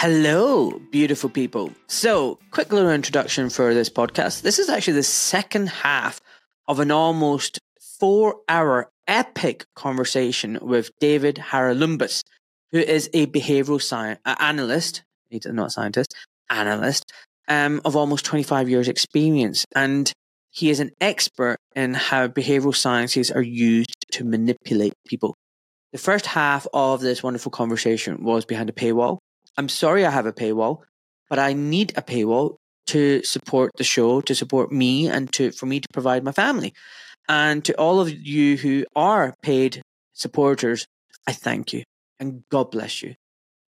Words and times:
Hello, 0.00 0.78
beautiful 0.90 1.30
people. 1.30 1.72
So, 1.86 2.38
quick 2.50 2.70
little 2.70 2.90
introduction 2.90 3.48
for 3.48 3.72
this 3.72 3.88
podcast. 3.88 4.42
This 4.42 4.58
is 4.58 4.68
actually 4.68 4.92
the 4.92 5.02
second 5.02 5.70
half 5.70 6.20
of 6.68 6.80
an 6.80 6.90
almost 6.90 7.58
four 7.98 8.36
hour 8.46 8.90
epic 9.08 9.64
conversation 9.74 10.58
with 10.60 10.90
David 11.00 11.36
Charalambous, 11.36 12.24
who 12.72 12.78
is 12.78 13.08
a 13.14 13.24
behavioral 13.28 13.80
science 13.80 14.20
uh, 14.26 14.34
analyst, 14.38 15.02
he's 15.30 15.46
not 15.46 15.68
a 15.68 15.70
scientist, 15.70 16.14
analyst, 16.50 17.10
um, 17.48 17.80
of 17.86 17.96
almost 17.96 18.26
25 18.26 18.68
years 18.68 18.88
experience. 18.88 19.64
And 19.74 20.12
he 20.50 20.68
is 20.68 20.78
an 20.78 20.90
expert 21.00 21.56
in 21.74 21.94
how 21.94 22.28
behavioral 22.28 22.76
sciences 22.76 23.30
are 23.30 23.40
used 23.40 24.04
to 24.12 24.24
manipulate 24.24 24.92
people. 25.06 25.34
The 25.92 25.98
first 25.98 26.26
half 26.26 26.66
of 26.74 27.00
this 27.00 27.22
wonderful 27.22 27.50
conversation 27.50 28.22
was 28.22 28.44
behind 28.44 28.68
a 28.68 28.74
paywall. 28.74 29.20
I'm 29.56 29.68
sorry 29.68 30.04
I 30.04 30.10
have 30.10 30.26
a 30.26 30.32
paywall, 30.32 30.80
but 31.28 31.38
I 31.38 31.52
need 31.52 31.92
a 31.96 32.02
paywall 32.02 32.56
to 32.88 33.22
support 33.24 33.72
the 33.76 33.84
show, 33.84 34.20
to 34.20 34.34
support 34.34 34.70
me, 34.70 35.08
and 35.08 35.32
to 35.32 35.50
for 35.50 35.66
me 35.66 35.80
to 35.80 35.88
provide 35.92 36.24
my 36.24 36.32
family. 36.32 36.74
And 37.28 37.64
to 37.64 37.74
all 37.74 38.00
of 38.00 38.10
you 38.10 38.56
who 38.56 38.84
are 38.94 39.34
paid 39.42 39.82
supporters, 40.12 40.86
I 41.26 41.32
thank 41.32 41.72
you 41.72 41.82
and 42.18 42.42
God 42.50 42.70
bless 42.70 43.02
you. 43.02 43.14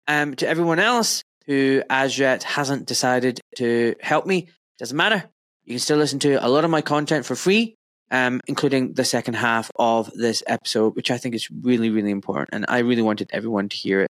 Um, 0.08 0.36
to 0.36 0.48
everyone 0.48 0.80
else 0.80 1.24
who 1.46 1.82
as 1.90 2.18
yet 2.18 2.44
hasn't 2.44 2.88
decided 2.88 3.40
to 3.56 3.96
help 4.02 4.26
me, 4.26 4.50
doesn't 4.78 4.96
matter. 4.96 5.30
You 5.66 5.74
can 5.74 5.80
still 5.80 5.98
listen 5.98 6.20
to 6.20 6.44
a 6.44 6.48
lot 6.48 6.64
of 6.64 6.72
my 6.72 6.82
content 6.82 7.26
for 7.26 7.36
free, 7.36 7.76
um, 8.12 8.42
including 8.48 8.94
the 8.94 9.06
second 9.06 9.36
half 9.36 9.70
of 9.76 10.12
this 10.14 10.44
episode, 10.48 10.96
which 10.96 11.12
I 11.12 11.18
think 11.18 11.36
is 11.36 11.50
really, 11.52 11.90
really 11.90 12.12
important. 12.12 12.50
And 12.54 12.66
I 12.68 12.80
really 12.80 13.02
wanted 13.02 13.30
everyone 13.34 13.70
to 13.70 13.78
hear 13.78 14.02
it. 14.02 14.10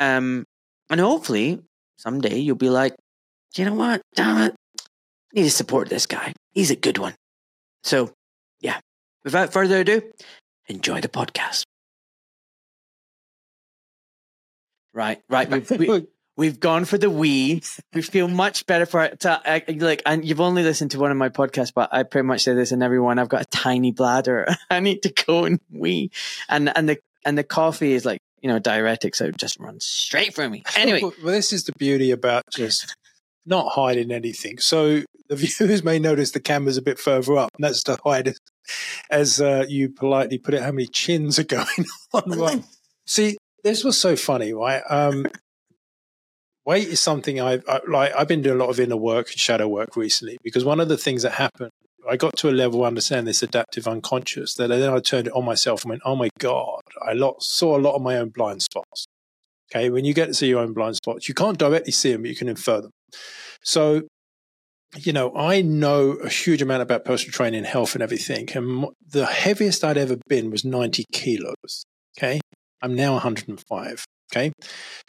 Um, 0.00 0.44
and 0.92 1.00
hopefully 1.00 1.58
someday 1.96 2.38
you'll 2.38 2.54
be 2.54 2.68
like, 2.68 2.94
you 3.56 3.64
know 3.64 3.74
what? 3.74 4.02
Damn 4.14 4.42
it. 4.42 4.54
I 4.78 5.40
need 5.40 5.44
to 5.44 5.50
support 5.50 5.88
this 5.88 6.06
guy. 6.06 6.34
He's 6.52 6.70
a 6.70 6.76
good 6.76 6.98
one. 6.98 7.14
So, 7.82 8.12
yeah, 8.60 8.78
without 9.24 9.52
further 9.52 9.80
ado, 9.80 10.02
enjoy 10.68 11.00
the 11.00 11.08
podcast. 11.08 11.64
Right, 14.92 15.22
right. 15.30 15.50
We've, 15.50 15.70
we, 15.70 16.06
we've 16.36 16.60
gone 16.60 16.84
for 16.84 16.98
the 16.98 17.08
we. 17.08 17.62
We 17.94 18.02
feel 18.02 18.28
much 18.28 18.66
better 18.66 18.84
for 18.84 19.02
it. 19.04 19.20
To, 19.20 19.40
like, 19.78 20.02
and 20.04 20.22
you've 20.22 20.42
only 20.42 20.62
listened 20.62 20.90
to 20.90 20.98
one 20.98 21.10
of 21.10 21.16
my 21.16 21.30
podcasts, 21.30 21.72
but 21.74 21.88
I 21.92 22.02
pretty 22.02 22.26
much 22.26 22.42
say 22.42 22.52
this 22.52 22.70
in 22.70 22.82
every 22.82 23.00
one. 23.00 23.18
I've 23.18 23.30
got 23.30 23.42
a 23.42 23.46
tiny 23.46 23.92
bladder. 23.92 24.46
I 24.70 24.80
need 24.80 25.02
to 25.04 25.24
go 25.26 25.46
and 25.46 25.58
wee, 25.70 26.10
and 26.50 26.70
and 26.76 26.86
the 26.86 26.98
and 27.24 27.38
the 27.38 27.44
coffee 27.44 27.94
is 27.94 28.04
like 28.04 28.20
you 28.42 28.48
know 28.48 28.58
diuretic, 28.58 29.14
so 29.14 29.26
it 29.26 29.36
just 29.36 29.58
runs 29.58 29.84
straight 29.84 30.34
from 30.34 30.52
me. 30.52 30.62
Anyway, 30.76 31.00
well, 31.00 31.32
this 31.32 31.52
is 31.52 31.64
the 31.64 31.72
beauty 31.78 32.10
about 32.10 32.42
just 32.52 32.96
not 33.46 33.72
hiding 33.72 34.10
anything. 34.10 34.58
So 34.58 35.02
the 35.28 35.36
viewers 35.58 35.84
may 35.84 35.98
notice 35.98 36.32
the 36.32 36.40
camera's 36.40 36.76
a 36.76 36.82
bit 36.82 36.98
further 36.98 37.36
up, 37.38 37.50
and 37.54 37.64
that's 37.64 37.82
to 37.84 37.98
hide, 38.04 38.34
as 39.10 39.40
uh, 39.40 39.64
you 39.68 39.88
politely 39.90 40.38
put 40.38 40.54
it, 40.54 40.62
how 40.62 40.72
many 40.72 40.86
chins 40.86 41.38
are 41.38 41.44
going 41.58 41.86
on. 42.12 42.38
Right. 42.38 42.64
See, 43.06 43.38
this 43.62 43.84
was 43.84 43.98
so 43.98 44.16
funny, 44.16 44.52
right? 44.52 44.82
Um, 44.90 45.26
weight 46.64 46.88
is 46.88 47.00
something 47.00 47.40
I've 47.40 47.64
I, 47.68 47.80
like. 47.88 48.12
I've 48.16 48.28
been 48.28 48.42
doing 48.42 48.60
a 48.60 48.64
lot 48.64 48.70
of 48.70 48.80
inner 48.80 48.96
work 48.96 49.30
and 49.30 49.38
shadow 49.38 49.68
work 49.68 49.96
recently 49.96 50.38
because 50.42 50.64
one 50.64 50.80
of 50.80 50.88
the 50.88 50.96
things 50.96 51.22
that 51.22 51.32
happened, 51.32 51.70
I 52.08 52.16
got 52.16 52.36
to 52.38 52.48
a 52.48 52.50
level 52.50 52.84
understand 52.84 53.26
this 53.26 53.42
adaptive 53.42 53.86
unconscious 53.86 54.54
that 54.54 54.68
then 54.68 54.92
I 54.92 55.00
turned 55.00 55.28
it 55.28 55.32
on 55.34 55.44
myself 55.44 55.82
and 55.82 55.90
went, 55.90 56.02
"Oh 56.04 56.16
my 56.16 56.30
god!" 56.38 56.82
I 57.00 57.14
saw 57.38 57.76
a 57.76 57.80
lot 57.80 57.94
of 57.94 58.02
my 58.02 58.16
own 58.16 58.30
blind 58.30 58.62
spots. 58.62 59.06
Okay, 59.74 59.88
when 59.90 60.04
you 60.04 60.12
get 60.12 60.26
to 60.26 60.34
see 60.34 60.48
your 60.48 60.60
own 60.60 60.72
blind 60.74 60.96
spots, 60.96 61.28
you 61.28 61.34
can't 61.34 61.58
directly 61.58 61.92
see 61.92 62.12
them, 62.12 62.22
but 62.22 62.30
you 62.30 62.36
can 62.36 62.48
infer 62.48 62.82
them. 62.82 62.90
So, 63.62 64.02
you 64.98 65.12
know, 65.12 65.34
I 65.34 65.62
know 65.62 66.12
a 66.12 66.28
huge 66.28 66.60
amount 66.60 66.82
about 66.82 67.04
personal 67.04 67.32
training, 67.32 67.64
health, 67.64 67.94
and 67.94 68.02
everything. 68.02 68.48
And 68.54 68.86
the 69.08 69.24
heaviest 69.24 69.82
I'd 69.82 69.96
ever 69.96 70.16
been 70.28 70.50
was 70.50 70.64
90 70.64 71.04
kilos. 71.12 71.84
Okay. 72.18 72.40
I'm 72.82 72.94
now 72.94 73.12
105. 73.12 74.04
Okay. 74.32 74.52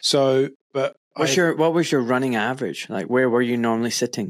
So, 0.01 0.49
but 0.73 0.95
what's 1.15 1.33
I, 1.33 1.35
your 1.35 1.55
what 1.55 1.73
was 1.73 1.91
your 1.91 2.01
running 2.01 2.35
average? 2.35 2.89
Like, 2.89 3.07
where 3.07 3.29
were 3.29 3.41
you 3.41 3.57
normally 3.57 3.89
sitting? 3.89 4.29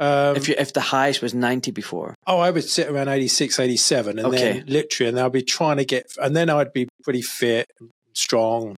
Um, 0.00 0.34
if 0.34 0.48
you, 0.48 0.54
if 0.58 0.72
the 0.72 0.80
highest 0.80 1.20
was 1.20 1.34
90 1.34 1.70
before. 1.72 2.14
Oh, 2.26 2.38
I 2.38 2.50
would 2.50 2.64
sit 2.64 2.88
around 2.88 3.08
86, 3.08 3.60
87, 3.60 4.18
and 4.18 4.28
okay. 4.28 4.52
then 4.54 4.64
literally, 4.66 5.10
and 5.10 5.20
I'd 5.20 5.30
be 5.30 5.42
trying 5.42 5.76
to 5.76 5.84
get, 5.84 6.06
and 6.20 6.34
then 6.34 6.48
I'd 6.48 6.72
be 6.72 6.88
pretty 7.04 7.22
fit, 7.22 7.66
and 7.78 7.90
strong. 8.14 8.76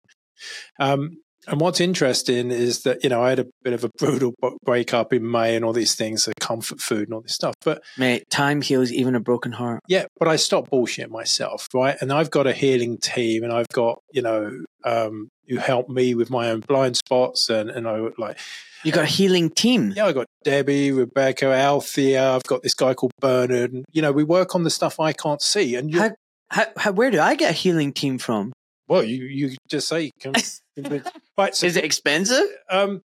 Um, 0.81 1.19
and 1.49 1.61
what's 1.61 1.81
interesting 1.81 2.53
is 2.53 2.83
that, 2.83 3.03
you 3.03 3.11
know, 3.11 3.21
I 3.21 3.31
had 3.31 3.41
a 3.41 3.47
bit 3.65 3.73
of 3.73 3.83
a 3.83 3.91
brutal 3.99 4.33
breakup 4.65 5.13
in 5.13 5.29
May 5.29 5.57
and 5.57 5.65
all 5.65 5.73
these 5.73 5.97
things, 5.97 6.25
the 6.25 6.35
comfort 6.39 6.81
food 6.81 7.09
and 7.09 7.15
all 7.15 7.21
this 7.21 7.35
stuff. 7.35 7.55
But 7.65 7.83
mate, 7.99 8.25
time 8.31 8.63
heals 8.63 8.93
even 8.93 9.17
a 9.17 9.21
broken 9.21 9.51
heart. 9.51 9.81
Yeah, 9.89 10.05
but 10.19 10.29
I 10.29 10.37
stopped 10.37 10.71
bullshit 10.71 11.11
myself, 11.11 11.67
right? 11.75 11.97
And 12.01 12.13
I've 12.13 12.31
got 12.31 12.47
a 12.47 12.53
healing 12.53 12.99
team 12.99 13.43
and 13.43 13.53
I've 13.53 13.69
got, 13.69 13.99
you 14.13 14.23
know, 14.23 14.65
um, 14.85 15.29
who 15.53 15.59
help 15.59 15.89
me 15.89 16.15
with 16.15 16.31
my 16.31 16.51
own 16.51 16.61
blind 16.61 16.97
spots 16.97 17.51
and, 17.51 17.69
and 17.69 17.87
I 17.87 18.09
like 18.17 18.39
You 18.85 18.93
got 18.93 19.05
a 19.05 19.07
healing 19.07 19.51
team. 19.51 19.93
Yeah, 19.95 20.07
I 20.07 20.13
got 20.13 20.27
Debbie, 20.45 20.93
Rebecca, 20.93 21.53
Althea, 21.53 22.33
I've 22.35 22.43
got 22.45 22.63
this 22.63 22.75
guy 22.75 22.95
called 22.95 23.13
Bernard, 23.21 23.73
and 23.73 23.85
you 23.93 24.01
know, 24.01 24.13
we 24.13 24.25
work 24.25 24.55
on 24.55 24.65
the 24.65 24.71
stuff 24.71 24.99
I 24.99 25.13
can't 25.13 25.43
see. 25.43 25.77
And 25.77 25.95
how, 25.95 26.11
how, 26.49 26.67
how, 26.77 26.93
where 26.93 27.11
do 27.11 27.21
I 27.21 27.35
get 27.35 27.51
a 27.51 27.55
healing 27.55 27.93
team 27.93 28.19
from? 28.19 28.53
Well, 28.89 29.05
you 29.05 29.25
you 29.25 29.57
just 29.69 29.89
say, 29.89 30.11
can, 30.21 30.33
right? 31.39 31.55
So, 31.55 31.67
is 31.67 31.77
it 31.77 31.85
expensive? 31.85 32.47
Um, 32.71 33.03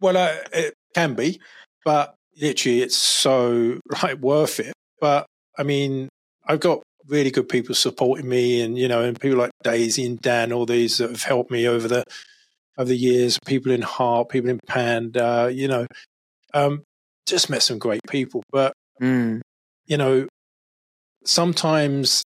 well, 0.00 0.16
uh, 0.16 0.36
it 0.52 0.74
can 0.94 1.14
be, 1.14 1.40
but 1.84 2.14
literally, 2.40 2.82
it's 2.82 2.96
so 2.96 3.80
like 4.02 4.18
worth 4.18 4.60
it. 4.60 4.74
But 5.00 5.26
I 5.58 5.62
mean, 5.62 6.08
I've 6.46 6.60
got 6.60 6.81
really 7.08 7.30
good 7.30 7.48
people 7.48 7.74
supporting 7.74 8.28
me, 8.28 8.60
and 8.60 8.78
you 8.78 8.88
know, 8.88 9.02
and 9.02 9.18
people 9.20 9.38
like 9.38 9.50
Daisy 9.62 10.04
and 10.04 10.20
Dan, 10.20 10.52
all 10.52 10.66
these 10.66 10.98
that 10.98 11.10
have 11.10 11.22
helped 11.22 11.50
me 11.50 11.66
over 11.66 11.88
the 11.88 12.04
over 12.78 12.88
the 12.88 12.96
years. 12.96 13.38
People 13.44 13.72
in 13.72 13.82
Heart, 13.82 14.28
people 14.28 14.50
in 14.50 14.60
Panda, 14.66 15.50
you 15.52 15.68
know, 15.68 15.86
um, 16.54 16.82
just 17.26 17.50
met 17.50 17.62
some 17.62 17.78
great 17.78 18.02
people. 18.08 18.42
But 18.50 18.72
mm. 19.00 19.40
you 19.86 19.96
know, 19.96 20.26
sometimes 21.24 22.22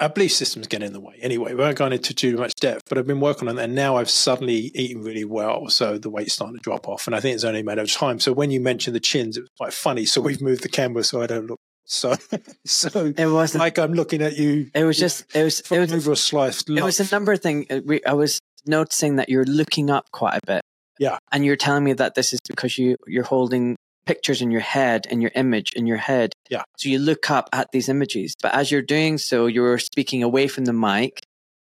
our 0.00 0.08
belief 0.08 0.32
systems 0.32 0.66
get 0.66 0.82
in 0.82 0.94
the 0.94 1.00
way. 1.00 1.18
Anyway, 1.20 1.52
we 1.52 1.62
aren't 1.62 1.76
going 1.76 1.92
into 1.92 2.14
too 2.14 2.36
much 2.36 2.54
depth, 2.54 2.82
but 2.88 2.96
I've 2.96 3.06
been 3.06 3.20
working 3.20 3.48
on 3.48 3.56
that. 3.56 3.64
And 3.64 3.74
now 3.74 3.96
I've 3.96 4.08
suddenly 4.08 4.70
eaten 4.74 5.02
really 5.02 5.26
well. 5.26 5.68
So 5.68 5.98
the 5.98 6.08
weight's 6.08 6.32
starting 6.32 6.56
to 6.56 6.62
drop 6.62 6.88
off. 6.88 7.06
And 7.06 7.14
I 7.14 7.20
think 7.20 7.34
it's 7.34 7.44
only 7.44 7.60
a 7.60 7.64
matter 7.64 7.82
of 7.82 7.92
time. 7.92 8.18
So 8.18 8.32
when 8.32 8.50
you 8.50 8.60
mentioned 8.60 8.96
the 8.96 9.00
chins, 9.00 9.36
it 9.36 9.42
was 9.42 9.50
quite 9.58 9.74
funny. 9.74 10.06
So 10.06 10.22
we've 10.22 10.40
moved 10.40 10.62
the 10.62 10.70
camera 10.70 11.04
so 11.04 11.20
I 11.20 11.26
don't 11.26 11.46
look 11.46 11.60
so, 11.84 12.14
so 12.66 13.12
it 13.16 13.26
was 13.26 13.54
like 13.54 13.78
I'm 13.78 13.92
looking 13.92 14.22
at 14.22 14.36
you. 14.36 14.70
It 14.74 14.84
was 14.84 14.98
just, 14.98 15.24
it 15.34 15.44
was, 15.44 15.60
it 15.60 15.78
was 15.78 15.92
over 15.92 16.12
a 16.12 16.16
slice. 16.16 16.62
It 16.62 16.82
was 16.82 17.00
a 17.00 17.14
number 17.14 17.32
of 17.32 17.40
things. 17.40 17.66
Uh, 17.70 17.80
I 18.06 18.14
was 18.14 18.40
noticing 18.66 19.16
that 19.16 19.28
you're 19.28 19.44
looking 19.44 19.90
up 19.90 20.10
quite 20.12 20.36
a 20.36 20.46
bit. 20.46 20.62
Yeah. 20.98 21.18
And 21.32 21.44
you're 21.44 21.56
telling 21.56 21.84
me 21.84 21.94
that 21.94 22.14
this 22.14 22.32
is 22.32 22.40
because 22.48 22.76
you, 22.76 22.96
you're 23.06 23.24
holding 23.24 23.76
pictures 24.06 24.42
in 24.42 24.50
your 24.50 24.60
head 24.60 25.06
and 25.10 25.22
your 25.22 25.30
image 25.34 25.72
in 25.74 25.86
your 25.86 25.96
head. 25.96 26.32
Yeah. 26.50 26.62
So 26.78 26.88
you 26.88 26.98
look 26.98 27.30
up 27.30 27.48
at 27.52 27.68
these 27.72 27.88
images, 27.88 28.34
but 28.40 28.54
as 28.54 28.70
you're 28.70 28.82
doing 28.82 29.18
so, 29.18 29.46
you're 29.46 29.78
speaking 29.78 30.22
away 30.22 30.46
from 30.46 30.64
the 30.64 30.72
mic 30.72 31.20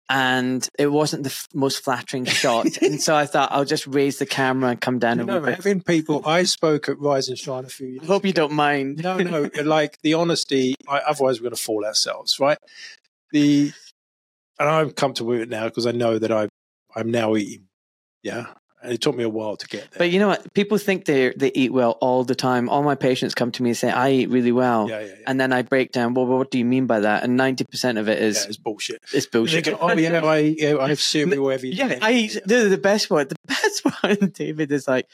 and 0.10 0.68
it 0.78 0.88
wasn't 0.88 1.24
the 1.24 1.30
f- 1.30 1.48
most 1.54 1.84
flattering 1.84 2.26
shot. 2.26 2.78
and 2.82 3.02
so 3.02 3.16
I 3.16 3.26
thought 3.26 3.52
I'll 3.52 3.66
just 3.66 3.88
raise 3.88 4.20
the 4.20 4.26
camera 4.26 4.72
and 4.72 4.82
come 4.82 5.00
down. 5.00 5.20
You 5.20 5.26
know, 5.26 5.44
having 5.44 5.82
people, 5.82 6.22
I 6.26 6.44
spoke 6.44 6.90
at 6.90 7.00
Rise 7.00 7.30
and 7.30 7.38
Shine 7.38 7.66
a 7.66 7.70
few 7.70 7.88
years. 7.88 8.04
I 8.04 8.08
hope 8.08 8.24
ago. 8.24 8.28
you 8.28 8.34
don't 8.34 8.54
mind. 8.54 9.04
No, 9.04 9.18
no, 9.18 9.50
like 9.64 10.00
the 10.02 10.14
honesty. 10.14 10.76
I, 10.88 11.00
otherwise, 11.00 11.40
we're 11.40 11.46
going 11.46 11.56
to 11.56 11.62
fall 11.62 11.86
ourselves, 11.86 12.40
right? 12.40 12.58
The 13.32 13.72
and 14.60 14.70
I'm 14.70 14.92
comfortable 14.92 15.32
with 15.32 15.42
it 15.42 15.50
now 15.50 15.66
because 15.66 15.88
I 15.88 15.92
know 15.92 16.20
that 16.20 16.32
I 16.32 16.48
I'm 16.96 17.12
now 17.12 17.36
eating. 17.36 17.68
Yeah, 18.24 18.48
and 18.86 18.94
it 18.94 19.02
took 19.02 19.16
me 19.16 19.24
a 19.24 19.30
while 19.30 19.58
to 19.58 19.68
get 19.68 19.92
there. 19.92 20.00
But 20.00 20.12
you 20.12 20.20
know 20.20 20.28
what? 20.28 20.54
People 20.54 20.78
think 20.78 21.06
they 21.06 21.34
they 21.36 21.52
eat 21.54 21.74
well 21.74 21.92
all 22.02 22.24
the 22.24 22.36
time. 22.36 22.70
All 22.70 22.84
my 22.84 22.96
patients 22.96 23.34
come 23.34 23.52
to 23.52 23.64
me 23.64 23.72
and 23.72 23.78
say, 23.78 23.92
"I 23.92 24.12
eat 24.12 24.30
really 24.30 24.52
well," 24.52 24.90
yeah, 24.90 25.00
yeah, 25.00 25.06
yeah. 25.06 25.14
and 25.28 25.40
then 25.40 25.52
I 25.52 25.64
break 25.64 25.92
down. 25.92 26.14
Well, 26.14 26.26
what 26.26 26.52
do 26.52 26.58
you 26.58 26.66
mean 26.66 26.86
by 26.86 27.00
that? 27.02 27.24
And 27.24 27.36
ninety 27.36 27.64
percent 27.64 27.98
of 27.98 28.08
it 28.08 28.22
is 28.22 28.44
yeah, 28.44 28.48
it's 28.50 28.58
bullshit. 28.58 29.02
It's 29.14 29.26
bullshit. 29.26 29.66
Go, 29.66 29.78
oh 29.82 29.92
yeah, 29.94 30.24
I 30.24 30.38
yeah, 30.38 30.78
I 30.78 30.90
have 30.90 31.02
cereal 31.02 31.52
every 31.52 31.72
day. 31.72 31.78
Yeah, 31.78 32.00
I 32.02 32.12
eat 32.14 32.38
the, 32.46 32.70
the 32.70 32.78
best 32.78 33.10
one. 33.10 33.28
The 33.28 33.36
best 33.48 33.86
one, 33.86 34.32
David, 34.34 34.72
is 34.72 34.88
like, 34.88 35.08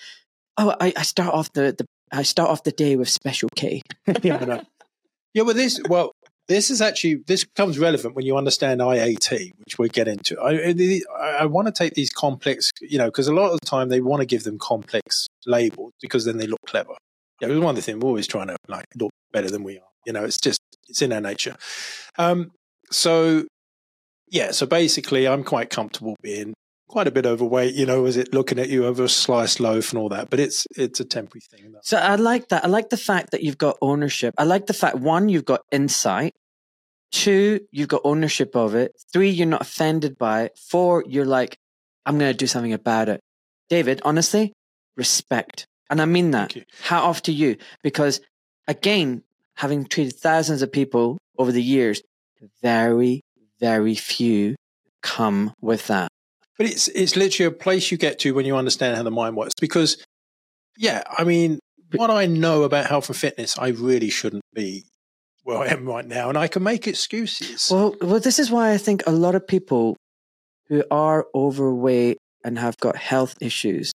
oh, 0.58 0.76
I, 0.80 0.94
I 0.96 1.04
start 1.04 1.34
off 1.34 1.52
the, 1.54 1.74
the 1.78 1.86
I 2.12 2.24
start 2.24 2.50
off 2.50 2.64
the 2.64 2.72
day 2.72 2.96
with 2.96 3.10
special 3.10 3.50
K. 3.56 3.82
yeah, 4.22 4.64
yeah, 5.34 5.44
well, 5.44 5.56
this 5.56 5.80
well, 5.88 6.14
this 6.52 6.70
is 6.70 6.82
actually 6.82 7.16
this 7.28 7.44
becomes 7.44 7.80
relevant 7.80 8.16
when 8.16 8.26
you 8.26 8.38
understand 8.38 8.82
IAT, 8.82 9.52
which 9.60 9.80
we'll 9.80 9.90
get 9.90 10.08
into. 10.08 10.40
I, 10.40 10.74
I, 11.20 11.30
I 11.42 11.46
want 11.46 11.68
to 11.68 11.72
take 11.72 11.94
these 11.94 12.10
complex, 12.10 12.72
you 12.82 12.98
know, 12.98 13.06
because 13.06 13.28
a 13.28 13.34
lot 13.34 13.52
of 13.52 13.60
the 13.60 13.66
time 13.66 13.90
they 13.90 14.02
want 14.02 14.22
to 14.22 14.26
give 14.26 14.44
them 14.44 14.60
complex 14.60 15.28
labels 15.46 15.94
because 16.02 16.26
then 16.26 16.38
they 16.38 16.48
look 16.48 16.62
clever. 16.68 16.94
Yeah, 17.40 17.48
it 17.48 17.52
was 17.52 17.60
one 17.60 17.72
of 17.72 17.76
the 17.78 17.82
things 17.82 18.00
we're 18.00 18.10
always 18.10 18.28
trying 18.28 18.48
to 18.48 18.58
like 18.68 18.86
look 18.96 19.12
better 19.32 19.50
than 19.50 19.64
we 19.64 19.78
are. 19.78 19.90
You 20.06 20.14
know, 20.14 20.24
it's 20.24 20.40
just 20.40 20.60
it's 20.88 21.02
in 21.02 21.14
our 21.14 21.22
nature. 21.22 21.56
Um, 22.18 22.52
so 22.92 23.46
yeah, 24.30 24.52
so 24.52 24.66
basically, 24.66 25.28
I'm 25.28 25.44
quite 25.44 25.70
comfortable 25.70 26.16
being 26.22 26.54
quite 26.92 27.08
a 27.08 27.12
bit 27.12 27.26
overweight, 27.26 27.74
you 27.74 27.86
know, 27.86 28.06
is 28.06 28.18
it 28.18 28.34
looking 28.34 28.60
at 28.60 28.70
you 28.70 28.86
over 28.86 29.06
a 29.06 29.10
sliced 29.10 29.60
loaf 29.60 29.92
and 29.92 30.00
all 30.00 30.10
that? 30.10 30.30
But 30.30 30.40
it's 30.40 30.68
it's 30.76 31.00
a 31.00 31.06
temporary 31.06 31.42
thing. 31.42 31.74
So 31.84 31.98
I 31.98 32.16
like 32.16 32.50
that. 32.50 32.66
I 32.66 32.68
like 32.68 32.90
the 32.90 32.98
fact 32.98 33.32
that 33.32 33.42
you've 33.42 33.58
got 33.58 33.78
ownership. 33.82 34.36
I 34.38 34.44
like 34.44 34.68
the 34.68 34.74
fact 34.74 34.98
one, 34.98 35.30
you've 35.30 35.46
got 35.46 35.62
insight. 35.72 36.36
Two, 37.12 37.60
you've 37.72 37.90
got 37.90 38.02
ownership 38.04 38.56
of 38.56 38.74
it. 38.74 38.94
Three, 39.12 39.30
you're 39.30 39.48
not 39.48 39.62
offended 39.62 40.18
by 40.18 40.44
it. 40.44 40.58
Four, 40.58 41.04
you're 41.08 41.26
like, 41.26 41.58
I'm 42.06 42.18
going 42.18 42.32
to 42.32 42.38
do 42.38 42.48
something 42.48 42.74
about 42.74 43.10
it. 43.10 43.20
David, 43.70 44.02
honestly, 44.04 44.54
respect. 44.96 45.66
And 45.90 46.02
I 46.02 46.06
mean 46.06 46.32
that. 46.32 46.56
Hat 46.84 47.04
off 47.04 47.24
to 47.24 47.34
you. 47.34 47.58
Because 47.84 48.22
again, 48.68 49.24
having 49.56 49.86
treated 49.86 50.16
thousands 50.16 50.62
of 50.62 50.72
people 50.72 51.18
over 51.38 51.52
the 51.52 51.62
years, 51.62 52.02
very, 52.62 53.22
very 53.60 53.96
few 53.96 54.56
come 55.02 55.54
with 55.62 55.88
that. 55.88 56.08
But 56.58 56.68
it's 56.68 56.88
it's 56.90 57.16
literally 57.16 57.48
a 57.48 57.52
place 57.52 57.92
you 57.92 57.98
get 57.98 58.20
to 58.20 58.34
when 58.34 58.46
you 58.46 58.56
understand 58.56 58.96
how 58.96 59.04
the 59.04 59.12
mind 59.12 59.36
works. 59.36 59.56
Because, 59.60 60.04
yeah, 60.78 61.04
I 61.18 61.24
mean, 61.24 61.60
what 61.96 62.10
I 62.10 62.26
know 62.26 62.64
about 62.64 62.86
health 62.86 63.10
and 63.10 63.18
fitness, 63.18 63.58
I 63.58 63.70
really 63.70 64.10
shouldn't 64.10 64.44
be 64.54 64.86
where 65.44 65.58
I 65.58 65.68
am 65.68 65.88
right 65.88 66.06
now, 66.06 66.30
and 66.30 66.38
I 66.38 66.48
can 66.48 66.64
make 66.64 66.88
excuses. 66.88 67.70
Well, 67.72 67.96
well, 68.02 68.20
this 68.20 68.40
is 68.40 68.52
why 68.52 68.72
I 68.72 68.78
think 68.78 69.04
a 69.08 69.12
lot 69.12 69.36
of 69.36 69.48
people 69.48 69.98
who 70.68 70.84
are 70.92 71.28
overweight 71.36 72.18
and 72.44 72.58
have 72.60 72.78
got 72.78 72.96
health 72.96 73.36
issues 73.42 73.92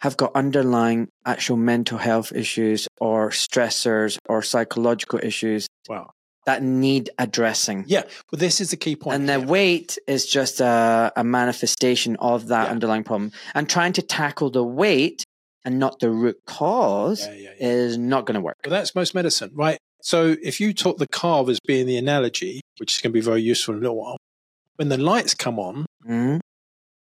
have 0.00 0.16
got 0.16 0.34
underlying 0.34 1.08
actual 1.26 1.56
mental 1.56 1.98
health 1.98 2.32
issues 2.32 2.88
or 3.00 3.30
stressors 3.30 4.16
or 4.28 4.42
psychological 4.42 5.20
issues 5.22 5.66
wow. 5.88 6.10
that 6.46 6.62
need 6.62 7.10
addressing. 7.18 7.84
Yeah, 7.86 8.02
well, 8.32 8.38
this 8.38 8.60
is 8.60 8.70
the 8.70 8.76
key 8.76 8.96
point. 8.96 9.16
And 9.16 9.28
the 9.28 9.40
weight 9.40 9.98
is 10.06 10.26
just 10.26 10.60
a, 10.60 11.12
a 11.16 11.22
manifestation 11.22 12.16
of 12.16 12.48
that 12.48 12.64
yeah. 12.66 12.70
underlying 12.70 13.04
problem. 13.04 13.32
And 13.54 13.68
trying 13.68 13.92
to 13.94 14.02
tackle 14.02 14.50
the 14.50 14.64
weight 14.64 15.22
and 15.64 15.78
not 15.78 16.00
the 16.00 16.10
root 16.10 16.38
cause 16.46 17.26
yeah, 17.26 17.34
yeah, 17.34 17.50
is 17.58 17.98
not 17.98 18.24
going 18.24 18.36
to 18.36 18.40
work. 18.40 18.56
Well, 18.64 18.70
that's 18.70 18.94
most 18.94 19.14
medicine, 19.14 19.50
right? 19.54 19.78
So 20.02 20.36
if 20.42 20.60
you 20.60 20.72
took 20.72 20.98
the 20.98 21.08
carve 21.08 21.48
as 21.48 21.58
being 21.60 21.86
the 21.86 21.96
analogy, 21.96 22.60
which 22.78 22.94
is 22.94 23.00
going 23.00 23.12
to 23.12 23.14
be 23.14 23.20
very 23.20 23.42
useful 23.42 23.74
in 23.74 23.78
a 23.78 23.82
little 23.82 23.96
while, 23.96 24.16
when 24.76 24.88
the 24.88 24.98
lights 24.98 25.34
come 25.34 25.58
on, 25.58 25.86
mm-hmm. 26.04 26.38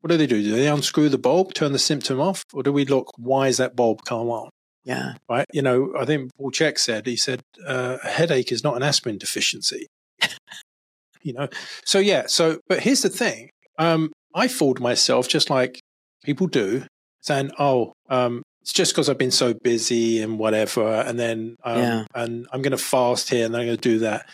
what 0.01 0.11
do 0.11 0.17
they 0.17 0.27
do? 0.27 0.43
Do 0.43 0.57
they 0.57 0.69
unscrew 0.69 1.09
the 1.09 1.19
bulb, 1.19 1.55
turn 1.55 1.73
the 1.73 1.79
symptom 1.79 2.21
off, 2.21 2.43
or 2.53 2.63
do 2.63 2.73
we 2.73 2.85
look, 2.85 3.13
why 3.17 3.49
is 3.49 3.59
that 3.59 3.77
bulb 3.77 4.05
come 4.05 4.29
on? 4.29 4.51
Yeah. 4.85 5.15
Right. 5.29 5.47
You 5.53 5.63
know, 5.63 5.93
I 5.99 6.05
think 6.05 6.31
Paul 6.37 6.51
Chek 6.51 6.79
said, 6.79 7.07
he 7.07 7.17
said, 7.17 7.43
uh, 7.67 7.99
a 8.03 8.09
headache 8.09 8.51
is 8.51 8.65
not 8.65 8.77
an 8.77 8.83
aspirin 8.83 9.19
deficiency. 9.19 9.87
you 11.23 11.35
know, 11.35 11.49
so 11.85 11.99
yeah. 11.99 12.25
So, 12.27 12.61
but 12.69 12.81
here's 12.81 13.03
the 13.03 13.09
thing. 13.09 13.51
Um, 13.79 14.13
I 14.35 14.49
fooled 14.49 14.81
myself 14.81 15.29
just 15.29 15.51
like 15.51 15.81
people 16.25 16.47
do 16.47 16.85
saying, 17.21 17.51
oh, 17.59 17.93
um, 18.09 18.43
it's 18.69 18.75
just 18.75 18.93
because 18.93 19.09
I've 19.09 19.17
been 19.17 19.31
so 19.31 19.55
busy 19.55 20.21
and 20.21 20.39
whatever. 20.39 20.87
And 20.87 21.19
then, 21.19 21.57
um, 21.65 21.79
yeah. 21.79 22.05
and 22.15 22.47
I'm 22.53 22.61
going 22.61 22.73
to 22.73 22.77
fast 22.77 23.31
here 23.31 23.47
and 23.47 23.57
I'm 23.57 23.65
going 23.65 23.79
to 23.79 23.81
do 23.81 24.01
that. 24.01 24.29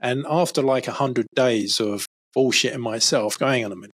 And 0.00 0.26
after 0.28 0.62
like 0.62 0.88
a 0.88 0.92
hundred 0.92 1.28
days 1.36 1.78
of 1.78 2.04
bullshitting 2.36 2.80
myself, 2.80 3.38
going 3.38 3.64
on 3.64 3.70
a 3.70 3.76
minute, 3.76 3.92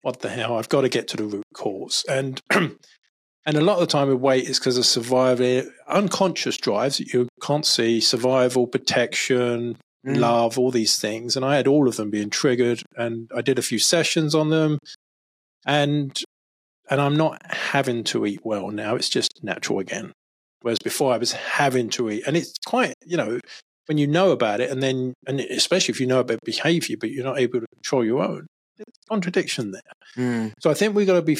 what 0.00 0.20
the 0.20 0.30
hell? 0.30 0.56
I've 0.56 0.70
got 0.70 0.80
to 0.80 0.88
get 0.88 1.08
to 1.08 1.18
the 1.18 1.24
root 1.24 1.44
cause. 1.52 2.06
And, 2.08 2.40
and 2.50 2.78
a 3.46 3.60
lot 3.60 3.74
of 3.74 3.80
the 3.80 3.86
time 3.86 4.08
with 4.08 4.20
weight 4.20 4.48
is 4.48 4.58
because 4.58 4.78
of 4.78 4.86
survival, 4.86 5.64
unconscious 5.86 6.56
drives 6.56 6.96
that 6.96 7.12
you 7.12 7.28
can't 7.42 7.66
see, 7.66 8.00
survival, 8.00 8.66
protection, 8.66 9.76
mm. 10.06 10.16
love, 10.16 10.58
all 10.58 10.70
these 10.70 10.98
things. 10.98 11.36
And 11.36 11.44
I 11.44 11.56
had 11.56 11.66
all 11.66 11.86
of 11.86 11.96
them 11.96 12.08
being 12.08 12.30
triggered 12.30 12.82
and 12.96 13.30
I 13.36 13.42
did 13.42 13.58
a 13.58 13.62
few 13.62 13.78
sessions 13.78 14.34
on 14.34 14.48
them. 14.48 14.78
And 15.66 16.18
and 16.90 17.00
I'm 17.00 17.16
not 17.16 17.42
having 17.50 18.04
to 18.04 18.26
eat 18.26 18.40
well 18.44 18.70
now. 18.70 18.94
It's 18.94 19.08
just 19.08 19.42
natural 19.42 19.78
again. 19.78 20.12
Whereas 20.62 20.78
before 20.78 21.12
I 21.12 21.18
was 21.18 21.32
having 21.32 21.90
to 21.90 22.10
eat, 22.10 22.24
and 22.26 22.36
it's 22.36 22.54
quite, 22.66 22.94
you 23.04 23.16
know, 23.16 23.38
when 23.86 23.98
you 23.98 24.06
know 24.06 24.30
about 24.30 24.60
it, 24.60 24.70
and 24.70 24.82
then, 24.82 25.12
and 25.26 25.40
especially 25.40 25.92
if 25.92 26.00
you 26.00 26.06
know 26.06 26.20
about 26.20 26.40
behavior, 26.44 26.96
but 26.98 27.10
you're 27.10 27.24
not 27.24 27.38
able 27.38 27.60
to 27.60 27.66
control 27.74 28.04
your 28.04 28.22
own, 28.22 28.46
there's 28.76 28.86
contradiction 29.08 29.72
there. 29.72 29.82
Mm. 30.16 30.52
So 30.60 30.70
I 30.70 30.74
think 30.74 30.94
we've 30.94 31.06
got 31.06 31.14
to 31.14 31.22
be 31.22 31.38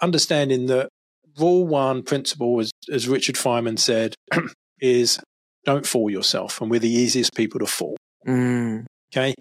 understanding 0.00 0.66
that 0.66 0.88
rule 1.38 1.66
one 1.66 2.02
principle, 2.02 2.60
as, 2.60 2.70
as 2.90 3.08
Richard 3.08 3.36
Feynman 3.36 3.78
said, 3.78 4.14
is 4.80 5.20
don't 5.64 5.86
fool 5.86 6.10
yourself. 6.10 6.60
And 6.60 6.70
we're 6.70 6.80
the 6.80 6.90
easiest 6.90 7.34
people 7.34 7.60
to 7.60 7.66
fool. 7.66 7.96
Mm. 8.26 8.86
Okay. 9.12 9.34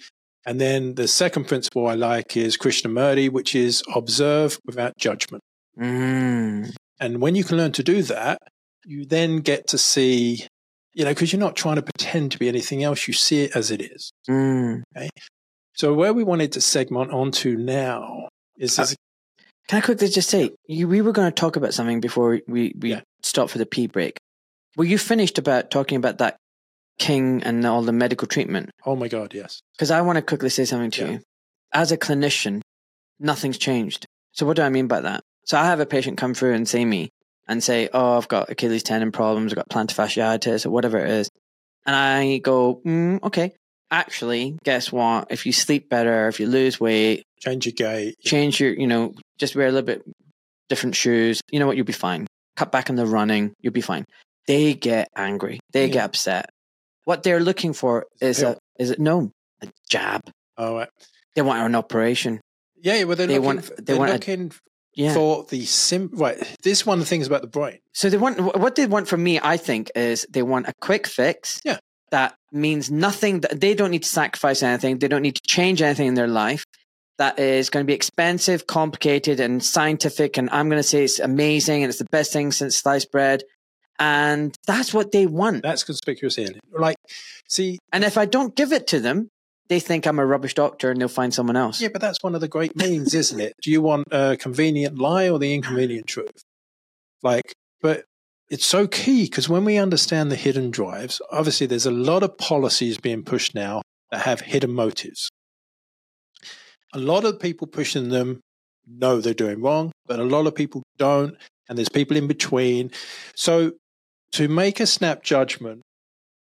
And 0.45 0.59
then 0.59 0.95
the 0.95 1.07
second 1.07 1.47
principle 1.47 1.87
I 1.87 1.93
like 1.93 2.35
is 2.35 2.57
Krishnamurti, 2.57 3.29
which 3.29 3.53
is 3.53 3.83
observe 3.95 4.59
without 4.65 4.97
judgment. 4.97 5.43
Mm. 5.79 6.73
And 6.99 7.21
when 7.21 7.35
you 7.35 7.43
can 7.43 7.57
learn 7.57 7.71
to 7.73 7.83
do 7.83 8.01
that, 8.03 8.39
you 8.85 9.05
then 9.05 9.37
get 9.37 9.67
to 9.67 9.77
see, 9.77 10.47
you 10.93 11.03
know, 11.03 11.11
because 11.11 11.31
you're 11.31 11.39
not 11.39 11.55
trying 11.55 11.75
to 11.75 11.83
pretend 11.83 12.31
to 12.31 12.39
be 12.39 12.47
anything 12.47 12.83
else, 12.83 13.07
you 13.07 13.13
see 13.13 13.43
it 13.43 13.55
as 13.55 13.69
it 13.69 13.81
is. 13.81 14.11
Mm. 14.29 14.81
Okay. 14.97 15.09
So 15.73 15.93
where 15.93 16.13
we 16.13 16.23
wanted 16.23 16.51
to 16.53 16.61
segment 16.61 17.11
onto 17.11 17.55
now 17.55 18.29
is 18.57 18.77
uh, 18.77 18.87
Can 19.67 19.77
I 19.77 19.81
quickly 19.81 20.09
just 20.09 20.29
say, 20.29 20.51
you, 20.67 20.87
we 20.87 21.01
were 21.01 21.11
going 21.11 21.31
to 21.31 21.39
talk 21.39 21.55
about 21.55 21.73
something 21.73 22.01
before 22.01 22.39
we, 22.47 22.73
we 22.77 22.91
yeah. 22.91 23.01
stopped 23.21 23.51
for 23.51 23.57
the 23.57 23.65
pee 23.65 23.87
break. 23.87 24.17
Were 24.75 24.85
you 24.85 24.97
finished 24.97 25.37
about 25.37 25.69
talking 25.69 25.97
about 25.97 26.17
that 26.17 26.37
King 26.99 27.41
and 27.43 27.65
all 27.65 27.81
the 27.81 27.91
medical 27.91 28.27
treatment. 28.27 28.69
Oh 28.85 28.95
my 28.95 29.07
God, 29.07 29.33
yes. 29.33 29.61
Because 29.73 29.91
I 29.91 30.01
want 30.01 30.17
to 30.17 30.21
quickly 30.21 30.49
say 30.49 30.65
something 30.65 30.91
to 30.91 31.05
yeah. 31.05 31.11
you. 31.11 31.19
As 31.73 31.91
a 31.91 31.97
clinician, 31.97 32.61
nothing's 33.19 33.57
changed. 33.57 34.05
So 34.33 34.45
what 34.45 34.55
do 34.55 34.61
I 34.61 34.69
mean 34.69 34.87
by 34.87 35.01
that? 35.01 35.21
So 35.45 35.57
I 35.57 35.65
have 35.65 35.79
a 35.79 35.85
patient 35.85 36.17
come 36.17 36.33
through 36.33 36.53
and 36.53 36.67
see 36.67 36.85
me 36.85 37.09
and 37.47 37.63
say, 37.63 37.89
"Oh, 37.93 38.17
I've 38.17 38.27
got 38.27 38.49
Achilles 38.49 38.83
tendon 38.83 39.11
problems. 39.11 39.51
I've 39.51 39.57
got 39.57 39.69
plantar 39.69 39.95
fasciitis, 39.95 40.65
or 40.65 40.69
whatever 40.69 40.99
it 40.99 41.09
is," 41.09 41.29
and 41.85 41.95
I 41.95 42.37
go, 42.37 42.81
mm, 42.85 43.21
"Okay, 43.23 43.53
actually, 43.89 44.57
guess 44.63 44.91
what? 44.91 45.27
If 45.31 45.45
you 45.45 45.51
sleep 45.51 45.89
better, 45.89 46.27
if 46.27 46.39
you 46.39 46.47
lose 46.47 46.79
weight, 46.79 47.23
change 47.39 47.65
your 47.65 47.73
gait, 47.73 48.15
change 48.19 48.59
your, 48.59 48.73
you 48.73 48.87
know, 48.87 49.13
just 49.37 49.55
wear 49.55 49.67
a 49.67 49.71
little 49.71 49.85
bit 49.85 50.03
different 50.69 50.95
shoes. 50.95 51.41
You 51.51 51.59
know 51.59 51.67
what? 51.67 51.75
You'll 51.77 51.85
be 51.85 51.93
fine. 51.93 52.27
Cut 52.55 52.71
back 52.71 52.89
on 52.89 52.95
the 52.95 53.05
running. 53.05 53.53
You'll 53.61 53.73
be 53.73 53.81
fine." 53.81 54.05
They 54.47 54.73
get 54.73 55.07
angry. 55.15 55.59
They 55.71 55.85
yeah. 55.85 55.93
get 55.93 56.05
upset. 56.05 56.49
What 57.11 57.23
they're 57.23 57.41
looking 57.41 57.73
for 57.73 58.05
is 58.21 58.41
a 58.41 58.57
is 58.79 58.89
it 58.89 58.97
no 58.97 59.33
a 59.61 59.67
jab. 59.89 60.21
Oh, 60.57 60.75
right. 60.75 60.87
They 61.35 61.41
want 61.41 61.59
an 61.59 61.75
operation. 61.75 62.39
Yeah, 62.77 63.03
well, 63.03 63.17
they're 63.17 63.27
they 63.27 63.37
looking, 63.37 63.45
want, 63.45 63.75
they 63.75 63.83
they're 63.83 63.97
want 63.97 64.13
looking 64.13 64.47
a, 64.47 64.53
yeah. 64.95 65.13
for 65.13 65.43
the 65.49 65.65
sim. 65.65 66.09
Right, 66.13 66.37
this 66.63 66.79
is 66.79 66.85
one 66.85 66.99
of 66.99 67.03
the 67.03 67.09
things 67.09 67.27
about 67.27 67.41
the 67.41 67.49
brain. 67.49 67.79
So 67.91 68.09
they 68.09 68.15
want 68.15 68.39
what 68.39 68.75
they 68.75 68.87
want 68.87 69.09
from 69.09 69.23
me. 69.23 69.41
I 69.43 69.57
think 69.57 69.91
is 69.93 70.25
they 70.29 70.41
want 70.41 70.69
a 70.69 70.73
quick 70.79 71.05
fix. 71.05 71.59
Yeah, 71.65 71.79
that 72.11 72.33
means 72.53 72.89
nothing. 72.89 73.41
That 73.41 73.59
they 73.59 73.73
don't 73.73 73.91
need 73.91 74.03
to 74.03 74.09
sacrifice 74.09 74.63
anything. 74.63 74.99
They 74.99 75.09
don't 75.09 75.21
need 75.21 75.35
to 75.35 75.41
change 75.45 75.81
anything 75.81 76.07
in 76.07 76.13
their 76.13 76.29
life. 76.29 76.63
That 77.17 77.39
is 77.39 77.69
going 77.69 77.83
to 77.83 77.87
be 77.87 77.93
expensive, 77.93 78.67
complicated, 78.67 79.41
and 79.41 79.61
scientific. 79.61 80.37
And 80.37 80.49
I'm 80.49 80.69
going 80.69 80.79
to 80.79 80.87
say 80.87 81.03
it's 81.03 81.19
amazing 81.19 81.83
and 81.83 81.89
it's 81.89 81.99
the 81.99 82.07
best 82.09 82.31
thing 82.31 82.53
since 82.53 82.77
sliced 82.77 83.11
bread 83.11 83.43
and 84.01 84.57
that's 84.65 84.95
what 84.95 85.11
they 85.11 85.27
want. 85.27 85.61
That's 85.61 85.83
conspicuous 85.83 86.39
in 86.39 86.59
Like, 86.71 86.97
see, 87.47 87.77
and 87.93 88.03
if 88.03 88.17
I 88.17 88.25
don't 88.25 88.55
give 88.55 88.73
it 88.73 88.87
to 88.87 88.99
them, 88.99 89.29
they 89.69 89.79
think 89.79 90.07
I'm 90.07 90.17
a 90.17 90.25
rubbish 90.25 90.55
doctor 90.55 90.89
and 90.89 90.99
they'll 90.99 91.07
find 91.07 91.31
someone 91.31 91.55
else. 91.55 91.79
Yeah, 91.79 91.89
but 91.93 92.01
that's 92.01 92.17
one 92.23 92.33
of 92.33 92.41
the 92.41 92.47
great 92.47 92.75
means, 92.75 93.13
isn't 93.13 93.39
it? 93.39 93.53
Do 93.61 93.69
you 93.69 93.79
want 93.79 94.07
a 94.11 94.37
convenient 94.37 94.97
lie 94.97 95.29
or 95.29 95.37
the 95.37 95.53
inconvenient 95.53 96.07
truth? 96.07 96.41
Like, 97.21 97.53
but 97.79 98.05
it's 98.49 98.65
so 98.65 98.87
key 98.87 99.25
because 99.25 99.47
when 99.47 99.65
we 99.65 99.77
understand 99.77 100.31
the 100.31 100.35
hidden 100.35 100.71
drives, 100.71 101.21
obviously 101.31 101.67
there's 101.67 101.85
a 101.85 101.91
lot 101.91 102.23
of 102.23 102.39
policies 102.39 102.97
being 102.97 103.21
pushed 103.23 103.53
now 103.53 103.83
that 104.09 104.21
have 104.21 104.41
hidden 104.41 104.71
motives. 104.71 105.29
A 106.91 106.99
lot 106.99 107.23
of 107.23 107.39
people 107.39 107.67
pushing 107.67 108.09
them 108.09 108.41
know 108.87 109.21
they're 109.21 109.35
doing 109.35 109.61
wrong, 109.61 109.91
but 110.07 110.19
a 110.19 110.23
lot 110.23 110.47
of 110.47 110.55
people 110.55 110.81
don't. 110.97 111.37
And 111.69 111.77
there's 111.77 111.87
people 111.87 112.17
in 112.17 112.27
between. 112.27 112.91
So 113.35 113.73
to 114.33 114.47
make 114.47 114.79
a 114.79 114.85
snap 114.85 115.23
judgment 115.23 115.81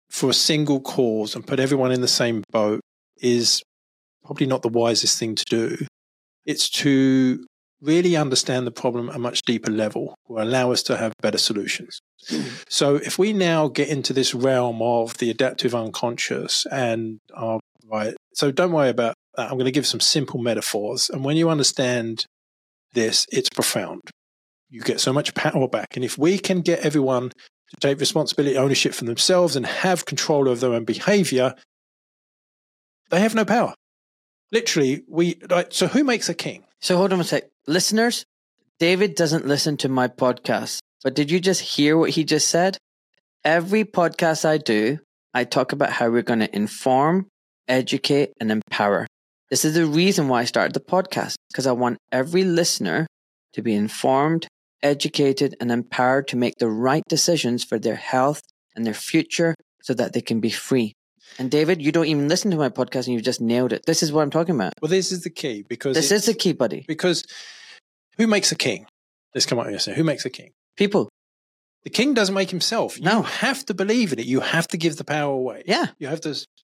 for 0.09 0.29
a 0.29 0.33
single 0.33 0.79
cause 0.79 1.35
and 1.35 1.45
put 1.45 1.59
everyone 1.59 1.91
in 1.91 2.01
the 2.01 2.07
same 2.07 2.43
boat 2.51 2.79
is 3.17 3.63
probably 4.23 4.45
not 4.45 4.61
the 4.61 4.69
wisest 4.69 5.17
thing 5.17 5.35
to 5.35 5.43
do. 5.49 5.77
It's 6.45 6.69
to 6.69 7.45
really 7.81 8.15
understand 8.15 8.65
the 8.65 8.71
problem 8.71 9.09
at 9.09 9.15
a 9.15 9.19
much 9.19 9.41
deeper 9.41 9.71
level 9.71 10.15
will 10.27 10.41
allow 10.41 10.71
us 10.71 10.83
to 10.83 10.95
have 10.95 11.13
better 11.21 11.37
solutions. 11.37 11.99
Mm. 12.29 12.63
So 12.69 12.95
if 12.95 13.19
we 13.19 13.33
now 13.33 13.67
get 13.67 13.89
into 13.89 14.13
this 14.13 14.33
realm 14.33 14.81
of 14.81 15.17
the 15.17 15.29
adaptive 15.29 15.75
unconscious 15.75 16.65
and 16.71 17.19
our 17.35 17.59
right, 17.91 18.15
so 18.33 18.51
don't 18.51 18.71
worry 18.71 18.89
about 18.89 19.15
that. 19.35 19.49
I'm 19.49 19.55
going 19.55 19.65
to 19.65 19.71
give 19.71 19.85
some 19.85 19.99
simple 19.99 20.39
metaphors. 20.39 21.09
And 21.09 21.25
when 21.25 21.35
you 21.35 21.49
understand 21.49 22.25
this, 22.93 23.25
it's 23.31 23.49
profound. 23.49 24.01
You 24.69 24.81
get 24.81 25.01
so 25.01 25.11
much 25.11 25.33
power 25.33 25.67
back. 25.67 25.95
And 25.95 26.05
if 26.05 26.17
we 26.17 26.37
can 26.37 26.61
get 26.61 26.79
everyone 26.79 27.31
to 27.73 27.87
take 27.87 27.99
responsibility, 27.99 28.57
ownership 28.57 28.93
for 28.93 29.05
themselves, 29.05 29.55
and 29.55 29.65
have 29.65 30.05
control 30.05 30.47
of 30.47 30.59
their 30.59 30.73
own 30.73 30.85
behavior, 30.85 31.55
they 33.09 33.19
have 33.19 33.35
no 33.35 33.45
power. 33.45 33.73
Literally, 34.51 35.03
we 35.07 35.39
like, 35.49 35.73
so 35.73 35.87
who 35.87 36.03
makes 36.03 36.29
a 36.29 36.33
king? 36.33 36.63
So 36.79 36.97
hold 36.97 37.13
on 37.13 37.19
a 37.19 37.23
sec. 37.23 37.49
Listeners, 37.67 38.25
David 38.79 39.15
doesn't 39.15 39.47
listen 39.47 39.77
to 39.77 39.89
my 39.89 40.07
podcast, 40.07 40.79
but 41.03 41.15
did 41.15 41.31
you 41.31 41.39
just 41.39 41.61
hear 41.61 41.97
what 41.97 42.11
he 42.11 42.23
just 42.23 42.47
said? 42.47 42.77
Every 43.43 43.83
podcast 43.83 44.45
I 44.45 44.57
do, 44.57 44.99
I 45.33 45.43
talk 45.43 45.71
about 45.71 45.91
how 45.91 46.09
we're 46.09 46.21
going 46.21 46.39
to 46.39 46.55
inform, 46.55 47.27
educate, 47.67 48.33
and 48.39 48.51
empower. 48.51 49.07
This 49.49 49.65
is 49.65 49.73
the 49.73 49.85
reason 49.85 50.27
why 50.27 50.41
I 50.41 50.45
started 50.45 50.73
the 50.73 50.79
podcast, 50.79 51.35
because 51.51 51.67
I 51.67 51.71
want 51.71 51.97
every 52.11 52.43
listener 52.43 53.07
to 53.53 53.61
be 53.61 53.73
informed, 53.73 54.47
educated, 54.83 55.55
and 55.59 55.71
empowered 55.71 56.27
to 56.27 56.35
make 56.37 56.55
the 56.59 56.69
right 56.69 57.03
decisions 57.09 57.63
for 57.63 57.79
their 57.79 57.95
health 57.95 58.41
and 58.75 58.85
their 58.85 58.93
future 58.93 59.55
so 59.81 59.93
that 59.95 60.13
they 60.13 60.21
can 60.21 60.39
be 60.39 60.49
free. 60.51 60.93
And 61.39 61.49
David, 61.49 61.81
you 61.81 61.91
don't 61.91 62.05
even 62.05 62.27
listen 62.27 62.51
to 62.51 62.57
my 62.57 62.69
podcast 62.69 63.05
and 63.07 63.13
you've 63.15 63.23
just 63.23 63.41
nailed 63.41 63.73
it. 63.73 63.85
This 63.87 64.03
is 64.03 64.11
what 64.11 64.21
I'm 64.21 64.29
talking 64.29 64.53
about. 64.55 64.73
Well, 64.81 64.89
this 64.89 65.11
is 65.11 65.23
the 65.23 65.29
key 65.31 65.63
because 65.67 65.95
This 65.95 66.11
is 66.11 66.25
the 66.27 66.33
key, 66.35 66.53
buddy. 66.53 66.85
because 66.87 67.23
who 68.17 68.27
makes 68.27 68.51
a 68.51 68.55
king? 68.55 68.85
Let's 69.33 69.47
come 69.47 69.57
up 69.57 69.65
with 69.65 69.73
this. 69.73 69.85
Who 69.85 70.03
makes 70.03 70.25
a 70.25 70.29
king? 70.29 70.51
People. 70.77 71.09
The 71.83 71.89
king 71.89 72.13
doesn't 72.13 72.35
make 72.35 72.51
himself. 72.51 72.99
No. 72.99 73.17
You 73.17 73.23
have 73.23 73.65
to 73.65 73.73
believe 73.73 74.13
in 74.13 74.19
it. 74.19 74.25
You 74.25 74.41
have 74.41 74.67
to 74.67 74.77
give 74.77 74.97
the 74.97 75.03
power 75.03 75.33
away. 75.33 75.63
Yeah. 75.65 75.87
You 75.97 76.07
have 76.07 76.21
to 76.21 76.35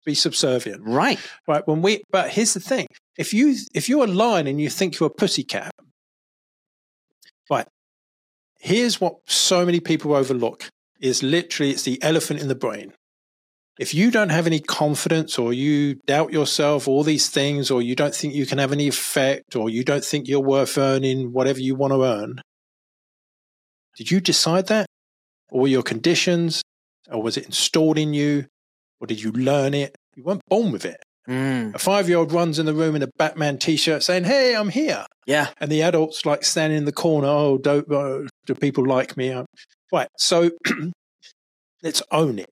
be 0.06 0.14
subservient. 0.14 0.82
Right. 0.86 1.20
Right. 1.48 1.68
When 1.68 1.82
we 1.82 2.04
but 2.12 2.30
here's 2.30 2.54
the 2.54 2.60
thing. 2.60 2.86
If 3.18 3.34
you 3.34 3.56
if 3.74 3.90
you're 3.90 4.04
a 4.06 4.08
lion 4.08 4.46
and 4.48 4.62
you 4.62 4.70
think 4.70 5.00
you're 5.00 5.08
a 5.08 5.14
pussycat, 5.14 5.72
right, 7.50 7.68
here's 8.64 9.02
what 9.02 9.18
so 9.28 9.66
many 9.66 9.82
people 9.82 10.16
overlook 10.16 10.70
is 11.02 11.22
literally 11.22 11.72
it's 11.72 11.84
the 11.84 12.02
elephant 12.02 12.40
in 12.40 12.48
the 12.48 12.56
brain. 12.56 12.94
If 13.78 13.94
you 13.94 14.10
don't 14.10 14.30
have 14.30 14.48
any 14.48 14.62
confidence 14.62 15.38
or 15.38 15.52
you 15.52 15.96
doubt 16.08 16.32
yourself, 16.32 16.88
all 16.88 17.04
these 17.04 17.28
things, 17.28 17.70
or 17.70 17.82
you 17.82 17.94
don't 17.94 18.16
think 18.16 18.34
you 18.34 18.46
can 18.46 18.60
have 18.60 18.72
any 18.72 18.88
effect, 18.88 19.56
or 19.56 19.70
you 19.70 19.84
don't 19.84 20.06
think 20.06 20.28
you're 20.28 20.40
worth 20.40 20.78
earning 20.78 21.34
whatever 21.34 21.60
you 21.60 21.76
want 21.76 21.92
to 21.92 22.04
earn, 22.04 22.40
did 23.98 24.12
you 24.12 24.22
decide 24.22 24.68
that? 24.68 24.86
Or 25.50 25.68
your 25.68 25.84
conditions? 25.84 26.62
Or 27.12 27.22
was 27.22 27.36
it 27.36 27.46
installed 27.46 27.98
in 27.98 28.14
you? 28.14 28.46
Or 29.02 29.08
did 29.08 29.22
you 29.22 29.32
learn 29.32 29.74
it? 29.74 29.96
You 30.16 30.24
weren't 30.24 30.42
born 30.48 30.72
with 30.72 30.86
it. 30.86 31.04
Mm. 31.28 31.74
A 31.74 31.80
five 31.80 32.10
year 32.10 32.18
old 32.18 32.32
runs 32.32 32.60
in 32.60 32.66
the 32.66 32.74
room 32.74 32.96
in 32.96 33.04
a 33.04 33.08
Batman 33.18 33.58
t 33.58 33.78
shirt 33.78 34.04
saying, 34.04 34.26
Hey, 34.26 34.56
I'm 34.56 34.70
here. 34.70 35.06
Yeah. 35.26 35.50
And 35.60 35.72
the 35.72 35.82
adults 35.82 36.26
like 36.26 36.44
standing 36.44 36.78
in 36.78 36.86
the 36.86 36.92
corner. 36.92 37.28
Oh, 37.28 37.58
do, 37.58 37.84
oh, 37.90 38.28
do 38.46 38.56
people 38.56 38.86
like 38.86 39.16
me? 39.16 39.32
Um, 39.32 39.46
Right. 39.94 40.08
So 40.18 40.50
let's 41.84 42.02
own 42.12 42.40
it. 42.40 42.50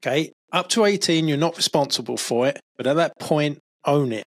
Okay. 0.00 0.32
Up 0.52 0.68
to 0.70 0.84
18, 0.84 1.26
you're 1.26 1.36
not 1.36 1.56
responsible 1.56 2.16
for 2.16 2.46
it. 2.46 2.60
But 2.76 2.86
at 2.86 2.94
that 2.94 3.18
point, 3.18 3.58
own 3.84 4.12
it. 4.12 4.24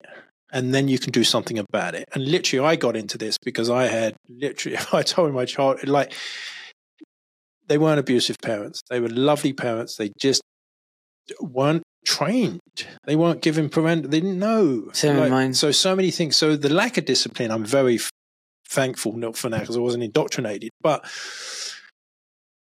And 0.52 0.75
then 0.75 0.88
you 0.88 0.99
can 0.99 1.12
do 1.12 1.23
something 1.23 1.56
about 1.56 1.94
it. 1.94 2.09
And 2.12 2.26
literally, 2.26 2.66
I 2.66 2.75
got 2.75 2.97
into 2.97 3.16
this 3.16 3.38
because 3.38 3.70
I 3.70 3.87
had 3.87 4.16
literally, 4.28 4.76
I 4.92 5.02
told 5.02 5.32
my 5.32 5.44
child, 5.44 5.87
like, 5.87 6.12
they 7.68 7.78
weren't 7.78 8.00
abusive 8.00 8.37
parents. 8.42 8.82
They 8.90 8.99
were 8.99 9.09
lovely 9.09 9.52
parents. 9.52 9.94
They 9.97 10.11
just 10.18 10.42
weren't 11.40 11.85
trained. 12.04 12.61
They 13.04 13.16
weren't 13.16 13.42
given 13.42 13.69
parental. 13.69 14.11
They 14.11 14.21
didn't 14.21 14.38
know. 14.38 14.90
Same 14.92 15.30
mine. 15.30 15.54
So 15.54 15.71
so 15.73 15.95
many 15.95 16.11
things. 16.11 16.37
So 16.37 16.57
the 16.57 16.73
lack 16.73 16.97
of 16.97 17.04
discipline, 17.04 17.50
I'm 17.50 17.64
very 17.64 17.97
f- 17.97 18.11
thankful 18.69 19.16
not 19.16 19.37
for 19.37 19.49
now 19.50 19.61
because 19.61 19.76
I 19.76 19.80
wasn't 19.80 20.04
indoctrinated. 20.04 20.71
But 20.80 21.04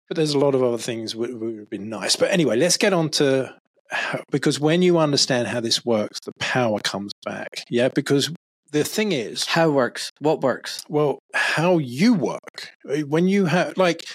but 0.08 0.18
there's 0.18 0.34
a 0.34 0.40
lot 0.40 0.54
of 0.56 0.62
other 0.64 0.78
things 0.78 1.16
would, 1.16 1.40
would 1.40 1.58
have 1.58 1.70
been 1.70 1.90
nice. 1.90 2.16
But 2.16 2.32
anyway, 2.32 2.56
let's 2.58 2.78
get 2.78 2.94
on 2.94 3.10
to 3.12 3.56
how, 3.90 4.22
because 4.32 4.60
when 4.60 4.82
you 4.82 4.98
understand 4.98 5.48
how 5.48 5.60
this 5.60 5.84
works, 5.84 6.20
the 6.26 6.32
power 6.40 6.80
comes 6.80 7.12
back. 7.24 7.64
Yeah, 7.70 7.90
because 7.90 8.32
the 8.72 8.84
thing 8.84 9.12
is, 9.12 9.46
How 9.46 9.70
works? 9.70 10.12
What 10.20 10.42
works? 10.42 10.84
well, 10.90 11.20
how 11.34 11.78
you 11.78 12.14
work 12.14 12.72
when 13.08 13.28
you 13.28 13.46
have 13.46 13.78
like 13.78 14.06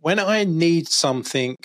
when 0.00 0.18
I 0.18 0.44
need 0.44 0.88
something 0.88 1.56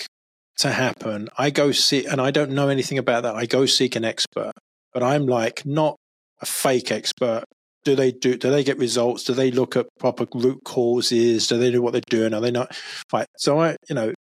to 0.58 0.72
happen, 0.72 1.30
I 1.38 1.50
go 1.50 1.72
see, 1.72 2.06
and 2.06 2.22
I 2.22 2.32
don't 2.32 2.52
know 2.52 2.70
anything 2.70 2.98
about 2.98 3.24
that. 3.24 3.36
I 3.36 3.46
go 3.46 3.66
seek 3.66 3.96
an 3.96 4.06
expert, 4.06 4.54
but 4.94 5.04
I'm 5.04 5.26
like 5.26 5.66
not 5.66 5.98
a 6.42 6.46
fake 6.46 6.92
expert. 6.92 7.44
Do 7.84 7.96
they 7.96 8.12
do? 8.12 8.38
Do 8.38 8.50
they 8.50 8.64
get 8.64 8.78
results? 8.78 9.24
Do 9.24 9.34
they 9.34 9.52
look 9.52 9.76
at 9.76 9.86
proper 10.00 10.26
root 10.34 10.64
causes? 10.64 11.48
Do 11.48 11.58
they 11.58 11.72
do 11.72 11.82
what 11.82 11.92
they're 11.92 12.02
doing? 12.10 12.34
Are 12.34 12.42
they 12.42 12.52
not? 12.52 12.76
Right. 13.14 13.28
So 13.38 13.60
I, 13.60 13.76
you 13.90 13.96
know, 13.96 14.14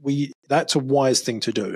we 0.00 0.32
that's 0.48 0.74
a 0.74 0.78
wise 0.78 1.20
thing 1.20 1.40
to 1.40 1.52
do, 1.52 1.74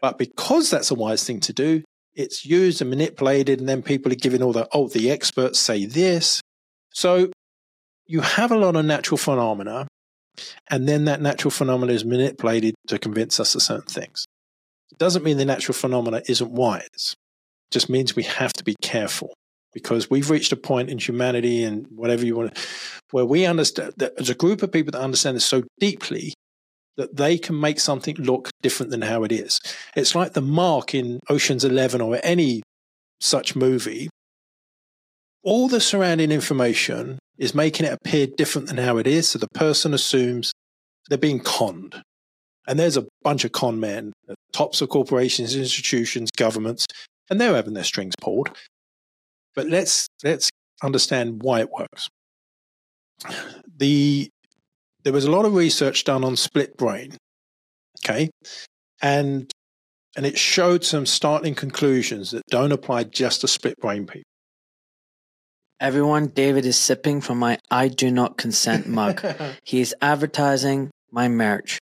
but 0.00 0.18
because 0.18 0.70
that's 0.70 0.90
a 0.90 0.94
wise 0.94 1.24
thing 1.24 1.40
to 1.40 1.52
do, 1.52 1.82
it's 2.14 2.44
used 2.44 2.80
and 2.80 2.90
manipulated, 2.90 3.58
and 3.58 3.68
then 3.68 3.82
people 3.82 4.12
are 4.12 4.16
giving 4.16 4.42
all 4.42 4.52
the 4.52 4.68
oh, 4.72 4.88
the 4.88 5.10
experts 5.10 5.58
say 5.58 5.86
this. 5.86 6.40
So 6.92 7.30
you 8.06 8.20
have 8.20 8.52
a 8.52 8.58
lot 8.58 8.76
of 8.76 8.84
natural 8.84 9.18
phenomena, 9.18 9.86
and 10.68 10.88
then 10.88 11.04
that 11.04 11.20
natural 11.20 11.50
phenomena 11.50 11.92
is 11.92 12.04
manipulated 12.04 12.74
to 12.88 12.98
convince 12.98 13.40
us 13.40 13.54
of 13.54 13.62
certain 13.62 13.86
things. 13.86 14.26
It 14.92 14.98
doesn't 14.98 15.24
mean 15.24 15.36
the 15.36 15.44
natural 15.44 15.74
phenomena 15.74 16.22
isn't 16.28 16.50
wise. 16.50 17.14
It 17.70 17.72
just 17.72 17.88
means 17.88 18.16
we 18.16 18.24
have 18.24 18.52
to 18.54 18.64
be 18.64 18.76
careful 18.82 19.34
because 19.72 20.10
we've 20.10 20.30
reached 20.30 20.52
a 20.52 20.56
point 20.56 20.90
in 20.90 20.98
humanity 20.98 21.62
and 21.62 21.86
whatever 21.90 22.24
you 22.24 22.36
want 22.36 22.54
to, 22.54 22.62
where 23.12 23.24
we 23.24 23.46
understand 23.46 23.92
that 23.98 24.12
as 24.18 24.28
a 24.28 24.34
group 24.34 24.62
of 24.62 24.72
people 24.72 24.92
that 24.92 25.00
understand 25.00 25.36
this 25.36 25.44
so 25.44 25.62
deeply 25.78 26.34
that 26.96 27.16
they 27.16 27.38
can 27.38 27.58
make 27.58 27.80
something 27.80 28.16
look 28.16 28.50
different 28.62 28.90
than 28.90 29.02
how 29.02 29.22
it 29.22 29.32
is. 29.32 29.60
It's 29.96 30.14
like 30.14 30.32
the 30.32 30.42
mark 30.42 30.94
in 30.94 31.20
Ocean's 31.30 31.64
11 31.64 32.00
or 32.00 32.18
any 32.22 32.62
such 33.20 33.54
movie. 33.54 34.10
All 35.42 35.68
the 35.68 35.80
surrounding 35.80 36.30
information 36.30 37.18
is 37.40 37.54
making 37.54 37.86
it 37.86 37.92
appear 37.92 38.26
different 38.26 38.68
than 38.68 38.76
how 38.76 38.98
it 38.98 39.06
is. 39.06 39.30
So 39.30 39.38
the 39.38 39.48
person 39.54 39.94
assumes 39.94 40.52
they're 41.08 41.18
being 41.18 41.40
conned. 41.40 42.00
And 42.68 42.78
there's 42.78 42.98
a 42.98 43.08
bunch 43.22 43.44
of 43.44 43.50
con 43.50 43.80
men 43.80 44.12
at 44.28 44.36
tops 44.52 44.80
of 44.82 44.90
corporations, 44.90 45.56
institutions, 45.56 46.30
governments, 46.36 46.86
and 47.28 47.40
they're 47.40 47.54
having 47.54 47.74
their 47.74 47.82
strings 47.82 48.14
pulled. 48.20 48.56
But 49.56 49.66
let's 49.66 50.06
let's 50.22 50.50
understand 50.82 51.42
why 51.42 51.60
it 51.60 51.70
works. 51.70 52.08
The 53.78 54.28
there 55.02 55.12
was 55.12 55.24
a 55.24 55.30
lot 55.30 55.46
of 55.46 55.54
research 55.54 56.04
done 56.04 56.22
on 56.22 56.36
split 56.36 56.76
brain. 56.76 57.16
Okay. 58.04 58.30
And 59.02 59.50
and 60.16 60.26
it 60.26 60.38
showed 60.38 60.84
some 60.84 61.06
startling 61.06 61.54
conclusions 61.54 62.32
that 62.32 62.42
don't 62.50 62.72
apply 62.72 63.04
just 63.04 63.40
to 63.40 63.48
split 63.48 63.74
brain 63.80 64.06
people. 64.06 64.29
Everyone, 65.80 66.26
David 66.26 66.66
is 66.66 66.76
sipping 66.76 67.22
from 67.22 67.38
my 67.38 67.58
I 67.70 67.88
do 67.88 68.10
not 68.10 68.36
consent 68.36 68.86
mug. 68.86 69.24
he 69.64 69.80
is 69.80 69.94
advertising 70.02 70.90
my 71.10 71.28
merch. 71.28 71.78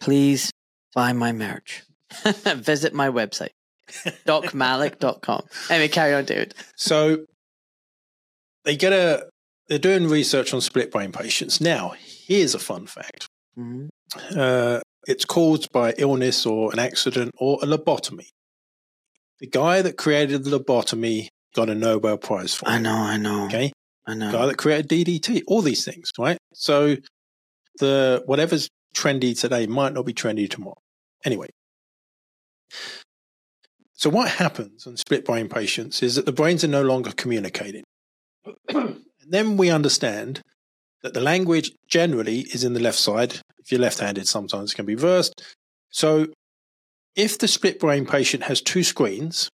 Please 0.00 0.50
buy 0.94 1.12
my 1.12 1.32
merch. 1.32 1.84
Visit 2.24 2.92
my 2.92 3.08
website, 3.08 3.50
docmalik.com. 4.26 5.42
Anyway, 5.70 5.88
carry 5.88 6.14
on, 6.14 6.24
David. 6.24 6.54
So 6.76 7.24
they 8.64 8.76
get 8.76 8.92
a 8.92 9.26
they're 9.68 9.78
doing 9.78 10.08
research 10.08 10.52
on 10.52 10.60
split 10.60 10.90
brain 10.90 11.12
patients. 11.12 11.60
Now, 11.60 11.94
here's 11.98 12.54
a 12.54 12.58
fun 12.58 12.86
fact. 12.86 13.26
Mhm. 13.58 13.88
Uh, 14.36 14.80
it's 15.06 15.24
caused 15.24 15.70
by 15.72 15.94
illness 15.98 16.46
or 16.46 16.72
an 16.72 16.78
accident 16.78 17.32
or 17.38 17.58
a 17.62 17.66
lobotomy. 17.66 18.28
The 19.38 19.46
guy 19.48 19.82
that 19.82 19.96
created 19.96 20.44
the 20.44 20.58
lobotomy 20.58 21.28
got 21.56 21.70
a 21.70 21.74
Nobel 21.74 22.18
Prize 22.18 22.54
for 22.54 22.68
I 22.68 22.78
know, 22.78 22.94
I 22.94 23.16
know. 23.16 23.46
Okay. 23.46 23.72
I 24.06 24.14
know. 24.14 24.30
guy 24.30 24.46
that 24.46 24.56
created 24.56 24.88
DDT, 24.88 25.42
all 25.48 25.62
these 25.62 25.84
things, 25.84 26.10
right? 26.16 26.38
So 26.54 26.96
the 27.80 28.22
whatever's 28.26 28.68
trendy 28.94 29.38
today 29.38 29.66
might 29.66 29.92
not 29.92 30.06
be 30.06 30.14
trendy 30.14 30.48
tomorrow. 30.48 30.78
Anyway. 31.24 31.48
So 33.92 34.10
what 34.10 34.28
happens 34.28 34.86
in 34.86 34.96
split 34.96 35.24
brain 35.24 35.48
patients 35.48 36.02
is 36.02 36.14
that 36.14 36.26
the 36.26 36.32
brains 36.32 36.62
are 36.62 36.68
no 36.68 36.82
longer 36.82 37.10
communicating. 37.12 37.82
and 38.68 39.02
then 39.26 39.56
we 39.56 39.70
understand 39.70 40.42
that 41.02 41.14
the 41.14 41.20
language 41.20 41.72
generally 41.88 42.40
is 42.40 42.62
in 42.62 42.74
the 42.74 42.80
left 42.80 42.98
side. 42.98 43.40
If 43.58 43.72
you're 43.72 43.80
left-handed, 43.80 44.28
sometimes 44.28 44.72
it 44.72 44.76
can 44.76 44.86
be 44.86 44.94
reversed. 44.94 45.42
So 45.90 46.28
if 47.16 47.38
the 47.38 47.48
split 47.48 47.80
brain 47.80 48.06
patient 48.06 48.44
has 48.44 48.60
two 48.60 48.84
screens, 48.84 49.48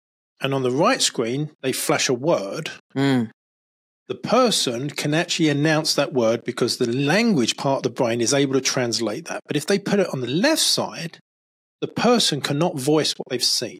and 0.40 0.54
on 0.54 0.62
the 0.62 0.70
right 0.70 1.02
screen 1.02 1.50
they 1.62 1.72
flash 1.72 2.08
a 2.08 2.14
word, 2.14 2.70
Mm. 2.96 3.30
the 4.08 4.14
person 4.14 4.88
can 4.88 5.12
actually 5.14 5.48
announce 5.48 5.94
that 5.94 6.12
word 6.14 6.42
because 6.44 6.76
the 6.78 6.90
language 6.90 7.56
part 7.56 7.78
of 7.78 7.82
the 7.82 7.90
brain 8.02 8.20
is 8.20 8.32
able 8.32 8.54
to 8.54 8.60
translate 8.60 9.26
that. 9.26 9.42
But 9.46 9.56
if 9.56 9.66
they 9.66 9.78
put 9.78 10.00
it 10.00 10.08
on 10.12 10.20
the 10.20 10.26
left 10.26 10.62
side, 10.62 11.18
the 11.80 11.88
person 11.88 12.40
cannot 12.40 12.78
voice 12.78 13.12
what 13.12 13.28
they've 13.28 13.44
seen. 13.44 13.78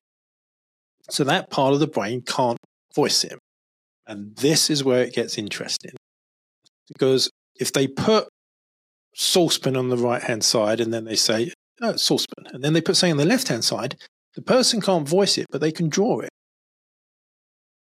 So 1.10 1.24
that 1.24 1.48
part 1.50 1.72
of 1.72 1.80
the 1.80 1.86
brain 1.86 2.20
can't 2.20 2.58
voice 2.94 3.24
it. 3.24 3.38
And 4.06 4.36
this 4.36 4.68
is 4.68 4.84
where 4.84 5.02
it 5.02 5.14
gets 5.14 5.38
interesting. 5.38 5.92
Because 6.88 7.30
if 7.58 7.72
they 7.72 7.86
put 7.86 8.28
saucepan 9.14 9.76
on 9.76 9.88
the 9.88 9.96
right 9.96 10.22
hand 10.22 10.44
side 10.44 10.80
and 10.80 10.92
then 10.92 11.04
they 11.04 11.16
say, 11.16 11.52
oh, 11.80 11.96
saucepan, 11.96 12.46
and 12.52 12.62
then 12.62 12.72
they 12.72 12.80
put 12.80 12.96
something 12.96 13.12
on 13.12 13.16
the 13.18 13.24
left 13.24 13.48
hand 13.48 13.64
side, 13.64 13.96
the 14.34 14.42
person 14.42 14.80
can't 14.80 15.08
voice 15.08 15.38
it, 15.38 15.46
but 15.50 15.60
they 15.60 15.72
can 15.72 15.88
draw 15.88 16.20
it. 16.20 16.30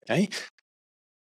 Okay. 0.09 0.29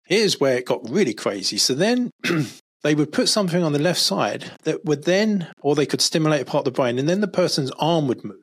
here's 0.05 0.39
where 0.39 0.57
it 0.57 0.65
got 0.65 0.89
really 0.89 1.13
crazy. 1.13 1.57
So 1.57 1.73
then 1.73 2.11
they 2.83 2.95
would 2.95 3.11
put 3.11 3.29
something 3.29 3.63
on 3.63 3.73
the 3.73 3.79
left 3.79 3.99
side 3.99 4.51
that 4.63 4.85
would 4.85 5.05
then, 5.05 5.51
or 5.61 5.75
they 5.75 5.85
could 5.85 6.01
stimulate 6.01 6.41
a 6.41 6.45
part 6.45 6.67
of 6.67 6.73
the 6.73 6.77
brain, 6.77 6.99
and 6.99 7.07
then 7.07 7.21
the 7.21 7.27
person's 7.27 7.71
arm 7.79 8.07
would 8.07 8.23
move. 8.23 8.37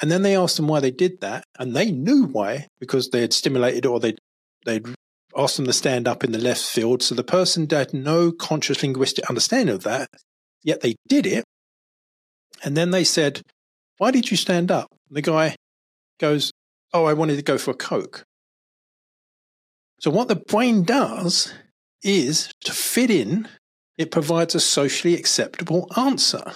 And 0.00 0.10
then 0.10 0.22
they 0.22 0.36
asked 0.36 0.56
them 0.56 0.68
why 0.68 0.80
they 0.80 0.90
did 0.90 1.20
that, 1.20 1.44
and 1.58 1.74
they 1.74 1.90
knew 1.90 2.24
why 2.24 2.68
because 2.78 3.10
they 3.10 3.22
had 3.22 3.32
stimulated 3.32 3.86
or 3.86 3.98
they'd, 3.98 4.18
they'd 4.64 4.86
asked 5.36 5.56
them 5.56 5.66
to 5.66 5.72
stand 5.72 6.06
up 6.08 6.24
in 6.24 6.32
the 6.32 6.38
left 6.38 6.62
field. 6.62 7.02
So 7.02 7.14
the 7.14 7.24
person 7.24 7.66
had 7.70 7.94
no 7.94 8.32
conscious 8.32 8.82
linguistic 8.82 9.28
understanding 9.28 9.74
of 9.74 9.84
that, 9.84 10.08
yet 10.62 10.80
they 10.80 10.96
did 11.08 11.26
it. 11.26 11.44
And 12.64 12.76
then 12.76 12.90
they 12.90 13.04
said, 13.04 13.42
Why 13.98 14.10
did 14.10 14.30
you 14.30 14.36
stand 14.36 14.70
up? 14.70 14.88
And 15.08 15.16
the 15.16 15.22
guy 15.22 15.56
goes, 16.18 16.50
Oh, 16.92 17.04
I 17.04 17.12
wanted 17.12 17.36
to 17.36 17.42
go 17.42 17.58
for 17.58 17.72
a 17.72 17.74
Coke. 17.74 18.24
So, 20.00 20.10
what 20.10 20.28
the 20.28 20.36
brain 20.36 20.82
does 20.82 21.52
is 22.02 22.50
to 22.64 22.72
fit 22.72 23.10
in, 23.10 23.48
it 23.96 24.10
provides 24.10 24.54
a 24.54 24.60
socially 24.60 25.14
acceptable 25.14 25.90
answer. 25.96 26.52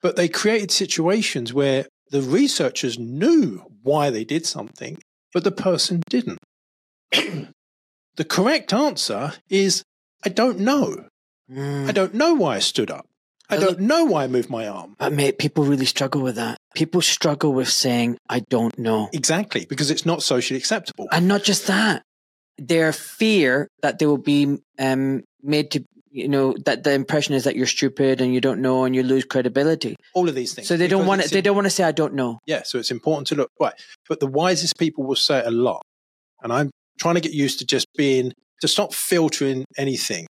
But 0.00 0.16
they 0.16 0.28
created 0.28 0.70
situations 0.70 1.52
where 1.52 1.86
the 2.10 2.22
researchers 2.22 2.98
knew 2.98 3.64
why 3.82 4.10
they 4.10 4.24
did 4.24 4.46
something, 4.46 4.98
but 5.32 5.44
the 5.44 5.52
person 5.52 6.02
didn't. 6.08 6.38
the 7.12 8.24
correct 8.28 8.72
answer 8.72 9.34
is 9.48 9.84
I 10.24 10.28
don't 10.28 10.60
know. 10.60 11.06
Mm. 11.50 11.88
I 11.88 11.92
don't 11.92 12.14
know 12.14 12.34
why 12.34 12.56
I 12.56 12.60
stood 12.60 12.90
up. 12.90 13.06
I 13.50 13.58
don't 13.58 13.80
know 13.80 14.06
why 14.06 14.24
I 14.24 14.28
moved 14.28 14.48
my 14.48 14.66
arm. 14.66 14.94
But 14.98 15.12
mate, 15.12 15.38
people 15.38 15.64
really 15.64 15.84
struggle 15.84 16.22
with 16.22 16.36
that. 16.36 16.56
People 16.74 17.02
struggle 17.02 17.52
with 17.52 17.68
saying, 17.68 18.16
I 18.26 18.40
don't 18.40 18.78
know. 18.78 19.10
Exactly, 19.12 19.66
because 19.66 19.90
it's 19.90 20.06
not 20.06 20.22
socially 20.22 20.56
acceptable. 20.56 21.06
And 21.12 21.28
not 21.28 21.42
just 21.42 21.66
that, 21.66 22.02
their 22.58 22.92
fear 22.92 23.68
that 23.82 23.98
they 23.98 24.06
will 24.06 24.18
be 24.18 24.58
um, 24.78 25.22
made 25.42 25.70
to, 25.72 25.84
you 26.10 26.28
know, 26.28 26.54
that 26.64 26.84
the 26.84 26.92
impression 26.92 27.34
is 27.34 27.44
that 27.44 27.56
you're 27.56 27.66
stupid 27.66 28.20
and 28.20 28.34
you 28.34 28.40
don't 28.40 28.60
know 28.60 28.84
and 28.84 28.94
you 28.94 29.02
lose 29.02 29.24
credibility. 29.24 29.96
All 30.14 30.28
of 30.28 30.34
these 30.34 30.54
things. 30.54 30.68
So 30.68 30.76
they 30.76 30.88
don't 30.88 31.06
want 31.06 31.22
to. 31.22 31.28
They 31.28 31.40
don't 31.40 31.56
want 31.56 31.66
to 31.66 31.70
say, 31.70 31.84
I 31.84 31.92
don't 31.92 32.14
know. 32.14 32.38
Yeah, 32.46 32.62
so 32.64 32.78
it's 32.78 32.90
important 32.90 33.28
to 33.28 33.34
look 33.34 33.50
right. 33.58 33.74
But 34.08 34.20
the 34.20 34.26
wisest 34.26 34.76
people 34.78 35.04
will 35.04 35.16
say 35.16 35.38
it 35.38 35.46
a 35.46 35.50
lot. 35.50 35.82
And 36.42 36.52
I'm 36.52 36.70
trying 36.98 37.14
to 37.14 37.20
get 37.20 37.32
used 37.32 37.58
to 37.60 37.64
just 37.64 37.86
being, 37.96 38.32
to 38.60 38.68
stop 38.68 38.92
filtering 38.92 39.64
anything, 39.76 40.26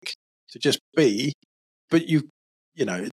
to 0.50 0.60
just 0.60 0.80
be. 0.96 1.34
But 1.90 2.08
you, 2.08 2.30
you 2.76 2.86
know, 2.86 2.96
it 2.96 3.12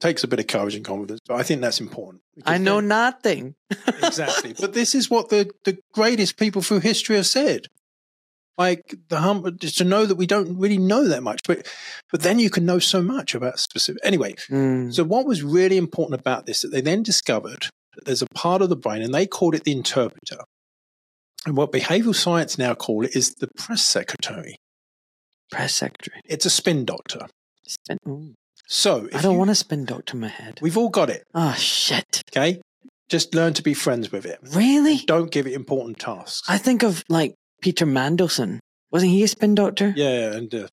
takes 0.00 0.24
a 0.24 0.28
bit 0.28 0.40
of 0.40 0.46
courage 0.46 0.74
and 0.74 0.84
confidence. 0.84 1.20
But 1.26 1.36
I 1.36 1.42
think 1.42 1.60
that's 1.60 1.80
important. 1.80 2.22
I 2.44 2.58
know 2.58 2.80
nothing. 2.80 3.54
exactly. 4.02 4.54
But 4.58 4.72
this 4.72 4.94
is 4.94 5.10
what 5.10 5.28
the, 5.28 5.50
the 5.64 5.78
greatest 5.92 6.36
people 6.36 6.62
through 6.62 6.80
history 6.80 7.16
have 7.16 7.26
said. 7.26 7.66
Like 8.58 8.96
the 9.08 9.20
hum, 9.20 9.56
just 9.60 9.78
to 9.78 9.84
know 9.84 10.04
that 10.04 10.16
we 10.16 10.26
don't 10.26 10.58
really 10.58 10.78
know 10.78 11.06
that 11.06 11.22
much, 11.22 11.40
but 11.46 11.66
but 12.10 12.22
then 12.22 12.38
you 12.40 12.50
can 12.50 12.66
know 12.66 12.80
so 12.80 13.00
much 13.00 13.34
about 13.34 13.60
specific. 13.60 14.00
Anyway, 14.04 14.34
Mm. 14.50 14.92
so 14.92 15.04
what 15.04 15.26
was 15.26 15.42
really 15.44 15.76
important 15.76 16.20
about 16.20 16.46
this 16.46 16.62
that 16.62 16.72
they 16.72 16.80
then 16.80 17.02
discovered 17.04 17.66
that 17.94 18.04
there's 18.04 18.22
a 18.22 18.26
part 18.34 18.60
of 18.60 18.68
the 18.68 18.76
brain, 18.76 19.00
and 19.02 19.14
they 19.14 19.26
called 19.26 19.54
it 19.54 19.62
the 19.64 19.72
interpreter. 19.72 20.38
And 21.46 21.56
what 21.56 21.70
behavioral 21.70 22.16
science 22.16 22.58
now 22.58 22.74
call 22.74 23.04
it 23.04 23.14
is 23.14 23.34
the 23.36 23.48
press 23.56 23.82
secretary. 23.82 24.56
Press 25.52 25.74
secretary. 25.76 26.20
It's 26.26 26.44
a 26.44 26.50
spin 26.50 26.84
doctor. 26.84 27.26
Spin. 27.66 27.98
ooh. 28.08 28.34
So 28.66 29.08
I 29.14 29.22
don't 29.22 29.32
you- 29.34 29.38
want 29.38 29.50
to 29.50 29.54
spin 29.54 29.84
doctor 29.84 30.16
my 30.16 30.28
head. 30.28 30.58
We've 30.60 30.76
all 30.76 30.88
got 30.90 31.10
it. 31.10 31.22
Oh 31.32 31.54
shit! 31.54 32.22
Okay, 32.32 32.60
just 33.08 33.34
learn 33.36 33.54
to 33.54 33.62
be 33.62 33.72
friends 33.72 34.10
with 34.12 34.26
it. 34.26 34.40
Really? 34.52 34.98
Don't 35.06 35.30
give 35.30 35.46
it 35.46 35.52
important 35.54 35.98
tasks. 36.00 36.42
I 36.50 36.58
think 36.58 36.82
of 36.82 37.02
like 37.08 37.34
Peter 37.60 37.86
Mandelson. 37.86 38.58
Wasn't 38.90 39.10
he 39.10 39.22
a 39.22 39.28
spin 39.28 39.54
doctor? 39.54 39.92
Yeah, 39.96 40.32
and 40.34 40.54
uh, 40.54 40.68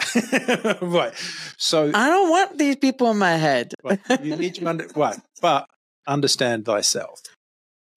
right. 0.82 1.12
So 1.58 1.90
I 1.94 2.08
don't 2.08 2.30
want 2.30 2.58
these 2.58 2.76
people 2.76 3.10
in 3.10 3.18
my 3.18 3.36
head. 3.36 3.74
right, 3.84 4.00
you 4.22 4.36
need 4.36 4.54
to 4.56 4.66
under, 4.66 4.86
right, 4.96 5.18
but 5.42 5.66
understand 6.06 6.64
thyself. 6.64 7.20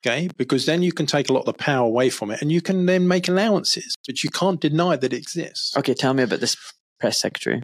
Okay, 0.05 0.29
because 0.35 0.65
then 0.65 0.83
you 0.83 0.91
can 0.91 1.05
take 1.05 1.29
a 1.29 1.33
lot 1.33 1.41
of 1.41 1.45
the 1.45 1.53
power 1.53 1.85
away 1.85 2.09
from 2.09 2.29
it, 2.29 2.41
and 2.41 2.51
you 2.51 2.59
can 2.61 2.85
then 2.87 3.07
make 3.07 3.29
allowances, 3.29 3.95
but 4.05 4.21
you 4.21 4.29
can't 4.29 4.59
deny 4.59 4.97
that 4.97 5.13
it 5.13 5.17
exists. 5.17 5.77
Okay, 5.77 5.93
tell 5.93 6.13
me 6.13 6.23
about 6.23 6.41
this 6.41 6.57
press 6.99 7.19
secretary. 7.19 7.61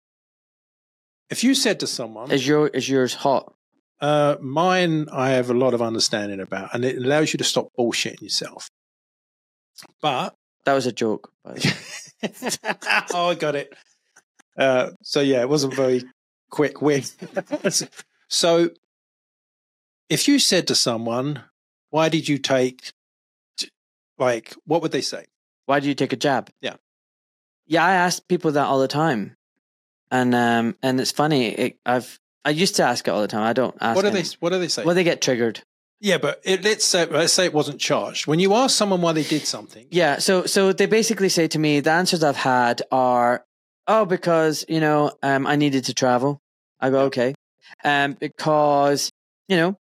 If 1.29 1.43
you 1.43 1.53
said 1.53 1.79
to 1.81 1.87
someone, 1.87 2.31
Is 2.31 2.47
your 2.47 2.67
is 2.69 2.87
yours 2.87 3.13
hot? 3.15 3.53
uh, 3.99 4.37
"Mine, 4.39 5.07
I 5.11 5.31
have 5.31 5.49
a 5.49 5.53
lot 5.53 5.73
of 5.73 5.81
understanding 5.81 6.39
about, 6.39 6.73
and 6.73 6.85
it 6.85 6.97
allows 6.97 7.33
you 7.33 7.37
to 7.39 7.43
stop 7.43 7.67
bullshitting 7.77 8.21
yourself," 8.21 8.69
but 10.01 10.33
That 10.69 10.75
was 10.75 10.85
a 10.85 10.91
joke. 10.91 11.31
by 11.43 11.53
the 11.53 12.59
way. 12.61 13.07
oh, 13.15 13.29
I 13.29 13.33
got 13.33 13.55
it. 13.55 13.73
Uh, 14.55 14.91
so 15.01 15.19
yeah, 15.19 15.41
it 15.41 15.49
wasn't 15.49 15.73
very 15.73 16.03
quick 16.51 16.79
win. 16.79 17.01
so 18.29 18.69
if 20.09 20.27
you 20.27 20.37
said 20.37 20.67
to 20.67 20.75
someone, 20.75 21.41
"Why 21.89 22.07
did 22.07 22.29
you 22.29 22.37
take?" 22.37 22.93
Like, 24.19 24.53
what 24.65 24.83
would 24.83 24.91
they 24.91 25.01
say? 25.01 25.25
Why 25.65 25.79
do 25.79 25.87
you 25.87 25.95
take 25.95 26.13
a 26.13 26.17
jab? 26.17 26.51
Yeah. 26.61 26.75
Yeah, 27.65 27.83
I 27.83 27.93
ask 27.93 28.27
people 28.27 28.51
that 28.51 28.67
all 28.67 28.79
the 28.79 28.87
time, 28.87 29.37
and 30.11 30.35
um, 30.35 30.75
and 30.83 31.01
it's 31.01 31.11
funny. 31.11 31.47
It, 31.47 31.79
I've 31.83 32.19
I 32.45 32.51
used 32.51 32.75
to 32.75 32.83
ask 32.83 33.07
it 33.07 33.11
all 33.11 33.21
the 33.21 33.27
time. 33.27 33.41
I 33.41 33.53
don't 33.53 33.75
ask. 33.81 33.95
What 33.95 34.05
do 34.05 34.11
they? 34.11 34.23
What 34.39 34.51
do 34.51 34.59
they 34.59 34.67
say? 34.67 34.83
Well, 34.83 34.93
they 34.93 35.03
get 35.03 35.19
triggered. 35.19 35.63
Yeah, 35.99 36.17
but 36.17 36.41
it, 36.43 36.63
let's 36.63 36.85
say 36.85 37.05
let's 37.05 37.33
say 37.33 37.45
it 37.45 37.53
wasn't 37.53 37.79
charged. 37.79 38.27
When 38.27 38.39
you 38.39 38.53
ask 38.53 38.75
someone 38.77 39.01
why 39.01 39.13
they 39.13 39.23
did 39.23 39.45
something, 39.45 39.85
Yeah. 39.91 40.19
So 40.19 40.45
so 40.45 40.71
they 40.73 40.85
basically 40.85 41.29
say 41.29 41.47
to 41.49 41.59
me, 41.59 41.79
the 41.81 41.91
answers 41.91 42.23
I've 42.23 42.37
had 42.37 42.81
are, 42.91 43.45
oh, 43.87 44.05
because 44.05 44.65
you 44.69 44.79
know, 44.79 45.11
um, 45.23 45.45
I 45.47 45.55
needed 45.55 45.85
to 45.85 45.93
travel. 45.93 46.41
I 46.79 46.89
go 46.89 47.01
okay, 47.05 47.35
um, 47.83 48.13
because 48.13 49.11
you 49.47 49.57
know, 49.57 49.77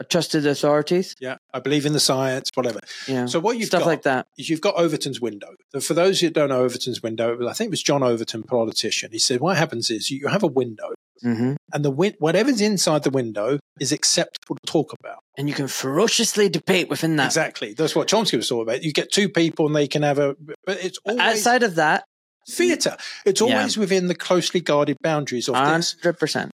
I 0.00 0.04
trusted 0.04 0.42
the 0.42 0.50
authorities. 0.50 1.14
yeah, 1.20 1.36
I 1.54 1.60
believe 1.60 1.86
in 1.86 1.92
the 1.92 2.00
science, 2.00 2.50
whatever. 2.54 2.80
Know, 3.08 3.26
So 3.26 3.40
what 3.40 3.56
you've 3.56 3.68
stuff 3.68 3.82
got 3.82 3.86
like 3.86 4.02
that. 4.02 4.26
is 4.36 4.50
you've 4.50 4.60
got 4.60 4.74
Overton's 4.74 5.20
window. 5.20 5.54
So 5.70 5.80
For 5.80 5.94
those 5.94 6.20
who 6.20 6.28
don't 6.28 6.48
know 6.50 6.62
Overton's 6.62 7.02
window, 7.02 7.48
I 7.48 7.52
think 7.54 7.68
it 7.68 7.70
was 7.70 7.82
John 7.82 8.02
Overton, 8.02 8.42
politician. 8.42 9.10
He 9.12 9.18
said, 9.18 9.40
"What 9.40 9.56
happens 9.56 9.90
is 9.90 10.10
you 10.10 10.26
have 10.28 10.42
a 10.42 10.48
window, 10.48 10.90
hmm 11.22 11.54
and 11.74 11.84
the 11.84 11.90
win- 11.90 12.16
whatever's 12.18 12.60
inside 12.60 13.02
the 13.02 13.10
window 13.10 13.58
is 13.80 13.92
acceptable 13.92 14.56
to 14.56 14.70
talk 14.70 14.92
about." 15.00 15.18
And 15.38 15.48
you 15.48 15.54
can 15.54 15.68
ferociously 15.68 16.48
debate 16.48 16.88
within 16.90 17.16
that. 17.16 17.26
Exactly. 17.26 17.72
That's 17.74 17.96
what 17.96 18.08
Chomsky 18.08 18.36
was 18.36 18.48
talking 18.48 18.62
about. 18.62 18.82
You 18.82 18.92
get 18.92 19.10
two 19.10 19.28
people, 19.28 19.66
and 19.66 19.74
they 19.74 19.88
can 19.88 20.02
have 20.02 20.18
a, 20.18 20.36
but 20.66 20.78
it's 20.84 20.98
always 21.04 21.20
Outside 21.20 21.62
of 21.62 21.74
that, 21.76 22.04
theatre. 22.48 22.96
It's 23.24 23.40
Yeah. 23.40 23.56
always 23.56 23.76
within 23.78 24.08
the 24.08 24.14
closely 24.14 24.60
guarded 24.60 24.96
boundaries 25.02 25.48
of 25.48 25.54
this. 25.54 25.94
hundred 26.02 26.18
percent. 26.18 26.50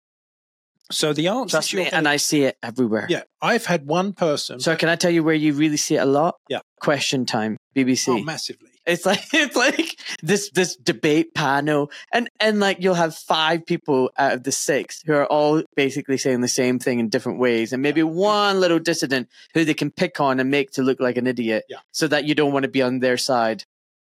So 0.91 1.13
the 1.13 1.29
answer, 1.29 1.51
Trust 1.57 1.75
me, 1.75 1.89
and 1.89 2.07
I 2.07 2.17
see 2.17 2.45
it 2.45 2.57
everywhere. 2.63 3.07
yeah, 3.09 3.23
I've 3.43 3.67
had 3.67 3.87
one 3.87 4.13
person. 4.13 4.61
So 4.61 4.77
can 4.77 4.89
I 4.89 4.97
tell 4.97 5.11
you 5.11 5.25
where 5.25 5.35
you 5.35 5.53
really 5.53 5.77
see 5.77 5.97
it 5.97 5.99
a 6.03 6.07
lot? 6.07 6.37
Yeah. 6.49 6.61
Question 6.81 7.27
time, 7.27 7.57
BBC. 7.75 8.09
oh, 8.09 8.19
massively. 8.23 8.71
It's 8.87 9.05
like 9.05 9.25
it's 9.33 9.57
like 9.57 9.99
this 10.23 10.51
this 10.55 10.77
debate 10.77 11.35
panel, 11.35 11.91
and 12.13 12.29
and 12.39 12.61
like 12.61 12.77
you'll 12.81 12.95
have 12.95 13.17
five 13.17 13.67
people 13.67 14.11
out 14.17 14.33
of 14.35 14.43
the 14.45 14.53
six 14.53 15.03
who 15.05 15.13
are 15.15 15.27
all 15.27 15.65
basically 15.75 16.19
saying 16.19 16.41
the 16.43 16.47
same 16.49 16.79
thing 16.79 17.01
in 17.01 17.09
different 17.09 17.41
ways, 17.41 17.73
and 17.73 17.83
maybe 17.83 18.05
one 18.05 18.61
little 18.61 18.79
dissident 18.79 19.29
who 19.55 19.65
they 19.65 19.75
can 19.75 19.91
pick 19.91 20.21
on 20.21 20.39
and 20.39 20.51
make 20.51 20.71
to 20.73 20.83
look 20.83 21.01
like 21.01 21.17
an 21.17 21.27
idiot, 21.27 21.65
Yeah. 21.69 21.79
so 21.91 22.07
that 22.07 22.27
you 22.27 22.37
don't 22.37 22.53
want 22.53 22.63
to 22.63 22.71
be 22.71 22.83
on 22.83 23.01
their 23.01 23.17
side. 23.17 23.65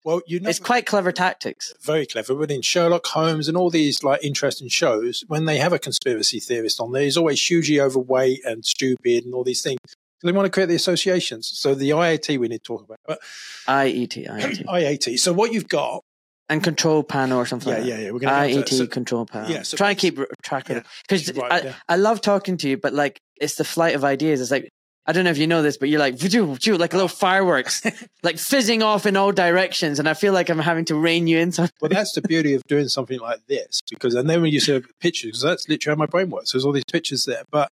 Well, 0.06 0.20
you 0.24 0.38
know, 0.38 0.48
It's 0.48 0.60
quite 0.60 0.86
clever 0.86 1.10
tactics. 1.10 1.74
very 1.82 2.06
clever. 2.06 2.36
But 2.36 2.52
in 2.52 2.62
Sherlock 2.62 3.04
Holmes 3.08 3.48
and 3.48 3.56
all 3.56 3.70
these 3.70 4.04
like 4.04 4.22
interesting 4.22 4.68
shows, 4.68 5.24
when 5.26 5.46
they 5.46 5.58
have 5.58 5.72
a 5.72 5.80
conspiracy 5.80 6.38
theorist 6.38 6.78
on 6.80 6.92
there, 6.92 7.02
he's 7.02 7.16
always 7.16 7.44
hugely 7.44 7.80
overweight 7.80 8.44
and 8.44 8.64
stupid 8.64 9.24
and 9.24 9.34
all 9.34 9.42
these 9.42 9.62
things. 9.62 9.80
They 10.22 10.30
want 10.30 10.46
to 10.46 10.50
create 10.50 10.68
the 10.68 10.76
associations. 10.76 11.50
So 11.58 11.74
the 11.74 11.90
IAT 11.90 12.38
we 12.38 12.46
need 12.46 12.58
to 12.58 12.62
talk 12.62 12.84
about. 12.84 12.98
But 13.04 13.18
IET, 13.66 14.28
IET, 14.28 14.64
IAT. 14.66 15.18
So 15.18 15.32
what 15.32 15.52
you've 15.52 15.68
got, 15.68 16.04
and 16.48 16.62
control 16.62 17.02
panel 17.02 17.38
or 17.38 17.46
something. 17.46 17.72
yeah, 17.72 17.78
like 17.80 17.88
yeah, 17.88 17.98
yeah. 17.98 18.10
We're 18.12 18.20
going 18.20 18.52
to 18.52 18.60
IET 18.60 18.68
so, 18.68 18.86
control 18.86 19.26
panel. 19.26 19.50
yeah, 19.50 19.62
so 19.62 19.76
try 19.76 19.90
and 19.90 19.98
keep 19.98 20.20
track 20.44 20.70
of 20.70 20.76
yeah, 20.76 20.80
it 20.82 20.86
because 21.08 21.32
right, 21.36 21.52
I, 21.52 21.60
yeah. 21.62 21.74
I 21.88 21.96
love 21.96 22.20
talking 22.20 22.56
to 22.58 22.68
you, 22.68 22.76
but 22.76 22.92
like 22.92 23.18
it's 23.40 23.56
the 23.56 23.64
flight 23.64 23.96
of 23.96 24.04
ideas. 24.04 24.40
It's 24.40 24.52
like 24.52 24.70
I 25.06 25.12
don't 25.12 25.24
know 25.24 25.30
if 25.30 25.38
you 25.38 25.46
know 25.46 25.62
this, 25.62 25.76
but 25.76 25.88
you're 25.88 26.00
like 26.00 26.16
"Vajoo, 26.16 26.56
vajoo," 26.56 26.78
like 26.78 26.92
little 26.92 27.08
fireworks, 27.08 27.82
like 28.22 28.38
fizzing 28.38 28.82
off 28.82 29.06
in 29.06 29.16
all 29.16 29.32
directions, 29.32 29.98
and 29.98 30.08
I 30.08 30.14
feel 30.14 30.32
like 30.32 30.48
I'm 30.48 30.58
having 30.58 30.84
to 30.86 30.94
rein 30.96 31.26
you 31.26 31.38
in. 31.38 31.52
Some- 31.52 31.68
Well, 31.80 31.88
that's 31.88 32.12
the 32.12 32.22
beauty 32.22 32.54
of 32.54 32.62
doing 32.64 32.88
something 32.88 33.20
like 33.20 33.46
this 33.46 33.80
because, 33.88 34.14
and 34.14 34.28
then 34.28 34.42
when 34.42 34.52
you 34.52 34.60
see 34.60 34.82
pictures, 35.00 35.30
because 35.30 35.42
that's 35.42 35.68
literally 35.68 35.94
how 35.94 35.98
my 35.98 36.06
brain 36.06 36.30
works. 36.30 36.52
There's 36.52 36.64
all 36.64 36.72
these 36.72 36.84
pictures 36.90 37.24
there, 37.24 37.44
but 37.50 37.70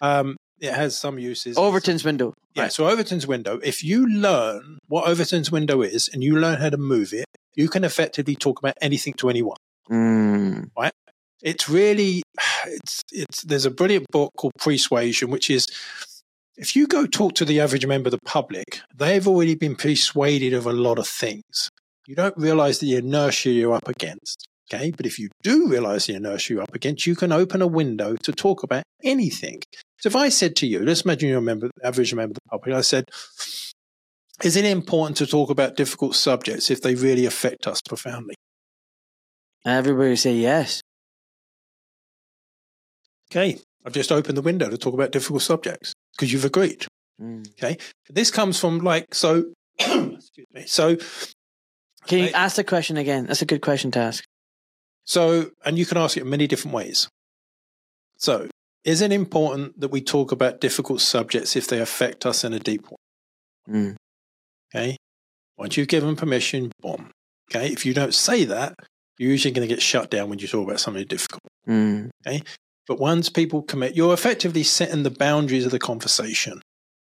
um, 0.00 0.36
it 0.60 0.72
has 0.72 0.98
some 0.98 1.18
uses. 1.18 1.56
Overton's 1.56 2.04
window. 2.04 2.34
Yeah. 2.54 2.62
Right. 2.62 2.72
So 2.72 2.88
Overton's 2.88 3.26
window, 3.26 3.58
if 3.62 3.82
you 3.84 4.06
learn 4.06 4.78
what 4.88 5.06
Overton's 5.06 5.50
window 5.50 5.82
is 5.82 6.08
and 6.12 6.22
you 6.22 6.38
learn 6.38 6.60
how 6.60 6.70
to 6.70 6.76
move 6.76 7.12
it, 7.12 7.24
you 7.54 7.68
can 7.68 7.84
effectively 7.84 8.34
talk 8.36 8.58
about 8.58 8.74
anything 8.80 9.14
to 9.14 9.28
anyone. 9.28 9.56
Mm. 9.90 10.70
It's 11.42 11.68
really, 11.68 12.22
it's, 12.66 13.02
it's, 13.10 13.42
there's 13.42 13.66
a 13.66 13.70
brilliant 13.70 14.06
book 14.12 14.32
called 14.36 14.52
Persuasion, 14.58 15.30
which 15.30 15.50
is, 15.50 15.66
if 16.56 16.76
you 16.76 16.86
go 16.86 17.06
talk 17.06 17.34
to 17.34 17.44
the 17.44 17.60
average 17.60 17.86
member 17.86 18.08
of 18.08 18.12
the 18.12 18.18
public, 18.24 18.80
they've 18.94 19.26
already 19.26 19.54
been 19.54 19.76
persuaded 19.76 20.52
of 20.52 20.66
a 20.66 20.72
lot 20.72 20.98
of 20.98 21.08
things. 21.08 21.70
you 22.06 22.16
don't 22.16 22.36
realize 22.36 22.78
the 22.78 22.96
inertia 22.96 23.50
you're 23.50 23.74
up 23.74 23.88
against. 23.88 24.46
Okay. 24.72 24.90
But 24.90 25.06
if 25.06 25.18
you 25.18 25.28
do 25.42 25.68
realize 25.68 26.06
the 26.06 26.14
inertia 26.14 26.54
you're 26.54 26.62
up 26.62 26.74
against, 26.74 27.06
you 27.06 27.14
can 27.14 27.32
open 27.32 27.62
a 27.62 27.66
window 27.66 28.16
to 28.16 28.32
talk 28.32 28.62
about 28.62 28.82
anything. 29.04 29.62
So 29.98 30.08
if 30.08 30.16
I 30.16 30.28
said 30.30 30.56
to 30.56 30.66
you, 30.66 30.80
let's 30.80 31.02
imagine 31.02 31.28
you're 31.28 31.38
a 31.38 31.42
member, 31.42 31.70
average 31.84 32.12
member 32.14 32.32
of 32.32 32.34
the 32.34 32.50
public, 32.50 32.74
I 32.74 32.80
said, 32.80 33.04
is 34.42 34.56
it 34.56 34.64
important 34.64 35.16
to 35.18 35.26
talk 35.26 35.50
about 35.50 35.76
difficult 35.76 36.16
subjects 36.16 36.70
if 36.70 36.82
they 36.82 36.94
really 36.94 37.26
affect 37.26 37.66
us 37.66 37.80
profoundly? 37.80 38.34
Everybody 39.64 40.16
say 40.16 40.34
yes. 40.34 40.80
Okay. 43.30 43.60
I've 43.84 43.92
just 43.92 44.12
opened 44.12 44.36
the 44.36 44.42
window 44.42 44.68
to 44.70 44.78
talk 44.78 44.94
about 44.94 45.12
difficult 45.12 45.42
subjects 45.42 45.94
because 46.16 46.32
you've 46.32 46.44
agreed. 46.44 46.86
Mm. 47.20 47.48
Okay. 47.52 47.78
This 48.08 48.30
comes 48.30 48.58
from 48.58 48.78
like, 48.78 49.14
so, 49.14 49.52
excuse 49.78 50.46
me. 50.52 50.64
So, 50.66 50.96
Can 52.06 52.18
you 52.18 52.26
I- 52.26 52.30
ask 52.44 52.56
the 52.56 52.64
question 52.64 52.96
again? 52.96 53.26
That's 53.26 53.42
a 53.42 53.46
good 53.46 53.62
question 53.62 53.90
to 53.92 53.98
ask. 54.00 54.24
so, 55.04 55.50
and 55.64 55.78
you 55.78 55.86
can 55.86 55.98
ask 55.98 56.16
it 56.16 56.22
in 56.22 56.30
many 56.30 56.46
different 56.46 56.74
ways. 56.74 57.08
So, 58.16 58.48
is 58.84 59.00
it 59.00 59.12
important 59.12 59.78
that 59.80 59.90
we 59.90 60.00
talk 60.00 60.32
about 60.32 60.60
difficult 60.60 61.00
subjects 61.00 61.54
if 61.56 61.66
they 61.68 61.80
affect 61.80 62.26
us 62.26 62.44
in 62.44 62.52
a 62.52 62.58
deep 62.58 62.88
way? 62.90 62.96
Mm. 63.68 63.96
Okay. 64.74 64.96
Once 65.56 65.76
you've 65.76 65.88
given 65.88 66.16
permission, 66.16 66.72
boom. 66.80 67.10
Okay. 67.50 67.68
If 67.72 67.84
you 67.86 67.94
don't 67.94 68.14
say 68.14 68.44
that, 68.46 68.74
you're 69.18 69.30
usually 69.30 69.52
going 69.52 69.68
to 69.68 69.72
get 69.72 69.82
shut 69.82 70.10
down 70.10 70.28
when 70.30 70.38
you 70.40 70.48
talk 70.48 70.66
about 70.66 70.80
something 70.80 71.06
difficult. 71.06 71.42
Mm. 71.68 72.10
But 72.86 72.98
once 72.98 73.28
people 73.28 73.62
commit, 73.62 73.96
you're 73.96 74.14
effectively 74.14 74.62
setting 74.64 75.02
the 75.02 75.10
boundaries 75.10 75.64
of 75.64 75.70
the 75.70 75.78
conversation. 75.78 76.60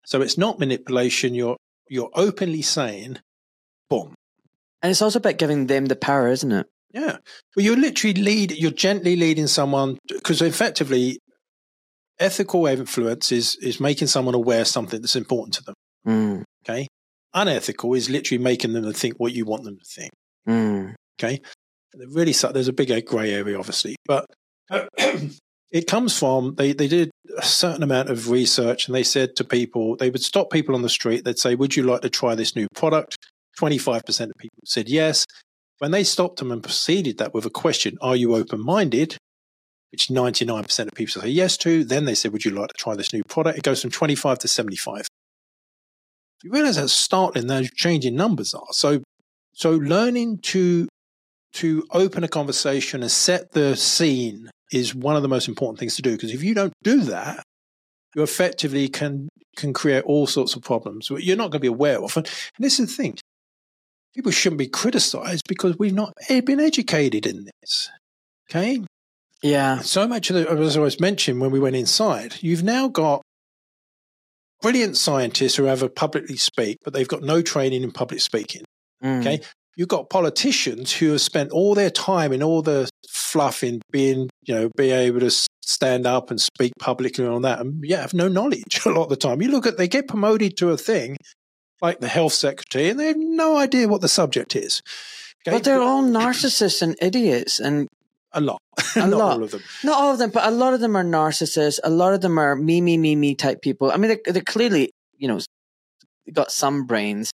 So 0.05 0.21
it's 0.21 0.37
not 0.37 0.59
manipulation. 0.59 1.33
You're 1.33 1.57
you're 1.89 2.11
openly 2.13 2.61
saying, 2.61 3.19
boom. 3.89 4.13
And 4.81 4.91
it's 4.91 5.01
also 5.01 5.19
about 5.19 5.37
giving 5.37 5.67
them 5.67 5.85
the 5.85 5.95
power, 5.95 6.27
isn't 6.27 6.51
it? 6.51 6.67
Yeah. 6.93 7.17
Well, 7.55 7.65
you're 7.65 7.77
literally 7.77 8.13
lead. 8.13 8.51
You're 8.51 8.71
gently 8.71 9.15
leading 9.15 9.47
someone 9.47 9.97
because 10.07 10.41
effectively, 10.41 11.19
ethical 12.19 12.67
influence 12.67 13.31
is 13.31 13.57
is 13.61 13.79
making 13.79 14.07
someone 14.07 14.35
aware 14.35 14.61
of 14.61 14.67
something 14.67 15.01
that's 15.01 15.15
important 15.15 15.55
to 15.55 15.63
them. 15.63 15.75
Mm. 16.07 16.43
Okay. 16.63 16.87
Unethical 17.33 17.93
is 17.95 18.09
literally 18.09 18.41
making 18.41 18.73
them 18.73 18.83
to 18.83 18.93
think 18.93 19.15
what 19.17 19.33
you 19.33 19.45
want 19.45 19.63
them 19.63 19.77
to 19.77 19.85
think. 19.85 20.11
Mm. 20.47 20.93
Okay. 21.19 21.41
Really, 21.95 22.33
there's 22.33 22.67
a 22.67 22.73
big 22.73 23.05
grey 23.05 23.33
area, 23.33 23.57
obviously, 23.57 23.95
but 24.05 24.25
it 25.75 25.87
comes 25.87 26.17
from 26.17 26.55
they, 26.55 26.71
they 26.71 26.87
did 26.87 27.11
a 27.37 27.43
certain 27.43 27.83
amount 27.83 28.09
of 28.09 28.29
research 28.29 28.87
and 28.87 28.95
they 28.95 29.03
said 29.03 29.35
to 29.35 29.43
people, 29.43 29.97
they 29.97 30.09
would 30.09 30.23
stop 30.23 30.49
people 30.49 30.73
on 30.73 30.83
the 30.83 30.89
street. 30.89 31.25
They'd 31.25 31.37
say, 31.37 31.53
Would 31.53 31.75
you 31.75 31.83
like 31.83 31.99
to 32.01 32.09
try 32.09 32.33
this 32.33 32.55
new 32.55 32.67
product? 32.73 33.17
25% 33.59 34.29
of 34.29 34.31
people 34.37 34.57
said 34.63 34.87
yes. 34.87 35.25
When 35.79 35.91
they 35.91 36.05
stopped 36.05 36.39
them 36.39 36.53
and 36.53 36.63
proceeded 36.63 37.17
that 37.17 37.33
with 37.33 37.45
a 37.45 37.49
question, 37.49 37.97
Are 37.99 38.15
you 38.15 38.35
open 38.35 38.63
minded? 38.63 39.17
Which 39.91 40.07
99% 40.07 40.87
of 40.87 40.93
people 40.93 41.21
say 41.21 41.27
yes 41.27 41.57
to. 41.57 41.83
Then 41.83 42.05
they 42.05 42.15
said, 42.15 42.31
Would 42.31 42.45
you 42.45 42.51
like 42.51 42.69
to 42.69 42.75
try 42.77 42.95
this 42.95 43.11
new 43.11 43.23
product? 43.27 43.57
It 43.57 43.65
goes 43.65 43.81
from 43.81 43.91
25 43.91 44.39
to 44.39 44.47
75. 44.47 45.07
You 46.41 46.51
realize 46.51 46.77
how 46.77 46.87
startling 46.87 47.47
those 47.47 47.69
changing 47.71 48.15
numbers 48.15 48.53
are. 48.53 48.67
So, 48.71 49.03
so 49.51 49.71
learning 49.71 50.39
to 50.43 50.87
to 51.55 51.85
open 51.91 52.23
a 52.23 52.29
conversation 52.29 53.01
and 53.01 53.11
set 53.11 53.51
the 53.51 53.75
scene 53.75 54.49
is 54.71 54.95
one 54.95 55.15
of 55.15 55.21
the 55.21 55.27
most 55.27 55.47
important 55.47 55.79
things 55.79 55.95
to 55.95 56.01
do 56.01 56.11
because 56.11 56.33
if 56.33 56.43
you 56.43 56.53
don't 56.55 56.73
do 56.83 57.01
that 57.01 57.43
you 58.15 58.23
effectively 58.23 58.87
can 58.87 59.29
can 59.55 59.73
create 59.73 60.03
all 60.05 60.25
sorts 60.27 60.55
of 60.55 60.61
problems 60.63 61.09
you're 61.19 61.37
not 61.37 61.51
going 61.51 61.59
to 61.59 61.59
be 61.59 61.67
aware 61.67 62.01
of 62.03 62.15
and, 62.17 62.25
and 62.27 62.65
this 62.65 62.79
is 62.79 62.87
the 62.87 63.03
thing 63.03 63.17
people 64.15 64.31
shouldn't 64.31 64.59
be 64.59 64.67
criticized 64.67 65.43
because 65.47 65.77
we've 65.77 65.93
not 65.93 66.13
been 66.45 66.59
educated 66.59 67.25
in 67.25 67.49
this 67.61 67.89
okay 68.49 68.81
Yeah. 69.41 69.79
so 69.79 70.07
much 70.07 70.29
of 70.29 70.35
the, 70.35 70.49
as 70.49 70.77
I 70.77 70.79
was 70.79 70.99
mentioned 70.99 71.39
when 71.41 71.51
we 71.51 71.59
went 71.59 71.75
inside, 71.75 72.35
you've 72.41 72.63
now 72.63 72.87
got 72.87 73.21
brilliant 74.61 74.97
scientists 74.97 75.55
who 75.57 75.67
ever 75.67 75.87
publicly 75.89 76.37
speak, 76.37 76.77
but 76.83 76.93
they've 76.93 77.07
got 77.07 77.21
no 77.21 77.41
training 77.43 77.83
in 77.83 77.91
public 77.91 78.21
speaking. 78.21 78.63
Mm. 79.03 79.19
Okay. 79.19 79.41
You've 79.75 79.89
got 79.89 80.09
politicians 80.09 80.93
who 80.93 81.11
have 81.11 81.21
spent 81.21 81.51
all 81.51 81.75
their 81.75 81.89
time 81.89 82.31
in 82.31 82.41
all 82.41 82.61
the 82.61 82.89
fluff 83.09 83.63
in 83.63 83.81
being, 83.91 84.29
you 84.43 84.55
know, 84.55 84.69
being 84.77 84.93
able 84.97 85.19
to 85.19 85.31
stand 85.61 86.07
up 86.07 86.31
and 86.31 86.39
speak 86.39 86.71
publicly 86.79 87.25
on 87.25 87.41
that. 87.41 87.59
And 87.59 87.83
yeah, 87.83 88.01
have 88.01 88.13
no 88.13 88.27
knowledge 88.27 88.79
a 88.85 88.89
lot 88.89 89.03
of 89.03 89.09
the 89.09 89.17
time. 89.17 89.41
You 89.41 89.49
look 89.49 89.65
at, 89.65 89.77
they 89.77 89.87
get 89.87 90.07
promoted 90.07 90.55
to 90.57 90.69
a 90.69 90.77
thing 90.77 91.17
like 91.81 91.99
the 91.99 92.07
health 92.07 92.33
secretary 92.33 92.89
and 92.89 92.99
they 92.99 93.07
have 93.07 93.17
no 93.17 93.57
idea 93.57 93.87
what 93.87 94.01
the 94.01 94.07
subject 94.07 94.55
is. 94.55 94.81
Okay? 95.45 95.57
But 95.57 95.65
they're 95.65 95.81
all 95.81 96.03
narcissists 96.03 96.81
and 96.81 96.95
idiots. 97.01 97.59
And 97.59 97.87
a 98.31 98.39
lot. 98.41 98.61
A 98.95 98.99
Not 98.99 99.09
lot. 99.09 99.31
all 99.33 99.43
of 99.43 99.51
them. 99.51 99.61
not 99.83 99.97
all 99.97 100.11
of 100.13 100.19
them, 100.19 100.29
but 100.29 100.45
a 100.45 100.51
lot 100.51 100.73
of 100.73 100.79
them 100.81 100.95
are 100.97 101.03
narcissists. 101.03 101.79
A 101.83 101.89
lot 101.89 102.13
of 102.13 102.21
them 102.21 102.37
are 102.37 102.55
me, 102.55 102.81
me, 102.81 102.97
me, 102.97 103.15
me 103.15 103.33
type 103.35 103.61
people. 103.61 103.91
I 103.91 103.97
mean, 103.97 104.09
they're, 104.25 104.33
they're 104.33 104.41
clearly, 104.41 104.91
you 105.17 105.27
know, 105.29 105.39
got 106.33 106.51
some 106.51 106.85
brains, 106.85 107.31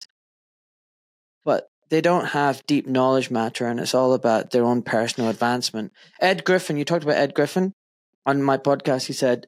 but 1.46 1.68
they 1.90 2.02
don't 2.02 2.26
have 2.26 2.66
deep 2.68 2.88
knowledge 2.88 3.32
matter. 3.32 3.68
And 3.68 3.80
it's 3.80 3.96
all 3.96 4.14
about 4.14 4.52
their 4.52 4.64
own 4.64 4.82
personal 4.82 5.30
advancement. 5.30 5.92
Ed 6.20 6.44
Griffin, 6.44 6.78
you 6.78 6.86
talked 6.86 7.04
about 7.04 7.18
Ed 7.18 7.34
Griffin 7.34 7.74
on 8.26 8.44
my 8.44 8.58
podcast. 8.58 9.08
He 9.08 9.14
said, 9.14 9.48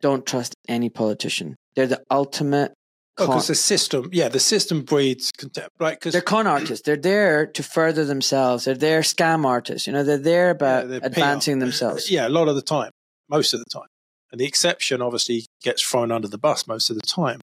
don't 0.00 0.26
trust 0.26 0.54
any 0.68 0.88
politician. 0.88 1.56
They're 1.74 1.86
the 1.86 2.02
ultimate 2.10 2.72
oh, 3.18 3.26
con- 3.26 3.34
Because 3.34 3.46
the 3.46 3.54
system, 3.54 4.08
yeah, 4.12 4.28
the 4.28 4.40
system 4.40 4.82
breeds 4.82 5.32
contempt, 5.32 5.70
right? 5.78 5.98
Because 5.98 6.12
they're 6.12 6.22
con 6.22 6.46
artists. 6.46 6.84
They're 6.84 6.96
there 6.96 7.46
to 7.46 7.62
further 7.62 8.04
themselves. 8.04 8.64
They're 8.64 8.74
there 8.74 9.00
scam 9.00 9.44
artists. 9.44 9.86
You 9.86 9.92
know, 9.92 10.02
they're 10.02 10.18
there 10.18 10.50
about 10.50 10.88
they're 10.88 11.00
PR. 11.00 11.06
advancing 11.06 11.58
themselves. 11.60 12.10
Yeah, 12.10 12.26
a 12.26 12.30
lot 12.30 12.48
of 12.48 12.56
the 12.56 12.62
time, 12.62 12.90
most 13.28 13.54
of 13.54 13.60
the 13.60 13.70
time. 13.72 13.88
And 14.32 14.40
the 14.40 14.46
exception 14.46 15.00
obviously 15.00 15.46
gets 15.62 15.82
thrown 15.82 16.10
under 16.10 16.28
the 16.28 16.38
bus 16.38 16.66
most 16.66 16.90
of 16.90 16.96
the 16.96 17.02
time. 17.02 17.40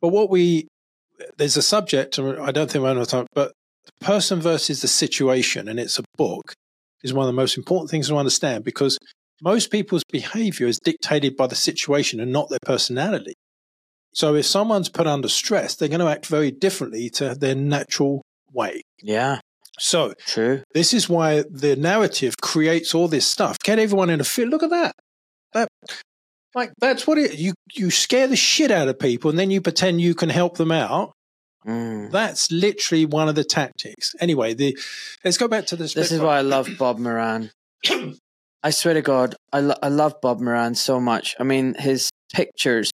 But 0.00 0.08
what 0.08 0.30
we, 0.30 0.68
there's 1.38 1.56
a 1.56 1.62
subject, 1.62 2.18
and 2.18 2.38
I 2.38 2.52
don't 2.52 2.70
think 2.70 2.82
we're 2.82 2.90
on 2.90 3.04
time, 3.06 3.26
but 3.34 3.52
the 3.98 4.04
person 4.04 4.40
versus 4.40 4.82
the 4.82 4.88
situation, 4.88 5.68
and 5.68 5.78
it's 5.80 5.98
a 5.98 6.04
book, 6.16 6.52
is 7.02 7.12
one 7.12 7.24
of 7.24 7.28
the 7.28 7.40
most 7.40 7.56
important 7.56 7.90
things 7.90 8.08
to 8.08 8.16
understand 8.16 8.64
because 8.64 8.98
most 9.42 9.70
people's 9.70 10.04
behavior 10.10 10.66
is 10.66 10.78
dictated 10.84 11.36
by 11.36 11.46
the 11.46 11.54
situation 11.54 12.20
and 12.20 12.30
not 12.32 12.48
their 12.50 12.58
personality. 12.64 13.32
So 14.12 14.34
if 14.34 14.44
someone's 14.46 14.88
put 14.88 15.06
under 15.06 15.28
stress, 15.28 15.76
they're 15.76 15.88
going 15.88 16.00
to 16.00 16.08
act 16.08 16.26
very 16.26 16.50
differently 16.50 17.08
to 17.10 17.34
their 17.34 17.54
natural 17.54 18.22
way. 18.52 18.82
Yeah, 19.02 19.38
So 19.78 20.12
true. 20.26 20.62
this 20.74 20.92
is 20.92 21.08
why 21.08 21.44
the 21.48 21.76
narrative 21.76 22.34
creates 22.42 22.94
all 22.94 23.08
this 23.08 23.26
stuff. 23.26 23.56
Get 23.62 23.78
everyone 23.78 24.10
in 24.10 24.20
a 24.20 24.24
fit. 24.24 24.48
Look 24.48 24.62
at 24.62 24.70
that. 24.70 24.94
That 25.52 25.68
like 26.54 26.72
that's 26.80 27.06
what 27.06 27.16
it 27.18 27.38
you 27.38 27.54
you 27.74 27.90
scare 27.90 28.26
the 28.26 28.36
shit 28.36 28.70
out 28.72 28.88
of 28.88 28.98
people 28.98 29.30
and 29.30 29.38
then 29.38 29.50
you 29.52 29.60
pretend 29.60 30.00
you 30.00 30.14
can 30.14 30.28
help 30.28 30.56
them 30.58 30.72
out. 30.72 31.12
Mm. 31.66 32.10
That's 32.10 32.50
literally 32.50 33.04
one 33.06 33.28
of 33.28 33.34
the 33.34 33.44
tactics. 33.44 34.14
Anyway, 34.20 34.54
the 34.54 34.76
let's 35.24 35.36
go 35.38 35.48
back 35.48 35.66
to 35.66 35.76
this. 35.76 35.94
This 35.94 36.10
is 36.12 36.20
why 36.20 36.38
I 36.38 36.40
love 36.40 36.68
Bob 36.78 36.98
Moran. 36.98 37.50
I 38.62 38.70
swear 38.70 38.94
to 38.94 39.02
God, 39.02 39.34
I, 39.52 39.60
lo- 39.60 39.78
I 39.82 39.88
love 39.88 40.20
Bob 40.20 40.40
Moran 40.40 40.74
so 40.74 41.00
much. 41.00 41.34
I 41.40 41.44
mean, 41.44 41.74
his 41.78 42.10
pictures, 42.32 42.90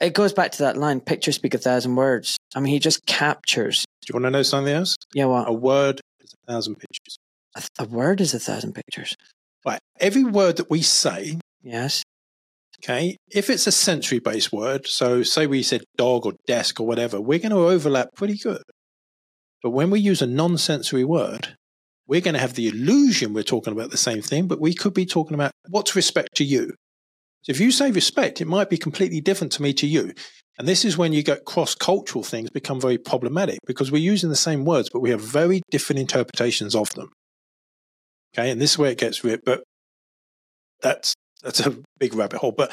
it 0.00 0.12
goes 0.12 0.32
back 0.34 0.52
to 0.52 0.58
that 0.64 0.76
line 0.76 1.00
pictures 1.00 1.36
speak 1.36 1.54
a 1.54 1.58
thousand 1.58 1.96
words. 1.96 2.36
I 2.54 2.60
mean, 2.60 2.72
he 2.72 2.78
just 2.78 3.06
captures. 3.06 3.84
Do 4.02 4.12
you 4.12 4.14
want 4.14 4.24
to 4.26 4.30
know 4.30 4.42
something 4.42 4.72
else? 4.74 4.96
Yeah, 5.14 5.24
what? 5.26 5.48
A 5.48 5.52
word 5.52 6.00
is 6.20 6.34
a 6.34 6.52
thousand 6.52 6.74
pictures. 6.76 7.16
A, 7.56 7.60
th- 7.60 7.70
a 7.78 7.84
word 7.84 8.20
is 8.20 8.34
a 8.34 8.38
thousand 8.38 8.74
pictures. 8.74 9.14
Right. 9.64 9.80
Every 10.00 10.24
word 10.24 10.56
that 10.58 10.68
we 10.68 10.82
say, 10.82 11.38
Yes. 11.62 12.02
Okay, 12.84 13.16
if 13.30 13.48
it's 13.48 13.66
a 13.66 13.72
sensory 13.72 14.18
based 14.18 14.52
word, 14.52 14.86
so 14.86 15.22
say 15.22 15.46
we 15.46 15.62
said 15.62 15.84
dog 15.96 16.26
or 16.26 16.34
desk 16.46 16.80
or 16.80 16.86
whatever, 16.86 17.20
we're 17.20 17.38
going 17.38 17.50
to 17.50 17.68
overlap 17.68 18.08
pretty 18.14 18.36
good. 18.36 18.62
But 19.62 19.70
when 19.70 19.90
we 19.90 20.00
use 20.00 20.20
a 20.20 20.26
non 20.26 20.58
sensory 20.58 21.04
word, 21.04 21.56
we're 22.06 22.20
going 22.20 22.34
to 22.34 22.40
have 22.40 22.54
the 22.54 22.68
illusion 22.68 23.32
we're 23.32 23.42
talking 23.42 23.72
about 23.72 23.90
the 23.90 23.96
same 23.96 24.20
thing, 24.20 24.46
but 24.46 24.60
we 24.60 24.74
could 24.74 24.92
be 24.92 25.06
talking 25.06 25.34
about 25.34 25.52
what's 25.68 25.96
respect 25.96 26.34
to 26.36 26.44
you. 26.44 26.72
So 27.42 27.50
if 27.50 27.60
you 27.60 27.70
say 27.70 27.90
respect, 27.90 28.40
it 28.40 28.46
might 28.46 28.68
be 28.68 28.76
completely 28.76 29.20
different 29.20 29.52
to 29.54 29.62
me 29.62 29.72
to 29.74 29.86
you. 29.86 30.12
And 30.58 30.68
this 30.68 30.84
is 30.84 30.96
when 30.96 31.12
you 31.12 31.22
get 31.22 31.44
cross 31.44 31.74
cultural 31.74 32.22
things 32.22 32.50
become 32.50 32.80
very 32.80 32.98
problematic 32.98 33.58
because 33.66 33.90
we're 33.90 33.98
using 33.98 34.28
the 34.28 34.36
same 34.36 34.64
words, 34.64 34.90
but 34.92 35.00
we 35.00 35.10
have 35.10 35.20
very 35.20 35.62
different 35.70 35.98
interpretations 35.98 36.74
of 36.74 36.90
them. 36.90 37.08
Okay. 38.34 38.50
And 38.50 38.60
this 38.60 38.72
is 38.72 38.78
where 38.78 38.90
it 38.90 38.98
gets 38.98 39.22
weird, 39.22 39.40
but 39.44 39.62
that's, 40.80 41.14
that's 41.44 41.60
a 41.60 41.76
big 41.98 42.14
rabbit 42.14 42.38
hole. 42.40 42.52
But 42.52 42.72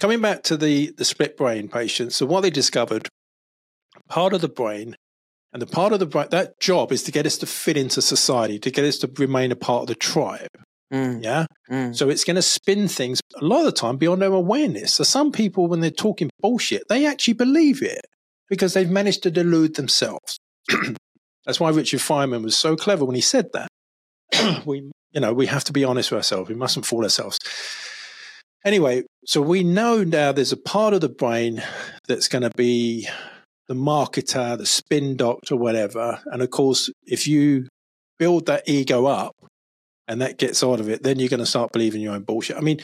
coming 0.00 0.20
back 0.20 0.42
to 0.44 0.56
the, 0.56 0.92
the 0.96 1.04
split 1.04 1.36
brain 1.36 1.68
patients, 1.68 2.16
so 2.16 2.26
what 2.26 2.42
they 2.42 2.50
discovered, 2.50 3.08
part 4.08 4.32
of 4.34 4.40
the 4.40 4.48
brain 4.48 4.96
and 5.52 5.62
the 5.62 5.66
part 5.66 5.92
of 5.92 6.00
the 6.00 6.06
brain, 6.06 6.28
that 6.30 6.60
job 6.60 6.92
is 6.92 7.02
to 7.04 7.12
get 7.12 7.26
us 7.26 7.38
to 7.38 7.46
fit 7.46 7.76
into 7.76 8.02
society, 8.02 8.58
to 8.58 8.70
get 8.70 8.84
us 8.84 8.98
to 8.98 9.10
remain 9.16 9.52
a 9.52 9.56
part 9.56 9.82
of 9.82 9.88
the 9.88 9.94
tribe. 9.94 10.48
Mm, 10.92 11.22
Yeah. 11.22 11.46
mm. 11.70 11.96
So 11.96 12.08
it's 12.08 12.24
going 12.24 12.36
to 12.36 12.42
spin 12.42 12.88
things 12.88 13.20
a 13.40 13.44
lot 13.44 13.60
of 13.60 13.66
the 13.66 13.72
time 13.72 13.96
beyond 13.96 14.22
their 14.22 14.32
awareness. 14.32 14.94
So 14.94 15.04
some 15.04 15.30
people, 15.30 15.68
when 15.68 15.80
they're 15.80 15.90
talking 15.90 16.30
bullshit, 16.40 16.82
they 16.88 17.06
actually 17.06 17.34
believe 17.34 17.80
it 17.80 18.00
because 18.48 18.74
they've 18.74 18.90
managed 18.90 19.22
to 19.22 19.30
delude 19.30 19.76
themselves. 19.76 20.38
That's 21.46 21.60
why 21.60 21.70
Richard 21.70 22.00
Feynman 22.00 22.42
was 22.42 22.56
so 22.56 22.74
clever 22.76 23.04
when 23.04 23.14
he 23.14 23.20
said 23.20 23.50
that. 23.52 23.68
we, 24.66 24.90
you 25.12 25.20
know, 25.20 25.32
we 25.32 25.46
have 25.46 25.64
to 25.64 25.72
be 25.72 25.84
honest 25.84 26.10
with 26.10 26.18
ourselves. 26.18 26.48
We 26.48 26.54
mustn't 26.56 26.86
fool 26.86 27.04
ourselves. 27.04 27.38
Anyway, 28.64 29.04
so 29.24 29.40
we 29.40 29.64
know 29.64 30.04
now 30.04 30.32
there's 30.32 30.52
a 30.52 30.56
part 30.56 30.92
of 30.92 31.00
the 31.00 31.08
brain 31.08 31.62
that's 32.06 32.28
going 32.28 32.42
to 32.42 32.50
be 32.50 33.08
the 33.68 33.74
marketer, 33.74 34.58
the 34.58 34.66
spin 34.66 35.16
doctor, 35.16 35.56
whatever. 35.56 36.20
And 36.26 36.42
of 36.42 36.50
course, 36.50 36.90
if 37.06 37.26
you 37.26 37.68
build 38.18 38.46
that 38.46 38.68
ego 38.68 39.06
up 39.06 39.34
and 40.06 40.20
that 40.20 40.38
gets 40.38 40.62
out 40.62 40.80
of 40.80 40.88
it, 40.88 41.02
then 41.02 41.18
you're 41.18 41.28
going 41.28 41.40
to 41.40 41.46
start 41.46 41.72
believing 41.72 42.02
your 42.02 42.14
own 42.14 42.22
bullshit. 42.22 42.56
I 42.56 42.60
mean, 42.60 42.80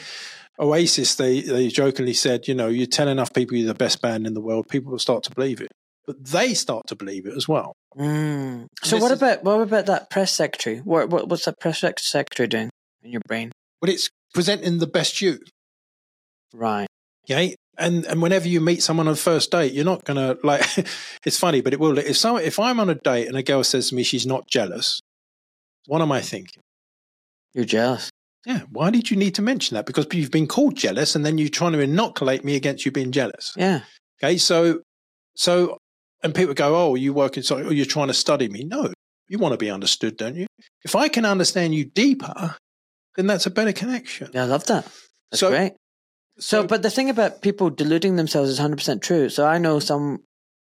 Oasis, 0.59 1.15
they, 1.15 1.41
they 1.41 1.67
jokingly 1.67 2.13
said, 2.13 2.47
you 2.47 2.55
know, 2.55 2.67
you 2.67 2.87
tell 2.87 3.07
enough 3.07 3.33
people 3.33 3.57
you're 3.57 3.67
the 3.67 3.75
best 3.75 4.01
band 4.01 4.25
in 4.25 4.33
the 4.33 4.41
world, 4.41 4.67
people 4.69 4.91
will 4.91 4.99
start 4.99 5.23
to 5.25 5.31
believe 5.35 5.61
it. 5.61 5.67
But 6.07 6.23
they 6.23 6.53
start 6.53 6.87
to 6.87 6.95
believe 6.95 7.27
it 7.27 7.35
as 7.35 7.47
well. 7.47 7.73
Mm. 7.97 8.67
So 8.81 8.97
what 8.97 9.11
is, 9.11 9.21
about 9.21 9.43
what 9.43 9.59
about 9.59 9.87
that 9.87 10.09
press 10.09 10.33
secretary? 10.33 10.77
What, 10.77 11.09
what 11.09 11.27
what's 11.27 11.45
that 11.45 11.59
press 11.59 11.81
secretary 11.97 12.47
doing 12.47 12.69
in 13.03 13.11
your 13.11 13.21
brain? 13.27 13.51
Well, 13.81 13.91
it's 13.91 14.09
presenting 14.33 14.77
the 14.77 14.87
best 14.87 15.21
you. 15.21 15.39
Right. 16.53 16.87
Yeah. 17.25 17.49
And 17.77 18.05
and 18.05 18.21
whenever 18.21 18.47
you 18.47 18.59
meet 18.59 18.81
someone 18.81 19.07
on 19.07 19.13
the 19.13 19.19
first 19.19 19.51
date, 19.51 19.73
you're 19.73 19.85
not 19.85 20.03
gonna 20.03 20.37
like. 20.43 20.65
it's 21.25 21.37
funny, 21.37 21.61
but 21.61 21.73
it 21.73 21.79
will. 21.79 21.97
If 21.97 22.17
someone, 22.17 22.43
if 22.43 22.59
I'm 22.59 22.79
on 22.79 22.89
a 22.89 22.95
date 22.95 23.27
and 23.27 23.37
a 23.37 23.43
girl 23.43 23.63
says 23.63 23.89
to 23.89 23.95
me 23.95 24.03
she's 24.03 24.25
not 24.25 24.47
jealous, 24.47 24.99
what 25.85 26.01
am 26.01 26.11
I 26.11 26.21
thinking? 26.21 26.63
You're 27.53 27.65
jealous. 27.65 28.09
Yeah. 28.45 28.61
Why 28.71 28.89
did 28.89 29.11
you 29.11 29.17
need 29.17 29.35
to 29.35 29.41
mention 29.41 29.75
that? 29.75 29.85
Because 29.85 30.07
you've 30.13 30.31
been 30.31 30.47
called 30.47 30.75
jealous, 30.75 31.15
and 31.15 31.25
then 31.25 31.37
you're 31.37 31.49
trying 31.49 31.73
to 31.73 31.79
inoculate 31.79 32.43
me 32.43 32.55
against 32.55 32.85
you 32.85 32.91
being 32.91 33.11
jealous. 33.11 33.53
Yeah. 33.55 33.81
Okay. 34.23 34.37
So, 34.37 34.81
so, 35.35 35.77
and 36.23 36.33
people 36.33 36.53
go, 36.55 36.75
"Oh, 36.75 36.95
you 36.95 37.13
work 37.13 37.37
in 37.37 37.43
so, 37.43 37.57
oh, 37.57 37.69
you're 37.69 37.85
trying 37.85 38.07
to 38.07 38.13
study 38.13 38.49
me." 38.49 38.63
No, 38.63 38.91
you 39.27 39.37
want 39.37 39.53
to 39.53 39.57
be 39.57 39.69
understood, 39.69 40.17
don't 40.17 40.35
you? 40.35 40.47
If 40.83 40.95
I 40.95 41.09
can 41.09 41.25
understand 41.25 41.75
you 41.75 41.85
deeper, 41.85 42.55
then 43.15 43.27
that's 43.27 43.45
a 43.45 43.51
better 43.51 43.73
connection. 43.73 44.29
Yeah, 44.33 44.43
I 44.43 44.45
love 44.45 44.65
that. 44.67 44.85
That's 45.31 45.41
so, 45.41 45.49
great. 45.49 45.73
So, 46.39 46.65
but 46.65 46.83
the 46.83 46.89
thing 46.89 47.09
about 47.09 47.41
people 47.41 47.69
deluding 47.69 48.15
themselves 48.15 48.49
is 48.49 48.59
100% 48.59 49.01
true. 49.01 49.29
So 49.29 49.45
I 49.45 49.57
know 49.57 49.79
some 49.79 50.23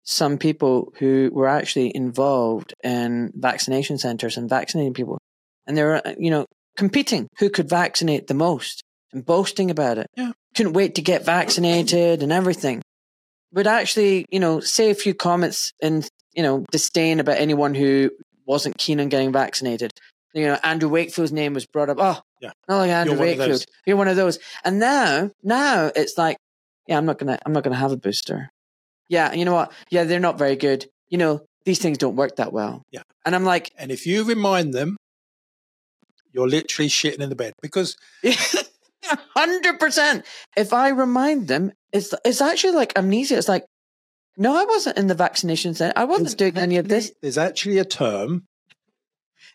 some 0.03 0.37
people 0.37 0.93
who 0.99 1.29
were 1.33 1.49
actually 1.49 1.93
involved 1.93 2.73
in 2.81 3.29
vaccination 3.35 3.97
centers 3.97 4.37
and 4.37 4.49
vaccinating 4.49 4.93
people 4.93 5.17
and 5.65 5.75
they 5.75 5.83
were 5.83 6.01
uh, 6.07 6.13
you 6.17 6.31
know 6.31 6.45
competing 6.77 7.27
who 7.39 7.49
could 7.49 7.67
vaccinate 7.69 8.27
the 8.27 8.33
most 8.33 8.83
and 9.11 9.25
boasting 9.25 9.69
about 9.69 9.97
it. 9.97 10.07
Yeah. 10.15 10.31
Couldn't 10.55 10.73
wait 10.73 10.95
to 10.95 11.01
get 11.01 11.25
vaccinated 11.25 12.23
and 12.23 12.31
everything. 12.31 12.81
Would 13.53 13.67
actually, 13.67 14.25
you 14.29 14.39
know, 14.39 14.59
say 14.59 14.89
a 14.89 14.95
few 14.95 15.13
comments 15.13 15.71
and, 15.81 16.07
you 16.33 16.43
know, 16.43 16.65
disdain 16.71 17.19
about 17.19 17.37
anyone 17.37 17.73
who 17.73 18.11
wasn't 18.45 18.77
keen 18.77 18.99
on 18.99 19.09
getting 19.09 19.31
vaccinated. 19.31 19.91
You 20.33 20.47
know, 20.47 20.59
Andrew 20.63 20.89
Wakefield's 20.89 21.31
name 21.31 21.53
was 21.53 21.65
brought 21.65 21.89
up. 21.89 21.97
Oh, 21.99 22.21
yeah. 22.41 22.51
not 22.67 22.79
like 22.79 22.89
Andrew 22.89 23.15
You're 23.15 23.21
Wakefield. 23.21 23.65
You're 23.85 23.97
one 23.97 24.07
of 24.07 24.15
those. 24.15 24.39
And 24.63 24.79
now, 24.79 25.31
now 25.43 25.91
it's 25.95 26.17
like, 26.17 26.37
yeah, 26.87 26.97
I'm 26.97 27.05
not 27.05 27.19
gonna, 27.19 27.37
I'm 27.45 27.53
not 27.53 27.63
gonna 27.63 27.75
have 27.75 27.91
a 27.91 27.97
booster. 27.97 28.49
Yeah, 29.09 29.33
you 29.33 29.45
know 29.45 29.53
what? 29.53 29.71
Yeah, 29.89 30.03
they're 30.03 30.19
not 30.19 30.37
very 30.37 30.55
good. 30.55 30.85
You 31.09 31.17
know, 31.17 31.41
these 31.65 31.79
things 31.79 31.97
don't 31.97 32.15
work 32.15 32.37
that 32.37 32.53
well. 32.53 32.83
Yeah. 32.91 33.03
And 33.25 33.35
I'm 33.35 33.43
like, 33.43 33.71
and 33.77 33.91
if 33.91 34.05
you 34.05 34.23
remind 34.23 34.73
them 34.73 34.97
you're 36.37 36.47
literally 36.47 36.89
shitting 36.89 37.19
in 37.19 37.29
the 37.29 37.35
bed 37.35 37.53
because. 37.61 37.97
Hundred 39.35 39.79
percent. 39.79 40.25
If 40.57 40.73
I 40.73 40.89
remind 40.89 41.47
them, 41.47 41.71
it's 41.93 42.13
it's 42.25 42.41
actually 42.41 42.73
like 42.73 42.97
amnesia. 42.97 43.37
It's 43.37 43.47
like, 43.47 43.63
no, 44.35 44.55
I 44.55 44.65
wasn't 44.65 44.97
in 44.97 45.07
the 45.07 45.15
vaccination 45.15 45.73
center. 45.75 45.93
I 45.95 46.03
wasn't 46.03 46.37
doing 46.37 46.57
any 46.57 46.77
of 46.77 46.89
this. 46.89 47.13
There's 47.21 47.37
actually 47.37 47.77
a 47.77 47.85
term. 47.85 48.43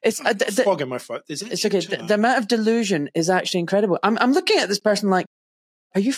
It's 0.02 0.20
uh, 0.20 0.32
the, 0.32 0.62
fog 0.64 0.80
in 0.80 0.88
my 0.88 0.98
foot. 0.98 1.22
It's 1.28 1.42
okay. 1.42 1.80
The, 1.80 2.04
the, 2.08 2.14
amount 2.14 2.38
of 2.38 2.48
delusion 2.48 3.08
is 3.14 3.30
actually 3.30 3.60
incredible. 3.60 3.98
I'm 4.02 4.18
I'm 4.18 4.32
looking 4.32 4.58
at 4.58 4.68
this 4.68 4.80
person 4.80 5.10
like, 5.10 5.26
are 5.94 6.00
you 6.00 6.12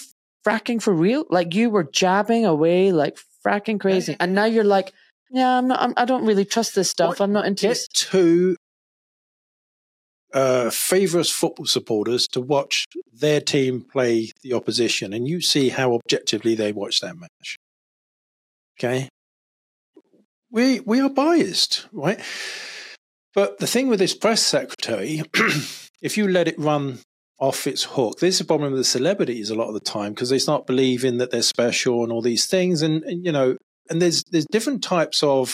fracking 0.46 0.80
for 0.80 0.94
real? 0.94 1.24
Like 1.28 1.54
you 1.54 1.68
were 1.70 1.84
jabbing 1.84 2.46
away 2.46 2.92
like 2.92 3.18
fracking 3.44 3.78
crazy, 3.78 4.16
and 4.18 4.34
now 4.34 4.46
you're 4.46 4.64
like, 4.64 4.92
yeah, 5.30 5.58
I'm 5.58 5.68
not. 5.68 5.80
I'm, 5.82 5.92
I 5.96 6.06
do 6.06 6.14
not 6.14 6.22
really 6.22 6.46
trust 6.46 6.74
this 6.74 6.88
stuff. 6.88 7.20
What, 7.20 7.20
I'm 7.20 7.32
not 7.32 7.44
into. 7.44 7.62
Get 7.62 7.68
this. 7.70 7.88
to 7.88 8.56
uh, 10.32 10.70
favourite 10.70 11.26
football 11.26 11.66
supporters 11.66 12.26
to 12.28 12.40
watch 12.40 12.86
their 13.12 13.40
team 13.40 13.82
play 13.82 14.32
the 14.42 14.54
opposition, 14.54 15.12
and 15.12 15.28
you 15.28 15.42
see 15.42 15.68
how 15.68 15.94
objectively 15.94 16.54
they 16.54 16.72
watch 16.72 17.00
that 17.00 17.18
match. 17.18 17.58
Okay, 18.78 19.08
we 20.50 20.80
we 20.80 21.00
are 21.00 21.10
biased, 21.10 21.86
right? 21.92 22.20
But 23.34 23.58
the 23.58 23.66
thing 23.66 23.88
with 23.88 23.98
this 23.98 24.14
press 24.14 24.42
secretary, 24.42 25.22
if 26.02 26.16
you 26.16 26.28
let 26.28 26.48
it 26.48 26.58
run 26.58 27.00
off 27.40 27.66
its 27.66 27.82
hook, 27.82 28.20
this 28.20 28.36
is 28.36 28.40
a 28.42 28.44
problem 28.44 28.72
with 28.72 28.80
the 28.80 28.84
celebrities 28.84 29.50
a 29.50 29.54
lot 29.54 29.68
of 29.68 29.74
the 29.74 29.80
time 29.80 30.12
because 30.12 30.30
they 30.30 30.38
start 30.38 30.66
believing 30.66 31.18
that 31.18 31.30
they're 31.30 31.42
special 31.42 32.04
and 32.04 32.12
all 32.12 32.22
these 32.22 32.46
things, 32.46 32.80
and, 32.82 33.02
and 33.02 33.24
you 33.24 33.32
know, 33.32 33.56
and 33.90 34.00
there's 34.00 34.22
there's 34.30 34.46
different 34.50 34.82
types 34.82 35.22
of 35.22 35.52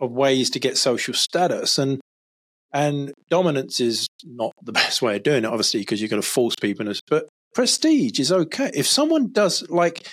of 0.00 0.10
ways 0.10 0.50
to 0.50 0.58
get 0.58 0.76
social 0.76 1.14
status, 1.14 1.78
and 1.78 2.00
and 2.72 3.12
dominance 3.30 3.80
is 3.80 4.08
not 4.24 4.52
the 4.62 4.72
best 4.82 5.02
way 5.02 5.16
of 5.16 5.22
doing 5.22 5.44
it, 5.44 5.48
obviously, 5.48 5.80
because 5.80 6.00
you're 6.00 6.08
going 6.08 6.22
to 6.22 6.28
force 6.28 6.56
people. 6.56 6.90
But 7.08 7.28
prestige 7.54 8.18
is 8.18 8.32
okay. 8.32 8.70
If 8.74 8.86
someone 8.86 9.30
does, 9.32 9.68
like, 9.68 10.08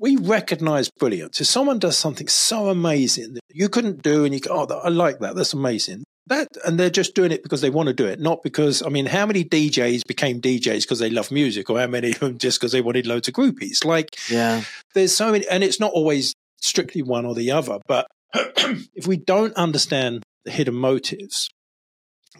we 0.00 0.16
recognize 0.16 0.90
brilliance. 0.98 1.40
If 1.40 1.46
someone 1.46 1.78
does 1.78 1.96
something 1.96 2.28
so 2.28 2.68
amazing 2.68 3.34
that 3.34 3.42
you 3.48 3.68
couldn't 3.68 4.02
do, 4.02 4.24
and 4.24 4.34
you 4.34 4.40
go, 4.40 4.66
oh, 4.68 4.80
I 4.80 4.88
like 4.88 5.20
that. 5.20 5.36
That's 5.36 5.54
amazing. 5.54 6.04
That, 6.28 6.48
and 6.64 6.78
they're 6.78 6.90
just 6.90 7.14
doing 7.14 7.30
it 7.30 7.42
because 7.44 7.60
they 7.60 7.70
want 7.70 7.86
to 7.86 7.92
do 7.92 8.06
it, 8.06 8.18
not 8.18 8.42
because, 8.42 8.82
I 8.82 8.88
mean, 8.88 9.06
how 9.06 9.26
many 9.26 9.44
DJs 9.44 10.02
became 10.08 10.40
DJs 10.40 10.82
because 10.82 10.98
they 10.98 11.10
love 11.10 11.30
music, 11.30 11.70
or 11.70 11.78
how 11.78 11.86
many 11.86 12.10
of 12.10 12.18
them 12.18 12.38
just 12.38 12.60
because 12.60 12.72
they 12.72 12.80
wanted 12.80 13.06
loads 13.06 13.28
of 13.28 13.34
groupies? 13.34 13.84
Like, 13.84 14.16
yeah, 14.28 14.62
there's 14.94 15.16
so 15.16 15.30
many, 15.30 15.46
and 15.48 15.62
it's 15.62 15.78
not 15.78 15.92
always 15.92 16.34
strictly 16.60 17.02
one 17.02 17.26
or 17.26 17.34
the 17.34 17.52
other. 17.52 17.78
But 17.86 18.08
if 18.34 19.06
we 19.06 19.16
don't 19.16 19.54
understand 19.54 20.24
the 20.44 20.50
hidden 20.50 20.74
motives, 20.74 21.48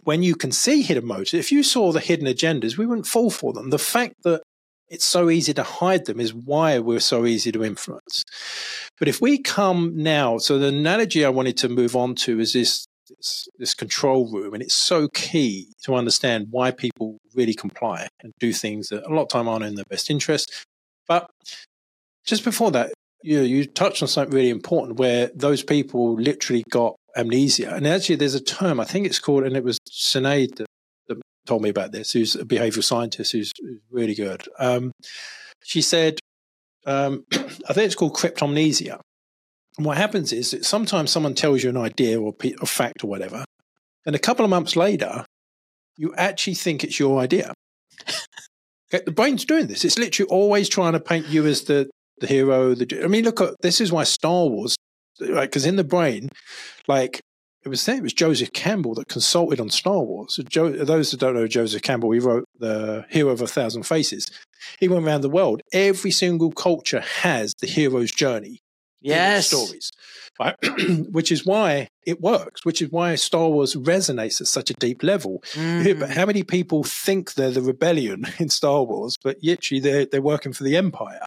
when 0.03 0.23
you 0.23 0.35
can 0.35 0.51
see 0.51 0.81
hidden 0.81 1.05
motives, 1.05 1.33
if 1.33 1.51
you 1.51 1.63
saw 1.63 1.91
the 1.91 1.99
hidden 1.99 2.27
agendas, 2.27 2.77
we 2.77 2.85
wouldn't 2.85 3.07
fall 3.07 3.29
for 3.29 3.53
them. 3.53 3.69
The 3.69 3.79
fact 3.79 4.15
that 4.23 4.41
it's 4.89 5.05
so 5.05 5.29
easy 5.29 5.53
to 5.53 5.63
hide 5.63 6.05
them 6.05 6.19
is 6.19 6.33
why 6.33 6.79
we're 6.79 6.99
so 6.99 7.25
easy 7.25 7.51
to 7.51 7.63
influence. 7.63 8.23
But 8.99 9.07
if 9.07 9.21
we 9.21 9.37
come 9.37 9.91
now, 9.95 10.37
so 10.37 10.57
the 10.57 10.67
analogy 10.67 11.25
I 11.25 11.29
wanted 11.29 11.57
to 11.57 11.69
move 11.69 11.95
on 11.95 12.15
to 12.15 12.39
is 12.39 12.53
this, 12.53 12.85
this, 13.17 13.47
this 13.57 13.73
control 13.73 14.31
room, 14.31 14.53
and 14.53 14.63
it's 14.63 14.73
so 14.73 15.07
key 15.09 15.67
to 15.83 15.95
understand 15.95 16.47
why 16.51 16.71
people 16.71 17.17
really 17.33 17.53
comply 17.53 18.07
and 18.21 18.33
do 18.39 18.53
things 18.53 18.89
that 18.89 19.05
a 19.05 19.13
lot 19.13 19.23
of 19.23 19.29
time 19.29 19.47
aren't 19.47 19.65
in 19.65 19.75
their 19.75 19.85
best 19.89 20.09
interest. 20.09 20.65
But 21.07 21.29
just 22.25 22.43
before 22.43 22.71
that, 22.71 22.93
you, 23.23 23.41
you 23.41 23.65
touched 23.65 24.01
on 24.01 24.07
something 24.07 24.35
really 24.35 24.49
important 24.49 24.99
where 24.99 25.31
those 25.33 25.63
people 25.63 26.15
literally 26.15 26.63
got 26.69 26.95
amnesia. 27.15 27.73
And 27.73 27.87
actually, 27.87 28.15
there's 28.15 28.35
a 28.35 28.43
term, 28.43 28.79
I 28.79 28.85
think 28.85 29.05
it's 29.05 29.19
called, 29.19 29.43
and 29.43 29.57
it 29.57 29.63
was 29.63 29.79
Sinead 29.89 30.55
that, 30.57 30.67
that 31.07 31.17
told 31.45 31.61
me 31.61 31.69
about 31.69 31.91
this, 31.91 32.11
who's 32.11 32.35
a 32.35 32.45
behavioral 32.45 32.83
scientist 32.83 33.31
who's, 33.31 33.51
who's 33.59 33.79
really 33.89 34.15
good. 34.15 34.43
Um, 34.59 34.91
she 35.63 35.81
said, 35.81 36.19
um, 36.85 37.25
I 37.33 37.73
think 37.73 37.85
it's 37.85 37.95
called 37.95 38.15
cryptomnesia. 38.15 38.99
And 39.77 39.85
what 39.85 39.97
happens 39.97 40.33
is 40.33 40.51
that 40.51 40.65
sometimes 40.65 41.11
someone 41.11 41.35
tells 41.35 41.63
you 41.63 41.69
an 41.69 41.77
idea 41.77 42.19
or 42.19 42.33
a 42.61 42.65
fact 42.65 43.03
or 43.03 43.07
whatever, 43.07 43.45
and 44.05 44.15
a 44.15 44.19
couple 44.19 44.43
of 44.43 44.49
months 44.49 44.75
later, 44.75 45.25
you 45.97 46.13
actually 46.15 46.55
think 46.55 46.83
it's 46.83 46.99
your 46.99 47.19
idea. 47.19 47.53
okay, 48.93 49.03
the 49.05 49.11
brain's 49.11 49.45
doing 49.45 49.67
this. 49.67 49.85
It's 49.85 49.99
literally 49.99 50.29
always 50.29 50.69
trying 50.69 50.93
to 50.93 50.99
paint 50.99 51.27
you 51.27 51.45
as 51.45 51.63
the, 51.63 51.89
the 52.19 52.27
hero. 52.27 52.73
The, 52.73 53.03
I 53.03 53.07
mean, 53.07 53.25
look, 53.25 53.41
at, 53.41 53.55
this 53.61 53.79
is 53.79 53.91
why 53.91 54.03
Star 54.03 54.47
Wars 54.47 54.75
like 55.19 55.49
because 55.49 55.65
in 55.65 55.75
the 55.75 55.83
brain, 55.83 56.29
like 56.87 57.21
it 57.63 57.69
was 57.69 57.87
it 57.87 58.03
was 58.03 58.13
Joseph 58.13 58.53
Campbell 58.53 58.95
that 58.95 59.07
consulted 59.07 59.59
on 59.59 59.69
Star 59.69 60.03
Wars. 60.03 60.39
Those 60.53 61.11
that 61.11 61.19
don't 61.19 61.35
know 61.35 61.47
Joseph 61.47 61.81
Campbell, 61.81 62.11
he 62.11 62.19
wrote 62.19 62.45
the 62.59 63.05
Hero 63.09 63.31
of 63.31 63.41
a 63.41 63.47
Thousand 63.47 63.83
Faces. 63.83 64.29
He 64.79 64.87
went 64.87 65.05
around 65.05 65.21
the 65.21 65.29
world. 65.29 65.61
Every 65.73 66.11
single 66.11 66.51
culture 66.51 67.01
has 67.01 67.53
the 67.59 67.67
hero's 67.67 68.11
journey. 68.11 68.59
Yes, 69.01 69.47
stories, 69.47 69.91
right? 70.39 70.55
which 71.11 71.31
is 71.31 71.45
why 71.45 71.87
it 72.05 72.19
works. 72.21 72.65
Which 72.65 72.81
is 72.81 72.91
why 72.91 73.15
Star 73.15 73.49
Wars 73.49 73.75
resonates 73.75 74.41
at 74.41 74.47
such 74.47 74.69
a 74.69 74.73
deep 74.73 75.03
level. 75.03 75.43
Mm. 75.53 75.99
But 75.99 76.09
how 76.11 76.25
many 76.25 76.43
people 76.43 76.83
think 76.83 77.33
they're 77.33 77.51
the 77.51 77.61
rebellion 77.61 78.25
in 78.39 78.49
Star 78.49 78.83
Wars, 78.83 79.15
but 79.23 79.37
literally 79.43 79.79
they're 79.79 80.05
they're 80.05 80.21
working 80.21 80.53
for 80.53 80.63
the 80.63 80.75
Empire? 80.75 81.21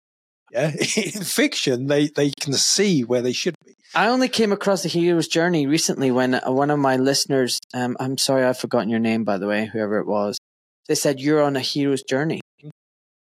Yeah, 0.53 0.71
in 0.97 1.23
fiction, 1.25 1.87
they 1.87 2.09
they 2.09 2.33
can 2.41 2.55
see 2.55 3.03
where 3.05 3.23
they 3.23 3.33
should 3.33 3.55
be. 3.65 3.75
I 3.95 4.07
only 4.09 4.29
came 4.29 4.53
across 4.53 4.83
the 4.83 4.89
hero's 4.89 5.27
journey 5.27 5.67
recently 5.67 6.13
when 6.13 6.35
uh, 6.35 6.43
one 6.47 6.71
of 6.71 6.79
my 6.79 6.97
listeners, 6.97 7.59
um, 7.75 7.97
I'm 7.99 8.19
sorry, 8.19 8.45
I've 8.45 8.59
forgotten 8.59 8.89
your 8.89 9.01
name, 9.01 9.25
by 9.25 9.37
the 9.37 9.49
way, 9.49 9.67
whoever 9.67 9.99
it 9.99 10.07
was, 10.07 10.39
they 10.87 10.95
said, 10.95 11.21
You're 11.21 11.43
on 11.43 11.57
a 11.57 11.61
hero's 11.61 12.03
journey. 12.03 12.41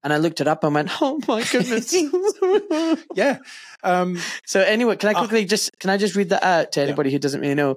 And 0.06 0.12
I 0.12 0.18
looked 0.18 0.40
it 0.40 0.46
up 0.46 0.62
and 0.62 0.72
went, 0.72 0.88
Oh 1.02 1.18
my 1.26 1.42
goodness. 1.42 1.92
yeah. 3.16 3.38
Um, 3.82 4.20
so, 4.44 4.60
anyway, 4.60 4.94
can 4.94 5.08
I 5.08 5.18
uh, 5.18 5.18
quickly 5.18 5.42
uh, 5.42 5.48
just, 5.48 5.76
can 5.80 5.90
I 5.90 5.96
just 5.96 6.14
read 6.14 6.28
that 6.28 6.44
out 6.44 6.70
to 6.72 6.80
anybody 6.80 7.10
yeah. 7.10 7.14
who 7.14 7.18
doesn't 7.18 7.40
really 7.40 7.56
know? 7.56 7.76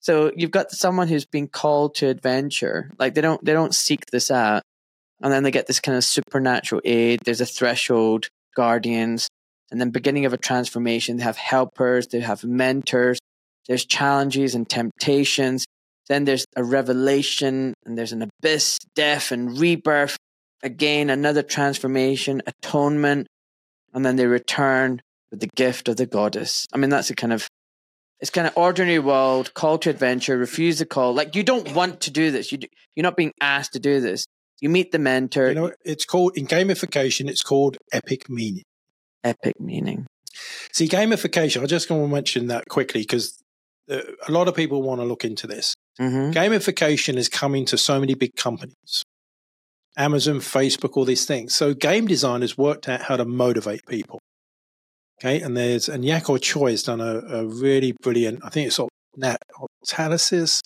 So 0.00 0.32
you've 0.34 0.50
got 0.50 0.72
someone 0.72 1.06
who's 1.06 1.24
been 1.24 1.46
called 1.46 1.94
to 1.96 2.08
adventure. 2.08 2.90
Like 2.98 3.14
they 3.14 3.20
don't 3.20 3.44
they 3.44 3.52
don't 3.52 3.72
seek 3.72 4.06
this 4.06 4.28
out. 4.28 4.64
And 5.22 5.32
then 5.32 5.44
they 5.44 5.52
get 5.52 5.68
this 5.68 5.78
kind 5.78 5.96
of 5.96 6.02
supernatural 6.02 6.80
aid. 6.84 7.20
There's 7.24 7.40
a 7.40 7.46
threshold, 7.46 8.26
guardians, 8.56 9.28
and 9.70 9.80
then 9.80 9.90
beginning 9.90 10.26
of 10.26 10.32
a 10.32 10.36
transformation. 10.36 11.16
They 11.16 11.22
have 11.22 11.36
helpers, 11.36 12.08
they 12.08 12.20
have 12.20 12.42
mentors, 12.42 13.20
there's 13.68 13.84
challenges 13.84 14.56
and 14.56 14.68
temptations. 14.68 15.64
Then 16.08 16.24
there's 16.24 16.44
a 16.56 16.64
revelation, 16.64 17.74
and 17.86 17.96
there's 17.96 18.12
an 18.12 18.22
abyss, 18.22 18.78
death, 18.96 19.30
and 19.30 19.56
rebirth. 19.58 20.16
Again, 20.62 21.10
another 21.10 21.42
transformation, 21.42 22.42
atonement, 22.46 23.28
and 23.94 24.04
then 24.04 24.16
they 24.16 24.26
return 24.26 25.00
with 25.30 25.40
the 25.40 25.48
gift 25.54 25.88
of 25.88 25.96
the 25.96 26.06
goddess. 26.06 26.66
I 26.72 26.78
mean, 26.78 26.90
that's 26.90 27.10
a 27.10 27.14
kind 27.14 27.32
of 27.32 27.48
it's 28.20 28.30
kind 28.30 28.46
of 28.46 28.56
ordinary 28.56 28.98
world, 28.98 29.54
call 29.54 29.78
to 29.78 29.90
adventure, 29.90 30.36
refuse 30.36 30.80
the 30.80 30.86
call. 30.86 31.14
Like 31.14 31.36
you 31.36 31.44
don't 31.44 31.72
want 31.74 32.00
to 32.02 32.10
do 32.10 32.30
this. 32.30 32.50
You 32.50 32.58
do, 32.58 32.66
you're 32.96 33.04
not 33.04 33.16
being 33.16 33.32
asked 33.40 33.74
to 33.74 33.78
do 33.78 34.00
this. 34.00 34.26
You 34.60 34.68
meet 34.68 34.90
the 34.90 34.98
mentor. 34.98 35.48
You 35.48 35.54
know, 35.54 35.72
it's 35.84 36.04
called 36.04 36.36
in 36.36 36.46
gamification. 36.46 37.28
It's 37.28 37.44
called 37.44 37.76
epic 37.92 38.28
meaning. 38.28 38.64
Epic 39.22 39.60
meaning. 39.60 40.06
See, 40.72 40.88
gamification. 40.88 41.62
I 41.62 41.66
just 41.66 41.88
want 41.90 42.02
to 42.02 42.08
mention 42.08 42.48
that 42.48 42.68
quickly 42.68 43.02
because 43.02 43.40
uh, 43.88 44.00
a 44.26 44.32
lot 44.32 44.48
of 44.48 44.54
people 44.54 44.82
want 44.82 45.00
to 45.00 45.04
look 45.04 45.24
into 45.24 45.46
this. 45.46 45.74
Mm-hmm. 46.00 46.32
Gamification 46.32 47.16
is 47.16 47.28
coming 47.28 47.64
to 47.66 47.78
so 47.78 48.00
many 48.00 48.14
big 48.14 48.34
companies, 48.36 49.04
Amazon, 49.98 50.36
Facebook, 50.36 50.96
all 50.96 51.04
these 51.04 51.26
things. 51.26 51.54
So 51.54 51.74
game 51.74 52.06
designers 52.06 52.56
worked 52.56 52.88
out 52.88 53.02
how 53.02 53.16
to 53.16 53.24
motivate 53.24 53.84
people. 53.86 54.20
Okay, 55.20 55.40
and 55.40 55.56
there's 55.56 55.88
and 55.88 56.04
Yu-kai 56.04 56.38
Chou 56.38 56.66
has 56.66 56.84
done 56.84 57.00
a, 57.00 57.18
a 57.18 57.44
really 57.44 57.92
brilliant. 58.02 58.40
I 58.44 58.50
think 58.50 58.68
it's 58.68 58.78
Nat 59.16 59.38
Catalysis. 59.84 60.60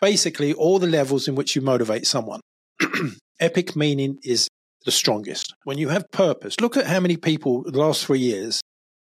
Basically, 0.00 0.52
all 0.52 0.78
the 0.78 0.86
levels 0.86 1.26
in 1.26 1.34
which 1.34 1.56
you 1.56 1.62
motivate 1.62 2.06
someone. 2.06 2.40
Epic 3.40 3.74
meaning 3.74 4.18
is 4.22 4.48
the 4.84 4.92
strongest. 4.92 5.52
When 5.64 5.78
you 5.78 5.88
have 5.88 6.08
purpose, 6.12 6.60
look 6.60 6.76
at 6.76 6.86
how 6.86 7.00
many 7.00 7.16
people 7.16 7.64
the 7.64 7.78
last 7.78 8.06
three 8.06 8.20
years 8.20 8.60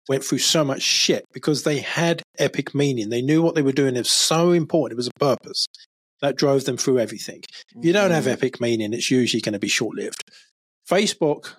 went 0.08 0.24
through 0.24 0.38
so 0.38 0.62
much 0.62 0.82
shit 0.82 1.24
because 1.32 1.62
they 1.62 1.78
had 1.78 2.22
epic 2.38 2.74
meaning. 2.74 3.08
They 3.08 3.22
knew 3.22 3.40
what 3.40 3.54
they 3.54 3.62
were 3.62 3.72
doing. 3.72 3.96
It 3.96 4.00
was 4.00 4.10
so 4.10 4.52
important. 4.52 4.92
It 4.92 4.96
was 4.96 5.08
a 5.08 5.18
purpose 5.18 5.66
that 6.22 6.36
drove 6.36 6.64
them 6.64 6.76
through 6.78 6.98
everything. 7.00 7.42
If 7.76 7.84
you 7.84 7.92
don't 7.92 8.10
have 8.12 8.24
Mhm. 8.24 8.32
epic 8.32 8.60
meaning, 8.60 8.94
it's 8.94 9.10
usually 9.10 9.40
going 9.42 9.52
to 9.52 9.58
be 9.58 9.68
short 9.68 9.96
lived. 9.96 10.22
Facebook 10.88 11.54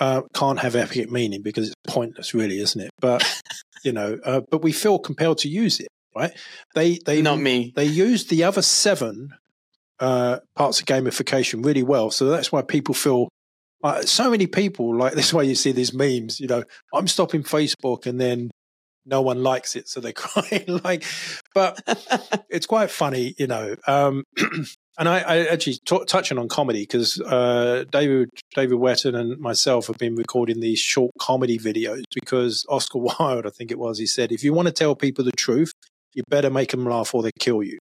uh, 0.00 0.22
can't 0.32 0.60
have 0.60 0.76
epic 0.76 1.10
meaning 1.10 1.42
because 1.42 1.68
it's 1.68 1.74
pointless, 1.88 2.32
really, 2.32 2.60
isn't 2.60 2.80
it? 2.80 2.90
But 3.00 3.22
you 3.84 3.90
know, 3.92 4.18
uh, 4.24 4.42
but 4.50 4.62
we 4.62 4.70
feel 4.72 4.98
compelled 4.98 5.38
to 5.38 5.48
use 5.48 5.80
it, 5.80 5.88
right? 6.14 6.32
They 6.74 6.98
they 7.04 7.20
Not 7.22 7.40
me. 7.40 7.72
they 7.74 7.84
used 7.86 8.30
the 8.30 8.44
other 8.44 8.62
seven 8.62 9.30
uh, 10.00 10.38
parts 10.54 10.78
of 10.80 10.86
gamification 10.86 11.64
really 11.64 11.82
well. 11.82 12.10
So 12.12 12.26
that's 12.26 12.52
why 12.52 12.62
people 12.62 12.94
feel 12.94 13.28
uh, 13.82 14.02
so 14.02 14.30
many 14.30 14.46
people 14.46 14.96
like 14.96 15.12
this. 15.16 15.26
is 15.28 15.34
Why 15.34 15.42
you 15.42 15.56
see 15.56 15.72
these 15.72 15.92
memes, 15.92 16.38
you 16.38 16.46
know, 16.46 16.62
I'm 16.94 17.08
stopping 17.08 17.42
Facebook, 17.42 18.06
and 18.06 18.20
then 18.20 18.50
no 19.08 19.22
one 19.22 19.42
likes 19.42 19.74
it, 19.76 19.88
so 19.88 20.00
they're 20.00 20.12
crying. 20.26 20.80
like, 20.84 21.04
but 21.54 21.80
it's 22.50 22.66
quite 22.66 22.90
funny, 22.90 23.34
you 23.38 23.46
know. 23.46 23.74
Um, 23.86 24.24
and 24.98 25.08
I, 25.08 25.20
I 25.20 25.36
actually 25.46 25.78
t- 25.84 26.04
touching 26.06 26.38
on 26.38 26.48
comedy 26.48 26.82
because 26.82 27.20
uh, 27.20 27.84
David 27.90 28.30
David 28.54 28.78
Wetton 28.78 29.14
and 29.14 29.38
myself 29.40 29.86
have 29.86 29.98
been 29.98 30.14
recording 30.16 30.60
these 30.60 30.78
short 30.80 31.12
comedy 31.18 31.58
videos 31.58 32.02
because 32.14 32.66
Oscar 32.68 32.98
Wilde, 33.18 33.46
I 33.46 33.50
think 33.50 33.70
it 33.70 33.78
was, 33.78 33.98
he 33.98 34.06
said, 34.06 34.32
if 34.32 34.44
you 34.44 34.52
want 34.52 34.66
to 34.68 34.72
tell 34.74 34.94
people 34.94 35.24
the 35.24 35.32
truth, 35.32 35.72
you 36.14 36.22
better 36.28 36.50
make 36.50 36.70
them 36.70 36.84
laugh 36.84 37.14
or 37.14 37.22
they 37.22 37.30
kill 37.38 37.62
you. 37.62 37.78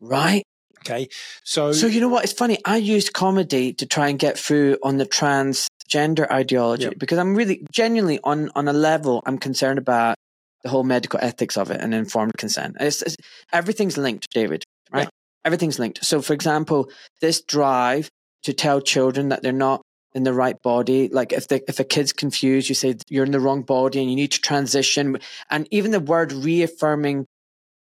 right. 0.00 0.42
Okay, 0.84 1.06
so, 1.44 1.70
So 1.70 1.86
you 1.86 2.00
know 2.00 2.08
what? 2.08 2.24
It's 2.24 2.32
funny. 2.32 2.58
I 2.64 2.76
used 2.76 3.12
comedy 3.12 3.72
to 3.74 3.86
try 3.86 4.08
and 4.08 4.18
get 4.18 4.36
through 4.36 4.78
on 4.82 4.96
the 4.96 5.06
transgender 5.06 6.28
ideology 6.28 6.90
because 6.98 7.18
I'm 7.18 7.36
really 7.36 7.64
genuinely 7.70 8.18
on 8.24 8.50
on 8.56 8.66
a 8.66 8.72
level 8.72 9.22
I'm 9.24 9.38
concerned 9.38 9.78
about 9.78 10.16
the 10.62 10.70
whole 10.70 10.84
medical 10.84 11.18
ethics 11.22 11.56
of 11.56 11.70
it 11.70 11.80
and 11.80 11.94
informed 11.94 12.32
consent. 12.38 12.76
It's, 12.80 13.02
it's- 13.02 13.16
everything's 13.52 13.96
linked, 13.98 14.30
David. 14.32 14.64
Right? 14.92 15.04
Yeah. 15.04 15.08
Everything's 15.44 15.78
linked. 15.78 16.04
So, 16.04 16.22
for 16.22 16.34
example, 16.34 16.90
this 17.20 17.40
drive 17.42 18.08
to 18.44 18.52
tell 18.52 18.80
children 18.80 19.30
that 19.30 19.42
they're 19.42 19.52
not 19.52 19.82
in 20.14 20.24
the 20.24 20.32
right 20.32 20.60
body, 20.62 21.08
like 21.08 21.32
if 21.32 21.48
the 21.48 21.62
if 21.68 21.80
a 21.80 21.84
kid's 21.84 22.12
confused, 22.12 22.68
you 22.68 22.74
say 22.74 22.94
you're 23.08 23.24
in 23.24 23.30
the 23.32 23.40
wrong 23.40 23.62
body 23.62 23.98
and 24.00 24.10
you 24.10 24.16
need 24.16 24.32
to 24.32 24.40
transition, 24.40 25.18
and 25.50 25.66
even 25.70 25.90
the 25.90 26.00
word 26.00 26.32
reaffirming 26.32 27.24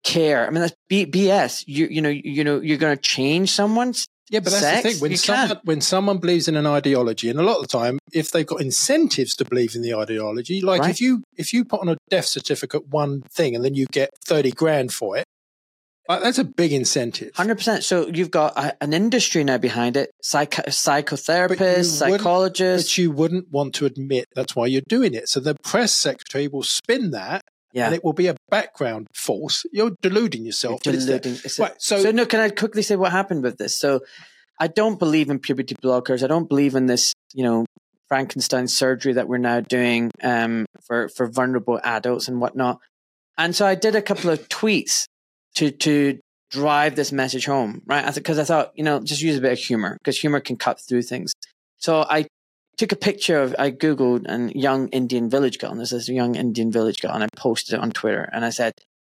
care. 0.05 0.47
I 0.47 0.51
mean, 0.51 0.61
that's 0.63 0.75
B- 0.89 1.07
BS. 1.07 1.65
You 1.67 1.87
you 1.87 2.03
know 2.03 2.09
you 2.09 2.43
know 2.45 2.61
you're 2.61 2.77
going 2.79 2.97
to 2.97 3.01
change 3.03 3.53
someone's 3.53 4.09
yeah, 4.31 4.41
but 4.41 4.51
that's 4.53 4.61
sex, 4.63 4.83
the 4.83 4.91
thing. 4.93 5.01
When 5.01 5.17
someone, 5.17 5.61
when 5.65 5.81
someone 5.81 6.19
believes 6.19 6.49
in 6.49 6.57
an 6.57 6.67
ideology, 6.67 7.29
and 7.31 7.39
a 7.39 7.43
lot 7.43 7.57
of 7.57 7.63
the 7.63 7.69
time, 7.69 7.99
if 8.13 8.31
they've 8.31 8.47
got 8.47 8.61
incentives 8.61 9.35
to 9.37 9.45
believe 9.45 9.75
in 9.75 9.83
the 9.83 9.95
ideology, 9.95 10.61
like 10.61 10.83
Right. 10.83 10.91
if 10.91 11.01
you 11.01 11.23
if 11.37 11.53
you 11.53 11.65
put 11.65 11.81
on 11.81 11.89
a 11.89 11.97
death 12.11 12.27
certificate 12.27 12.89
one 12.89 13.23
thing 13.23 13.55
and 13.55 13.65
then 13.65 13.75
you 13.75 13.87
get 13.93 14.11
thirty 14.25 14.51
grand 14.51 14.93
for 14.93 15.17
it, 15.17 15.25
like, 16.09 16.23
that's 16.23 16.39
a 16.39 16.45
big 16.45 16.73
incentive. 16.73 17.35
Hundred 17.35 17.57
percent. 17.57 17.85
So 17.85 18.07
you've 18.09 18.31
got 18.31 18.57
a, 18.57 18.75
an 18.83 18.95
industry 18.95 19.45
now 19.45 19.59
behind 19.59 19.97
it: 19.97 20.11
psycho- 20.23 20.63
psychotherapists, 20.63 21.59
wouldn't- 21.59 21.87
psychologists. 22.21 22.91
But 22.93 22.99
you 22.99 23.11
wouldn't 23.11 23.51
want 23.51 23.75
to 23.75 23.87
admit 23.87 24.27
that's 24.35 24.55
why 24.57 24.67
you're 24.67 24.83
doing 24.89 25.15
it. 25.15 25.29
So 25.29 25.41
the 25.41 25.55
press 25.63 25.93
secretary 25.93 26.49
will 26.49 26.63
spin 26.63 27.11
that, 27.11 27.43
yeah, 27.73 27.87
and 27.87 27.95
it 27.95 28.03
will 28.05 28.13
be 28.13 28.27
a 28.29 28.37
background 28.51 29.09
force. 29.15 29.65
You're 29.73 29.93
deluding 30.03 30.45
yourself. 30.45 30.83
there. 30.83 30.95
deluding. 30.95 31.33
It's 31.45 31.59
Right, 31.59 31.75
so- 31.79 32.03
so 32.03 32.11
no, 32.11 32.27
can 32.27 32.41
I 32.41 32.51
quickly 32.51 32.83
say 32.83 32.97
what 32.97 33.13
happened 33.13 33.43
with 33.43 33.59
this? 33.59 33.77
So 33.79 34.01
I 34.61 34.67
don't 34.69 34.99
believe 34.99 35.31
in 35.31 35.39
puberty 35.39 35.75
blockers. 35.77 36.23
I 36.23 36.27
don't 36.27 36.49
believe 36.49 36.75
in 36.75 36.87
this, 36.87 37.13
you 37.35 37.45
know, 37.45 37.67
Frankenstein 38.09 38.67
surgery 38.69 39.13
that 39.13 39.29
we're 39.29 39.39
now 39.39 39.61
doing 39.61 40.11
um, 40.23 40.67
for 40.87 41.09
for 41.11 41.27
vulnerable 41.27 41.79
adults 41.85 42.27
and 42.29 42.41
whatnot. 42.41 42.79
And 43.37 43.55
so 43.55 43.67
I 43.67 43.75
did 43.75 43.95
a 43.95 44.03
couple 44.03 44.31
of 44.31 44.49
tweets 44.49 45.05
to 45.57 45.71
to 45.71 46.19
drive 46.51 46.97
this 46.97 47.13
message 47.13 47.45
home, 47.45 47.83
right? 47.87 48.15
Because 48.15 48.39
I 48.39 48.45
thought, 48.45 48.73
you 48.75 48.83
know, 48.83 49.01
just 49.01 49.21
use 49.21 49.37
a 49.37 49.41
bit 49.43 49.53
of 49.53 49.59
humor 49.59 49.99
because 50.01 50.19
humor 50.19 50.41
can 50.41 50.57
cut 50.57 50.81
through 50.81 51.03
things. 51.03 51.33
So 51.77 52.01
I 52.09 52.27
took 52.79 52.93
a 52.93 52.97
picture 52.97 53.41
of 53.41 53.55
I 53.59 53.71
googled 53.71 54.27
a 54.29 54.57
young 54.59 54.89
Indian 54.89 55.29
village 55.29 55.59
girl, 55.59 55.71
and 55.71 55.79
there's 55.79 55.91
this 55.91 56.09
young 56.09 56.35
Indian 56.35 56.73
village 56.73 57.01
girl, 57.01 57.13
and 57.13 57.23
I 57.23 57.29
posted 57.37 57.75
it 57.75 57.81
on 57.81 57.91
Twitter, 57.91 58.29
and 58.33 58.45
I 58.45 58.51
said, 58.51 58.73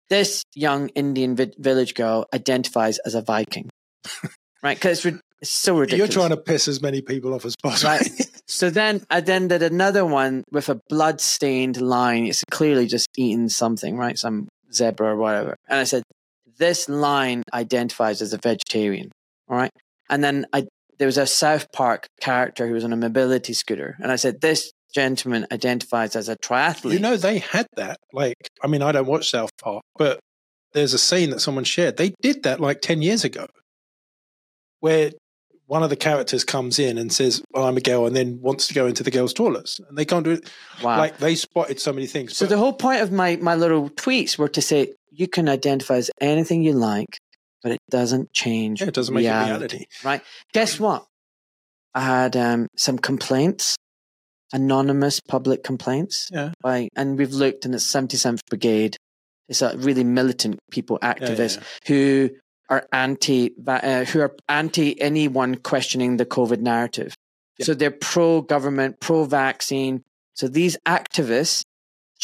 "This 0.09 0.44
young 0.55 0.90
Indian 0.90 1.35
vi- 1.35 1.53
village 1.59 1.94
girl 1.94 2.27
identifies 2.33 2.98
as 2.98 3.14
a 3.14 3.22
Viking." 3.22 3.70
right? 4.62 4.77
Because 4.77 4.98
it's, 4.98 5.05
ri- 5.05 5.20
it's 5.40 5.50
so 5.50 5.79
ridiculous. 5.79 6.14
You're 6.14 6.22
trying 6.22 6.37
to 6.37 6.42
piss 6.42 6.68
as 6.68 6.81
many 6.81 7.00
people 7.03 7.35
off 7.35 7.44
as 7.44 7.57
possible. 7.62 7.90
Right. 7.90 8.31
So 8.46 8.70
then 8.70 9.05
I 9.11 9.20
then 9.20 9.48
did 9.48 9.62
another 9.62 10.05
one 10.05 10.44
with 10.53 10.68
a 10.68 10.79
blood 10.88 11.20
stained 11.20 11.81
line. 11.81 12.27
It's 12.27 12.44
clearly 12.50 12.87
just 12.87 13.09
eating 13.16 13.48
something, 13.48 13.96
right? 13.96 14.18
Some 14.18 14.48
zebra 14.72 15.09
or 15.09 15.16
whatever. 15.16 15.57
And 15.68 15.81
I 15.81 15.85
said, 15.85 16.03
this 16.59 16.88
line 16.88 17.42
identifies 17.53 18.20
as 18.22 18.33
a 18.33 18.38
vegetarian. 18.38 19.11
All 19.48 19.57
right. 19.57 19.70
And 20.11 20.22
then 20.22 20.46
I 20.53 20.66
there 20.98 21.07
was 21.07 21.18
a 21.18 21.26
South 21.26 21.70
Park 21.72 22.09
character 22.20 22.66
who 22.66 22.74
was 22.74 22.85
on 22.85 22.92
a 22.92 22.96
mobility 22.96 23.52
scooter. 23.52 23.96
And 24.00 24.12
I 24.12 24.16
said, 24.16 24.40
this 24.40 24.72
gentleman 24.94 25.46
identifies 25.52 26.14
as 26.16 26.28
a 26.28 26.37
triathlete. 26.37 26.92
You 26.92 26.98
know, 27.00 27.16
they 27.16 27.38
had 27.38 27.66
that. 27.76 27.98
Like, 28.12 28.37
I 28.62 28.68
mean, 28.68 28.83
I 28.83 28.92
don't 28.92 29.07
watch 29.07 29.30
South 29.30 29.50
Park, 29.61 29.83
but 29.98 30.20
there's 30.72 30.94
a 30.94 30.98
scene 30.98 31.30
that 31.30 31.40
someone 31.40 31.64
shared. 31.64 31.96
They 31.96 32.14
did 32.22 32.44
that 32.44 32.61
like 32.61 32.81
10 32.81 33.02
years 33.02 33.25
ago, 33.25 33.46
where 34.81 35.10
one 35.66 35.83
of 35.83 35.90
the 35.90 35.96
characters 35.96 36.44
comes 36.44 36.79
in 36.79 36.98
and 36.98 37.12
says, 37.12 37.42
Well, 37.52 37.64
I'm 37.66 37.77
a 37.77 37.81
girl, 37.81 38.06
and 38.06 38.14
then 38.14 38.38
wants 38.40 38.66
to 38.68 38.75
go 38.75 38.87
into 38.87 39.02
the 39.02 39.10
girls' 39.10 39.33
toilets. 39.33 39.81
And 39.88 39.96
they 39.96 40.04
can't 40.04 40.25
do 40.25 40.33
it. 40.33 40.50
wow. 40.83 40.98
Like, 40.98 41.18
they 41.18 41.35
spotted 41.35 41.81
so 41.81 41.92
many 41.92 42.06
things. 42.06 42.37
so 42.37 42.44
but- 42.46 42.50
the 42.50 42.58
whole 42.58 42.75
point 42.75 43.00
of 43.00 43.10
my, 43.10 43.37
my 43.37 43.54
little 43.54 43.88
tweets 43.90 44.38
were 44.38 44.48
to 44.48 44.60
say, 44.62 44.92
you 45.10 45.29
can 45.29 45.48
identify 45.48 45.96
as 45.96 46.10
anything 46.21 46.62
you 46.62 46.73
like, 46.73 47.18
but 47.65 47.73
it 47.73 47.81
doesn't 47.90 48.33
change 48.33 48.81
yeah, 48.83 48.87
it 48.88 48.94
doesn't 48.94 49.12
make 49.15 49.23
reality. 49.23 49.54
it 49.54 49.73
reality. 49.73 49.87
right? 50.04 50.23
Guess 50.52 50.79
what? 50.79 51.06
I 51.94 52.02
had 52.02 52.37
um, 52.37 52.69
some 52.77 52.98
complaints, 52.98 53.77
anonymous 54.52 55.21
public 55.21 55.65
complaints 55.65 56.29
Yeah. 56.33 56.52
by, 56.62 56.88
and 56.94 57.19
we've 57.19 57.33
looked, 57.33 57.65
and 57.65 57.75
it's 57.75 57.87
77th 57.90 58.40
Brigade. 58.48 58.96
It's 59.48 59.62
a 59.62 59.77
really 59.77 60.04
militant 60.04 60.58
people, 60.71 60.98
Yeah, 61.02 61.15
activists 61.15 61.56
yeah. 61.56 61.65
who 61.88 62.31
are 62.69 62.87
anti, 62.92 63.50
uh, 63.67 64.04
who 64.04 64.21
are 64.21 64.35
anti 64.48 65.00
anyone 65.00 65.56
questioning 65.56 66.17
the 66.17 66.27
COVID 66.27 66.60
narrative. 66.60 67.15
Yeah. 67.58 67.67
So 67.67 67.75
they're 67.75 67.90
pro 67.90 68.42
government, 68.42 69.00
pro 69.00 69.25
vaccine. 69.25 70.02
So 70.35 70.48
these 70.48 70.77
activists 70.87 71.62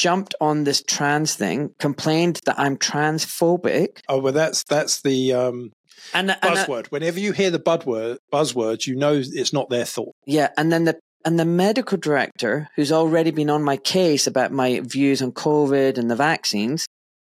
jumped 0.01 0.35
on 0.41 0.65
this 0.65 0.83
trans 0.83 1.35
thing, 1.35 1.75
complained 1.79 2.41
that 2.47 2.59
I'm 2.59 2.79
transphobic, 2.79 4.01
Oh, 4.09 4.19
well, 4.19 4.33
that's 4.33 4.65
that's 4.65 5.03
the 5.03 5.35
um, 5.35 5.73
and, 6.15 6.31
and 6.31 6.39
uh, 6.43 6.49
buzzword. 6.49 6.87
Whenever 6.87 7.21
you 7.21 7.33
hear 7.33 7.51
the 7.51 7.59
buzzword, 7.61 8.17
buzzwords, 8.33 8.87
you 8.87 8.97
know 8.97 9.21
it's 9.23 9.53
not 9.53 9.69
their 9.69 9.85
thought. 9.85 10.15
Yeah, 10.25 10.49
and 10.57 10.73
then 10.73 10.85
the 10.85 10.99
and 11.25 11.39
the 11.39 11.45
medical 11.45 11.99
director, 11.99 12.71
who's 12.77 12.91
already 12.91 13.31
been 13.31 13.51
on 13.51 13.63
my 13.63 13.77
case 13.77 14.27
about 14.27 14.53
my 14.53 14.81
views 14.81 15.21
on 15.21 15.33
COVID 15.33 15.99
and 15.99 16.11
the 16.11 16.17
vaccines, 16.17 16.87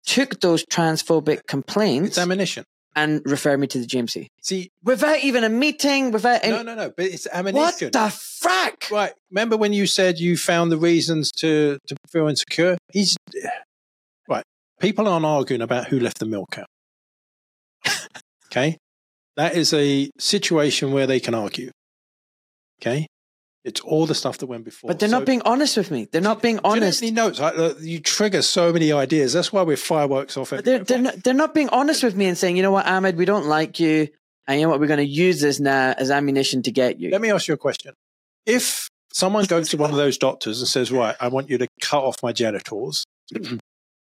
took 0.07 0.41
those 0.41 0.65
transphobic 0.65 1.41
complaints 1.49 2.11
It's 2.11 2.19
ammunition. 2.19 2.65
And 2.95 3.23
refer 3.25 3.57
me 3.57 3.67
to 3.67 3.79
the 3.79 3.87
GMC 3.87 4.27
See, 4.43 4.71
without 4.83 5.21
even 5.21 5.45
a 5.45 5.49
meeting, 5.49 6.11
without 6.11 6.41
any. 6.43 6.57
no, 6.57 6.63
no, 6.63 6.75
no, 6.75 6.93
but 6.97 7.07
it's 7.07 7.27
what 7.33 7.79
the 7.79 7.89
frack? 7.89 8.91
Right. 8.91 9.13
Remember 9.31 9.57
when 9.57 9.73
you 9.73 9.87
said 9.87 10.19
you 10.19 10.37
found 10.37 10.71
the 10.73 10.77
reasons 10.77 11.31
to, 11.33 11.79
to 11.87 11.97
feel 12.11 12.29
insecure? 12.29 12.77
He's 12.93 13.17
right. 14.29 14.45
People 14.81 15.09
aren't 15.09 15.25
arguing 15.25 15.63
about 15.63 15.89
who 15.89 16.01
left 16.01 16.19
the 16.19 16.27
milk 16.27 16.59
out. 16.59 16.67
okay. 18.47 18.79
That 19.37 19.57
is 19.57 19.73
a 19.73 20.11
situation 20.19 20.93
where 20.93 21.07
they 21.07 21.21
can 21.21 21.35
argue. 21.35 21.71
Okay. 22.81 23.07
It's 23.65 23.81
all 23.81 24.07
the 24.07 24.15
stuff 24.15 24.39
that 24.39 24.47
went 24.47 24.65
before. 24.65 24.89
But 24.89 24.99
they're 24.99 25.09
So- 25.09 25.19
not 25.19 25.27
being 25.27 25.43
honest 25.43 25.77
with 25.77 25.91
me. 25.93 26.09
They're 26.11 26.21
not 26.21 26.43
being 26.43 26.57
Do 26.57 26.61
you 26.61 26.63
know 26.63 26.69
how 26.71 26.77
honest. 26.77 27.01
many 27.01 27.13
notes? 27.13 27.39
I, 27.41 27.49
uh, 27.51 27.75
you 27.81 28.01
trigger 28.01 28.43
so 28.43 28.73
many 28.73 28.91
ideas. 28.93 29.33
That's 29.33 29.53
why 29.53 29.63
we're 29.63 29.77
fireworks 29.77 30.37
off. 30.37 30.51
They're, 30.51 30.81
they're, 30.81 30.99
not, 30.99 31.23
they're 31.23 31.33
not 31.35 31.55
being 31.55 31.69
honest 31.69 32.03
with 32.03 32.17
me 32.17 32.27
and 32.27 32.37
saying, 32.37 32.57
you 32.57 32.63
know 32.63 32.73
what, 32.73 32.87
Ahmed, 32.87 33.17
we 33.17 33.25
don't 33.25 33.47
like 33.47 33.79
you. 33.79 34.09
And 34.49 34.59
you 34.59 34.67
know 34.67 34.71
what, 34.71 34.81
we're 34.81 34.89
going 34.89 34.99
to 34.99 35.07
use 35.07 35.41
this 35.41 35.61
now 35.61 35.95
as 35.97 36.11
ammunition 36.11 36.63
to 36.63 36.73
get 36.73 36.99
you. 36.99 37.11
Let 37.11 37.21
me 37.21 37.31
ask 37.31 37.47
you 37.47 37.55
a 37.55 37.59
question. 37.59 37.95
If 38.47 38.89
someone 39.13 39.45
goes 39.45 39.69
to 39.69 39.77
one 39.77 39.91
of 39.91 39.97
those 39.97 40.19
doctors 40.19 40.59
and 40.59 40.67
says, 40.67 40.91
Right, 40.91 41.15
I 41.21 41.29
want 41.29 41.49
you 41.49 41.59
to 41.59 41.69
cut 41.81 42.03
off 42.03 42.17
my 42.25 42.33
genitals, 42.33 43.05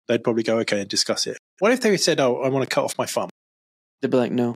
they'd 0.07 0.23
probably 0.23 0.43
go, 0.43 0.59
Okay, 0.59 0.81
and 0.81 0.89
discuss 0.89 1.25
it. 1.27 1.37
What 1.59 1.71
if 1.71 1.81
they 1.81 1.95
said, 1.97 2.19
Oh, 2.19 2.41
I 2.41 2.49
want 2.49 2.69
to 2.69 2.73
cut 2.73 2.83
off 2.83 2.97
my 2.97 3.05
thumb? 3.05 3.29
They'd 4.01 4.11
be 4.11 4.17
like, 4.17 4.31
no. 4.31 4.55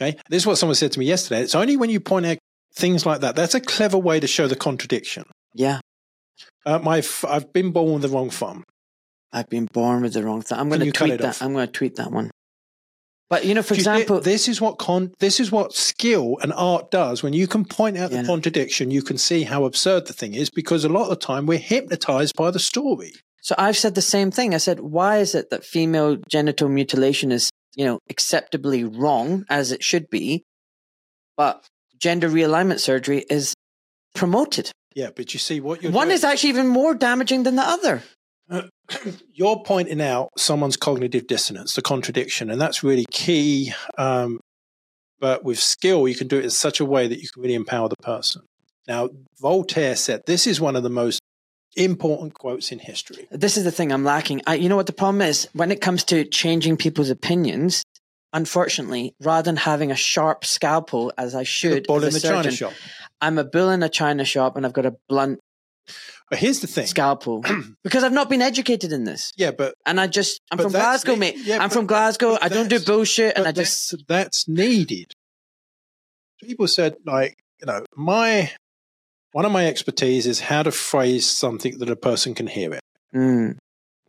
Okay. 0.00 0.16
This 0.30 0.42
is 0.42 0.46
what 0.46 0.56
someone 0.58 0.76
said 0.76 0.92
to 0.92 0.98
me 1.00 1.06
yesterday. 1.06 1.42
It's 1.42 1.54
only 1.56 1.76
when 1.76 1.90
you 1.90 1.98
point 2.00 2.24
out 2.26 2.37
things 2.78 3.04
like 3.04 3.20
that. 3.20 3.36
That's 3.36 3.54
a 3.54 3.60
clever 3.60 3.98
way 3.98 4.20
to 4.20 4.26
show 4.26 4.46
the 4.46 4.56
contradiction. 4.56 5.24
Yeah, 5.54 5.80
Uh, 6.64 6.78
my, 6.78 6.98
f- 6.98 7.24
I've 7.26 7.52
been 7.52 7.70
born 7.72 7.92
with 7.94 8.02
the 8.02 8.08
wrong 8.08 8.30
thumb. 8.30 8.64
I've 9.32 9.48
been 9.48 9.66
born 9.72 10.02
with 10.02 10.12
the 10.14 10.22
wrong 10.24 10.42
thumb. 10.42 10.58
I'm 10.60 10.68
going 10.68 10.80
to 10.80 10.90
tweet 10.92 11.18
that. 11.18 11.24
off? 11.28 11.42
I'm 11.42 11.52
going 11.52 11.66
to 11.66 11.72
tweet 11.72 11.96
that 11.96 12.10
one. 12.12 12.30
But, 13.30 13.44
you 13.44 13.52
know, 13.54 13.62
for 13.62 13.74
Do 13.74 13.80
you 13.80 13.80
example, 13.82 14.20
this 14.20 14.48
is 14.48 14.58
what 14.60 14.78
con- 14.78 15.12
this 15.18 15.38
is 15.38 15.52
what 15.52 15.74
skill 15.74 16.38
and 16.40 16.50
art 16.54 16.90
does. 16.90 17.22
When 17.22 17.34
you 17.34 17.46
can 17.46 17.64
point 17.66 17.98
out 17.98 18.10
Yeah. 18.10 18.22
the 18.22 18.26
contradiction, 18.26 18.90
you 18.90 19.02
can 19.02 19.18
see 19.18 19.42
how 19.42 19.64
absurd 19.64 20.06
the 20.06 20.14
thing 20.14 20.34
is. 20.34 20.48
Because 20.48 20.82
a 20.84 20.88
lot 20.88 21.04
of 21.04 21.10
the 21.10 21.16
time 21.16 21.44
we're 21.44 21.58
hypnotized 21.58 22.34
by 22.36 22.50
the 22.50 22.58
story. 22.58 23.12
So 23.42 23.54
I've 23.58 23.76
said 23.76 23.94
the 23.94 24.02
same 24.02 24.30
thing. 24.30 24.54
I 24.54 24.58
said, 24.58 24.80
why 24.80 25.18
is 25.18 25.34
it 25.34 25.50
that 25.50 25.64
female 25.64 26.16
genital 26.28 26.68
mutilation 26.70 27.30
is, 27.32 27.50
you 27.76 27.84
know, 27.84 27.98
acceptably 28.08 28.82
wrong 28.84 29.44
as 29.50 29.72
it 29.72 29.82
should 29.84 30.08
be, 30.08 30.42
but 31.36 31.66
gender 31.98 32.28
realignment 32.28 32.80
surgery 32.80 33.24
is 33.30 33.54
promoted? 34.14 34.70
Yeah, 34.94 35.10
but 35.14 35.32
you 35.34 35.40
see 35.40 35.60
what 35.60 35.82
you're 35.82 35.92
One 35.92 36.08
doing- 36.08 36.14
is 36.14 36.24
actually 36.24 36.50
even 36.50 36.68
more 36.68 36.94
damaging 36.94 37.42
than 37.44 37.56
the 37.56 37.62
other. 37.62 38.02
you're 39.34 39.62
pointing 39.64 40.00
out 40.00 40.30
someone's 40.38 40.76
cognitive 40.76 41.26
dissonance, 41.26 41.74
the 41.74 41.82
contradiction, 41.82 42.50
and 42.50 42.60
that's 42.60 42.82
really 42.82 43.04
key. 43.10 43.72
Um, 43.98 44.40
but 45.20 45.44
with 45.44 45.58
skill, 45.58 46.08
you 46.08 46.14
can 46.14 46.28
do 46.28 46.38
it 46.38 46.44
in 46.44 46.50
such 46.50 46.80
a 46.80 46.84
way 46.84 47.06
that 47.08 47.20
you 47.20 47.28
can 47.32 47.42
really 47.42 47.54
empower 47.54 47.88
the 47.88 47.96
person. 48.02 48.42
Now, 48.86 49.10
Voltaire 49.40 49.96
said 49.96 50.22
this 50.26 50.46
is 50.46 50.60
one 50.60 50.76
of 50.76 50.82
the 50.82 50.88
most 50.90 51.20
important 51.76 52.32
quotes 52.34 52.72
in 52.72 52.78
history. 52.78 53.28
This 53.30 53.56
is 53.58 53.64
the 53.64 53.70
thing 53.70 53.92
I'm 53.92 54.04
lacking. 54.04 54.40
I, 54.46 54.54
you 54.54 54.68
know 54.70 54.76
what 54.76 54.86
the 54.86 54.92
problem 54.94 55.20
is? 55.20 55.46
When 55.52 55.70
it 55.70 55.80
comes 55.82 56.02
to 56.04 56.24
changing 56.24 56.78
people's 56.78 57.10
opinions, 57.10 57.82
unfortunately, 58.32 59.14
rather 59.20 59.44
than 59.44 59.56
having 59.56 59.90
a 59.90 59.96
sharp 59.96 60.44
scalpel 60.44 61.12
as 61.18 61.34
I 61.34 61.42
should, 61.44 61.86
bull 61.86 62.04
as 62.04 62.04
in 62.04 62.08
a 62.08 62.12
the 62.12 62.20
china 62.20 62.42
surgeon, 62.52 62.52
shop. 62.56 62.72
I'm 63.20 63.38
a 63.38 63.44
bull 63.44 63.70
in 63.70 63.82
a 63.82 63.88
china 63.88 64.24
shop 64.24 64.56
and 64.56 64.64
I've 64.66 64.72
got 64.72 64.86
a 64.86 64.96
blunt 65.08 65.40
But 66.30 66.38
here's 66.38 66.60
the 66.60 66.66
thing. 66.66 66.86
scalpel 66.86 67.42
because 67.84 68.04
I've 68.04 68.12
not 68.12 68.28
been 68.30 68.42
educated 68.42 68.92
in 68.92 69.04
this. 69.04 69.32
Yeah, 69.36 69.50
but 69.50 69.74
And 69.86 69.98
I 70.00 70.06
just, 70.06 70.40
I'm 70.50 70.58
from 70.58 70.72
Glasgow, 70.72 71.12
the- 71.12 71.18
mate. 71.18 71.36
yeah, 71.38 71.56
I'm 71.56 71.68
but- 71.68 71.72
from 71.72 71.86
Glasgow. 71.86 72.36
I 72.40 72.48
don't 72.48 72.68
do 72.68 72.78
bullshit. 72.80 73.36
And 73.36 73.46
I 73.46 73.52
just, 73.52 73.90
that's, 73.90 74.04
that's 74.06 74.48
needed. 74.48 75.12
People 76.42 76.68
said, 76.68 76.96
like, 77.04 77.34
you 77.60 77.66
know, 77.66 77.84
my 77.96 78.52
one 79.32 79.44
of 79.44 79.52
my 79.52 79.66
expertise 79.66 80.26
is 80.26 80.40
how 80.40 80.62
to 80.62 80.70
phrase 80.70 81.26
something 81.26 81.78
that 81.78 81.90
a 81.90 81.96
person 81.96 82.34
can 82.34 82.46
hear 82.46 82.72
it. 82.74 82.80
Mm. 83.14 83.56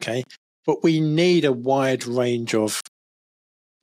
Okay. 0.02 0.24
But 0.66 0.84
we 0.84 1.00
need 1.02 1.44
a 1.46 1.52
wide 1.52 2.06
range 2.06 2.54
of 2.54 2.82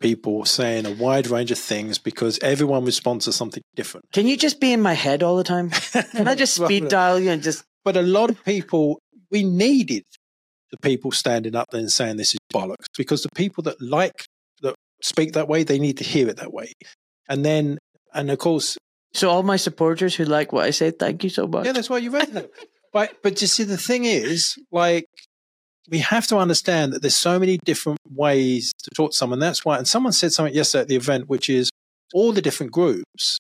people 0.07 0.45
saying 0.45 0.87
a 0.87 0.93
wide 0.93 1.27
range 1.27 1.51
of 1.51 1.59
things 1.59 1.99
because 1.99 2.39
everyone 2.41 2.85
responds 2.85 3.25
to 3.25 3.33
something 3.33 3.63
different. 3.75 4.07
can 4.13 4.25
you 4.25 4.37
just 4.37 4.61
be 4.61 4.73
in 4.73 4.81
my 4.81 4.93
head 4.93 5.21
all 5.21 5.37
the 5.37 5.43
time? 5.43 5.71
Can 5.71 6.29
I 6.29 6.37
just 6.37 6.55
speed 6.63 6.89
dial 6.89 7.19
you 7.19 7.31
and 7.31 7.43
just, 7.43 7.65
But 7.85 7.97
a 7.97 8.03
lot 8.03 8.31
of 8.31 8.45
people, 8.45 9.01
we 9.33 9.43
needed 9.43 10.05
the 10.71 10.77
people 10.79 11.11
standing 11.11 11.57
up 11.57 11.67
there 11.73 11.81
and 11.81 11.91
saying 11.91 12.19
this 12.19 12.35
is 12.35 12.39
bollocks 12.55 12.87
because 12.97 13.25
the 13.25 13.31
people 13.35 13.65
that 13.65 13.83
like, 13.83 14.27
that 14.63 14.77
speak 15.03 15.33
that 15.33 15.49
way, 15.49 15.65
they 15.65 15.81
need 15.81 15.97
to 15.99 16.05
hear 16.05 16.29
it 16.29 16.37
that 16.37 16.53
way. 16.53 16.73
And 17.29 17.45
then, 17.45 17.79
and 18.15 18.31
of 18.31 18.39
course, 18.39 18.79
so 19.13 19.29
all 19.29 19.43
my 19.43 19.57
supporters 19.57 20.15
who 20.15 20.25
like 20.25 20.53
what 20.53 20.67
I 20.67 20.71
say, 20.71 20.93
thank 20.93 21.25
you 21.25 21.31
so 21.31 21.49
much. 21.49 21.67
yeah, 21.67 21.73
that's 21.73 21.91
why 21.91 21.99
you 21.99 22.11
read 22.11 22.33
them. 22.33 22.47
But, 22.93 23.17
but 23.23 23.43
you 23.43 23.47
see, 23.47 23.65
the 23.65 23.77
thing 23.77 24.05
is, 24.05 24.55
like, 24.73 25.05
we 25.91 25.99
have 25.99 26.27
to 26.29 26.37
understand 26.37 26.93
that 26.93 27.03
there's 27.03 27.17
so 27.17 27.39
many 27.39 27.59
different 27.65 27.99
ways 28.11 28.73
to 28.83 28.91
talk 28.91 29.13
to 29.13 29.17
someone. 29.17 29.39
That's 29.39 29.65
why, 29.65 29.79
and 29.79 29.87
someone 29.87 30.13
said 30.13 30.33
something 30.33 30.55
yesterday 30.55 30.83
at 30.83 30.89
the 30.89 30.97
event, 30.97 31.29
which 31.29 31.49
is 31.49 31.71
all 32.15 32.33
the 32.33 32.43
different 32.43 32.73
groups, 32.73 33.39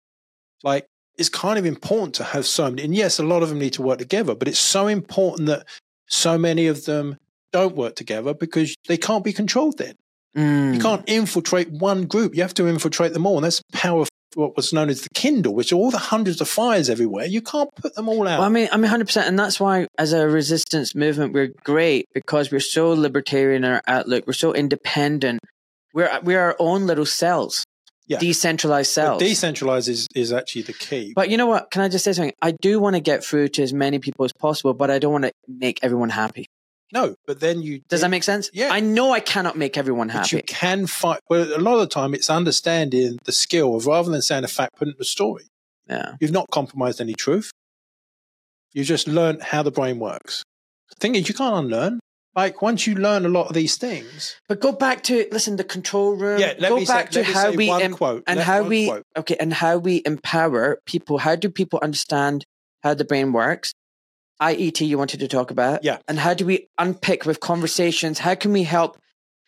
like, 0.62 0.86
it's 1.18 1.28
kind 1.28 1.58
of 1.58 1.64
important 1.64 2.14
to 2.16 2.24
have 2.24 2.46
so 2.46 2.70
many. 2.70 2.82
And 2.82 2.94
yes, 2.94 3.18
a 3.18 3.22
lot 3.22 3.42
of 3.42 3.48
them 3.48 3.58
need 3.58 3.72
to 3.74 3.82
work 3.82 3.98
together, 3.98 4.34
but 4.34 4.48
it's 4.48 4.58
so 4.58 4.86
important 4.86 5.48
that 5.48 5.66
so 6.08 6.36
many 6.36 6.66
of 6.66 6.84
them 6.84 7.16
don't 7.52 7.74
work 7.74 7.96
together 7.96 8.34
because 8.34 8.74
they 8.86 8.96
can't 8.98 9.24
be 9.24 9.32
controlled 9.32 9.78
then. 9.78 9.94
Mm. 10.36 10.74
You 10.74 10.80
can't 10.80 11.02
infiltrate 11.06 11.70
one 11.70 12.04
group. 12.04 12.34
You 12.34 12.42
have 12.42 12.54
to 12.54 12.68
infiltrate 12.68 13.14
them 13.14 13.26
all. 13.26 13.36
And 13.36 13.44
that's 13.44 13.62
the 13.70 13.78
power 13.78 14.02
of 14.02 14.08
what 14.36 14.54
was 14.54 14.72
known 14.72 14.88
as 14.90 15.00
the 15.02 15.08
Kindle, 15.14 15.54
which 15.54 15.72
are 15.72 15.76
all 15.76 15.90
the 15.90 15.98
hundreds 15.98 16.40
of 16.40 16.48
fires 16.48 16.90
everywhere. 16.90 17.24
You 17.26 17.40
can't 17.40 17.74
put 17.74 17.94
them 17.94 18.08
all 18.08 18.28
out. 18.28 18.38
Well, 18.40 18.42
I 18.42 18.48
mean, 18.50 18.68
I 18.70 18.76
mean, 18.76 18.90
hundred 18.90 19.06
percent, 19.06 19.26
and 19.28 19.38
that's 19.38 19.58
why, 19.58 19.86
as 19.98 20.12
a 20.12 20.28
resistance 20.28 20.94
movement, 20.94 21.32
we're 21.32 21.52
great 21.64 22.06
because 22.14 22.52
we're 22.52 22.60
so 22.60 22.90
libertarian 22.90 23.64
in 23.64 23.70
our 23.72 23.82
outlook. 23.86 24.26
We're 24.26 24.34
so 24.34 24.52
independent. 24.52 25.40
We're 25.94 26.10
we're 26.22 26.40
our 26.40 26.56
own 26.58 26.86
little 26.86 27.06
cells, 27.06 27.64
Yeah. 28.08 28.18
decentralized 28.18 28.90
But 28.94 29.18
cells. 29.18 29.22
decentralize 29.22 29.88
is, 29.88 30.06
is 30.14 30.32
actually 30.32 30.62
the 30.62 30.74
key. 30.74 31.12
but 31.16 31.30
you 31.30 31.36
know 31.38 31.46
what? 31.46 31.70
Can 31.70 31.80
I 31.82 31.88
just 31.88 32.04
say 32.04 32.12
something? 32.12 32.34
I 32.42 32.50
do 32.50 32.78
want 32.78 32.94
to 32.96 33.00
get 33.00 33.24
through 33.24 33.48
to 33.48 33.62
as 33.62 33.72
many 33.72 33.98
people 33.98 34.24
as 34.26 34.32
possible, 34.38 34.74
but 34.74 34.90
I 34.90 34.98
don't 34.98 35.12
want 35.12 35.24
to 35.24 35.32
make 35.48 35.80
everyone 35.82 36.10
happy. 36.10 36.46
No, 36.92 37.14
but 37.26 37.40
then 37.40 37.62
you 37.62 37.80
Does 37.88 38.00
that 38.02 38.10
make 38.10 38.22
sense? 38.22 38.50
Yeah. 38.52 38.68
I 38.72 38.80
know 38.80 39.12
I 39.12 39.20
cannot 39.20 39.56
make 39.56 39.76
everyone 39.76 40.08
but 40.08 40.30
you 40.32 40.42
can 40.42 40.86
fight. 40.86 41.20
Well, 41.28 41.42
a 41.56 41.58
lot 41.58 41.74
of 41.74 41.80
the 41.80 41.86
time, 41.88 42.14
it's 42.14 42.30
understanding 42.30 43.18
the 43.24 43.32
skill 43.32 43.74
of 43.76 43.86
rather 43.86 44.10
than 44.10 44.22
saying 44.22 44.44
a 44.44 44.48
fact, 44.48 44.76
putting 44.76 44.94
the 44.98 45.04
story. 45.04 45.44
Yeah. 45.88 46.14
You've 46.20 46.32
not 46.32 46.46
compromised 46.50 47.00
any 47.00 47.14
truth. 47.14 47.50
You 48.72 48.84
just 48.84 49.08
learned 49.08 49.42
how 49.42 49.62
the 49.62 49.70
brain 49.70 49.98
works. 49.98 50.42
The 50.90 50.96
thing 50.96 51.14
is, 51.14 51.28
you 51.28 51.34
can't 51.34 51.54
unlearn. 51.54 52.00
Like 52.34 52.60
once 52.60 52.86
you 52.86 52.94
learn 52.94 53.24
a 53.24 53.30
lot 53.30 53.46
of 53.48 53.54
these 53.54 53.76
things, 53.76 54.36
But 54.46 54.60
go 54.60 54.70
back 54.70 55.02
to 55.04 55.26
listen 55.32 55.56
the 55.56 55.64
control 55.64 56.14
room. 56.16 56.38
yeah. 56.38 56.52
Let 56.58 56.68
go 56.68 56.76
me 56.76 56.84
back 56.84 57.10
say, 57.12 57.24
to 57.24 57.32
how 57.32 57.50
we 57.52 57.68
one 57.68 57.80
em- 57.80 57.94
quote 57.94 58.24
and 58.26 58.38
how 58.38 58.60
one 58.60 58.68
we 58.68 58.86
quote. 58.88 59.02
okay 59.16 59.36
and 59.40 59.54
how 59.54 59.78
we 59.78 60.02
empower 60.04 60.78
people 60.84 61.16
how 61.16 61.34
do 61.34 61.48
people 61.48 61.78
understand 61.82 62.44
how 62.82 62.92
the 62.92 63.06
brain 63.06 63.32
works 63.32 63.72
iet 64.40 64.80
you 64.86 64.98
wanted 64.98 65.20
to 65.20 65.28
talk 65.28 65.50
about 65.50 65.82
Yeah. 65.84 65.98
and 66.08 66.18
how 66.18 66.34
do 66.34 66.44
we 66.46 66.68
unpick 66.78 67.24
with 67.26 67.40
conversations 67.40 68.18
how 68.18 68.34
can 68.34 68.52
we 68.52 68.62
help 68.64 68.98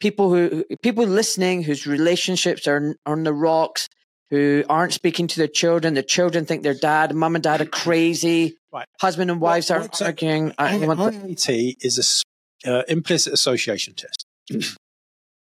people 0.00 0.30
who 0.30 0.64
people 0.82 1.04
listening 1.04 1.62
whose 1.62 1.86
relationships 1.86 2.66
are 2.66 2.94
on 3.06 3.24
the 3.24 3.32
rocks 3.34 3.88
who 4.30 4.64
aren't 4.68 4.92
speaking 4.92 5.26
to 5.28 5.36
their 5.38 5.48
children 5.48 5.94
their 5.94 6.02
children 6.02 6.44
think 6.46 6.62
their 6.62 6.74
dad 6.74 7.14
mum 7.14 7.34
and 7.34 7.42
dad 7.44 7.60
are 7.60 7.66
crazy 7.66 8.56
Right. 8.72 8.86
husband 9.00 9.30
and 9.30 9.40
wives 9.40 9.70
are 9.70 9.80
what's 9.80 10.02
arguing 10.02 10.52
I 10.58 10.74
I- 10.76 10.86
want 10.86 10.98
the- 11.36 11.76
is 11.80 12.24
a 12.64 12.70
uh, 12.70 12.82
implicit 12.88 13.32
association 13.32 13.94
test. 13.94 14.26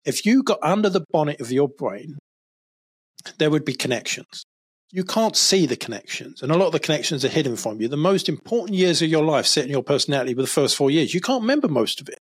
if 0.05 0.24
you 0.24 0.43
got 0.43 0.59
under 0.62 0.88
the 0.88 1.05
bonnet 1.11 1.41
of 1.41 1.51
your 1.53 1.68
brain, 1.68 2.18
there 3.38 3.51
would 3.51 3.64
be 3.64 3.74
connections. 3.74 4.45
You 4.93 5.05
can't 5.05 5.36
see 5.36 5.66
the 5.66 5.76
connections, 5.76 6.43
and 6.43 6.51
a 6.51 6.57
lot 6.57 6.66
of 6.66 6.72
the 6.72 6.80
connections 6.80 7.24
are 7.24 7.28
hidden 7.28 7.57
from 7.57 7.80
you. 7.80 7.88
The 7.88 7.97
most 7.97 8.28
important 8.28 8.76
years 8.76 9.03
of 9.03 9.09
your 9.09 9.24
life, 9.24 9.47
setting 9.47 9.70
your 9.70 9.84
personality, 9.84 10.34
were 10.34 10.43
the 10.43 10.49
first 10.49 10.76
four 10.76 10.91
years. 10.91 11.14
You 11.14 11.20
can't 11.20 11.43
remember 11.43 11.68
most 11.68 12.01
of 12.01 12.09
it. 12.09 12.18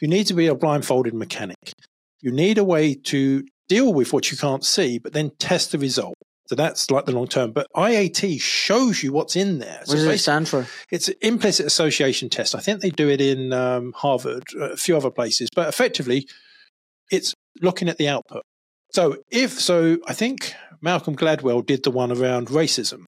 You 0.00 0.08
need 0.08 0.26
to 0.26 0.34
be 0.34 0.48
a 0.48 0.54
blindfolded 0.54 1.14
mechanic. 1.14 1.72
You 2.20 2.32
need 2.32 2.58
a 2.58 2.64
way 2.64 2.94
to 2.94 3.44
deal 3.68 3.92
with 3.92 4.12
what 4.12 4.30
you 4.30 4.36
can't 4.36 4.64
see, 4.64 4.98
but 4.98 5.12
then 5.12 5.30
test 5.38 5.72
the 5.72 5.78
result. 5.78 6.14
So 6.46 6.54
that's 6.54 6.90
like 6.90 7.06
the 7.06 7.12
long 7.12 7.26
term. 7.26 7.52
But 7.52 7.68
IAT 7.74 8.40
shows 8.40 9.02
you 9.02 9.12
what's 9.12 9.34
in 9.34 9.58
there. 9.60 9.82
what 9.86 9.94
does 9.94 10.04
it 10.04 10.18
stand 10.18 10.48
for 10.48 10.66
it's 10.90 11.08
an 11.08 11.14
implicit 11.22 11.66
association 11.66 12.28
test. 12.28 12.54
I 12.54 12.60
think 12.60 12.80
they 12.80 12.90
do 12.90 13.08
it 13.08 13.20
in 13.20 13.52
um, 13.52 13.92
Harvard, 13.96 14.44
a 14.60 14.76
few 14.76 14.96
other 14.96 15.10
places, 15.10 15.48
but 15.54 15.68
effectively, 15.68 16.26
it's 17.10 17.34
looking 17.62 17.88
at 17.88 17.96
the 17.96 18.08
output. 18.08 18.42
So 18.92 19.16
if 19.30 19.58
so, 19.58 19.98
I 20.06 20.12
think 20.12 20.54
Malcolm 20.84 21.16
Gladwell 21.16 21.64
did 21.64 21.82
the 21.82 21.90
one 21.90 22.12
around 22.12 22.48
racism. 22.48 23.04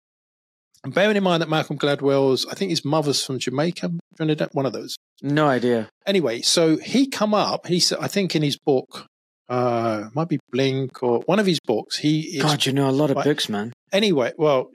And 0.82 0.94
bearing 0.94 1.16
in 1.16 1.22
mind 1.22 1.42
that 1.42 1.48
Malcolm 1.48 1.78
Gladwell's, 1.78 2.46
I 2.46 2.54
think 2.54 2.70
his 2.70 2.84
mother's 2.84 3.24
from 3.24 3.38
Jamaica, 3.38 3.90
Trinidad, 4.16 4.48
one 4.52 4.66
of 4.66 4.72
those. 4.72 4.96
No 5.22 5.46
idea. 5.46 5.88
Anyway, 6.06 6.40
so 6.40 6.76
he 6.78 7.06
come 7.06 7.34
up. 7.34 7.66
He 7.66 7.80
said, 7.80 7.98
I 8.00 8.08
think 8.08 8.34
in 8.34 8.42
his 8.42 8.56
book, 8.56 9.06
uh, 9.48 10.08
might 10.14 10.28
be 10.28 10.38
Blink 10.50 11.02
or 11.02 11.20
one 11.26 11.38
of 11.38 11.46
his 11.46 11.60
books. 11.60 11.98
He 11.98 12.38
is, 12.38 12.42
God, 12.42 12.64
you 12.64 12.72
know 12.72 12.88
a 12.88 12.92
lot 12.92 13.10
of 13.10 13.22
books, 13.22 13.48
man. 13.48 13.72
anyway. 13.92 14.32
Well, 14.38 14.70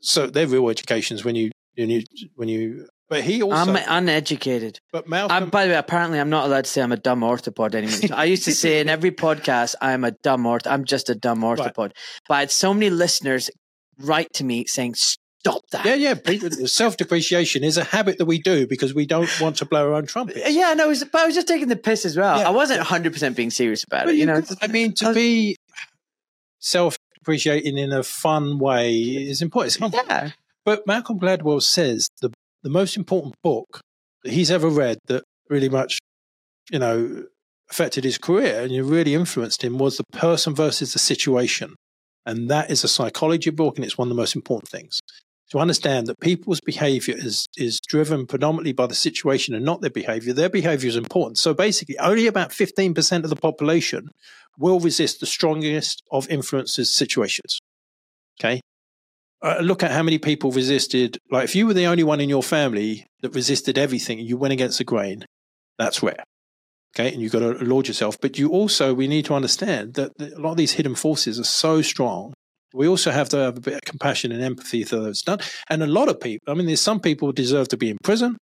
so 0.00 0.26
they're 0.26 0.46
real 0.46 0.68
educations 0.70 1.24
when 1.24 1.34
you 1.36 1.50
when 1.76 1.90
you 1.90 2.02
when 2.34 2.48
you. 2.48 2.88
But 3.08 3.24
he 3.24 3.42
also. 3.42 3.72
I'm 3.72 3.76
uneducated. 3.88 4.80
but 4.92 5.08
Malcolm. 5.08 5.34
I'm, 5.34 5.48
by 5.48 5.66
the 5.66 5.72
way, 5.72 5.78
apparently, 5.78 6.20
I'm 6.20 6.28
not 6.28 6.44
allowed 6.44 6.64
to 6.64 6.70
say 6.70 6.82
I'm 6.82 6.92
a 6.92 6.96
dumb 6.96 7.20
orthopod 7.20 7.74
anymore. 7.74 8.16
I 8.18 8.24
used 8.24 8.44
to 8.44 8.54
say 8.54 8.80
in 8.80 8.88
every 8.88 9.10
podcast, 9.12 9.74
I'm 9.80 10.04
a 10.04 10.10
dumb 10.10 10.44
orth. 10.44 10.66
I'm 10.66 10.84
just 10.84 11.08
a 11.08 11.14
dumb 11.14 11.40
orthopod. 11.40 11.92
But 12.28 12.34
I 12.34 12.40
had 12.40 12.50
so 12.50 12.74
many 12.74 12.90
listeners 12.90 13.50
write 13.98 14.32
to 14.34 14.44
me 14.44 14.66
saying, 14.66 14.94
"Stop 14.94 15.62
that." 15.72 15.86
yeah, 15.86 15.94
yeah. 15.94 16.66
Self 16.66 16.98
depreciation 16.98 17.64
is 17.64 17.78
a 17.78 17.84
habit 17.84 18.18
that 18.18 18.26
we 18.26 18.38
do 18.40 18.66
because 18.66 18.94
we 18.94 19.06
don't 19.06 19.30
want 19.40 19.56
to 19.56 19.64
blow 19.64 19.88
our 19.88 19.94
own 19.94 20.04
trumpet. 20.06 20.36
Uh, 20.44 20.48
yeah, 20.50 20.74
no, 20.74 20.88
was, 20.88 21.02
but 21.04 21.22
I 21.22 21.26
was 21.26 21.34
just 21.34 21.48
taking 21.48 21.68
the 21.68 21.76
piss 21.76 22.04
as 22.04 22.14
well. 22.14 22.38
Yeah. 22.38 22.48
I 22.48 22.50
wasn't 22.50 22.80
100 22.80 23.12
percent 23.14 23.36
being 23.36 23.50
serious 23.50 23.84
about 23.84 24.04
But 24.04 24.14
it. 24.14 24.18
You 24.18 24.26
know, 24.26 24.42
I 24.60 24.66
mean, 24.66 24.92
to 24.96 25.14
be 25.14 25.56
self 26.58 26.98
depreciating 27.14 27.78
in 27.78 27.92
a 27.92 28.02
fun 28.02 28.58
way 28.58 28.94
is 28.98 29.40
important. 29.40 29.94
Yeah, 29.94 30.30
But 30.66 30.86
Malcolm 30.86 31.18
Gladwell 31.18 31.62
says 31.62 32.08
the 32.20 32.30
the 32.62 32.70
most 32.70 32.96
important 32.96 33.34
book 33.42 33.80
that 34.24 34.32
he's 34.32 34.50
ever 34.50 34.68
read 34.68 34.98
that 35.06 35.24
really 35.48 35.68
much, 35.68 35.98
you 36.70 36.78
know, 36.78 37.24
affected 37.70 38.04
his 38.04 38.18
career 38.18 38.62
and 38.62 38.90
really 38.90 39.14
influenced 39.14 39.62
him 39.62 39.78
was 39.78 39.96
The 39.96 40.04
Person 40.12 40.54
versus 40.54 40.92
the 40.92 40.98
Situation. 40.98 41.74
And 42.26 42.50
that 42.50 42.70
is 42.70 42.84
a 42.84 42.88
psychology 42.88 43.50
book 43.50 43.76
and 43.76 43.84
it's 43.84 43.96
one 43.96 44.08
of 44.08 44.10
the 44.10 44.20
most 44.20 44.36
important 44.36 44.68
things. 44.68 45.00
To 45.52 45.58
understand 45.58 46.08
that 46.08 46.20
people's 46.20 46.60
behavior 46.60 47.14
is 47.16 47.46
is 47.56 47.80
driven 47.80 48.26
predominantly 48.26 48.74
by 48.74 48.86
the 48.86 48.94
situation 48.94 49.54
and 49.54 49.64
not 49.64 49.80
their 49.80 49.88
behavior. 49.88 50.34
Their 50.34 50.50
behavior 50.50 50.88
is 50.88 50.96
important. 50.96 51.38
So 51.38 51.54
basically 51.54 51.98
only 51.98 52.26
about 52.26 52.50
15% 52.50 53.24
of 53.24 53.30
the 53.30 53.36
population 53.36 54.10
will 54.58 54.78
resist 54.78 55.20
the 55.20 55.26
strongest 55.26 56.02
of 56.12 56.28
influences 56.28 56.94
situations. 56.94 57.60
Okay 58.38 58.60
uh, 59.42 59.58
look 59.60 59.82
at 59.82 59.90
how 59.90 60.02
many 60.02 60.18
people 60.18 60.50
resisted. 60.50 61.18
Like, 61.30 61.44
if 61.44 61.54
you 61.54 61.66
were 61.66 61.74
the 61.74 61.86
only 61.86 62.04
one 62.04 62.20
in 62.20 62.28
your 62.28 62.42
family 62.42 63.06
that 63.22 63.34
resisted 63.34 63.78
everything 63.78 64.18
and 64.18 64.28
you 64.28 64.36
went 64.36 64.52
against 64.52 64.78
the 64.78 64.84
grain, 64.84 65.24
that's 65.78 66.02
rare. 66.02 66.24
Okay. 66.96 67.12
And 67.12 67.22
you've 67.22 67.32
got 67.32 67.40
to 67.40 67.52
laud 67.64 67.86
yourself. 67.86 68.18
But 68.20 68.38
you 68.38 68.48
also, 68.48 68.94
we 68.94 69.06
need 69.06 69.24
to 69.26 69.34
understand 69.34 69.94
that 69.94 70.12
a 70.20 70.40
lot 70.40 70.52
of 70.52 70.56
these 70.56 70.72
hidden 70.72 70.94
forces 70.94 71.38
are 71.38 71.44
so 71.44 71.82
strong. 71.82 72.32
We 72.74 72.88
also 72.88 73.10
have 73.10 73.28
to 73.30 73.36
have 73.38 73.56
a 73.58 73.60
bit 73.60 73.74
of 73.74 73.80
compassion 73.82 74.32
and 74.32 74.42
empathy 74.42 74.84
for 74.84 74.96
those 74.96 75.22
done. 75.22 75.38
And 75.70 75.82
a 75.82 75.86
lot 75.86 76.08
of 76.08 76.20
people, 76.20 76.50
I 76.50 76.54
mean, 76.56 76.66
there's 76.66 76.80
some 76.80 77.00
people 77.00 77.30
deserve 77.32 77.68
to 77.68 77.76
be 77.76 77.90
in 77.90 77.98
prison. 78.02 78.36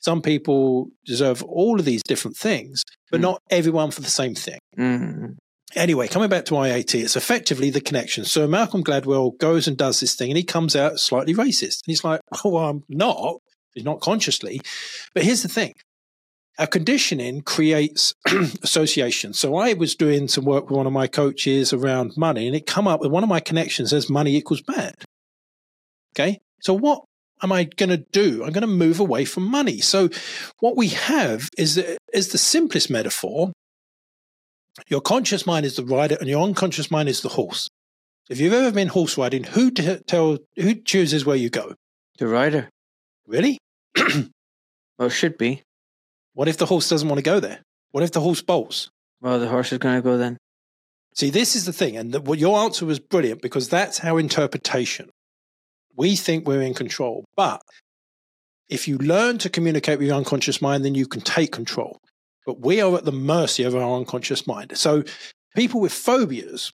Some 0.00 0.20
people 0.20 0.88
deserve 1.06 1.42
all 1.44 1.78
of 1.78 1.84
these 1.84 2.02
different 2.02 2.36
things, 2.36 2.82
but 3.10 3.18
Mm. 3.20 3.22
not 3.22 3.42
everyone 3.50 3.90
for 3.92 4.00
the 4.02 4.10
same 4.10 4.34
thing. 4.34 4.58
Mm. 4.78 5.36
Anyway, 5.74 6.06
coming 6.06 6.28
back 6.28 6.44
to 6.46 6.54
IAT, 6.54 6.94
it's 7.02 7.16
effectively 7.16 7.70
the 7.70 7.80
connection. 7.80 8.24
So 8.24 8.46
Malcolm 8.46 8.84
Gladwell 8.84 9.38
goes 9.38 9.66
and 9.66 9.76
does 9.76 10.00
this 10.00 10.14
thing 10.14 10.30
and 10.30 10.36
he 10.36 10.44
comes 10.44 10.76
out 10.76 11.00
slightly 11.00 11.34
racist. 11.34 11.82
And 11.82 11.86
he's 11.86 12.04
like, 12.04 12.20
oh, 12.44 12.50
well, 12.50 12.68
I'm 12.68 12.84
not. 12.88 13.36
He's 13.72 13.84
not 13.84 14.00
consciously. 14.00 14.60
But 15.14 15.22
here's 15.22 15.42
the 15.42 15.48
thing. 15.48 15.74
Our 16.58 16.66
conditioning 16.66 17.40
creates 17.40 18.14
associations. 18.62 19.38
So 19.38 19.56
I 19.56 19.72
was 19.72 19.94
doing 19.94 20.28
some 20.28 20.44
work 20.44 20.68
with 20.68 20.76
one 20.76 20.86
of 20.86 20.92
my 20.92 21.06
coaches 21.06 21.72
around 21.72 22.16
money 22.16 22.46
and 22.46 22.54
it 22.54 22.66
come 22.66 22.86
up 22.86 23.00
with 23.00 23.10
one 23.10 23.22
of 23.22 23.30
my 23.30 23.40
connections 23.40 23.92
as 23.94 24.10
money 24.10 24.36
equals 24.36 24.60
bad. 24.60 24.94
Okay. 26.14 26.40
So 26.60 26.74
what 26.74 27.02
am 27.42 27.50
I 27.50 27.64
going 27.64 27.88
to 27.88 27.96
do? 27.96 28.44
I'm 28.44 28.52
going 28.52 28.60
to 28.60 28.66
move 28.66 29.00
away 29.00 29.24
from 29.24 29.44
money. 29.44 29.80
So 29.80 30.10
what 30.60 30.76
we 30.76 30.88
have 30.88 31.48
is, 31.56 31.78
is 32.12 32.28
the 32.28 32.38
simplest 32.38 32.90
metaphor 32.90 33.52
your 34.88 35.00
conscious 35.00 35.46
mind 35.46 35.66
is 35.66 35.76
the 35.76 35.84
rider 35.84 36.16
and 36.18 36.28
your 36.28 36.42
unconscious 36.42 36.90
mind 36.90 37.08
is 37.08 37.20
the 37.20 37.28
horse. 37.30 37.68
If 38.30 38.40
you've 38.40 38.52
ever 38.52 38.72
been 38.72 38.88
horse 38.88 39.18
riding, 39.18 39.44
who 39.44 39.70
t- 39.70 39.98
tell 40.06 40.38
who 40.56 40.74
chooses 40.74 41.24
where 41.24 41.36
you 41.36 41.50
go? 41.50 41.74
The 42.18 42.28
rider. 42.28 42.68
Really? 43.26 43.58
Well, 44.98 45.08
it 45.08 45.14
should 45.14 45.36
be. 45.36 45.62
What 46.34 46.46
if 46.46 46.58
the 46.58 46.66
horse 46.66 46.88
doesn't 46.88 47.08
want 47.08 47.18
to 47.18 47.24
go 47.24 47.40
there? 47.40 47.62
What 47.90 48.04
if 48.04 48.12
the 48.12 48.20
horse 48.20 48.40
bolts? 48.40 48.88
Well, 49.20 49.40
the 49.40 49.48
horse 49.48 49.72
is 49.72 49.78
going 49.78 49.96
to 49.96 50.02
go 50.02 50.16
then. 50.16 50.38
See, 51.16 51.30
this 51.30 51.56
is 51.56 51.66
the 51.66 51.72
thing, 51.72 51.96
and 51.96 52.12
the, 52.12 52.20
well, 52.20 52.38
your 52.38 52.60
answer 52.60 52.86
was 52.86 53.00
brilliant 53.00 53.42
because 53.42 53.68
that's 53.68 54.04
our 54.04 54.20
interpretation. 54.20 55.10
We 55.96 56.14
think 56.14 56.46
we're 56.46 56.62
in 56.62 56.74
control, 56.74 57.24
but 57.36 57.60
if 58.68 58.86
you 58.86 58.96
learn 58.96 59.38
to 59.38 59.50
communicate 59.50 59.98
with 59.98 60.06
your 60.06 60.16
unconscious 60.16 60.62
mind, 60.62 60.84
then 60.84 60.94
you 60.94 61.06
can 61.06 61.20
take 61.20 61.50
control. 61.50 61.98
But 62.46 62.60
we 62.60 62.80
are 62.80 62.96
at 62.96 63.04
the 63.04 63.12
mercy 63.12 63.62
of 63.62 63.74
our 63.74 63.96
unconscious 63.96 64.46
mind. 64.46 64.76
So, 64.76 65.04
people 65.54 65.80
with 65.80 65.92
phobias 65.92 66.72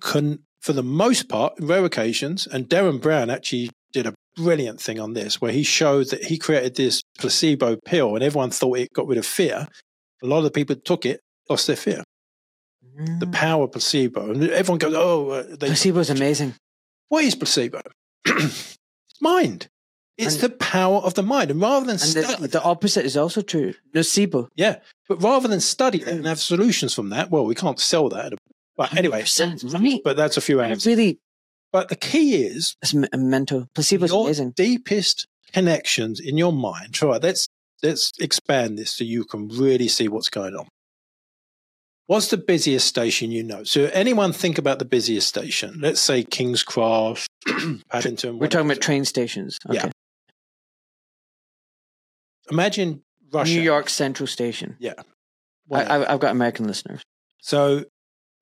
can, 0.00 0.40
for 0.60 0.72
the 0.72 0.82
most 0.82 1.28
part, 1.28 1.58
in 1.58 1.66
rare 1.66 1.84
occasions, 1.84 2.46
and 2.46 2.68
Derren 2.68 3.00
Brown 3.00 3.30
actually 3.30 3.70
did 3.92 4.06
a 4.06 4.14
brilliant 4.36 4.80
thing 4.80 5.00
on 5.00 5.14
this, 5.14 5.40
where 5.40 5.52
he 5.52 5.62
showed 5.62 6.10
that 6.10 6.24
he 6.24 6.38
created 6.38 6.76
this 6.76 7.02
placebo 7.18 7.76
pill, 7.84 8.14
and 8.14 8.24
everyone 8.24 8.50
thought 8.50 8.78
it 8.78 8.92
got 8.92 9.06
rid 9.06 9.18
of 9.18 9.26
fear. 9.26 9.68
A 10.22 10.26
lot 10.26 10.38
of 10.38 10.44
the 10.44 10.50
people 10.50 10.76
took 10.76 11.04
it 11.06 11.20
lost 11.48 11.66
their 11.66 11.76
fear 11.76 12.04
the 13.20 13.26
Mm. 13.26 13.32
power 13.32 13.64
of 13.64 13.72
placebo. 13.72 14.32
And 14.32 14.50
everyone 14.50 14.78
goes, 14.78 14.92
oh, 14.94 15.30
uh, 15.30 15.42
they, 15.56 15.68
Placebo's 15.68 16.10
amazing. 16.10 16.54
what 17.08 17.22
is 17.24 17.34
placebo? 17.36 17.80
it's 18.24 18.76
mind. 19.20 19.68
It's 20.18 20.34
And- 20.34 20.42
the 20.42 20.50
power 20.50 20.98
of 20.98 21.14
the 21.14 21.22
mind. 21.22 21.50
And 21.52 21.60
rather 21.60 21.86
than 21.86 21.92
And 21.92 22.00
study 22.00 22.42
the, 22.42 22.48
the 22.48 22.62
opposite 22.62 23.04
is 23.06 23.16
also 23.16 23.40
true. 23.40 23.72
Nocebo. 23.94 24.48
yeah, 24.56 24.80
but 25.08 25.22
rather 25.22 25.46
than 25.48 25.60
study 25.60 26.02
and 26.02 26.26
have 26.26 26.40
solutions 26.40 26.92
from 26.92 27.10
that, 27.10 27.30
well, 27.30 27.44
we 27.46 27.54
can't 27.54 27.78
sell 27.80 28.08
that. 28.10 28.32
But 28.76 28.96
anyway, 28.96 29.22
100%, 29.22 29.72
right? 29.74 30.00
but 30.04 30.16
that's 30.16 30.36
a 30.36 30.40
few 30.40 30.60
hours. 30.60 30.84
really, 30.86 31.18
But 31.72 31.88
the 31.88 31.96
key 31.96 32.34
is 32.44 32.74
it's 32.82 32.94
me- 32.94 33.08
mental. 33.14 33.66
Placebo's 33.76 34.10
your 34.10 34.24
amazing. 34.24 34.50
deepest 34.56 35.26
connections 35.52 36.18
in 36.20 36.36
your 36.36 36.52
mind. 36.52 36.94
Try 36.94 37.18
let's 37.18 37.46
let's 37.82 38.12
expand 38.20 38.76
this 38.78 38.90
so 38.90 39.04
you 39.04 39.24
can 39.24 39.48
really 39.48 39.86
see 39.88 40.08
what's 40.08 40.28
going 40.30 40.54
on. 40.56 40.66
What's 42.06 42.28
the 42.28 42.38
busiest 42.38 42.86
station 42.86 43.30
you 43.30 43.42
know? 43.44 43.64
So 43.64 43.90
anyone 43.92 44.32
think 44.32 44.56
about 44.58 44.78
the 44.78 44.84
busiest 44.86 45.28
station? 45.28 45.78
Let's 45.80 46.00
say 46.00 46.22
King's 46.24 46.62
Cross, 46.62 47.26
Paddington. 47.90 48.38
We're 48.38 48.48
talking 48.48 48.70
about 48.70 48.80
train 48.80 49.04
stations. 49.04 49.58
Okay. 49.68 49.76
Yeah. 49.76 49.90
Imagine 52.50 53.02
Russia. 53.32 53.52
New 53.54 53.60
York 53.62 53.88
Central 53.88 54.26
Station. 54.26 54.76
Yeah. 54.78 54.94
I, 55.70 56.04
I've 56.14 56.20
got 56.20 56.30
American 56.32 56.66
listeners. 56.66 57.02
so 57.40 57.84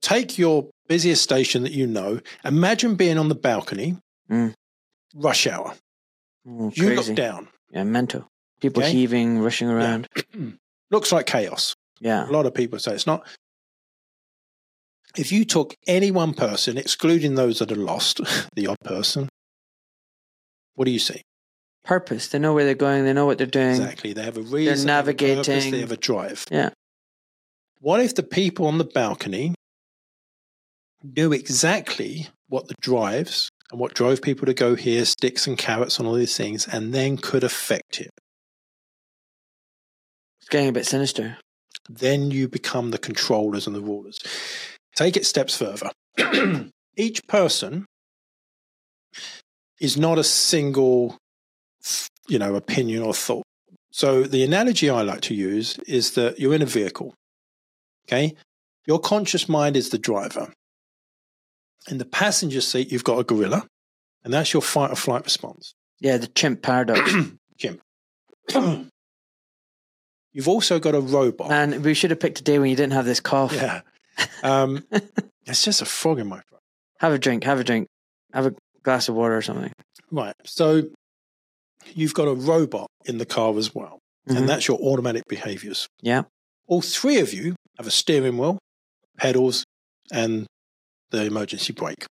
take 0.02 0.38
your 0.38 0.70
busiest 0.88 1.22
station 1.24 1.64
that 1.64 1.72
you 1.72 1.86
know. 1.86 2.20
Imagine 2.44 2.94
being 2.94 3.18
on 3.18 3.28
the 3.28 3.34
balcony, 3.34 3.96
Mm. 4.30 4.54
rush 5.14 5.46
hour. 5.46 5.74
Oh, 6.48 6.70
You 6.74 6.94
look 6.94 7.12
down. 7.16 7.48
Yeah, 7.72 7.82
mental. 7.84 8.28
People 8.61 8.82
Okay. 8.82 8.92
heaving, 8.92 9.40
rushing 9.40 9.68
around. 9.68 10.07
Looks 10.90 11.11
like 11.12 11.26
chaos. 11.26 11.74
Yeah. 12.00 12.28
A 12.28 12.30
lot 12.30 12.46
of 12.46 12.54
people 12.54 12.78
say 12.78 12.94
it's 12.94 13.07
not. 13.07 13.26
If 15.16 15.32
you 15.32 15.44
took 15.44 15.74
any 15.86 16.11
one 16.11 16.34
person, 16.34 16.76
excluding 16.78 17.34
those 17.34 17.59
that 17.59 17.72
are 17.72 17.76
lost, 17.76 18.20
the 18.54 18.66
odd 18.68 18.78
person, 18.84 19.28
what 20.74 20.84
do 20.84 20.90
you 20.92 20.98
see? 21.00 21.22
Purpose. 21.87 22.28
They 22.28 22.39
know 22.39 22.53
where 22.53 22.64
they're 22.64 22.74
going. 22.74 23.05
They 23.05 23.12
know 23.12 23.26
what 23.26 23.39
they're 23.39 23.47
doing. 23.47 23.70
Exactly. 23.70 24.12
They 24.12 24.22
have 24.22 24.37
a 24.37 24.43
reason. 24.43 24.87
they 24.87 24.93
have 24.93 25.09
a 25.09 25.12
purpose, 25.12 25.47
navigating. 25.47 25.70
They 25.70 25.80
have 25.80 25.93
a 25.93 25.97
drive. 25.97 26.45
Yeah. 26.51 26.70
What 27.80 28.01
if 28.01 28.14
the 28.14 28.22
people 28.24 28.66
on 28.66 28.78
the 28.78 28.84
balcony 28.84 29.55
knew 31.03 31.32
exactly 31.32 32.28
what 32.49 32.66
the 32.68 32.74
drives 32.80 33.49
and 33.70 33.78
what 33.80 33.95
drove 33.95 34.20
people 34.20 34.47
to 34.47 34.55
go 34.55 34.74
here, 34.74 35.05
sticks 35.05 35.47
and 35.47 35.57
carrots 35.57 35.99
and 35.99 36.09
all 36.09 36.14
these 36.14 36.37
things, 36.37 36.66
and 36.66 36.93
then 36.93 37.16
could 37.16 37.45
affect 37.45 38.01
it? 38.01 38.11
It's 40.41 40.49
getting 40.49 40.68
a 40.68 40.72
bit 40.72 40.87
sinister. 40.87 41.39
then 41.89 42.32
you 42.32 42.49
become 42.49 42.91
the 42.91 42.99
controllers 42.99 43.66
and 43.68 43.76
the 43.76 43.80
rulers. 43.80 44.18
Take 44.97 45.16
it 45.16 45.24
steps 45.26 45.57
further. 45.57 45.91
Each 46.97 47.24
person 47.28 47.87
is 49.78 49.97
not 49.97 50.18
a 50.18 50.24
single, 50.24 51.18
you 52.28 52.39
know, 52.39 52.55
opinion 52.55 53.03
or 53.03 53.14
thought. 53.14 53.45
So 53.91 54.24
the 54.24 54.43
analogy 54.43 54.91
I 54.91 55.03
like 55.03 55.22
to 55.22 55.34
use 55.34 55.78
is 55.87 56.14
that 56.14 56.39
you're 56.39 56.55
in 56.55 56.62
a 56.62 56.66
vehicle. 56.66 57.14
Okay. 58.07 58.34
Your 58.87 58.99
conscious 58.99 59.49
mind 59.49 59.76
is 59.76 59.91
the 59.91 59.99
driver. 59.99 60.53
In 61.89 61.99
the 61.99 62.05
passenger 62.05 62.61
seat, 62.61 62.93
you've 62.93 63.05
got 63.05 63.18
a 63.18 63.24
gorilla, 63.24 63.66
and 64.24 64.32
that's 64.32 64.53
your 64.53 64.62
fight 64.62 64.91
or 64.91 64.97
flight 64.97 65.24
response. 65.24 65.74
Yeah, 66.01 66.16
the 66.18 66.26
chimp 66.26 66.62
paradox. 66.62 67.12
Jim. 67.57 67.80
You've 70.32 70.49
also 70.49 70.78
got 70.78 70.95
a 70.95 71.01
robot. 71.01 71.51
And 71.51 71.82
we 71.82 71.95
should 71.95 72.11
have 72.11 72.20
picked 72.20 72.41
a 72.41 72.43
day 72.43 72.59
when 72.59 72.68
you 72.68 72.76
didn't 72.76 72.93
have 72.93 73.07
this 73.07 73.20
cough. 73.20 73.55
Yeah. 73.55 73.80
Um, 74.43 74.84
it's 75.47 75.64
just 75.64 75.80
a 75.80 75.87
frog 75.87 76.18
in 76.18 76.26
my 76.26 76.41
throat. 76.41 76.61
Have 76.99 77.14
a 77.14 77.18
drink. 77.18 77.45
Have 77.45 77.59
a 77.59 77.64
drink. 77.64 77.89
Have 78.34 78.45
a 78.45 78.55
glass 78.82 79.09
of 79.09 79.14
water 79.14 79.34
or 79.34 79.41
something. 79.41 79.72
Right. 80.11 80.34
So 80.45 80.82
you've 81.95 82.14
got 82.14 82.28
a 82.28 82.34
robot 82.34 82.89
in 83.05 83.18
the 83.18 83.26
car 83.26 83.57
as 83.59 83.74
well. 83.74 83.99
Mhm. 84.28 84.39
and 84.39 84.49
that's 84.49 84.66
your 84.66 84.76
automatic 84.80 85.22
behaviors. 85.28 85.87
Yeah. 86.03 86.22
All 86.66 86.82
three 86.82 87.20
of 87.20 87.32
you 87.32 87.55
have 87.78 87.87
a 87.87 87.93
steering 87.93 88.39
wheel, 88.39 88.59
pedals, 89.16 89.64
and 90.11 90.47
the 91.11 91.22
emergency 91.24 91.72
brake. 91.72 92.07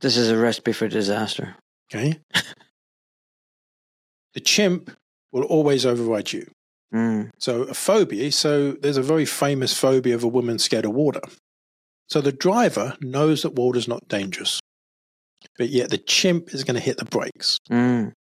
This 0.00 0.16
is 0.16 0.30
a 0.30 0.38
recipe 0.38 0.72
for 0.72 0.88
disaster. 0.88 1.56
Okay. 1.92 2.18
the 4.34 4.40
chimp 4.40 4.90
will 5.32 5.44
always 5.44 5.84
override 5.84 6.32
you. 6.32 6.50
Mm. 6.94 7.30
So 7.38 7.62
a 7.64 7.74
phobia, 7.74 8.32
so 8.32 8.72
there's 8.72 8.96
a 8.96 9.02
very 9.02 9.26
famous 9.26 9.76
phobia 9.76 10.14
of 10.14 10.24
a 10.24 10.28
woman 10.28 10.58
scared 10.58 10.84
of 10.84 10.92
water. 10.92 11.20
So 12.08 12.20
the 12.20 12.32
driver 12.32 12.96
knows 13.00 13.42
that 13.42 13.54
water's 13.54 13.86
not 13.86 14.08
dangerous, 14.08 14.60
but 15.58 15.68
yet 15.68 15.90
the 15.90 15.98
chimp 15.98 16.52
is 16.54 16.64
going 16.64 16.74
to 16.74 16.80
hit 16.80 16.96
the 16.96 17.04
brakes. 17.04 17.58
Mm. 17.70 18.12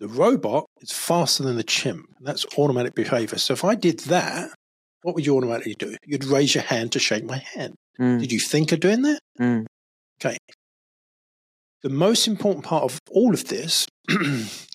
The 0.00 0.08
robot 0.08 0.64
is 0.80 0.92
faster 0.92 1.42
than 1.42 1.56
the 1.56 1.62
chimp. 1.62 2.06
That's 2.20 2.46
automatic 2.56 2.94
behavior. 2.94 3.36
So 3.36 3.52
if 3.52 3.64
I 3.64 3.74
did 3.74 4.00
that, 4.00 4.50
what 5.02 5.14
would 5.14 5.26
you 5.26 5.36
automatically 5.36 5.74
do? 5.74 5.94
You'd 6.06 6.24
raise 6.24 6.54
your 6.54 6.64
hand 6.64 6.92
to 6.92 6.98
shake 6.98 7.24
my 7.24 7.38
hand. 7.38 7.74
Mm. 8.00 8.18
Did 8.18 8.32
you 8.32 8.40
think 8.40 8.72
of 8.72 8.80
doing 8.80 9.02
that? 9.02 9.20
Mm. 9.38 9.66
Okay. 10.20 10.38
The 11.82 11.90
most 11.90 12.26
important 12.26 12.64
part 12.64 12.84
of 12.84 12.98
all 13.10 13.34
of 13.34 13.48
this 13.48 13.86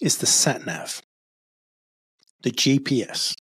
is 0.02 0.18
the 0.18 0.26
sat 0.28 0.66
nav, 0.66 1.02
the 2.44 2.52
GPS. 2.52 3.34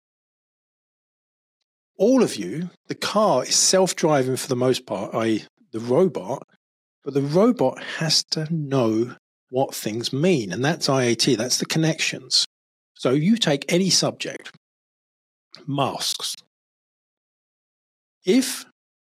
All 1.97 2.23
of 2.23 2.37
you, 2.37 2.71
the 2.89 2.95
car 2.95 3.45
is 3.45 3.57
self 3.57 3.95
driving 3.95 4.37
for 4.37 4.49
the 4.49 4.57
most 4.57 4.87
part, 4.87 5.15
i.e., 5.15 5.45
the 5.73 5.81
robot, 5.81 6.43
but 7.05 7.15
the 7.15 7.23
robot 7.23 7.83
has 7.99 8.25
to 8.31 8.53
know 8.53 9.17
what 9.55 9.73
things 9.73 10.13
mean. 10.13 10.53
And 10.53 10.65
that's 10.65 10.89
IAT, 10.89 11.37
that's 11.37 11.59
the 11.59 11.65
connections. 11.65 12.45
So 12.95 13.11
you 13.11 13.37
take 13.37 13.65
any 13.73 13.89
subject, 13.89 14.51
masks. 15.65 16.35
If 18.27 18.65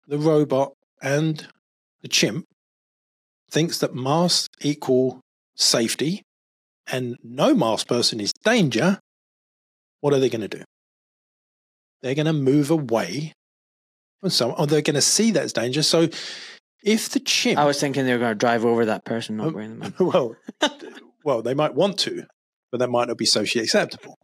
the 0.07 0.19
robot 0.19 0.73
and 1.01 1.47
the 2.03 2.07
chimp 2.07 2.45
thinks 3.49 3.79
that 3.79 3.95
masks 3.95 4.47
equal 4.61 5.21
safety 5.55 6.21
and 6.85 7.17
no 7.23 7.55
mask 7.55 7.87
person 7.87 8.19
is 8.19 8.31
danger, 8.45 8.99
what 10.01 10.13
are 10.13 10.19
they 10.19 10.29
going 10.29 10.47
to 10.47 10.57
do? 10.59 10.63
They're 12.03 12.13
going 12.13 12.27
to 12.27 12.33
move 12.33 12.69
away 12.69 13.33
from 14.21 14.29
someone, 14.29 14.59
or 14.59 14.67
they're 14.67 14.83
going 14.83 14.93
to 14.93 15.01
see 15.01 15.31
that 15.31 15.43
as 15.45 15.53
danger. 15.53 15.81
So 15.81 16.09
if 16.83 17.09
the 17.09 17.19
chimp 17.19 17.59
I 17.59 17.65
was 17.65 17.79
thinking 17.79 18.05
they 18.05 18.13
were 18.13 18.19
going 18.19 18.31
to 18.31 18.35
drive 18.35 18.65
over 18.65 18.85
that 18.85 19.05
person 19.05 19.37
not 19.37 19.47
Um, 19.47 19.53
wearing 19.53 19.71
the 19.71 19.77
mask. 19.77 19.99
well, 19.99 20.35
well, 21.23 21.41
they 21.41 21.53
might 21.53 21.75
want 21.75 21.99
to, 21.99 22.25
but 22.71 22.79
that 22.79 22.89
might 22.89 23.07
not 23.07 23.17
be 23.17 23.25
socially 23.25 23.63
acceptable. 23.63 24.17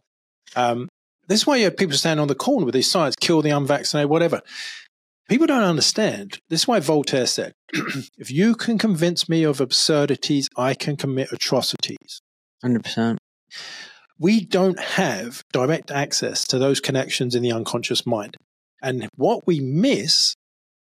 Um, 0.56 0.88
this 1.26 1.40
is 1.40 1.46
why 1.46 1.56
you 1.56 1.64
have 1.64 1.76
people 1.76 1.96
standing 1.96 2.20
on 2.20 2.28
the 2.28 2.34
corner 2.34 2.66
with 2.66 2.74
these 2.74 2.90
signs, 2.90 3.16
kill 3.16 3.42
the 3.42 3.50
unvaccinated, 3.50 4.10
whatever. 4.10 4.42
People 5.28 5.46
don't 5.46 5.62
understand. 5.62 6.38
This 6.50 6.62
is 6.62 6.68
why 6.68 6.80
Voltaire 6.80 7.26
said, 7.26 7.54
if 8.18 8.30
you 8.30 8.54
can 8.54 8.76
convince 8.76 9.26
me 9.26 9.42
of 9.42 9.60
absurdities, 9.60 10.48
I 10.56 10.74
can 10.74 10.96
commit 10.96 11.32
atrocities. 11.32 12.20
100%. 12.62 13.16
We 14.18 14.44
don't 14.44 14.78
have 14.78 15.42
direct 15.52 15.90
access 15.90 16.46
to 16.48 16.58
those 16.58 16.80
connections 16.80 17.34
in 17.34 17.42
the 17.42 17.52
unconscious 17.52 18.06
mind. 18.06 18.36
And 18.82 19.08
what 19.16 19.46
we 19.46 19.60
miss 19.60 20.36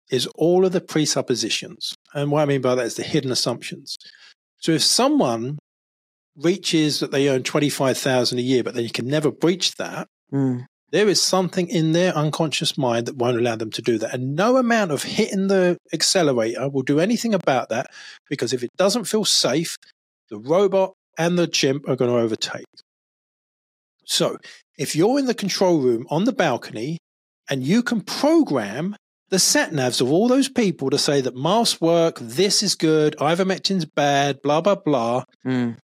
is 0.10 0.28
all 0.36 0.66
of 0.66 0.72
the 0.72 0.82
presuppositions. 0.82 1.94
And 2.14 2.32
what 2.32 2.42
I 2.42 2.46
mean 2.46 2.62
by 2.62 2.76
that 2.76 2.86
is 2.86 2.96
the 2.96 3.04
hidden 3.04 3.32
assumptions. 3.32 3.98
So 4.58 4.72
if 4.72 4.84
someone 4.84 5.60
reaches 6.36 7.00
that 7.00 7.12
they 7.12 7.30
earn 7.30 7.44
25,000 7.44 8.38
a 8.38 8.42
year, 8.42 8.64
but 8.64 8.74
then 8.74 8.84
you 8.84 8.90
can 8.92 9.08
never 9.08 9.32
breach 9.32 9.76
that, 9.76 10.08
Mm. 10.32 10.66
there 10.92 11.10
is 11.10 11.22
something 11.22 11.68
in 11.68 11.92
their 11.92 12.16
unconscious 12.16 12.78
mind 12.78 13.06
that 13.08 13.16
won't 13.18 13.38
allow 13.38 13.56
them 13.56 13.72
to 13.72 13.82
do 13.82 13.98
that. 13.98 14.14
And 14.14 14.36
no 14.36 14.58
amount 14.58 14.92
of 14.92 15.04
hitting 15.04 15.48
the 15.48 15.78
accelerator 15.92 16.70
will 16.70 16.84
do 16.84 17.00
anything 17.00 17.34
about 17.34 17.70
that 17.70 17.88
because 18.30 18.54
if 18.54 18.64
it 18.64 18.70
doesn't 18.78 19.06
feel 19.06 19.26
safe, 19.26 19.76
the 20.30 20.38
robot 20.38 20.94
and 21.18 21.38
the 21.38 21.48
chimp 21.48 21.88
are 21.90 21.96
going 21.96 22.12
to 22.12 22.18
overtake. 22.18 22.66
So 24.06 24.38
if 24.78 24.96
you're 24.96 25.20
in 25.20 25.26
the 25.26 25.34
control 25.34 25.80
room 25.80 26.06
on 26.10 26.24
the 26.24 26.32
balcony 26.32 27.00
and 27.50 27.64
you 27.64 27.84
can 27.84 28.02
program 28.02 28.96
the 29.30 29.40
sat 29.40 29.72
navs 29.72 30.02
of 30.02 30.12
all 30.12 30.28
those 30.28 30.50
people 30.50 30.90
to 30.90 30.98
say 30.98 31.22
that 31.22 31.36
masks 31.36 31.80
work, 31.80 32.18
this 32.20 32.64
is 32.64 32.76
good, 32.76 33.16
ivermectin's 33.20 33.86
bad, 33.86 34.42
blah, 34.42 34.62
blah, 34.62 34.76
blah, 34.76 35.24
Mm. 35.46 35.78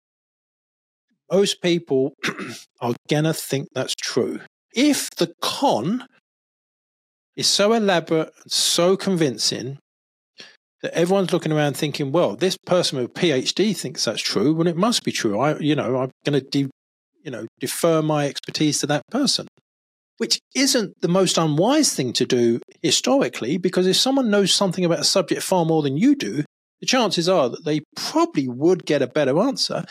most 1.31 1.61
people 1.61 2.13
are 2.81 2.95
gonna 3.09 3.33
think 3.33 3.67
that's 3.73 3.93
true. 3.95 4.39
If 4.73 5.09
the 5.11 5.33
con 5.41 6.05
is 7.35 7.47
so 7.47 7.73
elaborate 7.73 8.31
and 8.43 8.51
so 8.51 8.95
convincing 8.97 9.77
that 10.81 10.93
everyone's 10.93 11.33
looking 11.33 11.51
around 11.51 11.75
thinking, 11.77 12.11
well, 12.11 12.35
this 12.35 12.57
person 12.65 12.97
with 12.99 13.09
a 13.09 13.13
PhD 13.13 13.75
thinks 13.75 14.05
that's 14.05 14.21
true, 14.21 14.53
well, 14.53 14.67
it 14.67 14.77
must 14.77 15.03
be 15.03 15.11
true. 15.11 15.39
I, 15.39 15.57
you 15.59 15.75
know, 15.75 15.97
I'm 15.97 16.11
going 16.25 16.39
to, 16.39 16.41
de- 16.41 16.69
you 17.23 17.31
know, 17.31 17.45
defer 17.59 18.01
my 18.01 18.27
expertise 18.27 18.79
to 18.79 18.87
that 18.87 19.01
person, 19.09 19.47
which 20.17 20.39
isn't 20.55 20.99
the 21.01 21.07
most 21.07 21.37
unwise 21.37 21.93
thing 21.93 22.13
to 22.13 22.25
do 22.25 22.59
historically, 22.81 23.57
because 23.57 23.87
if 23.87 23.95
someone 23.95 24.29
knows 24.29 24.53
something 24.53 24.85
about 24.85 24.99
a 24.99 25.03
subject 25.03 25.43
far 25.43 25.65
more 25.65 25.81
than 25.81 25.97
you 25.97 26.15
do, 26.15 26.43
the 26.79 26.85
chances 26.85 27.27
are 27.29 27.49
that 27.49 27.65
they 27.65 27.81
probably 27.95 28.47
would 28.47 28.85
get 28.85 29.01
a 29.01 29.07
better 29.07 29.39
answer 29.39 29.85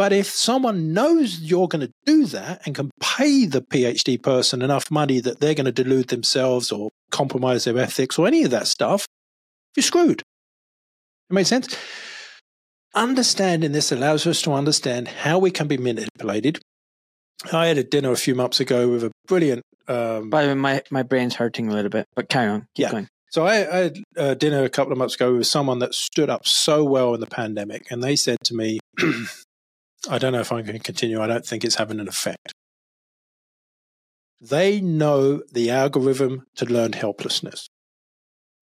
but 0.00 0.14
if 0.14 0.28
someone 0.28 0.94
knows 0.94 1.40
you're 1.40 1.68
going 1.68 1.86
to 1.86 1.92
do 2.06 2.24
that 2.24 2.62
and 2.64 2.74
can 2.74 2.90
pay 3.02 3.44
the 3.44 3.60
PhD 3.60 4.22
person 4.22 4.62
enough 4.62 4.90
money 4.90 5.20
that 5.20 5.40
they're 5.40 5.52
going 5.52 5.66
to 5.66 5.72
delude 5.72 6.08
themselves 6.08 6.72
or 6.72 6.88
compromise 7.10 7.64
their 7.64 7.76
ethics 7.76 8.18
or 8.18 8.26
any 8.26 8.42
of 8.42 8.50
that 8.50 8.66
stuff, 8.66 9.04
you're 9.76 9.82
screwed. 9.82 10.22
It 11.28 11.34
makes 11.34 11.50
sense? 11.50 11.76
Understanding 12.94 13.72
this 13.72 13.92
allows 13.92 14.26
us 14.26 14.40
to 14.40 14.54
understand 14.54 15.06
how 15.06 15.38
we 15.38 15.50
can 15.50 15.68
be 15.68 15.76
manipulated. 15.76 16.60
I 17.52 17.66
had 17.66 17.78
a 17.78 17.84
dinner 17.84 18.10
a 18.12 18.16
few 18.16 18.34
months 18.34 18.60
ago 18.60 18.88
with 18.88 19.04
a 19.04 19.10
brilliant. 19.26 19.62
Um, 19.88 20.30
By 20.30 20.42
the 20.42 20.48
way, 20.48 20.54
my, 20.54 20.82
my 20.90 21.02
brain's 21.02 21.34
hurting 21.34 21.68
a 21.68 21.72
little 21.74 21.90
bit, 21.90 22.06
but 22.14 22.28
carry 22.28 22.48
on. 22.48 22.66
Keep 22.74 22.82
Yeah. 22.84 22.90
going. 22.92 23.08
So 23.30 23.46
I, 23.46 23.54
I 23.54 23.76
had 23.82 23.96
a 24.16 24.34
dinner 24.34 24.64
a 24.64 24.68
couple 24.68 24.92
of 24.92 24.98
months 24.98 25.14
ago 25.14 25.34
with 25.36 25.46
someone 25.46 25.78
that 25.78 25.94
stood 25.94 26.28
up 26.28 26.46
so 26.46 26.84
well 26.84 27.14
in 27.14 27.20
the 27.20 27.26
pandemic, 27.26 27.90
and 27.90 28.02
they 28.02 28.16
said 28.16 28.38
to 28.44 28.54
me, 28.54 28.80
"I 30.10 30.18
don't 30.18 30.32
know 30.32 30.40
if 30.40 30.50
I'm 30.50 30.64
going 30.64 30.76
to 30.78 30.82
continue. 30.82 31.20
I 31.20 31.28
don't 31.28 31.46
think 31.46 31.64
it's 31.64 31.76
having 31.76 32.00
an 32.00 32.08
effect." 32.08 32.52
They 34.40 34.80
know 34.80 35.42
the 35.52 35.70
algorithm 35.70 36.46
to 36.56 36.64
learn 36.64 36.92
helplessness, 36.94 37.68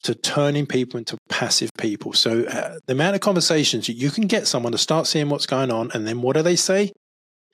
to 0.02 0.14
turning 0.14 0.66
people 0.66 0.98
into 0.98 1.16
passive 1.30 1.70
people. 1.78 2.12
So 2.12 2.42
uh, 2.44 2.78
the 2.86 2.92
amount 2.92 3.14
of 3.14 3.20
conversations 3.22 3.88
you 3.88 4.10
can 4.10 4.26
get 4.26 4.46
someone 4.46 4.72
to 4.72 4.78
start 4.78 5.06
seeing 5.06 5.28
what's 5.30 5.46
going 5.46 5.70
on, 5.70 5.90
and 5.94 6.06
then 6.06 6.20
what 6.20 6.36
do 6.36 6.42
they 6.42 6.56
say? 6.56 6.92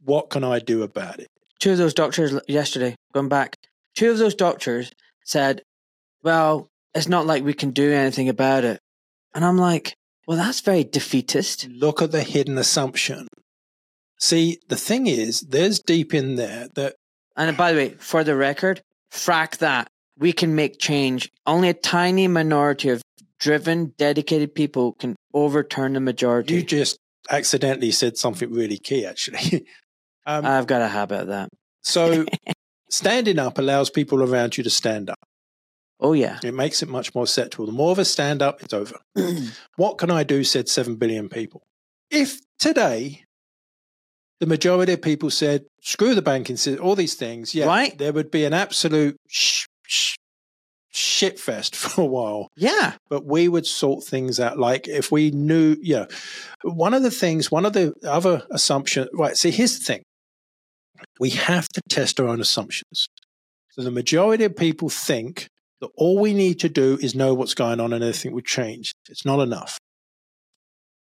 What 0.05 0.31
can 0.31 0.45
I 0.45 0.59
do 0.59 0.83
about 0.83 1.19
it? 1.19 1.29
Two 1.59 1.73
of 1.73 1.79
those 1.79 1.95
doctors 1.95 2.39
yesterday, 2.47 2.95
going 3.13 3.29
back, 3.29 3.57
two 3.95 4.11
of 4.11 4.19
those 4.19 4.35
doctors 4.35 4.91
said, 5.25 5.63
well, 6.23 6.69
it's 6.95 7.09
not 7.09 7.27
like 7.27 7.45
we 7.45 7.55
can 7.55 7.71
do 7.71 7.93
anything 7.93 8.29
about 8.29 8.65
it. 8.65 8.81
And 9.35 9.45
I'm 9.45 9.59
like, 9.59 9.95
well, 10.27 10.37
that's 10.37 10.61
very 10.61 10.85
defeatist. 10.85 11.69
Look 11.69 12.03
at 12.03 12.13
the 12.13 12.23
hidden 12.23 12.59
assumption. 12.59 13.29
See, 14.21 14.59
the 14.69 14.77
thing 14.77 15.07
is, 15.07 15.41
there's 15.41 15.81
deep 15.81 16.15
in 16.15 16.37
there 16.37 16.69
that 16.75 16.95
And 17.37 17.57
by 17.57 17.73
the 17.73 17.79
way, 17.79 17.89
for 17.99 18.25
the 18.25 18.37
record, 18.37 18.81
frack 19.13 19.59
that. 19.59 19.89
We 20.17 20.33
can 20.33 20.55
make 20.55 20.79
change. 20.79 21.31
Only 21.45 21.69
a 21.69 21.75
tiny 21.75 22.29
minority 22.29 22.89
of 22.91 23.03
driven, 23.41 23.93
dedicated 23.99 24.55
people 24.55 24.93
can 24.93 25.17
overturn 25.35 25.95
the 25.95 26.01
majority. 26.01 26.55
You 26.55 26.63
just 26.63 26.99
accidentally 27.29 27.91
said 27.91 28.17
something 28.17 28.53
really 28.53 28.79
key, 28.79 29.05
actually. 29.05 29.67
um, 30.27 30.45
I've 30.45 30.67
got 30.67 30.83
a 30.83 30.89
habit 30.89 31.23
of 31.23 31.27
that. 31.29 31.49
so, 31.83 32.25
standing 32.91 33.39
up 33.39 33.59
allows 33.59 33.91
people 33.91 34.23
around 34.23 34.57
you 34.57 34.65
to 34.65 34.71
stand 34.71 35.11
up. 35.11 35.19
Oh, 36.01 36.13
yeah. 36.13 36.39
It 36.43 36.55
makes 36.55 36.83
it 36.83 36.89
much 36.89 37.15
more 37.15 37.25
acceptable. 37.25 37.67
The 37.67 37.73
more 37.73 37.91
of 37.93 37.99
us 37.99 38.11
stand 38.11 38.43
up, 38.43 38.63
it's 38.63 38.75
over. 38.75 38.97
what 39.77 39.99
can 39.99 40.11
I 40.11 40.23
do? 40.25 40.45
said 40.45 40.69
7 40.69 40.97
billion 40.97 41.29
people. 41.29 41.63
If 42.11 42.39
today 42.59 43.23
the 44.41 44.47
majority 44.47 44.93
of 44.93 45.03
people 45.03 45.31
said, 45.31 45.65
screw 45.81 46.15
the 46.15 46.21
banking 46.23 46.57
system, 46.57 46.85
all 46.85 46.95
these 46.97 47.15
things, 47.15 47.55
yeah, 47.55 47.67
Right. 47.67 47.97
there 47.97 48.13
would 48.13 48.31
be 48.31 48.45
an 48.45 48.53
absolute 48.53 49.17
sh- 49.29 49.67
sh- 49.87 50.17
shit 50.91 51.39
fest 51.39 51.75
for 51.83 52.03
a 52.03 52.07
while. 52.07 52.49
yeah. 52.57 52.95
but 53.09 53.25
we 53.25 53.49
would 53.49 53.67
sort 53.67 54.05
things 54.05 54.39
out. 54.41 54.59
Like 54.59 54.89
if 54.89 55.11
we 55.13 55.31
knew, 55.31 55.77
you 55.81 55.95
know, 55.97 56.07
one 56.65 56.93
of 56.95 57.03
the 57.03 57.11
things, 57.11 57.51
one 57.51 57.65
of 57.65 57.73
the 57.73 57.95
other 58.07 58.43
assumptions, 58.51 59.09
right? 59.15 59.37
See, 59.37 59.51
here's 59.53 59.79
the 59.79 59.85
thing 59.85 60.03
we 61.21 61.31
have 61.31 61.69
to 61.69 61.81
test 61.89 62.21
our 62.21 62.29
own 62.29 62.41
assumptions. 62.41 63.09
So 63.71 63.83
the 63.83 63.91
majority 63.91 64.45
of 64.45 64.57
people 64.57 64.89
think 64.89 65.49
that 65.81 65.91
all 65.97 66.19
we 66.19 66.33
need 66.33 66.61
to 66.61 66.69
do 66.69 66.99
is 67.01 67.15
know 67.15 67.35
what's 67.35 67.55
going 67.55 67.81
on 67.81 67.93
and 67.93 68.03
everything 68.03 68.33
would 68.33 68.47
change. 68.47 68.93
It's 69.09 69.25
not 69.25 69.41
enough. 69.41 69.79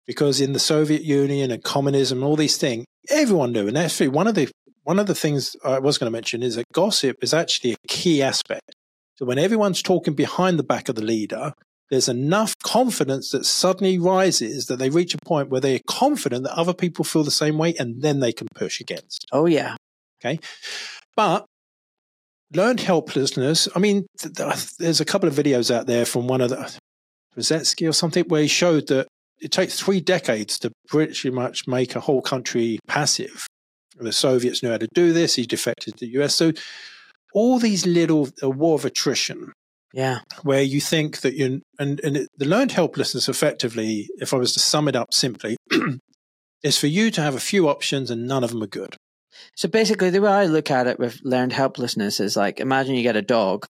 Because 0.05 0.41
in 0.41 0.53
the 0.53 0.59
Soviet 0.59 1.03
Union 1.03 1.51
and 1.51 1.63
communism 1.63 2.17
and 2.17 2.25
all 2.25 2.35
these 2.35 2.57
things, 2.57 2.85
everyone 3.09 3.53
knew. 3.53 3.67
And 3.67 3.77
actually, 3.77 4.09
one 4.09 4.27
of 4.27 4.35
the 4.35 4.51
one 4.83 4.99
of 4.99 5.07
the 5.07 5.15
things 5.15 5.55
I 5.63 5.79
was 5.79 5.97
going 5.97 6.07
to 6.07 6.11
mention 6.11 6.43
is 6.43 6.55
that 6.55 6.65
gossip 6.73 7.17
is 7.21 7.33
actually 7.33 7.73
a 7.73 7.87
key 7.87 8.21
aspect. 8.21 8.75
So 9.15 9.25
when 9.25 9.39
everyone's 9.39 9.81
talking 9.81 10.13
behind 10.13 10.59
the 10.59 10.63
back 10.63 10.89
of 10.89 10.95
the 10.95 11.03
leader, 11.03 11.53
there's 11.89 12.09
enough 12.09 12.55
confidence 12.63 13.29
that 13.31 13.45
suddenly 13.45 13.99
rises 13.99 14.65
that 14.65 14.79
they 14.79 14.89
reach 14.89 15.13
a 15.13 15.19
point 15.19 15.49
where 15.49 15.61
they're 15.61 15.79
confident 15.87 16.43
that 16.43 16.57
other 16.57 16.73
people 16.73 17.05
feel 17.05 17.23
the 17.23 17.31
same 17.31 17.57
way 17.57 17.75
and 17.77 18.01
then 18.01 18.19
they 18.19 18.33
can 18.33 18.47
push 18.55 18.81
against. 18.81 19.25
Oh 19.31 19.45
yeah. 19.45 19.75
Okay. 20.23 20.39
But 21.15 21.45
learned 22.53 22.79
helplessness. 22.79 23.67
I 23.75 23.79
mean, 23.79 24.05
th- 24.19 24.35
th- 24.35 24.77
there's 24.77 25.01
a 25.01 25.05
couple 25.05 25.27
of 25.27 25.35
videos 25.35 25.73
out 25.73 25.87
there 25.87 26.05
from 26.05 26.27
one 26.27 26.41
of 26.41 26.49
the 26.49 26.77
Brzezinski 27.35 27.87
or 27.89 27.93
something 27.93 28.25
where 28.25 28.41
he 28.43 28.47
showed 28.47 28.87
that 28.87 29.07
it 29.41 29.51
takes 29.51 29.79
three 29.79 29.99
decades 29.99 30.57
to 30.59 30.71
pretty 30.87 31.29
much 31.29 31.67
make 31.67 31.95
a 31.95 31.99
whole 31.99 32.21
country 32.21 32.79
passive. 32.87 33.47
The 33.97 34.11
Soviets 34.13 34.63
knew 34.63 34.69
how 34.71 34.77
to 34.77 34.87
do 34.93 35.13
this. 35.13 35.35
He 35.35 35.45
defected 35.45 35.97
to 35.97 36.05
the 36.05 36.23
US. 36.23 36.35
So 36.35 36.51
all 37.33 37.59
these 37.59 37.85
little 37.85 38.29
a 38.41 38.49
war 38.49 38.75
of 38.75 38.85
attrition 38.85 39.51
Yeah. 39.93 40.19
where 40.43 40.61
you 40.61 40.79
think 40.81 41.21
that 41.21 41.33
you 41.35 41.61
and 41.79 41.99
and 42.01 42.17
it, 42.17 42.29
the 42.37 42.45
learned 42.45 42.71
helplessness 42.71 43.27
effectively, 43.27 44.07
if 44.19 44.33
I 44.33 44.37
was 44.37 44.53
to 44.53 44.59
sum 44.59 44.87
it 44.87 44.95
up 44.95 45.13
simply, 45.13 45.57
is 46.63 46.77
for 46.77 46.87
you 46.87 47.11
to 47.11 47.21
have 47.21 47.35
a 47.35 47.39
few 47.39 47.67
options 47.67 48.09
and 48.09 48.27
none 48.27 48.43
of 48.43 48.51
them 48.51 48.63
are 48.63 48.67
good. 48.67 48.95
So 49.55 49.67
basically, 49.67 50.09
the 50.09 50.21
way 50.21 50.31
I 50.31 50.45
look 50.45 50.71
at 50.71 50.87
it 50.87 50.99
with 50.99 51.19
learned 51.23 51.53
helplessness 51.53 52.19
is 52.19 52.35
like 52.35 52.59
imagine 52.59 52.95
you 52.95 53.03
get 53.03 53.15
a 53.15 53.21
dog 53.21 53.65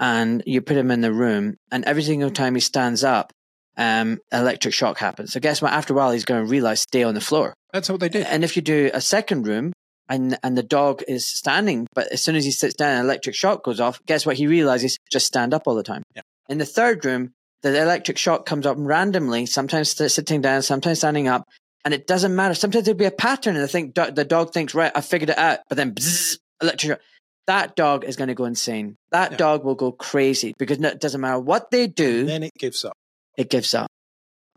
and 0.00 0.42
you 0.46 0.60
put 0.60 0.76
him 0.76 0.90
in 0.90 1.00
the 1.00 1.12
room, 1.12 1.56
and 1.70 1.84
every 1.84 2.02
single 2.02 2.30
time 2.30 2.54
he 2.54 2.60
stands 2.60 3.04
up, 3.04 3.32
um, 3.76 4.18
electric 4.32 4.74
shock 4.74 4.98
happens. 4.98 5.32
So 5.32 5.40
guess 5.40 5.62
what? 5.62 5.72
After 5.72 5.92
a 5.92 5.96
while, 5.96 6.12
he's 6.12 6.24
going 6.24 6.44
to 6.44 6.50
realize 6.50 6.80
stay 6.80 7.02
on 7.02 7.14
the 7.14 7.20
floor. 7.20 7.54
That's 7.72 7.88
what 7.88 8.00
they 8.00 8.08
did. 8.08 8.26
And 8.26 8.44
if 8.44 8.56
you 8.56 8.62
do 8.62 8.90
a 8.92 9.00
second 9.00 9.46
room 9.46 9.72
and 10.08 10.38
and 10.42 10.56
the 10.56 10.62
dog 10.62 11.02
is 11.08 11.26
standing, 11.26 11.86
but 11.94 12.08
as 12.12 12.22
soon 12.22 12.36
as 12.36 12.44
he 12.44 12.50
sits 12.50 12.74
down, 12.74 12.98
an 12.98 13.04
electric 13.04 13.34
shock 13.34 13.64
goes 13.64 13.80
off. 13.80 14.00
Guess 14.06 14.26
what? 14.26 14.36
He 14.36 14.46
realizes 14.46 14.98
just 15.10 15.26
stand 15.26 15.54
up 15.54 15.62
all 15.66 15.74
the 15.74 15.82
time. 15.82 16.02
Yeah. 16.14 16.22
In 16.48 16.58
the 16.58 16.66
third 16.66 17.04
room, 17.04 17.32
the 17.62 17.80
electric 17.80 18.18
shock 18.18 18.44
comes 18.44 18.66
up 18.66 18.76
randomly, 18.78 19.46
sometimes 19.46 19.90
sitting 19.90 20.42
down, 20.42 20.62
sometimes 20.62 20.98
standing 20.98 21.28
up, 21.28 21.48
and 21.84 21.92
it 21.94 22.06
doesn't 22.06 22.34
matter. 22.34 22.54
Sometimes 22.54 22.84
there'll 22.84 22.98
be 22.98 23.04
a 23.04 23.10
pattern, 23.10 23.56
and 23.56 23.64
I 23.64 23.68
think 23.68 23.94
do- 23.94 24.10
the 24.10 24.24
dog 24.24 24.52
thinks, 24.52 24.74
right, 24.74 24.92
I 24.94 25.00
figured 25.00 25.30
it 25.30 25.38
out, 25.38 25.60
but 25.68 25.76
then 25.76 25.94
bzzz, 25.94 26.38
electric. 26.62 27.00
That 27.46 27.76
dog 27.76 28.04
is 28.04 28.16
going 28.16 28.28
to 28.28 28.34
go 28.34 28.46
insane. 28.46 28.96
That 29.10 29.32
Yeah. 29.32 29.36
dog 29.36 29.64
will 29.64 29.74
go 29.74 29.92
crazy 29.92 30.54
because 30.58 30.78
it 30.78 31.00
doesn't 31.00 31.20
matter 31.20 31.38
what 31.38 31.70
they 31.70 31.86
do, 31.86 32.20
And 32.20 32.28
then 32.28 32.42
it 32.44 32.52
gives 32.58 32.84
up. 32.86 32.94
it 33.36 33.50
gives 33.50 33.74
up. 33.74 33.88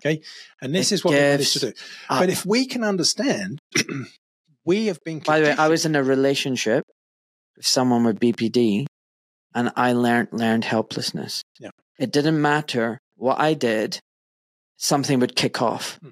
Okay. 0.02 0.22
And 0.62 0.74
this 0.74 0.92
It 0.92 0.96
is 0.96 1.04
what 1.04 1.12
we 1.16 1.20
managed 1.20 1.54
to 1.54 1.60
do. 1.60 1.68
up. 2.10 2.20
But 2.22 2.30
if 2.30 2.46
we 2.46 2.66
can 2.66 2.84
understand, 2.86 3.60
we 4.66 4.86
have 4.86 5.00
been. 5.04 5.20
By 5.20 5.40
the 5.40 5.46
way, 5.48 5.52
I 5.58 5.68
was 5.68 5.86
in 5.86 5.96
a 5.96 6.04
relationship 6.04 6.84
with 7.58 7.66
someone 7.68 8.04
with 8.06 8.20
BPD, 8.20 8.86
and 9.54 9.72
I 9.76 9.92
learned 9.94 10.30
learned 10.32 10.64
helplessness. 10.66 11.42
Yeah. 11.60 11.72
It 12.00 12.12
didn't 12.12 12.40
matter 12.42 13.00
what 13.16 13.40
I 13.40 13.54
did; 13.54 14.00
something 14.78 15.20
would 15.20 15.36
kick 15.36 15.62
off. 15.62 15.98
Hmm. 16.02 16.10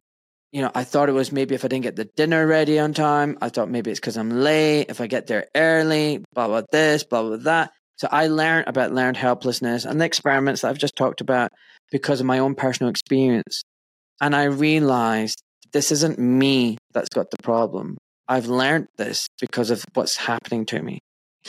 You 0.55 0.61
know, 0.61 0.71
I 0.73 0.85
thought 0.85 1.09
it 1.09 1.11
was 1.11 1.33
maybe 1.33 1.53
if 1.53 1.65
I 1.65 1.67
didn't 1.67 1.83
get 1.83 1.97
the 1.97 2.05
dinner 2.05 2.47
ready 2.47 2.79
on 2.79 2.93
time. 2.93 3.37
I 3.41 3.49
thought 3.49 3.69
maybe 3.69 3.91
it's 3.91 3.99
because 3.99 4.15
I'm 4.15 4.29
late. 4.29 4.85
If 4.87 5.01
I 5.01 5.07
get 5.07 5.27
there 5.27 5.47
early, 5.53 6.23
blah 6.33 6.47
blah 6.47 6.61
this, 6.71 7.03
blah 7.03 7.23
blah 7.23 7.35
that. 7.43 7.71
So 7.97 8.07
I 8.09 8.27
learned 8.27 8.69
about 8.69 8.93
learned 8.93 9.17
helplessness 9.17 9.83
and 9.83 9.99
the 9.99 10.05
experiments 10.05 10.61
that 10.61 10.69
I've 10.69 10.77
just 10.77 10.95
talked 10.95 11.19
about 11.19 11.51
because 11.91 12.21
of 12.21 12.25
my 12.25 12.39
own 12.39 12.55
personal 12.55 12.89
experience. 12.89 13.63
And 14.21 14.33
I 14.33 14.45
realized 14.45 15.41
this 15.73 15.91
isn't 15.91 16.17
me 16.19 16.77
that's 16.93 17.09
got 17.09 17.31
the 17.31 17.43
problem. 17.43 17.97
I've 18.29 18.45
learned 18.45 18.87
this 18.97 19.27
because 19.41 19.71
of 19.71 19.83
what's 19.93 20.15
happening 20.15 20.65
to 20.67 20.81
me. 20.81 20.99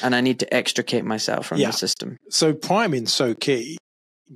And 0.03 0.17
I 0.17 0.21
need 0.21 0.41
to 0.41 0.53
extricate 0.53 1.05
myself 1.05 1.47
from 1.47 1.59
Yeah. 1.61 1.69
the 1.71 1.75
system. 1.77 2.17
so 2.29 2.53
priming's 2.55 3.15
so 3.15 3.35
key. 3.37 3.79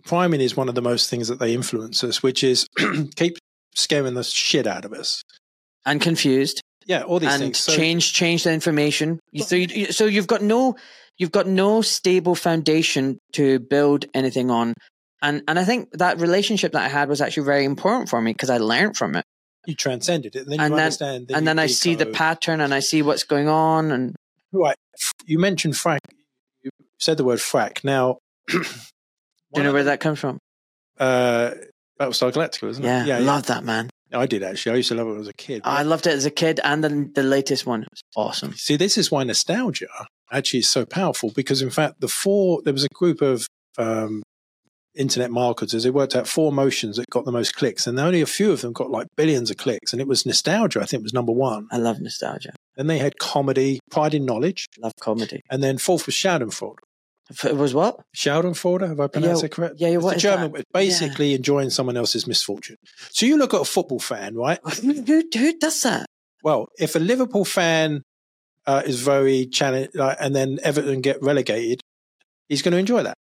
Priming 0.05 0.41
is 0.41 0.57
one 0.57 0.69
of 0.69 0.77
the 0.77 0.83
most 0.83 1.11
things 1.11 1.27
that 1.27 1.41
they 1.41 1.55
influence 1.55 2.05
us, 2.05 2.23
which 2.23 2.45
is 2.45 2.69
keep 3.17 3.37
scaring 3.75 4.15
the 4.15 4.25
shit 4.25 4.67
out 4.67 4.85
of 4.85 4.93
us. 4.93 5.23
And 5.87 6.01
confused 6.01 6.61
Yeah, 6.87 7.03
all 7.03 7.19
these 7.19 7.31
and 7.33 7.41
things. 7.43 7.59
So, 7.59 7.73
change 7.75 8.13
change 8.13 8.45
the 8.45 8.53
information. 8.53 9.19
You- 9.33 9.45
So 9.45 9.57
you, 9.57 9.93
so 9.93 10.05
you've 10.07 10.27
got 10.27 10.43
no 10.43 10.77
you've 11.17 11.33
got 11.33 11.47
no 11.47 11.81
stable 11.83 12.35
foundation 12.35 13.19
to 13.33 13.59
build 13.61 14.05
anything 14.15 14.51
on. 14.51 14.75
And 15.23 15.43
and 15.49 15.59
I 15.59 15.65
think 15.65 15.89
that 15.93 16.19
relationship 16.21 16.73
that 16.73 16.83
I 16.83 16.89
had 16.89 17.09
was 17.09 17.21
actually 17.21 17.45
very 17.45 17.65
important 17.65 18.09
for 18.09 18.21
me 18.21 18.33
because 18.33 18.51
I 18.51 18.59
learned 18.59 18.97
from 18.97 19.17
it. 19.17 19.25
you 19.67 19.75
transcended 19.75 20.35
it, 20.37 20.41
and 20.45 20.53
then 20.53 20.61
And 20.61 20.71
you 20.73 20.77
then- 20.77 20.85
understand. 20.85 21.31
and 21.35 21.47
then 21.47 21.59
I 21.59 21.67
see 21.67 21.95
the 21.95 22.07
pattern 22.07 22.61
and 22.61 22.73
I 22.75 22.81
see 22.81 23.03
what's 23.03 23.25
going 23.25 23.49
on 23.49 23.91
and 23.93 24.15
Right. 24.53 24.77
You 25.27 25.39
mentioned 25.39 25.75
frack. 25.75 25.99
You 26.63 26.71
said 26.99 27.17
the 27.19 27.25
word 27.25 27.39
frack. 27.39 27.85
Now, 27.85 28.19
do 28.49 28.59
you 29.57 29.63
know 29.63 29.73
where 29.73 29.85
that 29.85 30.01
comes 30.01 30.19
from? 30.19 30.39
Uh, 30.99 31.53
Battlestar 32.01 32.33
Galactica, 32.33 32.69
isn't 32.71 32.83
Yeah, 32.85 33.03
it? 33.03 33.07
Yeah, 33.09 33.17
I 33.19 33.21
love 33.21 33.47
that 33.47 33.63
man. 33.65 33.91
I 34.13 34.27
did 34.27 34.43
actually. 34.43 34.73
I 34.73 34.77
used 34.77 34.89
to 34.89 34.95
love 34.97 35.07
it 35.07 35.11
when 35.11 35.17
I 35.17 35.21
was 35.21 35.29
a 35.29 35.33
kid. 35.35 35.61
I 35.65 35.83
loved 35.85 36.07
it 36.07 36.15
as 36.15 36.25
a 36.27 36.31
kid 36.31 36.59
and 36.65 36.83
the 36.83 37.11
the 37.15 37.23
latest 37.23 37.67
one. 37.67 37.83
It 37.83 37.89
was 37.91 38.03
awesome. 38.17 38.55
See, 38.55 38.77
this 38.77 38.99
is 38.99 39.11
why 39.11 39.23
nostalgia 39.25 39.87
actually 40.33 40.61
is 40.61 40.69
so 40.69 40.85
powerful 40.85 41.31
because, 41.35 41.63
in 41.63 41.71
fact, 41.71 42.01
the 42.01 42.09
four 42.09 42.61
there 42.65 42.73
was 42.73 42.85
a 42.85 42.89
group 42.95 43.21
of 43.23 43.47
um, 43.79 44.23
internet 44.97 45.31
marketers. 45.31 45.85
They 45.85 45.91
worked 45.91 46.17
out 46.17 46.27
four 46.27 46.51
motions 46.53 46.97
that 46.97 47.07
got 47.11 47.25
the 47.25 47.31
most 47.33 47.55
clicks, 47.55 47.87
and 47.87 48.01
only 48.01 48.21
a 48.21 48.27
few 48.27 48.51
of 48.51 48.63
them 48.63 48.73
got 48.73 48.91
like 48.91 49.07
billions 49.17 49.51
of 49.51 49.59
clicks. 49.59 49.93
And 49.93 50.01
it 50.01 50.09
was 50.09 50.27
nostalgia. 50.27 50.81
I 50.81 50.87
think 50.87 51.05
was 51.05 51.13
number 51.15 51.33
one. 51.33 51.69
I 51.71 51.77
love 51.79 52.01
nostalgia. 52.01 52.55
Then 52.77 52.89
they 52.89 52.99
had 52.99 53.19
comedy, 53.19 53.79
Pride 53.91 54.15
in 54.15 54.25
Knowledge, 54.25 54.67
Love 54.81 54.93
comedy. 55.01 55.43
and 55.51 55.63
then 55.63 55.79
fourth 55.79 56.07
was 56.07 56.15
Schadenfreude. 56.17 56.79
It 57.45 57.57
was 57.57 57.75
what? 57.75 58.01
Schadenfreude, 58.17 58.89
have 58.89 58.99
I 59.01 59.07
pronounced 59.07 59.43
Yeah, 59.43 59.47
it 59.47 59.53
correct? 59.53 59.75
yeah, 59.79 59.89
It's 59.89 60.03
what 60.05 60.17
is 60.17 60.23
German 60.23 60.53
that? 60.53 60.65
basically 60.73 61.35
enjoying 61.35 61.71
someone 61.71 61.97
else's 61.97 62.27
misfortune. 62.27 62.77
So 63.11 63.25
you 63.27 63.37
look 63.37 63.55
at 63.55 63.61
a 63.61 63.65
football 63.65 64.01
fan, 64.01 64.35
right? 64.35 64.59
Who, 64.83 64.93
who, 65.33 65.59
does 65.59 65.83
that? 65.83 66.07
Well, 66.43 66.69
if 66.79 66.97
a 66.97 66.99
Liverpool 66.99 67.45
fan 67.45 68.03
uh, 68.67 68.83
is 68.85 69.01
very 69.01 69.47
challenged, 69.47 69.95
like, 69.95 70.17
and 70.21 70.35
then 70.35 70.59
Everton 70.63 71.01
get 71.03 71.23
relegated, 71.23 71.81
he's 72.49 72.63
going 72.63 72.73
to 72.73 72.79
enjoy 72.79 73.03
that, 73.05 73.15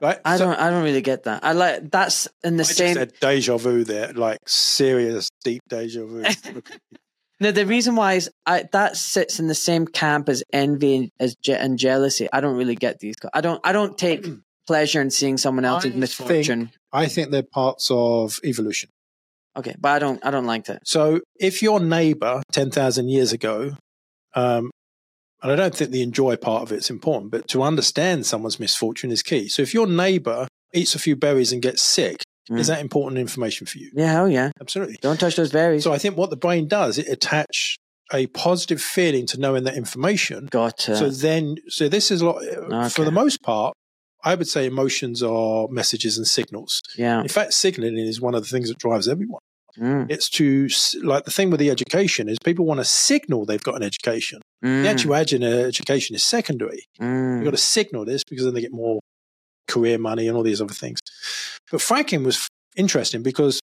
right? 0.00 0.18
I 0.24 0.36
So- 0.36 0.46
don't. 0.46 0.58
I 0.58 0.70
don't 0.70 0.82
really 0.82 1.02
get 1.02 1.22
that. 1.24 1.44
I 1.44 1.52
like 1.52 1.90
that's 1.90 2.26
in 2.42 2.56
the 2.56 2.62
I 2.62 2.66
same. 2.66 2.94
said 2.94 3.12
deja 3.20 3.56
vu 3.58 3.84
there, 3.84 4.12
like 4.12 4.38
serious 4.46 5.28
deep 5.44 5.62
deja 5.68 6.04
vu. 6.04 6.24
No, 7.40 7.52
the 7.52 7.66
reason 7.66 7.94
why 7.94 8.14
is 8.14 8.30
I, 8.46 8.64
that 8.72 8.96
sits 8.96 9.38
in 9.38 9.46
the 9.46 9.54
same 9.54 9.86
camp 9.86 10.28
as 10.28 10.42
envy 10.52 10.96
and, 10.96 11.10
as 11.20 11.36
je- 11.36 11.54
and 11.54 11.78
jealousy. 11.78 12.28
I 12.32 12.40
don't 12.40 12.56
really 12.56 12.74
get 12.74 12.98
these. 12.98 13.14
I 13.32 13.40
don't. 13.40 13.60
I 13.64 13.72
don't 13.72 13.96
take 13.96 14.26
pleasure 14.66 15.00
in 15.00 15.10
seeing 15.10 15.36
someone 15.36 15.64
else's 15.64 15.94
I 15.94 15.98
misfortune. 15.98 16.70
I 16.92 17.06
think 17.06 17.30
they're 17.30 17.42
parts 17.42 17.88
of 17.90 18.40
evolution. 18.44 18.90
Okay, 19.56 19.74
but 19.78 19.90
I 19.90 19.98
don't. 19.98 20.24
I 20.26 20.30
don't 20.30 20.46
like 20.46 20.64
that. 20.66 20.86
So 20.86 21.20
if 21.38 21.62
your 21.62 21.80
neighbor 21.80 22.42
10,000 22.52 23.08
years 23.08 23.32
ago, 23.32 23.76
um, 24.34 24.70
and 25.42 25.52
I 25.52 25.56
don't 25.56 25.74
think 25.74 25.92
the 25.92 26.02
enjoy 26.02 26.36
part 26.36 26.62
of 26.62 26.72
it's 26.72 26.90
important, 26.90 27.30
but 27.30 27.46
to 27.48 27.62
understand 27.62 28.26
someone's 28.26 28.58
misfortune 28.58 29.12
is 29.12 29.22
key. 29.22 29.48
So 29.48 29.62
if 29.62 29.72
your 29.72 29.86
neighbor 29.86 30.48
eats 30.74 30.94
a 30.94 30.98
few 30.98 31.14
berries 31.14 31.52
and 31.52 31.62
gets 31.62 31.82
sick, 31.82 32.22
Mm. 32.50 32.58
is 32.58 32.66
that 32.68 32.80
important 32.80 33.18
information 33.18 33.66
for 33.66 33.78
you? 33.78 33.90
Yeah, 33.94 34.12
hell 34.12 34.28
yeah. 34.28 34.50
Absolutely. 34.60 34.96
Don't 35.00 35.20
touch 35.20 35.36
those 35.36 35.52
berries. 35.52 35.84
So 35.84 35.92
I 35.92 35.98
think 35.98 36.16
what 36.16 36.30
the 36.30 36.36
brain 36.36 36.66
does, 36.68 36.98
it 36.98 37.06
attach 37.08 37.76
a 38.12 38.26
positive 38.28 38.80
feeling 38.80 39.26
to 39.26 39.38
knowing 39.38 39.64
that 39.64 39.76
information. 39.76 40.46
Got 40.50 40.78
to. 40.78 40.96
So 40.96 41.10
then, 41.10 41.56
so 41.68 41.88
this 41.88 42.10
is 42.10 42.22
a 42.22 42.26
lot, 42.26 42.90
for 42.92 43.04
the 43.04 43.10
most 43.10 43.42
part, 43.42 43.74
I 44.24 44.34
would 44.34 44.48
say 44.48 44.66
emotions 44.66 45.22
are 45.22 45.68
messages 45.68 46.16
and 46.16 46.26
signals. 46.26 46.80
yeah. 46.96 47.20
In 47.20 47.28
fact, 47.28 47.52
signaling 47.54 47.98
is 47.98 48.20
one 48.20 48.34
of 48.34 48.42
the 48.42 48.48
things 48.48 48.68
that 48.68 48.78
drives 48.78 49.06
everyone. 49.08 49.40
Mm, 49.78 50.10
It's 50.10 50.28
to, 50.30 50.68
like 51.04 51.24
the 51.24 51.30
thing 51.30 51.50
with 51.50 51.60
the 51.60 51.70
education 51.70 52.28
is 52.28 52.36
people 52.44 52.64
want 52.64 52.80
to 52.80 52.84
signal 52.84 53.44
they've 53.44 53.62
got 53.62 53.76
an 53.76 53.82
education. 53.84 54.40
mm, 54.64 54.82
The 54.82 54.88
actual 54.88 55.12
edu- 55.12 55.42
education 55.66 56.16
is 56.16 56.24
secondary. 56.24 56.82
mm. 57.00 57.36
You've 57.36 57.44
got 57.44 57.50
to 57.52 57.56
signal 57.58 58.04
this 58.06 58.24
because 58.24 58.44
then 58.44 58.54
they 58.54 58.60
get 58.60 58.72
more 58.72 58.98
career 59.68 59.98
money 59.98 60.26
and 60.26 60.36
all 60.36 60.42
these 60.42 60.60
other 60.60 60.74
things. 60.74 60.98
But 61.70 61.82
Franklin 61.82 62.24
was 62.24 62.48
interesting 62.76 63.22
because 63.22 63.60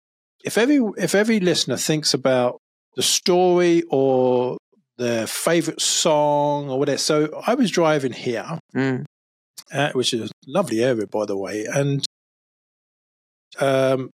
if 0.44 0.56
every 0.56 0.80
if 0.96 1.14
every 1.14 1.40
listener 1.40 1.76
thinks 1.76 2.14
about 2.14 2.58
the 2.96 3.02
story 3.02 3.82
or 3.90 4.56
their 4.98 5.26
favorite 5.26 5.80
song 5.80 6.70
or 6.70 6.78
whatever, 6.78 6.98
so 6.98 7.42
I 7.46 7.54
was 7.54 7.70
driving 7.70 8.12
here, 8.12 8.58
Mm. 8.74 9.04
uh, 9.72 9.92
which 9.92 10.12
is 10.14 10.30
a 10.30 10.34
lovely 10.46 10.82
area 10.82 11.06
by 11.06 11.24
the 11.26 11.36
way, 11.36 11.66
and 11.66 12.04
um, 13.58 14.10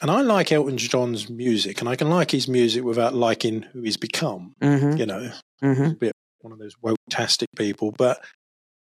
and 0.00 0.10
I 0.10 0.20
like 0.20 0.52
Elton 0.52 0.78
John's 0.78 1.28
music, 1.28 1.80
and 1.80 1.88
I 1.88 1.96
can 1.96 2.08
like 2.10 2.30
his 2.30 2.46
music 2.48 2.84
without 2.84 3.14
liking 3.14 3.62
who 3.62 3.82
he's 3.82 3.96
become. 3.96 4.54
hmm 4.62 4.96
You 4.96 5.06
know, 5.06 5.32
hmm 5.60 5.92
one 6.40 6.52
of 6.52 6.60
those 6.60 6.74
woke-tastic 6.80 7.48
people. 7.56 7.90
But 7.90 8.24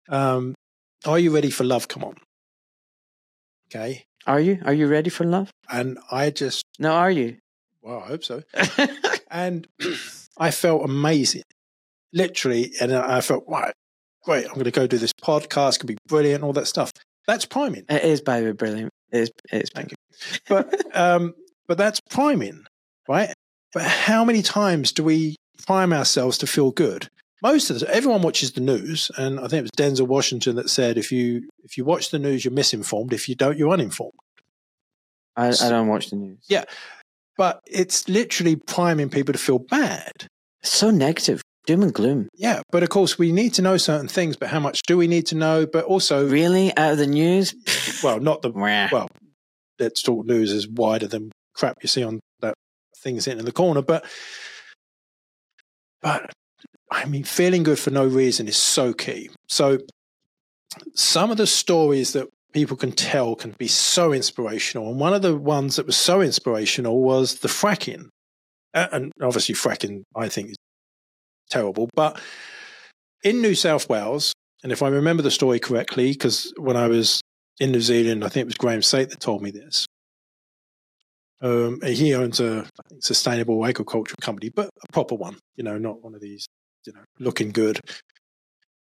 um, 0.09 0.55
are 1.07 1.20
you 1.20 1.32
ready 1.32 1.51
for 1.51 1.62
love? 1.62 1.87
Come 1.87 2.03
on. 2.03 2.16
Okay. 3.68 4.05
Are 4.27 4.41
you? 4.41 4.59
Are 4.64 4.72
you 4.72 4.87
ready 4.89 5.11
for 5.11 5.25
love? 5.25 5.51
And 5.70 5.99
I 6.11 6.31
just, 6.31 6.64
No, 6.79 6.93
are 6.93 7.11
you? 7.11 7.37
well, 7.83 8.01
I 8.01 8.07
hope 8.09 8.25
so. 8.25 8.43
And 9.31 9.66
I 10.39 10.53
felt 10.53 10.85
amazing. 10.85 11.43
literally, 12.12 12.72
and 12.81 12.95
I 12.95 13.20
felt, 13.20 13.45
right, 13.49 13.72
great, 14.22 14.47
I'm 14.47 14.53
going 14.55 14.64
to 14.64 14.70
go 14.70 14.87
do 14.87 14.97
this 14.97 15.12
podcast, 15.12 15.81
could 15.81 15.89
be 15.89 15.97
brilliant, 16.07 16.45
all 16.45 16.53
that 16.53 16.68
stuff. 16.68 16.93
That's 17.27 17.45
priming. 17.45 17.85
It 17.89 18.05
is, 18.05 18.20
baby, 18.20 18.53
brilliant. 18.53 18.91
It 19.11 19.18
is, 19.18 19.31
it 19.53 19.62
is 19.64 19.70
Thank 19.75 19.91
you. 19.91 19.97
But, 20.49 20.97
um, 20.97 21.35
but 21.66 21.79
that's 21.79 21.99
priming, 22.11 22.64
right? 23.09 23.33
But 23.72 23.83
how 23.83 24.25
many 24.25 24.41
times 24.43 24.93
do 24.93 25.03
we 25.03 25.35
prime 25.66 25.93
ourselves 25.93 26.39
to 26.39 26.47
feel 26.47 26.70
good? 26.70 27.09
Most 27.43 27.70
of 27.70 27.80
the 27.80 27.95
everyone 27.95 28.22
watches 28.22 28.53
the 28.53 28.61
news, 28.61 29.11
and 29.18 29.39
I 29.39 29.49
think 29.49 29.55
it 29.61 29.62
was 29.62 29.70
Denzel 29.72 30.07
Washington 30.07 30.57
that 30.57 30.70
said, 30.70 30.97
"If 30.97 31.12
you 31.12 31.49
if 31.64 31.76
you 31.76 31.85
watch 31.85 32.11
the 32.11 32.18
news, 32.18 32.45
you're 32.45 32.55
misinformed. 32.55 33.12
If 33.12 33.28
you 33.28 33.35
don't, 33.35 33.59
you're 33.59 33.72
uninformed." 33.72 34.14
I, 35.37 35.49
I 35.49 35.68
don't 35.68 35.89
watch 35.89 36.11
the 36.11 36.16
news. 36.16 36.39
Yeah. 36.49 36.64
But 37.37 37.61
it's 37.66 38.09
literally 38.09 38.57
priming 38.57 39.11
people 39.11 39.32
to 39.32 39.39
feel 39.39 39.59
bad. 39.59 40.12
It's 40.62 40.72
so 40.72 40.91
negative, 40.91 41.43
doom 41.66 41.82
and 41.82 41.93
gloom. 41.93 42.28
Yeah, 42.35 42.62
but 42.70 42.82
of 42.82 42.91
course 42.91 43.18
we 43.18 43.32
need 43.32 43.55
to 43.55 43.62
know 43.62 43.76
certain 43.76 44.09
things. 44.09 44.37
But 44.37 44.51
how 44.51 44.61
much 44.61 44.82
do 44.87 44.97
we 44.97 45.09
need 45.09 45.26
to 45.26 45.35
know? 45.35 45.66
But 45.66 45.85
also, 45.85 46.28
Really, 46.28 46.74
out 46.76 46.93
of 46.93 46.99
the 46.99 47.07
news? 47.07 47.55
well, 48.05 48.20
not 48.20 48.43
the 48.43 48.51
well. 48.51 49.09
Let's 49.78 50.03
talk 50.03 50.24
news 50.24 50.53
is 50.53 50.68
wider 50.68 51.09
than 51.09 51.32
crap 51.55 51.78
you 51.82 51.89
see 51.89 52.05
on 52.05 52.20
that 52.41 52.55
thing 53.03 53.20
sitting 53.20 53.41
in 53.41 53.45
the 53.45 53.53
corner. 53.53 53.82
But 53.82 54.05
but 56.01 56.30
I 56.91 57.07
mean, 57.07 57.24
feeling 57.24 57.62
good 57.62 57.78
for 57.78 57.91
no 57.91 58.07
reason 58.07 58.49
is 58.49 58.57
so 58.57 58.93
key. 58.93 59.30
So 59.49 59.78
some 60.95 61.30
of 61.30 61.37
the 61.37 61.47
stories 61.47 62.12
that 62.12 62.28
people 62.53 62.76
can 62.76 62.93
tell 62.93 63.35
can 63.35 63.55
be 63.59 63.68
so 63.68 64.12
inspirational. 64.12 64.89
And 64.91 65.01
one 65.01 65.12
of 65.12 65.22
the 65.22 65.37
ones 65.37 65.76
that 65.76 65.87
was 65.87 65.97
so 65.97 66.20
inspirational 66.20 67.01
was 67.01 67.41
the 67.41 67.49
fracking. 67.49 68.09
And 68.72 69.12
obviously, 69.20 69.55
fracking, 69.55 70.03
I 70.16 70.28
think, 70.28 70.51
is 70.51 70.57
terrible. 71.51 71.89
But 71.95 72.20
in 73.22 73.41
New 73.41 73.55
South 73.55 73.89
Wales, 73.89 74.32
and 74.62 74.72
if 74.72 74.82
I 74.82 74.89
remember 74.89 75.22
the 75.22 75.30
story 75.30 75.59
correctly, 75.59 76.12
because 76.12 76.53
when 76.57 76.76
I 76.76 76.89
was 76.89 77.20
in 77.61 77.70
New 77.70 77.80
Zealand, 77.80 78.24
I 78.24 78.28
think 78.28 78.43
it 78.43 78.47
was 78.47 78.57
Graham 78.57 78.82
Sait 78.82 79.11
that 79.11 79.20
told 79.20 79.43
me 79.43 79.51
this. 79.51 79.87
Um, 81.41 81.80
he 81.82 82.14
owns 82.14 82.41
a 82.41 82.66
sustainable 83.01 83.64
agricultural 83.66 84.16
company, 84.20 84.49
but 84.49 84.70
a 84.82 84.93
proper 84.93 85.14
one, 85.14 85.37
you 85.57 85.64
know, 85.64 85.76
not 85.76 86.03
one 86.03 86.14
of 86.14 86.20
these, 86.20 86.47
you 86.87 86.93
know, 86.93 87.05
looking 87.18 87.51
good. 87.51 87.80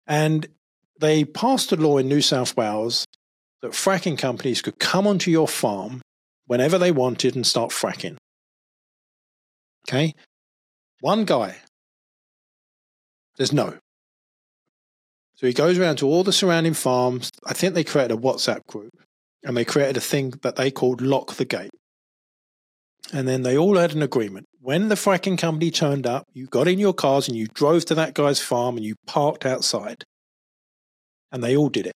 And 0.08 0.48
they 1.00 1.24
passed 1.24 1.72
a 1.72 1.76
law 1.76 1.98
in 1.98 2.08
New 2.08 2.22
South 2.22 2.56
Wales 2.56 3.06
that 3.62 3.72
fracking 3.72 4.18
companies 4.18 4.62
could 4.62 4.80
come 4.80 5.08
onto 5.08 5.32
your 5.32 5.48
farm 5.48 6.02
whenever 6.46 6.78
they 6.78 6.92
wanted 6.92 7.36
and 7.36 7.46
start 7.46 7.72
fracking. 7.72 8.18
Okay? 9.88 10.14
One 11.00 11.26
guy 11.26 11.58
says 13.38 13.52
no. 13.52 13.78
So 15.36 15.48
he 15.48 15.54
goes 15.54 15.80
around 15.80 15.98
to 15.98 16.08
all 16.08 16.24
the 16.24 16.34
surrounding 16.34 16.76
farms. 16.76 17.32
I 17.46 17.54
think 17.54 17.74
they 17.74 17.84
created 17.84 18.16
a 18.16 18.22
WhatsApp 18.22 18.66
group 18.68 18.94
and 19.44 19.58
they 19.58 19.66
created 19.66 19.98
a 19.98 20.02
thing 20.02 20.34
that 20.44 20.56
they 20.56 20.70
called 20.70 21.02
Lock 21.02 21.34
the 21.34 21.46
Gate. 21.46 21.72
And 23.14 23.28
then 23.28 23.44
they 23.44 23.58
all 23.58 23.78
had 23.78 23.94
an 23.94 24.02
agreement. 24.02 24.46
When 24.60 24.90
the 24.90 24.96
fracking 24.96 25.38
company 25.38 25.72
turned 25.72 26.08
up, 26.08 26.26
you 26.34 26.48
got 26.48 26.68
in 26.68 26.80
your 26.80 26.94
cars 26.94 27.28
and 27.28 27.36
you 27.36 27.48
drove 27.48 27.86
to 27.86 27.96
that 27.96 28.14
guy's 28.14 28.40
farm 28.40 28.78
and 28.78 28.86
you 28.86 28.96
parked 29.06 29.46
outside. 29.46 30.04
And 31.32 31.44
they 31.44 31.56
all 31.56 31.70
did 31.70 31.88
it. 31.88 31.96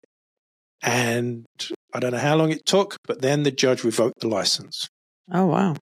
And 0.82 1.46
I 1.94 2.00
don't 2.00 2.12
know 2.12 2.18
how 2.18 2.36
long 2.36 2.50
it 2.50 2.66
took, 2.66 2.96
but 3.06 3.22
then 3.22 3.42
the 3.42 3.50
judge 3.50 3.84
revoked 3.84 4.20
the 4.20 4.28
license. 4.28 4.88
Oh, 5.32 5.46
wow. 5.46 5.76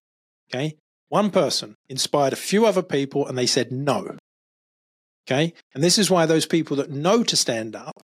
Okay. 0.53 0.76
One 1.09 1.30
person 1.30 1.76
inspired 1.89 2.33
a 2.33 2.37
few 2.37 2.66
other 2.66 2.83
people 2.83 3.26
and 3.26 3.37
they 3.37 3.47
said 3.47 3.72
no. 3.72 4.16
Okay. 5.26 5.55
And 5.74 5.83
this 5.83 5.99
is 5.99 6.11
why 6.11 6.26
those 6.26 6.47
people 6.47 6.76
that 6.76 6.91
know 6.91 7.22
to 7.22 7.37
stand 7.37 7.74
up 7.74 8.03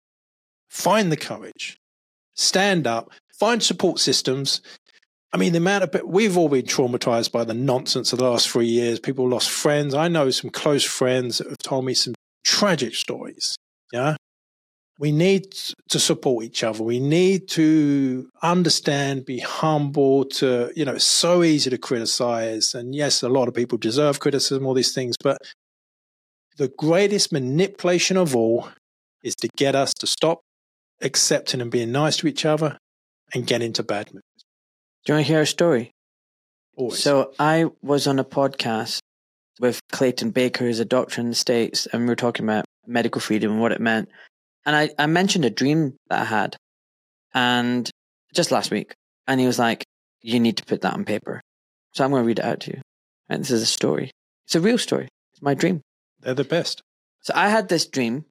find 0.69 1.11
the 1.11 1.17
courage, 1.17 1.79
stand 2.35 2.87
up, 2.87 3.11
find 3.39 3.63
support 3.63 3.99
systems. 3.99 4.61
I 5.33 5.37
mean, 5.37 5.53
the 5.53 5.59
amount 5.59 5.85
of 5.85 6.03
we've 6.05 6.37
all 6.37 6.49
been 6.49 6.67
traumatized 6.67 7.31
by 7.31 7.45
the 7.45 7.55
nonsense 7.55 8.13
of 8.13 8.19
the 8.19 8.29
last 8.29 8.51
three 8.51 8.67
years. 8.67 8.99
People 8.99 9.29
lost 9.29 9.51
friends. 9.51 9.95
I 9.95 10.09
know 10.09 10.31
some 10.31 10.51
close 10.51 10.85
friends 10.85 11.39
that 11.39 11.49
have 11.49 11.59
told 11.59 11.85
me 11.85 11.95
some 11.95 12.15
tragic 12.45 12.95
stories. 12.95 13.57
Yeah. 13.93 14.17
We 14.99 15.13
need 15.13 15.53
to 15.89 15.99
support 15.99 16.45
each 16.45 16.63
other. 16.63 16.83
We 16.83 17.01
need 17.01 17.49
to 17.51 18.29
understand, 18.43 19.25
be 19.25 19.39
humble 19.39 20.27
to, 20.27 20.71
you 20.77 20.85
know, 20.85 20.93
it's 20.93 21.05
so 21.05 21.43
easy 21.43 21.71
to 21.71 21.79
criticize. 21.79 22.75
And 22.75 22.95
yes, 22.95 23.23
a 23.23 23.29
lot 23.31 23.49
of 23.49 23.55
people 23.55 23.79
deserve 23.79 24.21
criticism, 24.21 24.67
all 24.67 24.75
these 24.75 24.93
things, 24.93 25.17
but 25.23 25.39
the 26.59 26.69
greatest 26.69 27.33
manipulation 27.33 28.19
of 28.19 28.37
all 28.37 28.69
is 29.23 29.35
to 29.37 29.49
get 29.57 29.75
us 29.75 29.95
to 29.95 30.07
stop 30.07 30.41
accepting 31.01 31.63
and 31.63 31.71
being 31.71 31.93
nice 31.93 32.19
to 32.19 32.27
each 32.27 32.45
other 32.45 32.77
and 33.33 33.47
get 33.47 33.63
into 33.63 33.83
bad 33.83 34.13
moods. 34.13 34.27
Do 35.05 35.13
you 35.13 35.17
want 35.17 35.27
to 35.27 35.33
hear 35.33 35.41
a 35.43 35.47
story? 35.47 35.93
Always. 36.77 37.03
So 37.03 37.33
I 37.39 37.67
was 37.83 38.07
on 38.07 38.19
a 38.19 38.25
podcast 38.25 39.01
with 39.59 39.81
Clayton 39.91 40.31
Baker, 40.31 40.65
who's 40.65 40.81
a 40.81 40.85
doctor 40.85 41.21
in 41.21 41.29
the 41.29 41.35
States, 41.35 41.87
and 41.87 42.03
we 42.03 42.09
were 42.09 42.17
talking 42.17 42.45
about 42.45 42.65
medical 42.87 43.21
freedom 43.21 43.53
and 43.53 43.61
what 43.61 43.73
it 43.73 43.81
meant. 43.81 44.09
And 44.67 44.77
I, 44.77 44.91
I 44.99 45.07
mentioned 45.07 45.45
a 45.45 45.51
dream 45.51 45.97
that 46.09 46.21
I 46.21 46.25
had, 46.25 46.57
and 47.35 47.89
just 48.35 48.51
last 48.51 48.71
week, 48.71 48.95
and 49.27 49.41
he 49.41 49.47
was 49.47 49.59
like, 49.59 49.85
"You 50.23 50.39
need 50.39 50.59
to 50.59 50.65
put 50.65 50.83
that 50.83 50.95
on 50.95 51.05
paper." 51.05 51.41
So 51.93 52.05
I'm 52.05 52.11
going 52.11 52.23
to 52.23 52.27
read 52.27 52.39
it 52.39 52.45
out 52.45 52.61
to 52.61 52.73
you. 52.73 52.83
And 53.29 53.43
this 53.43 53.51
is 53.51 53.63
a 53.63 53.67
story. 53.67 54.11
It's 54.47 54.55
a 54.55 54.61
real 54.61 54.79
story. 54.79 55.09
It's 55.33 55.43
my 55.43 55.55
dream. 55.55 55.81
They're 56.21 56.35
the 56.35 56.45
best. 56.45 56.83
So 57.23 57.33
I 57.35 57.49
had 57.49 57.69
this 57.69 57.87
dream, 57.87 58.27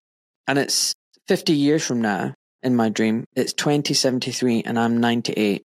and 0.48 0.60
it's 0.60 0.94
50 1.28 1.54
years 1.54 1.86
from 1.86 2.02
now 2.02 2.34
in 2.62 2.76
my 2.76 2.90
dream. 2.90 3.26
It's 3.36 3.54
2073, 3.54 4.64
and 4.64 4.78
I'm 4.80 4.98
98. 4.98 5.64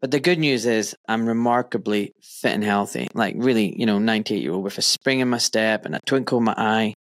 But 0.00 0.10
the 0.10 0.20
good 0.20 0.38
news 0.38 0.66
is 0.66 0.94
I'm 1.08 1.26
remarkably 1.26 2.12
fit 2.22 2.52
and 2.52 2.64
healthy. 2.64 3.08
Like 3.14 3.34
really, 3.38 3.78
you 3.78 3.86
know, 3.86 3.98
98 3.98 4.42
year 4.42 4.52
old 4.52 4.64
with 4.64 4.78
a 4.78 4.82
spring 4.82 5.20
in 5.20 5.28
my 5.28 5.38
step 5.38 5.86
and 5.86 5.94
a 5.94 6.00
twinkle 6.06 6.38
in 6.38 6.44
my 6.44 6.54
eye, 6.56 6.94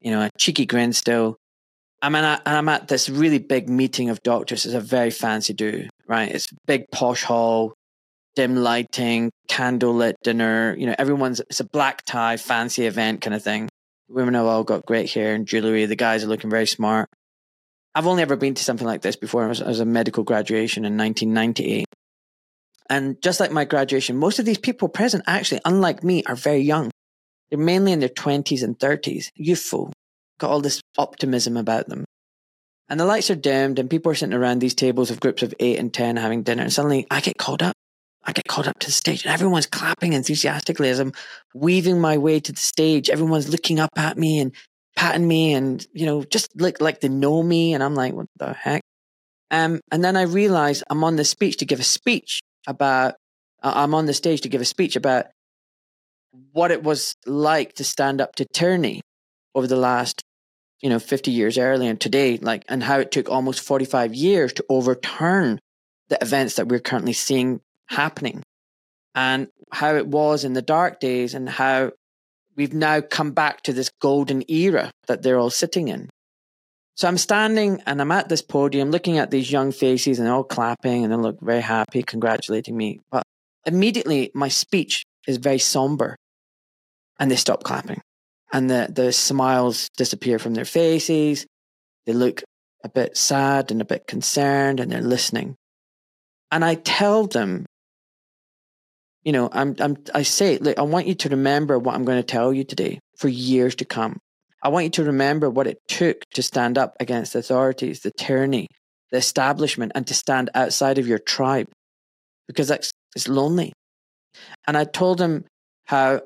you 0.00 0.10
know, 0.10 0.20
a 0.20 0.30
cheeky 0.38 0.66
grin 0.66 0.92
still. 0.92 1.36
I'm 2.02 2.14
and 2.14 2.40
I'm 2.44 2.68
at 2.68 2.88
this 2.88 3.08
really 3.08 3.38
big 3.38 3.70
meeting 3.70 4.10
of 4.10 4.22
doctors. 4.22 4.66
It's 4.66 4.74
a 4.74 4.80
very 4.80 5.10
fancy 5.10 5.54
do, 5.54 5.88
right? 6.06 6.30
It's 6.30 6.48
big 6.66 6.84
posh 6.92 7.22
hall, 7.22 7.72
dim 8.36 8.56
lighting, 8.56 9.30
candlelit 9.48 10.12
dinner. 10.22 10.76
You 10.78 10.88
know, 10.88 10.94
everyone's, 10.98 11.40
it's 11.40 11.60
a 11.60 11.64
black 11.64 12.04
tie, 12.04 12.36
fancy 12.36 12.86
event 12.86 13.22
kind 13.22 13.34
of 13.34 13.42
thing. 13.42 13.70
Women 14.08 14.34
have 14.34 14.44
all 14.44 14.64
got 14.64 14.84
great 14.84 15.10
hair 15.10 15.34
and 15.34 15.46
jewelry. 15.46 15.86
The 15.86 15.96
guys 15.96 16.22
are 16.22 16.28
looking 16.28 16.50
very 16.50 16.66
smart. 16.66 17.08
I've 17.94 18.06
only 18.06 18.22
ever 18.22 18.36
been 18.36 18.54
to 18.54 18.62
something 18.62 18.86
like 18.86 19.00
this 19.00 19.16
before. 19.16 19.46
It 19.46 19.48
was, 19.48 19.62
was 19.62 19.80
a 19.80 19.86
medical 19.86 20.24
graduation 20.24 20.84
in 20.84 20.98
1998. 20.98 21.86
And 22.90 23.20
just 23.22 23.40
like 23.40 23.50
my 23.50 23.64
graduation, 23.64 24.16
most 24.16 24.38
of 24.38 24.44
these 24.44 24.58
people 24.58 24.88
present, 24.88 25.24
actually, 25.26 25.60
unlike 25.64 26.04
me, 26.04 26.22
are 26.24 26.34
very 26.34 26.60
young. 26.60 26.90
They're 27.50 27.58
mainly 27.58 27.92
in 27.92 28.00
their 28.00 28.08
20s 28.08 28.62
and 28.62 28.78
30s, 28.78 29.28
youthful, 29.34 29.92
got 30.38 30.50
all 30.50 30.60
this 30.60 30.80
optimism 30.98 31.56
about 31.56 31.88
them. 31.88 32.04
And 32.88 33.00
the 33.00 33.06
lights 33.06 33.30
are 33.30 33.36
dimmed, 33.36 33.78
and 33.78 33.88
people 33.88 34.12
are 34.12 34.14
sitting 34.14 34.34
around 34.34 34.58
these 34.58 34.74
tables 34.74 35.10
of 35.10 35.20
groups 35.20 35.42
of 35.42 35.54
eight 35.58 35.78
and 35.78 35.92
10 35.92 36.16
having 36.16 36.42
dinner. 36.42 36.62
And 36.62 36.72
suddenly 36.72 37.06
I 37.10 37.20
get 37.20 37.38
called 37.38 37.62
up. 37.62 37.74
I 38.26 38.32
get 38.32 38.48
called 38.48 38.68
up 38.68 38.78
to 38.78 38.86
the 38.86 38.92
stage, 38.92 39.24
and 39.24 39.32
everyone's 39.32 39.66
clapping 39.66 40.12
enthusiastically 40.12 40.88
as 40.88 40.98
I'm 40.98 41.12
weaving 41.54 42.00
my 42.00 42.18
way 42.18 42.40
to 42.40 42.52
the 42.52 42.60
stage. 42.60 43.10
Everyone's 43.10 43.48
looking 43.50 43.78
up 43.78 43.90
at 43.96 44.16
me 44.16 44.40
and 44.40 44.52
patting 44.96 45.26
me, 45.26 45.54
and, 45.54 45.86
you 45.92 46.06
know, 46.06 46.24
just 46.24 46.48
look 46.56 46.80
like 46.80 47.00
they 47.00 47.08
know 47.08 47.42
me. 47.42 47.74
And 47.74 47.82
I'm 47.82 47.94
like, 47.94 48.14
what 48.14 48.26
the 48.36 48.52
heck? 48.52 48.82
Um, 49.50 49.80
and 49.92 50.02
then 50.02 50.16
I 50.16 50.22
realize 50.22 50.82
I'm 50.88 51.04
on 51.04 51.16
the 51.16 51.24
speech 51.24 51.58
to 51.58 51.66
give 51.66 51.80
a 51.80 51.84
speech 51.84 52.40
about 52.66 53.14
uh, 53.62 53.72
I'm 53.74 53.94
on 53.94 54.06
the 54.06 54.14
stage 54.14 54.42
to 54.42 54.48
give 54.48 54.60
a 54.60 54.66
speech 54.66 54.96
about 54.96 55.26
what 56.52 56.70
it 56.70 56.82
was 56.82 57.14
like 57.26 57.74
to 57.74 57.84
stand 57.84 58.20
up 58.20 58.34
to 58.36 58.44
tyranny 58.44 59.00
over 59.54 59.66
the 59.66 59.76
last 59.76 60.22
you 60.80 60.88
know 60.88 60.98
50 60.98 61.30
years 61.30 61.56
earlier 61.56 61.90
and 61.90 62.00
today 62.00 62.36
like 62.38 62.64
and 62.68 62.82
how 62.82 62.98
it 62.98 63.10
took 63.10 63.28
almost 63.28 63.60
45 63.60 64.14
years 64.14 64.52
to 64.54 64.64
overturn 64.68 65.58
the 66.08 66.18
events 66.20 66.56
that 66.56 66.68
we're 66.68 66.80
currently 66.80 67.12
seeing 67.12 67.60
happening 67.86 68.42
and 69.14 69.48
how 69.72 69.94
it 69.94 70.06
was 70.06 70.44
in 70.44 70.52
the 70.52 70.62
dark 70.62 71.00
days 71.00 71.34
and 71.34 71.48
how 71.48 71.92
we've 72.56 72.74
now 72.74 73.00
come 73.00 73.32
back 73.32 73.62
to 73.62 73.72
this 73.72 73.90
golden 74.00 74.44
era 74.48 74.90
that 75.06 75.22
they're 75.22 75.38
all 75.38 75.50
sitting 75.50 75.88
in 75.88 76.08
so 76.96 77.08
I'm 77.08 77.18
standing 77.18 77.82
and 77.86 78.00
I'm 78.00 78.12
at 78.12 78.28
this 78.28 78.42
podium 78.42 78.90
looking 78.90 79.18
at 79.18 79.30
these 79.30 79.50
young 79.50 79.72
faces 79.72 80.18
and 80.18 80.28
all 80.28 80.44
clapping 80.44 81.04
and 81.04 81.12
they 81.12 81.16
look 81.16 81.40
very 81.40 81.60
happy, 81.60 82.02
congratulating 82.02 82.76
me. 82.76 83.00
But 83.10 83.24
immediately 83.66 84.30
my 84.34 84.48
speech 84.48 85.04
is 85.26 85.38
very 85.38 85.58
somber 85.58 86.16
and 87.18 87.30
they 87.30 87.36
stop 87.36 87.64
clapping 87.64 88.00
and 88.52 88.70
the, 88.70 88.88
the 88.90 89.12
smiles 89.12 89.88
disappear 89.96 90.38
from 90.38 90.54
their 90.54 90.64
faces. 90.64 91.46
They 92.06 92.12
look 92.12 92.42
a 92.84 92.88
bit 92.88 93.16
sad 93.16 93.72
and 93.72 93.80
a 93.80 93.84
bit 93.84 94.06
concerned 94.06 94.78
and 94.78 94.92
they're 94.92 95.00
listening. 95.00 95.56
And 96.52 96.64
I 96.64 96.76
tell 96.76 97.26
them, 97.26 97.66
you 99.24 99.32
know, 99.32 99.48
I'm, 99.50 99.74
I'm, 99.80 99.96
I 100.14 100.22
say, 100.22 100.58
look, 100.58 100.78
I 100.78 100.82
want 100.82 101.08
you 101.08 101.14
to 101.16 101.30
remember 101.30 101.76
what 101.78 101.96
I'm 101.96 102.04
going 102.04 102.18
to 102.18 102.26
tell 102.26 102.52
you 102.52 102.62
today 102.62 103.00
for 103.16 103.26
years 103.26 103.74
to 103.76 103.84
come. 103.84 104.18
I 104.64 104.68
want 104.68 104.84
you 104.84 104.90
to 104.90 105.04
remember 105.04 105.50
what 105.50 105.66
it 105.66 105.78
took 105.88 106.24
to 106.32 106.42
stand 106.42 106.78
up 106.78 106.96
against 106.98 107.34
authorities, 107.34 108.00
the 108.00 108.10
tyranny, 108.18 108.66
the 109.10 109.18
establishment, 109.18 109.92
and 109.94 110.06
to 110.06 110.14
stand 110.14 110.48
outside 110.54 110.98
of 110.98 111.06
your 111.06 111.18
tribe 111.18 111.68
because 112.48 112.68
that's 112.68 112.90
it's 113.14 113.28
lonely. 113.28 113.72
And 114.66 114.76
I 114.76 114.84
told 114.84 115.20
him 115.20 115.44
how 115.84 116.22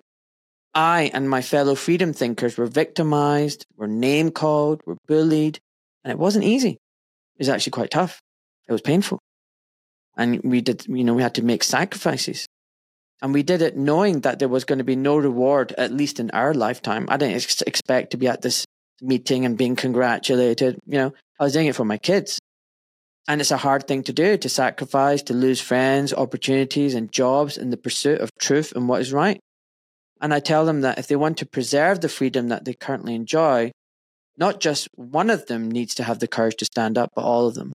I 0.73 1.11
and 1.13 1.29
my 1.29 1.43
fellow 1.43 1.75
freedom 1.75 2.13
thinkers 2.13 2.57
were 2.57 2.67
victimized, 2.67 3.67
were 3.77 3.89
name 3.89 4.31
called, 4.31 4.81
were 4.87 4.97
bullied, 5.07 5.59
and 6.05 6.13
it 6.13 6.19
wasn't 6.19 6.45
easy. 6.45 6.71
It 6.71 7.41
was 7.41 7.49
actually 7.49 7.73
quite 7.73 7.91
tough. 7.91 8.21
It 8.69 8.73
was 8.73 8.81
painful. 8.81 9.19
And 10.17 10.41
we 10.45 10.61
did, 10.61 10.87
you 10.87 11.05
know, 11.05 11.15
we 11.15 11.23
had 11.23 11.35
to 11.37 11.43
make 11.43 11.65
sacrifices. 11.65 12.47
And 13.21 13.35
we 13.35 13.43
did 13.43 13.63
it 13.63 13.77
knowing 13.77 14.21
that 14.21 14.39
there 14.39 14.49
was 14.49 14.65
going 14.65 14.79
to 14.79 14.85
be 14.85 14.97
no 14.97 15.17
reward, 15.17 15.75
at 15.77 15.93
least 15.93 16.21
in 16.21 16.31
our 16.31 16.55
lifetime. 16.55 17.07
I 17.09 17.17
didn't 17.17 17.37
ex- 17.37 17.63
expect 17.63 18.13
to 18.13 18.17
be 18.17 18.29
at 18.29 18.43
this 18.43 18.65
meeting 19.01 19.45
and 19.45 19.59
being 19.59 19.77
congratulated. 19.77 20.79
You 20.87 20.99
know, 20.99 21.15
I 21.39 21.45
was 21.45 21.53
doing 21.53 21.67
it 21.67 21.75
for 21.75 21.85
my 21.85 21.99
kids. 21.99 22.39
And 23.27 23.41
it's 23.41 23.51
a 23.51 23.59
hard 23.59 23.87
thing 23.87 24.05
to 24.05 24.13
do 24.13 24.39
to 24.39 24.49
sacrifice, 24.49 25.23
to 25.25 25.35
lose 25.35 25.61
friends, 25.61 26.15
opportunities, 26.15 26.95
and 26.95 27.13
jobs 27.13 27.59
in 27.59 27.71
the 27.71 27.77
pursuit 27.77 28.21
of 28.21 28.31
truth 28.39 28.73
and 28.75 28.89
what 28.89 29.03
is 29.03 29.13
right. 29.13 29.39
And 30.21 30.33
I 30.33 30.41
tell 30.41 30.65
them 30.65 30.81
that 30.81 30.99
if 30.99 31.07
they 31.07 31.17
want 31.17 31.39
to 31.39 31.47
preserve 31.47 32.01
the 32.01 32.09
freedom 32.09 32.49
that 32.49 32.65
they 32.65 32.73
currently 32.73 33.15
enjoy, 33.15 33.71
not 34.37 34.61
just 34.61 34.89
one 34.95 35.31
of 35.31 35.47
them 35.47 35.71
needs 35.71 35.95
to 35.97 36.05
have 36.05 36.21
the 36.21 36.29
courage 36.29 36.57
to 36.57 36.65
stand 36.65 36.97
up, 36.97 37.11
but 37.15 37.25
all 37.25 37.47
of 37.47 37.55
them. 37.55 37.73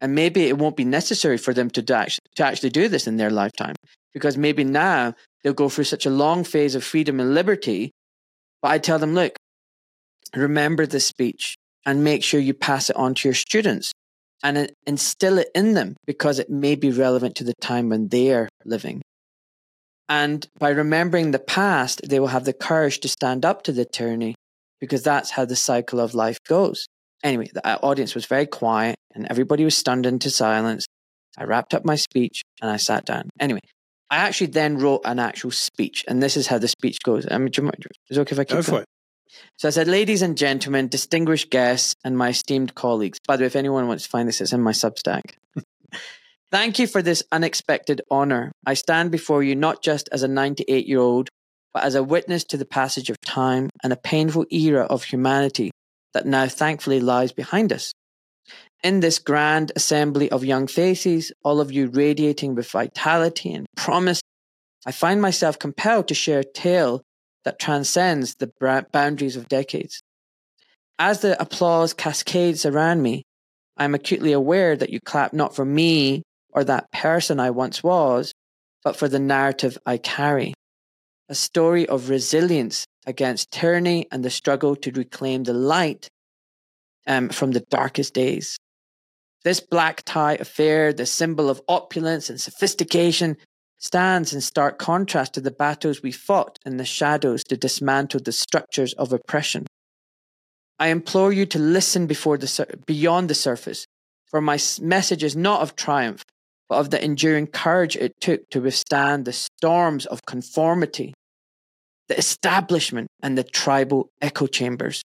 And 0.00 0.14
maybe 0.14 0.44
it 0.44 0.58
won't 0.58 0.76
be 0.76 0.84
necessary 0.84 1.36
for 1.36 1.52
them 1.52 1.70
to, 1.70 1.82
to 1.82 2.08
actually 2.40 2.70
do 2.70 2.88
this 2.88 3.06
in 3.06 3.16
their 3.16 3.30
lifetime, 3.30 3.74
because 4.14 4.36
maybe 4.36 4.64
now 4.64 5.14
they'll 5.42 5.52
go 5.52 5.68
through 5.68 5.84
such 5.84 6.06
a 6.06 6.10
long 6.10 6.44
phase 6.44 6.74
of 6.74 6.84
freedom 6.84 7.20
and 7.20 7.34
liberty. 7.34 7.90
But 8.62 8.70
I 8.70 8.78
tell 8.78 8.98
them, 8.98 9.14
look, 9.14 9.36
remember 10.34 10.86
this 10.86 11.06
speech 11.06 11.56
and 11.84 12.04
make 12.04 12.22
sure 12.22 12.40
you 12.40 12.54
pass 12.54 12.90
it 12.90 12.96
on 12.96 13.14
to 13.14 13.28
your 13.28 13.34
students 13.34 13.92
and 14.42 14.72
instill 14.86 15.38
it 15.38 15.48
in 15.54 15.74
them 15.74 15.96
because 16.06 16.38
it 16.38 16.48
may 16.48 16.74
be 16.74 16.90
relevant 16.90 17.34
to 17.36 17.44
the 17.44 17.54
time 17.60 17.90
when 17.90 18.08
they're 18.08 18.48
living. 18.64 19.02
And 20.08 20.46
by 20.58 20.70
remembering 20.70 21.30
the 21.30 21.38
past, 21.38 22.00
they 22.08 22.18
will 22.18 22.28
have 22.28 22.44
the 22.44 22.52
courage 22.52 23.00
to 23.00 23.08
stand 23.08 23.44
up 23.44 23.62
to 23.64 23.72
the 23.72 23.84
tyranny 23.84 24.34
because 24.80 25.02
that's 25.02 25.30
how 25.30 25.44
the 25.44 25.56
cycle 25.56 26.00
of 26.00 26.14
life 26.14 26.38
goes. 26.48 26.86
Anyway, 27.22 27.50
the 27.52 27.66
uh, 27.66 27.78
audience 27.82 28.14
was 28.14 28.26
very 28.26 28.46
quiet 28.46 28.96
and 29.14 29.26
everybody 29.28 29.64
was 29.64 29.76
stunned 29.76 30.06
into 30.06 30.30
silence. 30.30 30.86
I 31.38 31.44
wrapped 31.44 31.74
up 31.74 31.84
my 31.84 31.96
speech 31.96 32.42
and 32.60 32.70
I 32.70 32.76
sat 32.76 33.04
down. 33.04 33.30
Anyway, 33.38 33.60
I 34.10 34.16
actually 34.16 34.48
then 34.48 34.78
wrote 34.78 35.02
an 35.04 35.20
actual 35.20 35.52
speech, 35.52 36.04
and 36.08 36.20
this 36.20 36.36
is 36.36 36.48
how 36.48 36.58
the 36.58 36.66
speech 36.66 36.98
goes. 37.04 37.26
I 37.30 37.38
mean, 37.38 37.50
is 38.10 38.18
it 38.18 38.20
okay 38.20 38.32
if 38.32 38.40
I 38.40 38.44
keep 38.44 38.56
Go 38.56 38.62
for 38.62 38.80
it. 38.80 38.86
So 39.56 39.68
I 39.68 39.70
said, 39.70 39.86
ladies 39.86 40.22
and 40.22 40.36
gentlemen, 40.36 40.88
distinguished 40.88 41.50
guests, 41.50 41.94
and 42.02 42.18
my 42.18 42.30
esteemed 42.30 42.74
colleagues. 42.74 43.18
By 43.28 43.36
the 43.36 43.42
way, 43.42 43.46
if 43.46 43.54
anyone 43.54 43.86
wants 43.86 44.04
to 44.04 44.10
find 44.10 44.26
this, 44.26 44.40
it's 44.40 44.52
in 44.52 44.60
my 44.60 44.72
Substack. 44.72 45.34
Thank 46.50 46.80
you 46.80 46.88
for 46.88 47.00
this 47.00 47.22
unexpected 47.30 48.00
honor. 48.10 48.50
I 48.66 48.74
stand 48.74 49.12
before 49.12 49.44
you 49.44 49.54
not 49.54 49.84
just 49.84 50.08
as 50.10 50.24
a 50.24 50.28
98 50.28 50.88
year 50.88 50.98
old, 50.98 51.28
but 51.72 51.84
as 51.84 51.94
a 51.94 52.02
witness 52.02 52.42
to 52.46 52.56
the 52.56 52.64
passage 52.64 53.10
of 53.10 53.20
time 53.20 53.70
and 53.84 53.92
a 53.92 53.96
painful 53.96 54.46
era 54.50 54.82
of 54.86 55.04
humanity 55.04 55.70
that 56.14 56.26
now 56.26 56.46
thankfully 56.46 57.00
lies 57.00 57.32
behind 57.32 57.72
us. 57.72 57.92
In 58.82 59.00
this 59.00 59.18
grand 59.18 59.72
assembly 59.76 60.30
of 60.30 60.44
young 60.44 60.66
faces, 60.66 61.32
all 61.44 61.60
of 61.60 61.70
you 61.70 61.88
radiating 61.88 62.54
with 62.54 62.70
vitality 62.70 63.52
and 63.52 63.66
promise, 63.76 64.20
I 64.86 64.92
find 64.92 65.20
myself 65.20 65.58
compelled 65.58 66.08
to 66.08 66.14
share 66.14 66.40
a 66.40 66.44
tale 66.44 67.02
that 67.44 67.58
transcends 67.58 68.36
the 68.36 68.50
boundaries 68.92 69.36
of 69.36 69.48
decades. 69.48 70.02
As 70.98 71.20
the 71.20 71.40
applause 71.40 71.94
cascades 71.94 72.64
around 72.64 73.02
me, 73.02 73.24
I 73.76 73.84
am 73.84 73.94
acutely 73.94 74.32
aware 74.32 74.76
that 74.76 74.90
you 74.90 75.00
clap 75.00 75.32
not 75.32 75.54
for 75.54 75.64
me 75.64 76.22
or 76.50 76.64
that 76.64 76.90
person 76.92 77.40
I 77.40 77.50
once 77.50 77.82
was, 77.82 78.32
but 78.82 78.96
for 78.96 79.08
the 79.08 79.18
narrative 79.18 79.78
I 79.86 79.98
carry. 79.98 80.54
A 81.28 81.34
story 81.34 81.88
of 81.88 82.10
resilience 82.10 82.86
against 83.06 83.50
tyranny 83.50 84.06
and 84.10 84.24
the 84.24 84.30
struggle 84.30 84.76
to 84.76 84.90
reclaim 84.92 85.44
the 85.44 85.52
light 85.52 86.08
um, 87.06 87.28
from 87.28 87.52
the 87.52 87.60
darkest 87.60 88.14
days. 88.14 88.58
This 89.42 89.60
black 89.60 90.02
tie 90.04 90.34
affair, 90.34 90.92
the 90.92 91.06
symbol 91.06 91.48
of 91.48 91.62
opulence 91.66 92.28
and 92.28 92.40
sophistication, 92.40 93.36
stands 93.78 94.34
in 94.34 94.40
stark 94.42 94.78
contrast 94.78 95.32
to 95.34 95.40
the 95.40 95.50
battles 95.50 96.02
we 96.02 96.12
fought 96.12 96.58
in 96.66 96.76
the 96.76 96.84
shadows 96.84 97.42
to 97.44 97.56
dismantle 97.56 98.20
the 98.20 98.32
structures 98.32 98.92
of 98.94 99.12
oppression. 99.12 99.66
I 100.78 100.88
implore 100.88 101.32
you 101.32 101.46
to 101.46 101.58
listen 101.58 102.06
before 102.06 102.36
the 102.36 102.78
beyond 102.86 103.30
the 103.30 103.34
surface, 103.34 103.86
for 104.26 104.40
my 104.40 104.58
message 104.80 105.24
is 105.24 105.34
not 105.34 105.62
of 105.62 105.76
triumph, 105.76 106.22
but 106.68 106.76
of 106.76 106.90
the 106.90 107.02
enduring 107.02 107.46
courage 107.46 107.96
it 107.96 108.20
took 108.20 108.48
to 108.50 108.60
withstand 108.60 109.24
the 109.24 109.32
storms 109.32 110.06
of 110.06 110.24
conformity, 110.26 111.14
the 112.10 112.18
establishment, 112.18 113.06
and 113.22 113.38
the 113.38 113.44
tribal 113.44 114.10
echo 114.20 114.48
chambers. 114.48 115.00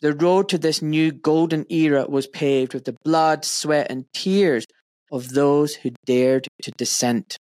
The 0.00 0.14
road 0.14 0.48
to 0.48 0.56
this 0.56 0.80
new 0.80 1.12
golden 1.12 1.66
era 1.68 2.06
was 2.08 2.26
paved 2.26 2.72
with 2.72 2.86
the 2.86 2.96
blood, 3.04 3.44
sweat, 3.44 3.90
and 3.90 4.06
tears 4.14 4.64
of 5.12 5.28
those 5.28 5.74
who 5.74 5.90
dared 6.06 6.48
to 6.62 6.70
dissent. 6.70 7.36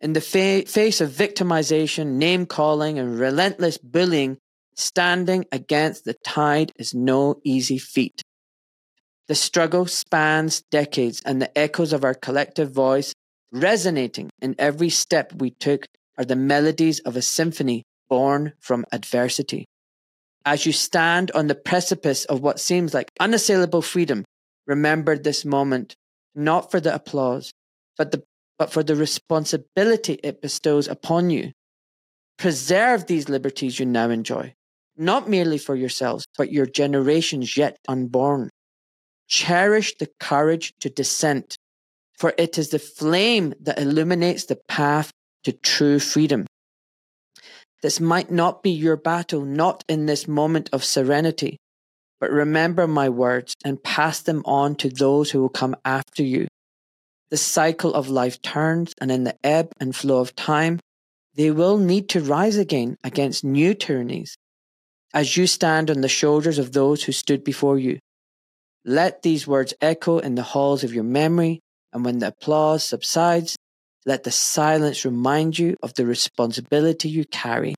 In 0.00 0.12
the 0.12 0.20
fa- 0.20 0.70
face 0.70 1.00
of 1.00 1.10
victimization, 1.10 2.18
name 2.18 2.46
calling, 2.46 3.00
and 3.00 3.18
relentless 3.18 3.78
bullying, 3.78 4.38
standing 4.76 5.44
against 5.50 6.04
the 6.04 6.14
tide 6.24 6.70
is 6.76 6.94
no 6.94 7.40
easy 7.42 7.78
feat. 7.78 8.22
The 9.26 9.34
struggle 9.34 9.86
spans 9.86 10.62
decades, 10.70 11.20
and 11.26 11.42
the 11.42 11.58
echoes 11.58 11.92
of 11.92 12.04
our 12.04 12.14
collective 12.14 12.70
voice, 12.70 13.12
resonating 13.50 14.30
in 14.40 14.54
every 14.56 14.90
step 14.90 15.32
we 15.32 15.50
took, 15.50 15.86
are 16.18 16.24
the 16.24 16.36
melodies 16.36 17.00
of 17.00 17.16
a 17.16 17.22
symphony 17.22 17.82
born 18.08 18.52
from 18.60 18.84
adversity. 18.92 19.66
As 20.44 20.64
you 20.64 20.72
stand 20.72 21.30
on 21.32 21.48
the 21.48 21.54
precipice 21.54 22.24
of 22.26 22.40
what 22.40 22.60
seems 22.60 22.94
like 22.94 23.10
unassailable 23.18 23.82
freedom, 23.82 24.24
remember 24.66 25.18
this 25.18 25.44
moment, 25.44 25.96
not 26.34 26.70
for 26.70 26.80
the 26.80 26.94
applause, 26.94 27.50
but 27.98 28.12
the 28.12 28.22
but 28.58 28.72
for 28.72 28.82
the 28.82 28.96
responsibility 28.96 30.18
it 30.22 30.40
bestows 30.40 30.88
upon 30.88 31.30
you. 31.30 31.52
Preserve 32.38 33.06
these 33.06 33.28
liberties 33.28 33.78
you 33.78 33.86
now 33.86 34.08
enjoy, 34.10 34.54
not 34.96 35.28
merely 35.28 35.58
for 35.58 35.74
yourselves, 35.74 36.24
but 36.38 36.52
your 36.52 36.66
generations 36.66 37.56
yet 37.56 37.76
unborn. 37.88 38.50
Cherish 39.28 39.96
the 39.98 40.08
courage 40.20 40.72
to 40.80 40.88
dissent, 40.88 41.56
for 42.18 42.32
it 42.38 42.56
is 42.56 42.70
the 42.70 42.78
flame 42.78 43.54
that 43.60 43.78
illuminates 43.78 44.46
the 44.46 44.58
path 44.68 45.10
to 45.46 45.52
true 45.52 45.98
freedom. 45.98 46.46
This 47.82 47.98
might 47.98 48.30
not 48.30 48.62
be 48.62 48.70
your 48.70 48.96
battle, 48.96 49.44
not 49.44 49.82
in 49.88 50.06
this 50.06 50.28
moment 50.28 50.70
of 50.72 50.84
serenity, 50.84 51.56
but 52.20 52.30
remember 52.30 52.86
my 52.86 53.08
words 53.08 53.54
and 53.64 53.82
pass 53.82 54.20
them 54.20 54.42
on 54.44 54.76
to 54.76 54.88
those 54.88 55.30
who 55.30 55.40
will 55.40 55.48
come 55.48 55.74
after 55.84 56.22
you 56.22 56.46
the 57.30 57.36
cycle 57.36 57.92
of 57.94 58.08
life 58.08 58.40
turns, 58.40 58.94
and 59.00 59.10
in 59.10 59.24
the 59.24 59.36
ebb 59.42 59.72
and 59.80 59.94
flow 59.94 60.18
of 60.18 60.36
time, 60.36 60.78
they 61.34 61.50
will 61.50 61.76
need 61.76 62.08
to 62.10 62.20
rise 62.20 62.56
again 62.56 62.96
against 63.02 63.44
new 63.44 63.74
tyrannies 63.74 64.36
as 65.12 65.36
you 65.36 65.46
stand 65.46 65.90
on 65.90 66.00
the 66.00 66.08
shoulders 66.08 66.58
of 66.58 66.72
those 66.72 67.04
who 67.04 67.12
stood 67.12 67.42
before 67.42 67.78
you. 67.78 67.98
Let 68.84 69.22
these 69.22 69.46
words 69.46 69.74
echo 69.80 70.18
in 70.18 70.36
the 70.36 70.42
halls 70.42 70.84
of 70.84 70.94
your 70.94 71.04
memory, 71.04 71.60
and 71.92 72.04
when 72.04 72.20
the 72.20 72.28
applause 72.28 72.84
subsides, 72.84 73.56
let 74.06 74.22
the 74.22 74.30
silence 74.30 75.04
remind 75.04 75.58
you 75.58 75.76
of 75.82 75.92
the 75.94 76.06
responsibility 76.06 77.08
you 77.08 77.24
carry. 77.26 77.74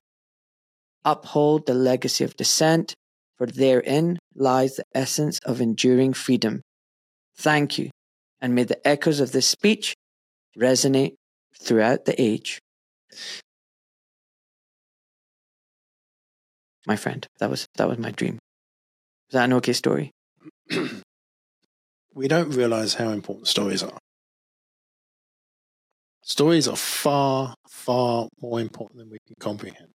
Uphold 1.03 1.65
the 1.65 1.73
legacy 1.73 2.23
of 2.23 2.37
dissent, 2.37 2.93
for 3.35 3.47
therein 3.47 4.19
lies 4.35 4.75
the 4.75 4.83
essence 4.93 5.39
of 5.39 5.59
enduring 5.59 6.13
freedom. 6.13 6.61
Thank 7.35 7.79
you 7.79 7.89
and 8.41 8.53
may 8.53 8.63
the 8.63 8.87
echoes 8.87 9.19
of 9.19 9.31
this 9.31 9.47
speech 9.47 9.95
resonate 10.57 11.15
throughout 11.59 12.05
the 12.05 12.19
age. 12.21 12.59
My 16.85 16.95
friend, 16.95 17.25
that 17.39 17.49
was 17.49 17.67
that 17.75 17.87
was 17.87 17.97
my 17.97 18.11
dream. 18.11 18.39
Is 19.29 19.33
that 19.33 19.45
an 19.45 19.53
okay 19.53 19.73
story? 19.73 20.11
we 22.13 22.27
don't 22.27 22.51
realize 22.51 22.95
how 22.95 23.09
important 23.09 23.47
stories 23.47 23.83
are. 23.83 23.97
Stories 26.29 26.67
are 26.67 26.75
far, 26.75 27.55
far 27.67 28.29
more 28.39 28.61
important 28.61 28.99
than 28.99 29.09
we 29.09 29.17
can 29.25 29.35
comprehend. 29.39 29.89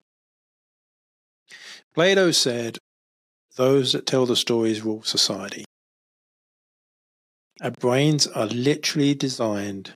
Plato 1.93 2.31
said, 2.31 2.78
Those 3.57 3.93
that 3.93 4.07
tell 4.07 4.26
the 4.26 4.37
stories 4.37 4.81
rule 4.81 5.03
society. 5.03 5.64
Our 7.61 7.72
brains 7.72 8.28
are 8.28 8.47
literally 8.47 9.12
designed 9.12 9.93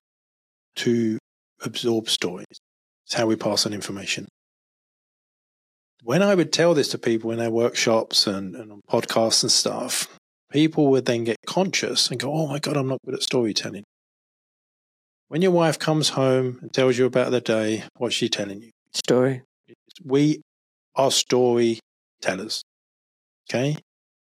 to 0.77 1.19
absorb 1.63 2.09
stories. 2.09 2.59
It's 3.07 3.15
how 3.15 3.27
we 3.27 3.37
pass 3.37 3.65
on 3.65 3.73
information. 3.73 4.27
when 6.03 6.21
I 6.21 6.35
would 6.35 6.53
tell 6.53 6.75
this 6.75 6.89
to 6.89 6.99
people 6.99 7.31
in 7.31 7.39
their 7.39 7.51
workshops 7.51 8.27
and, 8.27 8.57
and 8.57 8.73
on 8.73 8.81
podcasts 8.91 9.45
and 9.45 9.53
stuff, 9.53 10.09
people 10.51 10.89
would 10.89 11.07
then 11.07 11.23
get 11.23 11.37
conscious 11.47 12.11
and 12.11 12.19
go, 12.19 12.33
Oh 12.35 12.49
my 12.49 12.59
God, 12.59 12.77
I'm 12.77 12.89
not 12.89 12.99
good 13.07 13.15
at 13.15 13.23
storytelling. 13.23 13.85
When 15.29 15.43
your 15.43 15.51
wife 15.51 15.79
comes 15.79 16.11
home 16.11 16.59
and 16.61 16.73
tells 16.73 16.99
you 16.99 17.07
about 17.07 17.31
the 17.31 17.41
day, 17.41 17.85
what's 17.97 18.15
she 18.15 18.29
telling 18.29 18.63
you? 18.63 18.71
Story. 18.93 19.43
We 20.05 20.43
are 20.95 21.11
storytellers. 21.11 22.63
Okay. 23.51 23.77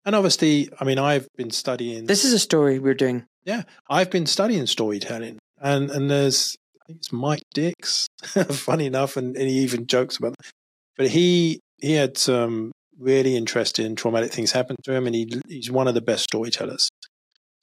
And 0.05 0.15
obviously, 0.15 0.69
I 0.81 0.85
mean, 0.85 0.99
I've 0.99 1.29
been 1.37 1.51
studying. 1.51 2.07
This 2.07 2.25
is 2.25 2.33
a 2.33 2.39
story 2.39 2.79
we're 2.79 2.95
doing. 2.95 3.27
Yeah. 3.45 3.63
I've 3.89 4.11
been 4.11 4.27
studying 4.27 4.67
storytelling. 4.67 5.39
And, 5.61 5.91
and 5.91 6.11
there's, 6.11 6.57
I 6.83 6.87
think 6.87 6.99
it's 6.99 7.13
Mike 7.13 7.43
Dix, 7.53 8.09
funny 8.51 8.87
enough, 8.87 9.17
and, 9.17 9.37
and 9.37 9.49
he 9.49 9.59
even 9.59 9.87
jokes 9.87 10.17
about 10.17 10.35
it. 10.39 10.51
But 10.97 11.09
he, 11.09 11.61
he 11.79 11.93
had 11.93 12.19
some 12.19 12.73
really 12.99 13.37
interesting 13.37 13.95
traumatic 13.97 14.33
things 14.33 14.53
happen 14.53 14.77
to 14.85 14.93
him, 14.93 15.07
and 15.07 15.15
he, 15.15 15.41
he's 15.49 15.71
one 15.71 15.89
of 15.89 15.95
the 15.95 16.01
best 16.01 16.25
storytellers. 16.25 16.89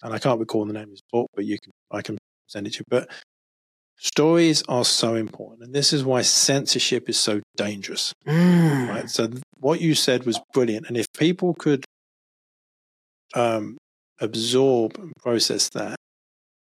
And 0.04 0.14
I 0.14 0.20
can't 0.20 0.40
recall 0.40 0.66
the 0.66 0.74
name 0.74 0.84
of 0.84 0.90
his 0.90 1.02
book, 1.12 1.28
but 1.36 1.46
you 1.46 1.58
can, 1.60 1.72
I 1.92 2.02
can 2.02 2.18
send 2.48 2.68
it 2.68 2.74
to 2.74 2.80
you. 2.80 2.86
But 2.90 3.10
stories 3.98 4.64
are 4.68 4.86
so 4.86 5.16
important. 5.16 5.64
And 5.64 5.74
this 5.74 5.94
is 5.94 6.04
why 6.04 6.22
censorship 6.22 7.10
is 7.10 7.20
so 7.20 7.42
dangerous. 7.56 8.14
Mm. 8.28 8.90
Right. 8.90 9.10
So 9.10 9.30
what 9.60 9.82
you 9.82 9.96
said 9.96 10.26
was 10.26 10.40
brilliant. 10.54 10.88
And 10.88 10.98
if 10.98 11.08
people 11.18 11.54
could 11.54 11.86
um, 13.34 13.78
absorb 14.20 14.98
and 14.98 15.14
process 15.18 15.70
that, 15.70 15.98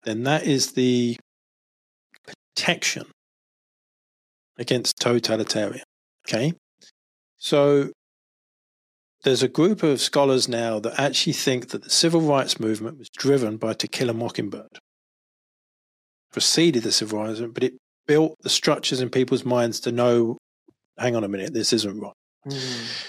then 0.04 0.24
that 0.24 0.44
is 0.44 0.72
the 0.72 1.16
protection 2.56 3.06
against 4.58 4.98
totalitarian. 4.98 5.84
Okay. 6.28 6.52
So 7.38 7.90
there's 9.22 9.42
a 9.42 9.48
group 9.48 9.82
of 9.82 10.00
scholars 10.00 10.48
now 10.48 10.78
that 10.80 10.98
actually 10.98 11.34
think 11.34 11.68
that 11.68 11.82
the 11.82 11.90
civil 11.90 12.22
rights 12.22 12.58
movement 12.58 12.98
was 12.98 13.08
driven 13.16 13.56
by 13.56 13.74
To 13.74 13.88
Kill 13.88 14.10
a 14.10 14.14
Mockingbird. 14.14 14.78
Preceded 16.32 16.82
the 16.82 16.92
civil 16.92 17.18
rights 17.18 17.40
movement, 17.40 17.54
but 17.54 17.64
it 17.64 17.74
built 18.06 18.36
the 18.40 18.48
structures 18.48 19.00
in 19.00 19.10
people's 19.10 19.44
minds 19.44 19.80
to 19.80 19.92
know 19.92 20.38
hang 21.00 21.16
on 21.16 21.24
a 21.24 21.28
minute, 21.28 21.52
this 21.52 21.72
isn't 21.72 21.98
right. 21.98 22.12
Mm. 22.46 23.06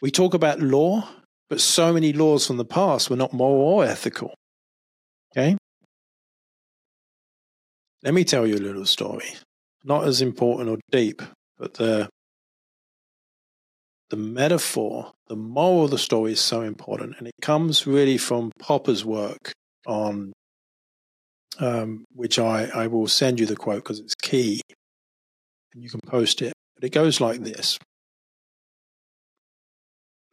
We 0.00 0.10
talk 0.10 0.34
about 0.34 0.60
law, 0.60 1.08
but 1.50 1.60
so 1.60 1.92
many 1.92 2.12
laws 2.12 2.46
from 2.46 2.56
the 2.56 2.64
past 2.64 3.10
were 3.10 3.16
not 3.16 3.32
moral 3.32 3.60
or 3.60 3.84
ethical. 3.84 4.34
Okay? 5.32 5.56
Let 8.02 8.14
me 8.14 8.24
tell 8.24 8.46
you 8.46 8.56
a 8.56 8.58
little 8.58 8.86
story. 8.86 9.26
Not 9.84 10.06
as 10.06 10.22
important 10.22 10.70
or 10.70 10.78
deep, 10.90 11.22
but 11.58 11.74
the 11.74 12.08
the 14.10 14.16
metaphor, 14.16 15.12
the 15.26 15.34
moral 15.34 15.86
of 15.86 15.90
the 15.90 15.98
story 15.98 16.32
is 16.32 16.40
so 16.40 16.60
important. 16.60 17.16
And 17.18 17.26
it 17.26 17.34
comes 17.42 17.88
really 17.88 18.18
from 18.18 18.52
Popper's 18.60 19.04
work 19.04 19.50
on 19.84 20.32
um, 21.60 22.04
which 22.14 22.38
I, 22.38 22.68
I 22.74 22.86
will 22.86 23.08
send 23.08 23.40
you 23.40 23.46
the 23.46 23.56
quote 23.56 23.82
because 23.82 24.00
it's 24.00 24.14
key. 24.14 24.60
And 25.74 25.82
you 25.82 25.90
can 25.90 26.00
post 26.06 26.42
it. 26.42 26.52
But 26.74 26.84
it 26.84 26.92
goes 26.92 27.20
like 27.20 27.42
this. 27.42 27.78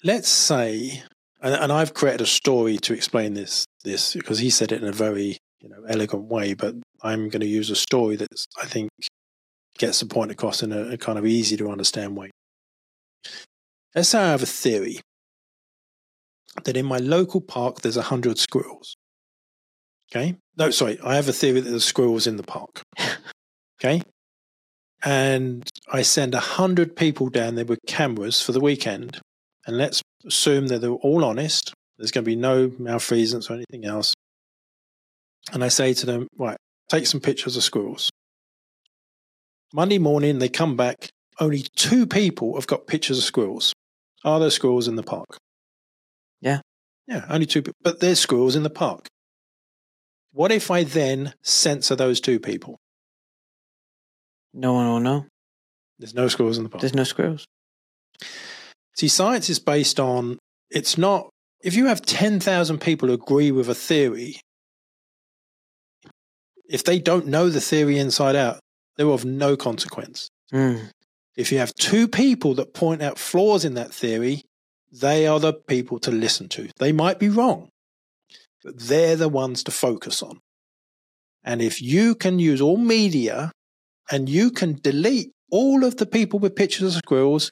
Let's 0.03 0.29
say, 0.29 1.03
and, 1.41 1.53
and 1.53 1.71
I've 1.71 1.93
created 1.93 2.21
a 2.21 2.25
story 2.25 2.77
to 2.77 2.93
explain 2.93 3.33
this, 3.33 3.65
this 3.83 4.13
because 4.13 4.39
he 4.39 4.49
said 4.49 4.71
it 4.71 4.81
in 4.81 4.87
a 4.87 4.93
very 4.93 5.37
you 5.61 5.69
know 5.69 5.83
elegant 5.87 6.25
way, 6.25 6.53
but 6.53 6.75
I'm 7.01 7.29
going 7.29 7.41
to 7.41 7.47
use 7.47 7.69
a 7.69 7.75
story 7.75 8.17
that 8.17 8.27
I 8.61 8.65
think 8.65 8.89
gets 9.77 10.01
the 10.01 10.05
point 10.05 10.31
across 10.31 10.61
in 10.61 10.71
a, 10.71 10.89
a 10.89 10.97
kind 10.97 11.17
of 11.17 11.25
easy 11.25 11.57
to 11.57 11.71
understand 11.71 12.17
way. 12.17 12.29
Let's 13.95 14.09
say 14.09 14.19
I 14.19 14.31
have 14.31 14.43
a 14.43 14.47
theory 14.47 14.99
that 16.63 16.77
in 16.77 16.85
my 16.85 16.97
local 16.97 17.41
park 17.41 17.81
there's 17.81 17.97
a 17.97 18.03
hundred 18.03 18.37
squirrels. 18.37 18.95
Okay. 20.15 20.35
No, 20.57 20.69
sorry. 20.69 20.99
I 21.03 21.15
have 21.15 21.27
a 21.27 21.33
theory 21.33 21.59
that 21.59 21.69
there's 21.69 21.85
squirrels 21.85 22.27
in 22.27 22.37
the 22.37 22.43
park. 22.43 22.83
Okay. 23.81 24.03
And 25.03 25.67
I 25.91 26.03
send 26.03 26.35
a 26.35 26.39
hundred 26.39 26.95
people 26.95 27.29
down 27.29 27.55
there 27.55 27.65
with 27.65 27.79
cameras 27.87 28.41
for 28.41 28.51
the 28.51 28.59
weekend. 28.59 29.19
And 29.65 29.77
let's 29.77 30.01
assume 30.25 30.67
that 30.67 30.79
they're 30.79 30.91
all 30.91 31.25
honest. 31.25 31.73
There's 31.97 32.11
going 32.11 32.23
to 32.23 32.29
be 32.29 32.35
no 32.35 32.71
malfeasance 32.77 33.49
or 33.49 33.55
anything 33.55 33.85
else. 33.85 34.13
And 35.51 35.63
I 35.63 35.67
say 35.67 35.93
to 35.95 36.05
them, 36.05 36.27
right, 36.37 36.57
take 36.89 37.07
some 37.07 37.19
pictures 37.19 37.57
of 37.57 37.63
squirrels. 37.63 38.09
Monday 39.73 39.97
morning, 39.97 40.39
they 40.39 40.49
come 40.49 40.77
back. 40.77 41.09
Only 41.39 41.65
two 41.75 42.05
people 42.05 42.55
have 42.55 42.67
got 42.67 42.87
pictures 42.87 43.17
of 43.17 43.23
squirrels. 43.23 43.73
Are 44.23 44.39
there 44.39 44.51
squirrels 44.51 44.87
in 44.87 44.95
the 44.95 45.03
park? 45.03 45.37
Yeah. 46.39 46.61
Yeah, 47.07 47.25
only 47.29 47.45
two, 47.45 47.61
people, 47.61 47.73
but 47.81 47.99
there's 47.99 48.19
squirrels 48.19 48.55
in 48.55 48.63
the 48.63 48.69
park. 48.69 49.07
What 50.33 50.51
if 50.51 50.71
I 50.71 50.83
then 50.83 51.33
censor 51.43 51.95
those 51.95 52.19
two 52.19 52.39
people? 52.39 52.79
No 54.53 54.73
one 54.73 54.87
will 54.87 54.99
know. 54.99 55.27
There's 55.99 56.15
no 56.15 56.27
squirrels 56.27 56.57
in 56.57 56.63
the 56.63 56.69
park. 56.69 56.81
There's 56.81 56.95
no 56.95 57.03
squirrels. 57.03 57.45
See, 58.95 59.07
science 59.07 59.49
is 59.49 59.59
based 59.59 59.99
on 59.99 60.39
it's 60.69 60.97
not. 60.97 61.29
If 61.63 61.75
you 61.75 61.85
have 61.85 62.01
ten 62.01 62.39
thousand 62.39 62.81
people 62.81 63.07
who 63.07 63.13
agree 63.13 63.51
with 63.51 63.69
a 63.69 63.75
theory, 63.75 64.41
if 66.67 66.83
they 66.83 66.99
don't 66.99 67.27
know 67.27 67.49
the 67.49 67.61
theory 67.61 67.99
inside 67.99 68.35
out, 68.35 68.59
they're 68.97 69.07
of 69.07 69.25
no 69.25 69.55
consequence. 69.55 70.29
Mm. 70.51 70.89
If 71.35 71.51
you 71.51 71.59
have 71.59 71.73
two 71.75 72.07
people 72.07 72.55
that 72.55 72.73
point 72.73 73.01
out 73.01 73.17
flaws 73.17 73.65
in 73.65 73.75
that 73.75 73.93
theory, 73.93 74.41
they 74.91 75.25
are 75.25 75.39
the 75.39 75.53
people 75.53 75.99
to 75.99 76.11
listen 76.11 76.49
to. 76.49 76.69
They 76.79 76.91
might 76.91 77.17
be 77.17 77.29
wrong, 77.29 77.69
they're 78.63 79.15
the 79.15 79.29
ones 79.29 79.63
to 79.63 79.71
focus 79.71 80.21
on. 80.21 80.39
And 81.43 81.61
if 81.61 81.81
you 81.81 82.15
can 82.15 82.39
use 82.39 82.61
all 82.61 82.77
media 82.77 83.51
and 84.09 84.29
you 84.29 84.51
can 84.51 84.79
delete 84.81 85.31
all 85.51 85.83
of 85.83 85.97
the 85.97 86.05
people 86.05 86.39
with 86.39 86.55
pictures 86.55 86.95
of 86.95 86.99
squirrels, 86.99 87.51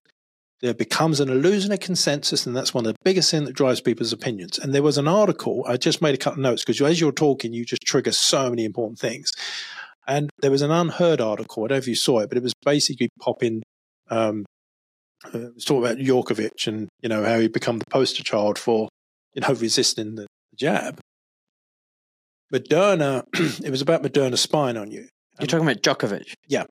there 0.61 0.73
becomes 0.73 1.19
an 1.19 1.29
illusion 1.29 1.71
of 1.71 1.79
consensus, 1.79 2.45
and 2.45 2.55
that's 2.55 2.73
one 2.73 2.85
of 2.85 2.93
the 2.93 2.99
biggest 3.03 3.31
things 3.31 3.47
that 3.47 3.55
drives 3.55 3.81
people's 3.81 4.13
opinions. 4.13 4.59
And 4.59 4.73
there 4.73 4.83
was 4.83 4.97
an 4.97 5.07
article, 5.07 5.65
I 5.67 5.77
just 5.77 6.01
made 6.01 6.13
a 6.13 6.17
couple 6.17 6.39
of 6.39 6.43
notes 6.43 6.63
because 6.63 6.79
as 6.81 7.01
you're 7.01 7.11
talking, 7.11 7.51
you 7.51 7.65
just 7.65 7.81
trigger 7.81 8.11
so 8.11 8.49
many 8.49 8.63
important 8.63 8.99
things. 8.99 9.31
And 10.07 10.29
there 10.39 10.51
was 10.51 10.61
an 10.61 10.69
UnHerd 10.69 11.19
article, 11.19 11.63
I 11.63 11.67
don't 11.67 11.75
know 11.75 11.79
if 11.79 11.87
you 11.87 11.95
saw 11.95 12.19
it, 12.19 12.29
but 12.29 12.37
it 12.37 12.43
was 12.43 12.53
basically 12.63 13.09
popping 13.19 13.63
um, 14.09 14.45
uh, 15.25 15.39
it 15.39 15.55
was 15.55 15.65
talking 15.65 15.85
about 15.85 15.97
Djokovic 15.97 16.67
and 16.67 16.89
you 17.01 17.09
know 17.09 17.23
how 17.23 17.39
he 17.39 17.47
become 17.47 17.79
the 17.79 17.85
poster 17.89 18.23
child 18.23 18.57
for 18.57 18.89
you 19.33 19.41
know 19.41 19.53
resisting 19.53 20.15
the 20.15 20.27
jab. 20.55 20.99
Moderna, 22.51 23.23
it 23.63 23.69
was 23.69 23.81
about 23.81 24.03
Moderna 24.03 24.37
spying 24.37 24.77
on 24.77 24.91
you. 24.91 25.07
You're 25.39 25.47
talking 25.47 25.67
about 25.67 25.81
Djokovic. 25.81 26.33
Yeah. 26.47 26.65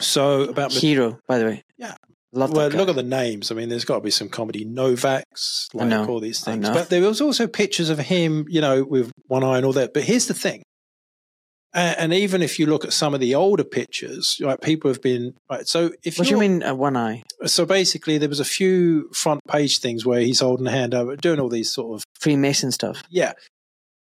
So 0.00 0.42
about 0.42 0.72
Mod- 0.72 0.82
Hero, 0.82 1.18
by 1.26 1.38
the 1.38 1.44
way. 1.46 1.62
Yeah. 1.78 1.94
Love 2.32 2.52
well, 2.52 2.68
look 2.68 2.88
at 2.90 2.96
the 2.96 3.02
names. 3.02 3.50
I 3.50 3.54
mean, 3.54 3.70
there's 3.70 3.84
got 3.86 3.94
to 3.96 4.00
be 4.02 4.10
some 4.10 4.28
comedy. 4.28 4.66
Novaks, 4.66 5.72
like 5.72 5.88
know. 5.88 6.06
all 6.06 6.20
these 6.20 6.46
I 6.46 6.52
things. 6.52 6.64
know. 6.68 6.74
But 6.74 6.90
there 6.90 7.00
was 7.00 7.20
also 7.20 7.46
pictures 7.46 7.88
of 7.88 7.98
him, 7.98 8.44
you 8.48 8.60
know, 8.60 8.84
with 8.84 9.10
one 9.26 9.42
eye 9.42 9.56
and 9.56 9.64
all 9.64 9.72
that. 9.72 9.94
But 9.94 10.02
here's 10.02 10.26
the 10.26 10.34
thing. 10.34 10.62
And, 11.72 11.98
and 11.98 12.14
even 12.14 12.42
if 12.42 12.58
you 12.58 12.66
look 12.66 12.84
at 12.84 12.92
some 12.92 13.14
of 13.14 13.20
the 13.20 13.34
older 13.34 13.64
pictures, 13.64 14.36
like 14.40 14.60
people 14.60 14.90
have 14.90 15.00
been 15.00 15.34
right. 15.50 15.66
So 15.66 15.92
if 16.04 16.18
What 16.18 16.26
do 16.26 16.34
you 16.34 16.40
mean 16.40 16.62
uh, 16.62 16.74
one 16.74 16.96
eye? 16.96 17.22
so 17.46 17.64
basically 17.64 18.18
there 18.18 18.28
was 18.28 18.40
a 18.40 18.44
few 18.44 19.08
front 19.14 19.40
page 19.48 19.78
things 19.78 20.04
where 20.04 20.20
he's 20.20 20.40
holding 20.40 20.66
a 20.66 20.70
hand 20.70 20.94
over 20.94 21.16
doing 21.16 21.40
all 21.40 21.48
these 21.48 21.72
sort 21.72 21.96
of 21.96 22.04
Freemason 22.18 22.70
stuff. 22.72 23.02
yeah 23.08 23.32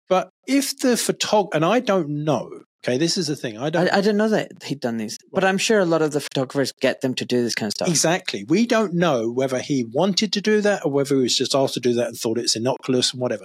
but 0.09 0.29
if 0.47 0.79
the 0.79 0.89
photog 0.97 1.49
and 1.55 1.65
i 1.65 1.81
don't 1.81 2.09
know 2.09 2.49
okay 2.85 2.97
this 2.99 3.17
is 3.17 3.27
the 3.27 3.37
thing 3.37 3.59
i 3.59 3.69
don't 3.71 3.89
I, 3.93 3.99
I 3.99 4.01
didn't 4.01 4.17
know 4.19 4.29
that 4.29 4.51
he'd 4.65 4.81
done 4.81 4.97
these, 4.97 5.19
but 5.33 5.45
I'm 5.45 5.59
sure 5.59 5.81
a 5.81 5.85
lot 5.85 6.03
of 6.03 6.13
the 6.13 6.21
photographers 6.21 6.73
get 6.81 7.01
them 7.01 7.15
to 7.15 7.25
do 7.25 7.43
this 7.43 7.55
kind 7.55 7.69
of 7.69 7.73
stuff. 7.73 7.89
exactly 7.89 8.45
we 8.49 8.67
don't 8.67 8.95
know 8.95 9.31
whether 9.31 9.59
he 9.61 9.85
wanted 9.93 10.33
to 10.35 10.41
do 10.41 10.61
that 10.61 10.85
or 10.85 10.93
whether 10.93 11.15
he 11.17 11.23
was 11.23 11.37
just 11.37 11.55
asked 11.55 11.75
to 11.75 11.81
do 11.81 11.95
that 11.95 12.09
and 12.09 12.17
thought 12.17 12.39
it's 12.39 12.57
innocuous 12.57 13.13
and 13.13 13.21
whatever 13.21 13.45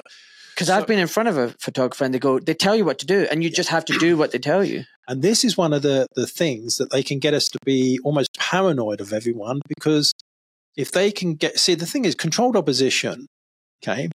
Because 0.53 0.67
So- 0.67 0.75
I've 0.77 0.87
been 0.87 0.99
in 0.99 1.07
front 1.07 1.29
of 1.29 1.37
a 1.37 1.49
photographer 1.59 2.03
and 2.05 2.13
they 2.13 2.19
go, 2.19 2.39
they 2.39 2.53
tell 2.53 2.75
you 2.75 2.85
what 2.85 2.99
to 2.99 3.05
do, 3.05 3.25
and 3.31 3.41
you 3.43 3.49
just 3.49 3.69
have 3.69 3.85
to 3.85 3.97
do 3.97 4.17
what 4.17 4.31
they 4.31 4.37
tell 4.39 4.63
you. 4.63 4.83
and 5.07 5.21
this 5.21 5.43
is 5.47 5.57
one 5.57 5.73
of 5.73 5.81
the 5.81 6.05
the 6.15 6.27
things 6.27 6.75
that 6.77 6.91
they 6.91 7.01
can 7.09 7.17
get 7.19 7.33
us 7.33 7.47
to 7.53 7.57
be 7.65 7.97
almost 8.03 8.29
paranoid 8.37 8.99
of 9.01 9.11
everyone 9.13 9.57
because 9.67 10.11
if 10.77 10.91
they 10.91 11.09
can 11.11 11.29
get 11.35 11.57
see 11.57 11.73
the 11.75 11.85
thing 11.91 12.05
is 12.05 12.15
controlled 12.15 12.55
opposition 12.55 13.25
okay 13.81 14.09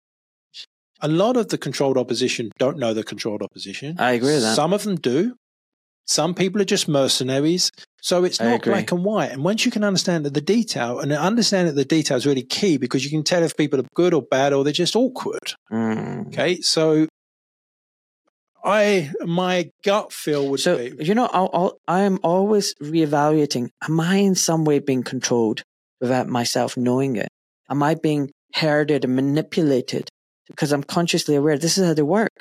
a 1.02 1.08
lot 1.08 1.38
of 1.38 1.50
the 1.50 1.58
controlled 1.58 1.98
opposition 1.98 2.52
don't 2.58 2.78
know 2.78 2.94
the 2.94 3.04
controlled 3.04 3.42
opposition 3.42 3.96
I 4.00 4.14
agree 4.14 4.34
with 4.34 4.44
that. 4.44 4.56
Some 4.56 4.74
of 4.74 4.84
them 4.84 4.96
do. 4.96 5.36
Some 6.06 6.34
people 6.34 6.62
are 6.62 6.66
just 6.66 6.88
mercenaries. 6.88 7.72
So 8.02 8.26
it's 8.26 8.40
not 8.42 8.62
black 8.64 8.92
and 8.92 9.06
white. 9.06 9.32
And 9.32 9.44
once 9.44 9.66
you 9.66 9.72
can 9.72 9.84
understand 9.86 10.26
the 10.26 10.42
detail, 10.42 11.00
and 11.00 11.14
understand 11.14 11.70
that 11.70 11.76
the 11.76 11.86
detail 11.86 12.18
is 12.18 12.26
really 12.26 12.44
key 12.44 12.78
because 12.78 13.06
you 13.06 13.10
can 13.10 13.24
tell 13.24 13.42
if 13.42 13.56
people 13.56 13.80
are 13.80 13.86
good 13.96 14.14
or 14.14 14.22
bad 14.22 14.52
or 14.52 14.64
they're 14.64 14.74
just 14.74 14.96
awkward. 14.96 15.54
Mm. 15.72 16.28
Okay. 16.28 16.60
So 16.60 17.08
I, 18.64 19.12
my 19.22 19.72
gut 19.84 20.12
feel 20.12 20.50
would 20.50 20.60
So 20.60 20.78
be 20.78 21.06
you 21.06 21.16
know, 21.16 21.28
I 21.88 22.02
am 22.02 22.20
always 22.24 22.74
reevaluating. 22.76 23.70
Am 23.88 24.00
I 24.00 24.18
in 24.18 24.36
some 24.36 24.66
way 24.66 24.80
being 24.80 25.04
controlled 25.04 25.64
without 26.02 26.28
myself 26.28 26.76
knowing 26.76 27.16
it? 27.16 27.30
Am 27.70 27.82
I 27.82 27.96
being 27.96 28.32
herded 28.54 29.06
and 29.06 29.16
manipulated 29.16 30.10
because 30.54 30.72
I'm 30.72 30.84
consciously 30.84 31.36
aware 31.36 31.58
this 31.58 31.78
is 31.78 31.86
how 31.86 31.94
they 31.94 32.04
work? 32.04 32.32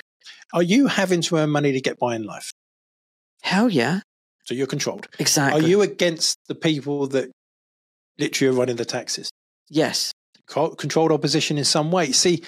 Are 0.53 0.61
you 0.63 0.87
having 0.87 1.21
to 1.23 1.37
earn 1.37 1.49
money 1.49 1.71
to 1.71 1.81
get 1.81 1.97
by 1.97 2.15
in 2.15 2.23
life? 2.23 2.51
Hell 3.41 3.69
yeah. 3.69 4.01
So 4.45 4.53
you're 4.53 4.67
controlled. 4.67 5.07
Exactly. 5.19 5.59
Are 5.61 5.67
you 5.67 5.81
against 5.81 6.37
the 6.47 6.55
people 6.55 7.07
that 7.07 7.31
literally 8.19 8.53
are 8.55 8.59
running 8.59 8.75
the 8.75 8.85
taxes? 8.85 9.31
Yes. 9.69 10.11
Co- 10.47 10.75
Controlled 10.75 11.11
opposition 11.11 11.57
in 11.57 11.63
some 11.65 11.91
way. 11.91 12.11
See, 12.11 12.43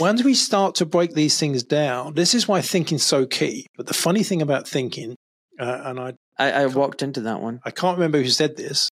once 0.00 0.22
we 0.22 0.34
start 0.34 0.74
to 0.76 0.86
break 0.86 1.14
these 1.14 1.38
things 1.38 1.62
down, 1.62 2.14
this 2.14 2.34
is 2.34 2.46
why 2.46 2.60
thinking's 2.60 3.04
so 3.04 3.26
key. 3.26 3.66
But 3.76 3.86
the 3.86 3.94
funny 3.94 4.22
thing 4.22 4.42
about 4.42 4.68
thinking, 4.68 5.14
uh, 5.58 5.80
and 5.84 6.00
I, 6.00 6.12
I, 6.38 6.50
I 6.62 6.66
walked 6.66 7.02
into 7.02 7.22
that 7.22 7.40
one. 7.40 7.60
I 7.64 7.70
can't 7.70 7.96
remember 7.96 8.20
who 8.20 8.28
said 8.28 8.56
this. 8.56 8.88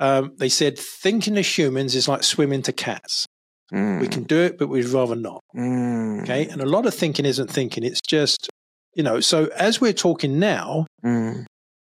Um, 0.00 0.32
they 0.36 0.48
said 0.48 0.78
thinking 0.78 1.38
as 1.38 1.56
humans 1.58 1.94
is 1.94 2.08
like 2.08 2.24
swimming 2.24 2.62
to 2.62 2.72
cats. 2.72 3.26
Mm. 3.74 4.00
We 4.00 4.08
can 4.08 4.22
do 4.22 4.38
it, 4.40 4.56
but 4.58 4.68
we'd 4.68 4.86
rather 4.86 5.16
not. 5.16 5.40
Mm. 5.56 6.22
Okay. 6.22 6.46
And 6.46 6.60
a 6.60 6.66
lot 6.66 6.86
of 6.86 6.94
thinking 6.94 7.24
isn't 7.26 7.50
thinking. 7.50 7.82
It's 7.84 8.00
just, 8.06 8.48
you 8.94 9.02
know, 9.02 9.20
so 9.20 9.46
as 9.56 9.80
we're 9.80 9.92
talking 9.92 10.38
now, 10.38 10.86
Mm. 11.04 11.44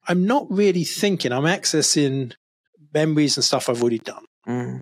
I'm 0.08 0.26
not 0.26 0.46
really 0.50 0.84
thinking. 0.84 1.32
I'm 1.32 1.44
accessing 1.44 2.32
memories 2.92 3.36
and 3.36 3.44
stuff 3.44 3.68
I've 3.68 3.80
already 3.80 3.98
done. 4.00 4.24
Mm. 4.46 4.80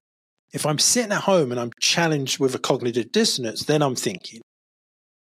If 0.53 0.67
I'm 0.67 0.79
sitting 0.79 1.13
at 1.13 1.23
home 1.23 1.51
and 1.51 1.61
I'm 1.61 1.71
challenged 1.81 2.39
with 2.39 2.55
a 2.55 2.59
cognitive 2.59 3.11
dissonance, 3.13 3.65
then 3.65 3.83
I'm 3.83 3.95
thinking. 3.97 4.41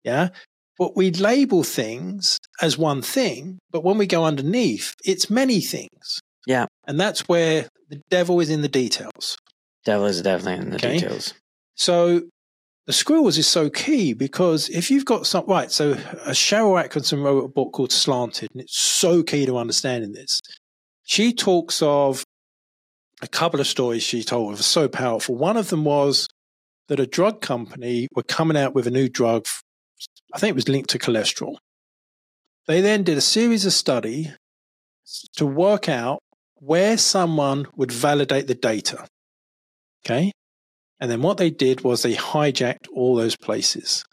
Yeah. 0.04 0.30
But 0.78 0.96
we 0.98 1.12
label 1.12 1.64
things 1.64 2.38
as 2.62 2.78
one 2.78 3.02
thing, 3.02 3.60
but 3.72 3.84
when 3.84 3.98
we 3.98 4.08
go 4.08 4.26
underneath, 4.26 4.94
it's 5.06 5.30
many 5.30 5.62
things. 5.62 6.20
Yeah. 6.48 6.66
And 6.88 7.00
that's 7.00 7.22
where 7.30 7.68
the 7.90 8.02
devil 8.10 8.40
is 8.40 8.50
in 8.50 8.62
the 8.62 8.68
details. 8.68 9.38
Devil 9.86 10.08
is 10.08 10.22
definitely 10.22 10.66
in 10.66 10.70
the 10.72 10.76
Okay. 10.78 10.96
details. 11.00 11.34
So 11.76 12.22
the 12.86 12.94
squirrels 12.94 13.38
is 13.38 13.48
so 13.48 13.70
key 13.70 14.14
because 14.14 14.70
if 14.70 14.92
you've 14.92 15.06
got 15.06 15.26
some 15.26 15.46
right, 15.48 15.72
so 15.72 15.92
uh, 15.92 16.32
Sharyl 16.32 16.82
Attkisson 16.82 17.24
wrote 17.24 17.46
a 17.46 17.48
book 17.48 17.74
called 17.74 17.92
Slanted, 17.92 18.50
and 18.54 18.62
it's 18.62 18.78
so 18.78 19.24
key 19.24 19.46
to 19.46 19.58
understanding 19.58 20.14
this. 20.14 20.42
She 21.04 21.34
talks 21.34 21.82
of 21.82 22.24
a 23.22 23.28
couple 23.28 23.60
of 23.60 23.68
stories 23.68 24.04
she 24.04 24.24
told 24.24 24.52
were 24.52 24.58
so 24.58 24.88
powerful. 24.88 25.36
One 25.36 25.58
of 25.58 25.70
them 25.70 25.84
was 25.84 26.28
that 26.88 27.00
a 27.00 27.08
drug 27.08 27.42
company 27.42 28.08
were 28.16 28.24
coming 28.24 28.58
out 28.58 28.76
with 28.76 28.88
a 28.88 28.92
new 28.92 29.10
drug. 29.10 29.48
I 30.34 30.40
think 30.40 30.52
it 30.52 30.56
was 30.56 30.70
linked 30.70 30.90
to 30.92 31.00
cholesterol. 31.00 31.58
They 32.68 32.82
then 32.82 33.04
did 33.04 33.18
a 33.18 33.22
series 33.22 33.66
of 33.66 33.74
study 33.74 34.32
to 35.36 35.46
work 35.46 35.88
out 35.88 36.20
where 36.56 36.98
someone 36.98 37.68
would 37.76 37.92
validate 37.92 38.48
the 38.48 38.56
data. 38.56 39.08
Okay. 40.06 40.32
And 41.00 41.12
then 41.12 41.22
what 41.22 41.38
they 41.38 41.50
did 41.50 41.82
was 41.82 42.02
they 42.02 42.16
hijacked 42.16 42.88
all 42.94 43.16
those 43.16 43.36
places. 43.36 44.06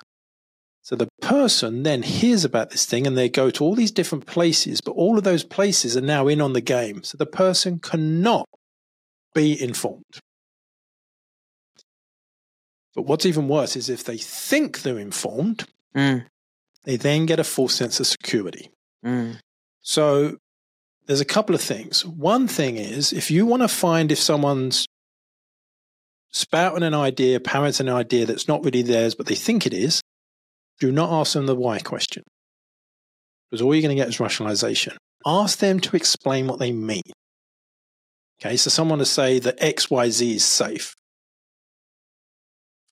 So 0.83 0.97
the 0.97 1.09
person 1.21 1.85
then 1.85 2.03
hears 2.03 2.45
about 2.45 2.71
this 2.71 2.85
thing 2.87 3.07
and 3.07 3.17
they 3.17 3.29
go 3.29 3.51
to 3.51 3.63
all 3.65 3.77
these 3.77 3.93
different 3.93 4.27
places, 4.27 4.81
but 4.81 4.93
all 4.93 5.17
of 5.17 5.23
those 5.23 5.45
places 5.45 5.97
are 5.97 6.01
now 6.01 6.27
in 6.27 6.41
on 6.41 6.55
the 6.55 6.61
game. 6.61 7.05
So 7.05 7.17
the 7.17 7.27
person 7.27 7.79
cannot 7.79 8.49
be 9.33 9.61
informed. 9.63 10.19
But 12.95 13.03
what's 13.03 13.25
even 13.27 13.49
worse 13.49 13.77
is 13.77 13.89
if 13.89 14.05
they 14.05 14.19
think 14.19 14.83
they're 14.83 14.99
informed, 14.99 15.65
Mm. 15.95 16.27
they 16.85 16.97
then 16.97 17.27
get 17.27 17.39
a 17.39 17.45
false 17.45 17.75
sense 17.75 18.01
of 18.01 18.07
security. 18.07 18.71
Mm. 19.05 19.39
So 19.83 20.39
there's 21.07 21.21
a 21.21 21.27
couple 21.27 21.55
of 21.55 21.61
things. 21.61 22.05
One 22.05 22.49
thing 22.49 22.77
is 22.77 23.13
if 23.13 23.31
you 23.31 23.47
want 23.47 23.63
to 23.63 23.69
find 23.69 24.11
if 24.11 24.19
someone's 24.19 24.87
spouting 26.33 26.83
an 26.83 26.95
idea, 26.95 27.41
parroting 27.41 27.89
an 27.89 27.95
idea 27.95 28.27
that's 28.27 28.49
not 28.49 28.65
really 28.65 28.83
theirs, 28.83 29.15
but 29.15 29.27
they 29.27 29.35
think 29.35 29.67
it 29.67 29.75
is, 29.75 30.01
do 30.81 30.91
not 30.91 31.13
ask 31.13 31.35
them 31.35 31.47
the 31.47 31.55
why 31.55 31.79
question. 31.79 32.25
Because 33.51 33.63
all 33.63 33.75
you're 33.75 33.83
going 33.83 33.97
to 33.97 34.01
get 34.01 34.09
is 34.09 34.19
rationalization. 34.19 34.97
Ask 35.27 35.59
them 35.59 35.79
to 35.81 35.97
explain 35.97 36.47
what 36.47 36.59
they 36.59 36.73
mean. 36.73 37.03
Okay, 38.41 38.57
so 38.57 38.71
someone 38.71 38.99
to 38.99 39.05
say 39.05 39.39
that 39.39 39.61
XYZ 39.61 40.35
is 40.37 40.45
safe. 40.45 40.95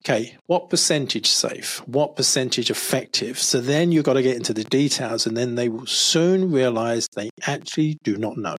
Okay, 0.04 0.36
what 0.46 0.70
percentage 0.70 1.28
safe? 1.28 1.86
What 1.86 2.16
percentage 2.16 2.70
effective? 2.70 3.38
So 3.38 3.60
then 3.60 3.92
you've 3.92 4.04
got 4.04 4.14
to 4.14 4.22
get 4.22 4.36
into 4.36 4.54
the 4.54 4.64
details, 4.64 5.26
and 5.26 5.36
then 5.36 5.56
they 5.56 5.68
will 5.68 5.86
soon 5.86 6.50
realize 6.50 7.06
they 7.14 7.30
actually 7.46 7.98
do 8.02 8.16
not 8.16 8.36
know. 8.36 8.56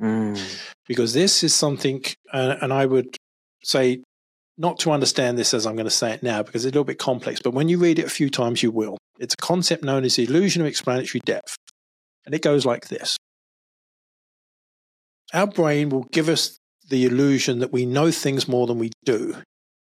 Mm. 0.00 0.40
Because 0.88 1.12
this 1.12 1.44
is 1.44 1.54
something, 1.54 2.04
uh, 2.32 2.56
and 2.60 2.72
I 2.72 2.86
would 2.86 3.16
say 3.62 4.02
not 4.56 4.78
to 4.80 4.92
understand 4.92 5.38
this 5.38 5.52
as 5.54 5.66
I'm 5.66 5.74
going 5.74 5.86
to 5.86 5.90
say 5.90 6.12
it 6.12 6.22
now 6.22 6.42
because 6.42 6.64
it's 6.64 6.72
a 6.72 6.74
little 6.74 6.84
bit 6.84 6.98
complex, 6.98 7.40
but 7.42 7.54
when 7.54 7.68
you 7.68 7.78
read 7.78 7.98
it 7.98 8.06
a 8.06 8.10
few 8.10 8.30
times, 8.30 8.62
you 8.62 8.70
will. 8.70 8.98
It's 9.18 9.34
a 9.34 9.42
concept 9.42 9.84
known 9.84 10.04
as 10.04 10.16
the 10.16 10.24
illusion 10.24 10.62
of 10.62 10.68
explanatory 10.68 11.20
depth. 11.24 11.56
And 12.26 12.34
it 12.34 12.42
goes 12.42 12.64
like 12.64 12.88
this 12.88 13.16
Our 15.32 15.46
brain 15.46 15.90
will 15.90 16.06
give 16.12 16.28
us 16.28 16.58
the 16.88 17.04
illusion 17.04 17.60
that 17.60 17.72
we 17.72 17.86
know 17.86 18.10
things 18.10 18.46
more 18.48 18.66
than 18.66 18.78
we 18.78 18.90
do. 19.04 19.36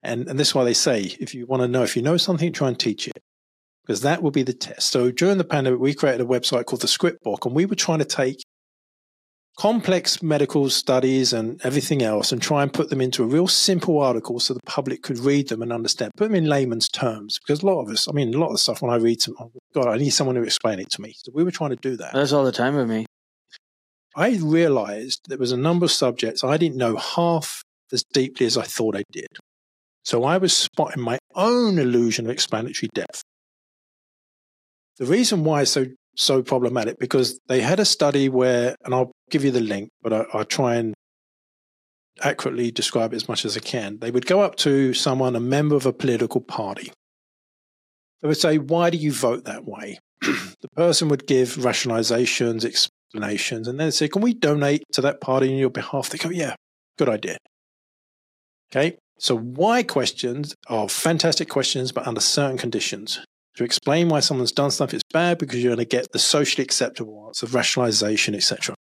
And, 0.03 0.27
and 0.27 0.39
this 0.39 0.49
is 0.49 0.55
why 0.55 0.63
they 0.63 0.73
say 0.73 1.15
if 1.19 1.33
you 1.33 1.45
want 1.45 1.61
to 1.61 1.67
know 1.67 1.83
if 1.83 1.95
you 1.95 2.01
know 2.01 2.17
something, 2.17 2.51
try 2.53 2.67
and 2.67 2.79
teach 2.79 3.07
it. 3.07 3.19
Because 3.85 4.01
that 4.01 4.21
will 4.21 4.31
be 4.31 4.43
the 4.43 4.53
test. 4.53 4.89
So 4.89 5.09
during 5.09 5.39
the 5.39 5.43
pandemic, 5.43 5.79
we 5.79 5.95
created 5.95 6.21
a 6.21 6.25
website 6.25 6.65
called 6.65 6.81
the 6.81 6.87
Script 6.87 7.23
Book, 7.23 7.45
and 7.45 7.55
we 7.55 7.65
were 7.65 7.75
trying 7.75 7.99
to 7.99 8.05
take 8.05 8.43
complex 9.59 10.23
medical 10.23 10.69
studies 10.69 11.33
and 11.33 11.59
everything 11.65 12.01
else 12.01 12.31
and 12.31 12.41
try 12.41 12.63
and 12.63 12.71
put 12.71 12.89
them 12.89 13.01
into 13.01 13.23
a 13.23 13.27
real 13.27 13.45
simple 13.47 13.99
article 13.99 14.39
so 14.39 14.53
the 14.53 14.61
public 14.65 15.03
could 15.03 15.19
read 15.19 15.49
them 15.49 15.61
and 15.61 15.73
understand, 15.73 16.13
put 16.15 16.29
them 16.29 16.35
in 16.35 16.45
layman's 16.45 16.87
terms. 16.87 17.37
Because 17.39 17.61
a 17.61 17.65
lot 17.65 17.81
of 17.81 17.89
us, 17.89 18.07
I 18.07 18.13
mean, 18.13 18.33
a 18.33 18.37
lot 18.37 18.47
of 18.47 18.53
the 18.53 18.57
stuff 18.57 18.81
when 18.81 18.89
I 18.89 18.95
read 18.95 19.21
some, 19.21 19.35
oh 19.37 19.51
God, 19.73 19.89
I 19.89 19.97
need 19.97 20.11
someone 20.11 20.37
to 20.37 20.43
explain 20.43 20.79
it 20.79 20.89
to 20.91 21.01
me. 21.01 21.13
So 21.17 21.33
we 21.35 21.43
were 21.43 21.51
trying 21.51 21.71
to 21.71 21.75
do 21.75 21.97
that. 21.97 22.13
That's 22.13 22.31
all 22.31 22.45
the 22.45 22.53
time 22.53 22.75
with 22.77 22.89
me. 22.89 23.05
I 24.15 24.39
realized 24.41 25.23
there 25.27 25.37
was 25.37 25.51
a 25.51 25.57
number 25.57 25.85
of 25.85 25.91
subjects 25.91 26.41
I 26.41 26.55
didn't 26.55 26.77
know 26.77 26.95
half 26.95 27.61
as 27.91 28.03
deeply 28.13 28.45
as 28.45 28.55
I 28.55 28.63
thought 28.63 28.95
I 28.95 29.03
did. 29.11 29.27
So 30.05 30.23
I 30.23 30.37
was 30.37 30.53
spotting 30.53 31.03
my 31.03 31.19
own 31.35 31.79
illusion 31.79 32.25
of 32.25 32.31
explanatory 32.31 32.89
depth. 32.93 33.23
The 34.99 35.05
reason 35.05 35.43
why 35.43 35.65
so 35.65 35.87
so 36.15 36.41
problematic 36.41 36.99
because 36.99 37.39
they 37.47 37.61
had 37.61 37.79
a 37.79 37.85
study 37.85 38.29
where, 38.29 38.75
and 38.83 38.93
I'll 38.93 39.11
give 39.29 39.43
you 39.43 39.51
the 39.51 39.61
link, 39.61 39.89
but 40.01 40.13
I, 40.13 40.25
I'll 40.33 40.45
try 40.45 40.75
and 40.75 40.93
accurately 42.21 42.71
describe 42.71 43.13
it 43.13 43.17
as 43.17 43.29
much 43.29 43.45
as 43.45 43.55
I 43.55 43.61
can. 43.61 43.99
They 43.99 44.11
would 44.11 44.25
go 44.25 44.41
up 44.41 44.55
to 44.57 44.93
someone, 44.93 45.35
a 45.35 45.39
member 45.39 45.75
of 45.75 45.85
a 45.85 45.93
political 45.93 46.41
party. 46.41 46.91
They 48.21 48.27
would 48.27 48.37
say, 48.37 48.57
Why 48.57 48.89
do 48.89 48.97
you 48.97 49.11
vote 49.11 49.45
that 49.45 49.65
way? 49.65 49.99
the 50.21 50.69
person 50.75 51.07
would 51.07 51.25
give 51.25 51.55
rationalizations, 51.55 52.65
explanations, 52.65 53.67
and 53.67 53.79
then 53.79 53.91
say, 53.91 54.07
Can 54.07 54.21
we 54.21 54.33
donate 54.33 54.83
to 54.93 55.01
that 55.01 55.21
party 55.21 55.49
on 55.51 55.57
your 55.57 55.69
behalf? 55.69 56.09
They 56.09 56.17
go, 56.17 56.29
Yeah, 56.29 56.55
good 56.97 57.09
idea. 57.09 57.37
Okay. 58.71 58.97
So, 59.17 59.37
why 59.37 59.83
questions 59.83 60.55
are 60.67 60.87
fantastic 60.87 61.49
questions, 61.49 61.91
but 61.91 62.07
under 62.07 62.21
certain 62.21 62.57
conditions. 62.57 63.19
To 63.59 63.65
explain 63.65 64.07
why 64.07 64.21
someone's 64.21 64.53
done 64.53 64.71
stuff 64.71 64.93
is 64.93 65.01
bad 65.11 65.37
because 65.37 65.61
you're 65.61 65.75
going 65.75 65.85
to 65.85 65.97
get 65.97 66.13
the 66.13 66.17
socially 66.17 66.63
acceptable 66.63 67.25
answer, 67.27 67.45
rationalization, 67.45 68.33
etc. 68.33 68.73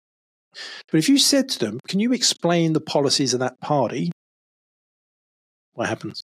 But 0.91 0.99
if 0.99 1.09
you 1.09 1.17
said 1.17 1.49
to 1.49 1.59
them, 1.59 1.79
Can 1.87 1.99
you 1.99 2.13
explain 2.13 2.73
the 2.73 2.79
policies 2.79 3.33
of 3.33 3.39
that 3.39 3.59
party? 3.59 4.11
What 5.73 5.89
happens? 5.89 6.21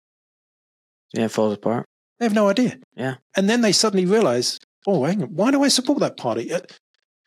Yeah, 1.13 1.25
it 1.25 1.31
falls 1.31 1.55
apart. 1.55 1.87
They 2.19 2.25
have 2.25 2.33
no 2.33 2.47
idea. 2.47 2.77
Yeah. 2.95 3.15
And 3.35 3.49
then 3.49 3.59
they 3.59 3.73
suddenly 3.73 4.05
realize, 4.05 4.59
Oh, 4.87 5.03
hang 5.03 5.23
on, 5.23 5.35
why 5.35 5.51
do 5.51 5.61
I 5.61 5.67
support 5.67 5.99
that 5.99 6.15
party? 6.15 6.53
Uh, 6.53 6.61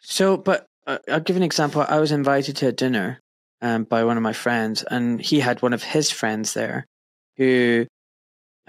So, 0.00 0.38
but 0.38 0.64
uh, 0.86 1.00
I'll 1.06 1.20
give 1.20 1.36
an 1.36 1.42
example. 1.42 1.84
I 1.86 2.00
was 2.00 2.12
invited 2.12 2.56
to 2.56 2.68
a 2.68 2.72
dinner 2.72 3.20
um, 3.60 3.84
by 3.84 4.04
one 4.04 4.16
of 4.16 4.22
my 4.22 4.32
friends, 4.32 4.84
and 4.84 5.20
he 5.20 5.40
had 5.40 5.60
one 5.60 5.74
of 5.74 5.82
his 5.82 6.10
friends 6.10 6.54
there 6.54 6.86
who, 7.36 7.86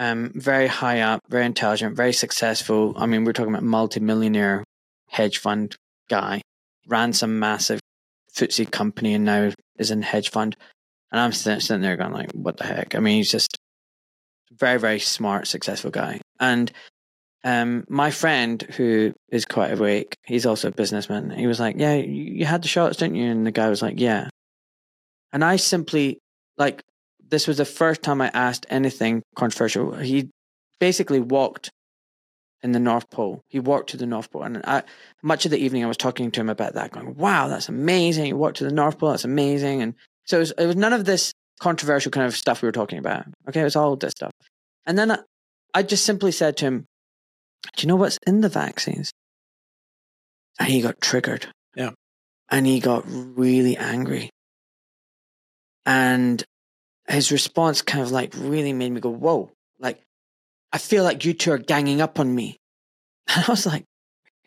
um, 0.02 0.32
very 0.34 0.66
high 0.66 1.02
up, 1.02 1.22
very 1.30 1.46
intelligent, 1.46 1.96
very 1.96 2.12
successful. 2.12 2.96
I 2.98 3.06
mean, 3.06 3.24
we're 3.24 3.34
talking 3.34 3.54
about 3.54 3.64
multimillionaire 3.64 4.64
hedge 5.08 5.38
fund 5.38 5.76
guy, 6.10 6.42
ran 6.88 7.14
some 7.14 7.38
massive 7.38 7.80
FTSE 8.34 8.72
company, 8.72 9.14
and 9.14 9.26
now 9.26 9.52
is 9.78 9.92
in 9.92 10.02
hedge 10.02 10.32
fund. 10.32 10.58
And 11.12 11.22
I'm 11.22 11.32
sitting, 11.32 11.82
there 11.82 11.98
going 11.98 12.14
like, 12.14 12.32
what 12.32 12.58
the 12.58 12.64
heck? 12.64 12.96
I 12.96 13.00
mean, 13.00 13.18
he's 13.18 13.30
just 13.30 13.56
very, 14.52 14.80
very 14.80 14.98
smart, 14.98 15.48
successful 15.48 15.92
guy. 15.92 16.20
And 16.40 16.72
um, 17.44 17.86
my 17.88 18.10
friend 18.10 18.60
who 18.76 19.14
is 19.30 19.46
quite 19.46 19.72
awake, 19.72 20.16
he's 20.26 20.48
also 20.48 20.70
a 20.70 20.72
businessman. 20.72 21.30
He 21.30 21.46
was 21.46 21.60
like, 21.60 21.76
"Yeah, 21.78 21.94
you, 21.94 22.24
you 22.40 22.46
had 22.46 22.64
the 22.64 22.68
shots, 22.68 22.98
didn't 22.98 23.18
you?" 23.18 23.30
And 23.30 23.46
the 23.46 23.52
guy 23.52 23.70
was 23.70 23.84
like, 23.84 24.00
"Yeah." 24.00 24.30
And 25.32 25.44
I 25.44 25.58
simply 25.58 26.18
like 26.58 26.82
this 27.32 27.48
was 27.48 27.58
the 27.58 27.66
first 27.66 28.04
time 28.04 28.22
I 28.22 28.30
asked 28.34 28.66
anything 28.70 29.24
controversial. 29.36 29.96
He 29.96 30.30
basically 30.80 31.20
walked 31.20 31.72
in 32.62 32.74
the 32.74 32.80
North 32.80 33.10
Pole. 33.10 33.42
He 33.48 33.60
walked 33.60 33.90
to 33.92 33.98
the 33.98 34.06
North 34.06 34.30
Pole, 34.30 34.44
and 34.44 34.62
I, 34.66 34.84
much 35.24 35.46
of 35.46 35.52
the 35.52 35.58
evening 35.58 35.84
I 35.84 35.88
was 35.88 35.98
talking 35.98 36.30
to 36.30 36.42
him 36.42 36.50
about 36.50 36.74
that, 36.74 36.92
going, 36.92 37.16
"Wow, 37.16 37.48
that's 37.48 37.70
amazing! 37.70 38.26
He 38.26 38.34
walked 38.34 38.58
to 38.58 38.66
the 38.66 38.74
North 38.74 39.00
Pole. 39.00 39.10
That's 39.12 39.26
amazing!" 39.26 39.82
And 39.82 39.96
So 40.26 40.38
it 40.38 40.40
was, 40.42 40.52
it 40.52 40.68
was 40.68 40.76
none 40.76 40.94
of 40.94 41.06
this 41.06 41.34
controversial 41.60 42.12
kind 42.12 42.28
of 42.28 42.36
stuff 42.36 42.62
we 42.62 42.68
were 42.68 42.72
talking 42.72 43.00
about. 43.00 43.26
Okay, 43.48 43.62
it 43.62 43.64
was 43.64 43.76
all 43.76 43.96
this 43.96 44.12
stuff. 44.12 44.32
And 44.86 44.98
then 44.98 45.12
I, 45.12 45.20
I 45.74 45.84
just 45.84 46.06
simply 46.06 46.32
said 46.32 46.58
to 46.58 46.66
him, 46.66 46.86
"Do 47.76 47.82
you 47.82 47.88
know 47.88 47.96
what's 47.96 48.20
in 48.28 48.42
the 48.42 48.50
vaccines?" 48.50 49.12
And 50.60 50.70
he 50.70 50.82
got 50.82 51.02
triggered. 51.02 51.48
Yeah. 51.76 51.92
And 52.50 52.68
he 52.68 52.80
got 52.80 53.06
really 53.08 53.78
angry. 53.78 54.30
And 55.86 56.44
his 57.08 57.32
response 57.32 57.82
kind 57.82 58.04
of 58.04 58.12
like 58.12 58.34
really 58.36 58.74
made 58.74 58.92
me 58.92 59.02
go, 59.02 59.10
"Whoa!" 59.10 59.52
Like 59.80 60.02
I 60.72 60.78
feel 60.78 61.04
like 61.04 61.26
you 61.26 61.34
two 61.34 61.52
are 61.52 61.58
ganging 61.58 62.02
up 62.02 62.20
on 62.20 62.34
me. 62.34 62.58
And 63.34 63.44
I 63.48 63.52
was 63.52 63.66
like, 63.66 63.86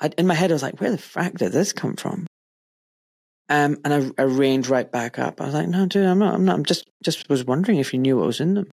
I, 0.01 0.11
in 0.19 0.27
my 0.27 0.35
head, 0.35 0.51
I 0.51 0.55
was 0.55 0.63
like, 0.63 0.81
where 0.81 0.91
the 0.91 0.97
frack 0.97 1.39
did 1.39 1.53
this 1.53 1.73
come 1.73 1.97
from? 1.97 2.27
Um, 3.49 3.79
and 3.85 4.13
I, 4.19 4.23
I 4.23 4.25
reined 4.25 4.69
right 4.69 4.91
back 4.91 5.19
up. 5.19 5.41
I 5.41 5.45
was 5.45 5.55
like, 5.55 5.69
no, 5.69 5.87
dude, 5.87 6.07
I'm 6.07 6.19
not, 6.19 6.35
I'm 6.35 6.45
not, 6.45 6.55
I'm 6.55 6.65
just, 6.65 6.89
just 7.03 7.29
was 7.29 7.45
wondering 7.45 7.79
if 7.79 7.93
you 7.93 7.99
knew 7.99 8.17
what 8.17 8.27
was 8.27 8.41
in 8.41 8.55
them. 8.55 8.71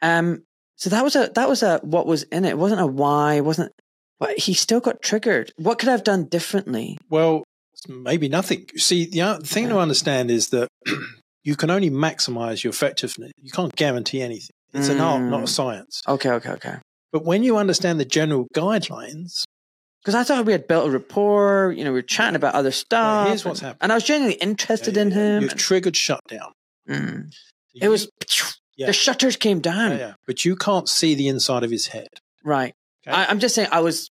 Um, 0.00 0.42
so 0.76 0.88
that 0.90 1.04
was 1.04 1.14
a, 1.14 1.30
that 1.34 1.48
was 1.48 1.62
a, 1.62 1.78
what 1.82 2.06
was 2.06 2.22
in 2.24 2.44
it. 2.44 2.50
It 2.50 2.58
wasn't 2.58 2.80
a 2.80 2.86
why, 2.86 3.34
it 3.34 3.44
wasn't, 3.44 3.72
but 4.18 4.38
he 4.38 4.54
still 4.54 4.80
got 4.80 5.02
triggered. 5.02 5.52
What 5.56 5.78
could 5.78 5.90
I 5.90 5.92
have 5.92 6.04
done 6.04 6.24
differently? 6.24 6.96
Well, 7.10 7.44
maybe 7.86 8.28
nothing. 8.28 8.66
See, 8.76 9.04
the 9.04 9.22
o- 9.22 9.40
thing 9.40 9.68
to 9.68 9.78
understand 9.78 10.30
is 10.30 10.48
that 10.48 10.68
you 11.44 11.56
can 11.56 11.70
only 11.70 11.90
maximize 11.90 12.62
your 12.62 12.70
effectiveness. 12.70 13.32
You 13.40 13.50
can't 13.50 13.74
guarantee 13.74 14.22
anything. 14.22 14.54
It's 14.74 14.88
an 14.88 15.00
art, 15.00 15.22
not 15.22 15.40
a 15.40 15.44
Mm. 15.44 15.48
science. 15.48 16.02
Okay, 16.08 16.30
okay, 16.30 16.50
okay. 16.50 16.76
But 17.12 17.24
when 17.24 17.42
you 17.42 17.56
understand 17.58 18.00
the 18.00 18.04
general 18.06 18.46
guidelines, 18.54 19.44
Because 20.02 20.16
I 20.16 20.24
thought 20.24 20.46
we 20.46 20.50
had 20.52 20.66
built 20.66 20.88
a 20.88 20.90
rapport, 20.90 21.72
you 21.76 21.84
know, 21.84 21.90
we 21.92 21.98
were 21.98 22.02
chatting 22.02 22.34
about 22.34 22.54
other 22.56 22.72
stuff. 22.72 23.28
here's 23.28 23.44
what's 23.44 23.60
and, 23.60 23.66
happened. 23.66 23.82
And 23.82 23.92
I 23.92 23.94
was 23.94 24.02
genuinely 24.02 24.36
interested 24.40 24.96
in 24.96 25.10
yeah, 25.12 25.16
yeah, 25.16 25.22
him. 25.36 25.42
you've 25.44 25.54
triggered 25.56 25.96
shutdown. 25.96 26.52
Mm. 26.88 27.28
It 27.74 27.84
You- 27.84 27.90
was, 27.90 28.08
Yeah. 28.76 28.86
the 28.88 28.92
shutters 28.92 29.36
came 29.36 29.60
down. 29.60 29.96
yeah. 29.98 30.14
But 30.26 30.44
you 30.44 30.56
can't 30.56 30.88
see 30.88 31.14
the 31.14 31.28
inside 31.28 31.62
of 31.62 31.70
his 31.70 31.86
head. 31.88 32.08
Right. 32.42 32.74
Okay. 33.06 33.16
I, 33.16 33.26
I'm 33.26 33.38
just 33.38 33.54
saying, 33.54 33.68
I 33.70 33.78
was, 33.78 34.08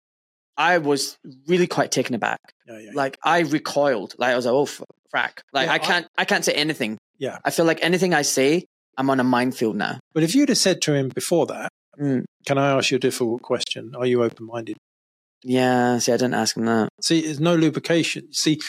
I 0.57 0.79
was 0.79 1.19
really 1.47 1.69
quite 1.69 1.93
taken 1.93 2.15
aback. 2.17 2.41
Yeah, 2.67 2.79
yeah, 2.81 2.91
Like 2.95 3.17
I 3.23 3.41
recoiled. 3.41 4.15
Like 4.19 4.33
I 4.33 4.37
was 4.37 4.47
like, 4.47 4.55
oh 4.55 4.67
frack. 5.15 5.41
Like 5.53 5.69
I 5.69 5.75
I- 5.75 5.79
can't, 5.79 6.07
I, 6.19 6.25
can't 6.25 6.45
say 6.45 6.55
anything. 6.55 6.99
Yeah. 7.19 7.39
I 7.45 7.51
feel 7.51 7.65
like 7.65 7.79
anything 7.83 8.13
I 8.15 8.23
say, 8.23 8.65
I'm 8.99 9.11
on 9.11 9.21
a 9.21 9.25
minefield 9.25 9.77
now. 9.77 9.99
But 10.15 10.23
if 10.23 10.35
you'd 10.35 10.49
have 10.49 10.59
said 10.59 10.81
to 10.83 10.95
him 10.95 11.09
before 11.11 11.47
that, 11.47 11.71
Mm. 12.01 12.25
can 12.45 12.59
I 12.59 12.77
ask 12.77 12.91
you 12.91 12.97
a 12.97 13.01
difficult 13.01 13.41
question? 13.41 13.95
Are 13.97 14.05
you 14.05 14.23
open 14.23 14.45
minded? 14.47 14.77
Yeah. 15.43 15.99
See, 15.99 16.13
I 16.13 16.17
didn't 16.19 16.35
ask 16.35 16.55
him 16.57 16.67
that. 16.67 16.91
See, 17.01 17.23
there's 17.23 17.41
no 17.41 17.55
lubrication. 17.55 18.33
See, 18.35 18.61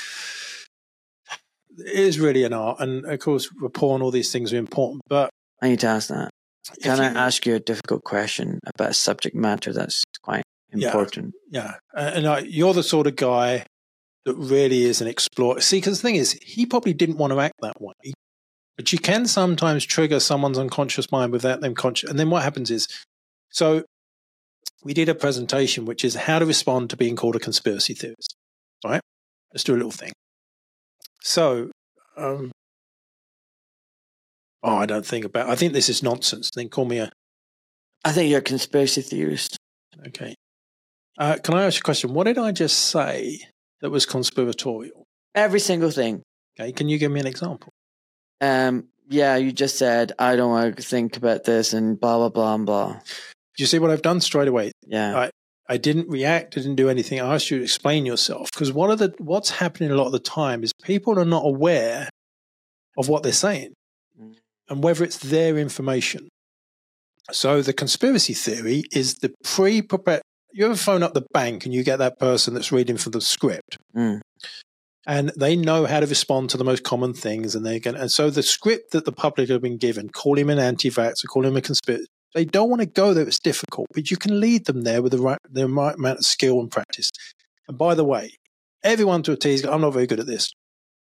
it 1.78 1.88
is 2.00 2.20
really 2.20 2.44
an 2.44 2.54
art. 2.54 2.80
And 2.80 3.06
of 3.06 3.20
course, 3.20 3.50
rapport 3.62 3.96
and 3.96 4.04
all 4.04 4.12
these 4.12 4.32
things 4.32 4.54
are 4.54 4.58
important. 4.58 5.02
But 5.10 5.30
I 5.62 5.70
need 5.70 5.80
to 5.82 5.88
ask 5.88 6.10
that. 6.10 6.30
Can 6.82 7.00
I 7.00 7.12
you- 7.12 7.18
ask 7.18 7.46
you 7.46 7.56
a 7.56 7.60
difficult 7.60 8.04
question 8.04 8.60
about 8.66 8.92
a 8.92 8.94
subject 8.94 9.36
matter 9.36 9.72
that's 9.74 10.04
quite 10.22 10.44
important? 10.72 11.34
Yeah. 11.50 11.76
Uh, 11.96 12.12
And 12.16 12.26
uh, 12.26 12.42
you're 12.46 12.74
the 12.74 12.84
sort 12.84 13.08
of 13.08 13.16
guy 13.16 13.66
that 14.26 14.36
really 14.36 14.84
is 14.84 15.02
an 15.02 15.08
explorer. 15.08 15.62
See, 15.62 15.78
because 15.78 16.00
the 16.02 16.08
thing 16.08 16.16
is, 16.16 16.34
he 16.42 16.66
probably 16.66 16.94
didn't 16.94 17.18
want 17.18 17.32
to 17.34 17.40
act 17.40 17.54
that 17.62 17.82
way. 17.82 17.94
But 18.78 18.94
you 18.94 19.00
can 19.00 19.26
sometimes 19.26 19.86
trigger 19.86 20.20
someone's 20.20 20.58
unconscious 20.58 21.12
mind 21.12 21.32
without 21.32 21.62
them 21.62 21.76
conscious. 21.76 22.10
And 22.10 22.20
then 22.20 22.30
what 22.30 22.44
happens 22.44 22.72
is, 22.72 22.88
so 23.50 23.84
we 24.84 24.94
did 24.94 25.10
a 25.10 25.16
presentation, 25.16 25.86
which 25.86 26.06
is 26.06 26.16
how 26.16 26.40
to 26.40 26.46
respond 26.46 26.92
to 26.92 26.98
being 26.98 27.16
called 27.16 27.36
a 27.36 27.40
conspiracy 27.40 27.96
theorist. 27.96 28.36
All 28.86 28.92
right? 28.92 29.02
Let's 29.52 29.64
do 29.64 29.74
a 29.74 29.78
little 29.78 29.92
thing. 29.92 30.12
So, 31.24 31.72
um, 32.16 32.52
oh, 34.62 34.78
I 34.78 34.86
don't 34.86 35.06
think 35.06 35.26
about. 35.26 35.50
I 35.50 35.56
think 35.56 35.74
this 35.74 35.90
is 35.90 36.04
nonsense. 36.04 36.52
Then 36.56 36.70
call 36.70 36.86
me 36.86 37.00
a 37.00 37.10
I 38.08 38.12
think 38.12 38.30
you're 38.30 38.40
a 38.40 38.44
conspiracy 38.44 39.02
theorist. 39.02 39.58
okay. 40.08 40.36
Uh, 41.18 41.38
can 41.44 41.56
I 41.56 41.66
ask 41.66 41.76
you 41.76 41.82
a 41.82 41.84
question? 41.84 42.14
What 42.14 42.26
did 42.26 42.38
I 42.38 42.52
just 42.52 42.78
say 42.78 43.40
that 43.82 43.90
was 43.90 44.06
conspiratorial? 44.06 45.04
Every 45.36 45.60
single 45.60 45.92
thing. 45.92 46.22
Okay, 46.58 46.72
can 46.72 46.88
you 46.88 47.00
give 47.00 47.12
me 47.12 47.20
an 47.20 47.28
example? 47.28 47.74
Um, 48.42 48.86
yeah, 49.10 49.36
you 49.38 49.52
just 49.52 49.78
said 49.78 50.12
I 50.20 50.36
don't 50.36 50.52
want 50.52 50.78
to 50.78 50.84
think 50.84 51.18
about 51.18 51.44
this 51.46 51.74
and 51.74 52.00
blah 52.00 52.18
blah 52.18 52.30
blah 52.30 52.56
and 52.56 52.66
blah. 52.66 52.94
Do 52.94 53.64
you 53.64 53.66
see 53.66 53.80
what 53.80 53.90
I've 53.92 54.02
done 54.02 54.22
straight 54.22 54.48
away? 54.48 54.72
Yeah. 54.86 55.14
Right. 55.14 55.32
I 55.70 55.78
didn't 55.78 56.08
react. 56.10 56.58
I 56.58 56.62
didn't 56.62 56.76
do 56.76 56.90
anything. 56.90 57.20
I 57.20 57.34
asked 57.36 57.52
you 57.52 57.58
to 57.58 57.64
explain 57.64 58.06
yourself 58.06 58.50
because 58.54 58.72
one 58.72 58.92
of 58.92 59.00
the 59.00 59.14
what's 59.18 59.50
happening 59.50 59.92
a 59.92 59.96
lot 59.96 60.06
of 60.06 60.12
the 60.14 60.20
time 60.20 60.64
is 60.64 60.72
people 60.84 61.20
are 61.20 61.26
not 61.26 61.46
aware 61.46 62.10
of 62.98 63.10
what 63.10 63.24
they're 63.24 63.32
saying 63.34 63.74
Mm. 64.20 64.36
and 64.70 64.84
whether 64.84 65.04
it's 65.04 65.18
their 65.18 65.58
information. 65.58 66.28
So 67.32 67.62
the 67.62 67.74
conspiracy 67.74 68.34
theory 68.34 68.84
is 68.92 69.16
the 69.16 69.34
pre 69.44 69.84
You 70.54 70.66
ever 70.66 70.76
phone 70.76 71.04
up 71.04 71.14
the 71.14 71.26
bank 71.34 71.66
and 71.66 71.74
you 71.74 71.84
get 71.84 71.98
that 71.98 72.18
person 72.18 72.54
that's 72.54 72.72
reading 72.72 72.98
from 72.98 73.12
the 73.12 73.22
script, 73.22 73.78
Mm. 73.96 74.22
And 75.08 75.32
they 75.38 75.56
know 75.56 75.86
how 75.86 76.02
to 76.02 76.06
respond 76.06 76.50
to 76.50 76.58
the 76.58 76.66
most 76.66 76.84
common 76.84 77.14
things, 77.14 77.56
and 77.56 77.66
they 77.66 77.80
can. 77.80 77.96
And 77.96 78.12
so 78.12 78.30
the 78.30 78.44
script 78.44 78.92
that 78.92 79.06
the 79.06 79.14
public 79.14 79.50
have 79.50 79.62
been 79.62 79.78
given, 79.78 80.10
call 80.10 80.38
him 80.38 80.50
an 80.50 80.60
anti-vax, 80.60 81.24
or 81.24 81.28
call 81.28 81.46
him 81.46 81.56
a 81.56 81.62
conspiracy. 81.62 82.08
They 82.36 82.44
don't 82.44 82.70
want 82.70 82.82
to 82.82 82.86
go 82.86 83.14
there. 83.14 83.26
It's 83.26 83.40
difficult, 83.40 83.88
but 83.94 84.12
you 84.12 84.18
can 84.18 84.40
lead 84.40 84.66
them 84.66 84.82
there 84.82 85.02
with 85.02 85.14
the 85.14 85.18
right, 85.18 85.40
the 85.50 85.68
right 85.68 85.96
amount 85.96 86.20
of 86.20 86.26
skill 86.26 86.60
and 86.60 86.70
practice. 86.70 87.10
And 87.70 87.78
by 87.78 87.96
the 87.96 88.04
way, 88.04 88.32
everyone 88.84 89.24
to 89.24 89.32
a 89.32 89.38
T 89.38 89.54
is, 89.54 89.66
I'm 89.66 89.82
not 89.82 89.94
very 89.94 90.08
good 90.08 90.20
at 90.20 90.28
this. 90.28 90.52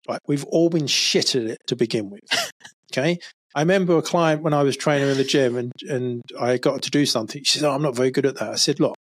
Right. 0.08 0.18
We've 0.26 0.44
all 0.46 0.68
been 0.68 0.88
shit 0.88 1.36
at 1.36 1.44
it 1.44 1.58
to 1.68 1.76
begin 1.76 2.10
with. 2.10 2.22
okay. 2.92 3.18
I 3.54 3.60
remember 3.60 3.96
a 3.96 4.02
client 4.02 4.42
when 4.42 4.52
I 4.52 4.64
was 4.64 4.76
training 4.76 5.08
in 5.08 5.16
the 5.16 5.24
gym 5.24 5.56
and, 5.56 5.72
and 5.88 6.22
I 6.40 6.58
got 6.58 6.82
to 6.82 6.90
do 6.90 7.06
something. 7.06 7.44
She 7.44 7.58
said, 7.58 7.68
oh, 7.68 7.72
I'm 7.72 7.82
not 7.82 7.94
very 7.94 8.10
good 8.10 8.26
at 8.26 8.36
that. 8.36 8.50
I 8.50 8.56
said, 8.56 8.80
look, 8.80 8.96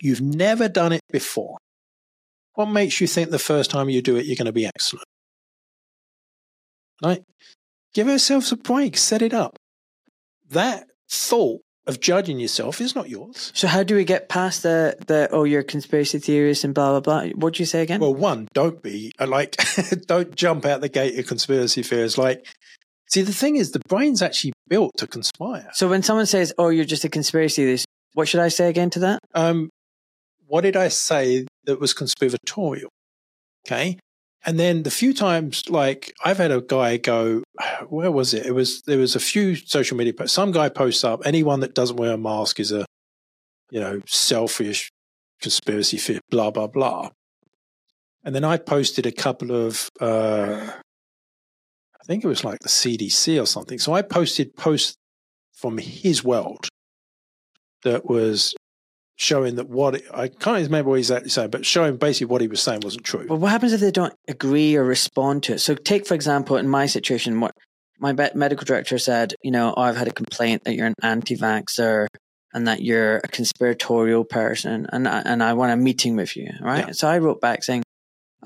you've 0.00 0.20
never 0.20 0.68
done 0.68 0.92
it 0.92 1.00
before. 1.10 1.56
What 2.58 2.70
makes 2.70 3.00
you 3.00 3.06
think 3.06 3.30
the 3.30 3.38
first 3.38 3.70
time 3.70 3.88
you 3.88 4.02
do 4.02 4.16
it, 4.16 4.26
you're 4.26 4.34
going 4.34 4.46
to 4.46 4.52
be 4.52 4.66
excellent? 4.66 5.06
Right? 7.00 7.22
Give 7.94 8.08
yourself 8.08 8.50
a 8.50 8.56
break. 8.56 8.96
Set 8.96 9.22
it 9.22 9.32
up. 9.32 9.60
That 10.50 10.88
thought 11.08 11.60
of 11.86 12.00
judging 12.00 12.40
yourself 12.40 12.80
is 12.80 12.96
not 12.96 13.08
yours. 13.08 13.52
So 13.54 13.68
how 13.68 13.84
do 13.84 13.94
we 13.94 14.04
get 14.04 14.28
past 14.28 14.64
the 14.64 14.96
the 15.06 15.28
oh 15.30 15.44
you're 15.44 15.60
a 15.60 15.64
conspiracy 15.64 16.18
theorist 16.18 16.64
and 16.64 16.74
blah 16.74 16.98
blah 16.98 17.00
blah? 17.00 17.30
What'd 17.36 17.60
you 17.60 17.64
say 17.64 17.80
again? 17.80 18.00
Well, 18.00 18.12
one, 18.12 18.48
don't 18.54 18.82
be 18.82 19.12
uh, 19.20 19.28
like, 19.28 19.54
don't 20.08 20.34
jump 20.34 20.66
out 20.66 20.80
the 20.80 20.88
gate 20.88 21.16
of 21.16 21.28
conspiracy 21.28 21.84
theories. 21.84 22.18
Like, 22.18 22.44
see, 23.08 23.22
the 23.22 23.32
thing 23.32 23.54
is, 23.54 23.70
the 23.70 23.82
brain's 23.86 24.20
actually 24.20 24.52
built 24.66 24.96
to 24.96 25.06
conspire. 25.06 25.70
so 25.74 25.88
when 25.88 26.02
someone 26.02 26.26
says 26.26 26.52
oh 26.58 26.70
you're 26.70 26.84
just 26.84 27.04
a 27.04 27.08
conspiracy 27.08 27.62
theorist, 27.62 27.86
what 28.14 28.26
should 28.26 28.40
I 28.40 28.48
say 28.48 28.68
again 28.68 28.90
to 28.90 28.98
that? 28.98 29.20
Um, 29.32 29.70
what 30.48 30.62
did 30.62 30.76
I 30.76 30.88
say 30.88 31.46
that 31.68 31.78
was 31.78 31.92
conspiratorial? 31.92 32.90
Okay. 33.66 33.98
And 34.44 34.58
then 34.58 34.82
the 34.82 34.90
few 34.90 35.12
times, 35.12 35.68
like 35.68 36.14
I've 36.24 36.38
had 36.38 36.50
a 36.50 36.62
guy 36.62 36.96
go, 36.96 37.42
where 37.88 38.10
was 38.10 38.34
it? 38.34 38.46
It 38.46 38.52
was 38.52 38.82
there 38.82 38.98
was 38.98 39.14
a 39.14 39.20
few 39.20 39.54
social 39.54 39.96
media 39.96 40.14
posts. 40.14 40.34
Some 40.34 40.50
guy 40.50 40.68
posts 40.68 41.04
up, 41.04 41.20
anyone 41.24 41.60
that 41.60 41.74
doesn't 41.74 41.96
wear 41.96 42.14
a 42.14 42.18
mask 42.18 42.58
is 42.58 42.72
a, 42.72 42.84
you 43.70 43.80
know, 43.80 44.00
selfish 44.06 44.90
conspiracy 45.42 45.98
theory, 45.98 46.20
blah 46.30 46.50
blah 46.50 46.66
blah. 46.66 47.10
And 48.24 48.34
then 48.34 48.44
I 48.44 48.56
posted 48.56 49.06
a 49.06 49.12
couple 49.12 49.52
of, 49.52 49.88
uh, 50.00 50.70
I 52.00 52.04
think 52.04 52.24
it 52.24 52.28
was 52.28 52.44
like 52.44 52.58
the 52.60 52.68
CDC 52.68 53.40
or 53.40 53.46
something. 53.46 53.78
So 53.78 53.92
I 53.92 54.02
posted 54.02 54.56
posts 54.56 54.96
from 55.52 55.78
his 55.78 56.24
world 56.24 56.68
that 57.84 58.06
was 58.06 58.54
showing 59.18 59.56
that 59.56 59.68
what 59.68 60.00
I 60.14 60.28
can't 60.28 60.62
remember 60.62 60.90
what 60.90 60.96
he's 60.96 61.10
actually 61.10 61.30
saying, 61.30 61.50
but 61.50 61.66
showing 61.66 61.96
basically 61.96 62.28
what 62.28 62.40
he 62.40 62.48
was 62.48 62.62
saying 62.62 62.80
wasn't 62.82 63.04
true. 63.04 63.26
But 63.26 63.36
what 63.36 63.50
happens 63.50 63.72
if 63.72 63.80
they 63.80 63.90
don't 63.90 64.14
agree 64.28 64.76
or 64.76 64.84
respond 64.84 65.42
to 65.44 65.54
it? 65.54 65.58
So 65.58 65.74
take 65.74 66.06
for 66.06 66.14
example 66.14 66.56
in 66.56 66.68
my 66.68 66.86
situation, 66.86 67.40
what 67.40 67.52
my 67.98 68.12
medical 68.12 68.64
director 68.64 68.96
said, 68.96 69.34
you 69.42 69.50
know, 69.50 69.74
oh, 69.76 69.82
I've 69.82 69.96
had 69.96 70.06
a 70.06 70.12
complaint 70.12 70.62
that 70.64 70.74
you're 70.74 70.86
an 70.86 70.94
anti-vaxxer 71.02 72.06
and 72.54 72.68
that 72.68 72.80
you're 72.80 73.16
a 73.16 73.28
conspiratorial 73.28 74.24
person, 74.24 74.86
and 74.92 75.06
I, 75.06 75.20
and 75.20 75.42
I 75.42 75.52
want 75.52 75.72
a 75.72 75.76
meeting 75.76 76.16
with 76.16 76.36
you, 76.36 76.48
right? 76.60 76.86
Yeah. 76.86 76.92
So 76.92 77.08
I 77.08 77.18
wrote 77.18 77.40
back 77.40 77.64
saying, 77.64 77.82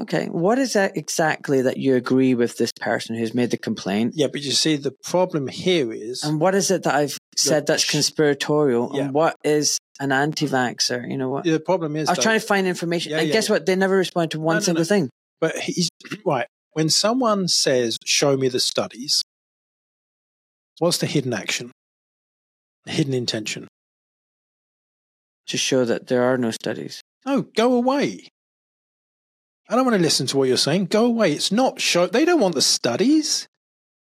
okay, 0.02 0.26
what 0.26 0.58
is 0.58 0.72
that 0.74 0.96
exactly 0.96 1.62
that 1.62 1.76
you 1.76 1.94
agree 1.96 2.34
with 2.34 2.56
this 2.58 2.70
person 2.80 3.16
who's 3.16 3.34
made 3.34 3.50
the 3.50 3.56
complaint? 3.58 4.14
yeah, 4.16 4.26
but 4.26 4.42
you 4.42 4.52
see, 4.52 4.76
the 4.76 4.92
problem 5.04 5.48
here 5.48 5.92
is 5.92 6.22
And 6.22 6.40
what 6.40 6.54
is 6.54 6.70
it 6.70 6.82
that 6.84 6.94
I've 6.94 7.16
said 7.36 7.66
that's 7.66 7.88
conspiratorial? 7.88 8.90
Yeah. 8.94 9.02
And 9.04 9.14
what 9.14 9.36
is 9.44 9.78
an 10.00 10.12
anti-vaxxer? 10.12 11.08
You 11.10 11.16
know 11.16 11.28
what? 11.28 11.44
the 11.44 11.58
problem 11.60 11.96
is. 11.96 12.08
I 12.08 12.12
was 12.12 12.18
though- 12.18 12.22
trying 12.22 12.40
to 12.40 12.46
find 12.46 12.66
information, 12.66 13.12
Yeah, 13.12 13.18
and 13.18 13.28
yeah, 13.28 13.32
guess 13.32 13.48
what? 13.50 13.66
They 13.66 13.76
never 13.76 13.96
respond 13.96 14.30
to 14.32 14.40
one 14.40 14.54
No, 14.56 14.58
no, 14.58 14.64
single 14.64 14.80
no. 14.82 14.84
thing. 14.86 15.10
but 15.40 15.56
he's 15.58 15.88
right. 16.26 16.46
When 16.74 16.88
someone 16.88 17.48
says, 17.48 17.98
"Show 18.04 18.36
me 18.36 18.48
the 18.48 18.60
studies," 18.60 19.22
what's 20.78 20.98
the 20.98 21.06
hidden 21.06 21.32
action? 21.34 21.70
The 22.86 22.92
hidden 22.92 23.14
intention. 23.14 23.68
to 25.48 25.58
show 25.58 25.84
that 25.84 26.06
there 26.06 26.22
are 26.22 26.38
no 26.38 26.50
studies. 26.50 27.00
No, 27.26 27.42
go 27.42 27.74
away. 27.74 28.28
I 29.68 29.76
don't 29.76 29.84
want 29.84 29.96
to 29.96 30.02
listen 30.02 30.26
to 30.28 30.36
what 30.36 30.48
you're 30.48 30.56
saying. 30.56 30.86
Go 30.86 31.06
away. 31.06 31.32
It's 31.32 31.52
not 31.52 31.80
show. 31.80 32.06
They 32.06 32.24
don't 32.24 32.40
want 32.40 32.54
the 32.54 32.62
studies. 32.62 33.48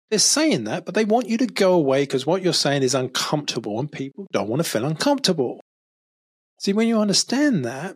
they're 0.10 0.20
saying 0.20 0.64
that, 0.66 0.86
but 0.86 0.96
they 0.96 1.06
want 1.06 1.28
you 1.30 1.38
to 1.38 1.46
go 1.48 1.74
away 1.74 2.04
because 2.04 2.26
what 2.26 2.42
you're 2.42 2.54
saying 2.54 2.82
is 2.84 2.96
uncomfortable 2.96 3.80
and 3.80 3.92
people 3.92 4.26
don't 4.32 4.48
want 4.50 4.64
to 4.64 4.70
feel 4.70 4.86
uncomfortable. 4.86 5.60
See, 6.60 6.74
when 6.74 6.88
you 6.88 7.00
understand 7.00 7.64
that, 7.66 7.96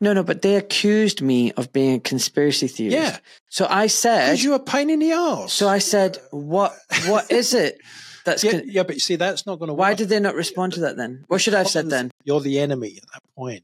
No, 0.00 0.12
no, 0.12 0.22
but 0.22 0.42
they 0.42 0.56
accused 0.56 1.22
me 1.22 1.52
of 1.52 1.72
being 1.72 1.94
a 1.96 2.00
conspiracy 2.00 2.68
theorist. 2.68 2.96
yeah, 2.96 3.18
So 3.48 3.66
I 3.68 3.86
said, 3.88 4.26
because 4.26 4.44
you're 4.44 4.54
a 4.56 4.60
pain 4.60 4.90
in 4.90 4.98
the 5.00 5.12
arse. 5.12 5.52
so 5.52 5.68
I 5.68 5.78
said, 5.78 6.18
what, 6.30 6.72
what 7.06 7.30
is 7.30 7.52
it 7.54 7.78
that's, 8.24 8.42
yeah, 8.42 8.50
con- 8.52 8.62
yeah, 8.66 8.82
but 8.82 8.96
you 8.96 9.00
see, 9.00 9.14
that's 9.16 9.46
not 9.46 9.58
going 9.60 9.68
to 9.68 9.74
why 9.74 9.94
did 9.94 10.08
they 10.08 10.18
not 10.20 10.34
respond 10.34 10.72
to 10.74 10.80
that 10.80 10.96
then? 10.96 11.24
What 11.28 11.40
should 11.40 11.54
I 11.54 11.58
have 11.58 11.68
said 11.68 11.90
then? 11.90 12.10
You're 12.24 12.40
the 12.40 12.58
enemy 12.58 12.96
at 13.00 13.08
that 13.12 13.22
point. 13.36 13.62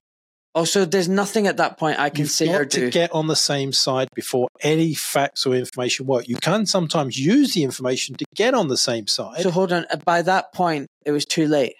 Oh, 0.54 0.64
so 0.64 0.84
there's 0.84 1.08
nothing 1.08 1.46
at 1.46 1.56
that 1.56 1.78
point 1.78 1.98
I 1.98 2.10
can 2.10 2.20
You've 2.20 2.30
say 2.30 2.48
or 2.48 2.64
got 2.64 2.70
to 2.72 2.90
get 2.90 3.10
on 3.12 3.26
the 3.26 3.36
same 3.36 3.72
side 3.72 4.08
before 4.14 4.48
any 4.60 4.92
facts 4.92 5.46
or 5.46 5.54
information 5.54 6.04
work. 6.06 6.28
You 6.28 6.36
can 6.36 6.66
sometimes 6.66 7.18
use 7.18 7.54
the 7.54 7.62
information 7.62 8.16
to 8.16 8.24
get 8.34 8.52
on 8.52 8.68
the 8.68 8.76
same 8.76 9.06
side. 9.06 9.40
So 9.40 9.50
hold 9.50 9.72
on. 9.72 9.86
Uh, 9.90 9.96
by 10.04 10.20
that 10.22 10.52
point, 10.52 10.88
it 11.06 11.12
was 11.12 11.24
too 11.24 11.46
late. 11.46 11.74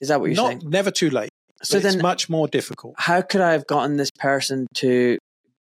Is 0.00 0.08
that 0.08 0.20
what 0.20 0.26
you're 0.26 0.36
not 0.36 0.60
saying? 0.60 0.62
never 0.64 0.90
too 0.90 1.10
late. 1.10 1.30
So 1.62 1.78
then, 1.78 1.94
it's 1.94 2.02
much 2.02 2.28
more 2.28 2.48
difficult. 2.48 2.94
how 2.96 3.20
could 3.20 3.42
I 3.42 3.52
have 3.52 3.66
gotten 3.66 3.96
this 3.96 4.10
person 4.10 4.66
to 4.76 5.18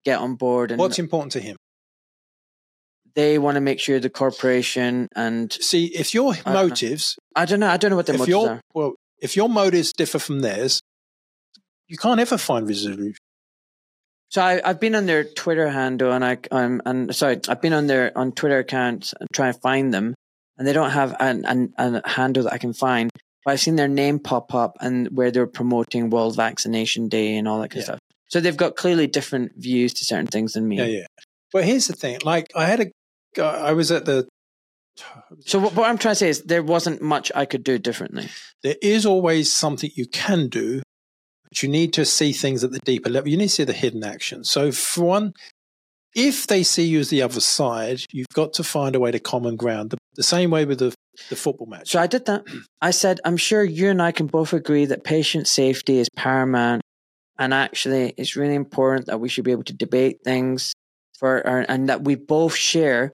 get 0.03 0.19
on 0.19 0.35
board? 0.35 0.71
And 0.71 0.79
What's 0.79 0.99
important 0.99 1.31
to 1.33 1.39
him? 1.39 1.55
they 3.15 3.37
want 3.37 3.55
to 3.55 3.61
make 3.61 3.79
sure 3.79 3.99
the 3.99 4.09
corporation 4.09 5.07
and 5.15 5.53
See, 5.53 5.85
if 5.85 6.13
your 6.13 6.33
don't 6.33 6.53
motives, 6.53 7.15
I 7.35 7.45
don't 7.45 7.59
know. 7.59 7.69
I 7.69 7.77
don't 7.77 7.91
know 7.91 7.95
what 7.95 8.07
their 8.07 8.15
if 8.15 8.19
motives 8.21 8.29
your 8.29 8.49
are. 8.49 8.61
well, 8.73 8.95
if 9.19 9.35
your 9.35 9.49
motives 9.49 9.93
differ 9.93 10.19
from 10.19 10.39
theirs, 10.39 10.79
you 11.87 11.97
can't 11.97 12.19
ever 12.19 12.37
find 12.37 12.67
resolution. 12.67 13.15
So 14.29 14.41
I, 14.41 14.61
I've 14.65 14.79
been 14.79 14.95
on 14.95 15.05
their 15.05 15.23
Twitter 15.23 15.69
handle, 15.69 16.11
and 16.11 16.25
I, 16.25 16.39
I'm, 16.51 16.81
and 16.85 17.15
sorry, 17.15 17.39
I've 17.47 17.61
been 17.61 17.73
on 17.73 17.87
their 17.87 18.17
on 18.17 18.31
Twitter 18.31 18.59
accounts 18.59 19.13
and 19.19 19.29
try 19.31 19.49
and 19.49 19.61
find 19.61 19.93
them, 19.93 20.15
and 20.57 20.67
they 20.67 20.73
don't 20.73 20.89
have 20.89 21.15
an, 21.19 21.45
an, 21.45 21.73
a 21.77 22.09
handle 22.09 22.43
that 22.43 22.53
I 22.53 22.57
can 22.57 22.73
find. 22.73 23.11
But 23.45 23.51
I've 23.51 23.59
seen 23.59 23.75
their 23.75 23.87
name 23.87 24.19
pop 24.19 24.55
up, 24.55 24.77
and 24.81 25.07
where 25.15 25.29
they're 25.29 25.45
promoting 25.45 26.09
World 26.09 26.35
Vaccination 26.35 27.09
Day 27.09 27.35
and 27.35 27.47
all 27.47 27.61
that 27.61 27.69
kind 27.69 27.81
of 27.81 27.85
stuff. 27.85 27.99
So 28.29 28.39
they've 28.39 28.57
got 28.57 28.75
clearly 28.75 29.05
different 29.05 29.51
views 29.55 29.93
to 29.95 30.05
certain 30.05 30.27
things 30.27 30.53
than 30.53 30.67
me. 30.67 30.77
Yeah, 30.77 30.85
yeah. 30.85 31.05
But 31.51 31.65
here's 31.65 31.87
the 31.87 31.93
thing: 31.93 32.19
like, 32.23 32.47
I 32.55 32.65
had 32.65 32.79
a, 32.79 32.91
uh, 33.37 33.47
I 33.47 33.73
was 33.73 33.91
at 33.91 34.05
the. 34.05 34.27
So 35.41 35.59
what, 35.59 35.75
what 35.75 35.89
I'm 35.89 35.97
trying 35.97 36.13
to 36.13 36.15
say 36.15 36.29
is 36.29 36.43
there 36.43 36.63
wasn't 36.63 37.01
much 37.01 37.31
I 37.35 37.45
could 37.45 37.63
do 37.63 37.79
differently. 37.79 38.29
there 38.61 38.75
is 38.81 39.05
always 39.07 39.51
something 39.51 39.89
you 39.95 40.07
can 40.07 40.49
do, 40.49 40.82
but 41.53 41.61
you 41.61 41.69
need 41.69 41.93
to 41.93 42.03
see 42.03 42.31
things 42.31 42.63
at 42.63 42.71
the 42.71 42.79
deeper 42.79 43.11
level. 43.11 43.29
You 43.29 43.37
need 43.37 43.49
to 43.49 43.53
see 43.53 43.63
the 43.63 43.73
hidden 43.73 44.03
action. 44.03 44.43
So, 44.43 44.71
for 44.71 45.03
one, 45.03 45.33
if 46.15 46.47
they 46.47 46.63
see 46.63 46.83
you 46.83 46.99
as 46.99 47.09
the 47.09 47.21
other 47.21 47.39
side, 47.39 48.01
you've 48.11 48.27
got 48.33 48.53
to 48.53 48.63
find 48.63 48.95
a 48.95 48.99
way 48.99 49.11
to 49.11 49.19
common 49.19 49.55
ground. 49.55 49.91
The, 49.91 49.97
the 50.15 50.23
same 50.23 50.49
way 50.49 50.65
with 50.65 50.79
the, 50.79 50.95
the 51.29 51.35
football 51.35 51.67
match. 51.67 51.91
So 51.91 51.99
I 51.99 52.07
did 52.07 52.25
that. 52.25 52.43
I 52.81 52.89
said, 52.89 53.19
I'm 53.23 53.37
sure 53.37 53.63
you 53.63 53.89
and 53.89 54.01
I 54.01 54.11
can 54.11 54.25
both 54.25 54.51
agree 54.53 54.85
that 54.85 55.03
patient 55.03 55.47
safety 55.47 55.99
is 55.99 56.09
paramount. 56.15 56.81
And 57.37 57.53
actually, 57.53 58.15
it's 58.17 58.35
really 58.35 58.55
important 58.55 59.05
that 59.07 59.19
we 59.19 59.29
should 59.29 59.43
be 59.43 59.51
able 59.51 59.63
to 59.65 59.73
debate 59.73 60.21
things 60.23 60.73
for, 61.19 61.37
and 61.37 61.89
that 61.89 62.03
we 62.03 62.15
both 62.15 62.55
share 62.55 63.11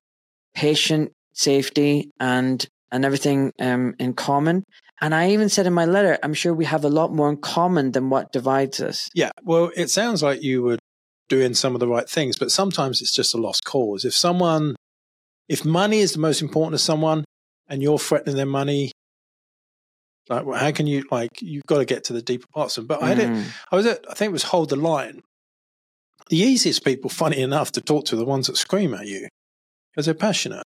patient 0.56 1.12
safety 1.34 2.10
and, 2.22 2.66
and 2.90 3.04
everything 3.04 3.52
um, 3.60 3.96
in 4.00 4.14
common. 4.14 4.64
And 5.02 5.16
I 5.16 5.30
even 5.32 5.50
said 5.50 5.66
in 5.66 5.74
my 5.74 5.86
letter, 5.86 6.18
I'm 6.24 6.34
sure 6.34 6.54
we 6.54 6.66
have 6.66 6.84
a 6.84 6.90
lot 6.90 7.14
more 7.14 7.30
in 7.30 7.38
common 7.38 7.92
than 7.94 8.10
what 8.10 8.32
divides 8.32 8.80
us. 8.82 9.10
yeah, 9.14 9.32
well, 9.44 9.72
it 9.76 9.90
sounds 9.90 10.22
like 10.22 10.44
you 10.44 10.62
were 10.62 10.78
doing 11.30 11.54
some 11.54 11.74
of 11.74 11.80
the 11.80 11.88
right 11.88 12.10
things, 12.10 12.38
but 12.38 12.52
sometimes 12.52 13.02
it's 13.02 13.14
just 13.14 13.34
a 13.34 13.38
lost 13.38 13.64
cause. 13.64 14.04
If 14.04 14.14
someone, 14.14 14.76
if 15.48 15.64
money 15.64 16.00
is 16.00 16.14
the 16.14 16.20
most 16.20 16.42
important 16.42 16.74
to 16.74 16.80
someone 16.80 17.24
and 17.68 17.82
you're 17.82 18.00
threatening 18.00 18.36
their 18.36 18.46
money, 18.46 18.92
like, 20.28 20.46
well, 20.46 20.60
how 20.60 20.72
can 20.72 20.86
you, 20.86 21.06
like, 21.12 21.42
you've 21.42 21.66
got 21.66 21.78
to 21.80 21.86
get 21.86 22.04
to 22.06 22.14
the 22.14 22.22
deeper 22.22 22.48
parts 22.54 22.78
of 22.78 22.88
them. 22.88 22.98
But 22.98 23.04
I 23.04 23.10
had 23.10 23.20
it, 23.20 23.30
Mm. 23.30 23.46
I 23.72 23.76
was 23.76 23.86
at, 23.86 24.04
I 24.10 24.14
think 24.14 24.30
it 24.30 24.34
was 24.34 24.44
Hold 24.44 24.70
the 24.70 24.76
Line. 24.76 25.22
The 26.30 26.38
easiest 26.38 26.84
people, 26.84 27.10
funny 27.10 27.42
enough, 27.42 27.72
to 27.74 27.82
talk 27.82 28.06
to 28.06 28.16
are 28.16 28.20
the 28.20 28.26
ones 28.26 28.48
that 28.48 28.58
scream 28.58 28.94
at 28.94 29.08
you 29.08 29.28
because 29.92 30.06
they're 30.06 30.14
passionate. 30.14 30.64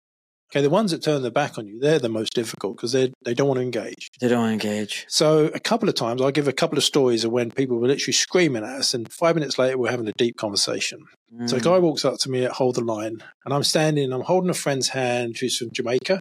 Okay, 0.51 0.61
the 0.63 0.69
ones 0.69 0.89
that 0.89 1.03
turn 1.03 1.21
their 1.21 1.29
back 1.29 1.59
on 1.59 1.67
you, 1.67 1.79
they're 1.79 1.99
the 1.99 2.09
most 2.09 2.33
difficult 2.33 2.75
because 2.77 2.91
they 2.91 3.11
they 3.23 3.35
don't 3.35 3.47
want 3.47 3.59
to 3.59 3.63
engage. 3.63 4.09
They 4.19 4.27
don't 4.27 4.39
want 4.39 4.61
to 4.61 4.67
engage. 4.67 5.05
So 5.07 5.45
a 5.53 5.59
couple 5.59 5.87
of 5.87 5.93
times, 5.95 6.21
I'll 6.21 6.31
give 6.31 6.47
a 6.47 6.53
couple 6.53 6.77
of 6.77 6.83
stories 6.83 7.23
of 7.23 7.31
when 7.31 7.51
people 7.51 7.77
were 7.77 7.87
literally 7.87 8.13
screaming 8.13 8.63
at 8.63 8.69
us, 8.71 8.93
and 8.95 9.11
five 9.11 9.35
minutes 9.35 9.59
later, 9.59 9.77
we're 9.77 9.91
having 9.91 10.07
a 10.07 10.13
deep 10.13 10.37
conversation. 10.37 11.03
So 11.45 11.57
a 11.57 11.59
Mm. 11.59 11.63
guy 11.63 11.77
walks 11.79 12.03
up 12.03 12.17
to 12.21 12.29
me 12.31 12.43
at 12.45 12.53
Hold 12.53 12.75
the 12.75 12.81
Line, 12.83 13.23
and 13.45 13.53
I'm 13.53 13.63
standing, 13.63 14.11
I'm 14.11 14.21
holding 14.21 14.49
a 14.49 14.55
friend's 14.55 14.89
hand 14.89 15.37
who's 15.37 15.57
from 15.57 15.69
Jamaica. 15.71 16.19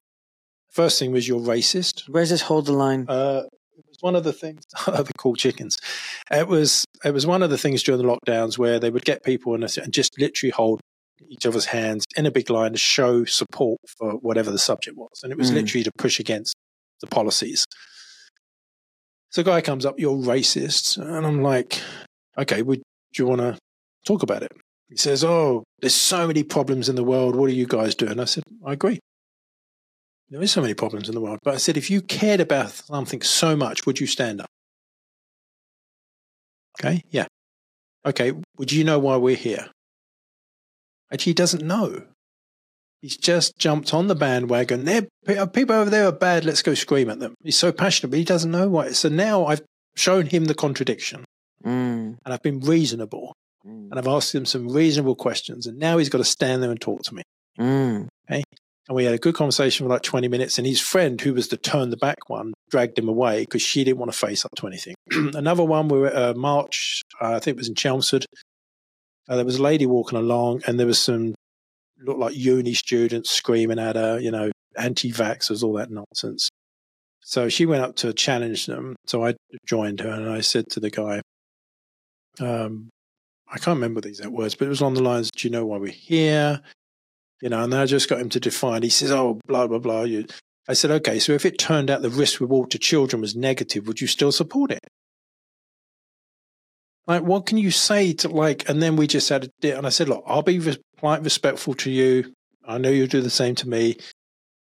First 0.70 0.98
thing 0.98 1.10
was, 1.12 1.26
you're 1.26 1.40
racist. 1.40 2.02
Where's 2.09 2.28
this 2.28 2.42
hold 2.42 2.66
the 2.66 2.72
line? 2.72 3.06
Uh, 3.09 3.44
it 3.78 3.84
was 3.88 3.96
one 4.00 4.14
of 4.14 4.24
the 4.24 4.34
things. 4.34 4.62
they're 4.86 5.05
called 5.16 5.38
chickens. 5.38 5.78
It 6.30 6.46
was 6.46 6.84
it 7.02 7.14
was 7.14 7.26
one 7.26 7.42
of 7.42 7.48
the 7.48 7.56
things 7.59 7.82
during 7.82 8.02
the 8.02 8.06
lockdowns 8.16 8.59
where 8.59 8.78
they 8.78 8.90
would 8.90 9.06
get 9.06 9.24
people 9.24 9.55
and, 9.55 9.64
and 9.64 9.92
just 9.92 10.18
literally 10.20 10.50
hold 10.50 10.80
each 11.28 11.47
other's 11.47 11.66
hands 11.66 12.05
in 12.16 12.27
a 12.27 12.31
big 12.31 12.51
line 12.51 12.73
to 12.73 12.78
show 12.78 13.24
support 13.24 13.81
for 13.99 14.12
whatever 14.12 14.51
the 14.51 14.59
subject 14.59 14.97
was, 14.97 15.20
and 15.23 15.32
it 15.32 15.39
was 15.39 15.51
Mm. 15.51 15.55
literally 15.55 15.85
to 15.85 15.93
push 15.99 16.20
against 16.20 16.55
the 17.01 17.07
policies. 17.07 17.65
So, 19.31 19.43
a 19.43 19.45
guy 19.45 19.61
comes 19.61 19.85
up, 19.85 19.99
"You're 19.99 20.16
racist," 20.16 20.97
and 20.97 21.27
I'm 21.27 21.43
like, 21.43 21.81
"Okay, 22.39 22.62
would 22.62 22.82
do 23.12 23.23
you 23.23 23.27
want 23.27 23.40
to 23.40 23.59
talk 24.07 24.23
about 24.23 24.43
it?" 24.43 24.53
He 24.89 24.97
says, 24.97 25.23
"Oh, 25.24 25.65
there's 25.81 25.95
so 25.95 26.27
many 26.27 26.43
problems 26.43 26.89
in 26.89 26.97
the 26.97 27.05
world. 27.05 27.36
What 27.36 27.51
are 27.51 27.55
you 27.55 27.66
guys 27.66 27.95
doing?" 27.95 28.19
I 28.20 28.24
said, 28.24 28.45
"I 28.65 28.73
agree." 28.73 28.99
There 30.31 30.43
is 30.43 30.53
so 30.53 30.61
many 30.61 30.74
problems 30.74 31.09
in 31.09 31.15
the 31.15 31.20
world. 31.23 31.39
But 31.43 31.55
I 31.55 31.57
said, 31.57 31.78
if 31.78 31.90
you 31.90 32.03
cared 32.03 32.39
about 32.40 32.73
something 32.73 33.23
so 33.23 33.57
much, 33.57 33.86
would 33.86 33.99
you 33.99 34.07
stand 34.07 34.43
up? 34.43 34.49
Okay, 36.78 37.03
yeah. 37.11 37.27
Okay, 38.05 38.32
would 38.59 38.70
you 38.70 38.85
know 38.85 38.99
why 38.99 39.16
we're 39.16 39.36
here? 39.36 39.70
Actually, 41.12 41.30
he 41.30 41.35
doesn't 41.35 41.64
know. 41.64 42.02
He's 43.01 43.16
just 43.16 43.56
jumped 43.59 43.94
on 43.94 44.09
the 44.09 44.14
bandwagon. 44.16 44.85
There, 44.85 45.06
people 45.47 45.76
over 45.76 45.89
there 45.90 46.06
are 46.06 46.12
bad. 46.12 46.44
Let's 46.44 46.62
go 46.62 46.74
scream 46.74 47.09
at 47.10 47.20
them. 47.20 47.35
He's 47.44 47.56
so 47.56 47.70
passionate, 47.70 48.10
but 48.10 48.18
he 48.18 48.24
doesn't 48.24 48.51
know 48.51 48.68
why. 48.68 48.90
So 48.90 49.09
now 49.09 49.47
I've 49.47 49.62
shown 49.97 50.26
him 50.26 50.47
the 50.47 50.55
contradiction, 50.55 51.24
Mm. 51.64 52.16
and 52.24 52.35
I've 52.35 52.43
been 52.43 52.60
reasonable, 52.60 53.35
Mm. 53.66 53.90
and 53.90 53.98
I've 53.98 54.06
asked 54.09 54.35
him 54.35 54.44
some 54.47 54.68
reasonable 54.68 55.14
questions, 55.16 55.66
and 55.66 55.78
now 55.78 55.98
he's 55.98 56.09
got 56.09 56.18
to 56.18 56.24
stand 56.24 56.62
there 56.62 56.70
and 56.70 56.80
talk 56.80 57.02
to 57.05 57.14
me. 57.14 57.22
Mm. 57.59 58.09
And 58.28 58.97
we 58.97 59.05
had 59.05 59.12
a 59.12 59.18
good 59.18 59.35
conversation 59.35 59.85
for 59.85 59.90
like 59.90 60.01
20 60.02 60.28
minutes. 60.28 60.56
And 60.56 60.66
his 60.66 60.80
friend, 60.80 61.20
who 61.20 61.35
was 61.35 61.48
the 61.48 61.59
turn 61.59 61.90
the 61.90 61.97
back 61.98 62.16
one, 62.30 62.55
dragged 62.70 62.98
him 62.98 63.06
away 63.09 63.40
because 63.40 63.60
she 63.60 63.85
didn't 63.85 63.98
want 63.98 64.10
to 64.10 64.16
face 64.18 64.47
up 64.47 64.51
to 64.56 64.66
anything. 64.66 64.94
Another 65.12 65.62
one, 65.62 65.89
we 65.89 65.98
were 65.98 66.06
at 66.06 66.30
a 66.30 66.35
march, 66.35 67.02
uh, 67.20 67.32
I 67.35 67.39
think 67.39 67.56
it 67.56 67.59
was 67.59 67.68
in 67.68 67.74
Chelmsford. 67.74 68.24
Uh, 69.28 69.36
there 69.36 69.44
was 69.44 69.56
a 69.56 69.62
lady 69.62 69.86
walking 69.86 70.18
along, 70.18 70.62
and 70.66 70.78
there 70.78 70.86
was 70.86 70.98
some, 70.98 71.34
looked 72.00 72.20
like 72.20 72.36
uni 72.36 72.74
students 72.74 73.30
screaming 73.30 73.78
at 73.78 73.96
her, 73.96 74.18
you 74.18 74.30
know, 74.30 74.50
anti 74.76 75.12
vaxxers, 75.12 75.62
all 75.62 75.74
that 75.74 75.90
nonsense. 75.90 76.48
So 77.20 77.48
she 77.48 77.66
went 77.66 77.82
up 77.82 77.96
to 77.96 78.12
challenge 78.14 78.66
them. 78.66 78.96
So 79.06 79.24
I 79.24 79.34
joined 79.66 80.00
her 80.00 80.10
and 80.10 80.30
I 80.30 80.40
said 80.40 80.70
to 80.70 80.80
the 80.80 80.88
guy, 80.88 81.20
um, 82.40 82.88
I 83.50 83.59
can't 83.59 83.76
remember 83.76 84.00
the 84.00 84.09
exact 84.09 84.30
words, 84.30 84.55
but 84.55 84.66
it 84.66 84.70
was 84.70 84.82
on 84.82 84.94
the 84.94 85.02
lines, 85.02 85.30
Do 85.30 85.46
you 85.46 85.52
know 85.52 85.66
why 85.66 85.78
we're 85.78 85.92
here? 85.92 86.60
You 87.40 87.48
know, 87.48 87.62
and 87.62 87.74
I 87.74 87.86
just 87.86 88.09
got 88.09 88.20
him 88.20 88.28
to 88.30 88.40
define. 88.40 88.82
He 88.82 88.88
says, 88.88 89.12
"Oh, 89.12 89.40
blah 89.46 89.66
blah 89.66 89.78
blah." 89.78 90.02
You, 90.02 90.26
I 90.66 90.72
said, 90.72 90.90
"Okay, 90.90 91.18
so 91.18 91.32
if 91.32 91.46
it 91.46 91.56
turned 91.56 91.88
out 91.88 92.02
the 92.02 92.10
risk 92.10 92.40
reward 92.40 92.70
to 92.72 92.78
children 92.78 93.20
was 93.20 93.36
negative, 93.36 93.86
would 93.86 94.00
you 94.00 94.09
still 94.09 94.32
support 94.32 94.72
it?" 94.72 94.80
Like, 97.09 97.22
what 97.22 97.47
can 97.47 97.56
you 97.56 97.70
say 97.70 98.12
to 98.12 98.28
like? 98.28 98.68
And 98.68 98.82
then 98.82 98.94
we 98.97 99.06
just 99.06 99.30
had 99.30 99.48
a 99.62 99.76
and 99.76 99.86
I 99.86 99.89
said, 99.89 100.10
"Look, 100.10 100.22
I'll 100.26 100.43
be 100.43 100.60
quite 100.98 101.22
respectful 101.22 101.72
to 101.74 101.90
you. 101.90 102.35
I 102.66 102.76
know 102.76 102.90
you'll 102.90 103.06
do 103.06 103.22
the 103.22 103.30
same 103.30 103.55
to 103.56 103.68
me. 103.68 103.97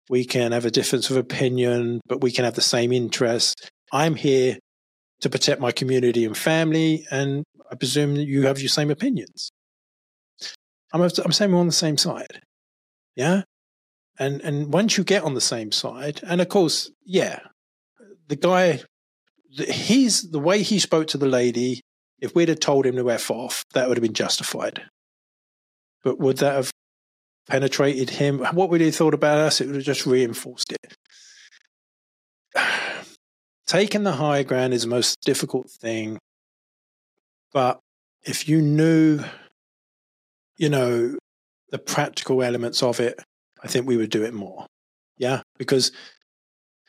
We 0.07 0.23
can 0.23 0.51
have 0.51 0.63
a 0.63 0.71
difference 0.71 1.09
of 1.09 1.17
opinion, 1.17 1.99
but 2.05 2.21
we 2.21 2.31
can 2.31 2.45
have 2.45 2.53
the 2.53 2.61
same 2.61 2.93
interest. 2.93 3.71
I'm 3.91 4.15
here 4.15 4.59
to 5.21 5.29
protect 5.29 5.59
my 5.59 5.71
community 5.71 6.23
and 6.23 6.37
family, 6.37 7.05
and 7.09 7.43
I 7.71 7.75
presume 7.75 8.13
that 8.15 8.27
you 8.27 8.45
have 8.45 8.59
your 8.59 8.69
same 8.69 8.91
opinions. 8.91 9.49
I'm, 10.93 11.01
I'm 11.01 11.31
saying 11.31 11.51
we're 11.51 11.59
on 11.59 11.65
the 11.65 11.73
same 11.73 11.97
side." 11.97 12.41
Yeah. 13.15 13.41
And 14.19 14.41
and 14.41 14.71
once 14.71 14.95
you 14.95 15.03
get 15.03 15.23
on 15.23 15.33
the 15.33 15.41
same 15.41 15.71
side, 15.71 16.21
and 16.23 16.39
of 16.39 16.49
course, 16.49 16.91
yeah, 17.03 17.39
the 18.27 18.35
guy, 18.35 18.81
he's 19.49 20.29
the 20.29 20.39
way 20.39 20.61
he 20.61 20.77
spoke 20.77 21.07
to 21.07 21.17
the 21.17 21.27
lady. 21.27 21.81
If 22.19 22.33
we'd 22.33 22.49
have 22.49 22.59
told 22.59 22.85
him 22.85 22.95
to 22.95 23.11
f 23.11 23.29
off, 23.29 23.63
that 23.73 23.87
would 23.87 23.97
have 23.97 24.03
been 24.03 24.13
justified. 24.13 24.83
But 26.03 26.19
would 26.19 26.37
that 26.37 26.55
have 26.55 26.71
penetrated 27.47 28.11
him? 28.11 28.39
What 28.53 28.69
would 28.69 28.81
he 28.81 28.87
have 28.87 28.95
thought 28.95 29.13
about 29.13 29.37
us? 29.37 29.61
It 29.61 29.67
would 29.67 29.75
have 29.75 29.85
just 29.85 30.05
reinforced 30.05 30.73
it. 30.73 30.95
Taking 33.67 34.03
the 34.03 34.13
high 34.13 34.43
ground 34.43 34.73
is 34.73 34.83
the 34.83 34.87
most 34.87 35.17
difficult 35.21 35.69
thing. 35.69 36.17
But 37.53 37.79
if 38.23 38.47
you 38.47 38.61
knew, 38.61 39.19
you 40.57 40.69
know, 40.69 41.17
the 41.69 41.77
practical 41.77 42.41
elements 42.43 42.81
of 42.81 42.99
it, 42.99 43.19
I 43.63 43.67
think 43.67 43.85
we 43.85 43.97
would 43.97 44.09
do 44.09 44.23
it 44.23 44.33
more. 44.33 44.65
Yeah, 45.17 45.41
because 45.57 45.91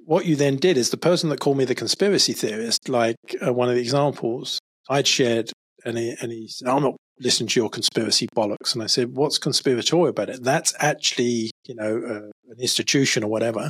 what 0.05 0.27
you 0.27 0.37
then 0.37 0.57
did 0.57 0.77
is 0.77 0.91
the 0.91 0.97
person 0.97 1.31
that 1.31 1.41
called 1.41 1.57
me 1.57 1.65
the 1.65 1.75
conspiracy 1.75 2.33
theorist, 2.33 2.89
like 2.89 3.17
uh, 3.45 3.53
one 3.53 3.69
of 3.69 3.75
the 3.75 3.81
examples 3.81 4.58
I'd 4.89 5.06
shared, 5.06 5.52
and 5.85 5.98
he, 5.98 6.15
and 6.20 6.32
he 6.32 6.48
said, 6.48 6.69
I'm 6.69 6.82
not 6.82 6.97
listening 7.20 7.48
to 7.48 7.60
your 7.60 7.69
conspiracy 7.69 8.28
bollocks. 8.35 8.74
And 8.74 8.82
I 8.82 8.86
said, 8.86 9.15
what's 9.15 9.39
conspiratorial 9.39 10.09
about 10.09 10.31
it? 10.31 10.43
That's 10.43 10.73
actually, 10.78 11.51
you 11.66 11.74
know, 11.74 12.02
uh, 12.05 12.51
an 12.51 12.60
institution 12.60 13.24
or 13.24 13.31
whatever. 13.31 13.69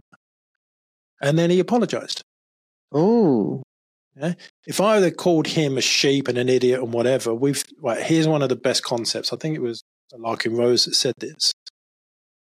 And 1.21 1.39
then 1.39 1.51
he 1.51 1.59
apologized. 1.59 2.23
Oh. 2.93 3.63
Yeah? 4.17 4.35
If 4.67 4.81
I 4.81 5.01
had 5.01 5.17
called 5.17 5.49
him 5.49 5.79
a 5.79 5.81
sheep 5.81 6.29
and 6.29 6.39
an 6.39 6.49
idiot 6.49 6.81
and 6.81 6.93
whatever, 6.93 7.35
we've, 7.35 7.65
right, 7.81 8.03
here's 8.03 8.29
one 8.29 8.43
of 8.43 8.49
the 8.49 8.57
best 8.57 8.83
concepts. 8.85 9.33
I 9.33 9.37
think 9.37 9.57
it 9.57 9.63
was 9.63 9.83
Larken 10.13 10.57
Rose 10.57 10.85
that 10.85 10.95
said 10.95 11.15
this. 11.19 11.53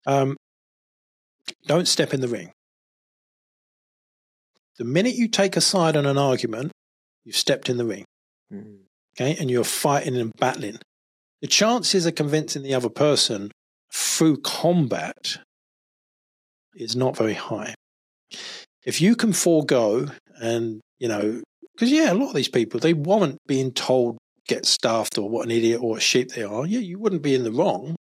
Um, 0.06 0.36
don't 1.66 1.88
step 1.88 2.14
in 2.14 2.22
the 2.22 2.28
ring. 2.28 2.52
The 4.78 4.86
minute 4.86 5.16
you 5.16 5.28
take 5.28 5.58
a 5.58 5.62
side 5.62 5.98
on 5.98 6.06
an 6.06 6.18
argument, 6.18 6.72
you've 7.24 7.36
stepped 7.36 7.70
in 7.70 7.78
the 7.78 7.86
ring. 7.86 8.06
Mm. 8.54 8.80
Okay. 9.16 9.36
And 9.40 9.50
you're 9.50 9.64
fighting 9.64 10.16
and 10.16 10.32
battling. 10.38 10.80
The 11.42 11.48
chances 11.48 12.06
of 12.06 12.16
convincing 12.16 12.64
the 12.64 12.74
other 12.74 12.90
person 12.90 13.52
through 13.94 14.38
combat 14.38 15.38
is 16.76 16.96
not 16.96 17.18
very 17.18 17.34
high. 17.34 17.74
If 18.86 19.02
you 19.02 19.16
can 19.16 19.34
forego 19.34 20.08
and, 20.40 20.82
you 21.00 21.08
know, 21.08 21.42
because 21.74 21.92
yeah, 21.92 22.12
a 22.12 22.16
lot 22.16 22.30
of 22.30 22.36
these 22.36 22.50
people, 22.50 22.80
they 22.80 22.94
weren't 22.94 23.38
being 23.48 23.72
told 23.72 24.18
get 24.48 24.66
stuffed 24.66 25.18
or 25.18 25.30
what 25.30 25.46
an 25.46 25.52
idiot 25.52 25.82
or 25.82 25.98
a 25.98 26.02
sheep 26.02 26.32
they 26.32 26.44
are. 26.44 26.66
Yeah, 26.66 26.80
you 26.80 26.98
wouldn't 26.98 27.22
be 27.22 27.36
in 27.36 27.44
the 27.44 27.52
wrong, 27.52 27.96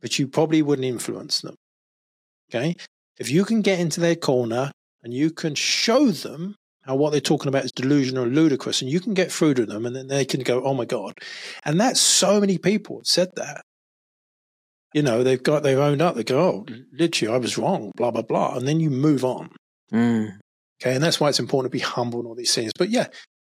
but 0.00 0.18
you 0.18 0.28
probably 0.28 0.62
wouldn't 0.62 0.86
influence 0.86 1.40
them. 1.40 1.54
Okay. 2.50 2.76
If 3.18 3.30
you 3.30 3.44
can 3.44 3.62
get 3.62 3.80
into 3.80 4.00
their 4.00 4.14
corner 4.14 4.70
and 5.02 5.12
you 5.12 5.30
can 5.30 5.54
show 5.54 6.10
them 6.10 6.54
how 6.88 6.96
what 6.96 7.10
they're 7.10 7.20
talking 7.20 7.48
about 7.48 7.64
is 7.64 7.72
delusional 7.72 8.24
or 8.24 8.28
ludicrous, 8.28 8.80
and 8.80 8.90
you 8.90 8.98
can 8.98 9.12
get 9.12 9.30
through 9.30 9.54
to 9.54 9.66
them, 9.66 9.84
and 9.84 9.94
then 9.94 10.08
they 10.08 10.24
can 10.24 10.40
go, 10.40 10.64
"Oh 10.64 10.72
my 10.72 10.86
god!" 10.86 11.18
And 11.64 11.78
that's 11.78 12.00
so 12.00 12.40
many 12.40 12.56
people 12.56 12.98
have 12.98 13.06
said 13.06 13.28
that. 13.36 13.60
You 14.94 15.02
know, 15.02 15.22
they've 15.22 15.42
got 15.42 15.62
they've 15.62 15.78
owned 15.78 16.00
up. 16.00 16.16
They 16.16 16.24
go, 16.24 16.40
"Oh, 16.40 16.66
literally, 16.92 17.34
I 17.34 17.36
was 17.36 17.58
wrong," 17.58 17.92
blah 17.94 18.10
blah 18.10 18.22
blah, 18.22 18.56
and 18.56 18.66
then 18.66 18.80
you 18.80 18.88
move 18.90 19.22
on. 19.22 19.50
Mm. 19.92 20.38
Okay, 20.80 20.94
and 20.94 21.04
that's 21.04 21.20
why 21.20 21.28
it's 21.28 21.40
important 21.40 21.70
to 21.70 21.76
be 21.76 21.82
humble 21.82 22.20
and 22.20 22.28
all 22.28 22.34
these 22.34 22.54
things. 22.54 22.72
But 22.78 22.88
yeah, 22.88 23.08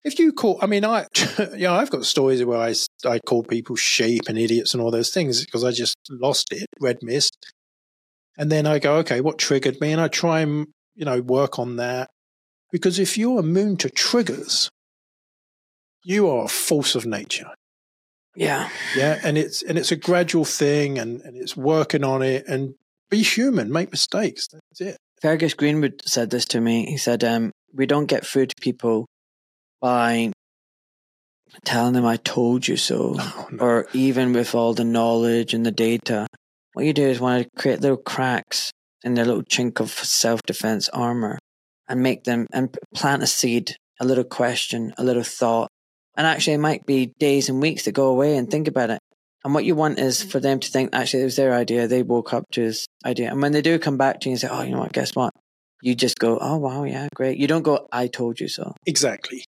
if 0.04 0.18
you 0.18 0.32
call, 0.32 0.58
I 0.60 0.66
mean, 0.66 0.84
I, 0.84 1.06
yeah, 1.56 1.72
I've 1.72 1.90
got 1.90 2.04
stories 2.04 2.44
where 2.44 2.58
I, 2.58 2.74
I 3.06 3.20
called 3.20 3.48
people 3.48 3.76
sheep 3.76 4.22
and 4.28 4.38
idiots 4.38 4.74
and 4.74 4.82
all 4.82 4.90
those 4.90 5.10
things 5.10 5.44
because 5.44 5.62
I 5.62 5.70
just 5.70 5.96
lost 6.08 6.52
it, 6.52 6.66
red 6.80 6.98
mist. 7.02 7.36
And 8.38 8.50
then 8.50 8.66
I 8.66 8.78
go, 8.78 8.96
okay, 8.96 9.20
what 9.20 9.38
triggered 9.38 9.80
me? 9.80 9.92
And 9.92 10.00
I 10.00 10.08
try 10.08 10.40
and, 10.40 10.66
you 10.94 11.04
know, 11.04 11.20
work 11.20 11.58
on 11.58 11.76
that. 11.76 12.08
Because 12.72 12.98
if 12.98 13.18
you're 13.18 13.40
immune 13.40 13.76
to 13.78 13.90
triggers, 13.90 14.70
you 16.04 16.28
are 16.28 16.44
a 16.44 16.48
force 16.48 16.94
of 16.94 17.06
nature. 17.06 17.50
Yeah. 18.36 18.68
Yeah. 18.96 19.18
And 19.22 19.36
it's, 19.36 19.62
and 19.62 19.76
it's 19.76 19.92
a 19.92 19.96
gradual 19.96 20.44
thing 20.44 20.98
and, 20.98 21.20
and 21.22 21.36
it's 21.36 21.56
working 21.56 22.04
on 22.04 22.22
it 22.22 22.46
and 22.46 22.74
be 23.10 23.22
human, 23.22 23.72
make 23.72 23.90
mistakes. 23.90 24.48
That's 24.48 24.80
it. 24.80 24.96
Fergus 25.20 25.54
Greenwood 25.54 26.00
said 26.06 26.30
this 26.30 26.44
to 26.46 26.60
me. 26.60 26.86
He 26.86 26.96
said, 26.96 27.24
um, 27.24 27.50
we 27.74 27.86
don't 27.86 28.06
get 28.06 28.24
through 28.24 28.46
to 28.46 28.54
people 28.60 29.06
by 29.80 30.32
telling 31.64 31.92
them 31.94 32.06
I 32.06 32.16
told 32.16 32.66
you 32.68 32.76
so, 32.76 33.16
oh, 33.18 33.48
no. 33.50 33.64
or 33.64 33.88
even 33.92 34.32
with 34.32 34.54
all 34.54 34.72
the 34.74 34.84
knowledge 34.84 35.52
and 35.52 35.66
the 35.66 35.72
data. 35.72 36.26
What 36.72 36.86
you 36.86 36.92
do 36.92 37.06
is 37.06 37.20
want 37.20 37.42
to 37.42 37.60
create 37.60 37.80
little 37.80 37.96
cracks 37.96 38.70
in 39.02 39.14
their 39.14 39.24
little 39.24 39.42
chink 39.42 39.80
of 39.80 39.90
self 39.90 40.42
defense 40.42 40.88
armor 40.90 41.38
and 41.90 42.02
make 42.02 42.24
them 42.24 42.46
and 42.52 42.74
plant 42.94 43.22
a 43.22 43.26
seed, 43.26 43.76
a 44.00 44.06
little 44.06 44.24
question, 44.24 44.94
a 44.96 45.04
little 45.04 45.24
thought. 45.24 45.68
And 46.16 46.26
actually, 46.26 46.54
it 46.54 46.58
might 46.58 46.86
be 46.86 47.12
days 47.18 47.48
and 47.48 47.60
weeks 47.60 47.82
to 47.82 47.92
go 47.92 48.08
away 48.08 48.36
and 48.36 48.50
think 48.50 48.68
about 48.68 48.90
it. 48.90 49.00
And 49.44 49.54
what 49.54 49.64
you 49.64 49.74
want 49.74 49.98
is 49.98 50.24
mm. 50.24 50.30
for 50.30 50.38
them 50.38 50.60
to 50.60 50.70
think, 50.70 50.90
actually, 50.92 51.22
it 51.22 51.26
was 51.26 51.36
their 51.36 51.54
idea. 51.54 51.88
They 51.88 52.02
woke 52.02 52.32
up 52.32 52.44
to 52.52 52.62
this 52.62 52.86
idea. 53.04 53.30
And 53.30 53.42
when 53.42 53.52
they 53.52 53.62
do 53.62 53.78
come 53.78 53.96
back 53.96 54.20
to 54.20 54.28
you 54.28 54.34
and 54.34 54.40
say, 54.40 54.48
oh, 54.50 54.62
you 54.62 54.72
know 54.72 54.80
what, 54.80 54.92
guess 54.92 55.14
what? 55.14 55.32
You 55.82 55.94
just 55.94 56.18
go, 56.18 56.38
oh, 56.40 56.58
wow, 56.58 56.84
yeah, 56.84 57.08
great. 57.14 57.38
You 57.38 57.46
don't 57.46 57.62
go, 57.62 57.88
I 57.90 58.06
told 58.06 58.38
you 58.38 58.48
so. 58.48 58.74
Exactly. 58.86 59.44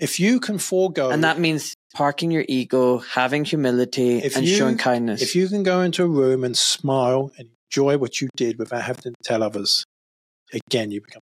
if 0.00 0.20
you 0.20 0.40
can 0.40 0.58
forego. 0.58 1.10
And 1.10 1.24
that 1.24 1.38
means 1.38 1.74
parking 1.94 2.30
your 2.30 2.44
ego, 2.48 2.98
having 2.98 3.44
humility, 3.44 4.22
and 4.22 4.46
you, 4.46 4.54
showing 4.54 4.78
kindness. 4.78 5.20
If 5.20 5.34
you 5.34 5.48
can 5.48 5.64
go 5.64 5.80
into 5.80 6.04
a 6.04 6.08
room 6.08 6.44
and 6.44 6.56
smile 6.56 7.32
and 7.36 7.48
enjoy 7.70 7.98
what 7.98 8.20
you 8.20 8.28
did 8.36 8.58
without 8.58 8.82
having 8.82 9.02
to 9.02 9.12
tell 9.24 9.42
others, 9.42 9.84
again, 10.52 10.92
you 10.92 11.00
become 11.00 11.22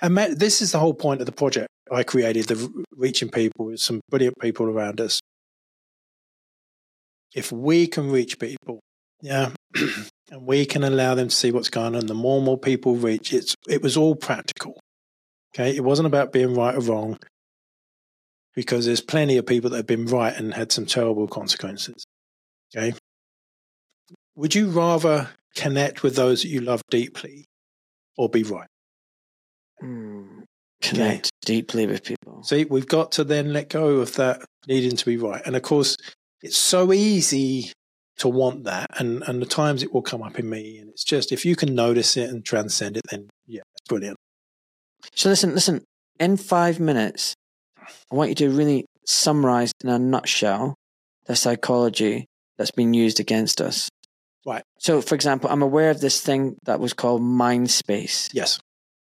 And 0.00 0.16
this 0.16 0.60
is 0.60 0.72
the 0.72 0.78
whole 0.78 0.94
point 0.94 1.20
of 1.20 1.26
the 1.26 1.32
project 1.32 1.68
I 1.90 2.02
created, 2.02 2.46
the 2.46 2.84
reaching 2.92 3.30
people 3.30 3.66
with 3.66 3.80
some 3.80 4.00
brilliant 4.10 4.38
people 4.40 4.66
around 4.66 5.00
us. 5.00 5.20
If 7.34 7.52
we 7.52 7.86
can 7.86 8.10
reach 8.10 8.38
people, 8.38 8.80
yeah, 9.22 9.50
and 10.30 10.46
we 10.46 10.66
can 10.66 10.84
allow 10.84 11.14
them 11.14 11.28
to 11.28 11.34
see 11.34 11.50
what's 11.50 11.70
going 11.70 11.94
on, 11.94 12.06
the 12.06 12.14
more 12.14 12.36
and 12.36 12.44
more 12.44 12.58
people 12.58 12.94
reach, 12.94 13.32
it's 13.32 13.54
it 13.68 13.82
was 13.82 13.96
all 13.96 14.14
practical. 14.14 14.78
Okay, 15.54 15.74
it 15.74 15.84
wasn't 15.84 16.06
about 16.06 16.32
being 16.32 16.54
right 16.54 16.74
or 16.74 16.80
wrong 16.80 17.18
because 18.54 18.86
there's 18.86 19.00
plenty 19.00 19.36
of 19.36 19.46
people 19.46 19.70
that 19.70 19.76
have 19.76 19.86
been 19.86 20.06
right 20.06 20.34
and 20.34 20.54
had 20.54 20.72
some 20.72 20.86
terrible 20.86 21.28
consequences. 21.28 22.04
Okay. 22.74 22.94
Would 24.34 24.54
you 24.54 24.68
rather 24.68 25.30
connect 25.54 26.02
with 26.02 26.16
those 26.16 26.42
that 26.42 26.48
you 26.48 26.60
love 26.60 26.82
deeply 26.90 27.44
or 28.16 28.28
be 28.28 28.42
right? 28.42 28.68
Mm, 29.82 30.44
connect 30.82 31.30
deeply 31.44 31.86
with 31.86 32.04
people. 32.04 32.42
See, 32.42 32.64
we've 32.64 32.88
got 32.88 33.12
to 33.12 33.24
then 33.24 33.52
let 33.52 33.70
go 33.70 33.96
of 33.96 34.14
that 34.16 34.44
needing 34.66 34.96
to 34.96 35.04
be 35.04 35.16
right. 35.16 35.42
And 35.44 35.56
of 35.56 35.62
course, 35.62 35.96
it's 36.42 36.56
so 36.56 36.92
easy 36.92 37.72
to 38.18 38.28
want 38.28 38.64
that. 38.64 38.86
And, 38.98 39.22
and 39.24 39.40
the 39.40 39.46
times 39.46 39.82
it 39.82 39.92
will 39.92 40.02
come 40.02 40.22
up 40.22 40.38
in 40.38 40.48
me. 40.48 40.78
And 40.78 40.90
it's 40.90 41.04
just, 41.04 41.32
if 41.32 41.44
you 41.44 41.56
can 41.56 41.74
notice 41.74 42.16
it 42.16 42.30
and 42.30 42.44
transcend 42.44 42.96
it, 42.96 43.02
then 43.10 43.28
yeah, 43.46 43.62
it's 43.74 43.88
brilliant. 43.88 44.16
So 45.14 45.28
listen, 45.28 45.54
listen, 45.54 45.84
in 46.18 46.36
five 46.36 46.80
minutes, 46.80 47.34
I 47.78 48.14
want 48.14 48.30
you 48.30 48.34
to 48.36 48.50
really 48.50 48.86
summarize 49.04 49.72
in 49.82 49.90
a 49.90 49.98
nutshell 49.98 50.74
the 51.26 51.36
psychology 51.36 52.26
that's 52.56 52.70
been 52.70 52.94
used 52.94 53.20
against 53.20 53.60
us. 53.60 53.88
Right. 54.46 54.62
So, 54.78 55.00
for 55.02 55.14
example, 55.14 55.50
I'm 55.50 55.62
aware 55.62 55.90
of 55.90 56.00
this 56.00 56.20
thing 56.20 56.56
that 56.64 56.78
was 56.78 56.92
called 56.92 57.20
Mindspace 57.20 58.30
Yes. 58.32 58.60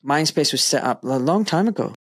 Mindspace 0.06 0.52
was 0.52 0.64
set 0.64 0.84
up 0.84 1.04
a 1.04 1.08
long 1.08 1.46
time 1.46 1.68
ago. 1.68 1.94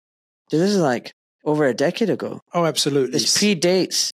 This 0.50 0.60
is 0.60 0.78
like 0.78 1.12
over 1.44 1.66
a 1.66 1.74
decade 1.74 2.10
ago. 2.10 2.40
Oh, 2.52 2.66
absolutely. 2.66 3.12
This 3.12 3.36
predates. 3.36 4.10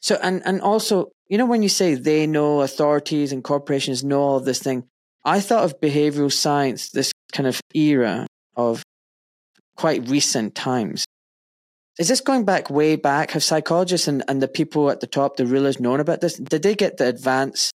So, 0.00 0.18
and, 0.22 0.42
and 0.44 0.60
also, 0.60 1.10
you 1.28 1.38
know, 1.38 1.46
when 1.46 1.62
you 1.62 1.68
say 1.68 1.94
they 1.94 2.26
know, 2.26 2.60
authorities 2.60 3.32
and 3.32 3.42
corporations 3.42 4.04
know 4.04 4.20
all 4.20 4.40
this 4.40 4.60
thing, 4.60 4.84
I 5.24 5.40
thought 5.40 5.64
of 5.64 5.80
behavioral 5.80 6.32
science, 6.32 6.90
this 6.90 7.12
kind 7.32 7.46
of 7.46 7.60
era 7.74 8.26
of 8.54 8.82
quite 9.76 10.08
recent 10.08 10.54
times. 10.54 11.04
Is 11.98 12.08
this 12.08 12.20
going 12.20 12.44
back 12.44 12.70
way 12.70 12.96
back? 12.96 13.30
Have 13.32 13.42
psychologists 13.42 14.06
and, 14.06 14.22
and 14.28 14.42
the 14.42 14.48
people 14.48 14.90
at 14.90 15.00
the 15.00 15.06
top, 15.06 15.36
the 15.36 15.46
rulers, 15.46 15.80
known 15.80 15.98
about 15.98 16.20
this? 16.20 16.34
Did 16.34 16.62
they 16.62 16.74
get 16.74 16.98
the 16.98 17.08
advance 17.08 17.72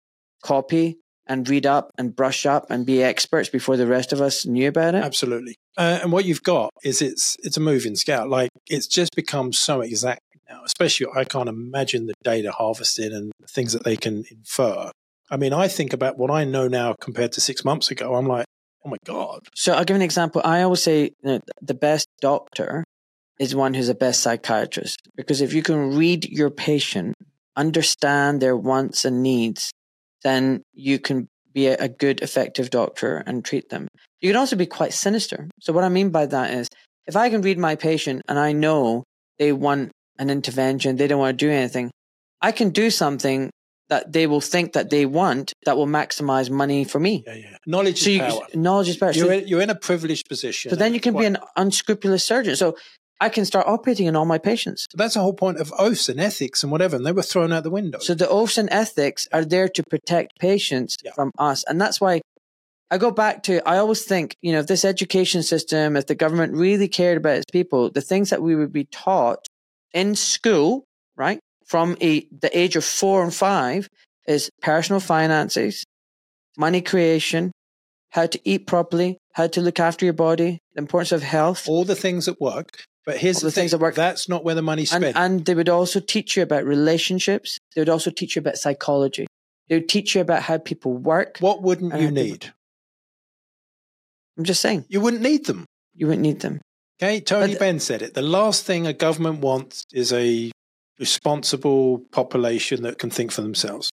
copy 0.43 0.99
and 1.27 1.49
read 1.49 1.67
up 1.67 1.91
and 1.99 2.15
brush 2.15 2.47
up 2.47 2.71
and 2.71 2.87
be 2.87 3.03
experts 3.03 3.49
before 3.49 3.77
the 3.77 3.87
rest 3.87 4.13
of 4.13 4.21
us 4.21 4.47
knew 4.47 4.69
about 4.69 4.95
it? 4.95 5.05
Absolutely. 5.05 5.57
Uh, 5.77 6.01
and 6.03 6.13
what 6.13 6.25
you've 6.25 6.43
got 6.43 6.71
is 6.83 7.03
it's 7.03 7.37
it's 7.43 7.57
a 7.57 7.61
moving 7.61 7.97
scale. 7.97 8.29
Like 8.29 8.51
it's 8.69 8.87
just 8.87 9.15
become 9.15 9.53
so 9.53 9.81
exact 9.81 10.21
now. 10.49 10.63
Especially, 10.65 11.07
I 11.15 11.25
can't 11.25 11.49
imagine 11.49 12.07
the 12.07 12.15
data 12.23 12.53
harvested 12.53 13.13
and 13.13 13.33
things 13.49 13.73
that 13.73 13.85
they 13.85 13.97
can 13.97 14.25
infer. 14.31 14.91
I 15.31 15.37
mean, 15.37 15.53
I 15.53 15.69
think 15.69 15.93
about 15.93 16.19
what 16.19 16.31
I 16.31 16.45
know 16.45 16.69
now 16.69 16.95
compared 17.01 17.33
to 17.33 17.41
six 17.41 17.65
months 17.65 17.91
ago. 17.91 18.15
I'm 18.15 18.27
like, 18.27 18.47
oh 18.85 18.89
my 18.89 18.97
god. 19.05 19.41
So 19.55 19.73
I'll 19.73 19.85
give 19.85 19.97
an 19.97 20.03
example. 20.03 20.41
I 20.45 20.63
always 20.63 20.83
say 20.83 21.05
you 21.05 21.11
know, 21.23 21.41
the 21.61 21.75
best 21.75 22.09
doctor 22.21 22.85
is 23.39 23.55
one 23.55 23.75
who's 23.75 23.89
the 23.89 23.95
best 23.95 24.21
psychiatrist. 24.21 25.01
Because 25.17 25.41
if 25.41 25.53
you 25.53 25.63
can 25.63 25.97
read 25.97 26.25
your 26.25 26.51
patient, 26.51 27.15
understand 27.57 28.41
their 28.41 28.57
wants 28.57 29.05
and 29.05 29.23
needs, 29.23 29.73
then 30.27 30.63
you 30.75 30.99
can 30.99 31.29
be 31.53 31.69
a, 31.69 31.89
good, 31.89 32.21
effective 32.21 32.69
doctor 32.69 33.23
and 33.27 33.45
treat 33.45 33.71
them. 33.71 33.89
You 34.21 34.29
can 34.31 34.37
also 34.37 34.57
be 34.57 34.67
quite 34.67 34.93
sinister. 34.93 35.49
So, 35.61 35.73
what 35.73 35.85
I 35.85 35.89
mean 35.89 36.11
by 36.11 36.27
that 36.27 36.51
is 36.51 36.69
if 37.07 37.17
I 37.17 37.31
can 37.31 37.41
read 37.41 37.59
my 37.59 37.77
patient 37.77 38.23
and 38.29 38.39
I 38.39 38.53
know 38.53 39.05
they 39.39 39.53
want 39.53 39.93
an 40.19 40.29
intervention, 40.29 40.97
they 40.97 41.07
don't 41.07 41.21
want 41.21 41.39
to 41.39 41.47
do 41.47 41.51
anything, 41.51 41.91
I 42.43 42.53
can 42.53 42.71
do 42.71 42.91
something 42.91 43.51
that 43.89 44.13
they 44.13 44.27
will 44.27 44.41
think 44.41 44.73
that 44.73 44.91
they 44.91 45.07
want 45.07 45.53
that 45.65 45.77
will 45.77 45.87
maximize 45.87 46.51
money 46.51 46.85
for 46.85 46.99
me. 46.99 47.23
Yeah, 47.27 47.35
yeah. 47.35 47.57
Knowledge 47.67 48.03
so 48.03 48.11
is 48.11 48.17
you, 48.17 48.23
power. 48.23 48.41
Knowledge 48.55 48.89
is 48.89 48.97
power. 48.97 49.13
You're, 49.13 49.27
so, 49.27 49.33
in, 49.33 49.49
you're 49.49 49.63
in 49.63 49.71
a 49.71 49.77
privileged 49.77 50.29
position. 50.29 50.71
So 50.71 50.77
then 50.77 50.93
you 50.93 51.01
can 51.01 51.17
be 51.17 51.25
an 51.25 51.39
unscrupulous 51.57 52.25
surgeon. 52.25 52.57
So 52.57 52.77
I 53.21 53.29
can 53.29 53.45
start 53.45 53.67
operating 53.67 54.09
on 54.09 54.17
all 54.17 54.27
my 54.27 54.39
patients. 54.39 54.87
That's 54.95 55.15
the 55.15 55.21
whole 55.21 55.33
point 55.33 55.59
of 55.59 55.73
oaths 55.79 56.09
and 56.09 56.21
ethics 56.21 56.63
and 56.63 56.71
whatever, 56.71 56.97
and 56.97 57.07
they 57.07 57.13
were 57.13 57.23
thrown 57.23 57.53
out 57.53 57.63
the 57.63 57.71
window. 57.71 57.99
So 57.99 58.15
the 58.15 58.29
oaths 58.29 58.59
and 58.59 58.69
ethics 58.71 59.27
are 59.33 59.45
there 59.45 59.69
to 59.69 59.83
protect 59.89 60.39
patients 60.39 60.97
yeah. 61.03 61.13
from 61.13 61.33
us, 61.39 61.65
and 61.67 61.81
that's 61.81 62.01
why 62.01 62.21
I 62.91 62.99
go 62.99 63.11
back 63.11 63.43
to, 63.45 63.67
I 63.69 63.79
always 63.79 64.05
think, 64.05 64.37
you 64.43 64.53
know, 64.53 64.61
if 64.61 64.69
this 64.69 64.85
education 64.85 65.43
system, 65.43 65.97
if 65.97 66.07
the 66.07 66.15
government 66.15 66.53
really 66.55 66.87
cared 66.89 67.17
about 67.17 67.37
its 67.37 67.51
people, 67.51 67.91
the 67.91 68.01
things 68.01 68.31
that 68.31 68.43
we 68.43 68.55
would 68.55 68.73
be 68.73 68.85
taught 68.85 69.47
in 69.93 70.15
school, 70.15 70.85
right, 71.17 71.41
from 71.65 71.97
a, 72.01 72.29
the 72.41 72.57
age 72.57 72.77
of 72.77 72.85
four 72.85 73.25
and 73.25 73.35
five 73.35 73.89
is 74.29 74.51
personal 74.63 75.01
finances, 75.01 75.85
money 76.57 76.81
creation, 76.81 77.51
how 78.11 78.27
to 78.27 78.41
eat 78.45 78.69
properly, 78.69 79.19
how 79.37 79.47
to 79.47 79.61
look 79.61 79.79
after 79.79 80.07
your 80.07 80.15
body, 80.15 80.63
the 80.75 80.79
importance 80.81 81.13
of 81.13 81.23
health. 81.23 81.69
All 81.69 81.85
the 81.85 81.95
things 81.95 82.25
that 82.25 82.41
work. 82.41 82.85
But 83.05 83.19
here's 83.19 83.41
the, 83.41 83.49
the 83.49 83.51
thing, 83.53 83.63
things 83.63 83.71
that 83.73 83.79
work. 83.81 83.95
that's 83.95 84.31
not 84.31 84.45
where 84.45 84.55
the 84.55 84.63
money's 84.63 84.93
And, 84.95 85.03
spent. 85.05 85.17
and 85.19 85.45
they 85.45 85.55
would 85.55 85.69
also 85.69 86.01
teach 86.01 86.37
you 86.39 86.43
about 86.43 86.65
relationships. 86.65 87.59
They 87.75 87.83
would 87.83 87.91
also 87.91 88.11
teach 88.11 88.35
you 88.35 88.41
about 88.41 88.57
psychology. 88.57 89.27
They 89.69 89.77
would 89.77 89.91
teach 89.91 90.15
you 90.15 90.23
about 90.23 90.43
how 90.43 90.57
people 90.57 90.95
work. 90.97 91.37
what 91.41 91.61
wouldn't 91.63 92.01
you 92.01 92.11
need? 92.11 92.53
I'm 94.39 94.45
just 94.45 94.63
saying, 94.63 94.87
You 94.89 95.01
wouldn't 95.03 95.23
need 95.23 95.45
them. 95.45 95.67
you 95.95 96.07
wouldn't 96.07 96.23
need 96.23 96.41
them. 96.41 96.61
Okay, 97.03 97.21
Tony 97.21 97.57
Benn 97.57 97.79
said 97.79 98.01
it. 98.01 98.15
The 98.15 98.23
last 98.23 98.65
thing 98.65 98.87
a 98.87 98.95
government 98.95 99.41
wants 99.41 99.85
is 99.93 100.15
a 100.15 100.51
responsible 100.99 101.99
population 102.11 102.83
that 102.85 102.99
can 102.99 103.11
think 103.11 103.33
for 103.33 103.43
themselves. 103.43 103.91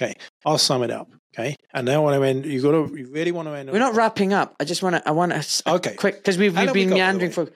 Okay, 0.00 0.14
I'll 0.44 0.58
sum 0.58 0.82
it 0.82 0.90
up. 0.90 1.08
Okay, 1.34 1.56
and 1.72 1.86
now 1.86 2.04
when 2.04 2.14
I 2.14 2.28
end, 2.28 2.46
you 2.46 2.62
got 2.62 2.72
to, 2.72 2.96
you 2.96 3.08
really 3.10 3.32
want 3.32 3.48
to 3.48 3.52
end. 3.54 3.70
We're 3.70 3.78
not 3.78 3.94
wrapping 3.94 4.32
up. 4.32 4.54
I 4.60 4.64
just 4.64 4.82
want 4.82 4.96
to, 4.96 5.08
I 5.08 5.10
want 5.12 5.32
to, 5.32 5.70
Okay. 5.72 5.94
quick, 5.94 6.16
because 6.16 6.38
we've, 6.38 6.56
we've 6.56 6.68
we 6.68 6.72
been 6.72 6.90
got, 6.90 6.94
meandering 6.94 7.32
for, 7.32 7.48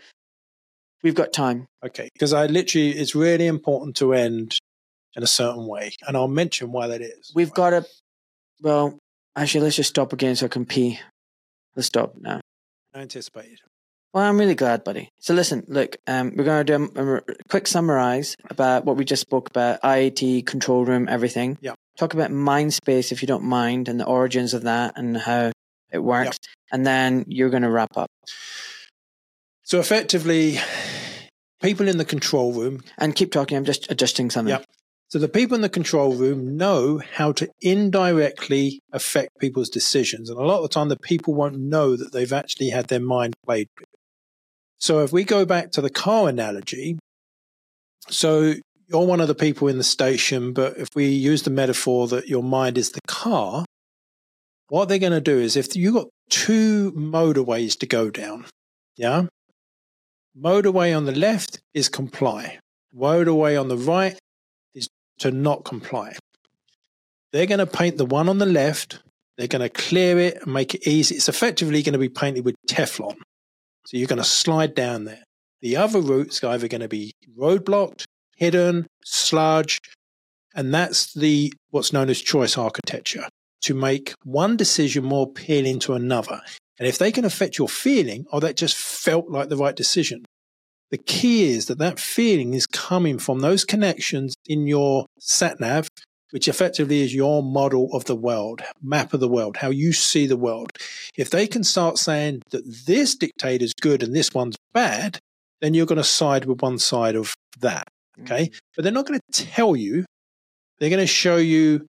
we've 1.03 1.15
got 1.15 1.33
time. 1.33 1.67
Okay, 1.85 2.09
because 2.13 2.33
I 2.33 2.47
literally, 2.47 2.91
it's 2.91 3.15
really 3.15 3.47
important 3.47 3.97
to 3.97 4.15
end 4.15 4.59
in 5.15 5.23
a 5.23 5.29
certain 5.29 5.67
way, 5.67 5.93
and 6.07 6.17
I'll 6.17 6.27
mention 6.29 6.73
why 6.73 6.89
that 6.89 7.01
is. 7.01 7.33
We've 7.35 7.53
got 7.53 7.71
to, 7.71 7.87
well, 8.61 8.99
actually, 9.37 9.63
let's 9.63 9.77
just 9.77 9.91
stop 9.91 10.13
again 10.13 10.35
so 10.35 10.47
I 10.47 10.49
can 10.49 10.67
pee. 10.67 10.99
Let's 11.77 11.87
stop 11.87 12.15
now. 12.21 12.41
I 12.95 13.01
anticipated. 13.01 13.61
Well, 14.13 14.25
I'm 14.25 14.39
really 14.39 14.55
glad, 14.55 14.85
buddy. 14.85 15.11
So 15.21 15.35
listen, 15.35 15.65
look, 15.69 15.97
um, 16.07 16.33
we're 16.35 16.45
going 16.45 16.65
to 16.65 16.79
do 16.79 16.93
a, 16.97 17.17
a 17.17 17.23
quick 17.49 17.67
summarize 17.67 18.37
about 18.49 18.85
what 18.85 18.97
we 18.97 19.05
just 19.05 19.23
spoke 19.23 19.51
about, 19.51 19.83
IAT, 19.83 20.47
control 20.47 20.85
room, 20.85 21.09
everything. 21.09 21.59
Yeah. 21.61 21.75
Talk 21.99 22.15
about 22.15 22.31
Mindspace, 22.31 23.13
if 23.13 23.23
you 23.23 23.29
don't 23.29 23.45
mind, 23.45 23.89
and 23.89 24.01
the 24.01 24.07
origins 24.07 24.55
of 24.55 24.63
that 24.63 24.95
and 24.97 25.17
how 25.17 25.53
it 25.93 25.99
works. 25.99 26.39
And 26.73 26.87
then 26.87 27.25
you're 27.29 27.51
going 27.51 27.63
to 27.65 27.71
wrap 27.71 27.97
up. 27.97 28.11
So 29.63 29.79
effectively, 29.79 30.59
people 31.61 31.89
in 31.89 31.99
the 31.99 32.05
control 32.05 32.53
room 32.53 32.83
And 32.97 33.15
keep 33.15 33.33
talking. 33.33 33.57
I'm 33.57 33.65
just 33.65 33.91
adjusting 33.91 34.31
something. 34.31 34.55
Yeah. 34.55 34.65
So 35.09 35.19
the 35.19 35.29
people 35.29 35.55
in 35.55 35.63
the 35.63 35.69
control 35.71 36.15
room 36.15 36.57
know 36.57 37.01
how 37.15 37.33
to 37.33 37.49
indirectly 37.63 38.81
affect 38.93 39.39
people's 39.39 39.71
decisions. 39.71 40.29
And 40.29 40.39
a 40.39 40.43
lot 40.43 40.59
of 40.59 40.63
the 40.63 40.69
time, 40.69 40.89
the 40.89 40.99
people 40.99 41.35
won't 41.35 41.59
know 41.59 41.97
that 41.97 42.13
they've 42.13 42.33
actually 42.33 42.69
had 42.71 42.89
their 42.89 43.01
mind 43.01 43.35
played 43.45 43.69
with. 43.79 43.89
So 44.79 45.01
if 45.01 45.13
we 45.13 45.25
go 45.25 45.45
back 45.45 45.73
to 45.73 45.81
the 45.81 45.91
car 45.91 46.29
analogy, 46.29 46.99
so 48.09 48.55
you're 48.87 49.07
one 49.07 49.21
of 49.21 49.29
the 49.29 49.35
people 49.35 49.69
in 49.69 49.79
the 49.79 49.85
station, 49.85 50.53
but 50.53 50.77
if 50.79 50.89
we 50.95 51.07
use 51.07 51.43
the 51.43 51.51
metaphor 51.51 52.09
that 52.09 52.29
your 52.29 52.43
mind 52.43 52.79
is 52.79 52.91
the 52.91 53.01
car, 53.07 53.65
what 54.69 54.89
they're 54.89 54.99
going 54.99 55.13
to 55.13 55.21
do 55.21 55.39
is 55.39 55.57
if 55.57 55.75
you've 55.75 55.95
got 55.95 56.09
two 56.31 56.93
motorways 56.93 57.79
to 57.81 57.87
go 57.87 58.11
down, 58.11 58.47
yeah? 58.97 59.27
Motorway 60.41 60.97
on 60.97 61.05
the 61.07 61.13
left 61.13 61.61
is 61.75 61.89
comply. 61.89 62.59
Motorway 62.97 63.61
on 63.61 63.69
the 63.69 63.77
right 63.77 64.19
is 64.75 64.89
to 65.19 65.31
not 65.31 65.65
comply. 65.65 66.17
They're 67.33 67.47
going 67.47 67.59
to 67.59 67.67
paint 67.67 67.99
the 67.99 68.07
one 68.07 68.29
on 68.29 68.39
the 68.39 68.47
left. 68.47 69.03
They're 69.37 69.49
going 69.49 69.63
to 69.63 69.69
clear 69.69 70.19
it 70.19 70.43
and 70.43 70.53
make 70.53 70.75
it 70.75 70.87
easy. 70.87 71.17
It's 71.17 71.29
effectively 71.29 71.83
going 71.83 71.93
to 71.93 71.99
be 71.99 72.09
painted 72.09 72.45
with 72.45 72.55
Teflon. 72.69 73.17
So 73.89 73.97
you're 73.97 74.07
going 74.07 74.19
to 74.19 74.25
slide 74.25 74.75
down 74.75 75.05
there. 75.05 75.25
The 75.63 75.79
other 75.79 76.03
route's 76.03 76.45
either 76.45 76.69
going 76.69 76.83
to 76.83 76.89
be 76.89 77.13
roadblocked, 77.35 78.05
hidden, 78.37 78.87
sludge, 79.03 79.79
and 80.55 80.75
that's 80.75 81.15
the 81.15 81.55
what's 81.71 81.91
known 81.91 82.11
as 82.11 82.21
choice 82.21 82.59
architecture 82.59 83.25
to 83.63 83.73
make 83.73 84.13
one 84.25 84.59
decision 84.59 85.07
more 85.07 85.29
appealing 85.29 85.79
to 85.79 85.95
another. 85.95 86.43
And 86.79 86.87
if 86.87 86.99
they 86.99 87.11
can 87.11 87.25
affect 87.25 87.57
your 87.57 87.67
feeling, 87.67 88.27
oh, 88.31 88.41
that 88.41 88.59
just 88.59 88.77
felt 88.77 89.31
like 89.31 89.49
the 89.49 89.57
right 89.57 89.75
decision. 89.75 90.27
The 90.91 90.99
key 90.99 91.51
is 91.51 91.65
that 91.69 91.79
that 91.79 91.99
feeling 91.99 92.53
is 92.53 92.67
coming 92.67 93.19
from 93.19 93.41
those 93.41 93.65
connections 93.65 94.35
in 94.45 94.67
your 94.67 95.07
sat 95.19 95.61
nav, 95.61 95.89
which 96.31 96.49
effectively 96.49 97.01
is 97.01 97.15
your 97.15 97.43
model 97.43 97.89
of 97.93 98.05
the 98.05 98.17
world, 98.17 98.63
map 98.83 99.15
of 99.15 99.21
the 99.21 99.29
world, 99.29 99.59
how 99.59 99.71
you 99.71 99.93
see 99.93 100.27
the 100.27 100.37
world. 100.37 100.71
If 101.17 101.31
they 101.31 101.47
can 101.47 101.65
start 101.65 101.99
saying 101.99 102.43
that 102.51 102.87
this 102.87 103.15
dictator 103.15 103.65
is 103.65 103.73
good 103.81 104.03
and 104.03 104.15
this 104.15 104.33
one's 104.35 104.57
bad, 104.73 105.19
then 105.61 105.75
you're 105.75 105.87
going 105.87 105.97
to 105.97 106.05
side 106.05 106.45
with 106.45 106.63
one 106.63 106.79
side 106.79 107.17
of 107.17 107.35
that. 107.61 107.89
Mm-hmm. 108.19 108.33
Okay. 108.33 108.51
But 108.77 108.83
they're 108.83 108.93
not 108.93 109.07
going 109.07 109.21
to 109.33 109.45
tell 109.45 109.75
you, 109.75 110.05
they're 110.79 110.91
going 110.91 111.01
to 111.01 111.07
show 111.07 111.37
you 111.37 111.87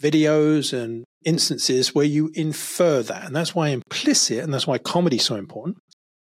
videos 0.00 0.72
and 0.72 1.04
instances 1.24 1.94
where 1.94 2.04
you 2.04 2.30
infer 2.34 3.02
that. 3.02 3.24
And 3.24 3.34
that's 3.34 3.54
why 3.54 3.68
implicit, 3.68 4.44
and 4.44 4.54
that's 4.54 4.66
why 4.66 4.78
comedy 4.78 5.16
is 5.16 5.24
so 5.24 5.36
important 5.36 5.78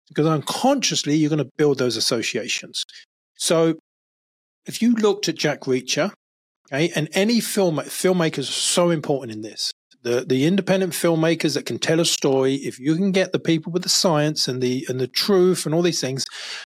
because 0.09 0.27
unconsciously 0.27 1.15
you're 1.15 1.29
going 1.29 1.39
to 1.39 1.51
build 1.57 1.79
those 1.79 1.97
associations. 1.97 2.85
So 3.37 3.79
if 4.67 4.83
you 4.83 4.95
looked 4.95 5.29
at 5.29 5.37
Jack 5.37 5.63
Reacher, 5.63 6.13
okay, 6.73 6.93
and 6.95 7.09
any 7.13 7.41
film 7.41 7.77
filmmakers 7.77 8.49
are 8.49 8.53
so 8.53 8.91
important 8.91 9.33
in 9.33 9.43
this. 9.43 9.73
The 10.03 10.25
the 10.25 10.47
independent 10.47 10.93
filmmakers 10.93 11.55
that 11.55 11.67
can 11.67 11.79
tell 11.79 12.01
a 12.01 12.05
story, 12.05 12.55
if 12.55 12.79
you 12.79 12.95
can 12.95 13.13
get 13.13 13.33
the 13.33 13.39
people 13.39 13.73
with 13.73 13.83
the 13.83 13.89
science 13.89 14.47
and 14.47 14.63
the 14.63 14.87
and 14.89 15.01
the 15.01 15.09
truth 15.09 15.67
and 15.67 15.75
all 15.75 15.83
these 15.83 16.01
things 16.01 16.25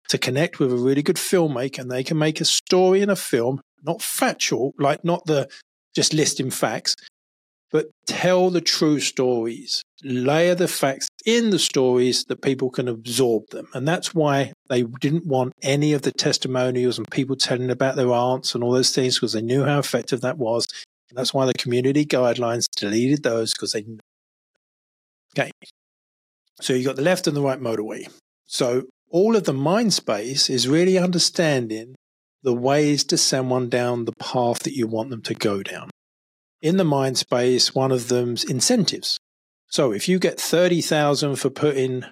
to 0.10 0.18
connect 0.18 0.60
with 0.60 0.72
a 0.72 0.76
really 0.76 1.02
good 1.02 1.16
filmmaker 1.16 1.80
and 1.80 1.92
they 1.92 2.04
can 2.04 2.18
make 2.18 2.42
a 2.42 2.46
story 2.46 3.02
in 3.02 3.10
a 3.10 3.16
film, 3.16 3.62
not 3.84 4.02
factual, 4.02 4.74
like 4.78 5.04
not 5.06 5.26
the 5.26 5.48
just 5.96 6.14
listing 6.14 6.52
facts, 6.52 6.96
but 7.72 7.88
tell 8.06 8.50
the 8.50 8.62
true 8.62 9.00
stories, 9.00 9.82
layer 10.04 10.56
the 10.56 10.68
facts 10.68 11.10
in 11.26 11.50
the 11.50 11.60
stories 11.60 12.26
that 12.26 12.42
people 12.42 12.70
can 12.70 12.88
absorb 12.88 13.50
them. 13.50 13.68
And 13.74 13.88
that's 13.88 14.14
why 14.14 14.54
they 14.70 14.84
didn't 14.84 15.26
want 15.26 15.54
any 15.62 15.94
of 15.94 16.02
the 16.02 16.12
testimonials 16.12 16.98
and 16.98 17.10
people 17.10 17.36
telling 17.36 17.70
about 17.70 17.96
their 17.96 18.12
aunts 18.12 18.56
and 18.56 18.64
all 18.64 18.72
those 18.72 18.94
things 18.94 19.16
because 19.16 19.34
they 19.34 19.42
knew 19.42 19.64
how 19.64 19.80
effective 19.80 20.22
that 20.22 20.38
was. 20.38 20.68
And 21.10 21.18
that's 21.18 21.34
why 21.34 21.46
the 21.46 21.54
community 21.54 22.06
guidelines 22.06 22.66
deleted 22.76 23.24
those 23.24 23.54
because 23.54 23.74
they. 23.74 23.86
Okay. 25.38 25.52
So 26.62 26.74
you've 26.74 26.86
got 26.86 26.96
the 26.96 27.02
left 27.02 27.28
and 27.28 27.36
the 27.36 27.42
right 27.42 27.60
motorway. 27.60 28.12
So 28.46 28.84
all 29.10 29.36
of 29.36 29.44
the 29.44 29.54
Mindspace 29.54 30.50
is 30.50 30.68
really 30.68 30.98
understanding 30.98 31.96
the 32.44 32.54
ways 32.54 33.04
to 33.06 33.18
send 33.18 33.50
one 33.50 33.70
down 33.70 34.06
the 34.06 34.14
path 34.14 34.60
that 34.60 34.74
you 34.74 34.88
want 34.88 35.10
them 35.10 35.22
to 35.24 35.34
go 35.34 35.62
down 35.62 35.90
in 36.62 36.78
the 36.78 36.84
Mindspace, 36.84 37.76
one 37.76 37.92
of 37.92 38.08
them's 38.08 38.44
incentives. 38.44 39.18
So 39.72 39.94
if 39.94 40.10
you 40.10 40.20
get 40.20 40.40
30,000 40.40 41.38
for 41.38 41.50
putting 41.50 42.04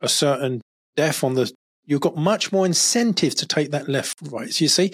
a 0.00 0.08
certain 0.08 0.62
def 0.94 1.24
on 1.24 1.34
the, 1.34 1.50
you've 1.84 2.00
got 2.00 2.16
much 2.16 2.52
more 2.52 2.64
incentive 2.64 3.34
to 3.36 3.46
take 3.46 3.72
that 3.72 3.88
left 3.88 4.16
right. 4.30 4.52
So 4.52 4.64
you 4.64 4.68
see, 4.68 4.92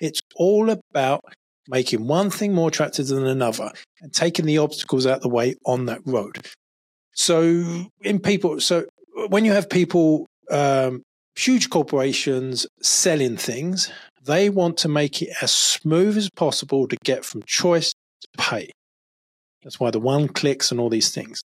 it's 0.00 0.20
all 0.34 0.70
about 0.70 1.20
making 1.68 2.06
one 2.06 2.30
thing 2.30 2.54
more 2.54 2.68
attractive 2.68 3.08
than 3.08 3.26
another 3.26 3.70
and 4.00 4.12
taking 4.12 4.46
the 4.46 4.58
obstacles 4.58 5.06
out 5.06 5.20
the 5.20 5.28
way 5.28 5.54
on 5.66 5.84
that 5.86 6.00
road. 6.06 6.46
So 7.14 7.86
in 8.00 8.20
people, 8.20 8.58
so 8.60 8.86
when 9.28 9.44
you 9.44 9.52
have 9.52 9.68
people, 9.68 10.26
um, 10.50 11.02
huge 11.36 11.68
corporations 11.68 12.66
selling 12.82 13.36
things, 13.36 13.92
they 14.24 14.48
want 14.48 14.78
to 14.78 14.88
make 14.88 15.20
it 15.20 15.30
as 15.42 15.52
smooth 15.52 16.16
as 16.16 16.30
possible 16.30 16.88
to 16.88 16.96
get 17.04 17.24
from 17.24 17.42
choice 17.46 17.92
to 17.92 18.28
pay. 18.38 18.70
That's 19.64 19.80
why 19.80 19.90
the 19.90 19.98
one 19.98 20.28
clicks 20.28 20.70
and 20.70 20.78
all 20.78 20.90
these 20.90 21.10
things. 21.10 21.42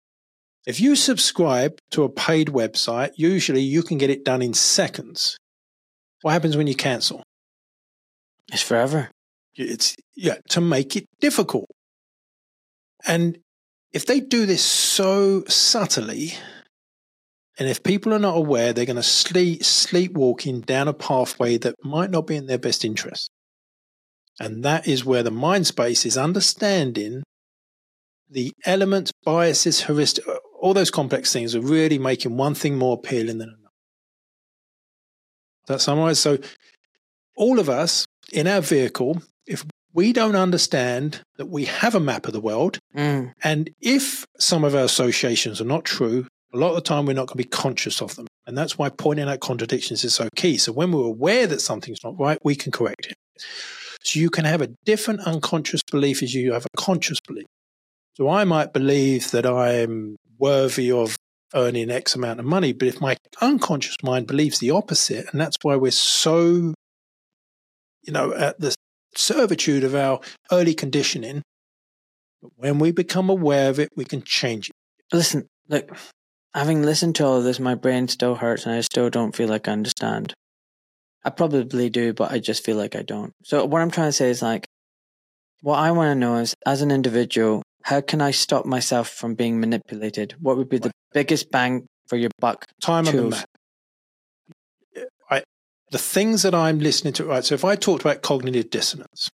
If 0.65 0.81
you 0.81 0.95
subscribe 0.95 1.79
to 1.91 2.03
a 2.03 2.09
paid 2.09 2.47
website, 2.49 3.11
usually 3.15 3.61
you 3.61 3.83
can 3.83 3.97
get 3.97 4.09
it 4.09 4.25
done 4.25 4.41
in 4.41 4.53
seconds. 4.53 5.37
What 6.23 6.31
happens 6.31 6.57
when 6.57 6.67
you 6.67 6.75
cancel? 6.75 7.23
It's 8.51 8.61
forever. 8.61 9.09
It's 9.55 9.95
yeah, 10.15 10.37
to 10.49 10.61
make 10.61 10.95
it 10.95 11.05
difficult. 11.21 11.69
And 13.05 13.37
if 13.93 14.05
they 14.05 14.19
do 14.19 14.45
this 14.45 14.63
so 14.63 15.43
subtly, 15.47 16.33
and 17.57 17.69
if 17.69 17.83
people 17.83 18.13
are 18.13 18.19
not 18.19 18.37
aware, 18.37 18.73
they're 18.73 18.85
going 18.85 18.97
to 18.97 19.03
sleep 19.03 19.63
sleepwalking 19.63 20.61
down 20.61 20.87
a 20.87 20.93
pathway 20.93 21.57
that 21.59 21.75
might 21.83 22.11
not 22.11 22.27
be 22.27 22.35
in 22.35 22.47
their 22.47 22.57
best 22.57 22.83
interest. 22.83 23.29
And 24.39 24.63
that 24.63 24.87
is 24.87 25.05
where 25.05 25.23
the 25.23 25.31
Mindspace 25.31 26.05
is 26.05 26.17
understanding 26.17 27.23
the 28.29 28.53
elements, 28.65 29.11
biases, 29.23 29.85
heuristic, 29.85 30.25
all 30.59 30.73
those 30.73 30.91
complex 30.91 31.31
things 31.31 31.55
are 31.55 31.61
really 31.61 31.99
making 31.99 32.37
one 32.37 32.55
thing 32.55 32.77
more 32.77 32.95
appealing 32.95 33.37
than 33.37 33.49
another. 33.49 33.73
That 35.67 35.81
summarize? 35.81 36.19
So 36.19 36.37
all 37.35 37.59
of 37.59 37.69
us 37.69 38.05
in 38.31 38.47
our 38.47 38.61
vehicle, 38.61 39.21
if 39.45 39.65
we 39.93 40.13
don't 40.13 40.35
understand 40.35 41.21
that 41.37 41.47
we 41.47 41.65
have 41.65 41.95
a 41.95 41.99
map 41.99 42.27
of 42.27 42.33
the 42.33 42.39
world. 42.39 42.77
Mm. 42.95 43.33
And 43.43 43.71
if 43.81 44.25
some 44.37 44.63
of 44.63 44.75
our 44.75 44.83
associations 44.83 45.59
are 45.59 45.65
not 45.65 45.85
true, 45.85 46.27
a 46.53 46.57
lot 46.57 46.69
of 46.69 46.75
the 46.75 46.81
time 46.81 47.07
we're 47.07 47.13
not 47.13 47.27
going 47.27 47.37
to 47.37 47.37
be 47.37 47.43
conscious 47.45 47.99
of 47.99 48.15
them. 48.15 48.27
And 48.45 48.55
that's 48.55 48.77
why 48.77 48.89
pointing 48.89 49.27
out 49.27 49.39
contradictions 49.39 50.03
is 50.03 50.13
so 50.13 50.29
key. 50.35 50.59
So 50.59 50.71
when 50.71 50.91
we're 50.91 51.05
aware 51.05 51.47
that 51.47 51.61
something's 51.61 52.03
not 52.03 52.19
right, 52.19 52.37
we 52.43 52.55
can 52.55 52.71
correct 52.71 53.07
it. 53.07 53.15
So 54.03 54.19
you 54.19 54.29
can 54.29 54.45
have 54.45 54.61
a 54.61 54.69
different 54.85 55.21
unconscious 55.21 55.81
belief 55.89 56.21
as 56.21 56.33
you 56.33 56.53
have 56.53 56.65
a 56.65 56.77
conscious 56.77 57.19
belief. 57.19 57.45
So 58.17 58.29
I 58.29 58.45
might 58.45 58.73
believe 58.73 59.29
that 59.29 59.45
I'm 59.45 60.15
worthy 60.39 60.91
of 60.91 61.15
earning 61.53 61.91
X 61.91 62.15
amount 62.15 62.39
of 62.39 62.47
money, 62.47 62.73
but 62.73 62.87
if 62.87 62.99
my 62.99 63.15
unconscious 63.41 63.95
mind 64.01 64.25
believes 64.25 64.57
the 64.57 64.71
opposite, 64.71 65.27
and 65.31 65.39
that's 65.39 65.55
why 65.61 65.75
we're 65.75 65.91
so, 65.91 66.73
you 68.01 68.11
know, 68.11 68.33
at 68.33 68.59
the 68.59 68.73
servitude 69.15 69.83
of 69.83 69.93
our 69.93 70.19
early 70.51 70.73
conditioning, 70.73 71.43
but 72.41 72.49
when 72.55 72.79
we 72.79 72.91
become 72.91 73.29
aware 73.29 73.69
of 73.69 73.79
it, 73.79 73.89
we 73.95 74.03
can 74.03 74.23
change 74.23 74.69
it. 74.71 75.15
Listen, 75.15 75.45
look, 75.69 75.95
having 76.55 76.81
listened 76.81 77.13
to 77.17 77.23
all 77.23 77.37
of 77.37 77.43
this, 77.43 77.59
my 77.59 77.75
brain 77.75 78.07
still 78.07 78.33
hurts 78.33 78.65
and 78.65 78.73
I 78.73 78.81
still 78.81 79.11
don't 79.11 79.35
feel 79.35 79.47
like 79.47 79.67
I 79.67 79.73
understand. 79.73 80.33
I 81.23 81.29
probably 81.29 81.91
do, 81.91 82.13
but 82.13 82.31
I 82.31 82.39
just 82.39 82.65
feel 82.65 82.77
like 82.77 82.95
I 82.95 83.03
don't. 83.03 83.33
So 83.43 83.63
what 83.65 83.83
I'm 83.83 83.91
trying 83.91 84.07
to 84.07 84.11
say 84.11 84.31
is 84.31 84.41
like, 84.41 84.65
what 85.61 85.77
I 85.77 85.91
want 85.91 86.09
to 86.09 86.15
know 86.15 86.37
is, 86.37 86.55
as 86.65 86.81
an 86.81 86.89
individual, 86.89 87.61
how 87.87 88.01
can 88.01 88.21
I 88.21 88.31
stop 88.31 88.65
myself 88.65 89.07
from 89.07 89.33
being 89.33 89.61
manipulated? 89.61 90.35
What 90.41 90.57
would 90.57 90.67
be 90.67 90.77
the 90.77 90.91
biggest 91.13 91.49
bang 91.51 91.87
for 92.09 92.17
your 92.17 92.29
buck? 92.37 92.65
Time 92.81 93.07
on 93.07 93.15
the 93.15 93.21
Tools. 93.21 93.31
map. 93.31 95.05
I, 95.31 95.43
the 95.91 95.97
things 95.97 96.41
that 96.41 96.53
I'm 96.53 96.79
listening 96.79 97.13
to, 97.13 97.23
right? 97.23 97.45
So 97.45 97.55
if 97.55 97.63
I 97.63 97.77
talked 97.77 98.01
about 98.01 98.21
cognitive 98.21 98.69
dissonance, 98.69 99.29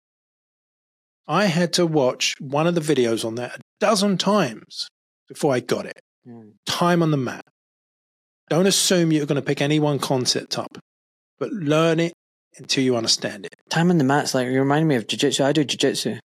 I 1.27 1.45
had 1.45 1.73
to 1.73 1.85
watch 1.85 2.33
one 2.39 2.65
of 2.65 2.73
the 2.73 2.81
videos 2.81 3.23
on 3.23 3.35
that 3.35 3.57
a 3.57 3.59
dozen 3.79 4.17
times 4.17 4.87
before 5.27 5.53
I 5.53 5.59
got 5.59 5.85
it. 5.85 5.99
Mm. 6.27 6.53
Time 6.65 7.03
on 7.03 7.11
the 7.11 7.17
map. 7.17 7.45
Don't 8.49 8.65
assume 8.65 9.11
you're 9.11 9.27
going 9.27 9.35
to 9.35 9.45
pick 9.45 9.61
any 9.61 9.79
one 9.79 9.99
concept 9.99 10.57
up, 10.57 10.75
but 11.37 11.51
learn 11.51 11.99
it 11.99 12.13
until 12.57 12.83
you 12.83 12.97
understand 12.97 13.45
it. 13.45 13.53
Time 13.69 13.91
on 13.91 13.99
the 13.99 14.03
mat's 14.03 14.33
like 14.33 14.47
you 14.47 14.57
remind 14.57 14.87
me 14.87 14.95
of 14.95 15.05
jiu-jitsu. 15.05 15.43
I 15.43 15.51
do 15.51 15.63
jiu-jitsu. 15.63 16.17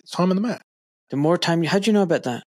It's 0.00 0.10
time 0.10 0.30
on 0.30 0.34
the 0.34 0.42
map. 0.42 0.62
The 1.10 1.16
more 1.16 1.36
time 1.38 1.62
you, 1.62 1.68
how 1.68 1.78
do 1.78 1.86
you 1.86 1.92
know 1.92 2.02
about 2.02 2.22
that? 2.24 2.42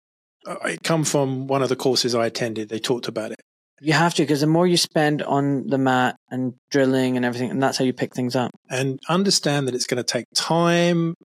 Uh, 0.46 0.56
It 0.66 0.84
come 0.84 1.04
from 1.04 1.48
one 1.48 1.62
of 1.62 1.70
the 1.70 1.76
courses 1.76 2.16
I 2.16 2.26
attended. 2.26 2.70
They 2.70 2.80
talked 2.80 3.08
about 3.08 3.32
it. 3.32 3.40
You 3.82 3.94
have 3.94 4.14
to 4.16 4.24
because 4.24 4.40
the 4.42 4.48
more 4.48 4.66
you 4.66 4.78
spend 4.78 5.22
on 5.22 5.68
the 5.68 5.78
mat 5.78 6.16
and 6.30 6.54
drilling 6.72 7.18
and 7.18 7.26
everything, 7.26 7.50
and 7.52 7.62
that's 7.62 7.78
how 7.78 7.84
you 7.84 7.92
pick 7.94 8.16
things 8.16 8.36
up. 8.36 8.52
and 8.70 9.00
understand 9.10 9.68
that 9.68 9.76
it's 9.76 9.88
going 9.88 9.98
to 9.98 10.04
take 10.04 10.26
time. 10.36 11.16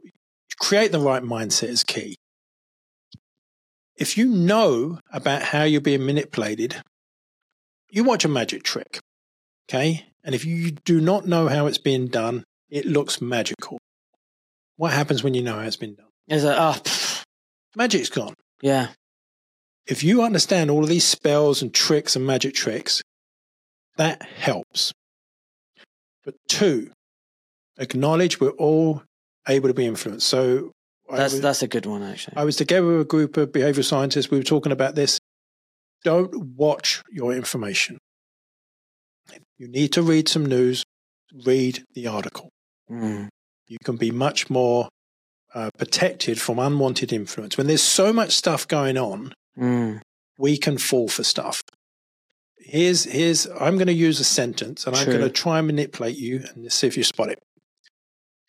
Create 0.59 0.90
the 0.90 0.98
right 0.98 1.23
mindset 1.23 1.69
is 1.69 1.85
key. 1.85 2.16
If 3.97 4.16
you 4.16 4.27
know 4.27 4.98
about 5.12 5.43
how 5.43 5.62
you're 5.65 5.81
being 5.81 6.05
manipulated, 6.05 6.82
you 7.90 8.02
watch 8.05 8.24
a 8.24 8.28
magic 8.28 8.62
trick, 8.65 8.98
okay? 9.69 10.06
And 10.24 10.35
if 10.35 10.44
you 10.44 10.73
do 10.73 11.01
not 11.01 11.27
know 11.27 11.47
how 11.48 11.66
it's 11.66 11.78
being 11.78 12.06
done, 12.09 12.44
it 12.70 12.85
looks 12.86 13.20
magical. 13.20 13.78
What 14.77 14.93
happens 14.93 15.23
when 15.23 15.35
you 15.35 15.43
know 15.43 15.55
how 15.55 15.66
it's 15.66 15.77
been 15.77 15.94
done? 15.94 16.06
Is 16.28 16.44
like, 16.44 16.56
oh, 16.59 16.77
Magic's 17.77 18.09
gone. 18.11 18.35
yeah, 18.62 18.89
If 19.86 20.03
you 20.03 20.23
understand 20.23 20.70
all 20.70 20.82
of 20.82 20.89
these 20.89 21.05
spells 21.05 21.62
and 21.62 21.73
tricks 21.73 22.16
and 22.16 22.27
magic 22.27 22.55
tricks, 22.55 23.03
that 23.97 24.23
helps. 24.23 24.93
But 26.24 26.35
two, 26.49 26.90
acknowledge 27.78 28.40
we're 28.40 28.51
all 28.51 29.03
able 29.49 29.69
to 29.69 29.74
be 29.74 29.86
influenced. 29.86 30.27
So 30.27 30.73
that's 31.11 31.32
was- 31.35 31.43
that's 31.43 31.62
a 31.62 31.69
good 31.69 31.86
one 31.86 32.03
actually. 32.03 32.36
I 32.36 32.45
was 32.45 32.57
together 32.57 32.86
with 32.86 33.01
a 33.01 33.05
group 33.05 33.36
of 33.36 33.51
behavioral 33.51 33.85
scientists. 33.85 34.31
We 34.31 34.36
were 34.39 34.43
talking 34.45 34.73
about 34.73 34.95
this. 34.95 35.19
Don't 36.05 36.35
watch 36.57 37.03
your 37.11 37.32
information. 37.32 37.99
You 39.57 39.69
need 39.69 39.93
to 39.95 40.03
read 40.03 40.28
some 40.28 40.47
news, 40.47 40.85
read 41.45 41.82
the 41.95 42.07
article. 42.07 42.51
Mm. 42.90 43.28
You 43.66 43.78
can 43.85 43.97
be 43.97 44.11
much 44.11 44.49
more 44.51 44.89
uh, 45.59 45.70
protected 45.76 46.40
from 46.40 46.59
unwanted 46.60 47.12
influence. 47.12 47.56
When 47.59 47.66
there's 47.66 47.82
so 47.82 48.12
much 48.12 48.32
stuff 48.32 48.68
going 48.68 48.97
on, 48.97 49.35
Mm. 49.59 50.01
we 50.39 50.56
can 50.56 50.78
fall 50.78 51.09
for 51.09 51.24
stuff. 51.24 51.62
Here's, 52.60 53.05
here's, 53.05 53.47
I'm 53.47 53.74
going 53.76 53.89
to 53.89 53.93
use 53.93 54.20
a 54.20 54.24
sentence 54.24 54.86
and 54.86 54.94
I'm 54.94 55.06
going 55.06 55.20
to 55.20 55.30
try 55.30 55.59
and 55.59 55.66
manipulate 55.66 56.16
you 56.16 56.44
and 56.55 56.72
see 56.72 56.86
if 56.86 56.97
you 56.97 57.02
spot 57.02 57.30
it. 57.30 57.40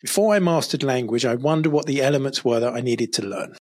Before 0.00 0.34
I 0.34 0.38
mastered 0.38 0.84
language, 0.84 1.24
I 1.24 1.34
wondered 1.34 1.72
what 1.72 1.86
the 1.86 2.00
elements 2.00 2.44
were 2.44 2.60
that 2.60 2.74
I 2.74 2.80
needed 2.80 3.12
to 3.14 3.22
learn. 3.22 3.56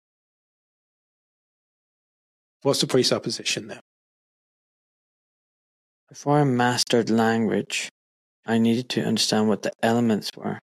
What's 2.64 2.82
the 2.82 2.88
presupposition 2.88 3.68
there? 3.68 3.80
Before 6.10 6.40
I 6.40 6.44
mastered 6.44 7.10
language, 7.10 7.88
I 8.46 8.58
needed 8.58 8.90
to 8.90 9.04
understand 9.06 9.48
what 9.48 9.62
the 9.62 9.72
elements 9.82 10.32
were. 10.36 10.60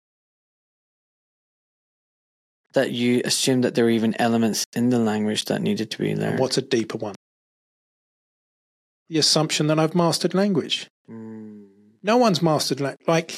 That 2.74 2.90
you 2.92 3.20
assumed 3.24 3.64
that 3.64 3.74
there 3.74 3.84
were 3.84 3.90
even 3.90 4.14
elements 4.20 4.64
in 4.74 4.88
the 4.90 4.98
language 4.98 5.44
that 5.46 5.60
needed 5.60 5.90
to 5.90 5.98
be 5.98 6.10
And 6.12 6.20
learned. 6.20 6.38
what's 6.38 6.56
a 6.58 6.62
deeper 6.62 6.96
one? 6.98 7.14
The 9.08 9.18
assumption 9.18 9.66
that 9.66 9.78
I've 9.78 9.94
mastered 9.94 10.32
language. 10.34 10.88
Mm. 11.10 11.66
No 12.02 12.16
one's 12.16 12.40
mastered 12.40 12.80
language. 12.80 13.06
Like, 13.06 13.34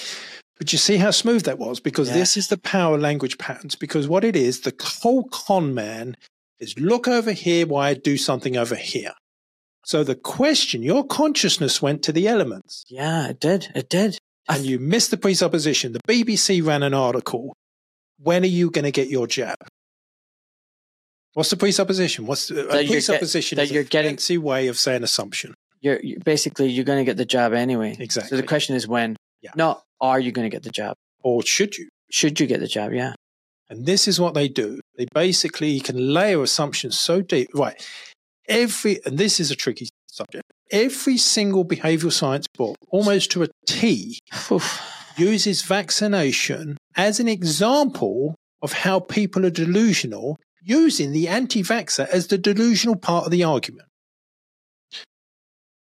but 0.58 0.72
you 0.72 0.78
see 0.78 0.98
how 0.98 1.10
smooth 1.10 1.42
that 1.44 1.58
was? 1.58 1.80
Because 1.80 2.08
Yeah. 2.08 2.14
this 2.14 2.36
is 2.36 2.46
the 2.48 2.58
power 2.58 2.94
of 2.94 3.00
language 3.00 3.38
patterns. 3.38 3.74
Because 3.74 4.06
what 4.06 4.24
it 4.24 4.36
is, 4.36 4.60
the 4.60 4.72
whole 5.02 5.24
con 5.24 5.74
man 5.74 6.16
is 6.60 6.78
look 6.78 7.08
over 7.08 7.32
here 7.32 7.66
why 7.66 7.88
I 7.88 7.94
do 7.94 8.16
something 8.16 8.56
over 8.56 8.76
here. 8.76 9.12
So 9.84 10.04
the 10.04 10.14
question, 10.14 10.82
your 10.82 11.04
consciousness 11.04 11.82
went 11.82 12.02
to 12.04 12.12
the 12.12 12.26
elements 12.28 12.84
Yeah, 12.88 13.28
it 13.28 13.40
did. 13.40 13.68
It 13.74 13.88
did. 13.90 14.16
And 14.48 14.64
you 14.64 14.78
missed 14.78 15.10
the 15.10 15.16
presupposition. 15.16 15.92
The 15.92 16.00
BBC 16.06 16.60
ran 16.64 16.82
an 16.82 16.94
article. 16.94 17.54
When 18.24 18.42
are 18.42 18.46
you 18.46 18.70
going 18.70 18.84
to 18.86 18.90
get 18.90 19.08
your 19.08 19.26
jab? 19.26 19.56
What's 21.34 21.50
the 21.50 21.56
presupposition? 21.56 22.26
What's 22.26 22.48
the, 22.48 22.54
That 22.54 22.64
you're 22.72 22.82
get- 22.84 22.88
presupposition? 22.92 23.56
that 23.56 23.64
is 23.64 23.70
a 23.70 23.74
you're 23.74 23.84
getting- 23.84 24.12
fancy 24.12 24.38
way 24.38 24.68
of 24.68 24.78
saying 24.78 25.02
assumption. 25.02 25.54
You're, 25.80 26.00
you 26.00 26.18
basically 26.24 26.68
you're 26.70 26.84
going 26.86 26.98
to 26.98 27.04
get 27.04 27.18
the 27.18 27.26
jab 27.26 27.52
anyway. 27.52 27.94
Exactly. 27.98 28.30
So 28.30 28.36
the 28.36 28.46
question 28.46 28.74
is 28.76 28.88
when, 28.88 29.16
Yeah. 29.42 29.50
not 29.54 29.82
are 30.00 30.18
you 30.18 30.32
going 30.32 30.48
to 30.48 30.54
get 30.54 30.62
the 30.62 30.70
jab? 30.70 30.94
Or 31.22 31.42
should 31.42 31.76
you? 31.76 31.88
Should 32.10 32.40
you 32.40 32.46
get 32.46 32.60
the 32.60 32.66
jab? 32.66 32.92
Yeah. 32.94 33.12
And 33.68 33.84
this 33.84 34.08
is 34.08 34.18
what 34.20 34.32
they 34.34 34.48
do. 34.48 34.80
They 34.96 35.06
basically 35.14 35.80
can 35.80 36.14
layer 36.14 36.42
assumptions 36.42 36.98
so 36.98 37.20
deep. 37.20 37.48
Right. 37.54 37.74
Every, 38.48 39.00
and 39.04 39.18
this 39.18 39.40
is 39.40 39.50
a 39.50 39.56
tricky 39.56 39.88
subject. 40.06 40.44
Every 40.70 41.18
single 41.18 41.64
behavioral 41.64 42.12
science 42.12 42.46
book, 42.56 42.76
almost 42.88 43.30
to 43.32 43.42
a 43.42 43.48
T, 43.66 44.20
uses 45.16 45.62
vaccination 45.62 46.76
as 46.96 47.20
an 47.20 47.28
example 47.28 48.34
of 48.62 48.72
how 48.72 49.00
people 49.00 49.44
are 49.44 49.50
delusional, 49.50 50.38
using 50.62 51.12
the 51.12 51.28
anti 51.28 51.62
vaxxer 51.62 52.08
as 52.08 52.28
the 52.28 52.38
delusional 52.38 52.96
part 52.96 53.26
of 53.26 53.30
the 53.30 53.44
argument. 53.44 53.88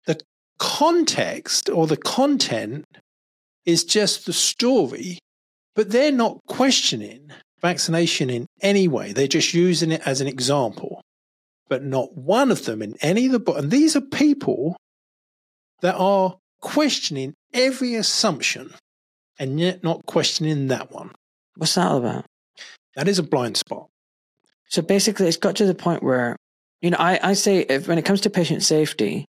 The 0.05 0.19
context 0.59 1.69
or 1.69 1.87
the 1.87 1.97
content 1.97 2.85
is 3.65 3.85
just 3.85 4.25
the 4.25 4.33
story, 4.33 5.19
but 5.75 5.91
they're 5.91 6.11
not 6.11 6.39
questioning 6.47 7.31
vaccination 7.61 8.29
in 8.29 8.45
any 8.61 8.87
way. 8.87 9.13
They're 9.13 9.27
just 9.27 9.53
using 9.53 9.91
it 9.91 10.01
as 10.05 10.19
an 10.19 10.27
example. 10.27 11.01
But 11.69 11.83
not 11.83 12.15
one 12.17 12.51
of 12.51 12.65
them 12.65 12.81
in 12.81 12.95
any 13.01 13.25
of 13.27 13.31
the 13.31 13.39
book. 13.39 13.57
And 13.57 13.71
these 13.71 13.95
are 13.95 14.01
people 14.01 14.75
that 15.81 15.95
are 15.95 16.35
questioning 16.61 17.33
every 17.53 17.95
assumption 17.95 18.73
and 19.39 19.59
yet 19.59 19.83
not 19.83 20.05
questioning 20.05 20.67
that 20.67 20.91
one. 20.91 21.11
What's 21.55 21.75
that 21.75 21.87
all 21.87 21.97
about? 21.97 22.25
That 22.95 23.07
is 23.07 23.19
a 23.19 23.23
blind 23.23 23.57
spot. 23.57 23.87
So 24.69 24.81
basically, 24.81 25.27
it's 25.27 25.37
got 25.37 25.55
to 25.57 25.65
the 25.65 25.75
point 25.75 26.03
where, 26.03 26.35
you 26.81 26.89
know, 26.89 26.97
I, 26.99 27.19
I 27.21 27.33
say 27.33 27.59
if, 27.59 27.87
when 27.87 27.97
it 27.97 28.05
comes 28.05 28.21
to 28.21 28.29
patient 28.29 28.63
safety, 28.63 29.25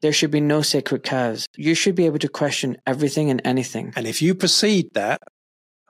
there 0.00 0.12
should 0.12 0.30
be 0.30 0.40
no 0.40 0.62
sacred 0.62 1.02
cows. 1.02 1.46
You 1.56 1.74
should 1.74 1.94
be 1.94 2.06
able 2.06 2.18
to 2.20 2.28
question 2.28 2.76
everything 2.86 3.30
and 3.30 3.40
anything. 3.44 3.92
And 3.96 4.06
if 4.06 4.22
you 4.22 4.34
proceed 4.34 4.90
that, 4.94 5.20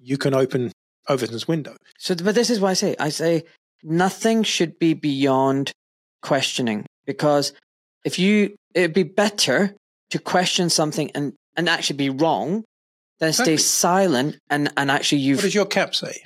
you 0.00 0.16
can 0.16 0.34
open 0.34 0.72
Overton's 1.08 1.48
window. 1.48 1.76
So, 1.98 2.14
but 2.14 2.34
this 2.34 2.50
is 2.50 2.60
why 2.60 2.70
I 2.70 2.74
say, 2.74 2.96
I 2.98 3.08
say 3.08 3.44
nothing 3.82 4.42
should 4.42 4.78
be 4.78 4.94
beyond 4.94 5.72
questioning 6.22 6.86
because 7.06 7.52
if 8.04 8.18
you, 8.18 8.54
it'd 8.74 8.94
be 8.94 9.02
better 9.02 9.74
to 10.10 10.18
question 10.18 10.70
something 10.70 11.10
and, 11.14 11.34
and 11.56 11.68
actually 11.68 11.96
be 11.96 12.10
wrong 12.10 12.64
than 13.20 13.32
stay 13.32 13.56
silent 13.56 14.36
and, 14.50 14.72
and 14.76 14.90
actually 14.90 15.18
What 15.18 15.24
you've 15.26 15.40
does 15.42 15.54
your 15.54 15.66
cap 15.66 15.94
say? 15.94 16.22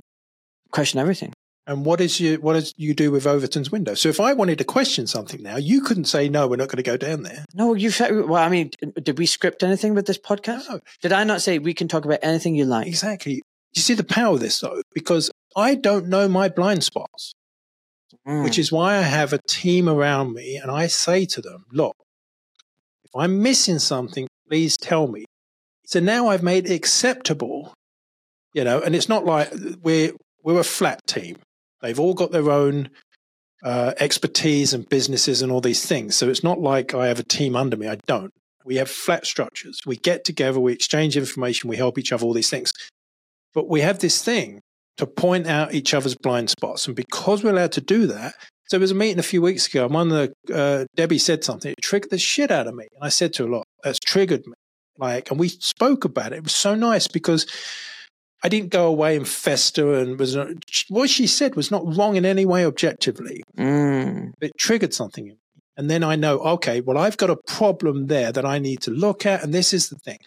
questioned 0.70 1.01
everything. 1.01 1.32
And 1.66 1.85
what 1.86 2.01
is 2.01 2.19
you 2.19 2.36
what 2.40 2.55
does 2.55 2.74
you 2.77 2.93
do 2.93 3.10
with 3.12 3.24
Overton's 3.27 3.70
window? 3.70 3.94
So 3.94 4.09
if 4.09 4.19
I 4.19 4.32
wanted 4.32 4.59
to 4.59 4.64
question 4.64 5.06
something 5.06 5.40
now, 5.43 5.56
you 5.59 5.81
couldn't 5.82 6.06
say 6.06 6.28
no, 6.28 6.48
we're 6.48 6.56
not 6.56 6.69
going 6.69 6.78
to 6.78 6.82
go 6.82 6.97
down 6.97 7.23
there. 7.23 7.44
No, 7.55 7.74
you. 7.74 7.93
Well, 8.27 8.35
I 8.43 8.48
mean, 8.48 8.70
did 9.01 9.16
we 9.16 9.27
script 9.27 9.62
anything 9.62 9.94
with 9.94 10.06
this 10.06 10.19
podcast? 10.19 10.69
No, 10.69 10.81
Did 11.02 11.12
I 11.12 11.23
not 11.23 11.40
say 11.40 11.59
we 11.60 11.73
can 11.73 11.86
talk 11.86 12.05
about 12.05 12.19
anything 12.23 12.56
you 12.56 12.64
like? 12.64 12.89
exactly. 12.89 13.43
You 13.74 13.81
see 13.81 13.94
the 13.94 14.02
power 14.05 14.35
of 14.35 14.40
this 14.40 14.59
though, 14.59 14.82
because 14.93 15.31
I 15.56 15.77
don't 15.77 16.09
know 16.09 16.27
my 16.28 16.48
blind 16.48 16.82
spots, 16.85 17.32
Mm. 18.27 18.44
which 18.44 18.59
is 18.59 18.70
why 18.70 18.97
I 18.97 19.02
have 19.02 19.32
a 19.32 19.40
team 19.48 19.89
around 19.89 20.32
me 20.35 20.56
and 20.56 20.70
I 20.70 20.86
say 20.86 21.24
to 21.27 21.40
them, 21.40 21.64
look, 21.73 21.94
if 23.05 23.10
I'm 23.16 23.43
missing 23.43 23.78
something, 23.78 24.28
please 24.48 24.77
tell 24.77 25.06
me. 25.09 25.24
So 25.87 26.01
now 26.01 26.29
I've 26.29 26.43
made 26.43 26.71
acceptable, 26.71 27.75
you 28.55 28.65
know, 28.65 28.81
and 28.81 28.95
it's 28.95 29.09
not 29.09 29.25
like 29.25 29.53
we're, 29.83 30.13
we're 30.43 30.61
a 30.61 30.65
flat 30.65 31.01
team. 31.07 31.37
They've 31.81 31.99
all 31.99 32.15
got 32.15 32.31
their 32.31 32.51
own 32.51 32.91
uh, 33.65 33.93
expertise 33.99 34.73
and 34.73 34.89
businesses 34.89 35.43
and 35.43 35.53
all 35.53 35.61
these 35.61 35.85
things. 35.87 36.17
So 36.17 36.29
it's 36.29 36.45
not 36.45 36.61
like 36.61 36.95
I 36.95 37.09
have 37.09 37.19
a 37.19 37.25
team 37.25 37.57
under 37.57 37.77
me. 37.77 37.89
I 37.89 37.97
don't. 38.07 38.33
We 38.65 38.77
have 38.77 38.89
flat 38.89 39.27
structures. 39.27 39.81
We 39.85 39.97
get 39.97 40.25
together, 40.25 40.61
we 40.61 40.73
exchange 40.73 41.17
information, 41.17 41.69
we 41.69 41.77
help 41.77 41.99
each 41.99 42.13
other, 42.13 42.25
all 42.25 42.33
these 42.33 42.51
things. 42.51 42.73
But 43.55 43.69
we 43.69 43.81
have 43.81 43.99
this 43.99 44.23
thing 44.23 44.61
to 44.99 45.07
point 45.07 45.47
out 45.47 45.75
each 45.75 45.95
other's 45.95 46.15
blind 46.15 46.51
spots. 46.51 46.87
And 46.87 46.95
because 46.95 47.43
we're 47.43 47.51
allowed 47.51 47.73
to 47.73 47.81
do 47.81 48.07
that, 48.07 48.35
so 48.69 48.77
there 48.77 48.81
was 48.81 48.93
a 48.93 48.95
meeting 48.95 49.19
a 49.19 49.25
few 49.25 49.43
weeks 49.43 49.67
ago, 49.67 49.85
and 49.85 49.95
one 49.95 50.13
of 50.13 50.31
the, 50.47 50.55
uh, 50.55 50.85
Debbie 50.95 51.19
said 51.19 51.45
something, 51.45 51.73
it 51.73 51.83
triggered 51.83 52.11
the 52.11 52.19
shit 52.19 52.51
out 52.51 52.67
of 52.67 52.75
me. 52.75 52.87
And 52.95 53.05
I 53.05 53.09
said 53.09 53.33
to 53.35 53.45
her, 53.45 53.51
look, 53.51 53.67
that's 53.83 53.99
triggered 53.99 54.47
me. 54.47 54.55
Like, 54.98 55.31
and 55.31 55.40
we 55.40 55.48
spoke 55.48 56.05
about 56.05 56.32
it. 56.32 56.36
It 56.36 56.44
was 56.44 56.55
so 56.55 56.74
nice 56.74 57.09
because 57.09 57.47
I 58.43 58.48
didn't 58.48 58.70
go 58.70 58.86
away 58.86 59.16
and 59.16 59.27
fester 59.27 59.94
and 59.94 60.19
was 60.19 60.35
not, 60.35 60.48
what 60.89 61.09
she 61.09 61.27
said 61.27 61.55
was 61.55 61.70
not 61.70 61.97
wrong 61.97 62.16
in 62.16 62.24
any 62.24 62.44
way 62.44 62.66
objectively. 62.66 63.43
Mm. 63.56 64.32
It 64.40 64.52
triggered 64.59 64.93
something 64.93 65.27
in 65.27 65.35
me. 65.35 65.39
And 65.77 65.90
then 65.90 66.05
I 66.05 66.16
know, 66.16 66.39
okay, 66.40 66.81
well, 66.81 66.98
I've 66.98 67.16
got 67.16 67.31
a 67.31 67.36
problem 67.47 68.09
there 68.09 68.31
that 68.31 68.44
I 68.44 68.59
need 68.59 68.82
to 68.82 68.90
look 68.90 69.24
at. 69.24 69.43
And 69.43 69.55
this 69.55 69.73
is 69.73 69.89
the 69.89 69.97
thing. 69.97 70.19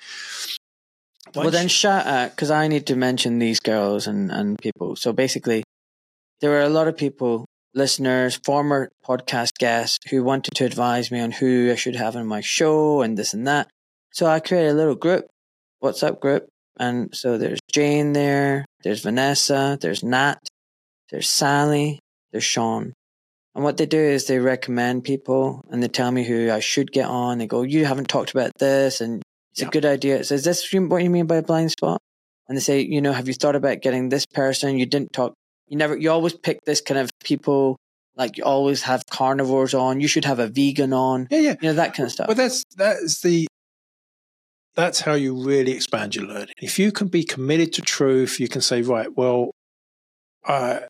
well, 1.35 1.51
then 1.51 1.67
shout 1.67 2.07
out 2.07 2.31
because 2.31 2.49
I 2.49 2.67
need 2.67 2.87
to 2.87 2.95
mention 2.95 3.37
these 3.37 3.59
girls 3.59 4.07
and, 4.07 4.31
and 4.31 4.57
people. 4.57 4.95
So 4.95 5.13
basically, 5.13 5.63
there 6.41 6.49
were 6.49 6.61
a 6.61 6.69
lot 6.69 6.87
of 6.87 6.97
people, 6.97 7.45
listeners, 7.75 8.39
former 8.43 8.89
podcast 9.05 9.51
guests 9.59 9.99
who 10.09 10.23
wanted 10.23 10.55
to 10.55 10.65
advise 10.65 11.11
me 11.11 11.19
on 11.19 11.31
who 11.31 11.69
I 11.71 11.75
should 11.75 11.95
have 11.95 12.15
on 12.15 12.25
my 12.25 12.41
show 12.41 13.01
and 13.01 13.17
this 13.17 13.33
and 13.33 13.45
that. 13.47 13.69
So 14.15 14.25
I 14.27 14.39
created 14.39 14.69
a 14.71 14.73
little 14.75 14.95
group, 14.95 15.25
WhatsApp 15.83 16.21
group. 16.21 16.47
And 16.79 17.13
so 17.13 17.37
there's 17.37 17.59
Jane 17.69 18.13
there, 18.13 18.63
there's 18.81 19.01
Vanessa, 19.01 19.77
there's 19.81 20.03
Nat, 20.03 20.39
there's 21.11 21.27
Sally, 21.27 21.99
there's 22.31 22.45
Sean. 22.45 22.93
And 23.53 23.63
what 23.63 23.75
they 23.75 23.85
do 23.85 23.99
is 23.99 24.25
they 24.25 24.39
recommend 24.39 25.03
people 25.03 25.61
and 25.69 25.83
they 25.83 25.89
tell 25.89 26.11
me 26.11 26.23
who 26.23 26.49
I 26.49 26.61
should 26.61 26.93
get 26.93 27.07
on. 27.07 27.39
They 27.39 27.47
go, 27.47 27.61
You 27.63 27.85
haven't 27.85 28.07
talked 28.07 28.31
about 28.31 28.51
this 28.57 29.01
and 29.01 29.21
it's 29.51 29.61
Yeah. 29.61 29.67
a 29.67 29.71
good 29.71 29.85
idea. 29.85 30.17
It 30.17 30.25
says, 30.27 30.45
This 30.45 30.71
what 30.73 31.03
you 31.03 31.09
mean 31.09 31.27
by 31.27 31.37
a 31.37 31.43
blind 31.43 31.71
spot? 31.71 31.99
And 32.47 32.55
they 32.57 32.61
say, 32.61 32.81
you 32.81 33.01
know, 33.01 33.11
have 33.11 33.27
you 33.27 33.33
thought 33.33 33.55
about 33.55 33.81
getting 33.81 34.07
this 34.07 34.25
person? 34.25 34.77
You 34.77 34.85
didn't 34.85 35.11
talk 35.11 35.33
you 35.67 35.77
never 35.77 35.97
you 35.97 36.11
always 36.11 36.33
pick 36.33 36.63
this 36.65 36.79
kind 36.79 36.99
of 36.99 37.09
people 37.23 37.75
like 38.15 38.37
you 38.37 38.43
always 38.45 38.83
have 38.83 39.03
carnivores 39.11 39.73
on. 39.73 39.99
You 39.99 40.07
should 40.07 40.25
have 40.25 40.39
a 40.39 40.47
vegan 40.47 40.93
on. 40.93 41.27
yeah, 41.31 41.39
yeah. 41.39 41.55
You 41.61 41.69
know, 41.69 41.73
that 41.73 41.95
kind 41.95 42.05
of 42.07 42.13
stuff. 42.13 42.27
Well, 42.27 42.35
that's 42.35 42.63
that's 42.77 43.21
the 43.21 43.47
that's 44.75 45.01
how 45.01 45.13
you 45.13 45.33
really 45.35 45.71
expand 45.71 46.15
your 46.15 46.25
learning. 46.25 46.53
If 46.61 46.77
you 46.79 46.91
can 46.91 47.07
be 47.07 47.23
committed 47.23 47.73
to 47.73 47.81
truth, 47.81 48.39
you 48.39 48.47
can 48.47 48.61
say, 48.61 48.81
right, 48.81 49.15
well, 49.15 49.51
uh, 50.45 50.81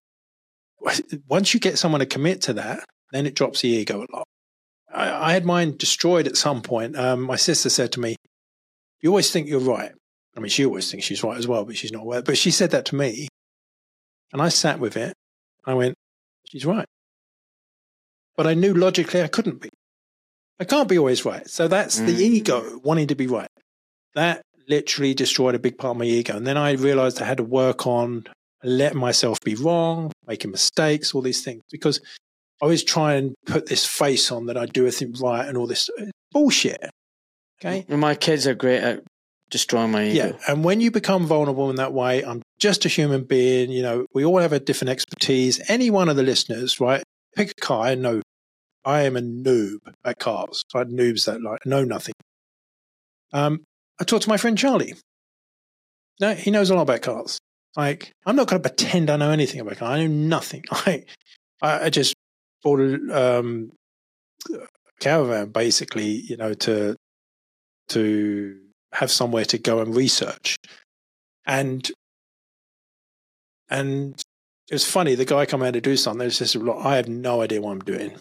once 1.28 1.53
you 1.53 1.60
get 1.60 1.78
someone 1.78 1.99
to 1.99 2.06
commit 2.06 2.41
to 2.41 2.53
that, 2.53 2.84
then 3.12 3.26
it 3.26 3.36
drops 3.36 3.62
the 3.62 3.70
ego 3.70 3.99
a 4.03 4.07
lot. 4.16 4.28
I, 4.94 5.30
I 5.30 5.34
had 5.34 5.45
mine 5.45 5.78
destroyed 5.78 6.28
at 6.28 6.38
some 6.38 6.62
point. 6.62 6.98
Um, 6.98 7.22
my 7.22 7.36
sister 7.36 7.70
said 7.70 7.91
to 7.94 7.99
me, 7.99 8.16
"You 9.02 9.10
always 9.10 9.32
think 9.32 9.48
you're 9.48 9.60
right." 9.60 9.91
I 10.36 10.40
mean, 10.40 10.49
she 10.49 10.66
always 10.66 10.90
thinks 10.91 11.06
she's 11.06 11.24
right 11.24 11.38
as 11.38 11.48
well, 11.48 11.64
but 11.66 11.78
she's 11.78 11.91
not 11.91 12.02
aware. 12.03 12.22
But 12.22 12.38
she 12.38 12.52
said 12.52 12.72
that 12.72 12.86
to 12.88 12.95
me, 12.95 13.28
and 14.34 14.41
I 14.41 14.49
sat 14.49 14.80
with 14.80 14.95
it. 14.98 15.14
I 15.66 15.74
went, 15.74 15.95
"She's 16.48 16.66
right," 16.66 16.86
but 18.36 18.45
I 18.48 18.53
knew 18.53 18.74
logically 18.74 19.22
I 19.22 19.28
couldn't 19.28 19.62
be. 19.62 19.70
I 20.60 20.66
can't 20.66 20.88
be 20.90 20.98
always 20.98 21.26
right. 21.26 21.49
So 21.49 21.68
that's 21.68 21.98
the 21.99 22.14
Mm. 22.14 22.20
ego 22.22 22.80
wanting 22.84 23.07
to 23.07 23.16
be 23.16 23.28
right. 23.28 23.49
That 24.16 24.42
literally 24.68 25.14
destroyed 25.14 25.56
a 25.56 25.60
big 25.60 25.78
part 25.78 25.92
of 25.92 25.98
my 25.98 26.06
ego. 26.06 26.36
And 26.36 26.48
then 26.48 26.58
I 26.58 26.72
realized 26.72 27.22
I 27.22 27.26
had 27.26 27.38
to 27.38 27.44
work 27.44 27.86
on 27.86 28.26
letting 28.64 29.00
myself 29.00 29.40
be 29.42 29.56
wrong, 29.56 30.12
making 30.28 30.52
mistakes, 30.52 31.14
all 31.14 31.22
these 31.22 31.44
things, 31.44 31.62
because 31.72 32.00
I 32.62 32.66
always 32.66 32.84
try 32.84 33.14
and 33.14 33.36
put 33.46 33.68
this 33.68 33.86
face 33.86 34.32
on 34.32 34.48
that 34.48 34.58
I 34.58 34.66
do 34.66 34.82
everything 34.82 35.14
right 35.22 35.48
and 35.48 35.58
all 35.58 35.68
this 35.68 35.90
uh, 36.00 36.06
bullshit. 36.32 36.90
Okay. 37.60 37.86
My 37.88 38.16
kids 38.16 38.48
are 38.48 38.56
great 38.56 38.82
at 38.82 39.04
destroying 39.50 39.92
my 39.92 40.08
ego. 40.08 40.28
Yeah. 40.28 40.34
And 40.48 40.64
when 40.64 40.82
you 40.82 40.90
become 40.90 41.26
vulnerable 41.26 41.70
in 41.70 41.76
that 41.76 41.94
way, 41.94 42.24
I'm 42.24 42.42
just 42.60 42.86
a 42.86 42.90
human 42.90 43.24
being. 43.24 43.72
You 43.72 43.84
know, 43.84 44.06
we 44.14 44.26
all 44.26 44.40
have 44.40 44.54
a 44.54 44.60
different 44.60 44.90
expertise. 44.90 45.62
Any 45.68 45.90
one 45.90 46.10
of 46.10 46.16
the 46.16 46.24
listeners, 46.24 46.80
right? 46.80 47.04
Pick 47.36 47.52
a 47.52 47.62
car. 47.62 47.86
I 47.86 47.96
know 47.96 48.22
I 48.84 49.02
am 49.02 49.16
a 49.18 49.22
noob 49.22 49.78
at 50.04 50.20
cars. 50.20 50.64
I 50.74 50.80
had 50.80 50.90
noobs 50.90 51.26
that 51.26 51.42
like 51.42 51.66
know 51.66 51.84
nothing. 51.84 52.14
Um, 53.34 53.64
I 54.00 54.04
talked 54.04 54.24
to 54.24 54.30
my 54.30 54.38
friend 54.38 54.58
Charlie. 54.58 54.94
No, 56.20 56.34
he 56.34 56.52
knows 56.52 56.70
a 56.70 56.76
lot 56.76 56.84
about 56.84 57.02
cars. 57.02 57.40
Like, 57.76 58.12
I'm 58.26 58.36
not 58.36 58.48
going 58.48 58.62
to 58.62 58.70
pretend 58.70 59.10
I 59.10 59.18
know 59.18 59.32
anything 59.32 59.60
about 59.60 59.78
cars. 59.78 59.92
I 59.92 60.06
know 60.06 60.14
nothing. 60.14 60.64
I, 60.72 61.04
I, 61.62 61.90
just 61.90 62.16
bought 62.64 62.80
a 62.80 63.42
um, 63.42 63.72
caravan, 65.00 65.50
basically, 65.50 66.08
you 66.08 66.38
know, 66.38 66.54
to 66.54 66.96
to 67.90 68.60
have 68.94 69.12
somewhere 69.12 69.46
to 69.46 69.58
go 69.58 69.80
and 69.80 69.96
research. 69.96 70.58
And 71.46 71.90
and 73.70 74.22
it 74.70 74.74
was 74.74 74.86
funny. 74.86 75.16
The 75.16 75.26
guy 75.26 75.46
come 75.46 75.64
out 75.64 75.74
to 75.74 75.82
do 75.82 75.98
something. 75.98 76.26
It's 76.26 76.40
just, 76.40 76.56
look, 76.56 76.78
I 76.84 76.96
have 76.96 77.08
no 77.08 77.42
idea 77.42 77.62
what 77.62 77.72
I'm 77.72 77.80
doing. 77.80 78.16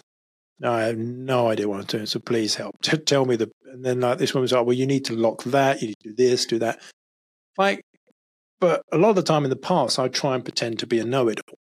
No, 0.61 0.73
I 0.73 0.83
have 0.85 0.99
no 0.99 1.49
idea 1.49 1.69
what 1.69 1.81
I'm 1.81 1.87
doing. 1.87 2.07
So 2.07 2.21
please 2.21 2.55
help. 2.55 2.77
Tell 2.83 3.25
me 3.25 3.37
the. 3.37 3.51
And 3.73 3.85
then 3.85 4.01
like 4.01 4.19
this 4.19 4.35
was 4.35 4.53
like, 4.53 4.65
well, 4.65 4.77
you 4.77 4.87
need 4.87 5.05
to 5.07 5.17
lock 5.17 5.43
that. 5.45 5.83
You 5.83 5.89
need 5.89 5.99
to 6.03 6.11
do 6.11 6.15
this, 6.15 6.47
do 6.47 6.59
that. 6.61 6.81
Like, 7.59 7.83
but 8.61 8.83
a 8.93 8.99
lot 8.99 9.11
of 9.11 9.17
the 9.17 9.23
time 9.23 9.45
in 9.45 9.51
the 9.51 9.57
past, 9.57 9.99
I 9.99 10.09
try 10.09 10.35
and 10.35 10.45
pretend 10.45 10.79
to 10.79 10.87
be 10.87 10.99
a 11.01 11.05
know-it-all 11.05 11.59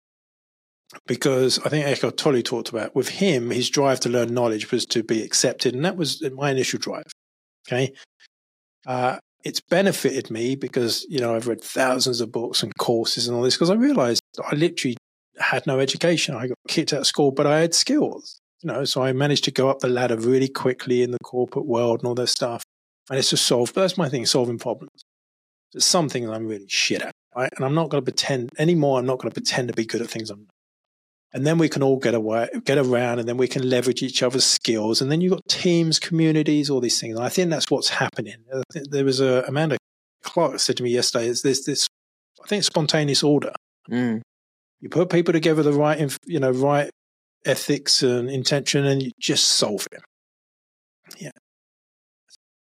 because 1.06 1.60
I 1.60 1.70
think 1.70 1.86
Eckhart 1.86 2.18
Tolle 2.18 2.42
talked 2.42 2.70
about 2.70 2.96
with 2.96 3.10
him, 3.10 3.50
his 3.50 3.70
drive 3.70 4.00
to 4.02 4.10
learn 4.10 4.34
knowledge 4.34 4.72
was 4.72 4.86
to 4.88 5.04
be 5.04 5.22
accepted, 5.24 5.76
and 5.76 5.84
that 5.86 5.98
was 5.98 6.24
my 6.32 6.52
initial 6.52 6.80
drive. 6.80 7.12
Okay, 7.68 7.94
uh, 8.86 9.20
it's 9.44 9.62
benefited 9.62 10.32
me 10.32 10.56
because 10.56 11.06
you 11.10 11.20
know 11.20 11.36
I've 11.36 11.48
read 11.48 11.62
thousands 11.62 12.22
of 12.22 12.32
books 12.32 12.64
and 12.64 12.74
courses 12.78 13.28
and 13.28 13.36
all 13.36 13.44
this 13.44 13.56
because 13.56 13.70
I 13.70 13.76
realized 13.76 14.22
I 14.44 14.56
literally 14.56 14.98
had 15.40 15.68
no 15.68 15.80
education. 15.80 16.36
I 16.36 16.48
got 16.48 16.58
kicked 16.68 16.94
out 16.94 17.02
of 17.02 17.08
school, 17.08 17.32
but 17.32 17.46
I 17.46 17.60
had 17.60 17.76
skills. 17.76 18.40
You 18.62 18.68
know, 18.68 18.86
so 18.86 19.04
I 19.04 19.14
managed 19.14 19.44
to 19.46 19.52
go 19.52 19.70
up 19.70 19.80
the 19.80 19.88
ladder 19.88 20.18
really 20.18 20.48
quickly 20.48 21.04
in 21.04 21.12
the 21.12 21.20
corporate 21.24 21.66
world 21.66 22.00
and 22.00 22.08
all 22.08 22.16
that 22.16 22.28
stuff. 22.28 22.64
And 23.10 23.20
it's 23.20 23.30
to 23.30 23.38
solve. 23.38 23.74
But 23.74 23.82
that's 23.82 23.98
my 23.98 24.10
thing, 24.10 24.26
solving 24.26 24.58
problems. 24.58 25.04
It's 25.74 25.86
something 25.86 26.26
that 26.26 26.34
I'm 26.34 26.48
really 26.48 26.68
shit 26.68 27.02
at, 27.02 27.14
right? 27.36 27.52
And 27.56 27.66
I'm 27.66 27.76
not 27.76 27.90
going 27.90 28.04
to 28.04 28.12
pretend 28.12 28.52
anymore. 28.58 29.00
I'm 29.00 29.06
not 29.06 29.20
going 29.20 29.32
to 29.32 29.34
pretend 29.34 29.68
to 29.68 29.74
be 29.74 29.86
good 29.86 30.02
at 30.02 30.10
things 30.10 30.30
I'm 30.30 30.40
not. 30.40 30.50
And 31.34 31.46
then 31.46 31.58
we 31.58 31.70
can 31.70 31.84
all 31.84 31.98
get 31.98 32.16
away, 32.16 32.48
get 32.64 32.78
around, 32.78 33.20
and 33.20 33.28
then 33.28 33.38
we 33.38 33.48
can 33.48 33.70
leverage 33.70 34.02
each 34.02 34.24
other's 34.24 34.46
skills. 34.46 35.02
And 35.02 35.12
then 35.12 35.22
you've 35.22 35.34
got 35.34 35.48
teams, 35.50 36.00
communities, 36.00 36.70
all 36.70 36.80
these 36.80 37.00
things. 37.00 37.18
And 37.18 37.26
I 37.26 37.30
think 37.30 37.50
that's 37.50 37.70
what's 37.70 37.90
happening. 37.90 38.38
There 38.74 39.04
was 39.04 39.20
a 39.20 39.44
Amanda 39.48 39.78
Clark 40.24 40.60
said 40.60 40.78
to 40.78 40.84
me 40.84 40.90
yesterday, 40.92 41.28
"Is 41.28 41.42
this 41.42 41.66
this? 41.66 41.88
I 42.44 42.48
think 42.48 42.64
spontaneous 42.64 43.24
order. 43.24 43.52
Mm. 43.90 44.22
You 44.80 44.90
put 44.90 45.10
people 45.10 45.34
together 45.34 45.64
the 45.64 45.74
right, 45.74 46.18
you 46.26 46.40
know, 46.40 46.52
right 46.52 46.90
ethics 47.48 48.04
and 48.04 48.30
intention, 48.30 48.86
and 48.86 49.02
you 49.02 49.12
just 49.20 49.46
solve 49.46 49.88
it. 49.92 50.02
Yeah. 51.18 51.32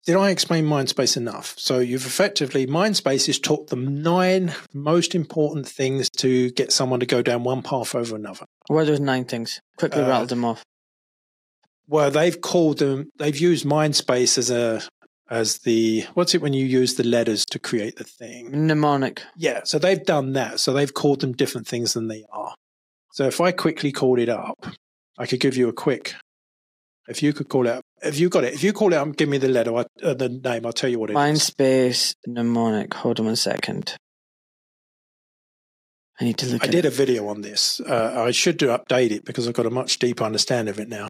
Did 0.06 0.18
I 0.18 0.32
explain 0.32 0.66
Mindspace 0.66 1.16
enough? 1.16 1.56
So 1.58 1.80
you've 1.80 2.06
effectively 2.06 2.68
Mindspace 2.68 3.28
has 3.28 3.40
taught 3.40 3.70
them 3.70 4.02
nine 4.02 4.54
most 4.74 5.16
important 5.16 5.66
things 5.66 6.10
to 6.18 6.52
get 6.52 6.74
someone 6.74 7.00
to 7.00 7.06
go 7.06 7.22
down 7.22 7.44
one 7.44 7.62
path 7.62 7.96
over 7.96 8.16
another. 8.16 8.46
What 8.68 8.82
are 8.82 8.86
those 8.86 9.00
nine 9.00 9.24
things? 9.24 9.62
Quickly 9.78 10.02
Uh, 10.02 10.10
rattle 10.10 10.28
them 10.28 10.44
off. 10.44 10.62
Well, 11.88 12.12
they've 12.12 12.40
called 12.40 12.80
them. 12.80 13.12
They've 13.18 13.38
used 13.38 13.66
Mindspace 13.66 14.38
as 14.38 14.50
a 14.50 14.82
as 15.30 15.60
the 15.60 16.06
what's 16.16 16.36
it 16.36 16.42
when 16.42 16.54
you 16.54 16.66
use 16.66 16.96
the 16.96 17.04
letters 17.06 17.46
to 17.46 17.58
create 17.60 17.96
the 17.96 18.04
thing? 18.04 18.52
Mnemonic. 18.52 19.22
Yeah, 19.38 19.62
so 19.64 19.80
they've 19.80 20.04
done 20.04 20.34
that. 20.34 20.60
So 20.60 20.74
they've 20.74 20.94
called 20.94 21.22
them 21.22 21.32
different 21.32 21.66
things 21.66 21.94
than 21.94 22.10
they 22.10 22.26
are. 22.32 22.56
So 23.14 23.28
if 23.28 23.40
I 23.40 23.52
quickly 23.52 23.92
called 23.92 24.18
it 24.18 24.28
up, 24.28 24.66
I 25.20 25.28
could 25.28 25.40
give 25.40 25.56
you 25.56 25.70
a 25.70 25.74
quick. 25.74 26.16
If 27.08 27.22
you 27.22 27.32
could 27.32 27.48
call 27.48 27.68
it, 27.68 27.80
if 28.02 28.20
you 28.20 28.28
got 28.28 28.44
it, 28.44 28.56
if 28.56 28.64
you 28.64 28.74
call 28.74 28.92
it 28.92 28.96
up, 28.96 29.16
give 29.16 29.30
me 29.30 29.38
the 29.38 29.50
letter, 29.50 29.76
I, 29.76 29.86
uh, 30.02 30.16
the 30.16 30.30
name. 30.30 30.66
I'll 30.66 30.74
tell 30.74 30.90
you 30.90 30.98
what 30.98 31.12
it. 31.12 31.16
it 31.16 31.20
is. 31.20 31.52
Mindspace 31.52 32.16
mnemonic. 32.26 32.92
Hold 32.96 33.20
on 33.20 33.28
one 33.28 33.36
second. 33.36 33.96
I 36.20 36.26
need 36.26 36.40
to 36.40 36.48
look 36.48 36.64
I 36.64 36.68
did 36.68 36.86
it. 36.86 36.88
a 36.88 36.90
video 36.90 37.28
on 37.28 37.42
this. 37.42 37.80
Uh, 37.80 38.24
I 38.26 38.32
should 38.32 38.58
do 38.58 38.70
update 38.70 39.12
it 39.12 39.26
because 39.26 39.48
I've 39.48 39.54
got 39.54 39.68
a 39.68 39.70
much 39.70 40.00
deeper 40.00 40.24
understanding 40.24 40.72
of 40.72 40.80
it 40.80 40.90
now. 40.90 41.08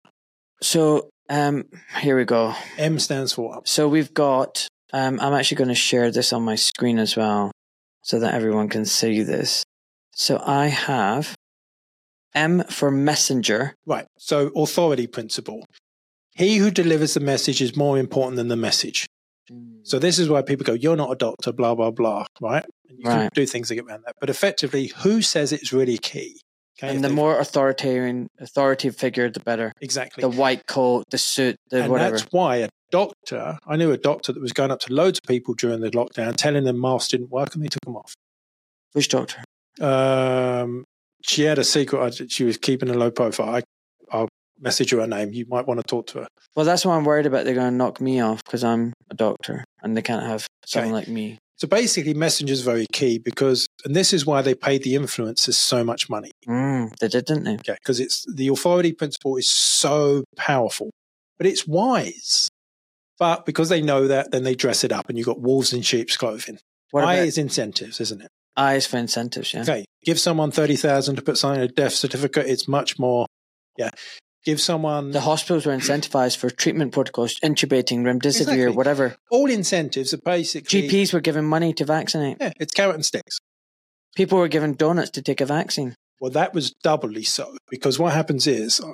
So 0.62 1.10
um 1.30 1.64
here 2.02 2.18
we 2.18 2.26
go. 2.26 2.54
M 2.78 3.00
stands 3.00 3.32
for 3.32 3.56
up. 3.56 3.66
So 3.66 3.88
we've 3.88 4.14
got 4.14 4.68
um 4.92 5.22
I'm 5.22 5.34
actually 5.34 5.56
going 5.56 5.70
to 5.70 5.76
share 5.76 6.12
this 6.12 6.34
M 12.36 12.64
for 12.70 12.90
messenger. 12.92 13.76
Right. 13.86 14.06
So 14.18 14.48
authority 14.56 15.08
principle. 15.08 15.66
He 16.36 16.58
who 16.58 16.72
delivers 16.72 17.14
the 17.14 17.20
message 17.20 17.62
is 17.62 17.76
more 17.76 17.98
important 18.00 18.38
than 18.38 18.48
the 18.48 18.56
message. 18.56 19.06
So 19.84 20.00
this 20.00 20.18
is 20.18 20.30
why 20.30 20.42
people 20.42 20.64
go, 20.66 20.74
"You're 20.74 20.96
not 20.96 21.12
a 21.12 21.16
doctor," 21.16 21.52
blah 21.52 21.76
blah 21.76 21.92
blah, 21.92 22.26
right? 22.42 22.66
And 22.90 22.98
you 22.98 23.04
can 23.04 23.20
Right. 23.20 23.34
do 23.34 23.46
things 23.46 23.68
to 23.68 23.76
get 23.76 23.84
around 23.86 24.04
that, 24.06 24.16
but 24.20 24.30
effectively, 24.30 24.88
who 25.04 25.22
says 25.22 25.52
it's 25.52 25.72
really 25.74 25.98
key? 25.98 26.40
Okay, 26.80 26.90
and 26.96 27.04
the 27.04 27.10
more 27.10 27.38
authoritarian, 27.40 28.28
authoritative 28.40 28.96
figure, 28.98 29.30
the 29.30 29.42
better. 29.42 29.74
exactly, 29.82 30.22
The 30.22 30.30
white 30.30 30.66
coat, 30.66 31.04
the 31.12 31.18
suit, 31.20 31.58
the 31.70 31.84
and 31.84 31.92
whatever. 31.92 32.18
that's 32.18 32.28
why 32.32 32.58
a 32.58 32.70
doctor. 32.90 33.60
I 33.68 33.76
knew 33.76 33.92
a 33.92 33.98
doctor 33.98 34.32
that 34.34 34.40
was 34.42 34.54
going 34.54 34.72
up 34.72 34.80
to 34.82 34.94
loads 34.94 35.20
of 35.24 35.28
people 35.28 35.54
during 35.54 35.82
the 35.82 35.92
lockdown, 35.92 36.36
telling 36.36 36.64
them 36.64 36.80
masks 36.80 37.10
didn't 37.12 37.30
work, 37.30 37.54
and 37.54 37.64
they 37.64 37.68
took 37.68 37.84
them 37.86 37.98
off. 37.98 38.14
Which 38.94 39.10
doctor? 39.10 39.44
Um, 39.82 40.83
she 41.24 41.44
had 41.44 41.58
a 41.58 41.64
secret. 41.64 42.32
She 42.32 42.44
was 42.44 42.58
keeping 42.58 42.90
a 42.90 42.94
low 42.94 43.12
profile. 43.12 43.56
I, 43.56 43.62
I'll 44.12 44.30
message 44.60 44.91
you 44.91 45.00
her 45.00 45.08
name. 45.08 45.34
You 45.34 45.45
might 45.48 45.68
want 45.68 45.80
to 45.80 45.84
talk 45.84 46.08
to 46.08 46.20
her. 46.20 46.28
Well, 46.56 46.66
that's 46.66 46.86
why 46.86 46.95
I'm 46.95 47.06
worried 47.06 47.26
about. 47.26 47.45
They're 47.45 47.56
going 47.56 47.72
to 47.72 47.78
knock 47.78 48.00
me 48.00 48.20
off 48.20 48.44
because 48.44 48.64
I'm 48.64 48.94
a 49.10 49.16
doctor 49.16 49.64
and 49.82 49.98
they 49.98 50.02
can't 50.02 50.26
have 50.26 50.45
someone 50.66 50.94
like 50.94 51.08
me. 51.08 51.40
So 51.56 51.68
basically, 51.68 52.14
messenger's 52.14 52.62
very 52.62 52.86
key 52.91 53.20
because, 53.20 53.68
and 53.86 53.95
this 53.95 54.12
is 54.12 54.26
why 54.26 54.41
they 54.41 54.54
paid 54.54 54.84
the 54.84 54.95
influencers 54.95 55.54
so 55.54 55.84
much 55.84 56.10
money. 56.10 56.32
Mm, 56.48 56.94
they 56.98 57.08
did, 57.08 57.26
didn't 57.26 57.44
they? 57.44 57.54
Okay, 57.54 57.76
because 57.76 58.00
it's 58.00 58.26
the 58.34 58.50
authority 58.50 58.91
principle 58.91 59.38
is 59.38 59.48
so 59.48 60.24
powerful, 60.36 60.90
but 61.38 61.48
it's 61.48 61.66
wise. 61.66 62.50
But 63.18 63.45
because 63.45 63.70
they 63.70 63.82
know 63.82 64.08
that, 64.08 64.32
then 64.32 64.44
they 64.44 64.56
dress 64.56 64.84
it 64.84 64.91
up, 64.91 65.08
and 65.08 65.18
you've 65.18 65.28
got 65.28 65.40
wolves 65.40 65.72
in 65.72 65.84
sheep's 65.84 66.18
clothing. 66.18 66.60
What 66.91 67.06
Why 67.06 67.16
about 67.16 67.28
is 67.28 67.38
incentives, 67.38 68.02
isn't 68.02 68.22
it? 68.22 68.30
Eyes 68.58 68.86
for 68.86 68.98
incentives? 68.98 69.54
Yeah. 69.54 69.62
Okay, 69.62 69.86
give 70.06 70.20
someone 70.20 70.52
thirty 70.52 70.76
thousand 70.76 71.16
to 71.18 71.22
put 71.22 71.38
something 71.38 71.62
in 71.64 71.70
a 71.70 71.72
death 71.72 71.94
certificate. 71.94 72.48
It's 72.48 72.68
much 72.68 72.98
more. 73.00 73.26
Yeah, 73.78 73.90
give 74.46 74.62
someone 74.62 75.12
The 75.12 75.22
hospitals 75.22 75.66
were 75.66 75.74
incentivized 75.76 76.38
for 76.38 76.50
treatment 76.50 76.92
protocols, 76.94 77.40
intubating, 77.44 78.00
remdesivir, 78.00 78.42
Exactly. 78.42 78.68
whatever. 78.70 79.16
all 79.32 79.50
incentives 79.50 80.14
are 80.14 80.18
basically 80.24 80.84
GPs 80.90 81.14
were 81.14 81.22
given 81.22 81.46
money 81.46 81.74
to 81.74 81.86
vaccinate. 81.86 82.38
Yeah, 82.40 82.52
it's 82.60 82.74
carrot 82.74 82.96
and 82.96 83.06
sticks. 83.06 83.40
People 84.16 84.38
were 84.38 84.48
given 84.48 84.76
donuts 84.76 85.10
to 85.12 85.22
take 85.24 85.42
a 85.42 85.46
vaccine. 85.46 85.96
Well, 86.20 86.30
that 86.32 86.54
was 86.54 86.72
doubly 86.84 87.24
so 87.24 87.58
because 87.70 87.98
what 87.98 88.14
happens 88.14 88.46
is, 88.48 88.80
uh, 88.80 88.94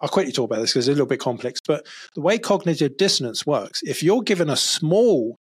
I'll 0.00 0.08
quickly 0.08 0.32
talk 0.32 0.48
about 0.50 0.60
this 0.60 0.70
because 0.72 0.86
it's 0.86 0.92
a 0.92 0.94
little 0.94 1.06
bit 1.06 1.18
complex, 1.20 1.58
but 1.66 1.84
the 2.14 2.20
way 2.20 2.38
cognitive 2.38 2.96
dissonance 2.96 3.44
works, 3.44 3.80
if 3.82 4.02
you're 4.02 4.22
given 4.22 4.48
a 4.48 4.56
small 4.56 5.36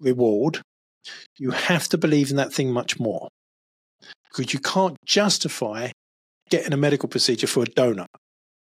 reward, 0.00 0.60
you 1.38 1.50
have 1.50 1.88
to 1.88 1.98
believe 1.98 2.30
in 2.30 2.36
that 2.36 2.52
thing 2.52 2.70
much 2.72 2.98
more 2.98 3.28
because 4.30 4.52
you 4.52 4.58
can't 4.60 4.96
justify 5.06 5.90
getting 6.50 6.72
a 6.72 6.76
medical 6.76 7.08
procedure 7.08 7.46
for 7.46 7.62
a 7.62 7.66
donut. 7.66 8.06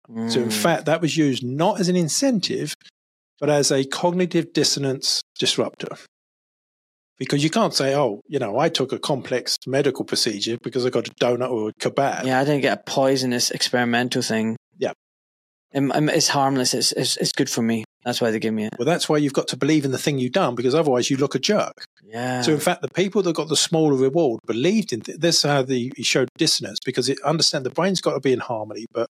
So, 0.08 0.40
in 0.40 0.48
Mm. 0.48 0.52
fact, 0.52 0.84
that 0.86 1.00
was 1.00 1.16
used 1.16 1.42
not 1.44 1.80
as 1.80 1.88
an 1.88 1.96
incentive, 1.96 2.74
but 3.40 3.50
as 3.50 3.72
a 3.72 3.84
cognitive 3.84 4.52
dissonance 4.52 5.20
disruptor. 5.38 5.96
Because 7.18 7.42
you 7.42 7.50
can't 7.50 7.74
say, 7.74 7.94
oh, 7.96 8.20
you 8.28 8.38
know, 8.38 8.58
I 8.58 8.68
took 8.68 8.92
a 8.92 8.98
complex 8.98 9.56
medical 9.66 10.04
procedure 10.04 10.58
because 10.62 10.86
I 10.86 10.90
got 10.90 11.08
a 11.08 11.14
donut 11.14 11.50
or 11.50 11.70
a 11.70 11.72
kebab. 11.74 12.24
yeah, 12.24 12.38
I 12.40 12.44
didn't 12.44 12.60
get 12.60 12.78
a 12.78 12.82
poisonous 12.82 13.50
experimental 13.50 14.22
thing. 14.22 14.56
Yeah. 14.78 14.92
It's 15.72 16.28
harmless. 16.28 16.72
It's, 16.72 16.92
it's 16.92 17.16
it's 17.16 17.32
good 17.32 17.50
for 17.50 17.62
me. 17.62 17.84
That's 18.06 18.20
why 18.20 18.30
they 18.30 18.38
give 18.38 18.54
me 18.54 18.66
it. 18.66 18.72
Well, 18.78 18.86
that's 18.86 19.08
why 19.08 19.16
you've 19.18 19.32
got 19.32 19.48
to 19.48 19.56
believe 19.56 19.84
in 19.84 19.90
the 19.90 19.98
thing 19.98 20.20
you've 20.20 20.30
done 20.32 20.54
because 20.54 20.76
otherwise 20.76 21.10
you 21.10 21.16
look 21.16 21.34
a 21.34 21.40
jerk. 21.40 21.84
Yeah. 22.04 22.40
So, 22.40 22.52
in 22.52 22.60
fact, 22.60 22.80
the 22.80 22.88
people 22.88 23.20
that 23.22 23.34
got 23.34 23.48
the 23.48 23.56
smaller 23.56 23.96
reward 23.96 24.40
believed 24.46 24.92
in 24.92 25.00
th- 25.00 25.18
this. 25.18 25.42
How 25.42 25.62
the 25.62 25.92
he 25.96 26.04
showed 26.04 26.28
dissonance 26.38 26.78
because 26.86 27.08
it 27.08 27.18
understand 27.24 27.66
the 27.66 27.70
brain's 27.70 28.00
got 28.00 28.14
to 28.14 28.20
be 28.20 28.32
in 28.32 28.38
harmony. 28.38 28.86
But 28.92 29.10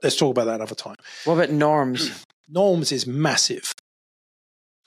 let's 0.00 0.14
talk 0.14 0.30
about 0.30 0.44
that 0.44 0.54
another 0.54 0.76
time. 0.76 0.94
what 1.24 1.34
about 1.34 1.50
norms? 1.50 2.24
Norms 2.48 2.92
is 2.92 3.06
massive. 3.06 3.72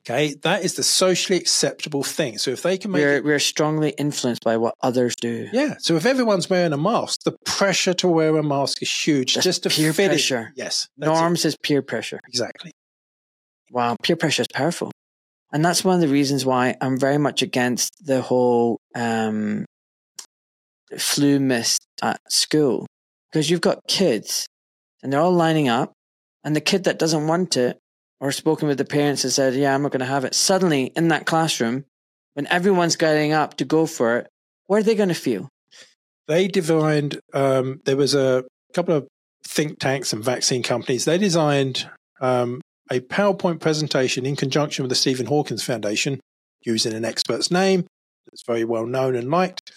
Okay, 0.05 0.35
that 0.43 0.63
is 0.63 0.75
the 0.75 0.83
socially 0.83 1.37
acceptable 1.37 2.01
thing. 2.01 2.37
So 2.37 2.51
if 2.51 2.61
they 2.61 2.77
can 2.77 2.91
make 2.91 3.01
we're 3.01 3.17
it, 3.17 3.25
we're 3.25 3.39
strongly 3.39 3.89
influenced 3.97 4.41
by 4.41 4.55
what 4.55 4.73
others 4.81 5.15
do. 5.19 5.49
yeah. 5.51 5.73
So 5.79 5.97
if 5.97 6.05
everyone's 6.05 6.49
wearing 6.49 6.71
a 6.71 6.77
mask, 6.77 7.23
the 7.25 7.35
pressure 7.45 7.93
to 7.95 8.07
wear 8.07 8.37
a 8.37 8.43
mask 8.43 8.81
is 8.81 8.89
huge. 8.89 9.33
That's 9.33 9.43
just 9.43 9.63
to 9.63 9.69
peer 9.69 9.91
fit 9.91 10.09
pressure. 10.11 10.53
it. 10.55 10.61
Yes. 10.61 10.87
Norms 10.97 11.43
is 11.43 11.57
peer 11.61 11.81
pressure. 11.81 12.21
exactly. 12.25 12.71
Wow, 13.71 13.95
peer 14.01 14.15
pressure 14.15 14.41
is 14.41 14.47
powerful. 14.53 14.91
And 15.51 15.63
that's 15.63 15.83
one 15.83 15.95
of 15.95 16.01
the 16.01 16.07
reasons 16.07 16.45
why 16.45 16.75
I'm 16.81 16.99
very 16.99 17.17
much 17.17 17.41
against 17.41 18.05
the 18.05 18.21
whole 18.21 18.79
um, 18.95 19.65
flu 20.97 21.39
mist 21.39 21.85
at 22.01 22.19
school. 22.29 22.85
Because 23.31 23.49
you've 23.49 23.61
got 23.61 23.79
kids 23.87 24.47
and 25.01 25.11
they're 25.11 25.21
all 25.21 25.31
lining 25.31 25.69
up, 25.69 25.93
and 26.43 26.55
the 26.55 26.61
kid 26.61 26.85
that 26.85 26.99
doesn't 26.99 27.27
want 27.27 27.57
it 27.57 27.77
or 28.19 28.31
spoken 28.31 28.67
with 28.67 28.77
the 28.77 28.85
parents 28.85 29.23
and 29.23 29.33
said, 29.33 29.53
Yeah, 29.53 29.75
I'm 29.75 29.83
not 29.83 29.91
going 29.91 29.99
to 29.99 30.05
have 30.05 30.25
it, 30.25 30.33
suddenly 30.33 30.85
in 30.95 31.09
that 31.09 31.25
classroom, 31.25 31.85
when 32.33 32.47
everyone's 32.47 32.95
getting 32.95 33.33
up 33.33 33.57
to 33.57 33.65
go 33.65 33.85
for 33.85 34.17
it, 34.17 34.27
what 34.65 34.79
are 34.79 34.83
they 34.83 34.95
going 34.95 35.09
to 35.09 35.15
feel? 35.15 35.49
They 36.27 36.47
designed. 36.47 37.19
Um, 37.33 37.81
there 37.85 37.97
was 37.97 38.15
a 38.15 38.43
couple 38.73 38.95
of 38.95 39.07
think 39.45 39.79
tanks 39.79 40.13
and 40.13 40.23
vaccine 40.23 40.63
companies. 40.63 41.05
They 41.05 41.17
designed 41.17 41.89
um, 42.19 42.61
a 42.91 42.99
PowerPoint 42.99 43.59
presentation 43.59 44.25
in 44.25 44.35
conjunction 44.35 44.83
with 44.83 44.89
the 44.89 44.95
Stephen 44.95 45.25
Hawkins 45.25 45.63
Foundation, 45.63 46.19
using 46.63 46.93
an 46.93 47.05
expert's 47.05 47.51
name 47.51 47.85
that's 48.25 48.43
very 48.45 48.65
well 48.65 48.85
known 48.85 49.15
and 49.15 49.29
liked. 49.29 49.71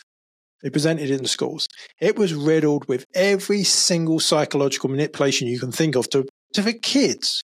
They 0.63 0.71
presented 0.71 1.11
it 1.11 1.19
in 1.19 1.27
schools. 1.27 1.69
It 2.01 2.19
was 2.19 2.35
riddled 2.35 2.87
with 2.87 3.07
every 3.15 3.65
single 3.65 4.21
psychological 4.21 4.91
manipulation 4.91 5.49
you 5.49 5.59
can 5.59 5.73
think 5.73 5.97
of 5.97 6.11
to, 6.11 6.27
to 6.55 6.73
kids. 6.75 7.43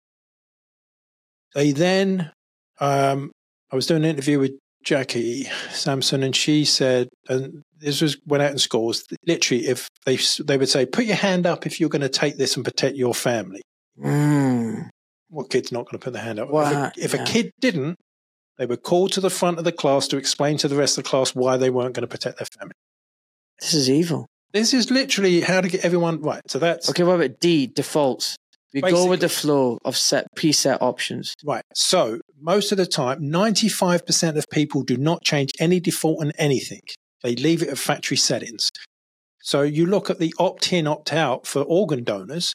They 1.54 1.72
then, 1.72 2.32
um, 2.80 3.32
I 3.72 3.76
was 3.76 3.86
doing 3.86 4.04
an 4.04 4.10
interview 4.10 4.40
with 4.40 4.54
Jackie 4.84 5.48
Sampson, 5.72 6.24
and 6.24 6.36
she 6.36 6.66
said, 6.66 7.10
and 7.30 7.62
this 7.80 8.02
was 8.02 8.18
went 8.26 8.44
out 8.44 8.52
in 8.52 8.58
schools. 8.58 9.06
Literally, 9.26 9.68
if 9.68 9.88
they 10.06 10.18
they 10.44 10.58
would 10.58 10.70
say, 10.70 10.86
"Put 10.86 11.06
your 11.06 11.16
hand 11.16 11.46
up 11.46 11.66
if 11.66 11.80
you're 11.80 11.90
going 11.90 12.02
to 12.02 12.10
take 12.10 12.38
this 12.38 12.56
and 12.56 12.66
protect 12.66 12.98
your 12.98 13.14
family." 13.14 13.62
Mm. 13.98 14.90
What 15.34 15.50
kid's 15.50 15.72
not 15.72 15.86
going 15.86 16.00
to 16.00 16.04
put 16.04 16.14
their 16.14 16.22
hand 16.22 16.40
up? 16.40 16.50
Well, 16.50 16.92
if 16.96 16.98
a, 16.98 17.06
if 17.06 17.14
yeah. 17.14 17.24
a 17.24 17.26
kid 17.26 17.52
didn't, 17.60 17.98
they 18.58 18.66
were 18.66 18.78
called 18.78 19.12
to 19.14 19.22
the 19.22 19.30
front 19.30 19.58
of 19.58 19.64
the 19.64 19.72
class 19.72 20.08
to 20.10 20.18
explain 20.18 20.58
to 20.58 20.68
the 20.68 20.76
rest 20.76 20.98
of 20.98 21.04
the 21.04 21.10
class 21.10 21.34
why 21.34 21.58
they 21.58 21.70
weren't 21.70 21.96
going 21.96 22.02
to 22.02 22.08
protect 22.08 22.38
their 22.38 22.48
family. 22.58 22.74
This 23.60 23.74
is 23.74 23.90
evil. 23.90 24.28
This 24.52 24.74
is 24.74 24.92
literally 24.92 25.42
how 25.42 25.62
to 25.62 25.68
get 25.68 25.84
everyone 25.84 26.22
right. 26.22 26.42
So 26.48 26.60
that's 26.60 26.90
Okay, 26.90 27.04
what 27.04 27.16
about 27.16 27.40
D, 27.40 27.66
defaults? 27.66 28.36
We 28.74 28.82
go 28.82 29.08
with 29.08 29.22
the 29.22 29.30
flow 29.30 29.78
of 29.86 29.96
set 29.96 30.28
preset 30.36 30.80
options. 30.82 31.36
Right. 31.44 31.64
So 31.76 32.20
most 32.40 32.72
of 32.72 32.78
the 32.78 32.88
time, 32.88 33.22
95% 33.22 34.36
of 34.36 34.50
people 34.50 34.82
do 34.82 34.98
not 34.98 35.24
change 35.24 35.52
any 35.60 35.80
default 35.80 36.22
on 36.22 36.32
anything. 36.40 36.82
They 37.22 37.36
leave 37.36 37.62
it 37.62 37.70
at 37.70 37.78
factory 37.78 38.18
settings. 38.18 38.72
So 39.42 39.62
you 39.62 39.86
look 39.86 40.10
at 40.10 40.20
the 40.20 40.34
opt 40.40 40.74
in, 40.74 40.88
opt 40.88 41.14
out 41.14 41.46
for 41.46 41.62
organ 41.62 42.04
donors. 42.04 42.54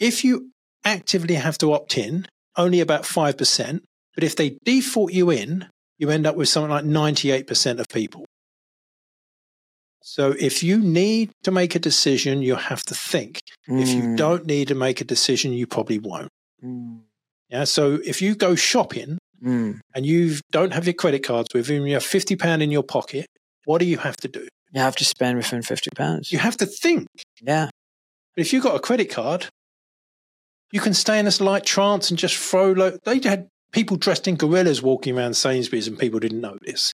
If 0.00 0.24
you 0.24 0.52
actively 0.84 1.34
have 1.34 1.58
to 1.58 1.72
opt 1.72 1.96
in, 1.98 2.26
only 2.56 2.80
about 2.80 3.02
5%. 3.02 3.80
But 4.14 4.24
if 4.24 4.36
they 4.36 4.58
default 4.64 5.12
you 5.12 5.30
in, 5.30 5.68
you 5.98 6.10
end 6.10 6.26
up 6.26 6.36
with 6.36 6.48
something 6.48 6.70
like 6.70 6.84
98% 6.84 7.78
of 7.78 7.88
people. 7.88 8.24
So 10.02 10.34
if 10.38 10.62
you 10.62 10.78
need 10.78 11.30
to 11.42 11.50
make 11.50 11.74
a 11.74 11.78
decision, 11.78 12.40
you 12.40 12.54
have 12.54 12.82
to 12.84 12.94
think. 12.94 13.40
If 13.66 13.88
you 13.90 14.02
Mm, 14.02 14.16
don't 14.16 14.46
need 14.46 14.68
to 14.68 14.74
make 14.74 15.00
a 15.00 15.04
decision, 15.04 15.52
you 15.52 15.66
probably 15.66 15.98
won't. 15.98 16.28
mm, 16.64 17.00
Yeah. 17.50 17.64
So 17.64 17.98
if 18.04 18.22
you 18.22 18.34
go 18.34 18.54
shopping 18.54 19.18
mm. 19.42 19.80
and 19.94 20.06
you 20.06 20.36
don't 20.50 20.72
have 20.72 20.86
your 20.86 20.94
credit 20.94 21.22
cards 21.24 21.48
with 21.54 21.68
you 21.68 21.76
and 21.76 21.86
you 21.88 21.94
have 21.94 22.04
fifty 22.04 22.36
pound 22.36 22.62
in 22.62 22.70
your 22.70 22.82
pocket, 22.82 23.26
what 23.64 23.78
do 23.78 23.84
you 23.86 23.98
have 23.98 24.16
to 24.18 24.28
do? 24.28 24.46
You 24.72 24.80
have 24.80 24.96
to 24.96 25.04
spend 25.04 25.36
within 25.36 25.62
fifty 25.62 25.90
pounds. 25.94 26.32
You 26.32 26.38
have 26.38 26.56
to 26.58 26.66
think. 26.66 27.06
Yeah. 27.42 27.68
But 28.34 28.40
if 28.42 28.52
you've 28.52 28.62
got 28.62 28.76
a 28.76 28.80
credit 28.80 29.10
card, 29.10 29.46
you 30.72 30.80
can 30.80 30.94
stay 30.94 31.18
in 31.18 31.24
this 31.24 31.40
light 31.40 31.64
trance 31.64 32.10
and 32.10 32.18
just 32.18 32.36
throw. 32.36 32.72
Lo- 32.72 32.98
they 33.04 33.20
had 33.20 33.48
people 33.72 33.96
dressed 33.96 34.28
in 34.28 34.36
gorillas 34.36 34.82
walking 34.82 35.16
around 35.16 35.34
Sainsbury's 35.34 35.88
and 35.88 35.98
people 35.98 36.18
didn't 36.20 36.40
notice. 36.40 36.92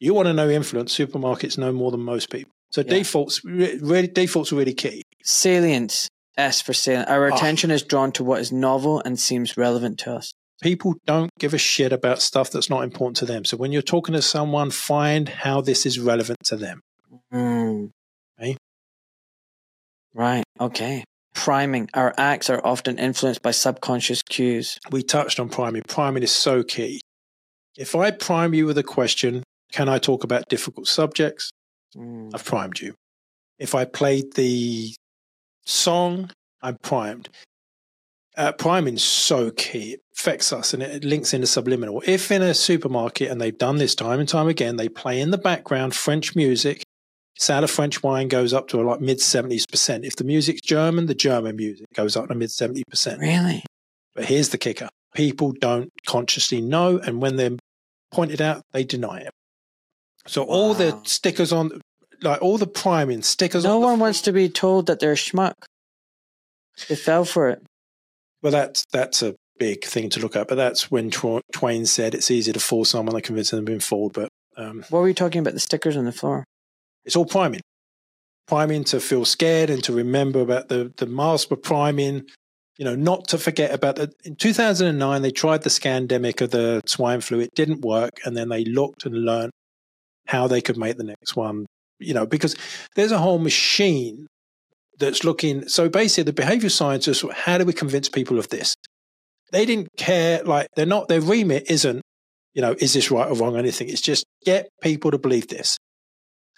You 0.00 0.14
want 0.14 0.26
to 0.26 0.32
know 0.32 0.48
influence? 0.48 0.96
Supermarkets 0.96 1.58
know 1.58 1.72
more 1.72 1.90
than 1.90 2.00
most 2.00 2.30
people. 2.30 2.50
So 2.70 2.80
Yeah. 2.80 2.88
defaults, 2.94 3.44
really, 3.44 4.08
defaults 4.08 4.52
are 4.52 4.56
really 4.56 4.74
key. 4.74 5.02
Salience. 5.22 6.08
S 6.38 6.62
for 6.62 6.72
salient. 6.72 7.08
Our 7.10 7.30
Oh. 7.30 7.34
attention 7.36 7.70
is 7.70 7.82
drawn 7.82 8.10
to 8.12 8.24
what 8.24 8.40
is 8.40 8.50
novel 8.50 9.02
and 9.04 9.20
seems 9.20 9.56
relevant 9.58 9.98
to 10.00 10.12
us. 10.14 10.32
People 10.62 10.94
don't 11.06 11.30
give 11.38 11.52
a 11.52 11.58
shit 11.58 11.92
about 11.92 12.22
stuff 12.22 12.50
that's 12.50 12.70
not 12.70 12.84
important 12.84 13.16
to 13.18 13.26
them. 13.26 13.44
So 13.44 13.56
when 13.58 13.70
you're 13.70 13.82
talking 13.82 14.14
to 14.14 14.22
someone, 14.22 14.70
find 14.70 15.28
how 15.28 15.60
this 15.60 15.84
is 15.84 15.98
relevant 15.98 16.38
to 16.44 16.56
them. 16.56 16.80
Mm. 17.32 17.90
Right. 20.14 20.44
Okay. 20.60 21.04
Priming. 21.34 21.88
Our 21.94 22.14
acts 22.18 22.50
are 22.50 22.64
often 22.64 22.98
influenced 22.98 23.42
by 23.42 23.52
subconscious 23.52 24.22
cues. 24.22 24.78
we 24.90 25.02
touched 25.02 25.40
on 25.40 25.48
priming. 25.48 25.82
Priming 25.82 26.22
is 26.22 26.32
so 26.32 26.62
key. 26.62 27.00
If 27.76 27.94
I 27.94 28.10
prime 28.10 28.52
you 28.52 28.66
with 28.66 28.76
a 28.78 28.82
question, 28.82 29.42
can 29.72 29.88
I 29.88 29.98
talk 29.98 30.24
about 30.24 30.48
difficult 30.48 30.86
subjects? 30.86 31.50
Mm. 31.96 32.30
I've 32.34 32.44
primed 32.44 32.80
you. 32.80 32.94
If 33.58 33.74
I 33.74 33.84
played 33.84 34.34
the 34.34 34.94
song, 35.64 36.30
I'm 36.60 36.76
primed. 36.82 37.28
Uh, 38.36 38.52
priming 38.52 38.94
is 38.94 39.04
so 39.04 39.50
key. 39.50 39.94
It 39.94 40.00
affects 40.16 40.52
us 40.52 40.72
and 40.72 40.82
it 40.82 41.04
links 41.04 41.34
into 41.34 41.46
subliminal. 41.46 42.02
If 42.06 42.30
in 42.30 42.42
a 42.42 42.54
supermarket, 42.54 43.30
and 43.30 43.40
they've 43.40 43.56
done 43.56 43.76
this 43.76 43.94
time 43.94 44.20
and 44.20 44.28
time 44.28 44.48
again, 44.48 44.76
they 44.76 44.88
play 44.88 45.20
in 45.20 45.30
the 45.30 45.38
background 45.38 45.94
French 45.94 46.34
music, 46.34 46.82
sound 47.38 47.64
of 47.64 47.70
French 47.70 48.02
wine 48.02 48.28
goes 48.28 48.52
up 48.52 48.68
to 48.68 48.80
like 48.80 49.00
mid 49.00 49.18
70s 49.18 49.68
percent. 49.70 50.04
If 50.04 50.16
the 50.16 50.24
music's 50.24 50.60
German, 50.60 51.06
the 51.06 51.14
German 51.14 51.56
music 51.56 51.86
goes 51.94 52.16
up 52.16 52.28
to 52.28 52.34
mid 52.34 52.50
70 52.50 52.84
percent. 52.88 53.20
Really? 53.20 53.64
But 54.14 54.26
here's 54.26 54.50
the 54.50 54.58
kicker 54.58 54.88
people 55.14 55.52
don't 55.52 55.90
consciously 56.06 56.60
know. 56.60 56.98
And 56.98 57.20
when 57.20 57.36
they're 57.36 57.56
pointed 58.12 58.40
out, 58.40 58.62
they 58.72 58.84
deny 58.84 59.18
it. 59.18 59.30
So 60.26 60.44
wow. 60.44 60.54
all 60.54 60.74
the 60.74 60.98
stickers 61.04 61.52
on, 61.52 61.80
like 62.22 62.40
all 62.42 62.58
the 62.58 62.66
priming 62.66 63.22
stickers. 63.22 63.64
No 63.64 63.78
one 63.78 63.98
wants 63.98 64.22
to 64.22 64.32
be 64.32 64.48
told 64.48 64.86
that 64.86 65.00
they're 65.00 65.12
a 65.12 65.16
schmuck. 65.16 65.54
They 66.88 66.96
fell 66.96 67.24
for 67.24 67.48
it. 67.50 67.62
Well, 68.42 68.52
that's 68.52 68.86
that's 68.92 69.22
a 69.22 69.34
big 69.58 69.84
thing 69.84 70.10
to 70.10 70.20
look 70.20 70.36
at. 70.36 70.48
But 70.48 70.56
that's 70.56 70.90
when 70.90 71.10
Twain 71.10 71.86
said 71.86 72.14
it's 72.14 72.30
easy 72.30 72.52
to 72.52 72.60
fool 72.60 72.84
someone 72.84 73.14
than 73.14 73.22
convince 73.22 73.50
them 73.50 73.58
they've 73.58 73.74
been 73.74 73.80
fooled. 73.80 74.14
But 74.14 74.28
um, 74.56 74.84
what 74.90 75.00
were 75.00 75.08
you 75.08 75.14
talking 75.14 75.40
about? 75.40 75.54
The 75.54 75.60
stickers 75.60 75.96
on 75.96 76.04
the 76.04 76.12
floor. 76.12 76.44
It's 77.04 77.16
all 77.16 77.26
priming, 77.26 77.60
priming 78.46 78.84
to 78.84 79.00
feel 79.00 79.24
scared 79.24 79.70
and 79.70 79.82
to 79.84 79.92
remember 79.92 80.40
about 80.40 80.68
the 80.68 80.92
the 80.96 81.06
mask 81.06 81.48
for 81.48 81.56
priming. 81.56 82.22
You 82.78 82.86
know, 82.86 82.96
not 82.96 83.28
to 83.28 83.38
forget 83.38 83.72
about 83.72 83.96
the. 83.96 84.10
In 84.24 84.34
2009, 84.36 85.22
they 85.22 85.30
tried 85.30 85.62
the 85.62 85.70
scandemic 85.70 86.40
of 86.40 86.50
the 86.50 86.80
swine 86.86 87.20
flu. 87.20 87.40
It 87.40 87.54
didn't 87.54 87.82
work, 87.82 88.12
and 88.24 88.36
then 88.36 88.48
they 88.48 88.64
looked 88.64 89.04
and 89.04 89.14
learned 89.24 89.52
how 90.26 90.46
they 90.46 90.60
could 90.60 90.78
make 90.78 90.96
the 90.96 91.04
next 91.04 91.36
one. 91.36 91.66
You 91.98 92.14
know, 92.14 92.26
because 92.26 92.56
there's 92.96 93.12
a 93.12 93.18
whole 93.18 93.38
machine 93.38 94.26
that's 94.98 95.22
looking. 95.22 95.68
So 95.68 95.88
basically, 95.88 96.24
the 96.24 96.32
behavior 96.32 96.70
scientists, 96.70 97.24
how 97.32 97.58
do 97.58 97.64
we 97.64 97.72
convince 97.72 98.08
people 98.08 98.38
of 98.38 98.48
this? 98.48 98.74
They 99.52 99.66
didn't 99.66 99.88
care. 99.98 100.42
Like 100.42 100.68
they're 100.74 100.86
not. 100.86 101.08
Their 101.08 101.20
remit 101.20 101.70
isn't. 101.70 102.00
You 102.54 102.62
know, 102.62 102.74
is 102.78 102.94
this 102.94 103.10
right 103.10 103.28
or 103.28 103.34
wrong? 103.34 103.56
Or 103.56 103.58
anything. 103.58 103.88
It's 103.88 104.00
just 104.00 104.24
get 104.44 104.68
people 104.80 105.10
to 105.10 105.18
believe 105.18 105.48
this. 105.48 105.76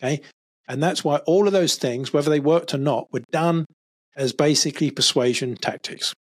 Okay, 0.03 0.21
and 0.69 0.83
that's 0.83 1.05
why 1.05 1.17
all 1.19 1.47
of 1.47 1.53
those 1.53 1.77
things, 1.77 2.13
whether 2.13 2.31
they 2.31 2.41
worked 2.41 2.75
or 2.75 2.79
not, 2.79 3.13
were 3.13 3.23
done 3.31 3.65
as 4.17 4.33
basically 4.33 4.91
persuasion 4.91 5.57
tactics. 5.57 6.13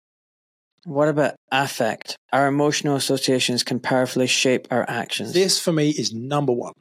What 0.85 1.07
about 1.07 1.35
affect? 1.51 2.17
Our 2.33 2.47
emotional 2.47 2.95
associations 2.95 3.63
can 3.63 3.79
powerfully 3.79 4.27
shape 4.27 4.67
our 4.69 4.85
actions. 4.89 5.33
This, 5.33 5.59
for 5.59 5.71
me, 5.71 5.91
is 5.91 6.13
number 6.13 6.51
one. 6.51 6.73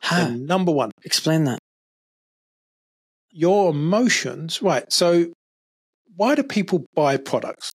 How? 0.00 0.28
Number 0.28 0.72
one. 0.72 0.90
Explain 1.04 1.44
that 1.44 1.58
your 3.30 3.70
emotions, 3.70 4.62
right? 4.62 4.90
So, 4.92 5.26
why 6.16 6.34
do 6.34 6.42
people 6.42 6.84
buy 6.94 7.16
products? 7.16 7.70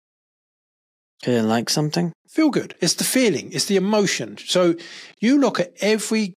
They 1.24 1.40
like 1.40 1.70
something? 1.70 2.12
Feel 2.28 2.50
good. 2.50 2.74
It's 2.80 2.94
the 2.94 3.04
feeling, 3.04 3.52
it's 3.52 3.66
the 3.66 3.76
emotion. 3.76 4.38
So, 4.38 4.74
you 5.20 5.38
look 5.38 5.60
at 5.60 5.72
every 5.80 6.34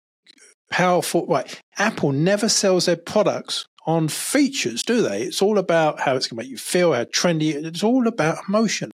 powerful, 0.74 1.28
right? 1.28 1.62
Apple 1.78 2.12
never 2.12 2.50
sells 2.50 2.88
their 2.88 2.96
products 2.96 3.68
on 3.86 4.08
features, 4.08 4.82
do 4.82 5.04
they? 5.04 5.22
It's 5.22 5.40
all 5.40 5.60
about 5.60 6.00
how 6.00 6.16
it's 6.16 6.26
going 6.26 6.38
to 6.38 6.44
make 6.44 6.50
you 6.50 6.58
feel, 6.58 6.94
how 6.94 7.04
trendy. 7.04 7.54
It's 7.54 7.84
all 7.84 8.08
about 8.08 8.40
emotion. 8.50 8.90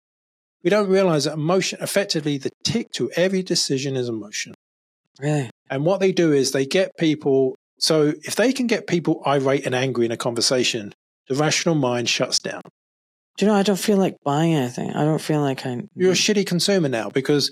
We 0.64 0.70
don't 0.70 0.88
realize 0.88 1.24
that 1.24 1.34
emotion, 1.34 1.78
effectively, 1.82 2.38
the 2.38 2.48
tick 2.64 2.90
to 2.92 3.10
every 3.10 3.42
decision 3.42 3.94
is 3.94 4.08
emotion. 4.08 4.54
Really? 5.20 5.50
And 5.68 5.84
what 5.84 6.00
they 6.00 6.12
do 6.12 6.32
is 6.32 6.52
they 6.52 6.64
get 6.64 6.96
people 6.96 7.56
so 7.78 8.14
if 8.24 8.36
they 8.36 8.54
can 8.54 8.66
get 8.66 8.86
people 8.86 9.22
irate 9.26 9.66
and 9.66 9.74
angry 9.74 10.06
in 10.06 10.12
a 10.12 10.16
conversation, 10.16 10.94
the 11.28 11.34
rational 11.34 11.74
mind 11.74 12.08
shuts 12.08 12.38
down. 12.38 12.62
Do 13.36 13.44
you 13.44 13.52
know, 13.52 13.58
I 13.58 13.62
don't 13.62 13.78
feel 13.78 13.98
like 13.98 14.16
buying 14.24 14.54
anything. 14.54 14.92
I 14.92 15.04
don't 15.04 15.20
feel 15.20 15.42
like 15.42 15.66
I. 15.66 15.82
You're 15.94 16.12
a 16.12 16.14
shitty 16.14 16.46
consumer 16.46 16.88
now 16.88 17.10
because. 17.10 17.50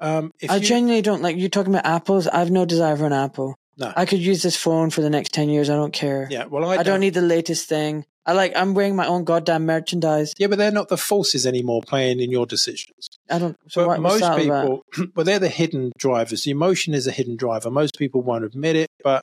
Um, 0.00 0.32
I 0.48 0.56
you, 0.56 0.60
genuinely 0.60 1.02
don't 1.02 1.22
like 1.22 1.36
you 1.36 1.48
talking 1.48 1.72
about 1.72 1.86
apples. 1.86 2.26
I 2.26 2.38
have 2.38 2.50
no 2.50 2.64
desire 2.64 2.96
for 2.96 3.06
an 3.06 3.12
apple. 3.12 3.54
No. 3.76 3.92
I 3.96 4.06
could 4.06 4.20
use 4.20 4.42
this 4.42 4.56
phone 4.56 4.90
for 4.90 5.00
the 5.00 5.10
next 5.10 5.32
10 5.32 5.48
years. 5.48 5.68
I 5.68 5.74
don't 5.74 5.92
care. 5.92 6.28
Yeah, 6.30 6.44
well, 6.44 6.64
I, 6.64 6.74
I 6.74 6.76
don't. 6.76 6.86
don't 6.86 7.00
need 7.00 7.14
the 7.14 7.22
latest 7.22 7.68
thing. 7.68 8.04
I 8.26 8.32
like, 8.32 8.52
I'm 8.56 8.72
wearing 8.72 8.96
my 8.96 9.06
own 9.06 9.24
goddamn 9.24 9.66
merchandise. 9.66 10.32
Yeah, 10.38 10.46
but 10.46 10.56
they're 10.56 10.70
not 10.70 10.88
the 10.88 10.96
forces 10.96 11.46
anymore 11.46 11.82
playing 11.82 12.20
in 12.20 12.30
your 12.30 12.46
decisions. 12.46 13.10
I 13.28 13.38
don't. 13.38 13.56
So 13.68 13.86
but 13.86 14.00
most 14.00 14.24
people, 14.36 14.82
well, 15.14 15.24
they're 15.24 15.38
the 15.38 15.48
hidden 15.48 15.92
drivers. 15.98 16.44
The 16.44 16.50
emotion 16.50 16.94
is 16.94 17.06
a 17.06 17.12
hidden 17.12 17.36
driver. 17.36 17.70
Most 17.70 17.98
people 17.98 18.22
won't 18.22 18.44
admit 18.44 18.76
it, 18.76 18.88
but 19.02 19.22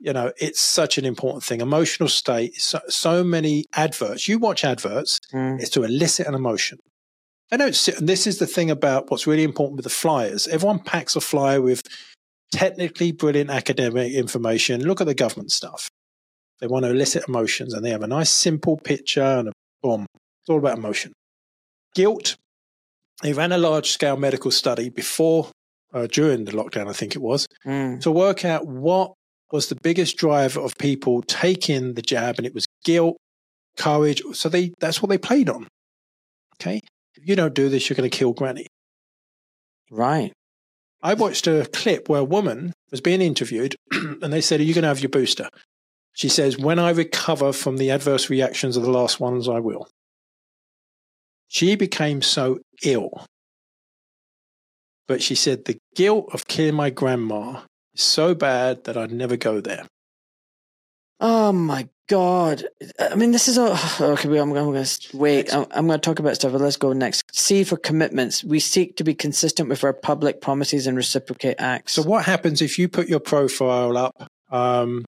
you 0.00 0.12
know, 0.12 0.32
it's 0.38 0.60
such 0.60 0.98
an 0.98 1.04
important 1.04 1.44
thing. 1.44 1.60
Emotional 1.60 2.08
state, 2.08 2.60
so, 2.60 2.80
so 2.88 3.22
many 3.22 3.64
adverts. 3.74 4.28
You 4.28 4.38
watch 4.38 4.64
adverts, 4.64 5.20
mm. 5.32 5.60
it's 5.60 5.70
to 5.70 5.84
elicit 5.84 6.26
an 6.26 6.34
emotion. 6.34 6.78
They 7.50 7.56
don't 7.56 7.74
sit, 7.74 7.98
and 7.98 8.08
this 8.08 8.26
is 8.26 8.38
the 8.38 8.46
thing 8.46 8.70
about 8.70 9.10
what's 9.10 9.26
really 9.26 9.44
important 9.44 9.76
with 9.76 9.84
the 9.84 9.90
flyers. 9.90 10.48
Everyone 10.48 10.80
packs 10.80 11.14
a 11.14 11.20
flyer 11.20 11.60
with 11.60 11.82
technically 12.52 13.12
brilliant 13.12 13.50
academic 13.50 14.12
information. 14.12 14.84
Look 14.84 15.00
at 15.00 15.06
the 15.06 15.14
government 15.14 15.52
stuff. 15.52 15.88
They 16.60 16.66
want 16.66 16.84
to 16.84 16.90
elicit 16.90 17.28
emotions 17.28 17.74
and 17.74 17.84
they 17.84 17.90
have 17.90 18.02
a 18.02 18.08
nice 18.08 18.30
simple 18.30 18.76
picture 18.78 19.22
and 19.22 19.48
a 19.48 19.52
boom. 19.82 20.06
It's 20.12 20.48
all 20.48 20.58
about 20.58 20.78
emotion. 20.78 21.12
Guilt. 21.94 22.36
They 23.22 23.32
ran 23.32 23.52
a 23.52 23.58
large 23.58 23.90
scale 23.90 24.16
medical 24.16 24.50
study 24.50 24.88
before, 24.88 25.50
uh, 25.92 26.06
during 26.06 26.44
the 26.44 26.52
lockdown, 26.52 26.88
I 26.88 26.92
think 26.92 27.16
it 27.16 27.22
was, 27.22 27.46
mm. 27.64 28.00
to 28.02 28.10
work 28.10 28.44
out 28.44 28.66
what 28.66 29.12
was 29.52 29.68
the 29.68 29.76
biggest 29.82 30.16
driver 30.16 30.60
of 30.60 30.76
people 30.78 31.22
taking 31.22 31.94
the 31.94 32.02
jab, 32.02 32.36
and 32.36 32.46
it 32.46 32.54
was 32.54 32.66
guilt, 32.84 33.16
courage. 33.76 34.22
So 34.32 34.48
they 34.48 34.72
that's 34.80 35.00
what 35.00 35.08
they 35.08 35.18
played 35.18 35.48
on. 35.48 35.68
Okay, 36.56 36.80
you 37.26 37.36
don't 37.36 37.54
do 37.54 37.68
this, 37.68 37.88
you're 37.88 37.96
going 37.96 38.08
to 38.08 38.16
kill 38.16 38.32
Granny. 38.32 38.66
Right. 39.90 40.32
I 41.02 41.14
watched 41.14 41.46
a 41.46 41.68
clip 41.72 42.08
where 42.08 42.20
a 42.20 42.24
woman 42.24 42.72
was 42.90 43.00
being 43.00 43.20
interviewed, 43.20 43.76
and 43.92 44.32
they 44.32 44.40
said, 44.40 44.60
"Are 44.60 44.64
you 44.64 44.74
going 44.74 44.82
to 44.82 44.88
have 44.88 45.00
your 45.00 45.10
booster?" 45.10 45.48
She 46.12 46.28
says, 46.28 46.58
"When 46.58 46.78
I 46.78 46.90
recover 46.90 47.52
from 47.52 47.76
the 47.76 47.90
adverse 47.90 48.30
reactions 48.30 48.76
of 48.76 48.82
the 48.82 48.90
last 48.90 49.20
ones, 49.20 49.48
I 49.48 49.60
will." 49.60 49.88
She 51.48 51.76
became 51.76 52.22
so 52.22 52.58
ill. 52.82 53.26
But 55.06 55.22
she 55.22 55.34
said, 55.34 55.64
the 55.64 55.78
guilt 55.94 56.28
of 56.32 56.48
killing 56.48 56.74
my 56.74 56.90
grandma 56.90 57.62
is 57.94 58.02
so 58.02 58.34
bad 58.34 58.84
that 58.84 58.96
I'd 58.96 59.12
never 59.12 59.36
go 59.36 59.60
there. 59.60 59.86
Oh 61.18 61.52
my 61.52 61.88
god! 62.08 62.66
I 63.00 63.14
mean, 63.14 63.32
this 63.32 63.48
is 63.48 63.56
a 63.56 63.78
okay. 64.00 64.28
I'm, 64.28 64.34
I'm 64.34 64.52
going 64.52 64.84
to 64.84 65.16
wait. 65.16 65.54
I'm, 65.54 65.66
I'm, 65.70 65.86
going 65.86 65.98
to 65.98 66.04
talk 66.04 66.18
about 66.18 66.34
stuff, 66.34 66.52
but 66.52 66.60
let's 66.60 66.76
go 66.76 66.92
next. 66.92 67.22
C 67.32 67.64
for 67.64 67.76
commitments. 67.76 68.44
We 68.44 68.60
seek 68.60 68.96
to 68.96 69.04
be 69.04 69.14
consistent 69.14 69.68
with 69.68 69.82
our 69.82 69.94
public 69.94 70.40
promises 70.40 70.86
and 70.86 70.96
reciprocate 70.96 71.56
acts. 71.58 71.94
So, 71.94 72.02
what 72.02 72.24
happens 72.26 72.60
if 72.60 72.78
you 72.78 72.88
put 72.88 73.08
your 73.08 73.20
profile 73.20 73.96
up? 73.96 74.28
Um, 74.50 75.04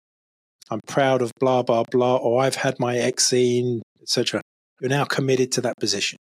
I'm 0.71 0.81
proud 0.87 1.23
of 1.23 1.31
blah 1.39 1.63
blah 1.63 1.85
blah, 1.91 2.17
or 2.17 2.43
I've 2.43 2.57
had 2.57 2.81
my 2.81 2.99
vaccine, 2.99 3.83
etc. 4.01 4.41
You're 4.81 4.91
now 4.91 5.05
committed 5.05 5.53
to 5.53 5.61
that 5.63 5.77
position. 5.79 6.19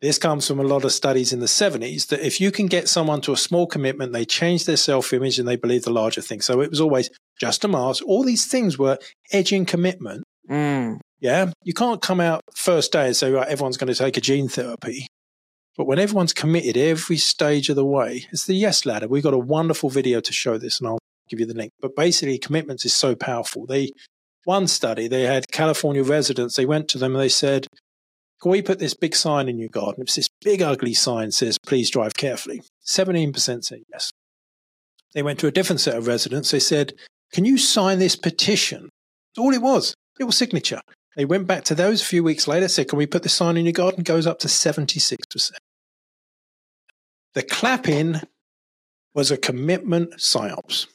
This 0.00 0.18
comes 0.18 0.46
from 0.46 0.60
a 0.60 0.64
lot 0.64 0.84
of 0.84 0.92
studies 0.92 1.32
in 1.32 1.40
the 1.40 1.46
70s 1.46 2.06
that 2.08 2.24
if 2.24 2.40
you 2.40 2.52
can 2.52 2.66
get 2.66 2.88
someone 2.88 3.20
to 3.22 3.32
a 3.32 3.36
small 3.36 3.66
commitment, 3.66 4.12
they 4.12 4.24
change 4.24 4.64
their 4.64 4.76
self 4.76 5.12
image 5.12 5.38
and 5.38 5.48
they 5.48 5.56
believe 5.56 5.82
the 5.82 5.90
larger 5.90 6.20
thing. 6.20 6.40
So 6.40 6.60
it 6.60 6.70
was 6.70 6.80
always 6.80 7.10
just 7.40 7.64
a 7.64 7.68
mask. 7.68 8.04
All 8.06 8.22
these 8.22 8.46
things 8.46 8.78
were 8.78 8.98
edging 9.32 9.64
commitment. 9.64 10.22
Mm. 10.48 11.00
Yeah. 11.20 11.50
You 11.64 11.74
can't 11.74 12.00
come 12.00 12.20
out 12.20 12.42
first 12.54 12.92
day 12.92 13.06
and 13.06 13.16
say, 13.16 13.32
right, 13.32 13.48
everyone's 13.48 13.76
going 13.76 13.92
to 13.92 13.98
take 13.98 14.16
a 14.16 14.20
gene 14.20 14.48
therapy. 14.48 15.06
But 15.76 15.86
when 15.86 15.98
everyone's 15.98 16.32
committed 16.32 16.76
every 16.76 17.16
stage 17.16 17.68
of 17.68 17.76
the 17.76 17.84
way, 17.84 18.26
it's 18.32 18.46
the 18.46 18.54
yes 18.54 18.84
ladder. 18.84 19.06
We've 19.06 19.22
got 19.22 19.34
a 19.34 19.38
wonderful 19.38 19.90
video 19.90 20.20
to 20.20 20.32
show 20.32 20.58
this, 20.58 20.80
and 20.80 20.88
I'll 20.88 20.98
give 21.28 21.38
you 21.38 21.46
the 21.46 21.54
link. 21.54 21.70
But 21.80 21.94
basically, 21.94 22.36
commitments 22.38 22.84
is 22.84 22.94
so 22.94 23.14
powerful. 23.14 23.64
They, 23.64 23.90
one 24.44 24.66
study, 24.66 25.06
they 25.06 25.22
had 25.22 25.46
California 25.52 26.02
residents, 26.02 26.56
they 26.56 26.66
went 26.66 26.88
to 26.88 26.98
them 26.98 27.14
and 27.14 27.22
they 27.22 27.28
said, 27.28 27.68
can 28.40 28.50
we 28.52 28.62
put 28.62 28.78
this 28.78 28.94
big 28.94 29.16
sign 29.16 29.48
in 29.48 29.58
your 29.58 29.68
garden? 29.68 30.02
It's 30.02 30.14
this 30.14 30.28
big 30.42 30.62
ugly 30.62 30.94
sign 30.94 31.32
says, 31.32 31.58
please 31.58 31.90
drive 31.90 32.14
carefully. 32.14 32.62
17% 32.86 33.64
said 33.64 33.80
yes. 33.90 34.12
They 35.14 35.22
went 35.22 35.40
to 35.40 35.48
a 35.48 35.52
different 35.52 35.80
set 35.80 35.96
of 35.96 36.06
residents. 36.06 36.50
They 36.50 36.60
said, 36.60 36.92
can 37.32 37.44
you 37.44 37.58
sign 37.58 37.98
this 37.98 38.16
petition? 38.16 38.90
All 39.36 39.52
it 39.52 39.62
was, 39.62 39.94
little 40.18 40.32
signature. 40.32 40.80
They 41.16 41.24
went 41.24 41.46
back 41.46 41.64
to 41.64 41.74
those 41.74 42.00
a 42.00 42.04
few 42.04 42.22
weeks 42.22 42.46
later, 42.46 42.68
said, 42.68 42.88
can 42.88 42.98
we 42.98 43.06
put 43.06 43.24
this 43.24 43.34
sign 43.34 43.56
in 43.56 43.64
your 43.64 43.72
garden? 43.72 44.04
Goes 44.04 44.26
up 44.26 44.38
to 44.40 44.48
76%. 44.48 45.50
The 47.34 47.42
clapping 47.42 48.20
was 49.14 49.30
a 49.30 49.36
commitment 49.36 50.14
psyops. 50.14 50.86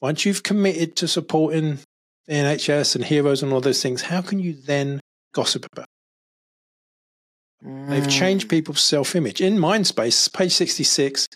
Once 0.00 0.24
you've 0.24 0.42
committed 0.42 0.96
to 0.96 1.08
supporting 1.08 1.78
the 2.26 2.34
NHS 2.34 2.96
and 2.96 3.04
heroes 3.04 3.42
and 3.42 3.52
all 3.52 3.60
those 3.60 3.82
things, 3.82 4.02
how 4.02 4.22
can 4.22 4.38
you 4.38 4.54
then 4.54 5.00
gossip 5.32 5.66
about 5.72 5.86
They've 7.62 8.08
changed 8.08 8.48
people's 8.48 8.82
self 8.82 9.16
image. 9.16 9.40
In 9.40 9.56
Mindspace, 9.56 10.32
page 10.32 10.52
66, 10.52 11.26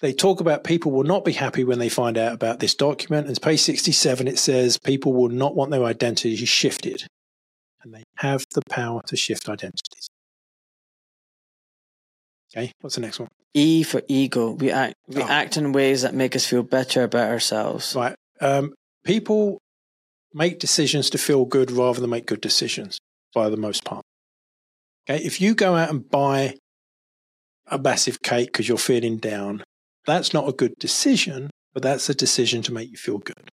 they 0.00 0.12
talk 0.12 0.40
about 0.40 0.64
people 0.64 0.92
will 0.92 1.04
not 1.04 1.24
be 1.24 1.32
happy 1.32 1.64
when 1.64 1.78
they 1.78 1.88
find 1.88 2.18
out 2.18 2.34
about 2.34 2.60
this 2.60 2.74
document. 2.74 3.28
And 3.28 3.40
page 3.40 3.60
67, 3.60 4.28
it 4.28 4.38
says 4.38 4.76
people 4.78 5.12
will 5.12 5.28
not 5.30 5.54
want 5.54 5.70
their 5.70 5.84
identity 5.84 6.36
shifted. 6.44 7.06
And 7.82 7.94
they 7.94 8.02
have 8.16 8.44
the 8.54 8.62
power 8.68 9.00
to 9.06 9.16
shift 9.16 9.48
identities. 9.48 10.08
Okay, 12.56 12.72
what's 12.80 12.94
the 12.96 13.00
next 13.00 13.18
one? 13.18 13.28
E 13.52 13.82
for 13.82 14.02
ego. 14.08 14.50
We 14.52 14.70
act 14.70 14.94
we 15.06 15.22
Oh. 15.22 15.26
act 15.28 15.56
in 15.56 15.72
ways 15.72 16.02
that 16.02 16.14
make 16.14 16.34
us 16.34 16.44
feel 16.46 16.62
better 16.62 17.02
about 17.04 17.30
ourselves. 17.30 17.94
Right. 17.94 18.14
Um, 18.40 18.74
people 19.04 19.58
make 20.32 20.58
decisions 20.58 21.08
to 21.10 21.18
feel 21.18 21.44
good 21.44 21.70
rather 21.70 22.00
than 22.00 22.10
make 22.10 22.26
good 22.26 22.40
decisions 22.40 22.98
by 23.32 23.48
the 23.48 23.56
most 23.56 23.84
part. 23.84 24.04
Okay. 25.08 25.22
If 25.22 25.40
you 25.40 25.54
go 25.54 25.76
out 25.76 25.90
and 25.90 26.08
buy 26.08 26.56
a 27.66 27.78
massive 27.78 28.22
cake 28.22 28.52
because 28.52 28.68
you're 28.68 28.78
feeling 28.78 29.18
down, 29.18 29.62
that's 30.06 30.32
not 30.32 30.48
a 30.48 30.52
good 30.52 30.74
decision, 30.78 31.50
but 31.72 31.82
that's 31.82 32.08
a 32.08 32.14
decision 32.14 32.62
to 32.62 32.72
make 32.72 32.90
you 32.90 32.96
feel 32.96 33.18
good. 33.18 33.50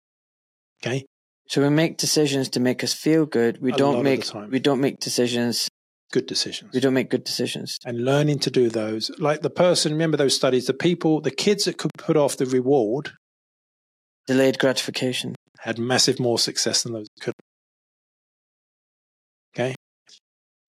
Okay. 0.82 1.04
So 1.48 1.62
we 1.62 1.70
make 1.70 1.96
decisions 1.96 2.50
to 2.50 2.60
make 2.60 2.84
us 2.84 2.92
feel 2.92 3.24
good. 3.24 3.60
We 3.62 3.72
A 3.72 3.76
don't 3.76 4.02
make 4.02 4.24
we 4.50 4.58
don't 4.60 4.80
make 4.80 5.00
decisions. 5.00 5.68
Good 6.10 6.26
decisions. 6.26 6.72
We 6.72 6.80
don't 6.80 6.94
make 6.94 7.10
good 7.10 7.24
decisions. 7.24 7.78
and 7.84 8.02
learning 8.04 8.38
to 8.40 8.50
do 8.50 8.70
those. 8.70 9.10
Like 9.18 9.42
the 9.42 9.50
person, 9.50 9.92
remember 9.92 10.16
those 10.16 10.34
studies, 10.34 10.66
the 10.66 10.72
people, 10.74 11.20
the 11.20 11.30
kids 11.30 11.64
that 11.64 11.76
could 11.76 11.90
put 11.98 12.16
off 12.16 12.36
the 12.36 12.46
reward 12.46 13.12
Delayed 14.26 14.58
gratification. 14.58 15.34
had 15.60 15.78
massive 15.78 16.18
more 16.20 16.38
success 16.38 16.82
than 16.82 16.92
those 16.92 17.06
that 17.14 17.22
couldn't. 17.22 17.47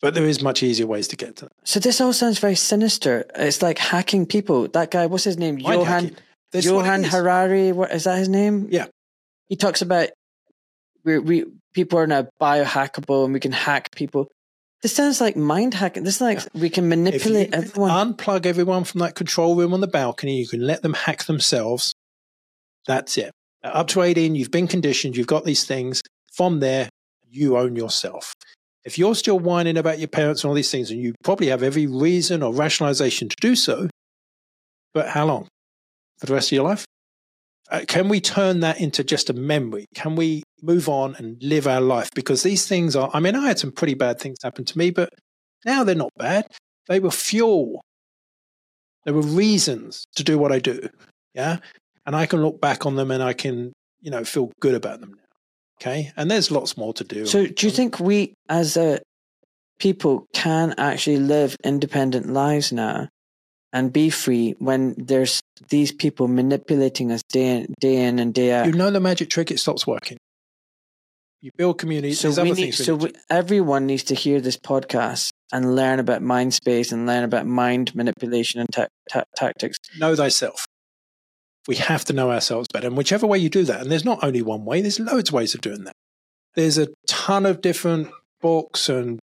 But 0.02 0.14
there 0.14 0.26
is 0.26 0.42
much 0.42 0.64
easier 0.64 0.88
ways 0.88 1.08
to 1.10 1.16
get 1.18 1.36
to 1.38 1.46
that. 1.46 1.52
So 1.66 1.80
this 1.80 2.00
all 2.00 2.14
sounds 2.14 2.40
very 2.40 2.56
sinister. 2.56 3.26
It's 3.36 3.62
like 3.62 3.78
hacking 3.78 4.26
people. 4.26 4.68
That 4.70 4.92
guy, 4.92 5.08
what's 5.08 5.26
his 5.26 5.38
name? 5.38 5.56
Mind 5.56 5.82
Johan. 5.82 6.16
What 6.52 6.64
Johan. 6.64 7.04
Harari. 7.04 7.72
What 7.74 7.92
is 7.92 8.06
that 8.06 8.18
his 8.18 8.30
name? 8.30 8.68
Yeah. 8.72 8.88
He 9.50 9.56
talks 9.56 9.82
about 9.82 10.10
we 11.04 11.20
we 11.20 11.46
people 11.74 12.00
are 12.00 12.08
now 12.08 12.28
biohackable 12.42 13.26
and 13.26 13.34
we 13.34 13.40
can 13.40 13.52
hack 13.52 13.94
people. 13.96 14.28
This 14.82 14.96
sounds 14.96 15.20
like 15.20 15.36
mind 15.36 15.74
hacking. 15.74 16.04
This 16.04 16.16
is 16.16 16.22
like 16.22 16.40
we 16.54 16.70
can 16.70 16.88
manipulate 16.88 17.54
everyone. 17.54 17.90
unplug 18.14 18.46
everyone 18.46 18.86
from 18.86 19.00
that 19.00 19.16
control 19.16 19.56
room 19.56 19.74
on 19.74 19.82
the 19.82 19.88
balcony, 19.88 20.38
you 20.38 20.48
can 20.48 20.66
let 20.66 20.82
them 20.82 20.94
hack 20.94 21.26
themselves. 21.26 21.94
That's 22.88 23.18
it. 23.18 23.32
Up 23.62 23.88
to 23.90 24.02
18, 24.04 24.36
you've 24.36 24.52
been 24.52 24.68
conditioned, 24.68 25.18
you've 25.18 25.28
got 25.28 25.44
these 25.44 25.66
things. 25.66 26.02
From 26.32 26.62
there, 26.62 26.88
you 27.30 27.58
own 27.58 27.76
yourself. 27.76 28.34
If 28.86 28.98
you're 28.98 29.16
still 29.16 29.40
whining 29.40 29.78
about 29.78 30.00
your 30.00 30.08
parents 30.08 30.44
and 30.44 30.50
all 30.50 30.56
these 30.56 30.72
things, 30.72 30.90
and 30.90 31.02
you 31.02 31.14
probably 31.24 31.48
have 31.48 31.64
every 31.64 31.86
reason 31.86 32.42
or 32.42 32.54
rationalization 32.54 33.30
to 33.30 33.36
do 33.42 33.56
so, 33.56 33.90
but 34.94 35.10
how 35.10 35.26
long? 35.26 35.48
For 36.20 36.26
the 36.26 36.34
rest 36.34 36.50
of 36.50 36.54
your 36.54 36.64
life? 36.64 36.86
Uh, 37.72 37.82
can 37.88 38.10
we 38.10 38.20
turn 38.20 38.62
that 38.62 38.82
into 38.82 39.04
just 39.04 39.30
a 39.30 39.34
memory? 39.34 39.86
Can 39.94 40.16
we 40.16 40.44
move 40.62 40.90
on 40.90 41.16
and 41.16 41.42
live 41.44 41.68
our 41.68 41.82
life? 41.82 42.10
Because 42.16 42.42
these 42.42 42.68
things 42.68 42.96
are, 42.96 43.12
I 43.14 43.20
mean, 43.20 43.36
I 43.36 43.48
had 43.48 43.60
some 43.60 43.72
pretty 43.72 43.94
bad 43.94 44.20
things 44.20 44.38
happen 44.44 44.66
to 44.66 44.78
me, 44.78 44.90
but 44.90 45.10
now 45.66 45.84
they're 45.84 45.94
not 45.96 46.12
bad. 46.18 46.48
They 46.88 47.00
were 47.00 47.12
fuel. 47.12 47.82
There 49.06 49.14
were 49.14 49.22
reasons 49.22 50.06
to 50.16 50.24
do 50.24 50.40
what 50.40 50.52
I 50.52 50.60
do. 50.60 50.90
Yeah. 51.34 51.58
And 52.06 52.16
I 52.16 52.26
can 52.26 52.42
look 52.42 52.60
back 52.60 52.86
on 52.86 52.96
them 52.96 53.12
and 53.12 53.22
I 53.22 53.34
can, 53.34 53.72
you 54.02 54.10
know, 54.10 54.24
feel 54.24 54.52
good 54.60 54.74
about 54.74 55.00
them 55.00 55.12
now. 55.12 55.29
Okay. 55.82 56.12
And 56.18 56.30
there's 56.30 56.52
lots 56.52 56.78
more 56.78 56.94
to 56.94 57.04
do. 57.04 57.26
So 57.26 57.46
do 57.46 57.66
you 57.66 57.72
um, 57.72 57.76
think 57.76 58.00
we 58.00 58.34
as 58.50 58.76
a 58.76 59.00
people 59.80 60.28
can 60.34 60.76
actually 60.78 61.20
live 61.20 61.56
independent 61.64 62.28
lives 62.30 62.74
now 62.74 63.08
and 63.72 63.94
be 63.94 64.10
free 64.10 64.56
when 64.60 64.96
there's 64.98 65.40
these 65.70 65.92
people 65.92 66.28
manipulating 66.28 67.12
us 67.12 67.22
day 67.30 67.58
in, 67.58 67.74
day 67.80 68.04
in 68.04 68.20
and 68.20 68.34
day 68.34 68.52
out? 68.52 68.66
you 68.66 68.74
know 68.74 68.92
the 68.92 69.00
magic 69.00 69.30
trick, 69.30 69.52
it 69.52 69.60
stops 69.60 69.88
working. 69.88 70.18
You 71.42 71.52
build 71.56 71.78
community. 71.78 72.14
so 72.14 72.44
we 72.44 72.52
need, 72.52 72.72
so 72.72 72.96
we, 72.96 73.14
everyone 73.30 73.86
needs 73.86 74.04
to 74.06 74.16
hear 74.16 74.42
this 74.42 74.58
podcast 74.58 75.30
and 75.54 75.74
learn 75.74 76.00
about 76.00 76.22
Mindspace 76.22 76.92
and 76.92 77.08
learn 77.08 77.24
about 77.24 77.48
mind 77.48 77.96
manipulation 77.96 78.60
and 78.60 78.70
ta- 78.70 78.88
ta- 79.10 79.24
tactics. 79.38 79.78
know 79.98 80.14
thyself. 80.18 80.66
We 81.70 81.76
have 81.76 82.04
to 82.06 82.14
know 82.14 82.32
ourselves 82.32 82.68
better. 82.74 82.88
And 82.88 82.98
whichever 82.98 83.28
way 83.28 83.38
you 83.38 83.48
do 83.48 83.64
that, 83.66 83.82
and 83.82 83.92
there's 83.92 84.04
not 84.04 84.24
only 84.24 84.42
one 84.42 84.66
way, 84.66 84.82
there's 84.82 85.00
loads 85.00 85.30
of 85.30 85.34
ways 85.34 85.54
of 85.54 85.62
doing 85.62 85.84
that. 85.84 85.94
There's 86.56 86.80
a 86.80 86.88
ton 87.08 87.46
of 87.46 87.62
different 87.62 88.10
books 88.42 88.90
and 88.90 89.20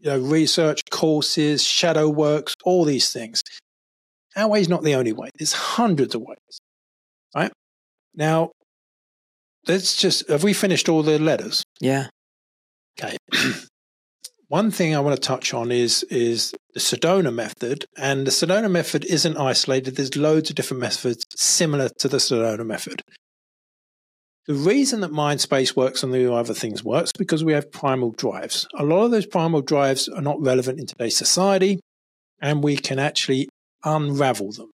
you 0.00 0.10
know, 0.10 0.18
research 0.18 0.80
courses, 0.90 1.62
shadow 1.62 2.08
works, 2.08 2.56
all 2.64 2.84
these 2.84 3.12
things. 3.12 3.40
Our 4.34 4.48
way 4.48 4.60
is 4.60 4.68
not 4.68 4.82
the 4.82 4.96
only 4.96 5.12
way. 5.12 5.30
There's 5.38 5.52
hundreds 5.52 6.16
of 6.16 6.22
ways. 6.22 6.58
Right? 7.36 7.52
Now, 8.16 8.50
let's 9.68 9.94
just 9.96 10.28
have 10.28 10.42
we 10.42 10.54
finished 10.54 10.88
all 10.88 11.04
the 11.04 11.20
letters? 11.20 11.62
Yeah. 11.80 12.08
Okay. 12.98 13.16
One 14.48 14.70
thing 14.70 14.94
I 14.94 15.00
want 15.00 15.16
to 15.16 15.20
touch 15.20 15.52
on 15.52 15.72
is 15.72 16.04
is 16.04 16.54
the 16.72 16.78
Sedona 16.78 17.34
method, 17.34 17.84
and 17.96 18.24
the 18.24 18.30
Sedona 18.30 18.70
method 18.70 19.04
isn't 19.04 19.36
isolated. 19.36 19.96
There's 19.96 20.14
loads 20.14 20.50
of 20.50 20.56
different 20.56 20.80
methods 20.80 21.24
similar 21.34 21.88
to 21.98 22.06
the 22.06 22.18
Sedona 22.18 22.64
method. 22.64 23.02
The 24.46 24.54
reason 24.54 25.00
that 25.00 25.10
MindSpace 25.10 25.74
works 25.74 26.04
and 26.04 26.14
the 26.14 26.32
other 26.32 26.54
things 26.54 26.84
works 26.84 27.10
because 27.10 27.42
we 27.42 27.54
have 27.54 27.72
primal 27.72 28.12
drives. 28.12 28.68
A 28.78 28.84
lot 28.84 29.04
of 29.04 29.10
those 29.10 29.26
primal 29.26 29.62
drives 29.62 30.08
are 30.08 30.22
not 30.22 30.40
relevant 30.40 30.78
in 30.78 30.86
today's 30.86 31.16
society, 31.16 31.80
and 32.40 32.62
we 32.62 32.76
can 32.76 33.00
actually 33.00 33.48
unravel 33.82 34.52
them. 34.52 34.70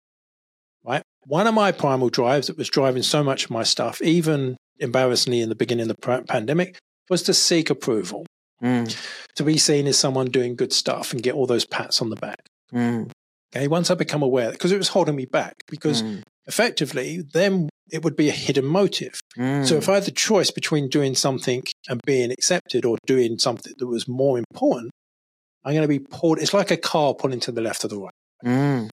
Right? 0.85 1.03
One 1.25 1.47
of 1.47 1.55
my 1.55 1.73
primal 1.73 2.11
drives 2.11 2.49
that 2.49 2.59
was 2.59 2.69
driving 2.69 3.03
so 3.03 3.25
much 3.25 3.45
of 3.47 3.51
my 3.51 3.63
stuff, 3.63 4.03
even 4.03 4.59
embarrassingly 4.79 5.41
in 5.41 5.49
the 5.49 5.55
beginning 5.55 5.89
of 5.89 5.97
the 5.97 6.25
pandemic, 6.29 6.77
was 7.09 7.23
to 7.23 7.33
seek 7.33 7.71
approval 7.71 8.27
Mm, 8.63 8.97
to 9.35 9.43
be 9.45 9.59
seen 9.59 9.87
as 9.87 9.99
someone 9.99 10.27
doing 10.27 10.55
good 10.55 10.73
stuff 10.73 11.13
and 11.13 11.23
get 11.23 11.35
all 11.35 11.47
those 11.47 11.65
pats 11.65 12.01
on 12.01 12.11
the 12.11 12.17
back. 12.17 12.41
mm, 12.73 13.11
Okay, 13.55 13.69
once 13.69 13.91
I 13.91 13.95
become 13.95 14.23
aware, 14.23 14.51
because 14.53 14.73
it 14.73 14.79
was 14.79 14.89
holding 14.89 15.17
me 15.17 15.27
back, 15.27 15.55
because 15.69 16.03
mm, 16.03 16.23
effectively, 16.47 17.23
then 17.33 17.69
it 17.91 18.03
would 18.03 18.17
be 18.17 18.29
a 18.29 18.33
hidden 18.33 18.65
motive. 18.65 19.21
mm. 19.37 19.67
So 19.67 19.77
if 19.77 19.89
I 19.89 19.95
had 19.95 20.05
the 20.05 20.11
choice 20.11 20.51
between 20.51 20.89
doing 20.89 21.15
something 21.15 21.63
and 21.89 22.01
being 22.07 22.31
accepted 22.31 22.85
or 22.85 22.97
doing 23.07 23.39
something 23.39 23.75
that 23.79 23.87
was 23.87 24.07
more 24.09 24.39
important, 24.39 24.91
I'm 25.65 25.75
going 25.75 25.83
to 25.83 25.89
be 25.89 25.99
pulled. 25.99 26.39
It's 26.39 26.55
like 26.55 26.71
a 26.71 26.77
car 26.77 27.15
pulling 27.15 27.41
to 27.41 27.53
the 27.53 27.61
left 27.61 27.85
or 27.85 27.89
the 27.89 27.99
right. 27.99 28.15
Mm, 28.45 28.89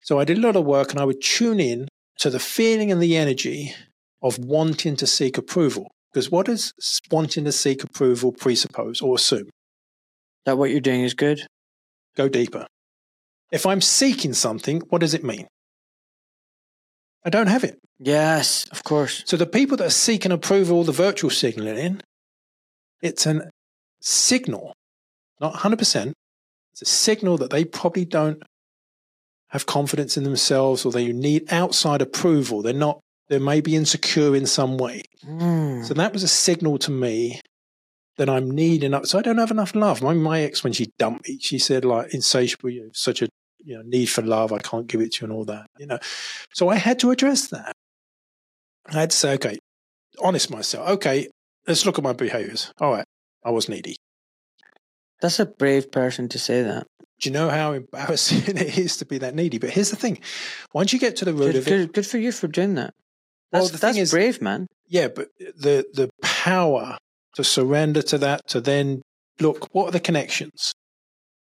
So 0.00 0.18
I 0.18 0.24
did 0.24 0.38
a 0.38 0.40
lot 0.40 0.56
of 0.56 0.64
work 0.64 0.90
and 0.90 1.00
I 1.00 1.04
would 1.04 1.20
tune 1.22 1.60
in 1.60 1.88
to 2.18 2.30
the 2.30 2.38
feeling 2.40 2.90
and 2.90 3.00
the 3.00 3.16
energy 3.16 3.74
of 4.22 4.38
wanting 4.38 4.96
to 4.96 5.06
seek 5.06 5.38
approval. 5.38 5.90
Because 6.12 6.30
what 6.30 6.46
does 6.46 6.72
wanting 7.10 7.44
to 7.44 7.52
seek 7.52 7.84
approval 7.84 8.32
presuppose 8.32 9.00
or 9.00 9.14
assume? 9.14 9.50
that 10.44 10.58
what 10.58 10.70
you're 10.70 10.80
doing 10.80 11.02
is 11.02 11.14
good. 11.14 11.46
go 12.16 12.28
deeper. 12.28 12.66
If 13.50 13.66
I'm 13.66 13.80
seeking 13.80 14.32
something, 14.32 14.80
what 14.88 15.00
does 15.00 15.14
it 15.14 15.24
mean? 15.24 15.46
I 17.24 17.30
don't 17.30 17.48
have 17.48 17.64
it. 17.64 17.78
Yes, 17.98 18.66
of 18.70 18.82
course. 18.84 19.22
So 19.26 19.36
the 19.36 19.46
people 19.46 19.76
that 19.76 19.86
are 19.86 19.90
seeking 19.90 20.32
approval, 20.32 20.84
the 20.84 20.92
virtual 20.92 21.30
signaling, 21.30 22.00
it's 23.02 23.26
a 23.26 23.50
signal, 24.00 24.72
not 25.40 25.54
100%. 25.54 26.12
It's 26.72 26.82
a 26.82 26.86
signal 26.86 27.36
that 27.38 27.50
they 27.50 27.64
probably 27.64 28.04
don't 28.04 28.42
have 29.48 29.66
confidence 29.66 30.16
in 30.16 30.24
themselves 30.24 30.84
or 30.84 30.92
they 30.92 31.12
need 31.12 31.52
outside 31.52 32.00
approval. 32.00 32.62
They're 32.62 32.72
not, 32.72 33.00
they 33.30 33.38
may 33.38 33.60
be 33.60 33.76
insecure 33.76 34.34
in 34.34 34.44
some 34.44 34.76
way. 34.76 35.02
Mm. 35.24 35.84
So 35.84 35.94
that 35.94 36.12
was 36.12 36.24
a 36.24 36.28
signal 36.28 36.78
to 36.78 36.90
me 36.90 37.40
that 38.18 38.28
I'm 38.28 38.50
needing 38.50 38.92
up. 38.92 39.06
So 39.06 39.18
I 39.18 39.22
don't 39.22 39.38
have 39.38 39.52
enough 39.52 39.74
love. 39.74 40.02
My, 40.02 40.12
my 40.12 40.42
ex, 40.42 40.62
when 40.64 40.72
she 40.72 40.92
dumped 40.98 41.28
me, 41.28 41.38
she 41.40 41.58
said 41.58 41.84
like 41.84 42.12
insatiable, 42.12 42.70
you 42.70 42.82
know, 42.82 42.90
such 42.92 43.22
a 43.22 43.28
you 43.64 43.76
know 43.76 43.82
need 43.86 44.06
for 44.06 44.22
love. 44.22 44.52
I 44.52 44.58
can't 44.58 44.88
give 44.88 45.00
it 45.00 45.12
to 45.12 45.20
you 45.20 45.30
and 45.30 45.32
all 45.32 45.44
that. 45.44 45.66
You 45.78 45.86
know, 45.86 45.98
so 46.52 46.68
I 46.68 46.74
had 46.74 46.98
to 47.00 47.12
address 47.12 47.46
that. 47.48 47.72
I 48.86 49.00
had 49.00 49.10
to 49.10 49.16
say, 49.16 49.34
okay, 49.34 49.58
honest 50.20 50.50
myself. 50.50 50.88
Okay, 50.90 51.28
let's 51.68 51.86
look 51.86 51.98
at 51.98 52.04
my 52.04 52.12
behaviors. 52.12 52.72
All 52.80 52.92
right, 52.92 53.06
I 53.44 53.50
was 53.50 53.68
needy. 53.68 53.96
That's 55.20 55.38
a 55.38 55.46
brave 55.46 55.92
person 55.92 56.28
to 56.30 56.38
say 56.38 56.62
that. 56.62 56.86
Do 57.20 57.28
you 57.28 57.32
know 57.32 57.48
how 57.48 57.74
embarrassing 57.74 58.42
it 58.56 58.76
is 58.76 58.96
to 58.96 59.06
be 59.06 59.18
that 59.18 59.36
needy? 59.36 59.58
But 59.58 59.70
here's 59.70 59.90
the 59.90 59.96
thing: 59.96 60.18
once 60.74 60.92
you 60.92 60.98
get 60.98 61.14
to 61.16 61.24
the 61.24 61.32
root 61.32 61.52
Good, 61.52 61.56
of 61.56 61.68
it, 61.68 61.70
good, 61.70 61.92
good 61.92 62.06
for 62.06 62.18
you 62.18 62.32
for 62.32 62.48
doing 62.48 62.74
that. 62.74 62.92
Well, 63.52 63.62
That's, 63.62 63.72
the 63.72 63.78
thing 63.78 63.94
that's 63.94 63.98
is- 63.98 64.10
brave, 64.12 64.40
man. 64.42 64.66
Yeah, 64.86 65.08
but 65.08 65.28
the 65.38 65.84
the 65.92 66.10
power 66.22 66.98
to 67.36 67.44
surrender 67.44 68.02
to 68.02 68.18
that, 68.18 68.40
to 68.48 68.60
then 68.60 69.02
look, 69.40 69.68
what 69.72 69.88
are 69.88 69.92
the 69.92 70.00
connections? 70.00 70.72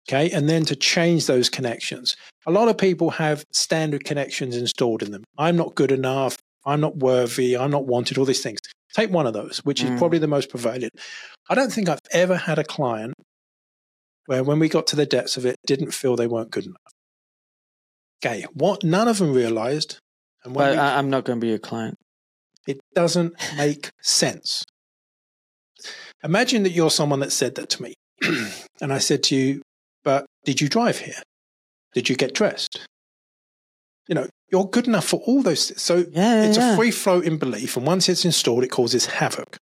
Okay, 0.09 0.31
and 0.31 0.49
then 0.49 0.65
to 0.67 0.77
change 0.77 1.27
those 1.27 1.49
connections. 1.49 2.17
A 2.47 2.51
lot 2.51 2.69
of 2.69 2.77
people 2.77 3.11
have 3.11 3.45
standard 3.53 4.05
connections 4.05 4.57
installed 4.57 5.03
in 5.03 5.13
them. 5.13 5.25
I'm 5.39 5.57
not 5.57 5.75
good 5.75 5.93
enough. 5.93 6.37
I'm 6.67 6.81
not 6.81 6.97
worthy. 6.99 7.57
I'm 7.57 7.71
not 7.71 7.87
wanted. 7.87 8.19
All 8.19 8.25
these 8.27 8.43
things. 8.43 8.59
Take 8.95 9.11
one 9.11 9.27
of 9.27 9.33
those, 9.33 9.59
which 9.65 9.83
is 9.83 9.91
Mm. 9.91 9.99
probably 9.99 10.19
the 10.19 10.27
most 10.29 10.51
prevalent. 10.51 10.93
I 11.49 11.55
don't 11.55 11.73
think 11.73 11.89
I've 11.89 11.99
ever 12.13 12.37
had 12.37 12.59
a 12.59 12.65
client 12.65 13.15
where, 14.27 14.45
when 14.45 14.59
we 14.59 14.69
got 14.69 14.87
to 14.89 14.97
the 14.97 15.05
depths 15.07 15.37
of 15.37 15.45
it, 15.47 15.57
didn't 15.67 15.91
feel 15.93 16.17
they 16.17 16.27
weren't 16.27 16.51
good 16.51 16.65
enough. 16.67 16.93
Okay, 18.25 18.47
what 18.55 18.83
none 18.85 19.09
of 19.09 19.19
them 19.19 19.33
realized 19.35 19.99
And 20.45 20.55
when 20.55 20.69
But 20.69 20.75
you- 20.75 20.81
I, 20.81 20.99
I'm 20.99 21.11
not 21.11 21.25
going 21.25 21.41
to 21.41 21.45
be 21.45 21.49
your 21.51 21.59
client. 21.59 21.97
it 22.67 22.79
doesn't 22.95 23.35
make 23.57 23.91
sense. 24.03 24.65
Imagine 26.23 26.63
that 26.63 26.71
you're 26.73 26.91
someone 26.91 27.21
that 27.21 27.33
said 27.33 27.55
that 27.57 27.69
to 27.71 27.83
me. 27.83 27.95
and 28.81 28.93
I 28.93 28.99
said 28.99 29.23
to 29.25 29.37
you, 29.37 29.63
but 30.03 30.25
did 30.45 30.61
you 30.61 30.69
drive 30.69 30.99
here? 30.99 31.21
Did 31.93 32.09
you 32.09 32.17
get 32.17 32.35
dressed? 32.35 32.87
You 34.09 34.15
know, 34.15 34.27
you're 34.51 34.65
good 34.67 34.87
enough 34.87 35.07
for 35.07 35.21
all 35.27 35.43
those. 35.43 35.81
So 35.81 36.05
Yeah, 36.11 36.45
it's 36.45 36.57
yeah. 36.59 36.73
a 36.73 36.77
free 36.77 36.91
floating 36.91 37.39
belief. 37.39 37.77
And 37.77 37.87
once 37.87 38.09
it's 38.09 38.25
installed, 38.25 38.65
it 38.65 38.71
causes 38.71 39.07
havoc. 39.07 39.57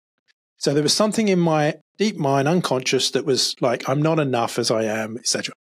So 0.58 0.74
there 0.74 0.84
was 0.84 0.94
something 0.94 1.30
in 1.30 1.40
my 1.40 1.76
deep 1.98 2.18
mind, 2.18 2.48
unconscious, 2.48 3.12
that 3.12 3.26
was 3.26 3.56
like, 3.62 3.88
I'm 3.88 4.02
not 4.02 4.20
enough 4.20 4.60
as 4.60 4.70
I 4.72 4.84
am, 4.84 5.18
etc. 5.18 5.54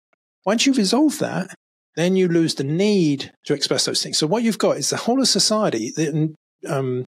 Once 0.46 0.66
you 0.66 0.74
resolve 0.74 1.20
that, 1.20 1.54
then 1.98 2.16
you 2.16 2.28
lose 2.28 2.56
the 2.56 2.64
need 2.64 3.34
to 3.44 3.56
express 3.56 3.86
those 3.86 4.04
things. 4.04 4.20
So 4.20 4.28
what 4.28 4.44
you've 4.44 4.60
got 4.60 4.78
is 4.78 4.92
the 4.92 4.98
whole 4.98 5.20
of 5.20 5.28
society. 5.28 5.92
that, 5.96 6.36
Um, 6.68 7.06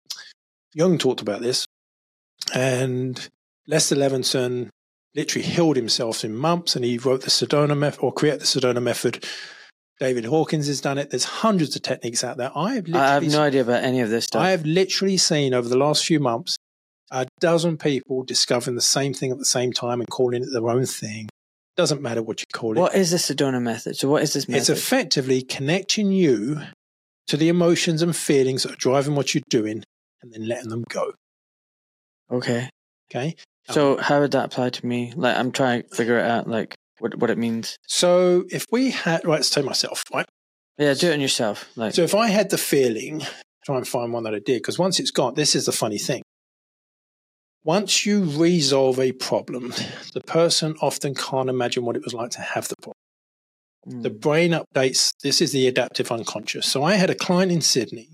Jung 0.74 0.98
talked 0.98 1.22
about 1.22 1.41
this, 1.41 1.66
and 2.53 3.30
Lester 3.68 3.95
Levinson 3.95 4.70
literally 5.16 5.48
healed 5.48 5.76
himself 5.76 6.24
in 6.24 6.36
mumps, 6.36 6.76
and 6.76 6.86
he 6.86 6.98
wrote 6.98 7.22
the 7.22 7.30
Sedona 7.30 7.78
method 7.78 7.99
or 8.02 8.14
created 8.14 8.41
the 8.41 8.45
Sedona 8.45 8.82
method. 8.82 9.26
David 9.99 10.26
Hawkins 10.26 10.68
has 10.68 10.82
done 10.82 10.98
it. 10.98 11.10
There's 11.10 11.24
hundreds 11.24 11.76
of 11.76 11.82
techniques 11.82 12.24
out 12.24 12.38
there. 12.38 12.52
I 12.56 12.76
have 12.76 12.94
I 12.94 13.14
have 13.14 13.24
no 13.24 13.41
idea 13.41 13.62
about 13.62 13.84
any 13.84 14.02
of 14.02 14.10
this 14.10 14.26
stuff. 14.26 14.41
I 14.41 14.52
have 14.52 14.66
literally 14.66 15.18
seen 15.18 15.53
over 15.53 15.70
the 15.70 15.78
last 15.78 16.06
few 16.06 16.20
months 16.20 16.57
a 17.12 17.28
dozen 17.40 17.78
people 17.78 18.24
discovering 18.24 18.76
the 18.76 18.82
same 18.82 19.14
thing 19.14 19.32
at 19.32 19.38
the 19.38 19.45
same 19.45 19.72
time 19.72 20.02
and 20.02 20.10
calling 20.10 20.44
it 20.44 20.49
their 20.52 20.70
own 20.70 20.86
thing. 20.86 21.30
Doesn't 21.77 22.02
matter 22.02 22.22
what 22.23 22.39
you 22.41 22.45
call 22.53 22.72
it. 22.77 22.80
what 22.80 22.95
is 22.95 23.11
the 23.11 23.18
Sedona 23.18 23.61
method? 23.61 23.97
So 23.97 24.07
what 24.10 24.23
is 24.23 24.34
this 24.34 24.47
method? 24.47 24.61
it's 24.61 24.69
effectively 24.69 25.41
connecting 25.41 26.11
you 26.11 26.61
to 27.27 27.38
the 27.38 27.49
emotions 27.49 28.02
and 28.02 28.15
feelings 28.15 28.64
that 28.64 28.73
are 28.73 28.77
driving 28.77 29.15
what 29.15 29.34
you're 29.34 29.41
doing 29.49 29.84
and 30.22 30.31
then 30.31 30.47
letting 30.47 30.69
them 30.69 30.84
go. 30.89 31.14
okay. 32.31 32.69
Okay. 33.11 33.35
So 33.69 33.97
how 33.97 34.19
would 34.19 34.31
that 34.31 34.45
apply 34.45 34.69
to 34.72 34.85
me? 34.85 35.11
Like 35.15 35.35
I'm 35.35 35.52
trying 35.52 35.84
to 35.84 35.89
figure 35.95 36.18
it 36.19 36.26
out, 36.26 36.47
like 36.47 36.76
what 36.99 37.15
what 37.18 37.30
it 37.30 37.38
means. 37.38 37.77
So 37.88 38.45
if 38.49 38.65
we 38.72 38.91
had, 38.91 39.26
right, 39.26 39.35
let's 39.35 39.49
take 39.49 39.65
myself, 39.65 40.03
right? 40.14 40.26
Yeah, 40.77 40.93
do 40.93 41.10
it 41.10 41.14
on 41.14 41.22
yourself. 41.22 41.65
Like 41.76 41.93
So 41.93 42.03
if 42.03 42.14
I 42.14 42.27
had 42.27 42.49
the 42.52 42.57
feeling, 42.57 43.23
try 43.65 43.77
and 43.77 43.88
find 43.88 44.14
one 44.14 44.23
that 44.23 44.35
I 44.35 44.39
did, 44.39 44.61
because 44.61 44.77
once 44.77 44.99
it's 44.99 45.11
gone, 45.11 45.34
this 45.34 45.56
is 45.56 45.65
the 45.65 45.72
funny 45.72 45.97
thing. 45.97 46.22
Once 47.65 48.05
you 48.05 48.23
resolve 48.23 48.99
a 48.99 49.11
problem, 49.11 49.73
the 50.13 50.21
person 50.21 50.75
often 50.81 51.15
can't 51.15 51.49
imagine 51.49 51.83
what 51.83 51.95
it 51.95 52.03
was 52.03 52.13
like 52.13 52.29
to 52.29 52.39
have 52.39 52.67
the 52.67 52.75
problem. 52.75 52.93
mm, 53.87 54.03
The 54.03 54.11
brain 54.11 54.51
updates. 54.51 55.13
This 55.23 55.41
is 55.41 55.51
the 55.51 55.67
adaptive 55.67 56.11
unconscious. 56.11 56.67
So 56.67 56.83
I 56.83 56.93
had 56.93 57.09
a 57.09 57.15
client 57.15 57.51
in 57.51 57.61
Sydney. 57.61 58.09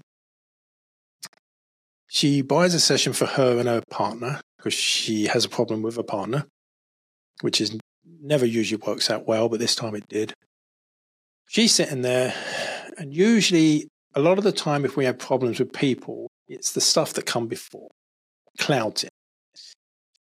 She 2.07 2.41
buys 2.41 2.73
a 2.73 2.79
session 2.79 3.11
for 3.11 3.25
her 3.25 3.59
and 3.59 3.67
her 3.67 3.83
partner 3.89 4.39
because 4.57 4.73
she 4.73 5.25
has 5.25 5.43
a 5.43 5.49
problem 5.49 5.81
with 5.81 5.97
a 5.97 6.03
partner, 6.03 6.45
which 7.41 7.59
is 7.59 7.77
never 8.21 8.45
usually 8.45 8.81
works 8.85 9.09
out 9.09 9.27
well, 9.27 9.49
but 9.49 9.59
this 9.59 9.75
time 9.75 9.95
it 9.95 10.07
did. 10.07 10.33
She's 11.47 11.73
sitting 11.73 12.03
there, 12.03 12.33
and 12.97 13.13
usually, 13.13 13.89
a 14.15 14.21
lot 14.21 14.37
of 14.37 14.45
the 14.45 14.53
time, 14.53 14.85
if 14.85 14.95
we 14.95 15.03
have 15.03 15.19
problems 15.19 15.59
with 15.59 15.73
people, 15.73 16.29
it's 16.47 16.71
the 16.71 16.79
stuff 16.79 17.11
that 17.13 17.25
come 17.25 17.47
before 17.47 17.89
clouds 18.57 19.03
it. 19.03 19.10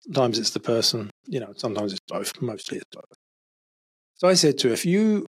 Sometimes 0.03 0.39
it's 0.39 0.49
the 0.51 0.59
person, 0.59 1.09
you 1.27 1.39
know, 1.39 1.53
sometimes 1.55 1.91
it's 1.93 2.01
both, 2.07 2.41
mostly 2.41 2.77
it's 2.77 2.89
both. 2.91 3.17
So 4.15 4.27
I 4.27 4.33
said 4.33 4.57
to 4.59 4.67
her, 4.69 4.73
if 4.73 4.85
you 4.85 5.25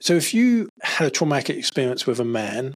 so 0.00 0.14
if 0.14 0.32
you 0.32 0.68
had 0.82 1.08
a 1.08 1.10
traumatic 1.10 1.56
experience 1.56 2.06
with 2.06 2.20
a 2.20 2.24
man, 2.24 2.74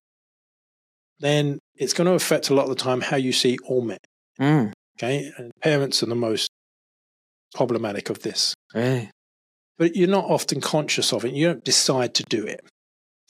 then 1.20 1.60
it's 1.76 1.92
going 1.92 2.08
to 2.08 2.14
affect 2.14 2.50
a 2.50 2.54
lot 2.54 2.64
of 2.64 2.70
the 2.70 2.74
time 2.82 3.00
how 3.00 3.16
you 3.16 3.32
see 3.32 3.58
all 3.64 3.80
men. 3.82 3.98
mm, 4.40 4.72
Okay. 4.98 5.32
And 5.38 5.52
parents 5.62 6.02
are 6.02 6.06
the 6.06 6.14
most 6.16 6.50
problematic 7.54 8.10
of 8.10 8.22
this. 8.22 8.54
really? 8.74 9.10
But 9.78 9.96
you're 9.96 10.08
not 10.08 10.24
often 10.26 10.60
conscious 10.60 11.12
of 11.12 11.24
it. 11.24 11.32
You 11.32 11.46
don't 11.46 11.64
decide 11.64 12.14
to 12.14 12.22
do 12.24 12.44
it. 12.44 12.60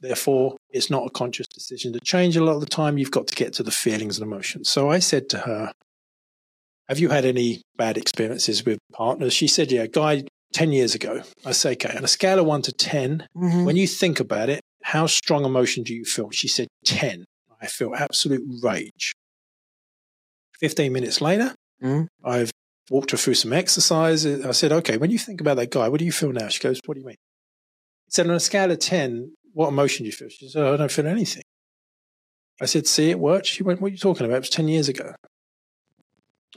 Therefore, 0.00 0.56
it's 0.70 0.90
not 0.90 1.06
a 1.06 1.10
conscious 1.10 1.46
decision 1.46 1.92
to 1.92 2.00
change. 2.00 2.36
A 2.36 2.44
lot 2.44 2.54
of 2.56 2.60
the 2.60 2.66
time, 2.66 2.98
you've 2.98 3.10
got 3.12 3.28
to 3.28 3.34
get 3.34 3.52
to 3.54 3.62
the 3.62 3.70
feelings 3.70 4.18
and 4.18 4.26
emotions. 4.26 4.68
So 4.68 4.90
I 4.90 4.98
said 4.98 5.28
to 5.30 5.38
her, 5.38 5.72
Have 6.92 6.98
you 6.98 7.08
had 7.08 7.24
any 7.24 7.62
bad 7.78 7.96
experiences 7.96 8.66
with 8.66 8.78
partners? 8.92 9.32
She 9.32 9.48
said, 9.48 9.72
Yeah, 9.72 9.84
a 9.84 9.88
guy 9.88 10.24
10 10.52 10.72
years 10.72 10.94
ago. 10.94 11.22
I 11.42 11.52
say, 11.52 11.72
Okay, 11.72 11.96
on 11.96 12.04
a 12.04 12.06
scale 12.06 12.38
of 12.38 12.44
one 12.44 12.60
to 12.60 12.70
10, 12.72 13.26
Mhm. 13.34 13.64
when 13.64 13.76
you 13.76 13.86
think 13.86 14.20
about 14.20 14.50
it, 14.50 14.60
how 14.82 15.06
strong 15.06 15.46
emotion 15.46 15.84
do 15.84 15.94
you 15.94 16.04
feel? 16.04 16.28
She 16.32 16.48
said 16.48 16.68
10. 16.84 17.24
I 17.62 17.66
feel 17.68 17.94
absolute 17.94 18.42
rage. 18.62 19.14
15 20.60 20.92
minutes 20.92 21.22
later, 21.22 21.54
Mm. 21.82 22.08
I've 22.22 22.50
walked 22.90 23.12
her 23.12 23.16
through 23.16 23.36
some 23.36 23.54
exercises. 23.54 24.44
I 24.44 24.52
said, 24.52 24.70
okay, 24.72 24.98
when 24.98 25.10
you 25.10 25.16
think 25.18 25.40
about 25.40 25.56
that 25.56 25.70
guy, 25.70 25.88
what 25.88 25.98
do 25.98 26.04
you 26.04 26.12
feel 26.12 26.30
now? 26.32 26.48
She 26.48 26.60
goes, 26.60 26.78
what 26.84 26.92
do 26.96 27.00
you 27.00 27.06
mean? 27.06 27.16
I 27.16 28.10
said, 28.10 28.26
on 28.28 28.34
a 28.34 28.38
scale 28.40 28.70
of 28.70 28.80
10, 28.80 29.34
what 29.54 29.68
emotion 29.68 30.02
do 30.04 30.08
you 30.08 30.12
feel? 30.12 30.28
She 30.28 30.46
said, 30.46 30.62
oh, 30.62 30.74
I 30.74 30.76
don't 30.76 30.92
feel 30.92 31.06
anything. 31.06 31.42
I 32.60 32.66
said, 32.66 32.86
see, 32.86 33.08
it 33.08 33.18
worked. 33.18 33.46
She 33.46 33.62
went, 33.62 33.80
what 33.80 33.88
are 33.88 33.92
you 33.92 33.96
talking 33.98 34.26
about? 34.26 34.36
It 34.36 34.40
was 34.40 34.50
10 34.50 34.68
years 34.68 34.90
ago. 34.90 35.14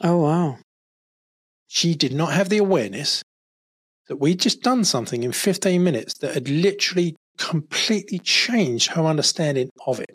Oh 0.01 0.17
wow. 0.17 0.57
She 1.67 1.95
did 1.95 2.13
not 2.13 2.33
have 2.33 2.49
the 2.49 2.57
awareness 2.57 3.23
that 4.07 4.17
we'd 4.17 4.39
just 4.39 4.61
done 4.61 4.83
something 4.83 5.23
in 5.23 5.31
15 5.31 5.83
minutes 5.83 6.13
that 6.19 6.33
had 6.33 6.47
literally 6.47 7.15
completely 7.37 8.19
changed 8.19 8.91
her 8.91 9.05
understanding 9.05 9.69
of 9.87 9.99
it. 9.99 10.13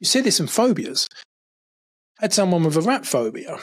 You 0.00 0.06
see 0.06 0.20
this 0.20 0.40
in 0.40 0.46
phobias. 0.46 1.06
I 2.20 2.24
had 2.24 2.32
someone 2.32 2.64
with 2.64 2.76
a 2.76 2.80
rat 2.80 3.06
phobia, 3.06 3.58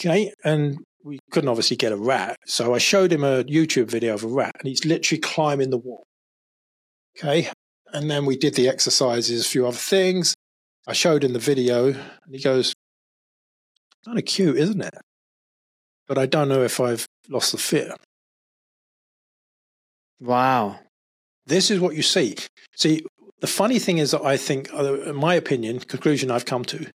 okay, 0.00 0.32
and 0.44 0.78
we 1.04 1.18
couldn't 1.30 1.48
obviously 1.48 1.76
get 1.76 1.92
a 1.92 1.96
rat, 1.96 2.36
so 2.46 2.74
I 2.74 2.78
showed 2.78 3.12
him 3.12 3.24
a 3.24 3.44
YouTube 3.44 3.90
video 3.90 4.14
of 4.14 4.24
a 4.24 4.28
rat, 4.28 4.52
and 4.58 4.68
he's 4.68 4.84
literally 4.84 5.20
climbing 5.20 5.70
the 5.70 5.78
wall, 5.78 6.04
okay, 7.18 7.50
and 7.92 8.10
then 8.10 8.26
we 8.26 8.36
did 8.36 8.54
the 8.54 8.68
exercises, 8.68 9.44
a 9.44 9.48
few 9.48 9.66
other 9.66 9.76
things. 9.76 10.34
I 10.86 10.92
showed 10.92 11.24
him 11.24 11.32
the 11.32 11.38
video, 11.38 11.86
and 11.88 12.32
he 12.32 12.40
goes, 12.40 12.72
"Kind 14.04 14.18
of 14.18 14.24
cute, 14.24 14.56
isn't 14.56 14.80
it?" 14.80 14.94
But 16.06 16.18
I 16.18 16.26
don't 16.26 16.48
know 16.48 16.62
if 16.62 16.80
I've 16.80 17.06
lost 17.28 17.52
the 17.52 17.58
fear. 17.58 17.94
Wow. 20.20 20.80
This 21.46 21.70
is 21.70 21.80
what 21.80 21.96
you 21.96 22.02
see. 22.02 22.36
See, 22.76 23.04
the 23.40 23.46
funny 23.46 23.78
thing 23.78 23.98
is 23.98 24.10
that 24.10 24.22
I 24.22 24.36
think, 24.36 24.72
in 24.72 25.16
my 25.16 25.34
opinion, 25.34 25.80
conclusion 25.80 26.30
I've 26.30 26.44
come 26.44 26.64
to, 26.66 26.90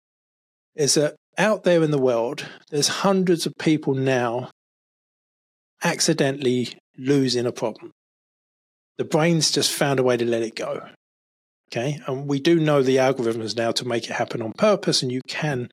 is 0.75 0.93
that 0.93 1.15
out 1.37 1.63
there 1.63 1.83
in 1.83 1.91
the 1.91 1.97
world, 1.97 2.45
there's 2.69 2.87
hundreds 2.87 3.45
of 3.45 3.53
people 3.59 3.93
now 3.93 4.51
accidentally 5.83 6.77
losing 6.97 7.45
a 7.45 7.51
problem. 7.51 7.91
The 8.97 9.05
brain's 9.05 9.51
just 9.51 9.73
found 9.73 9.99
a 9.99 10.03
way 10.03 10.17
to 10.17 10.25
let 10.25 10.43
it 10.43 10.55
go. 10.55 10.87
Okay. 11.69 11.99
And 12.07 12.27
we 12.27 12.39
do 12.39 12.59
know 12.59 12.81
the 12.81 12.97
algorithms 12.97 13.57
now 13.57 13.71
to 13.73 13.85
make 13.85 14.05
it 14.05 14.13
happen 14.13 14.41
on 14.41 14.53
purpose, 14.53 15.01
and 15.01 15.11
you 15.11 15.21
can. 15.27 15.69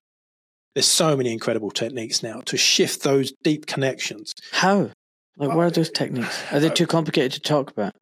There's 0.74 0.86
so 0.86 1.16
many 1.16 1.32
incredible 1.32 1.70
techniques 1.70 2.22
now 2.22 2.40
to 2.46 2.56
shift 2.56 3.02
those 3.02 3.32
deep 3.42 3.66
connections. 3.66 4.32
How? 4.52 4.90
Like 5.36 5.50
what 5.50 5.66
are 5.66 5.70
those 5.70 5.90
techniques? 5.90 6.42
Are 6.52 6.60
they 6.60 6.70
too 6.70 6.86
complicated 6.86 7.32
to 7.32 7.40
talk 7.40 7.70
about? 7.70 7.94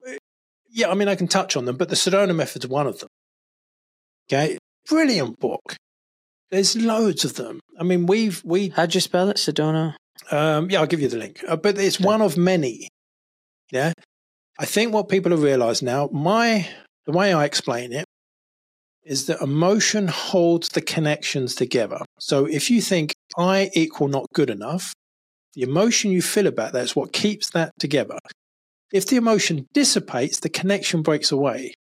Yeah, 0.70 0.90
I 0.90 0.94
mean, 0.94 1.08
I 1.08 1.16
can 1.16 1.26
touch 1.28 1.56
on 1.56 1.64
them, 1.64 1.76
but 1.76 1.88
the 1.88 1.96
Sedona 1.96 2.34
method's 2.34 2.66
one 2.66 2.86
of 2.86 3.00
them. 3.00 3.08
Okay, 4.28 4.58
brilliant 4.88 5.40
book. 5.40 5.76
There's 6.50 6.76
loads 6.76 7.24
of 7.24 7.34
them. 7.34 7.60
I 7.78 7.82
mean, 7.82 8.06
we've 8.06 8.42
we 8.44 8.68
How'd 8.68 8.94
you 8.94 9.00
spell 9.00 9.28
it? 9.28 9.36
Sedona? 9.36 9.94
um, 10.30 10.70
yeah, 10.70 10.80
I'll 10.80 10.86
give 10.86 11.00
you 11.00 11.08
the 11.08 11.16
link, 11.18 11.42
uh, 11.48 11.56
but 11.56 11.78
it's 11.78 11.98
one 11.98 12.22
of 12.22 12.36
many. 12.36 12.88
Yeah, 13.72 13.92
I 14.58 14.66
think 14.66 14.92
what 14.92 15.08
people 15.08 15.30
have 15.32 15.42
realised 15.42 15.82
now, 15.82 16.08
my 16.12 16.68
the 17.06 17.12
way 17.12 17.32
I 17.32 17.44
explain 17.44 17.92
it 17.92 18.04
is 19.04 19.26
that 19.26 19.40
emotion 19.40 20.08
holds 20.08 20.68
the 20.68 20.80
connections 20.80 21.54
together. 21.54 21.98
So 22.18 22.44
if 22.46 22.70
you 22.70 22.80
think 22.80 23.12
I 23.36 23.70
equal 23.74 24.08
not 24.08 24.26
good 24.34 24.50
enough, 24.50 24.92
the 25.54 25.62
emotion 25.62 26.10
you 26.10 26.22
feel 26.22 26.46
about 26.46 26.72
that 26.72 26.84
is 26.84 26.94
what 26.94 27.12
keeps 27.12 27.50
that 27.50 27.72
together. 27.78 28.18
If 28.92 29.06
the 29.06 29.16
emotion 29.16 29.66
dissipates, 29.72 30.40
the 30.40 30.48
connection 30.48 31.02
breaks 31.02 31.32
away, 31.32 31.74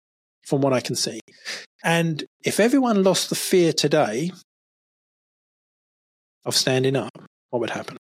from 0.48 0.62
what 0.62 0.72
I 0.72 0.80
can 0.80 0.96
see. 0.96 1.20
And 1.84 2.24
if 2.44 2.58
everyone 2.58 3.02
lost 3.02 3.28
the 3.28 3.34
fear 3.34 3.72
today 3.72 4.30
of 6.44 6.56
standing 6.56 6.96
up, 6.96 7.10
what 7.50 7.60
would 7.60 7.70
happen? 7.70 7.98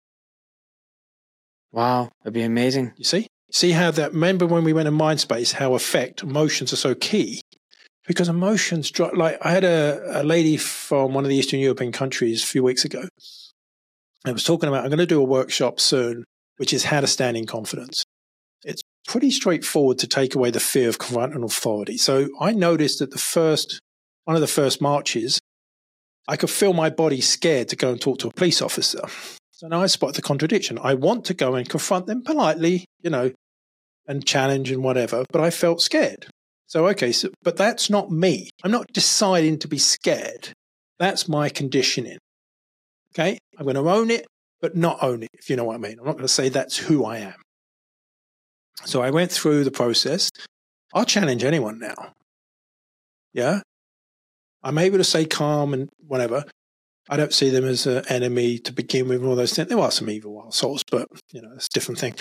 Wow, 1.73 2.11
that'd 2.23 2.33
be 2.33 2.43
amazing. 2.43 2.93
You 2.97 3.05
see? 3.05 3.27
See 3.53 3.73
how 3.73 3.91
that, 3.93 4.13
remember 4.13 4.47
when 4.47 4.65
we 4.65 4.73
went 4.73 4.89
in 4.89 4.97
Mindspace, 4.97 5.53
how 5.53 5.75
affect 5.75 6.23
emotions 6.23 6.73
are 6.73 6.77
so 6.77 6.95
key? 6.95 7.41
Because 8.07 8.28
emotions, 8.28 8.91
dri- 8.91 9.11
like 9.15 9.39
I 9.43 9.51
had 9.51 9.65
a, 9.65 10.20
a 10.20 10.23
lady 10.23 10.57
from 10.57 11.12
one 11.12 11.24
of 11.24 11.28
the 11.28 11.37
Eastern 11.37 11.61
European 11.61 11.93
countries 11.93 12.43
a 12.43 12.47
few 12.47 12.62
weeks 12.62 12.85
ago. 12.85 13.09
I 14.24 14.33
was 14.33 14.45
talking 14.45 14.69
about, 14.69 14.85
I'm 14.85 14.91
going 14.91 14.99
to 14.99 15.07
do 15.07 15.20
a 15.20 15.24
workshop 15.24 15.81
soon, 15.81 16.24
which 16.57 16.73
is 16.73 16.85
how 16.85 17.01
to 17.01 17.07
stand 17.07 17.37
in 17.37 17.47
confidence. 17.47 18.05
It's 18.65 18.83
pretty 19.07 19.31
straightforward 19.31 19.99
to 19.99 20.07
take 20.07 20.35
away 20.35 20.51
the 20.51 20.61
fear 20.61 20.89
of 20.89 20.99
confronting 20.99 21.45
authority. 21.45 21.97
So 21.97 22.28
I 22.41 22.53
noticed 22.53 22.99
that 22.99 23.11
the 23.11 23.19
first 23.19 23.81
one 24.24 24.35
of 24.35 24.41
the 24.41 24.49
first 24.49 24.81
marches, 24.81 25.39
I 26.28 26.37
could 26.37 26.51
feel 26.51 26.73
my 26.73 26.91
body 26.91 27.20
scared 27.20 27.69
to 27.69 27.77
go 27.77 27.93
and 27.93 28.01
talk 28.01 28.19
to 28.19 28.28
a 28.28 28.33
police 28.33 28.61
officer. 28.61 29.03
So 29.53 29.69
now 29.69 29.83
I 29.83 29.87
spot 29.87 30.15
the 30.15 30.23
contradiction. 30.23 30.78
I 30.83 30.95
want 30.95 31.24
to 31.27 31.35
go 31.35 31.55
and 31.55 31.69
confront 31.69 32.07
them 32.07 32.23
politely, 32.23 32.85
you 33.01 33.11
know, 33.11 33.33
and 34.07 34.27
challenge 34.27 34.70
and 34.70 34.83
whatever, 34.83 35.24
but 35.31 35.41
I 35.41 35.51
felt 35.51 35.81
scared. 35.81 36.27
So, 36.67 36.89
okay, 36.89 37.13
so, 37.13 37.31
but 37.43 37.57
that's 37.57 37.91
not 37.91 38.11
me. 38.11 38.51
I'm 38.65 38.73
not 38.73 38.93
deciding 38.93 39.59
to 39.61 39.69
be 39.69 39.79
scared. 39.79 40.51
That's 40.99 41.29
my 41.29 41.49
conditioning. 41.49 42.19
Okay. 43.15 43.39
I'm 43.59 43.65
going 43.65 43.77
to 43.77 43.91
own 43.91 44.11
it, 44.11 44.27
but 44.61 44.77
not 44.77 45.03
own 45.03 45.23
it, 45.23 45.31
if 45.35 45.49
you 45.49 45.57
know 45.57 45.65
what 45.65 45.75
I 45.75 45.79
mean. 45.79 45.99
I'm 45.99 46.07
not 46.07 46.13
going 46.13 46.25
to 46.25 46.29
say 46.29 46.49
that's 46.49 46.77
who 46.77 47.05
I 47.05 47.19
am. 47.19 47.41
So 48.85 49.03
I 49.03 49.11
went 49.11 49.31
through 49.33 49.65
the 49.65 49.71
process. 49.71 50.31
I'll 50.93 51.05
challenge 51.05 51.45
anyone 51.45 51.79
now. 51.79 52.13
Yeah. 53.33 53.61
I'm 54.63 54.79
able 54.79 54.99
to 54.99 55.05
say 55.05 55.25
calm 55.25 55.73
and 55.73 55.89
whatever. 56.07 56.45
I 57.09 57.17
don't 57.17 57.33
see 57.33 57.51
them 57.51 57.65
as 57.65 57.87
an 57.87 58.05
enemy 58.09 58.59
to 58.59 58.73
begin 58.73 59.09
with 59.09 59.25
all 59.25 59.37
those 59.37 59.53
things. 59.53 59.69
There 59.69 59.79
are 59.79 59.91
some 59.91 60.11
evil 60.11 60.35
wild 60.35 60.55
souls, 60.55 60.83
but 60.91 61.07
you 61.33 61.41
know, 61.41 61.53
it's 61.55 61.67
a 61.67 61.71
different 61.71 62.01
thing. 62.01 62.15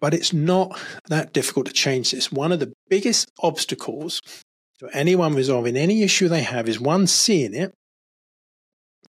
But 0.00 0.14
it's 0.14 0.32
not 0.32 0.78
that 1.08 1.32
difficult 1.32 1.66
to 1.66 1.72
change 1.72 2.12
this. 2.12 2.30
One 2.30 2.52
of 2.52 2.60
the 2.60 2.72
biggest 2.88 3.30
obstacles 3.40 4.20
to 4.78 4.88
anyone 4.92 5.34
resolving 5.34 5.76
any 5.76 6.02
issue 6.02 6.28
they 6.28 6.42
have 6.42 6.68
is 6.68 6.78
one, 6.78 7.06
seeing 7.06 7.54
it, 7.54 7.74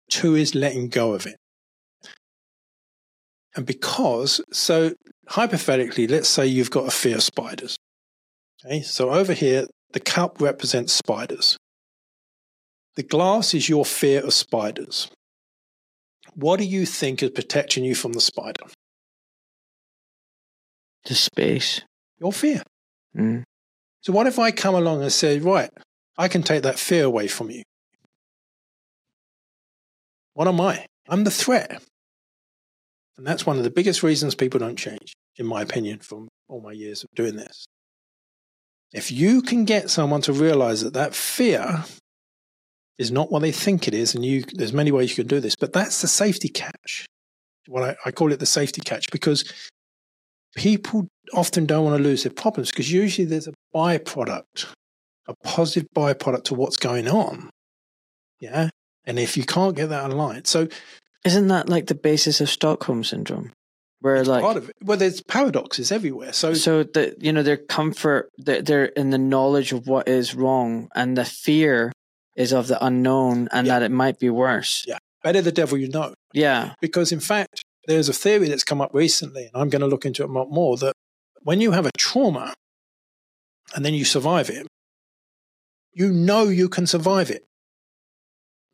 two 0.09 0.35
is 0.35 0.55
letting 0.55 0.88
go 0.88 1.14
of 1.14 1.26
it. 1.26 1.35
And 3.55 3.65
because, 3.65 4.39
so 4.53 4.93
hypothetically, 5.27 6.07
let's 6.07 6.30
say 6.30 6.45
you've 6.45 6.72
got 6.72 6.88
a 6.88 6.91
fear 6.91 7.15
of 7.15 7.23
spiders. 7.23 7.76
Okay, 8.65 8.81
so 8.81 9.09
over 9.09 9.34
here, 9.34 9.65
the 9.91 9.99
cup 9.99 10.39
represents 10.39 10.93
spiders. 10.93 11.57
The 12.95 13.03
glass 13.03 13.53
is 13.53 13.68
your 13.68 13.85
fear 13.85 14.22
of 14.23 14.34
spiders. 14.34 15.09
What 16.34 16.59
do 16.59 16.65
you 16.65 16.85
think 16.85 17.22
is 17.22 17.31
protecting 17.31 17.84
you 17.84 17.95
from 17.95 18.14
the 18.14 18.22
spider? 18.22 18.64
The 21.07 21.15
space. 21.15 21.81
Your 22.19 22.31
fear. 22.31 22.63
Mm. 23.15 23.43
So, 24.01 24.13
what 24.13 24.27
if 24.27 24.39
I 24.39 24.51
come 24.51 24.75
along 24.75 25.01
and 25.01 25.11
say, 25.11 25.39
right, 25.39 25.69
I 26.17 26.27
can 26.27 26.43
take 26.43 26.63
that 26.63 26.79
fear 26.79 27.03
away 27.03 27.27
from 27.27 27.49
you? 27.49 27.63
What 30.34 30.47
am 30.47 30.61
I? 30.61 30.85
I'm 31.09 31.23
the 31.23 31.31
threat. 31.31 31.81
And 33.17 33.25
that's 33.25 33.45
one 33.45 33.57
of 33.57 33.63
the 33.63 33.71
biggest 33.71 34.03
reasons 34.03 34.35
people 34.35 34.59
don't 34.59 34.77
change, 34.77 35.13
in 35.38 35.47
my 35.47 35.61
opinion, 35.61 35.99
from 35.99 36.27
all 36.47 36.61
my 36.61 36.71
years 36.71 37.03
of 37.03 37.09
doing 37.15 37.35
this. 37.35 37.65
If 38.93 39.11
you 39.11 39.41
can 39.41 39.65
get 39.65 39.89
someone 39.89 40.21
to 40.21 40.34
realize 40.34 40.81
that 40.81 40.93
that 40.93 41.15
fear 41.15 41.84
is 42.97 43.11
not 43.11 43.31
what 43.31 43.41
they 43.41 43.51
think 43.51 43.88
it 43.88 43.93
is, 43.93 44.13
and 44.15 44.23
you, 44.23 44.43
there's 44.53 44.73
many 44.73 44.91
ways 44.91 45.09
you 45.09 45.23
can 45.23 45.27
do 45.27 45.39
this, 45.39 45.55
but 45.55 45.73
that's 45.73 46.01
the 46.01 46.07
safety 46.07 46.49
catch. 46.49 47.05
What 47.67 47.84
I, 47.84 47.95
I 48.05 48.11
call 48.11 48.31
it 48.31 48.39
the 48.39 48.45
safety 48.45 48.81
catch 48.81 49.11
because 49.11 49.51
people 50.57 51.07
often 51.34 51.65
don't 51.65 51.85
want 51.85 51.95
to 51.97 52.03
lose 52.03 52.23
their 52.23 52.31
problems 52.34 52.71
because 52.71 52.91
usually 52.91 53.25
there's 53.25 53.47
a 53.47 53.53
byproduct, 53.73 54.65
a 55.27 55.34
positive 55.43 55.88
byproduct 55.95 56.43
to 56.45 56.55
what's 56.55 56.77
going 56.77 57.07
on. 57.07 57.49
Yeah. 58.41 58.69
And 59.05 59.19
if 59.19 59.38
you 59.38 59.43
can't 59.45 59.75
get 59.75 59.88
that 59.89 60.09
aligned, 60.09 60.47
so 60.47 60.67
Isn't 61.23 61.47
that 61.47 61.69
like 61.69 61.88
the 61.88 61.95
basis 61.95 62.41
of 62.41 62.49
Stockholm 62.49 63.03
syndrome? 63.03 63.51
Where 64.01 64.23
like 64.23 64.43
part 64.43 64.57
of 64.57 64.69
it, 64.69 64.75
well, 64.84 64.97
there's 64.97 65.21
paradoxes 65.21 65.91
everywhere. 65.91 66.31
So, 66.34 66.53
so 66.53 66.84
the 66.84 67.15
you 67.19 67.31
know 67.34 67.41
their 67.43 67.57
comfort 67.57 68.29
they're, 68.38 68.61
they're 68.61 68.85
in 68.85 69.09
the 69.09 69.17
knowledge 69.17 69.71
of 69.71 69.88
what 69.88 70.07
is 70.07 70.35
wrong 70.35 70.88
and 70.95 71.17
the 71.17 71.25
fear 71.25 71.91
is 72.35 72.53
of 72.53 72.67
the 72.67 72.84
unknown 72.85 73.47
and 73.51 73.65
Yeah. 73.65 73.79
that 73.79 73.85
it 73.85 73.91
might 73.91 74.19
be 74.19 74.29
worse 74.29 74.85
yeah, 74.88 74.99
better 75.23 75.41
the 75.41 75.51
devil 75.51 75.77
you 75.79 75.89
know. 75.89 76.13
yeah 76.31 76.73
Because 76.79 77.11
in 77.11 77.19
fact, 77.19 77.63
there's 77.88 78.09
a 78.09 78.14
theory 78.14 78.49
that's 78.49 78.64
come 78.64 78.81
up 78.81 78.93
recently, 78.93 79.45
and 79.45 79.61
I'm 79.61 79.69
going 79.69 79.81
to 79.81 79.88
look 79.88 80.05
into 80.05 80.23
it 80.23 80.30
a 80.30 80.34
lot 80.34 80.51
more 80.51 80.77
that 80.77 80.93
when 81.41 81.61
you 81.61 81.72
have 81.72 81.85
a 81.85 81.91
trauma 81.97 82.53
and 83.73 83.84
then 83.84 83.93
you 83.93 84.05
survive 84.05 84.49
it, 84.49 84.68
you 85.93 86.11
know 86.11 86.43
you 86.43 86.69
can 86.69 86.85
survive 86.85 87.31
it. 87.31 87.45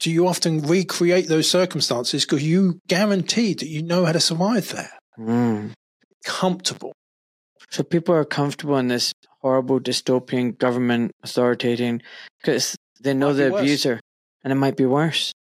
So 0.02 0.10
you 0.10 0.28
often 0.28 0.62
recreate 0.62 1.28
those 1.28 1.50
circumstances 1.50 2.26
because 2.26 2.44
you 2.44 2.80
guarantee 2.88 3.54
that 3.54 3.68
you 3.68 3.84
know 3.84 4.06
how 4.06 4.12
to 4.12 4.20
survive 4.20 4.70
there. 4.70 4.92
Mm. 5.18 5.72
Comfortable. 6.26 6.94
so 7.70 7.84
people 7.84 8.16
are 8.16 8.26
comfortable 8.26 8.78
in 8.78 8.88
this 8.88 9.14
horrible 9.42 9.80
dystopian 9.80 10.58
government 10.58 11.12
authoritarian 11.24 12.02
because 12.42 12.76
they 13.02 13.14
know 13.14 13.28
Might 13.28 13.34
the 13.34 13.56
abuser 13.56 14.00
and 14.44 14.52
it 14.52 14.56
might 14.56 14.78
be 14.78 14.86
worse 14.86 15.34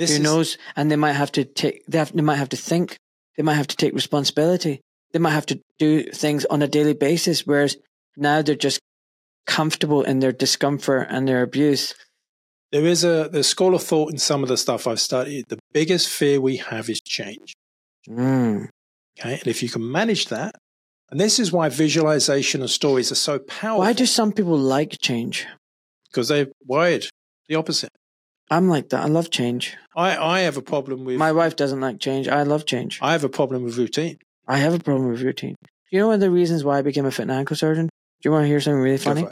This 0.00 0.10
who 0.10 0.16
is, 0.16 0.22
knows 0.22 0.58
and 0.76 0.90
they 0.90 0.96
might 0.96 1.12
have 1.12 1.30
to 1.32 1.44
take 1.44 1.84
they, 1.86 1.98
have, 1.98 2.12
they 2.12 2.22
might 2.22 2.36
have 2.36 2.48
to 2.50 2.56
think 2.56 2.96
they 3.36 3.42
might 3.42 3.54
have 3.54 3.68
to 3.68 3.76
take 3.76 3.94
responsibility 3.94 4.80
they 5.12 5.18
might 5.18 5.32
have 5.38 5.46
to 5.46 5.60
do 5.78 6.04
things 6.04 6.44
on 6.46 6.62
a 6.62 6.68
daily 6.68 6.94
basis 6.94 7.46
whereas 7.46 7.76
now 8.16 8.42
they're 8.42 8.54
just 8.68 8.80
comfortable 9.46 10.02
in 10.02 10.20
their 10.20 10.32
discomfort 10.32 11.06
and 11.10 11.28
their 11.28 11.42
abuse 11.42 11.94
There 12.72 12.86
is 12.86 13.04
a 13.04 13.28
the 13.30 13.44
school 13.44 13.74
of 13.74 13.82
thought 13.82 14.10
in 14.12 14.18
some 14.18 14.42
of 14.42 14.48
the 14.48 14.56
stuff 14.56 14.86
I've 14.86 15.00
studied. 15.00 15.44
The 15.48 15.58
biggest 15.72 16.08
fear 16.08 16.40
we 16.40 16.56
have 16.58 16.88
is 16.88 17.00
change. 17.00 17.52
mm. 18.08 18.68
Okay. 19.18 19.34
And 19.40 19.46
if 19.46 19.62
you 19.62 19.68
can 19.68 19.84
manage 19.90 20.26
that, 20.26 20.54
and 21.10 21.18
this 21.20 21.38
is 21.38 21.52
why 21.52 21.68
visualization 21.68 22.60
and 22.60 22.70
stories 22.70 23.10
are 23.10 23.16
so 23.16 23.38
powerful. 23.40 23.80
why 23.80 23.92
do 23.92 24.06
some 24.06 24.32
people 24.32 24.56
like 24.56 24.96
change 25.02 25.46
because 26.06 26.28
they're 26.28 26.46
wired 26.64 27.04
the 27.48 27.56
opposite. 27.56 27.90
I'm 28.50 28.68
like 28.68 28.88
that 28.90 29.02
i 29.02 29.06
love 29.06 29.30
change 29.30 29.76
I, 29.96 30.16
I 30.16 30.40
have 30.40 30.56
a 30.56 30.62
problem 30.62 31.04
with 31.04 31.16
my 31.16 31.32
wife 31.32 31.56
doesn't 31.56 31.80
like 31.80 31.98
change 32.00 32.28
i 32.28 32.42
love 32.42 32.66
change 32.66 32.98
I 33.02 33.12
have 33.12 33.24
a 33.24 33.28
problem 33.28 33.64
with 33.64 33.76
routine. 33.76 34.18
i 34.46 34.58
have 34.58 34.74
a 34.74 34.78
problem 34.78 35.08
with 35.10 35.22
routine 35.22 35.56
do 35.62 35.68
you 35.90 35.98
know 36.00 36.06
one 36.06 36.14
of 36.14 36.20
the 36.20 36.30
reasons 36.30 36.64
why 36.64 36.78
i 36.78 36.82
became 36.82 37.06
a 37.06 37.10
foot 37.10 37.22
and 37.22 37.32
ankle 37.32 37.56
surgeon 37.56 37.88
do 38.20 38.28
you 38.28 38.32
want 38.32 38.44
to 38.44 38.48
hear 38.48 38.60
something 38.60 38.80
really 38.80 38.98
funny. 38.98 39.26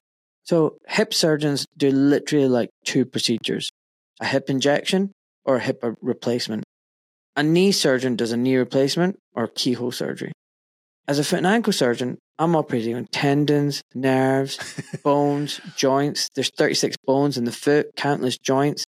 So 0.44 0.78
hip 0.86 1.12
surgeons 1.12 1.66
do 1.76 1.90
literally 1.90 2.48
like 2.48 2.70
two 2.86 3.04
procedures: 3.04 3.68
a 4.18 4.24
hip 4.24 4.48
injection 4.48 5.12
or 5.44 5.56
a 5.56 5.60
hip 5.60 5.80
uh, 5.82 5.92
replacement. 6.00 6.64
A 7.36 7.42
knee 7.42 7.70
surgeon 7.70 8.16
does 8.16 8.32
a 8.32 8.36
knee 8.36 8.56
replacement 8.56 9.18
or 9.34 9.46
keyhole 9.46 9.92
surgery. 9.92 10.32
As 11.06 11.18
a 11.18 11.24
foot 11.24 11.38
and 11.38 11.46
ankle 11.46 11.74
surgeon, 11.74 12.16
I'm 12.38 12.56
operating 12.56 12.94
on 12.96 13.06
tendons, 13.12 13.82
nerves, 13.94 14.58
bones, 15.04 15.60
joints. 15.76 16.28
There's 16.34 16.50
36 16.56 16.96
bones 17.04 17.36
in 17.36 17.44
the 17.44 17.52
foot, 17.52 17.90
countless 17.96 18.38
joints. 18.38 18.84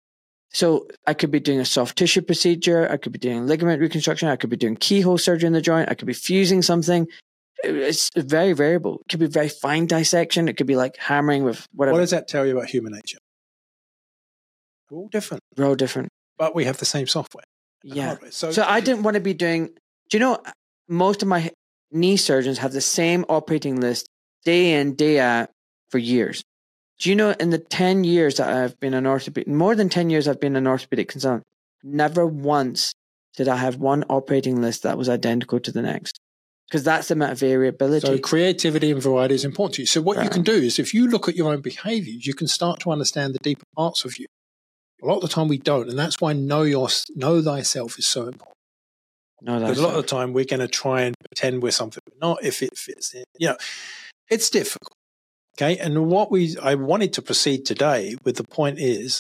So 0.56 0.88
I 1.06 1.14
could 1.14 1.32
be 1.32 1.42
doing 1.42 1.60
a 1.60 1.66
soft 1.66 1.98
tissue 1.98 2.22
procedure. 2.22 2.90
I 2.90 2.96
could 2.96 3.12
be 3.12 3.20
doing 3.20 3.46
ligament 3.46 3.82
reconstruction. 3.82 4.30
I 4.30 4.38
could 4.38 4.50
be 4.50 4.56
doing 4.56 4.78
keyhole 4.78 5.18
surgery 5.18 5.48
in 5.48 5.52
the 5.54 5.60
joint. 5.60 5.90
I 5.90 5.96
could 5.96 6.08
be 6.08 6.14
fusing 6.14 6.62
something. 6.62 7.08
It's 7.62 8.10
very 8.16 8.54
variable. 8.54 9.02
It 9.02 9.10
could 9.10 9.20
be 9.20 9.28
very 9.28 9.50
fine 9.50 9.86
dissection. 9.86 10.48
It 10.48 10.56
could 10.56 10.66
be 10.66 10.78
like 10.78 10.96
hammering 10.96 11.44
with 11.44 11.68
whatever. 11.74 11.96
What 11.96 12.00
does 12.00 12.12
that 12.12 12.30
tell 12.30 12.46
you 12.46 12.56
about 12.58 12.70
human 12.70 12.94
nature? 12.94 13.18
We're 14.90 15.00
all 15.00 15.10
different, 15.10 15.44
We're 15.58 15.66
all 15.66 15.76
different. 15.76 16.08
but 16.38 16.56
we 16.56 16.64
have 16.64 16.78
the 16.78 16.86
same 16.86 17.08
software. 17.08 17.44
Yeah. 17.84 18.06
hardware. 18.06 18.32
So, 18.32 18.52
So 18.52 18.64
I 18.64 18.80
didn't 18.80 19.04
want 19.04 19.16
to 19.16 19.22
be 19.22 19.34
doing. 19.34 19.68
Do 20.10 20.18
you 20.18 20.20
know? 20.20 20.38
Most 20.88 21.22
of 21.22 21.28
my 21.28 21.52
knee 21.92 22.16
surgeons 22.16 22.60
have 22.60 22.72
the 22.72 22.80
same 22.80 23.26
operating 23.28 23.82
list 23.82 24.08
day 24.46 24.80
in 24.80 24.96
day 24.96 25.20
out 25.20 25.50
for 25.90 25.98
years. 25.98 26.44
Do 27.00 27.10
you 27.10 27.16
know? 27.16 27.32
In 27.40 27.50
the 27.50 27.58
ten 27.58 28.04
years 28.04 28.38
that 28.38 28.50
I've 28.50 28.80
been 28.80 28.94
an 28.94 29.06
orthopedic, 29.06 29.48
more 29.48 29.76
than 29.76 29.90
ten 29.90 30.10
years 30.10 30.28
I've 30.28 30.40
been 30.40 30.56
an 30.56 30.68
orthopedic 30.68 31.10
consultant, 31.10 31.44
never 31.84 32.26
once 32.26 32.94
did 33.36 33.48
I 33.48 33.58
have 33.58 33.78
one 33.78 34.04
operating 34.10 34.62
list 34.62 34.84
that 34.84 34.98
was 34.98 35.10
identical 35.10 35.60
to 35.60 35.72
the 35.72 35.82
next. 35.82 36.20
Because 36.68 36.84
that's 36.84 37.10
the 37.10 37.14
amount 37.14 37.34
of 37.34 37.40
variability. 37.40 38.08
So 38.08 38.18
creativity 38.18 38.92
and 38.92 39.02
variety 39.02 39.36
is 39.36 39.46
important 39.46 39.76
to 39.76 39.82
you. 39.84 39.86
So 39.86 40.02
what 40.02 40.24
you 40.24 40.30
can 40.30 40.42
do 40.42 40.54
is 40.54 40.80
if 40.80 40.96
you 40.96 41.08
look 41.08 41.30
at 41.30 41.36
your 41.36 41.54
own 41.54 41.62
behaviors, 41.62 42.26
you 42.26 42.34
can 42.34 42.48
start 42.48 42.80
to 42.82 42.92
understand 42.92 43.36
the 43.36 43.40
deeper 43.40 43.66
parts 43.76 44.04
of 44.04 44.18
you. 44.18 44.26
A 45.04 45.06
lot 45.06 45.18
of 45.18 45.22
the 45.22 45.28
time 45.28 45.48
we 45.48 45.60
don't, 45.60 45.90
and 45.90 46.00
that's 46.00 46.20
why 46.20 46.34
know 46.34 46.64
your 46.64 46.90
know 47.16 47.42
thyself 47.42 48.00
is 48.00 48.08
so 48.08 48.24
important. 48.24 48.56
no, 49.42 49.60
Because 49.60 49.78
a 49.78 49.84
lot 49.84 49.96
of 49.96 50.02
the 50.02 50.08
time 50.08 50.34
we're 50.34 50.46
going 50.46 50.62
to 50.62 50.68
try 50.68 51.02
and 51.02 51.14
pretend 51.30 51.62
we're 51.62 51.72
something 51.72 52.02
we're 52.12 52.28
not 52.28 52.44
if 52.44 52.64
it 52.64 52.76
fits 52.76 53.14
in. 53.14 53.26
You 53.38 53.50
know, 53.50 53.58
it's 54.32 54.50
difficult. 54.50 54.95
Okay. 55.58 55.78
And 55.78 56.08
what 56.08 56.32
we, 56.32 56.58
I 56.62 56.76
wanted 56.76 57.14
to 57.14 57.22
proceed 57.22 57.66
today 57.66 58.16
with 58.24 58.36
the 58.38 58.44
point 58.44 58.80
is 58.80 59.20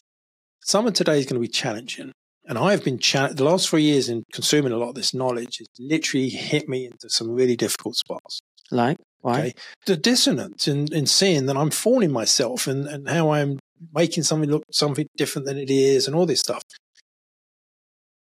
some 0.62 0.86
of 0.86 0.94
today 0.94 1.20
is 1.20 1.26
going 1.26 1.41
to 1.41 1.48
be 1.48 1.48
challenging. 1.48 2.12
And 2.48 2.57
I've 2.57 2.84
been 2.84 2.99
challenged 2.99 3.38
the 3.38 3.45
last 3.45 3.70
three 3.70 3.84
years 3.84 4.10
in 4.10 4.24
consuming 4.32 4.72
a 4.72 4.78
lot 4.78 4.90
of 4.90 4.95
this 4.95 5.14
knowledge. 5.14 5.60
It's 5.60 5.80
literally 5.80 6.30
hit 6.30 6.70
me 6.70 6.86
into 6.86 7.10
some 7.10 7.32
really 7.32 7.56
difficult 7.56 7.95
spots. 7.95 8.40
like 8.72 8.98
why? 9.22 9.40
Okay. 9.40 9.53
The 9.88 9.98
dissonance 9.98 10.68
in, 10.68 10.94
in 10.94 11.07
seeing 11.07 11.48
that 11.48 11.57
I'm 11.57 11.72
fooling 11.72 12.12
myself 12.12 12.68
and, 12.68 12.86
and 12.86 13.10
how 13.10 13.32
I'm 13.32 13.57
making 13.94 14.24
something 14.24 14.49
look 14.49 14.64
something 14.72 15.07
different 15.18 15.48
than 15.48 15.57
it 15.57 15.72
is 15.72 16.06
and 16.06 16.16
all 16.16 16.28
this 16.28 16.41
stuff. 16.41 16.62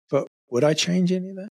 But 0.09 0.27
would 0.49 0.63
I 0.63 0.73
change 0.73 1.11
any 1.11 1.29
of 1.29 1.35
that? 1.35 1.49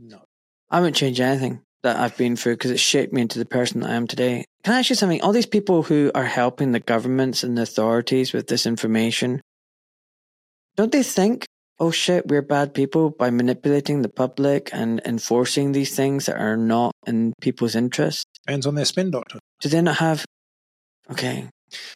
No. 0.00 0.24
I 0.70 0.80
wouldn't 0.80 0.96
change 0.96 1.20
anything. 1.20 1.60
That 1.84 1.96
I've 1.98 2.16
been 2.16 2.34
through 2.34 2.54
because 2.54 2.70
it 2.72 2.80
shaped 2.80 3.12
me 3.12 3.22
into 3.22 3.38
the 3.38 3.44
person 3.44 3.80
that 3.80 3.90
I 3.90 3.94
am 3.94 4.06
today. 4.08 4.44
Can 4.64 4.74
I 4.74 4.80
ask 4.80 4.90
you 4.90 4.96
something? 4.96 5.20
All 5.22 5.32
these 5.32 5.46
people 5.46 5.84
who 5.84 6.10
are 6.14 6.24
helping 6.24 6.72
the 6.72 6.80
governments 6.80 7.44
and 7.44 7.56
the 7.56 7.62
authorities 7.62 8.32
with 8.32 8.48
this 8.48 8.66
information, 8.66 9.40
don't 10.76 10.90
they 10.90 11.02
think, 11.02 11.46
oh 11.78 11.90
shit, 11.90 12.26
we're 12.26 12.42
bad 12.42 12.74
people 12.74 13.10
by 13.10 13.30
manipulating 13.30 14.02
the 14.02 14.08
public 14.08 14.70
and 14.72 15.00
enforcing 15.04 15.72
these 15.72 15.94
things 15.94 16.26
that 16.26 16.36
are 16.40 16.56
not 16.56 16.92
in 17.06 17.32
people's 17.40 17.74
interest? 17.76 18.26
Depends 18.46 18.66
on 18.66 18.74
their 18.74 18.84
spin 18.86 19.10
doctor. 19.10 19.38
Do 19.60 19.68
they 19.68 19.82
not 19.82 19.96
have? 19.96 20.24
Okay, 21.10 21.48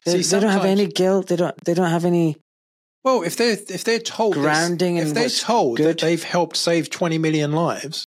they, 0.05 0.23
See, 0.23 0.35
they 0.37 0.41
don't 0.41 0.53
have 0.53 0.65
any 0.67 0.87
guilt. 0.87 1.29
They 1.29 1.37
don't. 1.37 1.57
They 1.65 1.73
don't 1.73 1.91
have 1.91 2.05
any. 2.05 2.37
Well, 3.05 3.23
if 3.23 3.37
they're 3.37 3.57
if 3.69 3.85
they're 3.85 3.99
told 3.99 4.35
this- 4.35 4.43
Grounding 4.43 4.97
if 4.99 5.15
they're 5.15 5.31
told 5.31 5.79
good. 5.79 5.87
that 5.87 5.99
they've 6.01 6.23
helped 6.23 6.57
save 6.59 6.91
twenty 6.91 7.17
million 7.17 7.53
lives, 7.53 8.05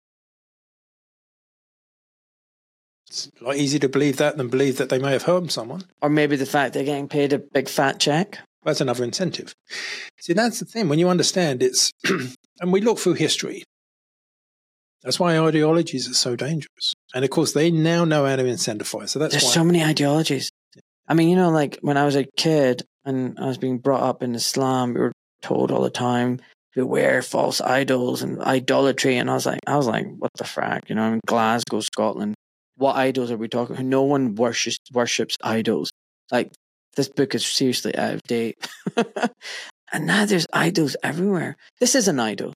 it's 3.11 3.29
a 3.41 3.45
lot 3.45 3.57
easier 3.57 3.81
to 3.81 3.89
believe 3.89 4.19
that 4.19 4.37
than 4.37 4.49
believe 4.49 4.79
that 4.79 4.89
they 4.89 4.99
may 5.01 5.11
have 5.11 5.25
harmed 5.25 5.51
someone. 5.51 5.83
Or 6.01 6.09
maybe 6.09 6.37
the 6.37 6.47
fact 6.47 6.75
they're 6.75 6.85
getting 6.85 7.09
paid 7.09 7.33
a 7.33 7.41
big 7.41 7.69
fat 7.69 7.99
check. 7.99 8.39
That's 8.63 8.81
another 8.81 9.03
incentive. 9.03 9.53
See, 10.21 10.33
that's 10.33 10.61
the 10.61 10.65
thing. 10.65 10.89
When 10.89 11.01
you 11.01 11.09
understand 11.09 11.61
it's, 11.61 11.91
and 12.61 12.73
we 12.73 12.81
look 12.81 13.01
through 13.01 13.15
history, 13.15 13.65
that's 15.03 15.19
why 15.19 15.37
ideologies 15.37 16.09
are 16.09 16.15
so 16.15 16.37
dangerous. 16.37 16.95
And 17.13 17.25
of 17.25 17.31
course, 17.31 17.53
they 17.53 17.73
now 17.73 18.05
know 18.05 18.27
how 18.27 18.37
to 18.37 18.45
incentivize. 18.45 19.09
So 19.09 19.19
that's 19.19 19.33
There's 19.33 19.45
why. 19.45 19.51
so 19.51 19.65
many 19.65 19.83
ideologies. 19.83 20.51
I 21.09 21.15
mean, 21.15 21.31
you 21.31 21.37
know, 21.37 21.51
like 21.51 21.79
when 21.81 21.97
I 21.97 22.05
was 22.05 22.15
a 22.15 22.27
kid 22.37 22.85
and 23.05 23.37
I 23.41 23.47
was 23.47 23.59
being 23.59 23.79
brought 23.79 24.03
up 24.03 24.23
in 24.23 24.37
Islam, 24.37 24.95
we 24.95 25.01
were 25.01 25.13
told 25.43 25.73
all 25.73 25.83
the 25.83 25.91
time 25.91 26.41
beware 26.77 27.23
false 27.23 27.61
idols 27.61 28.23
and 28.23 28.41
idolatry. 28.41 29.17
And 29.17 29.29
I 29.29 29.35
was 29.35 29.47
like, 29.47 29.59
I 29.67 29.77
was 29.77 29.89
like, 29.89 30.07
what 30.19 30.31
the 30.37 30.45
frack? 30.45 30.89
You 30.89 30.95
know, 30.95 31.03
I'm 31.03 31.15
in 31.15 31.21
Glasgow, 31.27 31.81
Scotland. 31.81 32.35
What 32.81 32.97
idols 32.97 33.31
are 33.31 33.37
we 33.37 33.47
talking? 33.47 33.77
about? 33.77 33.85
No 33.85 34.03
one 34.05 34.35
worships 34.35 34.79
worships 34.93 35.37
idols. 35.43 35.93
Like 36.33 36.51
this 36.97 37.09
book 37.09 37.35
is 37.35 37.45
seriously 37.47 37.95
out 37.95 38.15
of 38.15 38.23
date. 38.23 38.57
and 39.93 40.07
now 40.07 40.25
there's 40.25 40.47
idols 40.53 40.97
everywhere. 41.03 41.57
This 41.79 41.95
is 41.95 42.09
an 42.09 42.19
idol. 42.19 42.55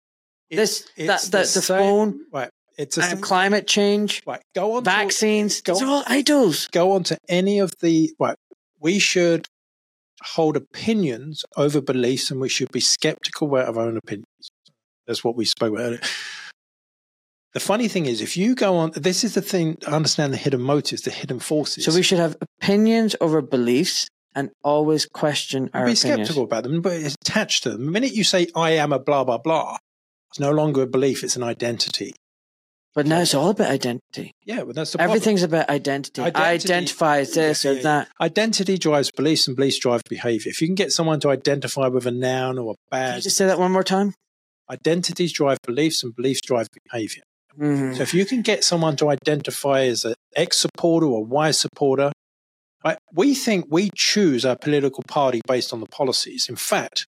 This- 0.50 0.88
that- 0.96 1.14
it's 1.22 1.28
that- 1.28 1.40
the 1.48 1.62
same- 1.62 1.78
phone 1.78 2.20
Right. 2.32 2.50
It's 2.76 2.98
a 2.98 3.04
And 3.04 3.22
climate 3.22 3.68
change, 3.68 4.22
right. 4.26 4.42
Go 4.54 4.72
on. 4.76 4.82
to- 4.82 4.90
vaccines, 4.90 5.60
go- 5.60 5.78
they're 5.78 5.86
all 5.86 6.02
idols. 6.08 6.66
go 6.72 6.92
on 6.92 7.04
to 7.04 7.16
any 7.28 7.58
of 7.60 7.72
the 7.80 8.12
right 8.18 8.36
we 8.80 8.98
should 8.98 9.46
hold 10.34 10.56
opinions 10.56 11.44
over 11.56 11.80
beliefs 11.80 12.30
and 12.30 12.40
we 12.40 12.48
should 12.48 12.72
be 12.72 12.80
skeptical 12.80 13.46
about 13.48 13.76
our 13.76 13.82
own 13.86 13.96
opinions 13.96 14.50
that's 15.06 15.22
what 15.22 15.36
we 15.36 15.44
spoke 15.44 15.72
about 15.72 15.82
earlier 15.82 16.00
the 17.54 17.60
funny 17.60 17.88
thing 17.88 18.06
is 18.06 18.20
if 18.20 18.36
you 18.36 18.54
go 18.54 18.76
on 18.76 18.90
this 18.94 19.24
is 19.24 19.34
the 19.34 19.42
thing 19.42 19.76
understand 19.86 20.32
the 20.32 20.36
hidden 20.36 20.60
motives 20.60 21.02
the 21.02 21.10
hidden 21.10 21.38
forces 21.40 21.84
So 21.84 21.94
we 21.94 22.02
should 22.02 22.18
have 22.18 22.36
opinions 22.60 23.14
over 23.20 23.40
beliefs 23.42 24.08
and 24.34 24.50
always 24.64 25.06
question 25.06 25.70
our 25.72 25.86
be 25.86 25.92
opinions. 25.92 26.00
skeptical 26.28 26.44
about 26.44 26.64
them 26.64 26.80
but 26.82 26.92
it's 26.94 27.14
attached 27.26 27.62
to 27.64 27.70
them 27.70 27.84
the 27.86 27.90
minute 27.92 28.12
you 28.12 28.24
say 28.24 28.48
i 28.56 28.70
am 28.72 28.92
a 28.92 28.98
blah 28.98 29.24
blah 29.24 29.38
blah 29.38 29.76
it's 30.30 30.40
no 30.40 30.50
longer 30.50 30.82
a 30.82 30.86
belief 30.86 31.22
it's 31.24 31.36
an 31.36 31.44
identity 31.44 32.12
But 32.96 33.06
now 33.06 33.20
it's 33.20 33.34
all 33.34 33.50
about 33.50 33.70
identity. 33.70 34.30
yeah 34.44 34.62
but 34.66 34.74
that's 34.76 34.90
the 34.92 34.98
problem. 34.98 35.10
Everything's 35.16 35.42
about 35.50 35.68
identity. 35.68 36.22
I 36.22 36.26
Identity- 36.26 36.72
identify 36.72 37.18
as 37.24 37.34
this 37.34 37.64
Yeah, 37.64 37.70
or 37.70 37.74
yeah, 37.74 37.82
that. 37.82 38.08
identity 38.20 38.78
drives 38.78 39.10
beliefs 39.20 39.46
and 39.48 39.56
beliefs 39.56 39.78
drive 39.78 40.02
behavior 40.08 40.50
if 40.50 40.60
you 40.60 40.66
can 40.68 40.74
get 40.82 40.90
someone 40.92 41.18
to 41.24 41.28
identify 41.30 41.86
with 41.88 42.06
a 42.06 42.10
noun 42.26 42.58
or 42.58 42.74
a 42.74 42.74
Can 42.74 43.06
you 43.06 43.12
badge 43.14 43.22
just 43.24 43.36
say 43.36 43.46
that 43.46 43.58
one 43.58 43.72
more 43.72 43.84
time? 43.96 44.14
identities 44.70 45.32
drive 45.32 45.58
beliefs 45.66 46.02
and 46.02 46.14
beliefs 46.16 46.40
drive 46.40 46.68
behavior. 46.88 47.22
Mhm. 47.58 47.96
So 47.96 48.02
if 48.02 48.14
you 48.14 48.24
can 48.26 48.42
get 48.42 48.64
someone 48.64 48.96
to 48.96 49.08
identify 49.10 49.82
as 49.82 50.04
an 50.04 50.14
X 50.34 50.58
supporter 50.58 51.06
or 51.06 51.24
Y 51.24 51.50
supporter, 51.52 52.12
right, 52.84 52.98
we 53.12 53.34
think 53.34 53.66
we 53.70 53.90
choose 53.94 54.44
our 54.44 54.56
political 54.56 55.02
party 55.06 55.40
based 55.46 55.72
on 55.72 55.80
the 55.80 55.86
policies. 55.86 56.48
In 56.48 56.56
fact, 56.56 57.06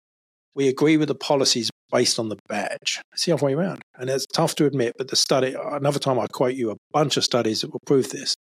we 0.55 0.69
agree 0.69 0.97
with 0.97 1.09
the 1.09 1.15
policies 1.15 1.71
based 1.91 2.19
on 2.19 2.29
the 2.29 2.37
badge. 2.49 3.01
It's 3.13 3.25
the 3.25 3.33
other 3.33 3.47
way 3.47 3.55
around. 3.55 3.83
And 3.97 4.11
it's 4.11 4.27
tough 4.27 4.55
to 4.57 4.67
admit, 4.67 4.95
but 4.99 5.09
the 5.09 5.17
study, 5.17 5.55
another 5.55 5.99
time 5.99 6.19
I 6.19 6.27
quote 6.27 6.55
you 6.55 6.71
a 6.71 6.77
bunch 6.93 7.17
of 7.17 7.25
studies 7.25 7.61
that 7.61 7.73
will 7.73 7.81
prove 7.87 8.11
this. 8.11 8.35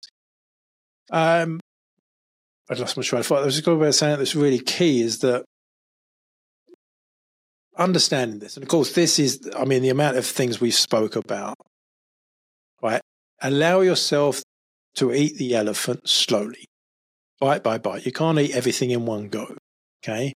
Um, 1.10 1.60
I 2.70 2.74
lost 2.74 2.96
my 2.96 3.02
train 3.02 3.20
of 3.20 3.26
thought. 3.26 3.42
There's 3.42 3.54
a 3.54 3.58
just 3.58 3.66
going 3.66 3.80
about 3.80 3.94
saying 3.94 4.18
that's 4.18 4.34
really 4.34 4.58
key 4.58 5.02
is 5.02 5.18
that 5.18 5.44
understanding 7.76 8.38
this, 8.38 8.56
and 8.56 8.62
of 8.62 8.68
course, 8.68 8.92
this 8.92 9.18
is, 9.18 9.50
I 9.56 9.64
mean, 9.64 9.82
the 9.82 9.88
amount 9.90 10.16
of 10.16 10.24
things 10.24 10.60
we 10.60 10.70
spoke 10.70 11.16
about, 11.16 11.56
right? 12.84 13.00
Allow 13.40 13.80
yourself 13.80 14.42
to 14.96 15.12
eat 15.12 15.38
the 15.38 15.56
elephant 15.56 16.08
slowly, 16.08 16.66
bite 17.40 17.62
by 17.62 17.78
bite. 17.78 18.06
You 18.06 18.12
can't 18.12 18.38
eat 18.38 18.54
everything 18.54 18.90
in 18.90 19.06
one 19.06 19.28
go, 19.28 19.56
okay? 20.04 20.34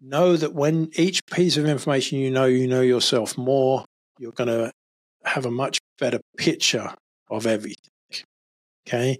Know 0.00 0.36
that 0.36 0.54
when 0.54 0.90
each 0.94 1.20
piece 1.26 1.56
of 1.56 1.66
information 1.66 2.18
you 2.18 2.30
know, 2.30 2.46
you 2.46 2.66
know 2.66 2.80
yourself 2.80 3.36
more, 3.36 3.84
you're 4.18 4.32
going 4.32 4.48
to 4.48 4.70
have 5.24 5.44
a 5.44 5.50
much 5.50 5.78
better 5.98 6.20
picture 6.38 6.94
of 7.28 7.46
everything, 7.46 7.90
okay? 8.86 9.18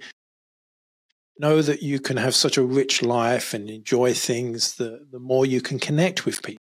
Know 1.39 1.61
that 1.61 1.83
you 1.83 1.99
can 1.99 2.17
have 2.17 2.35
such 2.35 2.57
a 2.57 2.63
rich 2.63 3.03
life 3.03 3.53
and 3.53 3.69
enjoy 3.69 4.15
things, 4.15 4.77
the, 4.77 5.07
the 5.11 5.19
more 5.19 5.45
you 5.45 5.61
can 5.61 5.81
connect 5.81 6.25
with 6.25 6.43
people. 6.43 6.61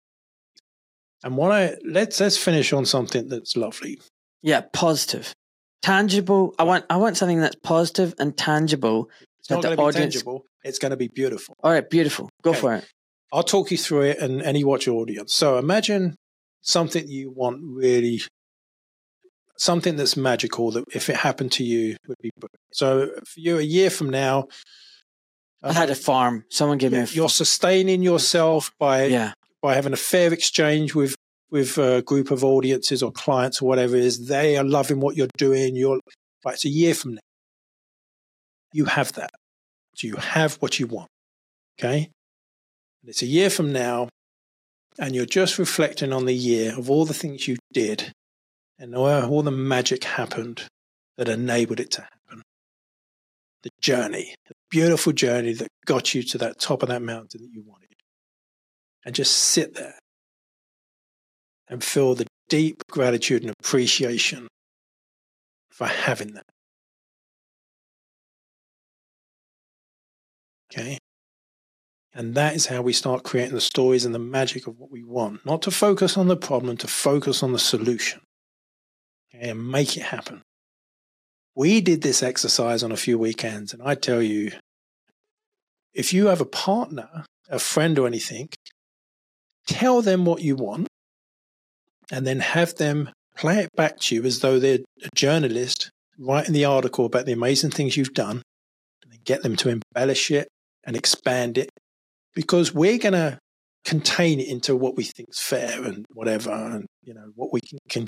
And 1.23 1.35
what 1.35 1.51
I 1.51 1.75
let's 1.83 2.21
let's 2.21 2.37
finish 2.37 2.71
on 2.71 2.85
something 2.85 3.27
that's 3.27 3.57
lovely. 3.57 3.99
Yeah, 4.41 4.61
positive. 4.71 5.33
Tangible. 5.81 6.53
I 6.59 6.63
want 6.63 6.85
I 6.89 6.97
want 6.97 7.17
something 7.17 7.39
that's 7.39 7.55
positive 7.63 8.13
and 8.19 8.35
tangible. 8.37 9.09
It's 9.39 9.49
not 9.49 9.61
the 9.61 9.69
going 9.69 9.77
to 9.77 9.81
be 9.81 9.83
audience- 9.87 10.13
tangible. 10.15 10.43
It's 10.63 10.77
going 10.79 10.91
to 10.91 10.97
be 10.97 11.07
beautiful. 11.07 11.55
All 11.63 11.71
right, 11.71 11.89
beautiful. 11.89 12.29
Go 12.43 12.49
Okay. 12.51 12.59
for 12.59 12.73
it. 12.75 12.85
I'll 13.31 13.43
talk 13.43 13.71
you 13.71 13.77
through 13.77 14.01
it 14.01 14.17
and 14.19 14.41
any 14.41 14.63
watch 14.63 14.87
audience. 14.89 15.33
So 15.33 15.57
imagine 15.57 16.15
something 16.61 17.07
you 17.07 17.31
want 17.31 17.61
really, 17.63 18.21
something 19.57 19.95
that's 19.95 20.17
magical 20.17 20.71
that 20.71 20.83
if 20.93 21.09
it 21.09 21.15
happened 21.15 21.51
to 21.53 21.63
you 21.63 21.95
would 22.07 22.17
be. 22.21 22.31
So 22.73 23.07
for 23.25 23.39
you, 23.39 23.57
a 23.57 23.61
year 23.61 23.89
from 23.89 24.09
now, 24.09 24.47
I 25.63 25.71
had 25.73 25.89
a 25.89 25.93
um, 25.93 25.97
farm. 25.99 26.45
Someone 26.49 26.77
gave 26.77 26.91
me 26.91 26.99
a 26.99 27.05
you're 27.05 27.29
sustaining 27.29 28.01
yourself 28.01 28.71
by 28.79 29.05
Yeah. 29.05 29.33
by 29.61 29.75
having 29.75 29.93
a 29.93 29.97
fair 29.97 30.33
exchange 30.33 30.93
with 30.95 31.15
with 31.51 31.77
a 31.77 32.01
group 32.03 32.31
of 32.31 32.43
audiences 32.43 33.01
or 33.01 33.11
clients 33.11 33.61
or 33.61 33.67
whatever 33.67 33.95
it 33.95 34.03
is. 34.03 34.27
They 34.27 34.57
are 34.57 34.63
loving 34.63 34.99
what 34.99 35.15
you're 35.15 35.27
doing. 35.37 35.75
You're 35.75 35.99
right. 36.45 36.53
It's 36.53 36.65
a 36.65 36.69
year 36.69 36.93
from 36.93 37.15
now. 37.15 37.21
You 38.71 38.85
have 38.85 39.13
that. 39.13 39.31
So 39.95 40.07
you 40.07 40.15
have 40.15 40.55
what 40.55 40.79
you 40.79 40.87
want. 40.87 41.09
Okay. 41.79 42.09
And 43.01 43.09
it's 43.09 43.21
a 43.21 43.25
year 43.25 43.49
from 43.49 43.71
now, 43.71 44.09
and 44.99 45.15
you're 45.15 45.25
just 45.25 45.57
reflecting 45.57 46.11
on 46.13 46.25
the 46.25 46.35
year 46.35 46.77
of 46.77 46.89
all 46.89 47.05
the 47.05 47.13
things 47.13 47.47
you 47.47 47.57
did 47.71 48.11
and 48.77 48.95
all 48.95 49.41
the 49.41 49.51
magic 49.51 50.03
happened 50.03 50.63
that 51.17 51.29
enabled 51.29 51.79
it 51.79 51.91
to 51.91 52.01
happen. 52.01 52.43
The 53.63 53.69
journey, 53.81 54.35
the 54.47 54.55
beautiful 54.69 55.13
journey 55.13 55.53
that 55.53 55.67
got 55.85 56.13
you 56.13 56.23
to 56.23 56.37
that 56.39 56.59
top 56.59 56.83
of 56.83 56.89
that 56.89 57.01
mountain 57.01 57.41
that 57.41 57.51
you 57.51 57.63
wanted 57.65 57.89
and 59.05 59.15
just 59.15 59.35
sit 59.35 59.75
there 59.75 59.97
and 61.69 61.83
feel 61.83 62.15
the 62.15 62.25
deep 62.49 62.81
gratitude 62.89 63.43
and 63.43 63.53
appreciation 63.59 64.47
for 65.69 65.87
having 65.87 66.33
that. 66.33 66.43
Okay. 70.71 70.97
And 72.13 72.35
that 72.35 72.55
is 72.55 72.65
how 72.65 72.81
we 72.81 72.91
start 72.91 73.23
creating 73.23 73.53
the 73.53 73.61
stories 73.61 74.03
and 74.03 74.13
the 74.13 74.19
magic 74.19 74.67
of 74.67 74.77
what 74.77 74.91
we 74.91 75.03
want. 75.03 75.45
Not 75.45 75.61
to 75.63 75.71
focus 75.71 76.17
on 76.17 76.27
the 76.27 76.35
problem, 76.35 76.75
to 76.77 76.87
focus 76.87 77.41
on 77.41 77.53
the 77.53 77.59
solution. 77.59 78.19
Okay, 79.33 79.51
and 79.51 79.71
make 79.71 79.95
it 79.95 80.03
happen. 80.03 80.41
We 81.55 81.79
did 81.79 82.01
this 82.01 82.21
exercise 82.21 82.83
on 82.83 82.91
a 82.91 82.97
few 82.97 83.17
weekends, 83.17 83.73
and 83.73 83.81
I 83.81 83.95
tell 83.95 84.21
you, 84.21 84.51
if 85.93 86.13
you 86.13 86.27
have 86.27 86.41
a 86.41 86.45
partner, 86.45 87.25
a 87.49 87.59
friend, 87.59 87.97
or 87.97 88.05
anything, 88.05 88.49
tell 89.65 90.01
them 90.01 90.25
what 90.25 90.41
you 90.41 90.55
want 90.55 90.88
and 92.11 92.25
then 92.25 92.39
have 92.39 92.75
them 92.75 93.09
play 93.35 93.59
it 93.59 93.69
back 93.75 93.99
to 93.99 94.15
you 94.15 94.23
as 94.23 94.39
though 94.39 94.59
they're 94.59 94.79
a 95.03 95.09
journalist 95.15 95.89
writing 96.17 96.53
the 96.53 96.65
article 96.65 97.05
about 97.05 97.25
the 97.25 97.31
amazing 97.31 97.71
things 97.71 97.95
you've 97.95 98.13
done 98.13 98.41
and 99.03 99.23
get 99.23 99.41
them 99.43 99.55
to 99.55 99.69
embellish 99.69 100.29
it 100.31 100.47
and 100.85 100.95
expand 100.95 101.57
it 101.57 101.69
because 102.35 102.73
we're 102.73 102.97
going 102.97 103.13
to 103.13 103.37
contain 103.85 104.39
it 104.39 104.47
into 104.47 104.75
what 104.75 104.97
we 104.97 105.03
think 105.03 105.29
is 105.29 105.39
fair 105.39 105.83
and 105.83 106.05
whatever 106.13 106.51
and 106.51 106.85
you 107.03 107.13
know 107.13 107.31
what 107.35 107.53
we 107.53 107.61
can, 107.61 107.79
can 107.89 108.07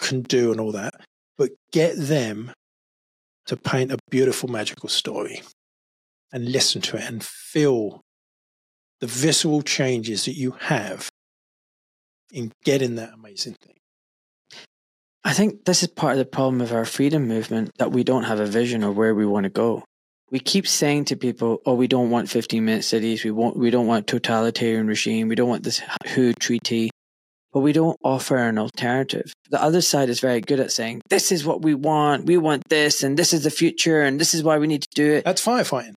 can 0.00 0.22
do 0.22 0.52
and 0.52 0.60
all 0.60 0.70
that 0.70 0.94
but 1.36 1.50
get 1.72 1.96
them 1.96 2.52
to 3.46 3.56
paint 3.56 3.90
a 3.90 3.98
beautiful 4.10 4.48
magical 4.48 4.88
story 4.88 5.42
and 6.32 6.52
listen 6.52 6.80
to 6.80 6.96
it 6.96 7.02
and 7.02 7.24
feel 7.24 8.00
the 9.00 9.06
visceral 9.06 9.62
changes 9.62 10.24
that 10.24 10.34
you 10.34 10.52
have 10.60 11.08
in 12.32 12.52
getting 12.64 12.96
that 12.96 13.14
amazing 13.14 13.56
thing. 13.62 13.74
I 15.24 15.32
think 15.32 15.64
this 15.64 15.82
is 15.82 15.88
part 15.88 16.12
of 16.12 16.18
the 16.18 16.24
problem 16.24 16.60
of 16.60 16.72
our 16.72 16.84
freedom 16.84 17.28
movement 17.28 17.72
that 17.78 17.92
we 17.92 18.04
don't 18.04 18.24
have 18.24 18.40
a 18.40 18.46
vision 18.46 18.82
of 18.82 18.96
where 18.96 19.14
we 19.14 19.26
want 19.26 19.44
to 19.44 19.50
go. 19.50 19.84
We 20.30 20.38
keep 20.38 20.66
saying 20.66 21.06
to 21.06 21.16
people, 21.16 21.60
"Oh, 21.64 21.74
we 21.74 21.86
don't 21.86 22.10
want 22.10 22.28
15 22.30 22.64
minute 22.64 22.84
cities. 22.84 23.24
We 23.24 23.30
want 23.30 23.56
we 23.56 23.70
don't 23.70 23.86
want 23.86 24.06
totalitarian 24.06 24.86
regime. 24.86 25.28
We 25.28 25.34
don't 25.34 25.48
want 25.48 25.64
this 25.64 25.80
WHO 26.06 26.34
treaty." 26.34 26.90
But 27.52 27.60
we 27.60 27.72
don't 27.72 27.98
offer 28.04 28.36
an 28.36 28.58
alternative. 28.58 29.32
The 29.48 29.62
other 29.62 29.80
side 29.80 30.10
is 30.10 30.20
very 30.20 30.42
good 30.42 30.60
at 30.60 30.70
saying, 30.70 31.00
"This 31.08 31.32
is 31.32 31.46
what 31.46 31.62
we 31.62 31.74
want. 31.74 32.26
We 32.26 32.36
want 32.36 32.62
this, 32.68 33.02
and 33.02 33.18
this 33.18 33.32
is 33.32 33.42
the 33.42 33.50
future, 33.50 34.02
and 34.02 34.20
this 34.20 34.34
is 34.34 34.42
why 34.42 34.58
we 34.58 34.66
need 34.66 34.82
to 34.82 34.88
do 34.94 35.12
it." 35.12 35.24
That's 35.24 35.44
firefighting. 35.44 35.94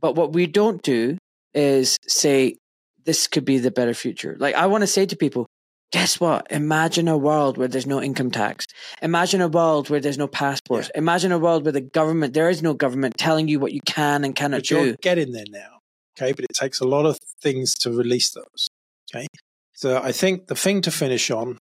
But 0.00 0.16
what 0.16 0.32
we 0.32 0.46
don't 0.46 0.82
do 0.82 1.18
is 1.52 1.98
say, 2.06 2.56
"This 3.04 3.28
could 3.28 3.44
be 3.44 3.58
the 3.58 3.70
better 3.70 3.94
future." 3.94 4.36
Like 4.38 4.54
I 4.54 4.66
want 4.66 4.82
to 4.82 4.86
say 4.86 5.04
to 5.04 5.16
people, 5.16 5.46
Guess 5.92 6.18
what? 6.18 6.46
Imagine 6.50 7.06
a 7.06 7.16
world 7.16 7.58
where 7.58 7.68
there's 7.68 7.86
no 7.86 8.02
income 8.02 8.30
tax. 8.30 8.66
Imagine 9.02 9.40
a 9.40 9.48
world 9.48 9.88
where 9.88 10.00
there's 10.00 10.18
no 10.18 10.26
passports. 10.26 10.90
Yeah. 10.92 10.98
Imagine 10.98 11.30
a 11.30 11.38
world 11.38 11.64
where 11.64 11.72
the 11.72 11.80
government, 11.80 12.34
there 12.34 12.50
is 12.50 12.62
no 12.62 12.74
government 12.74 13.16
telling 13.16 13.46
you 13.46 13.60
what 13.60 13.72
you 13.72 13.80
can 13.82 14.24
and 14.24 14.34
cannot 14.34 14.58
but 14.58 14.66
do. 14.66 14.84
You're 14.84 14.96
getting 15.00 15.32
there 15.32 15.44
now. 15.48 15.78
Okay. 16.18 16.32
But 16.32 16.44
it 16.44 16.54
takes 16.54 16.80
a 16.80 16.86
lot 16.86 17.06
of 17.06 17.18
things 17.40 17.74
to 17.76 17.92
release 17.92 18.30
those. 18.30 18.68
Okay. 19.14 19.28
So 19.74 20.00
I 20.02 20.10
think 20.10 20.48
the 20.48 20.56
thing 20.56 20.80
to 20.82 20.90
finish 20.90 21.30
on 21.30 21.58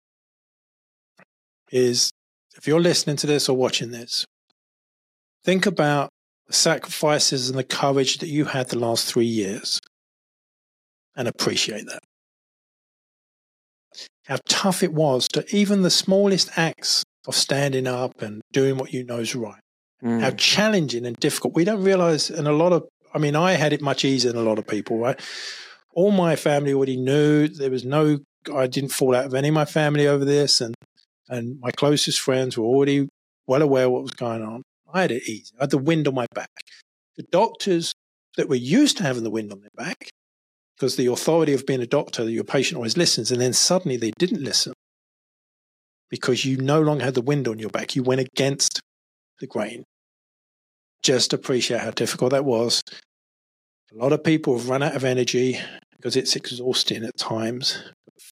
is 1.72 2.12
if 2.56 2.68
you're 2.68 2.80
listening 2.80 3.16
to 3.16 3.26
this 3.26 3.48
or 3.48 3.56
watching 3.56 3.90
this, 3.90 4.24
think 5.44 5.66
about 5.66 6.10
the 6.46 6.52
sacrifices 6.52 7.48
and 7.48 7.58
the 7.58 7.64
courage 7.64 8.18
that 8.18 8.28
you 8.28 8.44
had 8.44 8.68
the 8.68 8.78
last 8.78 9.06
three 9.06 9.26
years 9.26 9.80
and 11.16 11.26
appreciate 11.26 11.86
that 11.86 12.02
how 14.32 14.38
tough 14.48 14.82
it 14.82 14.94
was 14.94 15.28
to 15.28 15.44
even 15.54 15.82
the 15.82 15.90
smallest 15.90 16.48
acts 16.56 17.04
of 17.26 17.34
standing 17.34 17.86
up 17.86 18.22
and 18.22 18.40
doing 18.50 18.78
what 18.78 18.90
you 18.90 19.04
know 19.04 19.18
is 19.18 19.34
right. 19.34 19.60
Mm. 20.02 20.22
How 20.22 20.30
challenging 20.30 21.04
and 21.04 21.14
difficult. 21.16 21.54
We 21.54 21.64
don't 21.64 21.84
realize, 21.84 22.30
and 22.30 22.48
a 22.48 22.52
lot 22.52 22.72
of, 22.72 22.88
I 23.12 23.18
mean, 23.18 23.36
I 23.36 23.52
had 23.52 23.74
it 23.74 23.82
much 23.82 24.06
easier 24.06 24.32
than 24.32 24.40
a 24.40 24.48
lot 24.48 24.58
of 24.58 24.66
people, 24.66 24.96
right? 24.96 25.20
All 25.94 26.12
my 26.12 26.34
family 26.34 26.72
already 26.72 26.96
knew 26.96 27.46
there 27.46 27.70
was 27.70 27.84
no, 27.84 28.20
I 28.52 28.68
didn't 28.68 28.88
fall 28.88 29.14
out 29.14 29.26
of 29.26 29.34
any 29.34 29.48
of 29.48 29.54
my 29.54 29.66
family 29.66 30.06
over 30.08 30.24
this, 30.24 30.62
and 30.62 30.74
and 31.28 31.60
my 31.60 31.70
closest 31.70 32.18
friends 32.18 32.56
were 32.56 32.64
already 32.64 33.08
well 33.46 33.60
aware 33.60 33.90
what 33.90 34.02
was 34.02 34.12
going 34.12 34.42
on. 34.42 34.62
I 34.92 35.02
had 35.02 35.10
it 35.12 35.28
easy. 35.28 35.54
I 35.58 35.64
had 35.64 35.70
the 35.70 35.78
wind 35.78 36.08
on 36.08 36.14
my 36.14 36.26
back. 36.34 36.50
The 37.16 37.24
doctors 37.30 37.92
that 38.38 38.48
were 38.48 38.54
used 38.54 38.96
to 38.96 39.02
having 39.02 39.24
the 39.24 39.30
wind 39.30 39.52
on 39.52 39.60
their 39.60 39.76
back 39.76 40.08
because 40.76 40.96
the 40.96 41.06
authority 41.06 41.52
of 41.52 41.66
being 41.66 41.82
a 41.82 41.86
doctor, 41.86 42.28
your 42.28 42.44
patient 42.44 42.76
always 42.76 42.96
listens, 42.96 43.30
and 43.30 43.40
then 43.40 43.52
suddenly 43.52 43.96
they 43.96 44.12
didn't 44.18 44.42
listen 44.42 44.72
because 46.10 46.44
you 46.44 46.58
no 46.58 46.80
longer 46.80 47.04
had 47.04 47.14
the 47.14 47.22
wind 47.22 47.48
on 47.48 47.58
your 47.58 47.70
back. 47.70 47.96
You 47.96 48.02
went 48.02 48.20
against 48.20 48.80
the 49.40 49.46
grain. 49.46 49.84
Just 51.02 51.32
appreciate 51.32 51.80
how 51.80 51.90
difficult 51.90 52.32
that 52.32 52.44
was. 52.44 52.82
A 53.92 53.96
lot 53.96 54.12
of 54.12 54.22
people 54.22 54.56
have 54.56 54.68
run 54.68 54.82
out 54.82 54.94
of 54.94 55.04
energy 55.04 55.58
because 55.96 56.16
it's 56.16 56.36
exhausting 56.36 57.04
at 57.04 57.16
times. 57.16 57.82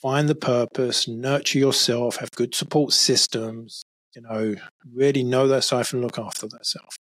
Find 0.02 0.28
the 0.28 0.34
purpose, 0.34 1.08
nurture 1.08 1.58
yourself, 1.58 2.16
have 2.16 2.30
good 2.32 2.54
support 2.54 2.92
systems, 2.92 3.82
you 4.14 4.22
know, 4.22 4.54
really 4.94 5.22
know 5.22 5.48
thyself 5.48 5.92
and 5.92 6.02
look 6.02 6.18
after 6.18 6.48
thyself. 6.48 6.96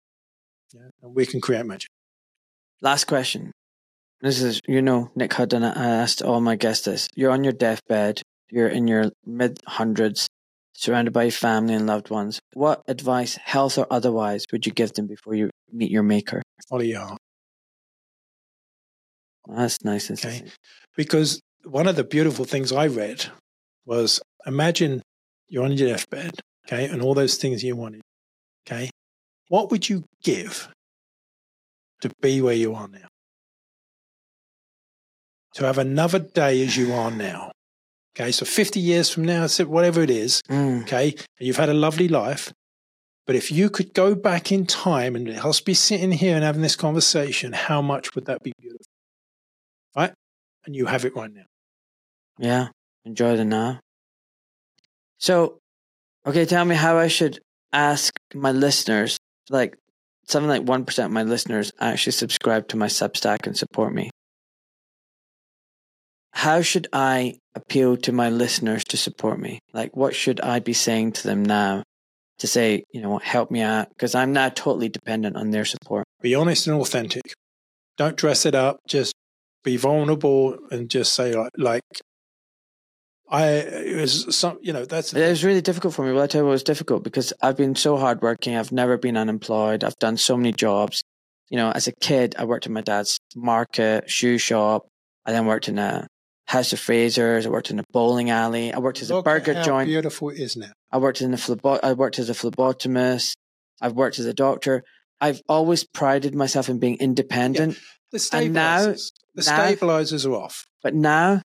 Yeah, 0.73 0.89
and 1.03 1.15
we 1.15 1.27
can 1.27 1.41
create 1.41 1.67
magic. 1.67 1.89
Last 2.83 3.05
question. 3.05 3.53
This 4.27 4.43
is, 4.43 4.61
you 4.67 4.83
know, 4.83 5.13
Nick 5.15 5.33
Hudden. 5.35 5.63
I 5.63 5.89
asked 5.89 6.21
all 6.21 6.41
my 6.41 6.57
guests 6.57 6.87
this. 6.87 7.07
You're 7.15 7.31
on 7.31 7.45
your 7.45 7.53
deathbed. 7.53 8.23
You're 8.51 8.67
in 8.67 8.89
your 8.89 9.13
mid 9.25 9.61
hundreds, 9.69 10.27
surrounded 10.73 11.13
by 11.13 11.31
family 11.31 11.75
and 11.75 11.87
loved 11.87 12.11
ones. 12.11 12.41
What 12.53 12.83
advice, 12.89 13.37
health 13.37 13.79
or 13.79 13.87
otherwise, 13.89 14.45
would 14.51 14.67
you 14.67 14.73
give 14.73 14.95
them 14.95 15.07
before 15.07 15.37
you 15.37 15.51
meet 15.73 15.93
your 15.93 16.03
maker? 16.03 16.43
Follow 16.69 16.83
your 16.83 17.03
heart. 17.03 17.19
Well, 19.47 19.59
that's 19.59 19.85
nice. 19.85 20.11
Okay. 20.11 20.43
Because 20.97 21.41
one 21.63 21.87
of 21.87 21.95
the 21.95 22.03
beautiful 22.03 22.45
things 22.45 22.73
I 22.73 22.89
read 22.89 23.27
was 23.85 24.21
imagine 24.45 25.03
you're 25.49 25.63
on 25.63 25.71
your 25.71 25.91
deathbed, 25.91 26.41
okay, 26.67 26.87
and 26.87 27.01
all 27.01 27.15
those 27.15 27.37
things 27.37 27.63
you 27.63 27.77
wanted, 27.77 28.03
okay. 28.67 28.91
What 29.47 29.71
would 29.71 29.89
you 29.89 30.03
give 30.25 30.69
to 32.01 32.11
be 32.21 32.43
where 32.43 32.55
you 32.55 32.75
are 32.75 32.89
now? 32.89 33.07
To 35.57 35.65
have 35.65 35.79
another 35.79 36.19
day 36.19 36.63
as 36.63 36.77
you 36.77 36.93
are 36.93 37.11
now. 37.11 37.51
Okay, 38.15 38.31
so 38.31 38.45
50 38.45 38.79
years 38.79 39.09
from 39.09 39.25
now, 39.25 39.47
whatever 39.49 40.03
it 40.03 40.11
is, 40.11 40.43
mm. 40.51 40.83
okay, 40.83 41.15
you've 41.41 41.57
had 41.57 41.71
a 41.71 41.75
lovely 41.75 42.09
life. 42.09 42.53
But 43.27 43.37
if 43.37 43.51
you 43.51 43.71
could 43.71 43.95
go 43.95 44.15
back 44.15 44.53
in 44.53 44.67
time 44.67 45.17
and 45.17 45.29
us 45.29 45.61
be 45.61 45.75
sitting 45.75 46.13
here 46.13 46.35
and 46.35 46.45
having 46.45 46.61
this 46.61 46.77
conversation, 46.77 47.55
how 47.55 47.81
much 47.81 48.15
would 48.15 48.27
that 48.27 48.43
be 48.43 48.53
beautiful? 48.61 48.85
Right? 49.97 50.13
And 50.67 50.77
you 50.77 50.87
have 50.87 51.07
it 51.07 51.17
right 51.17 51.33
now. 51.33 51.45
Yeah, 52.39 52.69
enjoy 53.07 53.37
the 53.37 53.45
now. 53.45 53.81
So, 55.19 55.59
okay, 56.27 56.45
tell 56.45 56.67
me 56.67 56.75
how 56.75 56.99
I 56.99 57.09
should 57.09 57.41
ask 57.73 58.13
my 58.35 58.53
listeners, 58.53 59.17
like 59.49 59.77
something 60.29 60.51
like 60.51 60.65
1% 60.65 61.05
of 61.05 61.11
my 61.11 61.23
listeners 61.23 61.73
actually 61.81 62.13
subscribe 62.13 62.69
to 62.69 62.77
my 62.77 62.87
Substack 62.89 63.47
and 63.47 63.57
support 63.57 63.95
me 63.95 64.11
how 66.37 66.61
should 66.61 66.87
I 66.93 67.39
appeal 67.55 67.97
to 67.97 68.13
my 68.13 68.29
listeners 68.29 68.85
to 68.85 68.99
support 68.99 69.41
me? 69.41 69.59
Like, 69.73 69.97
what 69.97 70.15
should 70.15 70.39
I 70.43 70.59
be 70.59 70.75
saying 70.75 71.13
to 71.13 71.27
them 71.27 71.43
now 71.43 71.83
to 72.41 72.47
say, 72.47 72.85
you 72.93 73.01
know, 73.01 73.17
help 73.17 73.51
me 73.51 73.63
out? 73.63 73.89
Because 73.89 74.15
I'm 74.15 74.35
now 74.35 74.51
totally 74.51 74.91
dependent 74.91 75.37
on 75.37 75.51
their 75.51 75.65
support. 75.65 76.05
Be 76.21 76.35
honest 76.35 76.67
and 76.67 76.79
authentic. 76.79 77.23
Don't 77.97 78.19
dress 78.19 78.45
it 78.45 78.55
up. 78.55 78.81
Just 78.87 79.15
be 79.65 79.79
vulnerable 79.79 80.59
and 80.71 80.91
just 80.91 81.15
say, 81.15 81.33
like, 81.33 81.53
like 81.57 81.83
I, 83.31 83.47
it 83.47 83.99
was 83.99 84.37
some, 84.37 84.59
you 84.61 84.75
know, 84.75 84.85
that's. 84.85 85.15
It 85.15 85.31
was 85.31 85.43
really 85.43 85.63
difficult 85.63 85.95
for 85.95 86.05
me. 86.05 86.13
Well, 86.13 86.23
I 86.23 86.27
tell 86.27 86.43
you, 86.43 86.49
it 86.49 86.51
was 86.51 86.63
difficult 86.63 87.03
because 87.03 87.33
I've 87.41 87.57
been 87.57 87.75
so 87.75 87.97
hardworking. 87.97 88.57
I've 88.57 88.73
never 88.73 88.99
been 88.99 89.17
unemployed. 89.17 89.83
I've 89.83 89.97
done 89.97 90.19
so 90.19 90.37
many 90.37 90.53
jobs. 90.53 91.03
You 91.49 91.57
know, 91.57 91.71
as 91.71 91.89
a 91.89 91.93
kid, 92.03 92.37
I 92.39 92.45
worked 92.45 92.67
in 92.67 92.75
my 92.75 92.83
dad's 92.83 93.19
market, 93.35 94.11
shoe 94.11 94.37
shop. 94.37 94.87
I 95.25 95.33
then 95.33 95.47
worked 95.47 95.71
in 95.71 95.79
a 95.79 96.07
House 96.47 96.73
of 96.73 96.81
Frasers. 96.81 97.45
I 97.47 97.49
worked 97.49 97.71
in 97.71 97.79
a 97.79 97.85
bowling 97.93 98.31
alley. 98.31 98.73
I 98.73 98.79
worked 98.79 99.03
as 99.03 99.11
Look 99.11 99.27
a 99.27 99.31
burger 99.31 99.55
how 99.55 99.63
joint. 99.63 99.89
Beautiful 99.89 100.31
is 100.31 100.57
now. 100.57 100.73
I 100.91 100.99
worked 100.99 101.21
in 101.21 101.35
a 101.35 101.37
phlebo- 101.37 101.81
I 101.83 101.93
worked 101.93 102.19
as 102.19 102.31
a 102.31 102.35
phlebotomist. 102.35 103.35
I've 103.81 103.93
worked 103.93 104.19
as 104.19 104.27
a 104.27 104.35
doctor. 104.35 104.83
I've 105.21 105.41
always 105.49 105.85
prided 105.85 106.35
myself 106.35 106.69
in 106.69 106.79
being 106.79 106.97
independent. 106.99 107.75
Yeah. 107.75 107.81
The 108.13 108.19
stabilizers, 108.21 109.13
now, 109.15 109.35
the 109.35 109.43
stabilizers 109.43 110.25
are 110.27 110.35
off. 110.35 110.65
But 110.83 110.95
now, 110.95 111.43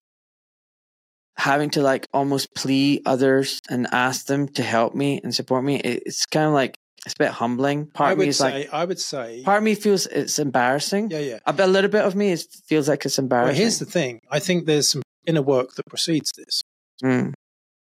having 1.36 1.70
to 1.70 1.82
like 1.82 2.06
almost 2.12 2.54
plea 2.54 3.02
others 3.04 3.60
and 3.68 3.88
ask 3.92 4.26
them 4.26 4.46
to 4.48 4.62
help 4.62 4.94
me 4.94 5.20
and 5.24 5.34
support 5.34 5.64
me, 5.64 5.76
it's 5.80 6.26
kind 6.26 6.46
of 6.46 6.52
like 6.52 6.76
it's 7.04 7.14
a 7.14 7.18
bit 7.18 7.30
humbling. 7.30 7.86
Part 7.86 8.10
I 8.10 8.12
of 8.12 8.18
me 8.18 8.28
is 8.28 8.38
say, 8.38 8.52
like, 8.60 8.72
I 8.72 8.84
would 8.84 9.00
say, 9.00 9.42
part 9.44 9.58
of 9.58 9.64
me 9.64 9.74
feels 9.74 10.06
it's 10.06 10.38
embarrassing. 10.38 11.10
Yeah, 11.10 11.18
yeah. 11.18 11.38
A, 11.46 11.52
bit, 11.52 11.64
a 11.68 11.70
little 11.70 11.90
bit 11.90 12.04
of 12.04 12.14
me 12.14 12.30
is, 12.30 12.46
feels 12.66 12.88
like 12.88 13.04
it's 13.04 13.18
embarrassing. 13.18 13.48
Well, 13.54 13.56
here's 13.56 13.78
the 13.78 13.86
thing. 13.86 14.20
I 14.30 14.38
think 14.38 14.66
there's 14.66 14.88
some 14.88 15.02
inner 15.26 15.42
work 15.42 15.74
that 15.74 15.86
precedes 15.86 16.30
this. 16.36 16.62
Mm. 17.02 17.32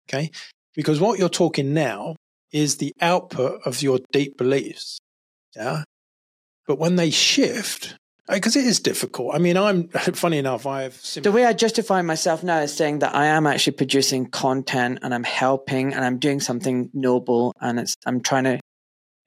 Okay, 0.08 0.30
because 0.74 1.00
what 1.00 1.18
you're 1.18 1.28
talking 1.28 1.72
now 1.72 2.16
is 2.52 2.78
the 2.78 2.92
output 3.00 3.60
of 3.64 3.82
your 3.82 4.00
deep 4.12 4.36
beliefs. 4.36 4.98
Yeah, 5.54 5.84
but 6.66 6.78
when 6.78 6.96
they 6.96 7.10
shift, 7.10 7.96
because 8.28 8.56
it 8.56 8.64
is 8.64 8.80
difficult. 8.80 9.34
I 9.34 9.38
mean, 9.38 9.56
I'm 9.56 9.88
funny 10.14 10.38
enough. 10.38 10.66
I've 10.66 10.94
simply- 10.94 11.30
the 11.30 11.34
way 11.34 11.44
I 11.44 11.52
justify 11.52 12.02
myself 12.02 12.42
now 12.42 12.58
is 12.58 12.74
saying 12.74 13.00
that 13.00 13.14
I 13.14 13.26
am 13.26 13.46
actually 13.46 13.74
producing 13.74 14.26
content 14.26 14.98
and 15.02 15.14
I'm 15.14 15.24
helping 15.24 15.94
and 15.94 16.04
I'm 16.04 16.18
doing 16.18 16.40
something 16.40 16.90
noble 16.92 17.52
and 17.60 17.78
it's 17.78 17.94
I'm 18.04 18.20
trying 18.20 18.44
to 18.44 18.60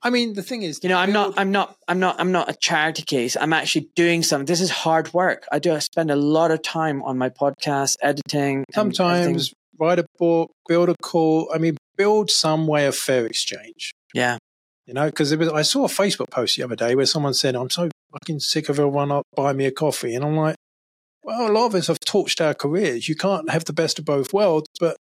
I 0.01 0.09
mean, 0.09 0.33
the 0.33 0.43
thing 0.43 0.61
is, 0.61 0.79
you 0.81 0.89
know, 0.89 0.97
I'm 0.97 1.11
not, 1.11 1.33
I'm 1.37 1.51
not, 1.51 1.75
I'm 1.87 1.99
not, 1.99 2.19
I'm 2.19 2.31
not 2.31 2.49
a 2.49 2.53
charity 2.53 3.03
case. 3.03 3.35
I'm 3.35 3.51
actually 3.51 3.89
doing 3.95 4.23
something. 4.23 4.45
This 4.45 4.61
is 4.61 4.69
hard 4.69 5.13
work. 5.13 5.45
I 5.51 5.59
do. 5.59 5.73
I 5.73 5.79
spend 5.79 6.09
a 6.09 6.15
lot 6.15 6.51
of 6.51 6.61
time 6.61 7.03
on 7.03 7.17
my 7.17 7.29
podcast, 7.29 7.97
editing. 8.01 8.63
Sometimes 8.73 9.53
write 9.77 9.99
a 9.99 10.05
book, 10.17 10.51
build 10.67 10.89
a 10.89 10.95
call. 11.01 11.51
I 11.53 11.57
mean, 11.57 11.75
build 11.97 12.31
some 12.31 12.65
way 12.65 12.85
of 12.85 12.95
fair 12.95 13.25
exchange. 13.25 13.91
Yeah. 14.13 14.37
You 14.85 14.93
know, 14.93 15.07
because 15.07 15.33
I 15.33 15.61
saw 15.63 15.83
a 15.85 15.89
Facebook 15.89 16.31
post 16.31 16.55
the 16.55 16.63
other 16.63 16.77
day 16.77 16.95
where 16.95 17.05
someone 17.05 17.33
said, 17.33 17.55
"I'm 17.55 17.69
so 17.69 17.89
fucking 18.13 18.39
sick 18.39 18.69
of 18.69 18.79
everyone 18.79 19.09
not 19.09 19.23
buying 19.35 19.57
me 19.57 19.65
a 19.65 19.71
coffee," 19.71 20.15
and 20.15 20.23
I'm 20.23 20.35
like, 20.35 20.55
"Well, 21.23 21.51
a 21.51 21.53
lot 21.53 21.67
of 21.67 21.75
us 21.75 21.87
have 21.87 21.99
torched 21.99 22.43
our 22.43 22.53
careers. 22.53 23.09
You 23.09 23.15
can't 23.15 23.49
have 23.51 23.65
the 23.65 23.73
best 23.73 23.99
of 23.99 24.05
both 24.05 24.33
worlds, 24.33 24.67
but." 24.79 24.95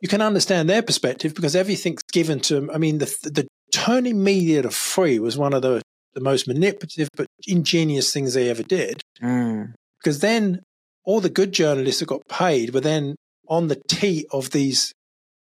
You 0.00 0.06
can 0.06 0.22
understand 0.22 0.70
their 0.70 0.80
perspective 0.80 1.34
because 1.34 1.56
everything's 1.56 2.04
given 2.12 2.38
to 2.42 2.54
them. 2.54 2.70
I 2.72 2.78
mean, 2.78 2.98
the 2.98 3.06
the 3.24 3.48
turning 3.72 4.22
media 4.22 4.62
to 4.62 4.70
free 4.70 5.18
was 5.18 5.36
one 5.36 5.52
of 5.52 5.62
the, 5.62 5.82
the 6.14 6.20
most 6.20 6.48
manipulative 6.48 7.08
but 7.16 7.26
ingenious 7.46 8.12
things 8.12 8.34
they 8.34 8.48
ever 8.50 8.62
did. 8.62 9.00
Mm. 9.22 9.74
Because 10.02 10.20
then 10.20 10.62
all 11.04 11.20
the 11.20 11.30
good 11.30 11.52
journalists 11.52 12.00
that 12.00 12.06
got 12.06 12.26
paid 12.28 12.74
were 12.74 12.80
then 12.80 13.16
on 13.48 13.68
the 13.68 13.80
teat 13.88 14.26
of 14.30 14.50
these 14.50 14.92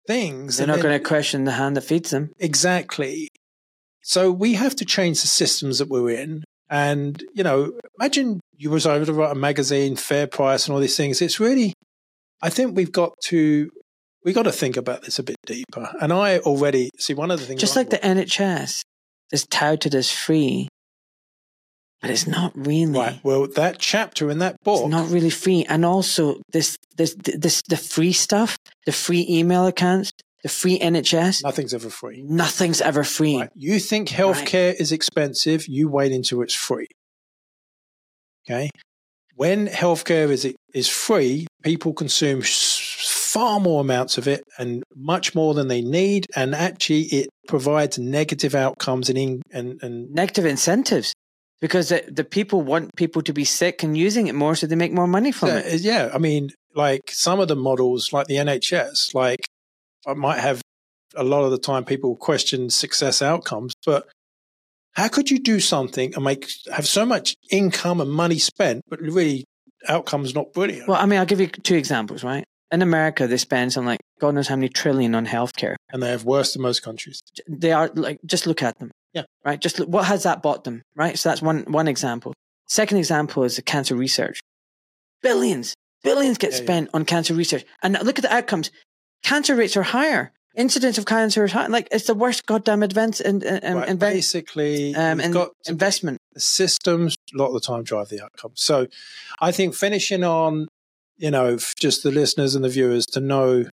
things. 0.07 0.57
They're 0.57 0.67
not 0.67 0.81
going 0.81 0.97
to 0.97 1.03
question 1.03 1.45
the 1.45 1.51
hand 1.53 1.75
that 1.75 1.81
feeds 1.81 2.11
them. 2.11 2.31
Exactly. 2.39 3.29
So 4.03 4.31
we 4.31 4.53
have 4.53 4.75
to 4.75 4.85
change 4.85 5.21
the 5.21 5.27
systems 5.27 5.79
that 5.79 5.89
we're 5.89 6.11
in. 6.11 6.43
And, 6.69 7.23
you 7.33 7.43
know, 7.43 7.73
imagine 7.99 8.39
you 8.55 8.69
was 8.69 8.85
able 8.85 9.05
to 9.07 9.13
write 9.13 9.31
a 9.31 9.35
magazine, 9.35 9.95
fair 9.95 10.27
price 10.27 10.67
and 10.67 10.73
all 10.73 10.79
these 10.79 10.97
things. 10.97 11.21
It's 11.21 11.39
really, 11.39 11.73
I 12.41 12.49
think 12.49 12.75
we've 12.75 12.91
got 12.91 13.13
to, 13.25 13.71
we 14.25 14.33
got 14.33 14.43
to 14.43 14.51
think 14.51 14.75
about 14.75 15.03
this 15.03 15.19
a 15.19 15.23
bit 15.23 15.37
deeper. 15.45 15.89
And 16.01 16.11
I 16.11 16.39
already 16.39 16.89
see 16.97 17.13
one 17.13 17.31
of 17.31 17.39
the 17.39 17.45
things. 17.45 17.61
Just 17.61 17.77
I- 17.77 17.81
like 17.81 17.91
the 17.91 17.99
NHS 17.99 18.81
is 19.31 19.45
touted 19.47 19.95
as 19.95 20.11
free, 20.11 20.67
but 22.01 22.09
it's 22.09 22.27
not 22.27 22.51
really. 22.55 22.91
Right. 22.99 23.19
Well, 23.23 23.47
that 23.47 23.79
chapter 23.79 24.29
in 24.29 24.39
that 24.39 24.57
book. 24.63 24.81
It's 24.81 24.89
not 24.89 25.09
really 25.09 25.29
free. 25.29 25.63
And 25.69 25.85
also 25.85 26.41
this 26.51 26.75
this 26.97 27.15
this 27.15 27.61
the 27.69 27.77
free 27.77 28.11
stuff, 28.13 28.57
the 28.85 28.91
free 28.91 29.25
email 29.29 29.65
accounts, 29.67 30.11
the 30.43 30.49
free 30.49 30.77
NHS, 30.79 31.43
nothing's 31.43 31.73
ever 31.73 31.89
free. 31.89 32.21
nothing's 32.23 32.81
ever 32.81 33.03
free. 33.03 33.37
Right. 33.37 33.49
You 33.55 33.79
think 33.79 34.09
healthcare 34.09 34.73
is 34.79 34.91
expensive, 34.91 35.67
you 35.67 35.87
wait 35.89 36.11
until 36.11 36.41
it's 36.41 36.53
free. 36.53 36.87
Okay. 38.47 38.69
When 39.35 39.67
healthcare 39.67 40.29
is 40.29 40.51
is 40.73 40.87
free, 40.87 41.47
people 41.63 41.93
consume 41.93 42.41
far 43.35 43.59
more 43.59 43.81
amounts 43.81 44.17
of 44.17 44.29
it 44.29 44.45
and 44.57 44.81
much 44.95 45.35
more 45.35 45.53
than 45.53 45.67
they 45.67 45.81
need, 45.81 46.25
and 46.37 46.55
actually 46.55 47.01
it 47.01 47.27
provides 47.49 47.99
negative 47.99 48.55
outcomes 48.55 49.09
and 49.09 49.17
in, 49.17 49.41
and 49.51 49.77
and 49.83 50.09
Negative 50.11 50.45
incentives. 50.45 51.13
Because 51.59 51.89
the, 51.89 52.03
the 52.09 52.23
people 52.23 52.61
want 52.61 52.95
people 52.95 53.21
to 53.23 53.33
be 53.33 53.43
sick 53.43 53.83
and 53.83 53.97
using 53.97 54.27
it 54.27 54.35
more 54.35 54.55
so 54.55 54.67
they 54.67 54.75
make 54.75 54.93
more 54.93 55.07
money 55.07 55.31
from 55.31 55.49
yeah, 55.49 55.59
it. 55.59 55.81
yeah. 55.81 56.11
I 56.13 56.17
mean, 56.17 56.51
like 56.75 57.03
some 57.09 57.39
of 57.39 57.47
the 57.47 57.55
models, 57.55 58.13
like 58.13 58.27
the 58.27 58.35
NHS, 58.35 59.13
like 59.13 59.39
I 60.05 60.13
might 60.13 60.39
have 60.39 60.61
a 61.15 61.23
lot 61.23 61.43
of 61.43 61.51
the 61.51 61.57
time 61.57 61.83
people 61.83 62.15
question 62.15 62.69
success 62.69 63.21
outcomes, 63.21 63.73
but 63.85 64.07
how 64.93 65.07
could 65.09 65.29
you 65.29 65.39
do 65.39 65.59
something 65.59 66.13
and 66.15 66.23
make 66.23 66.49
have 66.71 66.87
so 66.87 67.05
much 67.05 67.35
income 67.51 67.99
and 67.99 68.11
money 68.11 68.37
spent, 68.37 68.81
but 68.89 69.01
really 69.01 69.43
outcomes 69.87 70.35
not 70.35 70.53
brilliant? 70.53 70.87
Well, 70.87 71.01
I 71.01 71.05
mean, 71.05 71.19
I'll 71.19 71.25
give 71.25 71.41
you 71.41 71.47
two 71.47 71.75
examples, 71.75 72.23
right? 72.23 72.45
In 72.75 72.81
America, 72.81 73.25
they 73.27 73.37
spend 73.37 73.71
some 73.73 73.85
like 73.85 74.01
God 74.19 74.35
knows 74.35 74.47
how 74.49 74.55
many 74.57 74.69
trillion 74.69 75.15
on 75.15 75.25
healthcare. 75.25 75.75
and 75.91 76.01
they 76.03 76.09
have 76.15 76.25
worse 76.25 76.49
than 76.53 76.61
most 76.61 76.81
countries. 76.83 77.19
They 77.47 77.71
are 77.71 77.89
like, 77.95 78.17
just 78.25 78.45
look 78.47 78.61
at 78.61 78.77
them. 78.79 78.91
Yeah. 79.13 79.23
Right. 79.47 79.59
Just 79.65 79.79
look, 79.79 79.89
what 79.95 80.05
has 80.05 80.23
that 80.23 80.43
bought 80.43 80.63
them? 80.65 80.81
Right. 80.95 81.17
So 81.17 81.29
that's 81.29 81.41
one 81.41 81.59
one 81.79 81.87
example. 81.87 82.33
Second 82.67 82.97
example 82.97 83.43
is 83.45 83.55
the 83.55 83.61
cancer 83.61 83.95
research. 83.95 84.37
Billions, 85.21 85.73
billions 86.03 86.37
get 86.37 86.51
Yeah, 86.51 86.57
yeah. 86.57 86.63
spent 86.63 86.89
on 86.93 87.05
cancer 87.05 87.33
research, 87.33 87.63
and 87.81 87.93
look 88.03 88.19
at 88.19 88.23
the 88.23 88.33
outcomes. 88.33 88.71
Cancer 89.23 89.55
rates 89.55 89.75
are 89.77 89.83
higher. 89.83 90.31
Incidence 90.55 90.97
of 90.97 91.05
cancer 91.05 91.43
is 91.45 91.51
high. 91.51 91.67
Like 91.67 91.87
it's 91.91 92.07
the 92.07 92.13
worst 92.13 92.45
goddamn 92.45 92.83
advance 92.83 93.19
in, 93.19 93.41
in, 93.41 93.57
in, 93.63 93.75
Right, 93.77 93.89
inve- 93.89 93.99
basically, 93.99 94.95
um, 94.95 95.19
in 95.19 95.31
got 95.31 95.49
investment. 95.67 96.17
systems 96.37 97.15
a 97.33 97.37
lot 97.37 97.47
of 97.47 97.53
the 97.53 97.59
time 97.59 97.83
drive 97.83 98.07
the 98.09 98.21
outcome. 98.23 98.51
So 98.55 98.87
I 99.41 99.51
think 99.51 99.75
finishing 99.75 100.23
on, 100.23 100.67
you 101.17 101.31
know, 101.31 101.57
just 101.77 102.03
the 102.03 102.11
listeners 102.11 102.55
and 102.55 102.63
the 102.63 102.69
viewers 102.69 103.05
to 103.07 103.19
know, 103.19 103.65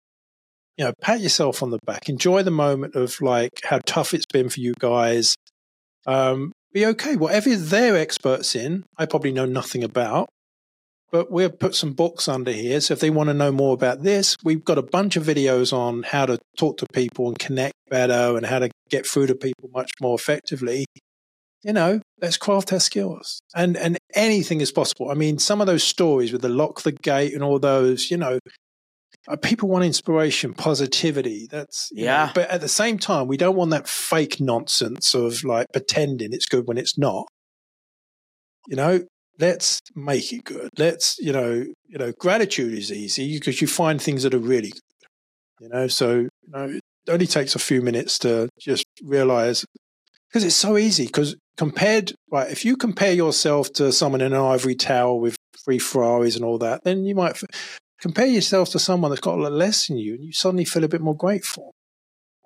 you 0.78 0.86
know, 0.86 0.94
pat 1.02 1.20
yourself 1.20 1.64
on 1.64 1.72
the 1.72 1.80
back, 1.86 2.10
enjoy 2.10 2.44
the 2.44 2.52
moment 2.52 2.95
of 2.95 3.20
like 3.22 3.61
how 3.64 3.80
tough 3.86 4.14
it's 4.14 4.26
been 4.26 4.50
for 4.50 4.60
you 4.60 4.74
guys. 4.80 5.36
Um, 6.06 6.52
be 6.74 6.86
okay. 6.88 7.16
Whatever 7.16 7.56
they're 7.56 7.98
experts 7.98 8.56
in, 8.56 8.86
I 8.98 9.06
probably 9.06 9.32
know 9.32 9.45
nothing 9.45 9.84
about. 9.84 10.30
But 11.11 11.30
we've 11.30 11.60
put 11.60 11.76
some 11.76 11.92
books 11.92 12.30
under 12.30 12.53
here. 12.53 12.80
So 12.80 12.94
if 12.94 13.02
they 13.02 13.10
want 13.10 13.28
to 13.28 13.34
know 13.34 13.52
more 13.52 13.74
about 13.74 14.02
this, 14.02 14.38
we've 14.45 14.64
got 14.64 14.78
a 14.78 14.82
bunch 14.82 15.18
of 15.18 15.26
videos 15.26 15.74
on 15.74 16.03
how 16.03 16.26
to 16.26 16.38
talk 16.58 16.78
to 16.78 16.86
people 16.94 17.28
and 17.28 17.38
connect 17.38 17.74
better 17.90 18.38
and 18.38 18.45
how 18.45 18.60
to 18.60 18.70
get 18.90 19.06
through 19.06 19.28
to 19.28 19.36
people 19.36 19.70
much 19.74 19.92
more 20.00 20.16
effectively 20.16 20.86
you 21.64 21.73
know, 21.73 22.01
let's 22.22 22.38
craft 22.38 22.73
our 22.73 22.80
skills. 22.80 23.41
And 23.56 23.77
and 23.77 23.98
anything 24.15 24.61
is 24.61 24.72
possible. 24.72 25.09
I 25.09 25.14
mean, 25.15 25.38
some 25.40 25.61
of 25.61 25.67
those 25.67 25.83
stories 25.83 26.31
with 26.31 26.41
the 26.41 26.49
lock 26.49 26.81
the 26.81 26.91
gate 26.91 27.33
and 27.33 27.43
all 27.43 27.59
those, 27.59 28.09
you 28.11 28.17
know, 28.17 28.40
uh, 29.27 29.35
people 29.35 29.69
want 29.69 29.83
inspiration, 29.85 30.53
positivity. 30.53 31.48
That's 31.49 31.90
you 31.91 32.06
know, 32.06 32.11
Yeah. 32.11 32.31
but 32.33 32.49
at 32.49 32.61
the 32.61 32.67
same 32.67 32.98
time, 32.98 33.27
we 33.27 33.38
don't 33.38 33.56
want 33.56 33.72
that 33.72 33.88
fake 33.88 34.40
nonsense 34.41 35.14
of 35.14 35.43
like 35.43 35.67
pretending 35.72 36.33
it's 36.33 36.48
good 36.48 36.67
when 36.67 36.77
it's 36.77 36.98
not. 36.98 37.25
You 38.67 38.75
know, 38.75 39.03
let's 39.40 39.80
make 39.95 40.31
it 40.31 40.43
good. 40.43 40.69
Let's, 40.77 41.17
you 41.19 41.33
know, 41.33 41.65
you 41.88 41.98
know, 41.98 42.11
gratitude 42.19 42.73
is 42.77 42.91
easy 42.91 43.38
because 43.38 43.61
you 43.61 43.67
find 43.67 44.01
things 44.01 44.23
that 44.23 44.33
are 44.33 44.40
really 44.40 44.69
good. 44.69 44.81
You 45.59 45.69
know, 45.69 45.88
so 45.88 46.19
you 46.19 46.30
know, 46.48 46.65
it 46.65 46.81
only 47.09 47.27
takes 47.27 47.56
a 47.56 47.59
few 47.59 47.81
minutes 47.81 48.17
to 48.19 48.49
just 48.59 48.85
realize 49.03 49.65
because 50.30 50.43
it's 50.43 50.56
so 50.56 50.77
easy. 50.77 51.06
Because 51.06 51.35
compared, 51.61 52.11
right, 52.31 52.49
if 52.49 52.65
you 52.65 52.75
compare 52.75 53.14
yourself 53.14 53.72
to 53.72 53.91
someone 53.91 54.19
in 54.19 54.33
an 54.33 54.41
ivory 54.41 54.73
tower 54.73 55.14
with 55.14 55.35
three 55.64 55.77
Ferraris 55.77 56.35
and 56.35 56.43
all 56.43 56.57
that, 56.57 56.83
then 56.83 57.06
you 57.06 57.14
might 57.14 57.35
f- 57.35 57.43
compare 57.99 58.25
yourself 58.25 58.72
to 58.72 58.80
someone 58.80 59.11
that's 59.11 59.22
got 59.22 59.38
a 59.38 59.43
lot 59.43 59.51
less 59.51 59.85
than 59.85 59.98
you, 59.98 60.15
and 60.15 60.23
you 60.23 60.33
suddenly 60.33 60.65
feel 60.65 60.83
a 60.83 60.88
bit 60.88 61.01
more 61.01 61.15
grateful. 61.15 61.72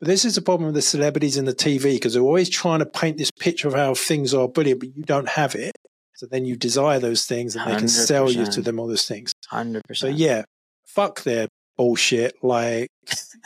But 0.02 0.10
this 0.10 0.26
is 0.26 0.36
the 0.36 0.42
problem 0.42 0.66
with 0.66 0.76
the 0.76 0.82
celebrities 0.82 1.38
in 1.38 1.46
the 1.46 1.54
TV 1.54 1.94
because 1.94 2.14
they're 2.14 2.24
always 2.24 2.50
trying 2.50 2.80
to 2.80 2.86
paint 2.86 3.18
this 3.18 3.32
picture 3.32 3.70
of 3.70 3.74
how 3.74 3.94
things 3.94 4.34
are 4.34 4.50
brilliant, 4.50 4.82
but 4.82 4.94
you 4.94 5.04
don't 5.04 5.30
have 5.30 5.56
it. 5.56 5.72
So 6.16 6.28
then 6.30 6.44
you 6.44 6.58
desire 6.58 7.00
those 7.00 7.26
things, 7.26 7.56
and 7.56 7.72
they 7.72 7.78
can 7.78 7.88
sell 7.88 8.30
you 8.30 8.46
to 8.48 8.62
them 8.62 8.82
all 8.82 8.88
those 8.88 9.06
things. 9.06 9.32
100%. 9.50 9.82
So 9.94 10.08
yeah, 10.08 10.44
fuck 10.84 11.24
their 11.24 11.48
bullshit. 11.78 12.36
Like, 12.44 12.90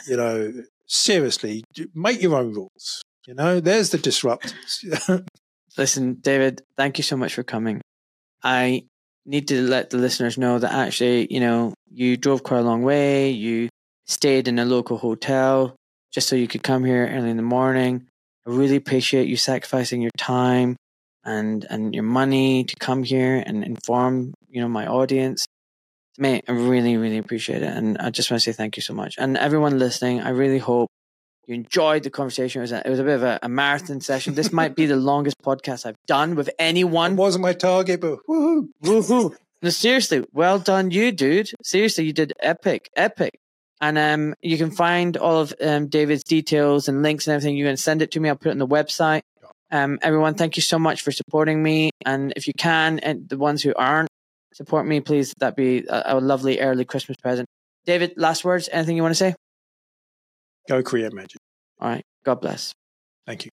you 0.08 0.16
know, 0.16 0.52
seriously, 0.88 1.62
make 1.94 2.20
your 2.20 2.34
own 2.34 2.54
rules. 2.54 3.02
You 3.28 3.34
know, 3.34 3.60
there's 3.60 3.90
the 3.90 3.98
disruptors. 3.98 5.24
Listen, 5.76 6.14
David, 6.14 6.62
thank 6.76 6.98
you 6.98 7.04
so 7.04 7.16
much 7.16 7.34
for 7.34 7.42
coming. 7.42 7.80
I 8.42 8.84
need 9.26 9.48
to 9.48 9.62
let 9.62 9.90
the 9.90 9.98
listeners 9.98 10.38
know 10.38 10.58
that 10.58 10.72
actually, 10.72 11.32
you 11.32 11.40
know, 11.40 11.74
you 11.90 12.16
drove 12.16 12.42
quite 12.42 12.58
a 12.60 12.62
long 12.62 12.82
way. 12.82 13.30
You 13.30 13.68
stayed 14.06 14.48
in 14.48 14.58
a 14.58 14.64
local 14.64 14.98
hotel 14.98 15.76
just 16.12 16.28
so 16.28 16.36
you 16.36 16.48
could 16.48 16.62
come 16.62 16.84
here 16.84 17.08
early 17.12 17.30
in 17.30 17.36
the 17.36 17.42
morning. 17.42 18.06
I 18.46 18.50
really 18.50 18.76
appreciate 18.76 19.28
you 19.28 19.36
sacrificing 19.36 20.00
your 20.00 20.10
time 20.16 20.76
and 21.24 21.66
and 21.68 21.94
your 21.94 22.04
money 22.04 22.64
to 22.64 22.76
come 22.76 23.02
here 23.02 23.42
and 23.46 23.62
inform, 23.62 24.34
you 24.48 24.60
know, 24.60 24.68
my 24.68 24.86
audience. 24.86 25.46
Mate, 26.18 26.44
I 26.48 26.52
really, 26.52 26.96
really 26.96 27.18
appreciate 27.18 27.62
it. 27.62 27.72
And 27.72 27.96
I 27.98 28.10
just 28.10 28.30
want 28.30 28.42
to 28.42 28.52
say 28.52 28.56
thank 28.56 28.76
you 28.76 28.82
so 28.82 28.94
much. 28.94 29.14
And 29.18 29.36
everyone 29.36 29.78
listening, 29.78 30.20
I 30.20 30.30
really 30.30 30.58
hope 30.58 30.89
you 31.50 31.56
enjoyed 31.56 32.04
the 32.04 32.10
conversation. 32.10 32.60
It 32.60 32.62
was 32.62 32.72
a, 32.72 32.86
it 32.86 32.90
was 32.90 32.98
a 33.00 33.04
bit 33.04 33.14
of 33.16 33.22
a, 33.24 33.38
a 33.42 33.48
marathon 33.48 34.00
session. 34.00 34.34
This 34.34 34.52
might 34.52 34.76
be 34.76 34.86
the 34.86 34.96
longest 35.10 35.36
podcast 35.42 35.84
I've 35.84 35.96
done 36.06 36.36
with 36.36 36.46
One 36.46 36.54
anyone. 36.60 37.16
wasn't 37.16 37.42
my 37.42 37.52
target, 37.52 38.00
but 38.00 38.20
woohoo. 38.28 38.68
Woohoo! 38.84 39.34
No, 39.62 39.68
seriously, 39.70 40.24
well 40.32 40.58
done, 40.58 40.90
you 40.90 41.12
dude. 41.12 41.50
Seriously, 41.62 42.04
you 42.04 42.12
did 42.12 42.32
epic, 42.40 42.88
epic. 42.96 43.38
And 43.80 43.98
um, 43.98 44.34
you 44.42 44.56
can 44.58 44.70
find 44.70 45.16
all 45.16 45.40
of 45.40 45.52
um, 45.60 45.88
David's 45.88 46.22
details 46.22 46.88
and 46.88 47.02
links 47.02 47.26
and 47.26 47.34
everything. 47.34 47.56
You 47.56 47.64
can 47.66 47.76
send 47.76 48.00
it 48.00 48.12
to 48.12 48.20
me. 48.20 48.28
I'll 48.28 48.36
put 48.36 48.48
it 48.48 48.52
on 48.52 48.58
the 48.58 48.66
website. 48.66 49.22
Um, 49.70 49.98
everyone, 50.02 50.34
thank 50.34 50.56
you 50.56 50.62
so 50.62 50.78
much 50.78 51.02
for 51.02 51.12
supporting 51.12 51.62
me. 51.62 51.90
And 52.04 52.32
if 52.36 52.46
you 52.46 52.52
can, 52.54 52.98
and 53.00 53.28
the 53.28 53.38
ones 53.38 53.62
who 53.62 53.74
aren't, 53.74 54.08
support 54.52 54.86
me, 54.86 55.00
please. 55.00 55.34
That'd 55.38 55.56
be 55.56 55.86
a, 55.88 56.02
a 56.06 56.20
lovely 56.20 56.60
early 56.60 56.84
Christmas 56.84 57.16
present. 57.16 57.48
David, 57.86 58.14
last 58.16 58.44
words. 58.44 58.68
Anything 58.70 58.96
you 58.96 59.02
want 59.02 59.12
to 59.12 59.18
say? 59.18 59.34
Go 60.68 60.82
create 60.82 61.12
magic. 61.12 61.40
All 61.80 61.88
right. 61.88 62.04
God 62.24 62.40
bless. 62.40 62.74
Thank 63.26 63.44
you. 63.44 63.50